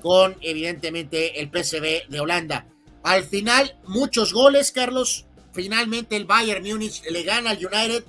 con, 0.00 0.36
evidentemente, 0.40 1.40
el 1.40 1.48
PSV 1.50 2.08
de 2.08 2.20
Holanda. 2.20 2.66
Al 3.02 3.24
final, 3.24 3.76
muchos 3.86 4.32
goles, 4.32 4.72
Carlos. 4.72 5.26
Finalmente, 5.52 6.16
el 6.16 6.26
Bayern 6.26 6.64
Múnich 6.64 7.02
le 7.10 7.22
gana 7.22 7.50
al 7.50 7.58
United 7.58 8.04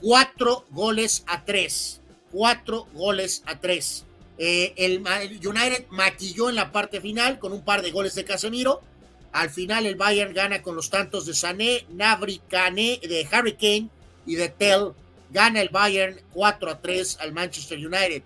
cuatro 0.00 0.64
goles 0.70 1.24
a 1.26 1.44
tres. 1.44 2.00
Cuatro 2.30 2.86
goles 2.94 3.42
a 3.46 3.58
tres. 3.58 4.04
Eh, 4.38 4.72
el 4.76 4.98
United 5.46 5.86
maquilló 5.90 6.48
en 6.48 6.56
la 6.56 6.72
parte 6.72 7.00
final 7.00 7.38
con 7.38 7.52
un 7.52 7.62
par 7.62 7.82
de 7.82 7.90
goles 7.90 8.14
de 8.14 8.24
Casemiro 8.24 8.82
al 9.32 9.50
final 9.50 9.86
el 9.86 9.94
Bayern 9.94 10.34
gana 10.34 10.62
con 10.62 10.74
los 10.74 10.90
tantos 10.90 11.26
de 11.26 11.34
Sané, 11.34 11.86
Nabri, 11.90 12.40
Kane, 12.48 13.00
de 13.02 13.28
Harry 13.30 13.52
Kane 13.52 13.88
y 14.26 14.34
de 14.34 14.48
Tell. 14.48 14.92
Gana 15.30 15.60
el 15.60 15.68
Bayern 15.68 16.20
4 16.32 16.70
a 16.70 16.80
3 16.80 17.18
al 17.20 17.32
Manchester 17.32 17.78
United. 17.78 18.22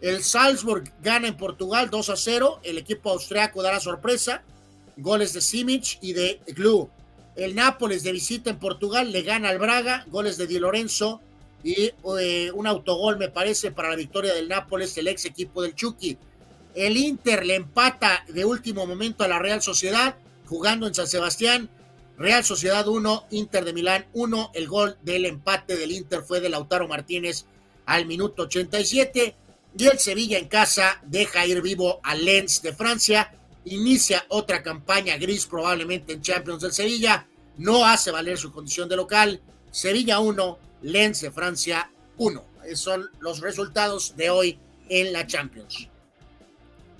El 0.00 0.22
Salzburg 0.22 0.84
gana 1.02 1.26
en 1.26 1.36
Portugal 1.36 1.90
2 1.90 2.10
a 2.10 2.16
0. 2.16 2.60
El 2.62 2.78
equipo 2.78 3.10
austriaco 3.10 3.62
da 3.62 3.72
la 3.72 3.80
sorpresa. 3.80 4.42
Goles 4.96 5.32
de 5.32 5.40
Simic 5.40 5.98
y 6.00 6.12
de 6.12 6.40
Glu. 6.46 6.88
El 7.36 7.54
Nápoles 7.54 8.02
de 8.02 8.12
visita 8.12 8.50
en 8.50 8.58
Portugal 8.58 9.10
le 9.10 9.22
gana 9.22 9.48
al 9.48 9.58
Braga. 9.58 10.04
Goles 10.08 10.36
de 10.36 10.46
Di 10.46 10.58
Lorenzo 10.58 11.20
y 11.64 11.92
eh, 12.20 12.50
un 12.52 12.66
autogol, 12.66 13.16
me 13.16 13.30
parece, 13.30 13.72
para 13.72 13.88
la 13.88 13.96
victoria 13.96 14.34
del 14.34 14.48
Nápoles, 14.48 14.96
el 14.98 15.08
ex 15.08 15.24
equipo 15.24 15.62
del 15.62 15.74
Chucky. 15.74 16.18
El 16.74 16.96
Inter 16.96 17.46
le 17.46 17.54
empata 17.54 18.24
de 18.28 18.44
último 18.44 18.86
momento 18.86 19.24
a 19.24 19.28
la 19.28 19.38
Real 19.38 19.62
Sociedad 19.62 20.16
jugando 20.46 20.86
en 20.86 20.94
San 20.94 21.06
Sebastián. 21.06 21.70
Real 22.18 22.44
Sociedad 22.44 22.86
1, 22.86 23.26
Inter 23.30 23.64
de 23.64 23.72
Milán 23.72 24.06
1. 24.12 24.52
El 24.54 24.68
gol 24.68 24.96
del 25.02 25.24
empate 25.24 25.76
del 25.76 25.92
Inter 25.92 26.22
fue 26.22 26.40
de 26.40 26.48
Lautaro 26.48 26.86
Martínez 26.86 27.46
al 27.86 28.06
minuto 28.06 28.42
87. 28.42 29.34
Y 29.76 29.86
el 29.86 29.98
Sevilla 29.98 30.38
en 30.38 30.48
casa 30.48 31.00
deja 31.04 31.46
ir 31.46 31.60
vivo 31.62 31.98
a 32.02 32.14
Lens 32.14 32.62
de 32.62 32.72
Francia. 32.72 33.32
Inicia 33.66 34.24
otra 34.28 34.62
campaña 34.62 35.16
gris 35.16 35.46
probablemente 35.46 36.12
en 36.12 36.22
Champions 36.22 36.62
del 36.62 36.72
Sevilla. 36.72 37.26
No 37.56 37.86
hace 37.86 38.10
valer 38.10 38.36
su 38.36 38.52
condición 38.52 38.88
de 38.88 38.96
local. 38.96 39.40
Sevilla 39.70 40.20
1, 40.20 40.58
Lens 40.82 41.20
de 41.20 41.30
Francia 41.30 41.90
1. 42.18 42.44
Esos 42.66 42.80
son 42.80 43.10
los 43.20 43.40
resultados 43.40 44.16
de 44.16 44.30
hoy 44.30 44.58
en 44.88 45.12
la 45.12 45.26
Champions. 45.26 45.88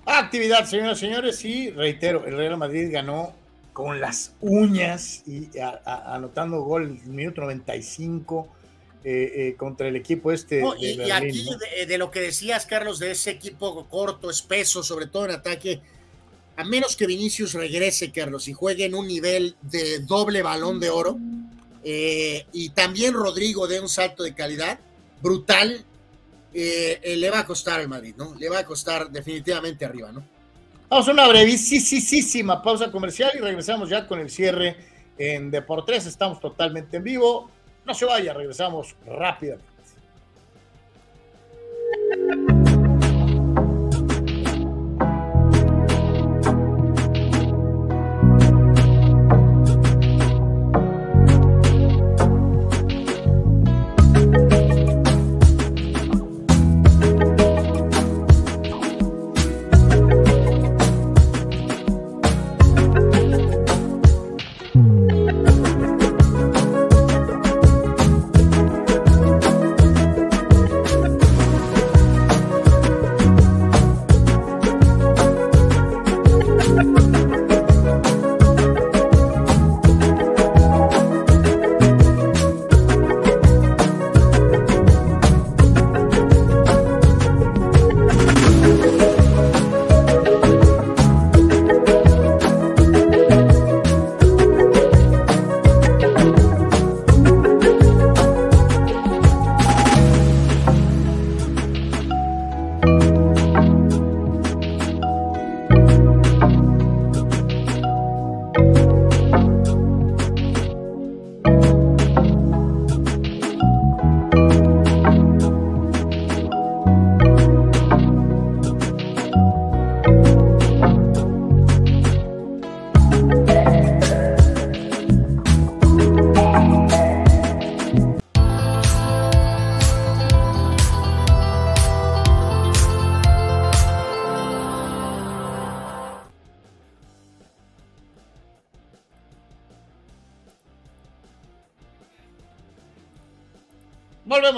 Actividad, 0.06 0.66
señoras 0.66 0.98
y 0.98 1.00
señores, 1.00 1.44
y 1.44 1.70
reitero, 1.70 2.26
el 2.26 2.36
Real 2.36 2.58
Madrid 2.58 2.88
ganó 2.92 3.34
con 3.72 4.00
las 4.00 4.34
uñas 4.40 5.22
y 5.26 5.48
anotando 5.84 6.60
gol 6.60 6.84
en 6.84 7.02
el 7.04 7.10
minuto 7.10 7.40
95 7.40 8.48
eh, 9.02 9.32
eh, 9.34 9.54
contra 9.56 9.88
el 9.88 9.96
equipo 9.96 10.30
este. 10.30 10.62
y, 10.78 11.10
aquí 11.10 11.46
de, 11.86 11.98
lo 11.98 12.10
que 12.10 12.20
decías, 12.20 12.66
Carlos, 12.66 12.98
de 12.98 13.10
ese 13.10 13.30
equipo 13.30 13.86
corto, 13.88 14.30
espeso, 14.30 14.82
sobre 14.82 15.06
todo 15.06 15.24
en 15.24 15.32
ataque, 15.32 15.80
a 16.56 16.64
menos 16.64 16.96
que 16.96 17.06
Vinicius 17.06 17.54
regrese, 17.54 18.12
Carlos, 18.12 18.48
y 18.48 18.52
juegue 18.52 18.84
en 18.84 18.94
un 18.94 19.06
nivel 19.06 19.56
de 19.62 20.00
doble 20.00 20.42
balón 20.42 20.80
de 20.80 20.90
oro, 20.90 21.18
eh, 21.82 22.46
y 22.52 22.70
también 22.70 23.12
Rodrigo 23.12 23.66
dé 23.66 23.80
un 23.80 23.88
salto 23.88 24.22
de 24.22 24.34
calidad 24.34 24.78
brutal, 25.20 25.84
eh, 26.52 27.00
eh, 27.02 27.16
le 27.16 27.30
va 27.30 27.40
a 27.40 27.46
costar 27.46 27.80
al 27.80 27.88
Madrid, 27.88 28.14
¿no? 28.16 28.34
Le 28.36 28.48
va 28.48 28.60
a 28.60 28.64
costar 28.64 29.10
definitivamente 29.10 29.84
arriba, 29.84 30.12
¿no? 30.12 30.24
Vamos 30.88 31.08
a 31.08 31.12
una 31.12 31.26
brevísima 31.26 32.62
pausa 32.62 32.92
comercial 32.92 33.32
y 33.34 33.38
regresamos 33.38 33.88
ya 33.88 34.06
con 34.06 34.20
el 34.20 34.30
cierre 34.30 34.76
en 35.18 35.50
Deportes. 35.50 36.06
Estamos 36.06 36.40
totalmente 36.40 36.98
en 36.98 37.04
vivo. 37.04 37.50
No 37.84 37.94
se 37.94 38.04
vaya, 38.04 38.32
regresamos 38.32 38.94
rápidamente. 39.04 39.73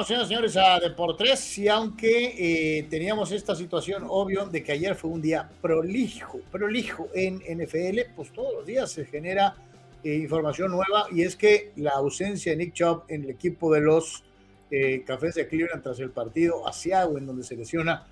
Volvemos, 0.09 0.29
señores, 0.29 0.53
señores, 0.53 0.57
a 0.57 0.89
Deportes. 0.89 1.59
Y 1.59 1.69
aunque 1.69 2.79
eh, 2.79 2.87
teníamos 2.89 3.33
esta 3.33 3.57
situación, 3.57 4.05
obvio, 4.09 4.47
de 4.47 4.63
que 4.63 4.71
ayer 4.71 4.95
fue 4.95 5.11
un 5.11 5.21
día 5.21 5.49
prolijo, 5.61 6.39
prolijo 6.53 7.09
en 7.13 7.39
NFL, 7.39 8.15
pues 8.15 8.33
todos 8.33 8.55
los 8.55 8.67
días 8.67 8.93
se 8.93 9.05
genera 9.05 9.57
eh, 10.05 10.15
información 10.15 10.71
nueva. 10.71 11.07
Y 11.11 11.23
es 11.23 11.35
que 11.35 11.73
la 11.77 11.91
ausencia 11.93 12.53
de 12.53 12.59
Nick 12.59 12.75
Chubb 12.75 13.03
en 13.09 13.25
el 13.25 13.31
equipo 13.31 13.73
de 13.73 13.81
los 13.81 14.23
eh, 14.71 15.03
Cafés 15.05 15.35
de 15.35 15.49
Cleveland 15.49 15.83
tras 15.83 15.99
el 15.99 16.11
partido 16.11 16.69
asiago, 16.69 17.19
en 17.19 17.27
donde 17.27 17.43
se 17.43 17.57
lesiona 17.57 18.07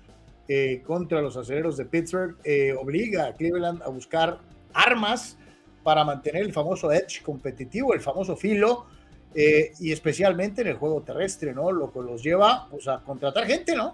contra 0.85 1.21
los 1.21 1.35
aceleros 1.37 1.75
de 1.75 1.85
Pittsburgh, 1.85 2.35
obliga 2.77 3.25
a 3.25 3.33
Cleveland 3.33 3.81
a 3.81 3.89
buscar 3.89 4.37
armas 4.73 5.39
para 5.81 6.03
mantener 6.03 6.43
el 6.43 6.53
famoso 6.53 6.91
edge 6.91 7.23
competitivo, 7.23 7.95
el 7.95 8.01
famoso 8.01 8.35
filo 8.35 8.85
eh, 9.37 9.73
y 9.81 9.91
especialmente 9.91 10.61
en 10.61 10.67
el 10.67 10.77
juego 10.77 11.01
terrestre, 11.01 11.53
¿no? 11.53 11.69
Lo 11.69 11.91
que 11.91 11.99
los 11.99 12.23
lleva 12.23 12.69
pues, 12.71 12.87
a 12.87 13.01
contratar 13.01 13.45
gente, 13.45 13.75
¿no? 13.75 13.93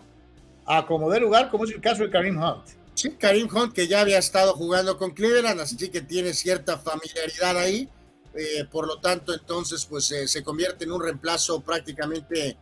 A 0.65 0.85
como 0.85 1.09
de 1.09 1.19
lugar, 1.19 1.49
como 1.49 1.63
es 1.63 1.71
el 1.71 1.81
caso 1.81 2.03
de 2.03 2.11
Karim 2.11 2.39
Hunt. 2.39 2.63
Sí, 2.93 3.15
Karim 3.17 3.49
Hunt, 3.51 3.73
que 3.73 3.87
ya 3.87 4.01
había 4.01 4.19
estado 4.19 4.53
jugando 4.53 4.99
con 4.99 5.11
Cleveland, 5.11 5.59
así 5.59 5.89
que 5.89 6.01
tiene 6.01 6.35
cierta 6.35 6.77
familiaridad 6.77 7.57
ahí. 7.57 7.89
Eh, 8.35 8.65
por 8.69 8.85
lo 8.85 8.99
tanto, 8.99 9.33
entonces, 9.33 9.83
pues 9.85 10.11
eh, 10.11 10.27
se 10.27 10.43
convierte 10.43 10.85
en 10.85 10.91
un 10.91 11.01
reemplazo 11.01 11.59
prácticamente 11.61 12.57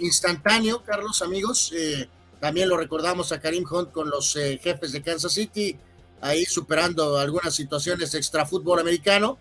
instantáneo, 0.00 0.82
Carlos, 0.82 1.20
amigos. 1.20 1.74
también 2.40 2.70
lo 2.70 2.78
recordamos 2.78 3.32
a 3.32 3.38
Karim 3.38 3.66
Hunt 3.70 3.92
con 3.92 4.08
los 4.08 4.32
jefes 4.32 4.92
de 4.92 5.02
Kansas 5.02 5.32
City, 5.32 5.76
ahí 6.22 6.46
superando 6.46 7.18
algunas 7.18 7.54
situaciones 7.54 8.14
extra 8.14 8.46
fútbol 8.46 8.80
americano 8.80 9.36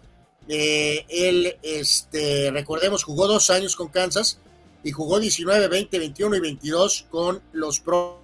eh, 0.52 1.06
él, 1.10 1.58
este, 1.62 2.50
recordemos, 2.50 3.04
jugó 3.04 3.28
dos 3.28 3.52
años 3.52 3.76
con 3.76 3.90
Kansas 3.90 4.40
y 4.84 4.90
jugó 4.92 5.20
19, 5.20 5.68
20, 5.68 6.00
21 6.00 6.36
y 6.36 6.40
22 6.40 7.06
con 7.12 7.40
los 7.52 7.80
propios 7.80 8.20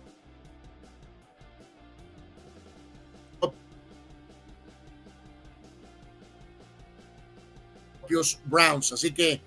Browns. 8.46 8.92
Así 8.92 9.14
que, 9.14 9.42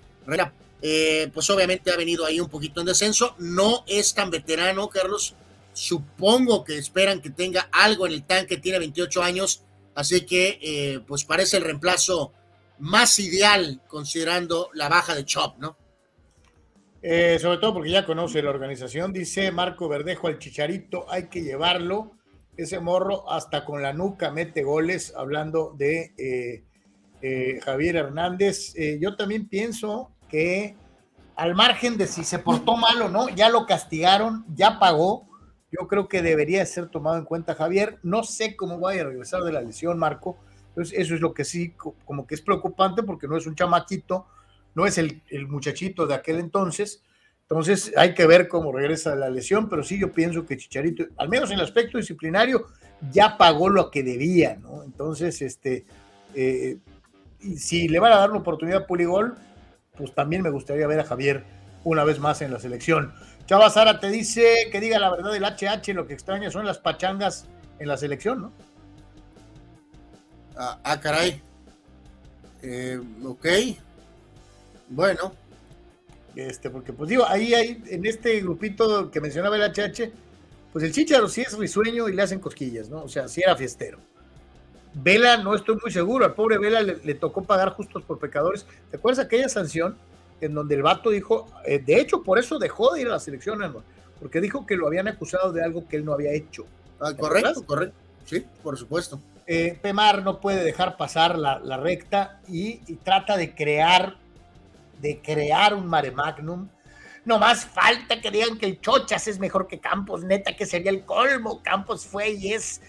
eh, 0.81 1.29
pues 1.33 1.49
obviamente 1.49 1.91
ha 1.91 1.97
venido 1.97 2.25
ahí 2.25 2.39
un 2.39 2.47
poquito 2.47 2.79
en 2.79 2.85
descenso. 2.85 3.35
No 3.39 3.83
es 3.87 4.13
tan 4.13 4.29
veterano, 4.29 4.87
Carlos. 4.87 5.35
Supongo 5.73 6.63
que 6.63 6.77
esperan 6.77 7.21
que 7.21 7.29
tenga 7.29 7.67
algo 7.73 8.07
en 8.07 8.13
el 8.13 8.23
tanque. 8.23 8.55
Tiene 8.55 8.79
28 8.79 9.21
años. 9.21 9.63
Así 9.95 10.21
que, 10.21 10.59
eh, 10.61 11.01
pues 11.05 11.25
parece 11.25 11.57
el 11.57 11.63
reemplazo 11.63 12.31
más 12.79 13.19
ideal 13.19 13.81
considerando 13.87 14.69
la 14.73 14.89
baja 14.89 15.15
de 15.15 15.25
Chop, 15.25 15.57
¿no? 15.59 15.77
Eh, 17.01 17.39
sobre 17.39 17.59
todo 17.59 17.75
porque 17.75 17.91
ya 17.91 18.05
conoce 18.05 18.41
la 18.41 18.49
organización, 18.49 19.13
dice 19.13 19.51
Marco 19.51 19.87
Verdejo 19.87 20.27
al 20.27 20.37
Chicharito, 20.37 21.05
hay 21.09 21.27
que 21.27 21.41
llevarlo, 21.41 22.11
ese 22.57 22.81
morro 22.81 23.31
hasta 23.31 23.63
con 23.63 23.81
la 23.81 23.93
nuca 23.93 24.31
mete 24.31 24.63
goles, 24.63 25.13
hablando 25.15 25.73
de 25.77 26.13
eh, 26.17 26.65
eh, 27.21 27.61
Javier 27.63 27.95
Hernández. 27.95 28.73
yo 28.99 29.15
también 29.15 29.47
pienso 29.47 30.11
que 30.27 30.75
al 31.37 31.55
margen 31.55 31.97
de 31.97 32.05
si 32.05 32.25
se 32.25 32.39
portó 32.39 32.75
mal 32.75 33.01
o 33.01 33.07
no, 33.07 33.29
ya 33.29 33.47
lo 33.47 33.65
castigaron, 33.65 34.43
ya 34.53 34.77
pagó, 34.77 35.29
yo 35.71 35.87
creo 35.87 36.09
que 36.09 36.21
debería 36.21 36.65
ser 36.65 36.89
tomado 36.89 37.17
en 37.17 37.25
cuenta 37.25 37.55
Javier. 37.55 37.99
No 38.03 38.23
sé 38.23 38.55
cómo 38.55 38.79
vaya 38.79 39.01
a 39.01 39.05
regresar 39.05 39.43
de 39.43 39.53
la 39.53 39.61
lesión, 39.61 39.97
Marco, 39.97 40.37
entonces, 40.79 40.97
eso 40.97 41.13
es 41.13 41.19
lo 41.19 41.33
que 41.33 41.43
sí, 41.43 41.73
como 42.05 42.25
que 42.25 42.35
es 42.35 42.41
preocupante 42.41 43.03
porque 43.03 43.27
no 43.27 43.35
es 43.35 43.45
un 43.45 43.53
chamaquito, 43.53 44.27
no 44.75 44.85
es 44.85 44.97
el, 44.97 45.21
muchachito 45.49 46.07
de 46.07 46.13
aquel 46.13 46.39
entonces. 46.39 47.03
Entonces, 47.41 47.91
hay 47.97 48.13
que 48.13 48.25
ver 48.25 48.47
cómo 48.47 48.71
regresa 48.71 49.13
la 49.17 49.29
lesión, 49.29 49.67
pero 49.67 49.83
sí 49.83 49.99
yo 49.99 50.13
pienso 50.13 50.45
que 50.45 50.55
Chicharito, 50.55 51.03
al 51.17 51.27
menos 51.27 51.51
en 51.51 51.57
el 51.57 51.65
aspecto 51.65 51.97
disciplinario, 51.97 52.67
ya 53.11 53.37
pagó 53.37 53.67
lo 53.67 53.91
que 53.91 54.03
debía, 54.03 54.55
¿no? 54.55 54.83
Entonces, 54.83 55.41
este, 55.41 55.85
eh, 56.33 56.77
si 57.57 57.89
le 57.89 57.99
van 57.99 58.13
a 58.13 58.17
dar 58.17 58.29
una 58.29 58.39
oportunidad 58.39 58.83
a 58.83 58.87
Puligol, 58.87 59.35
pues 59.97 60.15
también 60.15 60.43
me 60.43 60.49
gustaría 60.49 60.87
ver 60.87 61.01
a 61.01 61.03
Javier 61.03 61.43
una 61.83 62.05
vez 62.05 62.19
más 62.19 62.41
en 62.41 62.53
la 62.53 62.59
selección. 62.59 63.11
Chava 63.47 63.69
Sara 63.69 63.99
te 63.99 64.09
dice 64.09 64.69
que 64.71 64.79
diga 64.79 64.97
la 64.97 65.09
verdad 65.09 65.33
del 65.33 65.43
HH, 65.43 65.93
lo 65.93 66.07
que 66.07 66.13
extraña 66.13 66.49
son 66.51 66.65
las 66.65 66.77
pachangas 66.77 67.49
en 67.79 67.89
la 67.89 67.97
selección, 67.97 68.41
¿no? 68.41 68.68
Ah, 70.61 70.77
ah, 70.83 70.99
caray. 70.99 71.41
Eh, 72.61 72.99
ok. 73.23 73.47
Bueno. 74.89 75.31
Este, 76.35 76.69
porque 76.69 76.91
pues 76.91 77.09
digo, 77.09 77.25
ahí 77.25 77.53
hay, 77.53 77.81
en 77.87 78.05
este 78.05 78.41
grupito 78.41 79.09
que 79.09 79.21
mencionaba 79.21 79.55
el 79.55 79.63
HH, 79.63 80.11
pues 80.71 80.83
el 80.83 80.91
Chicharo 80.91 81.29
sí 81.29 81.41
es 81.41 81.57
risueño 81.57 82.09
y 82.09 82.13
le 82.13 82.21
hacen 82.21 82.39
cosquillas, 82.39 82.89
¿no? 82.89 83.03
O 83.03 83.07
sea, 83.07 83.27
sí 83.29 83.41
era 83.41 83.55
fiestero. 83.55 83.99
Vela, 84.93 85.37
no 85.37 85.55
estoy 85.55 85.77
muy 85.81 85.91
seguro, 85.91 86.25
al 86.25 86.33
pobre 86.33 86.57
Vela 86.57 86.81
le, 86.81 87.15
tocó 87.15 87.43
pagar 87.43 87.69
justos 87.71 88.03
por 88.03 88.19
pecadores. 88.19 88.65
¿Te 88.91 88.97
acuerdas 88.97 89.25
aquella 89.25 89.47
sanción 89.47 89.97
en 90.41 90.53
donde 90.53 90.75
el 90.75 90.83
vato 90.83 91.09
dijo, 91.09 91.47
eh, 91.65 91.79
de 91.79 91.99
hecho, 91.99 92.21
por 92.21 92.37
eso 92.37 92.59
dejó 92.59 92.93
de 92.93 93.01
ir 93.01 93.07
a 93.07 93.11
la 93.11 93.19
selección, 93.19 93.59
porque 94.19 94.41
dijo 94.41 94.65
que 94.65 94.75
lo 94.75 94.87
habían 94.87 95.07
acusado 95.07 95.53
de 95.53 95.63
algo 95.63 95.87
que 95.87 95.95
él 95.95 96.05
no 96.05 96.13
había 96.13 96.33
hecho. 96.33 96.65
Ah, 96.99 97.13
correcto, 97.13 97.65
correcto. 97.65 97.95
Sí, 98.25 98.45
por 98.61 98.77
supuesto. 98.77 99.19
Eh, 99.51 99.79
Pemar 99.81 100.21
no 100.21 100.39
puede 100.39 100.63
dejar 100.63 100.95
pasar 100.95 101.35
la, 101.35 101.77
recta 101.77 102.39
y, 102.47 102.75
trata 102.97 103.35
de 103.35 103.55
crear, 103.55 104.15
de 105.01 105.19
crear 105.23 105.73
un 105.73 105.87
mare 105.87 106.11
magnum. 106.11 106.69
No 107.25 107.39
más 107.39 107.65
falta 107.65 108.21
que 108.21 108.29
digan 108.29 108.59
que 108.59 108.67
el 108.67 108.79
Chochas 108.79 109.27
es 109.27 109.39
mejor 109.39 109.67
que 109.67 109.79
Campos, 109.79 110.23
neta 110.23 110.55
que 110.55 110.67
sería 110.67 110.91
el 110.91 111.03
colmo. 111.03 111.63
Campos 111.63 112.05
fue 112.05 112.29
y 112.29 112.53
es 112.53 112.79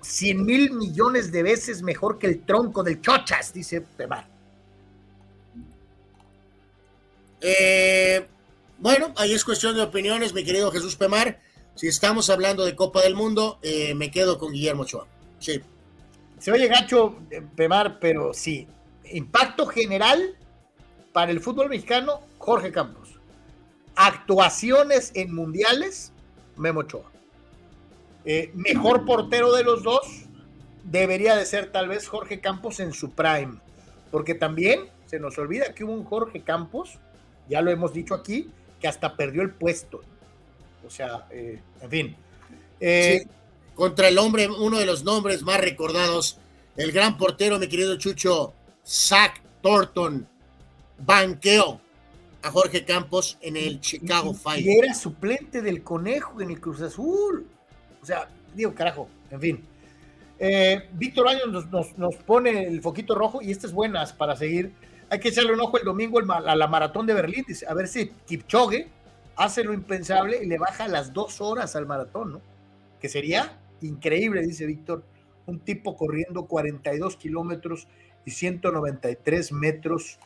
cien 0.00 0.44
mil 0.44 0.70
millones 0.70 1.32
de 1.32 1.42
veces 1.42 1.82
mejor 1.82 2.20
que 2.20 2.28
el 2.28 2.44
tronco 2.44 2.84
del 2.84 3.02
Chochas, 3.02 3.52
dice 3.52 3.80
Pemar. 3.80 4.28
Eh, 7.40 8.24
bueno, 8.78 9.12
ahí 9.16 9.32
es 9.32 9.44
cuestión 9.44 9.74
de 9.74 9.82
opiniones, 9.82 10.34
mi 10.34 10.44
querido 10.44 10.70
Jesús 10.70 10.94
Pemar. 10.94 11.40
Si 11.74 11.88
estamos 11.88 12.30
hablando 12.30 12.64
de 12.64 12.76
Copa 12.76 13.02
del 13.02 13.16
Mundo, 13.16 13.58
eh, 13.60 13.92
me 13.96 14.12
quedo 14.12 14.38
con 14.38 14.52
Guillermo 14.52 14.84
Ochoa. 14.84 15.08
Sí. 15.44 15.60
Se 16.38 16.50
oye 16.50 16.68
gacho, 16.68 17.18
eh, 17.30 17.42
Pemar, 17.54 17.98
pero 18.00 18.32
sí. 18.32 18.66
Impacto 19.12 19.66
general 19.66 20.36
para 21.12 21.30
el 21.30 21.40
fútbol 21.40 21.68
mexicano, 21.68 22.20
Jorge 22.38 22.72
Campos. 22.72 23.10
Actuaciones 23.94 25.12
en 25.14 25.34
mundiales, 25.34 26.12
Memo 26.56 26.80
Ochoa. 26.80 27.10
Eh, 28.24 28.52
mejor 28.54 29.04
portero 29.04 29.52
de 29.52 29.64
los 29.64 29.82
dos 29.82 30.24
debería 30.82 31.36
de 31.36 31.44
ser 31.44 31.70
tal 31.70 31.88
vez 31.88 32.08
Jorge 32.08 32.40
Campos 32.40 32.80
en 32.80 32.94
su 32.94 33.10
prime. 33.10 33.58
Porque 34.10 34.34
también 34.34 34.86
se 35.04 35.20
nos 35.20 35.36
olvida 35.36 35.74
que 35.74 35.84
hubo 35.84 35.92
un 35.92 36.04
Jorge 36.04 36.40
Campos, 36.40 36.98
ya 37.50 37.60
lo 37.60 37.70
hemos 37.70 37.92
dicho 37.92 38.14
aquí, 38.14 38.48
que 38.80 38.88
hasta 38.88 39.14
perdió 39.14 39.42
el 39.42 39.50
puesto. 39.50 40.00
O 40.86 40.88
sea, 40.88 41.26
eh, 41.30 41.60
en 41.82 41.90
fin. 41.90 42.16
Eh, 42.80 43.26
contra 43.74 44.08
el 44.08 44.18
hombre, 44.18 44.48
uno 44.48 44.78
de 44.78 44.86
los 44.86 45.04
nombres 45.04 45.42
más 45.42 45.60
recordados, 45.60 46.38
el 46.76 46.92
gran 46.92 47.16
portero, 47.16 47.58
mi 47.58 47.68
querido 47.68 47.96
Chucho, 47.96 48.52
Zach 48.86 49.40
Thornton, 49.62 50.26
banqueó 50.98 51.80
a 52.42 52.50
Jorge 52.50 52.84
Campos 52.84 53.38
en 53.40 53.56
el 53.56 53.80
Chicago 53.80 54.34
Fire. 54.34 54.64
Y 54.64 54.78
era 54.78 54.94
suplente 54.94 55.62
del 55.62 55.82
Conejo 55.82 56.40
en 56.40 56.50
el 56.50 56.60
Cruz 56.60 56.80
Azul. 56.82 57.46
O 58.02 58.06
sea, 58.06 58.28
digo, 58.54 58.74
carajo, 58.74 59.08
en 59.30 59.40
fin. 59.40 59.64
Eh, 60.38 60.88
Víctor 60.92 61.28
Años 61.28 61.66
nos, 61.96 62.16
pone 62.16 62.66
el 62.66 62.82
foquito 62.82 63.14
rojo 63.14 63.40
y 63.40 63.50
este 63.50 63.66
es 63.66 63.72
buenas 63.72 64.12
para 64.12 64.36
seguir. 64.36 64.72
Hay 65.08 65.20
que 65.20 65.28
echarle 65.28 65.52
un 65.52 65.60
ojo 65.60 65.78
el 65.78 65.84
domingo 65.84 66.18
a 66.18 66.56
la 66.56 66.66
maratón 66.66 67.06
de 67.06 67.14
Berlín, 67.14 67.44
dice, 67.46 67.66
a 67.68 67.74
ver 67.74 67.88
si 67.88 68.08
Kipchoge 68.26 68.88
hace 69.36 69.64
lo 69.64 69.72
impensable 69.72 70.42
y 70.42 70.46
le 70.46 70.58
baja 70.58 70.88
las 70.88 71.12
dos 71.12 71.40
horas 71.40 71.76
al 71.76 71.86
maratón, 71.86 72.32
¿no? 72.32 72.40
Que 73.00 73.08
sería 73.08 73.58
increíble, 73.80 74.42
dice 74.42 74.66
Víctor, 74.66 75.04
un 75.46 75.60
tipo 75.60 75.96
corriendo 75.96 76.46
42 76.46 77.16
kilómetros 77.16 77.88
y 78.24 78.30
193 78.30 79.52
metros 79.52 80.18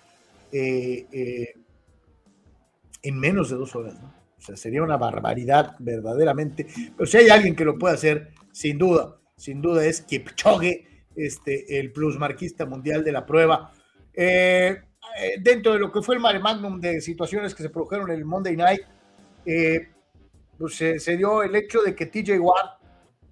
eh, 0.52 1.06
eh, 1.12 1.54
en 3.02 3.18
menos 3.18 3.50
de 3.50 3.56
dos 3.56 3.74
horas. 3.74 3.96
O 4.38 4.40
sea, 4.40 4.56
sería 4.56 4.82
una 4.82 4.96
barbaridad 4.96 5.74
verdaderamente. 5.78 6.66
Pero 6.96 7.06
si 7.06 7.16
hay 7.18 7.28
alguien 7.28 7.56
que 7.56 7.64
lo 7.64 7.78
puede 7.78 7.94
hacer, 7.94 8.30
sin 8.52 8.78
duda, 8.78 9.16
sin 9.36 9.60
duda 9.60 9.84
es 9.84 10.02
Kipchoge, 10.02 10.86
este, 11.16 11.80
el 11.80 11.92
plusmarquista 11.92 12.66
mundial 12.66 13.02
de 13.02 13.12
la 13.12 13.26
prueba. 13.26 13.72
Eh, 14.14 14.80
dentro 15.40 15.72
de 15.72 15.80
lo 15.80 15.90
que 15.90 16.02
fue 16.02 16.14
el 16.14 16.20
mare 16.20 16.38
magnum 16.38 16.80
de 16.80 17.00
situaciones 17.00 17.54
que 17.54 17.62
se 17.62 17.70
produjeron 17.70 18.10
en 18.10 18.18
el 18.18 18.24
Monday 18.24 18.56
Night, 18.56 18.82
pues 20.58 20.74
se, 20.74 21.16
dio 21.16 21.42
el 21.42 21.54
hecho 21.54 21.82
de 21.82 21.94
que 21.94 22.06
TJ 22.06 22.38
Watt 22.38 22.77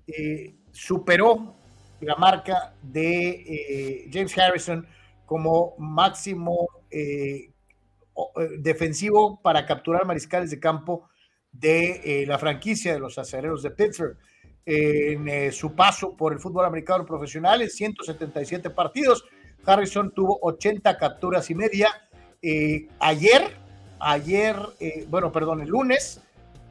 eh, 0.07 0.55
superó 0.73 1.57
la 2.01 2.17
marca 2.17 2.75
de 2.83 3.29
eh, 3.29 4.11
James 4.13 4.37
Harrison 4.39 4.87
como 5.25 5.75
máximo 5.79 6.69
defensivo 8.59 9.41
para 9.43 9.67
capturar 9.67 10.07
mariscales 10.07 10.51
de 10.51 10.61
campo 10.61 11.09
de 11.53 12.25
la 12.27 12.39
franquicia 12.39 12.95
de 12.95 13.01
los 13.01 13.19
acereros 13.19 13.63
de 13.63 13.73
Pittsburgh. 13.73 14.17
En 14.65 15.53
su 15.53 15.75
paso 15.75 16.17
por 16.17 16.33
el 16.33 16.39
fútbol 16.39 16.65
americano 16.65 17.05
profesional, 17.05 17.61
en 17.61 17.69
177 17.69 18.71
partidos, 18.71 19.25
Harrison 19.65 20.13
tuvo 20.15 20.39
80 20.43 20.97
capturas 20.97 21.51
y 21.51 21.55
media. 21.55 21.89
ayer, 23.01 23.57
ayer, 23.99 24.57
eh, 24.81 25.07
bueno, 25.09 25.33
perdón, 25.33 25.61
el 25.61 25.69
lunes, 25.69 26.23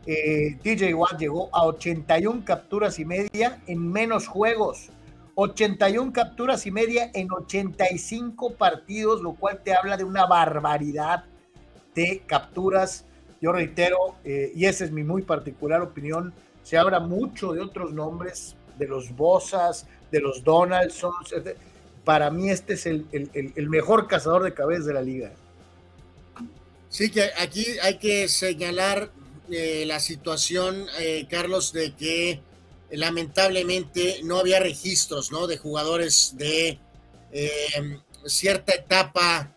eh, 0.06 0.58
TJ 0.62 0.94
Watt 0.94 1.20
llegó 1.20 1.50
a 1.54 1.66
81 1.66 2.44
capturas 2.46 3.00
y 3.00 3.06
media 3.06 3.62
en 3.68 3.92
menos 3.92 4.28
juegos. 4.28 4.90
81 5.36 6.14
capturas 6.14 6.66
y 6.66 6.72
media 6.72 7.12
en 7.14 7.32
85 7.32 8.54
partidos, 8.54 9.22
lo 9.22 9.34
cual 9.34 9.62
te 9.64 9.74
habla 9.74 9.98
de 9.98 10.04
una 10.04 10.26
barbaridad 10.26 11.26
de 11.94 12.24
capturas. 12.26 13.06
Yo 13.42 13.52
reitero, 13.52 14.16
eh, 14.24 14.52
y 14.56 14.66
esa 14.66 14.86
es 14.86 14.92
mi 14.92 15.04
muy 15.04 15.24
particular 15.24 15.82
opinión, 15.82 16.34
se 16.64 16.78
habla 16.78 17.00
mucho 17.00 17.54
de 17.54 17.62
otros 17.62 17.92
nombres, 17.92 18.56
de 18.78 18.88
los 18.88 19.16
Bosas, 19.16 19.88
de 20.12 20.22
los 20.22 20.44
Donaldsons. 20.44 21.34
Para 22.04 22.30
mí 22.30 22.50
este 22.50 22.74
es 22.74 22.86
el, 22.86 23.06
el 23.12 23.70
mejor 23.70 24.08
cazador 24.08 24.44
de 24.44 24.54
cabezas 24.54 24.86
de 24.86 24.94
la 24.94 25.02
liga. 25.02 25.32
Sí, 26.90 27.12
que 27.12 27.30
aquí 27.40 27.66
hay 27.84 27.98
que 27.98 28.28
señalar 28.30 29.10
eh, 29.52 29.86
la 29.86 30.00
situación, 30.00 30.88
eh, 31.00 31.28
Carlos, 31.30 31.74
de 31.74 31.94
que 31.94 32.42
lamentablemente 32.92 34.22
no 34.24 34.40
había 34.40 34.60
registros, 34.60 35.32
¿no? 35.32 35.48
De 35.48 35.58
jugadores 35.58 36.36
de 36.38 36.80
eh, 37.32 38.00
cierta 38.26 38.74
etapa, 38.74 39.52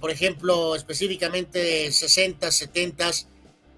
por 0.00 0.10
ejemplo, 0.10 0.74
específicamente 0.74 1.60
de 1.60 1.92
60, 1.92 2.50
70, 2.50 3.10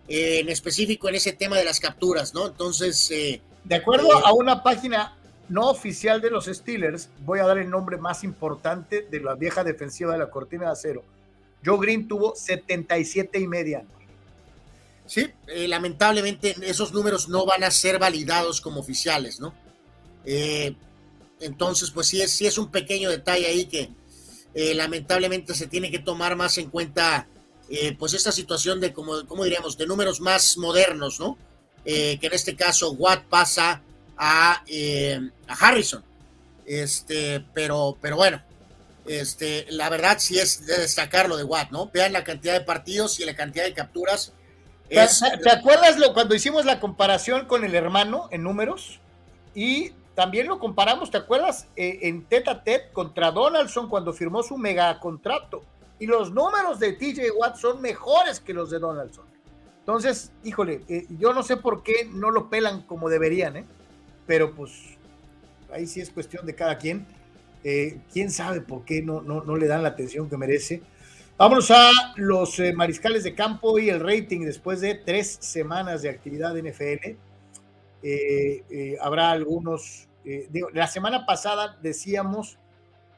en 0.08 0.48
específico 0.48 1.08
en 1.08 1.16
ese 1.16 1.32
tema 1.34 1.58
de 1.58 1.64
las 1.64 1.80
capturas, 1.80 2.32
¿no? 2.32 2.46
Entonces... 2.46 3.08
de 3.08 3.74
acuerdo 3.74 4.10
a 4.24 4.32
una 4.32 4.62
página 4.62 5.18
no 5.50 5.68
oficial 5.68 6.22
de 6.22 6.30
los 6.30 6.46
Steelers, 6.46 7.10
voy 7.26 7.40
a 7.40 7.46
dar 7.46 7.58
el 7.58 7.68
nombre 7.68 7.98
más 7.98 8.24
importante 8.24 9.06
de 9.10 9.20
la 9.20 9.34
vieja 9.34 9.64
defensiva 9.64 10.12
de 10.12 10.18
la 10.18 10.30
cortina 10.30 10.66
de 10.66 10.72
acero 10.72 11.04
Joe 11.66 11.78
Green 11.80 12.06
tuvo 12.06 12.34
77 12.36 13.40
y 13.40 13.48
media. 13.48 13.84
Sí, 15.06 15.28
eh, 15.46 15.68
lamentablemente 15.68 16.56
esos 16.62 16.92
números 16.92 17.28
no 17.28 17.46
van 17.46 17.62
a 17.64 17.70
ser 17.70 17.98
validados 17.98 18.60
como 18.60 18.80
oficiales, 18.80 19.40
¿no? 19.40 19.54
Eh, 20.24 20.74
entonces, 21.40 21.90
pues 21.90 22.08
sí 22.08 22.20
es, 22.20 22.32
sí 22.32 22.46
es 22.46 22.58
un 22.58 22.70
pequeño 22.70 23.10
detalle 23.10 23.46
ahí 23.46 23.66
que 23.66 23.90
eh, 24.54 24.74
lamentablemente 24.74 25.54
se 25.54 25.68
tiene 25.68 25.90
que 25.90 26.00
tomar 26.00 26.34
más 26.34 26.58
en 26.58 26.70
cuenta, 26.70 27.28
pues 27.98 28.14
esta 28.14 28.30
situación 28.30 28.80
de, 28.80 28.92
como, 28.92 29.26
¿cómo 29.26 29.44
diríamos?, 29.44 29.76
de 29.76 29.86
números 29.86 30.20
más 30.20 30.56
modernos, 30.56 31.18
¿no? 31.18 31.36
que 31.84 32.18
en 32.20 32.32
este 32.32 32.56
caso 32.56 32.92
Watt 32.92 33.24
pasa 33.24 33.82
a, 34.16 34.62
a 34.62 35.52
Harrison. 35.52 36.02
Este, 36.64 37.44
pero, 37.54 37.96
pero 38.00 38.16
bueno, 38.16 38.42
este, 39.06 39.66
la 39.70 39.88
verdad 39.88 40.18
sí 40.18 40.38
es 40.38 40.66
de 40.66 40.78
destacar 40.78 41.28
lo 41.28 41.36
de 41.36 41.44
Watt, 41.44 41.70
¿no? 41.70 41.90
Vean 41.92 42.12
la 42.12 42.24
cantidad 42.24 42.54
de 42.54 42.62
partidos 42.62 43.20
y 43.20 43.24
la 43.24 43.36
cantidad 43.36 43.64
de 43.64 43.72
capturas. 43.72 44.32
¿Te, 44.88 45.50
acuerdas 45.50 45.98
lo, 45.98 46.14
cuando 46.14 46.34
hicimos 46.34 46.64
la 46.64 46.80
comparación 46.80 47.46
con 47.46 47.64
el 47.64 47.74
hermano 47.74 48.28
en 48.30 48.42
números? 48.42 49.00
Y 49.54 49.92
también 50.14 50.46
lo 50.46 50.58
comparamos, 50.58 51.10
¿te 51.10 51.18
acuerdas? 51.18 51.66
Eh, 51.76 52.00
en 52.02 52.24
tete 52.24 52.50
a 52.50 52.62
tete 52.62 52.90
contra 52.92 53.30
Donaldson 53.30 53.88
cuando 53.88 54.12
firmó 54.12 54.42
su 54.42 54.56
mega 54.56 54.98
contrato. 55.00 55.62
Y 55.98 56.06
los 56.06 56.32
números 56.32 56.78
de 56.78 56.92
TJ 56.92 57.32
Watt 57.36 57.56
son 57.56 57.80
mejores 57.80 58.40
que 58.40 58.52
los 58.52 58.70
de 58.70 58.78
Donaldson. 58.78 59.24
Entonces, 59.86 60.32
híjole, 60.42 60.82
eh, 60.88 61.06
yo 61.18 61.32
no 61.32 61.42
sé 61.42 61.56
por 61.56 61.82
qué 61.82 62.08
no 62.12 62.30
lo 62.30 62.50
pelan 62.50 62.82
como 62.82 63.08
deberían, 63.08 63.56
¿eh? 63.56 63.64
Pero 64.26 64.52
pues 64.52 64.72
ahí 65.72 65.86
sí 65.86 66.00
es 66.00 66.10
cuestión 66.10 66.44
de 66.44 66.54
cada 66.54 66.76
quien. 66.78 67.06
Eh, 67.62 68.00
quién 68.12 68.30
sabe 68.30 68.60
por 68.60 68.84
qué 68.84 69.02
no, 69.02 69.20
no, 69.22 69.56
le 69.56 69.66
dan 69.66 69.82
la 69.82 69.90
atención 69.90 70.28
que 70.28 70.36
merece. 70.36 70.82
Vámonos 71.38 71.70
a 71.70 71.90
los 72.16 72.58
eh, 72.60 72.72
mariscales 72.72 73.22
de 73.22 73.34
campo 73.34 73.78
y 73.78 73.90
el 73.90 74.00
rating 74.00 74.40
después 74.46 74.80
de 74.80 74.94
tres 74.94 75.36
semanas 75.40 76.02
de 76.02 76.08
actividad 76.08 76.54
de 76.54 76.70
NFL. 76.70 77.16
Eh, 78.02 78.96
habrá 79.00 79.30
algunos. 79.30 80.08
la 80.72 80.86
semana 80.86 81.26
pasada 81.26 81.78
decíamos 81.82 82.58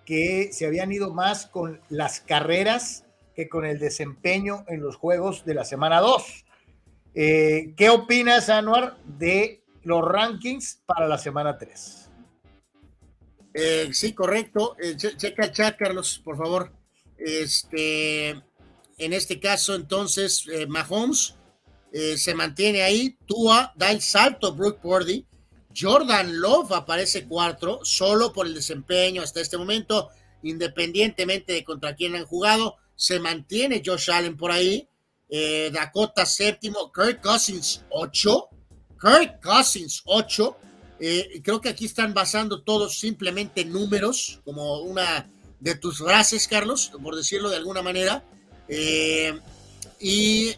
que 0.05 0.51
se 0.53 0.67
habían 0.67 0.91
ido 0.91 1.13
más 1.13 1.47
con 1.47 1.81
las 1.89 2.21
carreras 2.21 3.05
que 3.37 3.49
con 3.49 3.65
el 3.65 3.79
desempeño 3.79 4.65
en 4.67 4.81
los 4.81 4.97
juegos 4.97 5.45
de 5.45 5.55
la 5.55 5.65
semana 5.65 6.01
2. 6.01 6.45
¿Qué 7.15 7.91
opinas, 7.91 8.49
Anuar, 8.49 8.97
de 9.05 9.63
los 9.83 10.05
rankings 10.05 10.83
para 10.87 11.07
la 11.07 11.19
semana 11.19 11.57
3? 11.57 12.09
Eh, 13.61 13.89
sí, 13.93 14.13
correcto. 14.13 14.77
Eh, 14.81 14.97
checa 14.97 15.51
chat, 15.51 15.77
Carlos, 15.77 16.21
por 16.25 16.37
favor. 16.37 16.71
Este, 17.19 18.29
en 18.29 19.13
este 19.13 19.41
caso, 19.41 19.75
entonces, 19.75 20.45
eh, 20.53 20.67
Mahomes 20.67 21.35
se 22.17 22.35
mantiene 22.35 22.83
ahí. 22.83 23.17
Tua 23.27 23.73
da 23.77 23.91
el 23.91 24.01
salto, 24.01 24.55
Brooke 24.55 24.81
Purdy. 24.81 25.27
Jordan 25.75 26.41
Love 26.41 26.73
aparece 26.73 27.27
cuatro, 27.27 27.81
solo 27.83 28.33
por 28.33 28.47
el 28.47 28.55
desempeño 28.55 29.23
hasta 29.23 29.41
este 29.41 29.57
momento, 29.57 30.11
independientemente 30.43 31.53
de 31.53 31.65
contra 31.65 31.95
quién 31.95 32.15
han 32.15 32.27
jugado. 32.27 32.77
Se 32.95 33.19
mantiene 33.21 33.83
Josh 33.85 34.11
Allen 34.11 34.37
por 34.37 34.51
ahí. 34.51 34.89
Dakota 35.73 36.27
séptimo, 36.27 36.93
Kirk 36.93 37.21
Cousins 37.23 37.85
ocho. 37.91 38.49
Kirk 39.01 39.41
Cousins 39.41 40.03
ocho. 40.05 40.57
Eh, 41.01 41.41
creo 41.45 41.61
que 41.61 41.69
aquí 41.69 41.85
están 41.87 42.13
basando 42.13 42.63
todos 42.63 42.99
simplemente 42.99 43.65
números, 43.65 44.41
como 44.45 44.81
una 44.81 45.31
de 45.61 45.75
tus 45.75 45.99
frases, 45.99 46.47
Carlos, 46.49 46.93
por 47.03 47.17
decirlo 47.17 47.51
de 47.51 47.57
alguna 47.57 47.83
manera. 47.83 48.23
Eh, 48.69 49.39
y 50.01 50.55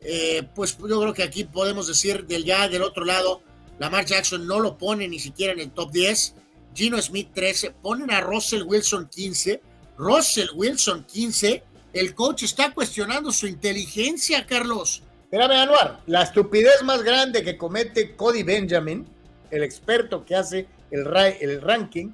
eh, 0.00 0.48
pues 0.54 0.78
yo 0.78 1.00
creo 1.00 1.14
que 1.14 1.22
aquí 1.22 1.44
podemos 1.44 1.86
decir 1.86 2.26
del 2.26 2.44
ya 2.44 2.68
del 2.68 2.82
otro 2.82 3.04
lado, 3.04 3.42
Lamar 3.78 4.04
Jackson 4.04 4.46
no 4.46 4.60
lo 4.60 4.78
pone 4.78 5.08
ni 5.08 5.18
siquiera 5.18 5.52
en 5.52 5.60
el 5.60 5.70
top 5.70 5.90
10, 5.92 6.34
Gino 6.74 7.00
Smith 7.00 7.30
13, 7.34 7.72
ponen 7.82 8.10
a 8.10 8.20
Russell 8.20 8.62
Wilson 8.62 9.08
15, 9.08 9.60
Russell 9.98 10.48
Wilson 10.54 11.04
15, 11.04 11.62
el 11.92 12.14
coach 12.14 12.44
está 12.44 12.72
cuestionando 12.72 13.32
su 13.32 13.46
inteligencia, 13.46 14.46
Carlos. 14.46 15.02
Espérame, 15.24 15.52
Anuar, 15.52 16.00
la 16.06 16.22
estupidez 16.22 16.82
más 16.82 17.02
grande 17.02 17.42
que 17.42 17.56
comete 17.56 18.16
Cody 18.16 18.42
Benjamin, 18.42 19.06
el 19.50 19.62
experto 19.62 20.24
que 20.24 20.36
hace 20.36 20.66
el, 20.90 21.06
el 21.40 21.60
ranking, 21.60 22.10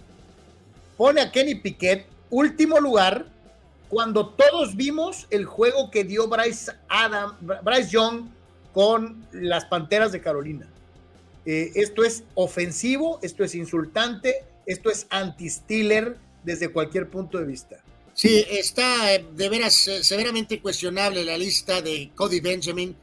pone 0.96 1.20
a 1.20 1.30
Kenny 1.30 1.56
Piquet 1.56 2.06
último 2.30 2.80
lugar 2.80 3.26
cuando 3.88 4.28
todos 4.30 4.76
vimos 4.76 5.26
el 5.30 5.44
juego 5.44 5.90
que 5.90 6.04
dio 6.04 6.28
Bryce, 6.28 6.72
Adam, 6.88 7.36
Bryce 7.40 7.90
Young 7.90 8.28
con 8.72 9.26
las 9.32 9.64
Panteras 9.64 10.12
de 10.12 10.20
Carolina. 10.20 10.68
Eh, 11.44 11.72
esto 11.76 12.04
es 12.04 12.24
ofensivo, 12.34 13.20
esto 13.22 13.44
es 13.44 13.54
insultante, 13.54 14.44
esto 14.66 14.90
es 14.90 15.06
anti-Steeler 15.10 16.16
desde 16.42 16.68
cualquier 16.70 17.08
punto 17.08 17.38
de 17.38 17.44
vista. 17.44 17.76
Sí, 18.14 18.44
está 18.50 19.14
eh, 19.14 19.24
de 19.32 19.48
veras 19.48 19.86
eh, 19.86 20.02
severamente 20.02 20.60
cuestionable 20.60 21.24
la 21.24 21.38
lista 21.38 21.80
de 21.80 22.10
Cody 22.14 22.40
Benjamin. 22.40 22.96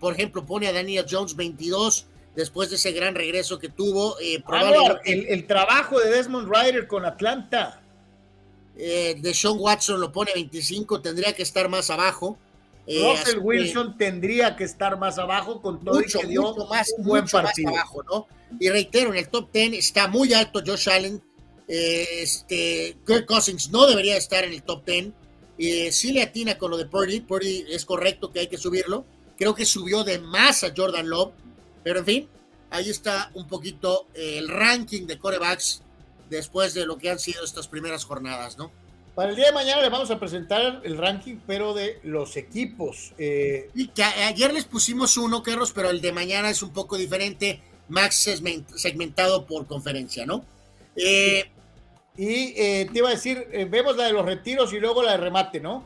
por 0.00 0.14
ejemplo, 0.14 0.46
pone 0.46 0.68
a 0.68 0.72
Daniel 0.72 1.04
Jones 1.08 1.36
22 1.36 2.06
después 2.34 2.70
de 2.70 2.76
ese 2.76 2.92
gran 2.92 3.14
regreso 3.14 3.58
que 3.58 3.68
tuvo. 3.68 4.16
el, 4.18 4.42
el, 5.04 5.46
trabajo 5.46 6.00
de 6.00 6.10
Desmond 6.10 6.48
Ryder 6.50 6.86
con 6.86 7.04
Atlanta 7.04 7.82
eh, 8.78 9.16
de 9.18 9.34
Sean 9.34 9.56
Watson 9.58 10.00
lo 10.00 10.12
pone 10.12 10.30
25, 10.34 11.00
tendría 11.00 11.34
que 11.34 11.42
estar 11.42 11.68
más 11.68 11.90
abajo. 11.90 12.38
Eh, 12.86 13.02
Russell 13.02 13.40
Wilson 13.40 13.98
tendría 13.98 14.56
que 14.56 14.64
estar 14.64 14.98
más 14.98 15.18
abajo 15.18 15.60
con 15.60 15.84
todo 15.84 15.96
mucho, 15.96 16.20
que 16.20 16.28
dio 16.28 16.54
más, 16.70 16.94
un 16.96 17.04
buen 17.04 17.26
partido. 17.26 17.70
abajo, 17.70 18.02
¿no? 18.04 18.26
Y 18.58 18.70
reitero, 18.70 19.10
en 19.10 19.18
el 19.18 19.28
top 19.28 19.50
10 19.52 19.74
está 19.74 20.08
muy 20.08 20.32
alto 20.32 20.62
Josh 20.64 20.88
Allen. 20.88 21.22
Eh, 21.66 22.06
este, 22.22 22.96
Kirk 23.06 23.26
Cousins 23.26 23.70
no 23.70 23.86
debería 23.86 24.16
estar 24.16 24.44
en 24.44 24.54
el 24.54 24.62
top 24.62 24.86
10. 24.86 25.08
Eh, 25.58 25.92
sí 25.92 26.12
le 26.12 26.22
atina 26.22 26.56
con 26.56 26.70
lo 26.70 26.78
de 26.78 26.86
Purdy. 26.86 27.20
Purdy 27.20 27.66
es 27.68 27.84
correcto 27.84 28.32
que 28.32 28.40
hay 28.40 28.46
que 28.46 28.56
subirlo. 28.56 29.04
Creo 29.36 29.54
que 29.54 29.66
subió 29.66 30.04
de 30.04 30.18
más 30.18 30.64
a 30.64 30.72
Jordan 30.74 31.10
Love. 31.10 31.32
Pero 31.84 31.98
en 31.98 32.06
fin, 32.06 32.28
ahí 32.70 32.88
está 32.88 33.30
un 33.34 33.46
poquito 33.48 34.06
el 34.14 34.48
ranking 34.48 35.06
de 35.06 35.18
corebacks 35.18 35.82
después 36.30 36.74
de 36.74 36.86
lo 36.86 36.98
que 36.98 37.10
han 37.10 37.18
sido 37.18 37.44
estas 37.44 37.68
primeras 37.68 38.04
jornadas, 38.04 38.58
¿no? 38.58 38.70
Para 39.18 39.30
el 39.30 39.36
día 39.36 39.46
de 39.46 39.52
mañana 39.52 39.82
les 39.82 39.90
vamos 39.90 40.12
a 40.12 40.20
presentar 40.20 40.80
el 40.84 40.96
ranking, 40.96 41.40
pero 41.44 41.74
de 41.74 41.98
los 42.04 42.36
equipos. 42.36 43.14
Eh, 43.18 43.68
y 43.74 43.88
que 43.88 44.04
ayer 44.04 44.54
les 44.54 44.64
pusimos 44.64 45.16
uno, 45.16 45.42
Carlos, 45.42 45.72
pero 45.72 45.90
el 45.90 46.00
de 46.00 46.12
mañana 46.12 46.50
es 46.50 46.62
un 46.62 46.72
poco 46.72 46.96
diferente, 46.96 47.60
más 47.88 48.14
segmentado 48.14 49.44
por 49.44 49.66
conferencia, 49.66 50.24
¿no? 50.24 50.44
Eh, 50.94 51.50
y 52.16 52.54
eh, 52.56 52.88
te 52.92 52.98
iba 52.98 53.08
a 53.08 53.14
decir, 53.14 53.44
vemos 53.68 53.96
la 53.96 54.04
de 54.04 54.12
los 54.12 54.24
retiros 54.24 54.72
y 54.72 54.78
luego 54.78 55.02
la 55.02 55.10
de 55.10 55.16
remate, 55.16 55.58
¿no? 55.58 55.84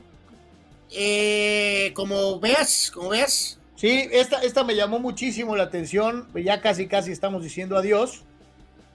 como 1.94 2.38
veas, 2.38 2.90
como 2.92 3.08
veas. 3.08 3.58
Sí, 3.76 4.10
esta, 4.12 4.42
esta 4.42 4.62
me 4.62 4.76
llamó 4.76 4.98
muchísimo 4.98 5.56
la 5.56 5.62
atención, 5.62 6.28
ya 6.34 6.60
casi 6.60 6.86
casi 6.86 7.12
estamos 7.12 7.42
diciendo 7.42 7.78
adiós. 7.78 8.24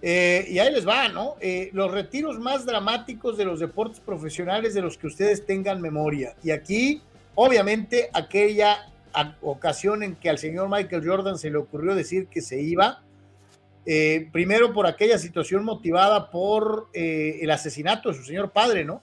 Eh, 0.02 0.46
y 0.50 0.60
ahí 0.60 0.72
les 0.72 0.88
va, 0.88 1.08
¿no? 1.08 1.36
Eh, 1.42 1.70
los 1.74 1.92
retiros 1.92 2.38
más 2.40 2.66
dramáticos 2.66 3.38
de 3.38 3.46
los 3.46 3.60
deportes 3.60 4.00
profesionales 4.00 4.74
de 4.74 4.82
los 4.82 4.98
que 4.98 5.08
ustedes 5.08 5.46
tengan 5.46 5.82
memoria. 5.82 6.36
Y 6.44 6.52
aquí, 6.52 7.02
obviamente, 7.36 8.10
aquella 8.14 8.92
ocasión 9.42 10.04
en 10.04 10.16
que 10.16 10.30
al 10.30 10.38
señor 10.38 10.70
Michael 10.70 11.08
Jordan 11.08 11.40
se 11.40 11.50
le 11.50 11.58
ocurrió 11.58 11.96
decir 11.96 12.28
que 12.28 12.42
se 12.42 12.62
iba, 12.62 13.02
eh, 13.88 14.28
primero 14.32 14.74
por 14.74 14.86
aquella 14.86 15.18
situación 15.18 15.64
motivada 15.64 16.30
por 16.30 16.90
el 16.94 17.50
asesinato 17.50 18.10
de 18.10 18.16
su 18.16 18.24
señor 18.24 18.52
padre, 18.52 18.86
¿no? 18.86 19.02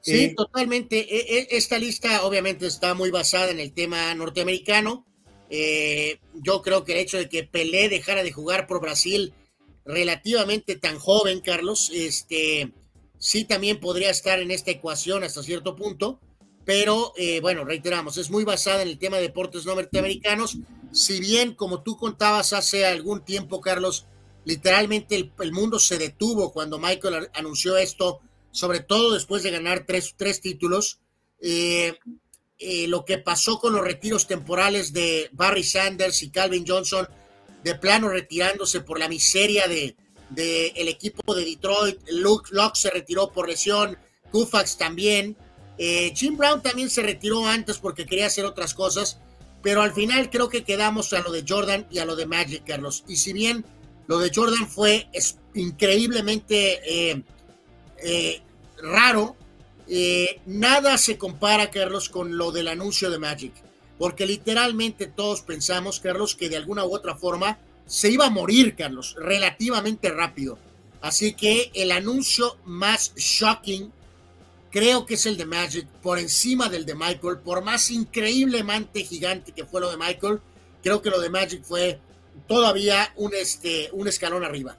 Sí, 0.00 0.34
totalmente. 0.34 0.98
E, 0.98 1.38
e, 1.38 1.46
esta 1.52 1.78
lista 1.78 2.24
obviamente 2.24 2.66
está 2.66 2.94
muy 2.94 3.12
basada 3.12 3.52
en 3.52 3.60
el 3.60 3.72
tema 3.72 4.12
norteamericano. 4.16 5.06
yo 5.48 6.62
creo 6.62 6.82
que 6.82 6.94
el 6.94 6.98
hecho 6.98 7.18
de 7.18 7.28
que 7.28 7.44
Pelé 7.44 7.88
dejara 7.88 8.24
de 8.24 8.32
jugar 8.32 8.66
por 8.66 8.80
Brasil 8.80 9.32
relativamente 9.84 10.76
tan 10.76 10.98
joven, 10.98 11.40
Carlos, 11.40 11.90
este, 11.92 12.72
sí 13.18 13.44
también 13.44 13.80
podría 13.80 14.10
estar 14.10 14.40
en 14.40 14.50
esta 14.50 14.70
ecuación 14.70 15.24
hasta 15.24 15.42
cierto 15.42 15.76
punto, 15.76 16.20
pero 16.64 17.12
eh, 17.16 17.40
bueno, 17.40 17.64
reiteramos, 17.64 18.16
es 18.18 18.30
muy 18.30 18.44
basada 18.44 18.82
en 18.82 18.88
el 18.88 18.98
tema 18.98 19.16
de 19.16 19.24
deportes 19.24 19.66
norteamericanos. 19.66 20.58
Si 20.92 21.20
bien, 21.20 21.54
como 21.54 21.82
tú 21.82 21.96
contabas 21.96 22.52
hace 22.52 22.86
algún 22.86 23.24
tiempo, 23.24 23.60
Carlos, 23.60 24.06
literalmente 24.44 25.16
el, 25.16 25.52
mundo 25.52 25.78
se 25.78 25.98
detuvo 25.98 26.52
cuando 26.52 26.78
Michael 26.78 27.30
anunció 27.34 27.76
esto, 27.76 28.20
sobre 28.50 28.80
todo 28.80 29.14
después 29.14 29.42
de 29.42 29.50
ganar 29.50 29.84
tres, 29.86 30.14
tres 30.16 30.40
títulos. 30.40 31.00
Eh, 31.40 31.94
eh, 32.58 32.86
lo 32.86 33.04
que 33.04 33.18
pasó 33.18 33.58
con 33.58 33.72
los 33.72 33.82
retiros 33.82 34.28
temporales 34.28 34.92
de 34.92 35.28
Barry 35.32 35.64
Sanders 35.64 36.22
y 36.22 36.30
Calvin 36.30 36.64
Johnson 36.64 37.08
de 37.64 37.74
plano 37.74 38.08
retirándose 38.08 38.80
por 38.80 38.98
la 38.98 39.08
miseria 39.08 39.66
de, 39.66 39.94
el 40.36 40.88
equipo 40.88 41.34
de 41.34 41.44
Detroit. 41.44 41.98
Luke 42.10 42.50
Locke 42.52 42.76
se 42.76 42.90
retiró 42.90 43.30
por 43.30 43.48
lesión, 43.48 43.98
Kufax 44.30 44.78
también. 44.78 45.36
Eh, 45.78 46.12
Jim 46.14 46.36
Brown 46.36 46.62
también 46.62 46.90
se 46.90 47.02
retiró 47.02 47.46
antes 47.46 47.78
porque 47.78 48.06
quería 48.06 48.26
hacer 48.26 48.44
otras 48.44 48.74
cosas, 48.74 49.18
pero 49.62 49.82
al 49.82 49.92
final 49.92 50.30
creo 50.30 50.48
que 50.48 50.64
quedamos 50.64 51.12
a 51.12 51.20
lo 51.20 51.32
de 51.32 51.44
Jordan 51.46 51.86
y 51.90 51.98
a 51.98 52.04
lo 52.04 52.16
de 52.16 52.26
Magic, 52.26 52.64
Carlos. 52.66 53.04
Y 53.08 53.16
si 53.16 53.32
bien 53.32 53.64
lo 54.06 54.18
de 54.18 54.30
Jordan 54.34 54.68
fue 54.68 55.08
increíblemente 55.54 56.80
eh, 56.84 57.22
eh, 58.02 58.42
raro, 58.82 59.36
nada 60.46 60.96
se 60.96 61.18
compara, 61.18 61.70
Carlos, 61.70 62.08
con 62.08 62.38
lo 62.38 62.50
del 62.50 62.68
anuncio 62.68 63.10
de 63.10 63.18
Magic 63.18 63.52
porque 64.02 64.26
literalmente 64.26 65.06
todos 65.06 65.42
pensamos, 65.42 66.00
Carlos, 66.00 66.34
que 66.34 66.48
de 66.48 66.56
alguna 66.56 66.84
u 66.84 66.92
otra 66.92 67.14
forma 67.14 67.60
se 67.86 68.10
iba 68.10 68.26
a 68.26 68.30
morir, 68.30 68.74
Carlos, 68.74 69.14
relativamente 69.16 70.10
rápido. 70.10 70.58
Así 71.00 71.34
que 71.34 71.70
el 71.72 71.92
anuncio 71.92 72.56
más 72.64 73.14
shocking 73.14 73.92
creo 74.72 75.06
que 75.06 75.14
es 75.14 75.24
el 75.26 75.36
de 75.36 75.46
Magic, 75.46 75.86
por 76.02 76.18
encima 76.18 76.68
del 76.68 76.84
de 76.84 76.96
Michael, 76.96 77.38
por 77.44 77.62
más 77.62 77.92
increíblemente 77.92 79.04
gigante 79.04 79.52
que 79.52 79.66
fue 79.66 79.80
lo 79.80 79.88
de 79.88 79.96
Michael, 79.96 80.40
creo 80.82 81.00
que 81.00 81.10
lo 81.10 81.20
de 81.20 81.30
Magic 81.30 81.62
fue 81.62 82.00
todavía 82.48 83.12
un, 83.14 83.30
este, 83.34 83.88
un 83.92 84.08
escalón 84.08 84.42
arriba. 84.42 84.78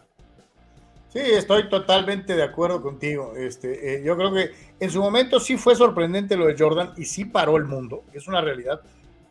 Sí, 1.13 1.19
estoy 1.19 1.69
totalmente 1.69 2.35
de 2.35 2.43
acuerdo 2.43 2.81
contigo. 2.81 3.35
Este, 3.37 3.99
eh, 3.99 4.03
yo 4.03 4.17
creo 4.17 4.33
que 4.33 4.51
en 4.81 4.91
su 4.91 4.99
momento 4.99 5.39
sí 5.39 5.55
fue 5.55 5.77
sorprendente 5.77 6.35
lo 6.35 6.45
de 6.45 6.57
Jordan 6.59 6.91
y 6.97 7.05
sí 7.05 7.23
paró 7.23 7.55
el 7.55 7.63
mundo, 7.63 8.03
es 8.11 8.27
una 8.27 8.41
realidad 8.41 8.81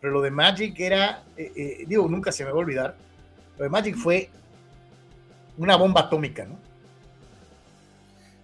pero 0.02 0.14
lo 0.14 0.20
de 0.20 0.32
Magic 0.32 0.78
era, 0.81 1.22
eh, 1.36 1.52
eh, 1.55 1.84
digo, 1.86 2.08
nunca 2.08 2.32
se 2.32 2.44
me 2.44 2.50
va 2.50 2.56
a 2.56 2.58
olvidar, 2.58 2.97
lo 3.56 3.62
de 3.62 3.70
Magic 3.70 3.97
fue 3.97 4.28
una 5.56 5.76
bomba 5.76 6.02
atómica, 6.02 6.44
¿no? 6.44 6.58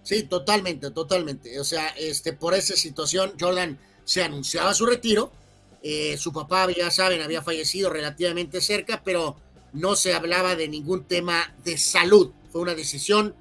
Sí, 0.01 0.23
totalmente, 0.23 0.89
totalmente. 0.91 1.59
O 1.59 1.65
sea, 1.65 1.89
este, 1.89 2.31
por 2.31 2.53
esa 2.53 2.75
situación, 2.77 3.33
Jordan 3.37 3.77
se 4.05 4.23
anunciaba 4.23 4.73
su 4.73 4.85
retiro. 4.85 5.33
Eh, 5.83 6.17
su 6.17 6.31
papá, 6.31 6.67
ya 6.71 6.89
saben, 6.91 7.21
había 7.21 7.41
fallecido 7.41 7.89
relativamente 7.89 8.61
cerca, 8.61 9.01
pero 9.03 9.35
no 9.73 9.97
se 9.97 10.13
hablaba 10.13 10.55
de 10.55 10.69
ningún 10.69 11.03
tema 11.03 11.53
de 11.65 11.77
salud. 11.77 12.31
Fue 12.51 12.61
una 12.61 12.73
decisión 12.73 13.35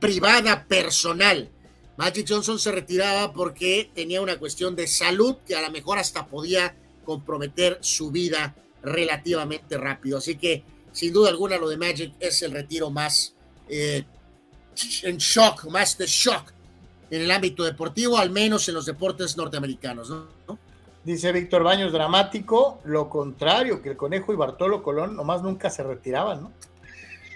privada, 0.00 0.64
personal. 0.66 1.50
Magic 1.98 2.26
Johnson 2.28 2.58
se 2.58 2.72
retiraba 2.72 3.32
porque 3.34 3.90
tenía 3.94 4.22
una 4.22 4.38
cuestión 4.38 4.74
de 4.74 4.86
salud 4.86 5.36
que 5.46 5.54
a 5.54 5.62
lo 5.62 5.70
mejor 5.70 5.98
hasta 5.98 6.26
podía 6.26 6.74
comprometer 7.04 7.78
su 7.80 8.10
vida 8.10 8.54
relativamente 8.82 9.78
rápido. 9.78 10.18
Así 10.18 10.36
que, 10.36 10.64
sin 10.92 11.12
duda 11.12 11.28
alguna, 11.30 11.56
lo 11.56 11.68
de 11.68 11.76
Magic 11.76 12.14
es 12.18 12.42
el 12.42 12.52
retiro 12.52 12.90
más 12.90 13.34
eh, 13.68 14.04
en 15.02 15.16
shock, 15.18 15.64
más 15.66 15.96
de 15.98 16.06
shock 16.06 16.52
en 17.10 17.22
el 17.22 17.30
ámbito 17.30 17.62
deportivo, 17.62 18.16
al 18.16 18.30
menos 18.30 18.66
en 18.68 18.74
los 18.74 18.86
deportes 18.86 19.36
norteamericanos. 19.36 20.08
¿no? 20.08 20.58
Dice 21.04 21.30
Víctor 21.32 21.62
Baños, 21.62 21.92
dramático, 21.92 22.80
lo 22.84 23.10
contrario, 23.10 23.82
que 23.82 23.90
el 23.90 23.96
Conejo 23.96 24.32
y 24.32 24.36
Bartolo 24.36 24.82
Colón 24.82 25.16
nomás 25.16 25.42
nunca 25.42 25.68
se 25.68 25.82
retiraban, 25.82 26.42
¿no? 26.42 26.52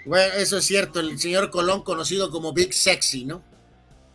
Bueno, 0.05 0.33
eso 0.35 0.57
es 0.57 0.65
cierto, 0.65 1.01
el 1.01 1.19
señor 1.19 1.51
Colón 1.51 1.83
conocido 1.83 2.31
como 2.31 2.53
Big 2.53 2.73
Sexy, 2.73 3.25
¿no? 3.25 3.43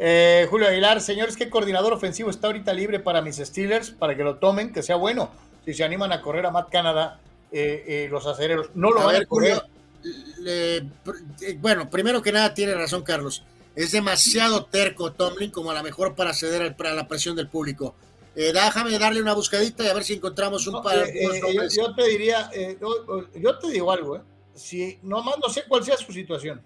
Eh, 0.04 0.48
Julio 0.50 0.66
Aguilar, 0.66 1.00
señores, 1.00 1.36
¿qué 1.36 1.48
coordinador 1.48 1.92
ofensivo 1.92 2.28
está 2.28 2.48
ahorita 2.48 2.72
libre 2.72 2.98
para 2.98 3.22
mis 3.22 3.36
Steelers? 3.36 3.92
Para 3.92 4.16
que 4.16 4.24
lo 4.24 4.36
tomen, 4.36 4.72
que 4.72 4.82
sea 4.82 4.96
bueno. 4.96 5.30
Si 5.64 5.74
se 5.74 5.84
animan 5.84 6.10
a 6.10 6.20
correr 6.20 6.44
a 6.44 6.50
Matt 6.50 6.70
Canada, 6.70 7.20
eh, 7.52 7.84
eh, 7.86 8.08
los 8.10 8.26
acereros 8.26 8.70
no 8.74 8.90
lo 8.90 9.04
van 9.04 9.14
a 9.14 9.24
correr. 9.24 9.62
bueno, 11.60 11.88
primero 11.88 12.20
que 12.20 12.32
nada 12.32 12.52
tiene 12.52 12.74
razón 12.74 13.02
Carlos. 13.02 13.44
Es 13.76 13.92
demasiado 13.92 14.64
terco 14.64 15.12
Tomlin 15.12 15.52
como 15.52 15.70
a 15.70 15.74
lo 15.74 15.84
mejor 15.84 16.16
para 16.16 16.34
ceder 16.34 16.74
a 16.76 16.92
la 16.94 17.06
presión 17.06 17.36
del 17.36 17.46
público. 17.46 17.94
Eh, 18.34 18.52
déjame 18.52 18.98
darle 18.98 19.22
una 19.22 19.34
buscadita 19.34 19.84
y 19.84 19.88
a 19.88 19.94
ver 19.94 20.04
si 20.04 20.14
encontramos 20.14 20.66
un 20.66 20.82
par 20.82 20.98
eh, 20.98 21.12
eh, 21.14 21.40
yo, 21.54 21.62
yo, 21.68 21.94
te 21.94 22.08
diría, 22.08 22.50
yo, 23.34 23.58
te 23.58 23.70
digo 23.70 23.92
algo, 23.92 24.20
si 24.54 24.98
no 25.02 25.22
más 25.22 25.36
no 25.38 25.50
sé 25.50 25.64
cuál 25.68 25.84
sea 25.84 25.98
su 25.98 26.12
situación, 26.12 26.62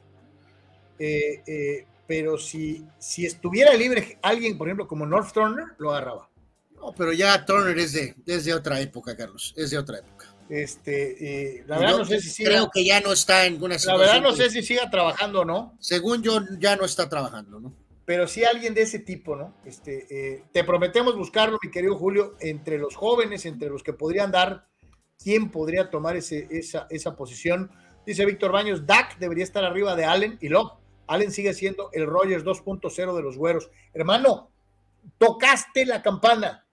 pero 2.06 2.38
si, 2.38 2.86
si 2.98 3.26
estuviera 3.26 3.74
libre 3.74 4.18
alguien, 4.22 4.56
por 4.56 4.68
ejemplo, 4.68 4.86
como 4.86 5.06
North 5.06 5.32
Turner, 5.32 5.66
lo 5.78 5.90
agarraba. 5.90 6.28
No, 6.74 6.94
pero 6.96 7.12
ya 7.12 7.44
Turner 7.44 7.76
es 7.78 7.92
de, 7.92 8.14
es 8.26 8.44
de 8.44 8.54
otra 8.54 8.80
época, 8.80 9.16
Carlos, 9.16 9.54
es 9.56 9.70
de 9.70 9.78
otra 9.78 9.98
época. 9.98 10.34
Este, 10.48 11.64
la 11.66 11.78
verdad 11.78 11.98
no 11.98 12.04
sé 12.04 12.20
si 12.20 12.30
siga, 12.30 12.50
creo 12.50 12.70
que 12.70 12.84
ya 12.84 13.00
no 13.00 13.12
está 13.12 13.46
en 13.46 13.54
ninguna 13.54 13.78
situación. 13.78 14.06
La 14.06 14.12
verdad 14.12 14.28
no 14.28 14.36
sé 14.36 14.50
si 14.50 14.62
siga 14.62 14.88
trabajando 14.90 15.40
o 15.40 15.44
no. 15.44 15.76
Según 15.80 16.22
yo, 16.22 16.40
ya 16.58 16.76
no 16.76 16.84
está 16.84 17.08
trabajando, 17.08 17.58
¿no? 17.58 17.74
Pero 18.04 18.28
sí 18.28 18.44
alguien 18.44 18.72
de 18.72 18.82
ese 18.82 19.00
tipo, 19.00 19.34
¿no? 19.34 19.56
Este, 19.64 20.06
eh, 20.08 20.44
te 20.52 20.62
prometemos 20.62 21.16
buscarlo, 21.16 21.58
mi 21.60 21.70
querido 21.70 21.96
Julio, 21.96 22.36
entre 22.38 22.78
los 22.78 22.94
jóvenes, 22.94 23.44
entre 23.46 23.68
los 23.68 23.82
que 23.82 23.92
podrían 23.92 24.30
dar, 24.30 24.68
¿quién 25.18 25.50
podría 25.50 25.90
tomar 25.90 26.16
ese, 26.16 26.46
esa, 26.50 26.86
esa 26.90 27.16
posición? 27.16 27.72
Dice 28.06 28.24
Víctor 28.24 28.52
Baños, 28.52 28.86
Dak 28.86 29.18
debería 29.18 29.42
estar 29.42 29.64
arriba 29.64 29.96
de 29.96 30.04
Allen 30.04 30.38
y 30.40 30.48
lo. 30.48 30.78
Allen 31.06 31.32
sigue 31.32 31.54
siendo 31.54 31.90
el 31.92 32.06
Rogers 32.06 32.44
2.0 32.44 33.16
de 33.16 33.22
los 33.22 33.36
güeros. 33.36 33.70
Hermano, 33.94 34.50
tocaste 35.18 35.86
la 35.86 36.02
campana. 36.02 36.66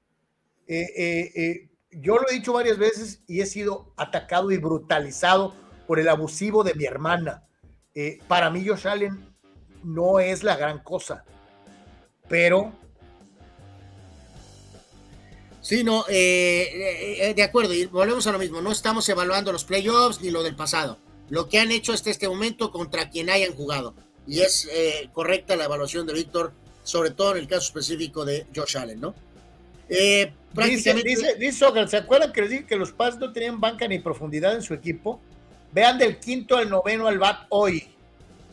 Eh, 0.68 0.88
eh, 0.96 1.32
eh 1.36 1.70
yo 1.92 2.18
lo 2.18 2.28
he 2.28 2.34
dicho 2.34 2.54
varias 2.54 2.80
veces 2.80 3.22
y 3.28 3.42
he 3.42 3.46
sido 3.46 3.94
atacado 3.98 4.50
y 4.52 4.58
brutalizado 4.58 5.54
por 5.86 6.00
el 6.00 6.10
abusivo 6.10 6.64
de 6.64 6.74
mi 6.74 6.86
hermana. 6.86 7.44
Para 8.28 8.50
mí, 8.50 8.68
Josh 8.68 8.88
Allen 8.88 9.32
no 9.84 10.20
es 10.20 10.42
la 10.44 10.56
gran 10.56 10.80
cosa, 10.80 11.24
pero. 12.28 12.74
Sí, 15.62 15.84
no, 15.84 16.04
de 16.06 17.44
acuerdo, 17.48 17.76
y 17.76 17.86
volvemos 17.86 18.26
a 18.26 18.32
lo 18.32 18.40
mismo, 18.40 18.60
no 18.60 18.72
estamos 18.72 19.08
evaluando 19.08 19.52
los 19.52 19.64
playoffs 19.64 20.20
ni 20.20 20.32
lo 20.32 20.42
del 20.42 20.56
pasado, 20.56 20.98
lo 21.30 21.48
que 21.48 21.60
han 21.60 21.70
hecho 21.70 21.94
hasta 21.94 22.10
este 22.10 22.28
momento 22.28 22.72
contra 22.72 23.12
quien 23.12 23.30
hayan 23.30 23.54
jugado, 23.54 23.94
y 24.28 24.42
es 24.42 24.70
correcta 25.12 25.56
la 25.56 25.66
evaluación 25.66 26.06
de 26.08 26.14
Víctor, 26.14 26.54
sobre 26.84 27.12
todo 27.12 27.32
en 27.32 27.40
el 27.40 27.48
caso 27.48 27.68
específico 27.68 28.26
de 28.26 28.46
Josh 28.56 28.78
Allen, 28.78 29.00
¿no? 29.00 29.16
Eh, 29.90 30.32
dice, 30.66 30.94
dice, 31.38 31.88
¿se 31.88 31.98
acuerdan 31.98 32.32
que 32.32 32.42
les 32.42 32.50
dije 32.50 32.66
que 32.66 32.76
los 32.76 32.92
Paz 32.92 33.18
no 33.18 33.32
tenían 33.32 33.60
banca 33.60 33.88
ni 33.88 34.00
profundidad 34.00 34.56
en 34.56 34.62
su 34.62 34.74
equipo? 34.74 35.20
Vean 35.72 35.98
del 35.98 36.20
quinto 36.20 36.58
al 36.58 36.70
noveno 36.70 37.08
al 37.08 37.20
bat 37.20 37.46
hoy. 37.50 37.88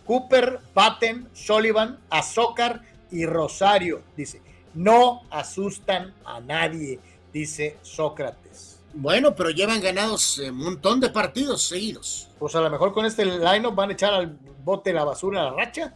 Cooper, 0.06 0.58
Batten, 0.74 1.28
Sullivan, 1.32 1.98
Azócar 2.10 2.82
y 3.10 3.26
Rosario. 3.26 4.02
Dice, 4.16 4.42
no 4.74 5.22
asustan 5.30 6.14
a 6.24 6.40
nadie, 6.40 6.98
dice 7.32 7.76
Sócrates. 7.82 8.78
Bueno, 8.92 9.36
pero 9.36 9.50
llevan 9.50 9.80
ganados 9.80 10.38
un 10.38 10.56
montón 10.56 10.98
de 10.98 11.10
partidos 11.10 11.62
seguidos. 11.62 12.28
Pues 12.40 12.54
a 12.54 12.62
lo 12.62 12.70
mejor 12.70 12.94
con 12.94 13.04
este 13.04 13.26
line 13.26 13.68
van 13.70 13.90
a 13.90 13.92
echar 13.92 14.14
al 14.14 14.38
bote 14.64 14.94
la 14.94 15.04
basura 15.04 15.42
a 15.42 15.50
la 15.50 15.52
racha. 15.52 15.94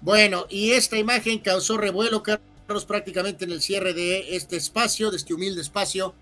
Bueno, 0.00 0.46
y 0.48 0.72
esta 0.72 0.98
imagen 0.98 1.38
causó 1.38 1.78
revuelo, 1.78 2.24
Carlos 2.24 2.84
prácticamente 2.84 3.44
en 3.44 3.52
el 3.52 3.62
cierre 3.62 3.94
de 3.94 4.34
este 4.34 4.56
espacio, 4.56 5.08
de 5.12 5.18
este 5.18 5.32
humilde 5.32 5.60
espacio, 5.60 6.14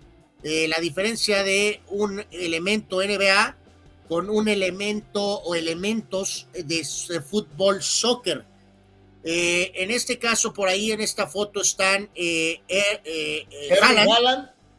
eh, 0.43 0.67
la 0.67 0.79
diferencia 0.79 1.43
de 1.43 1.81
un 1.87 2.23
elemento 2.29 3.01
NBA 3.01 3.55
con 4.07 4.29
un 4.29 4.47
elemento 4.47 5.23
o 5.23 5.55
elementos 5.55 6.47
de, 6.53 6.83
fútbol 7.21 7.81
soccer. 7.81 8.45
Eh, 9.23 9.71
en 9.75 9.89
este 9.89 10.19
caso, 10.19 10.53
por 10.53 10.67
ahí 10.67 10.91
en 10.91 11.01
esta 11.01 11.25
foto 11.25 11.61
están 11.61 12.09
eh, 12.13 12.61
eh 12.67 13.47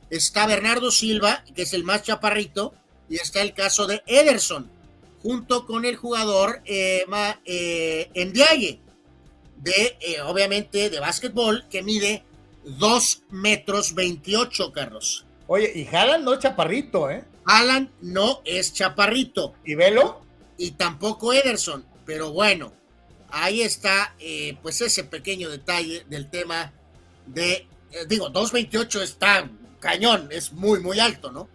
está 0.09 0.47
Bernardo 0.47 0.93
Silva, 0.93 1.45
que 1.55 1.63
es 1.63 1.73
el 1.73 1.85
más 1.85 2.05
chaparrito, 2.05 2.75
y 3.11 3.17
está 3.17 3.43
el 3.43 3.53
caso 3.53 3.87
de 3.87 4.03
Ederson, 4.07 4.71
junto 5.23 5.67
con 5.67 5.85
el 5.85 5.97
jugador 5.97 6.63
eh, 6.65 7.05
Ndiaye 8.15 8.81
de, 9.63 9.99
eh, 10.01 10.21
obviamente, 10.23 10.91
de 10.91 11.01
básquetbol 11.01 11.67
que 11.69 11.83
mide 11.83 12.25
2 12.65 13.25
metros 13.31 13.95
28, 13.95 14.73
Carlos. 14.73 15.27
Oye, 15.47 15.71
y 15.75 15.87
Haaland 15.87 16.25
no 16.25 16.33
es 16.35 16.41
chaparrito, 16.41 17.11
¿eh? 17.11 17.25
Haaland 17.45 17.91
no 18.01 18.41
es 18.45 18.73
chaparrito. 18.73 19.55
¿Y 19.65 19.75
Velo? 19.75 20.23
Y 20.57 20.73
tampoco 20.73 21.33
Ederson, 21.33 21.85
pero 22.05 22.33
bueno, 22.33 22.73
ahí 23.31 23.63
está, 23.63 24.15
eh, 24.19 24.57
pues 24.63 24.81
ese 24.81 25.05
pequeño 25.05 25.51
detalle 25.51 26.05
del 26.09 26.31
tema 26.31 26.73
de, 27.27 27.67
eh, 27.93 28.05
digo, 28.09 28.31
2.28 28.31 29.03
está 29.03 29.51
cañón, 29.79 30.29
es 30.31 30.53
muy, 30.53 30.81
muy 30.81 31.01
alto, 31.01 31.33
¿no? 31.33 31.49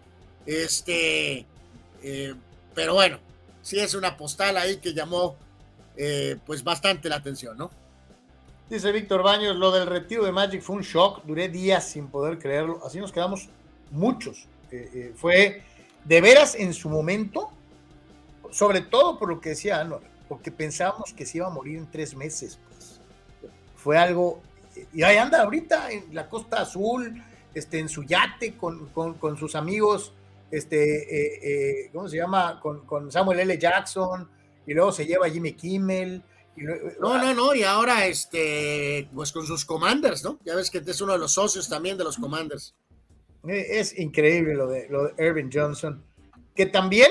Este, 0.46 1.44
pero 2.74 2.94
bueno, 2.94 3.18
sí 3.62 3.78
es 3.78 3.94
una 3.94 4.16
postal 4.16 4.56
ahí 4.56 4.76
que 4.76 4.94
llamó, 4.94 5.36
pues 6.46 6.62
bastante 6.62 7.08
la 7.08 7.16
atención, 7.16 7.58
¿no? 7.58 7.70
Dice 8.68 8.90
Víctor 8.90 9.22
Baños, 9.22 9.56
lo 9.56 9.70
del 9.70 9.86
retiro 9.86 10.24
de 10.24 10.32
Magic 10.32 10.60
fue 10.60 10.76
un 10.76 10.82
shock, 10.82 11.22
duré 11.24 11.48
días 11.48 11.88
sin 11.88 12.08
poder 12.08 12.38
creerlo, 12.38 12.80
así 12.84 12.98
nos 12.98 13.12
quedamos 13.12 13.48
muchos. 13.92 14.48
Eh, 14.72 14.90
eh, 14.92 15.12
fue 15.14 15.62
de 16.04 16.20
veras 16.20 16.56
en 16.56 16.74
su 16.74 16.88
momento, 16.88 17.50
sobre 18.50 18.80
todo 18.80 19.20
por 19.20 19.28
lo 19.28 19.40
que 19.40 19.50
decía 19.50 19.80
Anwar, 19.80 20.00
porque 20.28 20.50
pensábamos 20.50 21.12
que 21.12 21.24
se 21.24 21.38
iba 21.38 21.46
a 21.46 21.50
morir 21.50 21.78
en 21.78 21.88
tres 21.88 22.16
meses. 22.16 22.58
Pues. 22.68 23.00
Fue 23.76 23.96
algo, 23.96 24.42
y 24.92 25.04
ahí 25.04 25.16
anda 25.16 25.42
ahorita 25.42 25.92
en 25.92 26.12
la 26.12 26.28
Costa 26.28 26.62
Azul, 26.62 27.22
este, 27.54 27.78
en 27.78 27.88
su 27.88 28.02
yate 28.02 28.56
con, 28.56 28.88
con, 28.88 29.36
sus 29.38 29.54
amigos, 29.54 30.12
este, 30.50 31.84
eh, 31.84 31.90
¿cómo 31.92 32.08
se 32.08 32.16
llama? 32.16 32.60
Con, 32.60 32.86
con 32.86 33.10
Samuel 33.10 33.40
L. 33.40 33.58
Jackson, 33.58 34.30
y 34.66 34.74
luego 34.74 34.92
se 34.92 35.06
lleva 35.06 35.26
a 35.26 35.30
Jimmy 35.30 35.52
Kimmel 35.52 36.22
no, 36.56 37.18
no, 37.18 37.34
no, 37.34 37.54
y 37.54 37.62
ahora 37.62 38.06
este, 38.06 39.08
pues 39.14 39.32
con 39.32 39.46
sus 39.46 39.64
commanders, 39.64 40.24
¿no? 40.24 40.38
Ya 40.44 40.54
ves 40.54 40.70
que 40.70 40.78
es 40.78 41.00
uno 41.00 41.12
de 41.12 41.18
los 41.18 41.32
socios 41.32 41.68
también 41.68 41.98
de 41.98 42.04
los 42.04 42.16
commanders. 42.16 42.74
Eh, 43.46 43.78
es 43.78 43.98
increíble 43.98 44.54
lo 44.54 44.66
de, 44.66 44.88
lo 44.88 45.08
de 45.08 45.24
Irving 45.24 45.50
Johnson, 45.52 46.02
que 46.54 46.66
también 46.66 47.10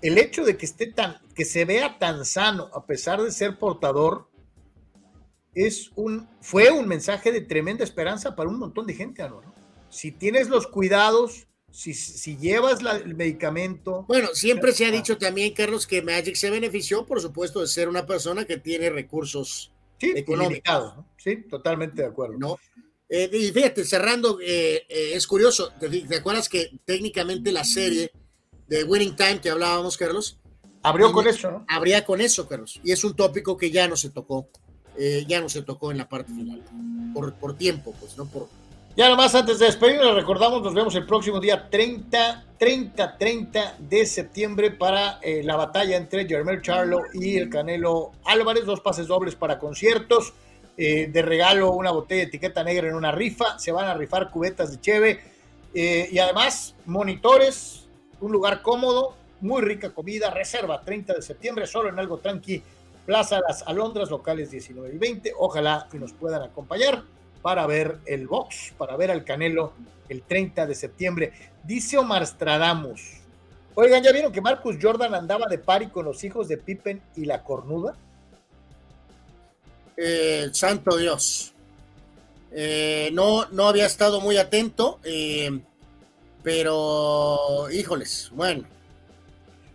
el 0.00 0.16
hecho 0.16 0.44
de 0.44 0.56
que 0.56 0.64
esté 0.64 0.86
tan, 0.86 1.18
que 1.34 1.44
se 1.44 1.66
vea 1.66 1.98
tan 1.98 2.24
sano 2.24 2.70
a 2.72 2.86
pesar 2.86 3.20
de 3.20 3.30
ser 3.30 3.58
portador, 3.58 4.28
es 5.54 5.90
un, 5.96 6.28
fue 6.40 6.70
un 6.70 6.88
mensaje 6.88 7.32
de 7.32 7.42
tremenda 7.42 7.84
esperanza 7.84 8.34
para 8.34 8.48
un 8.48 8.58
montón 8.58 8.86
de 8.86 8.94
gente, 8.94 9.28
¿no? 9.28 9.42
Si 9.90 10.12
tienes 10.12 10.48
los 10.48 10.66
cuidados, 10.68 11.48
si, 11.70 12.36
llevas 12.36 12.80
el 13.04 13.14
medicamento. 13.14 14.04
Bueno, 14.08 14.28
siempre 14.34 14.72
se 14.72 14.86
ha 14.86 14.90
dicho 14.90 15.16
también, 15.18 15.54
Carlos, 15.54 15.86
que 15.86 16.02
Magic 16.02 16.34
se 16.34 16.50
benefició, 16.50 17.06
por 17.06 17.20
supuesto, 17.20 17.60
de 17.60 17.66
ser 17.66 17.88
una 17.88 18.06
persona 18.06 18.44
que 18.44 18.58
tiene 18.58 18.90
recursos 18.90 19.72
económicos. 20.00 20.94
Sí, 21.16 21.36
totalmente 21.48 22.02
de 22.02 22.08
acuerdo. 22.08 22.38
¿no? 22.38 22.58
Eh, 23.08 23.28
y 23.32 23.50
fíjate, 23.50 23.84
cerrando, 23.84 24.38
eh, 24.40 24.86
eh, 24.88 25.12
es 25.14 25.26
curioso, 25.26 25.72
¿te, 25.80 26.16
acuerdas 26.16 26.48
que 26.48 26.78
técnicamente 26.84 27.50
la 27.50 27.64
serie 27.64 28.12
de 28.68 28.84
Winning 28.84 29.16
Time 29.16 29.40
que 29.40 29.50
hablábamos, 29.50 29.96
Carlos? 29.96 30.38
Abrió 30.82 31.12
con 31.12 31.26
eso, 31.26 31.50
¿no? 31.50 31.64
Abría 31.68 32.04
con 32.04 32.20
eso, 32.20 32.48
Carlos. 32.48 32.80
Y 32.84 32.92
es 32.92 33.04
un 33.04 33.14
tópico 33.14 33.56
que 33.56 33.70
ya 33.70 33.88
no 33.88 33.96
se 33.96 34.10
tocó, 34.10 34.48
ya 35.26 35.40
no 35.40 35.48
se 35.48 35.62
tocó 35.62 35.90
en 35.90 35.98
la 35.98 36.08
parte 36.08 36.32
final, 36.32 36.62
por, 37.12 37.34
por 37.34 37.56
tiempo, 37.56 37.94
pues, 38.00 38.16
no 38.16 38.26
por, 38.26 38.48
ya 38.96 39.08
nomás 39.08 39.34
antes 39.34 39.58
de 39.58 39.66
despedirnos, 39.66 40.14
recordamos, 40.14 40.62
nos 40.62 40.74
vemos 40.74 40.94
el 40.96 41.06
próximo 41.06 41.38
día 41.38 41.68
30, 41.70 42.44
30, 42.58 43.18
30 43.18 43.76
de 43.78 44.04
septiembre 44.04 44.72
para 44.72 45.20
eh, 45.22 45.42
la 45.44 45.56
batalla 45.56 45.96
entre 45.96 46.26
Jermel 46.26 46.60
Charlo 46.60 47.02
y 47.14 47.36
el 47.36 47.48
Canelo 47.48 48.10
Álvarez, 48.24 48.64
dos 48.66 48.80
pases 48.80 49.06
dobles 49.06 49.36
para 49.36 49.58
conciertos, 49.58 50.34
eh, 50.76 51.06
de 51.06 51.22
regalo 51.22 51.70
una 51.70 51.92
botella 51.92 52.22
de 52.22 52.28
etiqueta 52.28 52.64
negra 52.64 52.88
en 52.88 52.94
una 52.96 53.12
rifa, 53.12 53.58
se 53.58 53.70
van 53.70 53.86
a 53.86 53.94
rifar 53.94 54.30
cubetas 54.30 54.72
de 54.72 54.80
cheve 54.80 55.20
eh, 55.72 56.08
y 56.10 56.18
además 56.18 56.74
monitores, 56.86 57.86
un 58.20 58.32
lugar 58.32 58.60
cómodo, 58.60 59.14
muy 59.40 59.62
rica 59.62 59.90
comida, 59.90 60.30
reserva 60.30 60.82
30 60.82 61.14
de 61.14 61.22
septiembre, 61.22 61.66
solo 61.68 61.90
en 61.90 61.98
algo 61.98 62.18
tranqui, 62.18 62.62
Plaza 63.06 63.40
Las 63.46 63.62
Alondras, 63.62 64.10
locales 64.10 64.50
19 64.50 64.94
y 64.94 64.98
20, 64.98 65.32
ojalá 65.38 65.86
que 65.90 65.98
nos 65.98 66.12
puedan 66.12 66.42
acompañar 66.42 67.04
para 67.42 67.66
ver 67.66 67.98
el 68.06 68.26
box, 68.26 68.72
para 68.76 68.96
ver 68.96 69.10
al 69.10 69.24
Canelo 69.24 69.72
el 70.08 70.22
30 70.22 70.66
de 70.66 70.74
septiembre. 70.74 71.32
Dice 71.64 71.98
Omar 71.98 72.26
Stradamus. 72.26 73.18
Oigan, 73.74 74.02
¿ya 74.02 74.12
vieron 74.12 74.32
que 74.32 74.40
Marcus 74.40 74.76
Jordan 74.80 75.14
andaba 75.14 75.46
de 75.46 75.58
pari 75.58 75.88
con 75.88 76.04
los 76.04 76.22
hijos 76.24 76.48
de 76.48 76.56
Pippen 76.56 77.00
y 77.16 77.24
la 77.24 77.42
cornuda? 77.44 77.96
Eh, 79.96 80.48
santo 80.52 80.96
Dios. 80.96 81.52
Eh, 82.52 83.10
no, 83.12 83.46
no 83.50 83.68
había 83.68 83.86
estado 83.86 84.20
muy 84.20 84.36
atento, 84.36 84.98
eh, 85.04 85.60
pero 86.42 87.68
híjoles, 87.70 88.30
bueno. 88.34 88.64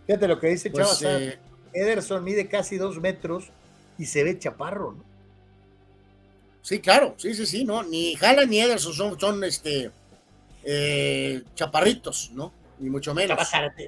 Fíjate 0.06 0.28
lo 0.28 0.38
que 0.38 0.48
dice 0.48 0.70
Pues, 0.70 0.98
Chava. 1.00 1.18
eh, 1.18 1.38
Ederson 1.72 2.22
mide 2.22 2.48
casi 2.48 2.76
dos 2.76 3.00
metros 3.00 3.50
y 3.98 4.06
se 4.06 4.24
ve 4.24 4.38
chaparro, 4.38 4.92
¿no? 4.92 5.05
Sí, 6.66 6.80
claro, 6.80 7.14
sí, 7.16 7.32
sí, 7.32 7.46
sí, 7.46 7.64
no, 7.64 7.84
ni 7.84 8.16
Haaland 8.16 8.50
ni 8.50 8.60
Ederson 8.60 8.92
son, 8.92 9.20
son 9.20 9.44
este 9.44 9.92
eh, 10.64 11.44
chaparritos, 11.54 12.32
¿no? 12.34 12.52
Ni 12.80 12.90
mucho 12.90 13.14
menos. 13.14 13.38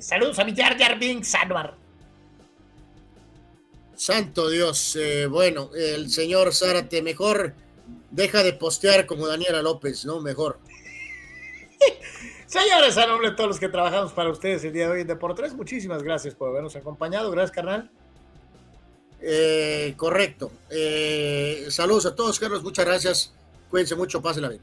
Saludos 0.00 0.38
a 0.38 0.44
mi 0.44 0.54
Jar 0.54 0.78
Jar 0.78 0.96
Binks, 0.96 1.34
Anwar. 1.34 1.74
Santo 3.96 4.48
Dios, 4.48 4.94
eh, 4.94 5.26
bueno, 5.26 5.70
el 5.74 6.08
señor 6.08 6.54
Zárate, 6.54 7.02
mejor 7.02 7.52
deja 8.12 8.44
de 8.44 8.52
postear 8.52 9.06
como 9.06 9.26
Daniela 9.26 9.60
López, 9.60 10.04
¿no? 10.04 10.20
Mejor. 10.20 10.60
Señores, 12.46 12.96
a 12.96 13.06
nombre 13.08 13.30
de 13.30 13.36
todos 13.36 13.48
los 13.48 13.58
que 13.58 13.68
trabajamos 13.68 14.12
para 14.12 14.30
ustedes 14.30 14.62
el 14.62 14.72
día 14.72 14.86
de 14.86 14.92
hoy 14.92 15.00
en 15.00 15.08
Deportes, 15.08 15.52
muchísimas 15.52 16.04
gracias 16.04 16.36
por 16.36 16.48
habernos 16.48 16.76
acompañado. 16.76 17.32
Gracias, 17.32 17.50
carnal. 17.50 17.90
Eh, 19.20 19.94
correcto. 19.96 20.52
Eh, 20.70 21.66
saludos 21.70 22.06
a 22.06 22.14
todos, 22.14 22.38
Carlos, 22.38 22.62
muchas 22.62 22.84
gracias. 22.84 23.32
Cuídense 23.70 23.94
mucho, 23.94 24.22
pásenla 24.22 24.48
bien. 24.48 24.62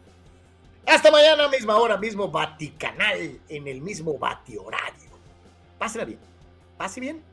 Hasta 0.87 1.11
mañana, 1.11 1.47
misma 1.49 1.77
hora, 1.77 1.97
mismo 1.97 2.29
Vaticanal, 2.29 3.39
en 3.49 3.67
el 3.67 3.81
mismo 3.81 4.17
Bati 4.17 4.57
horario. 4.57 5.09
Pásenla 5.79 6.05
bien. 6.05 6.19
Pase 6.77 6.99
bien. 6.99 7.23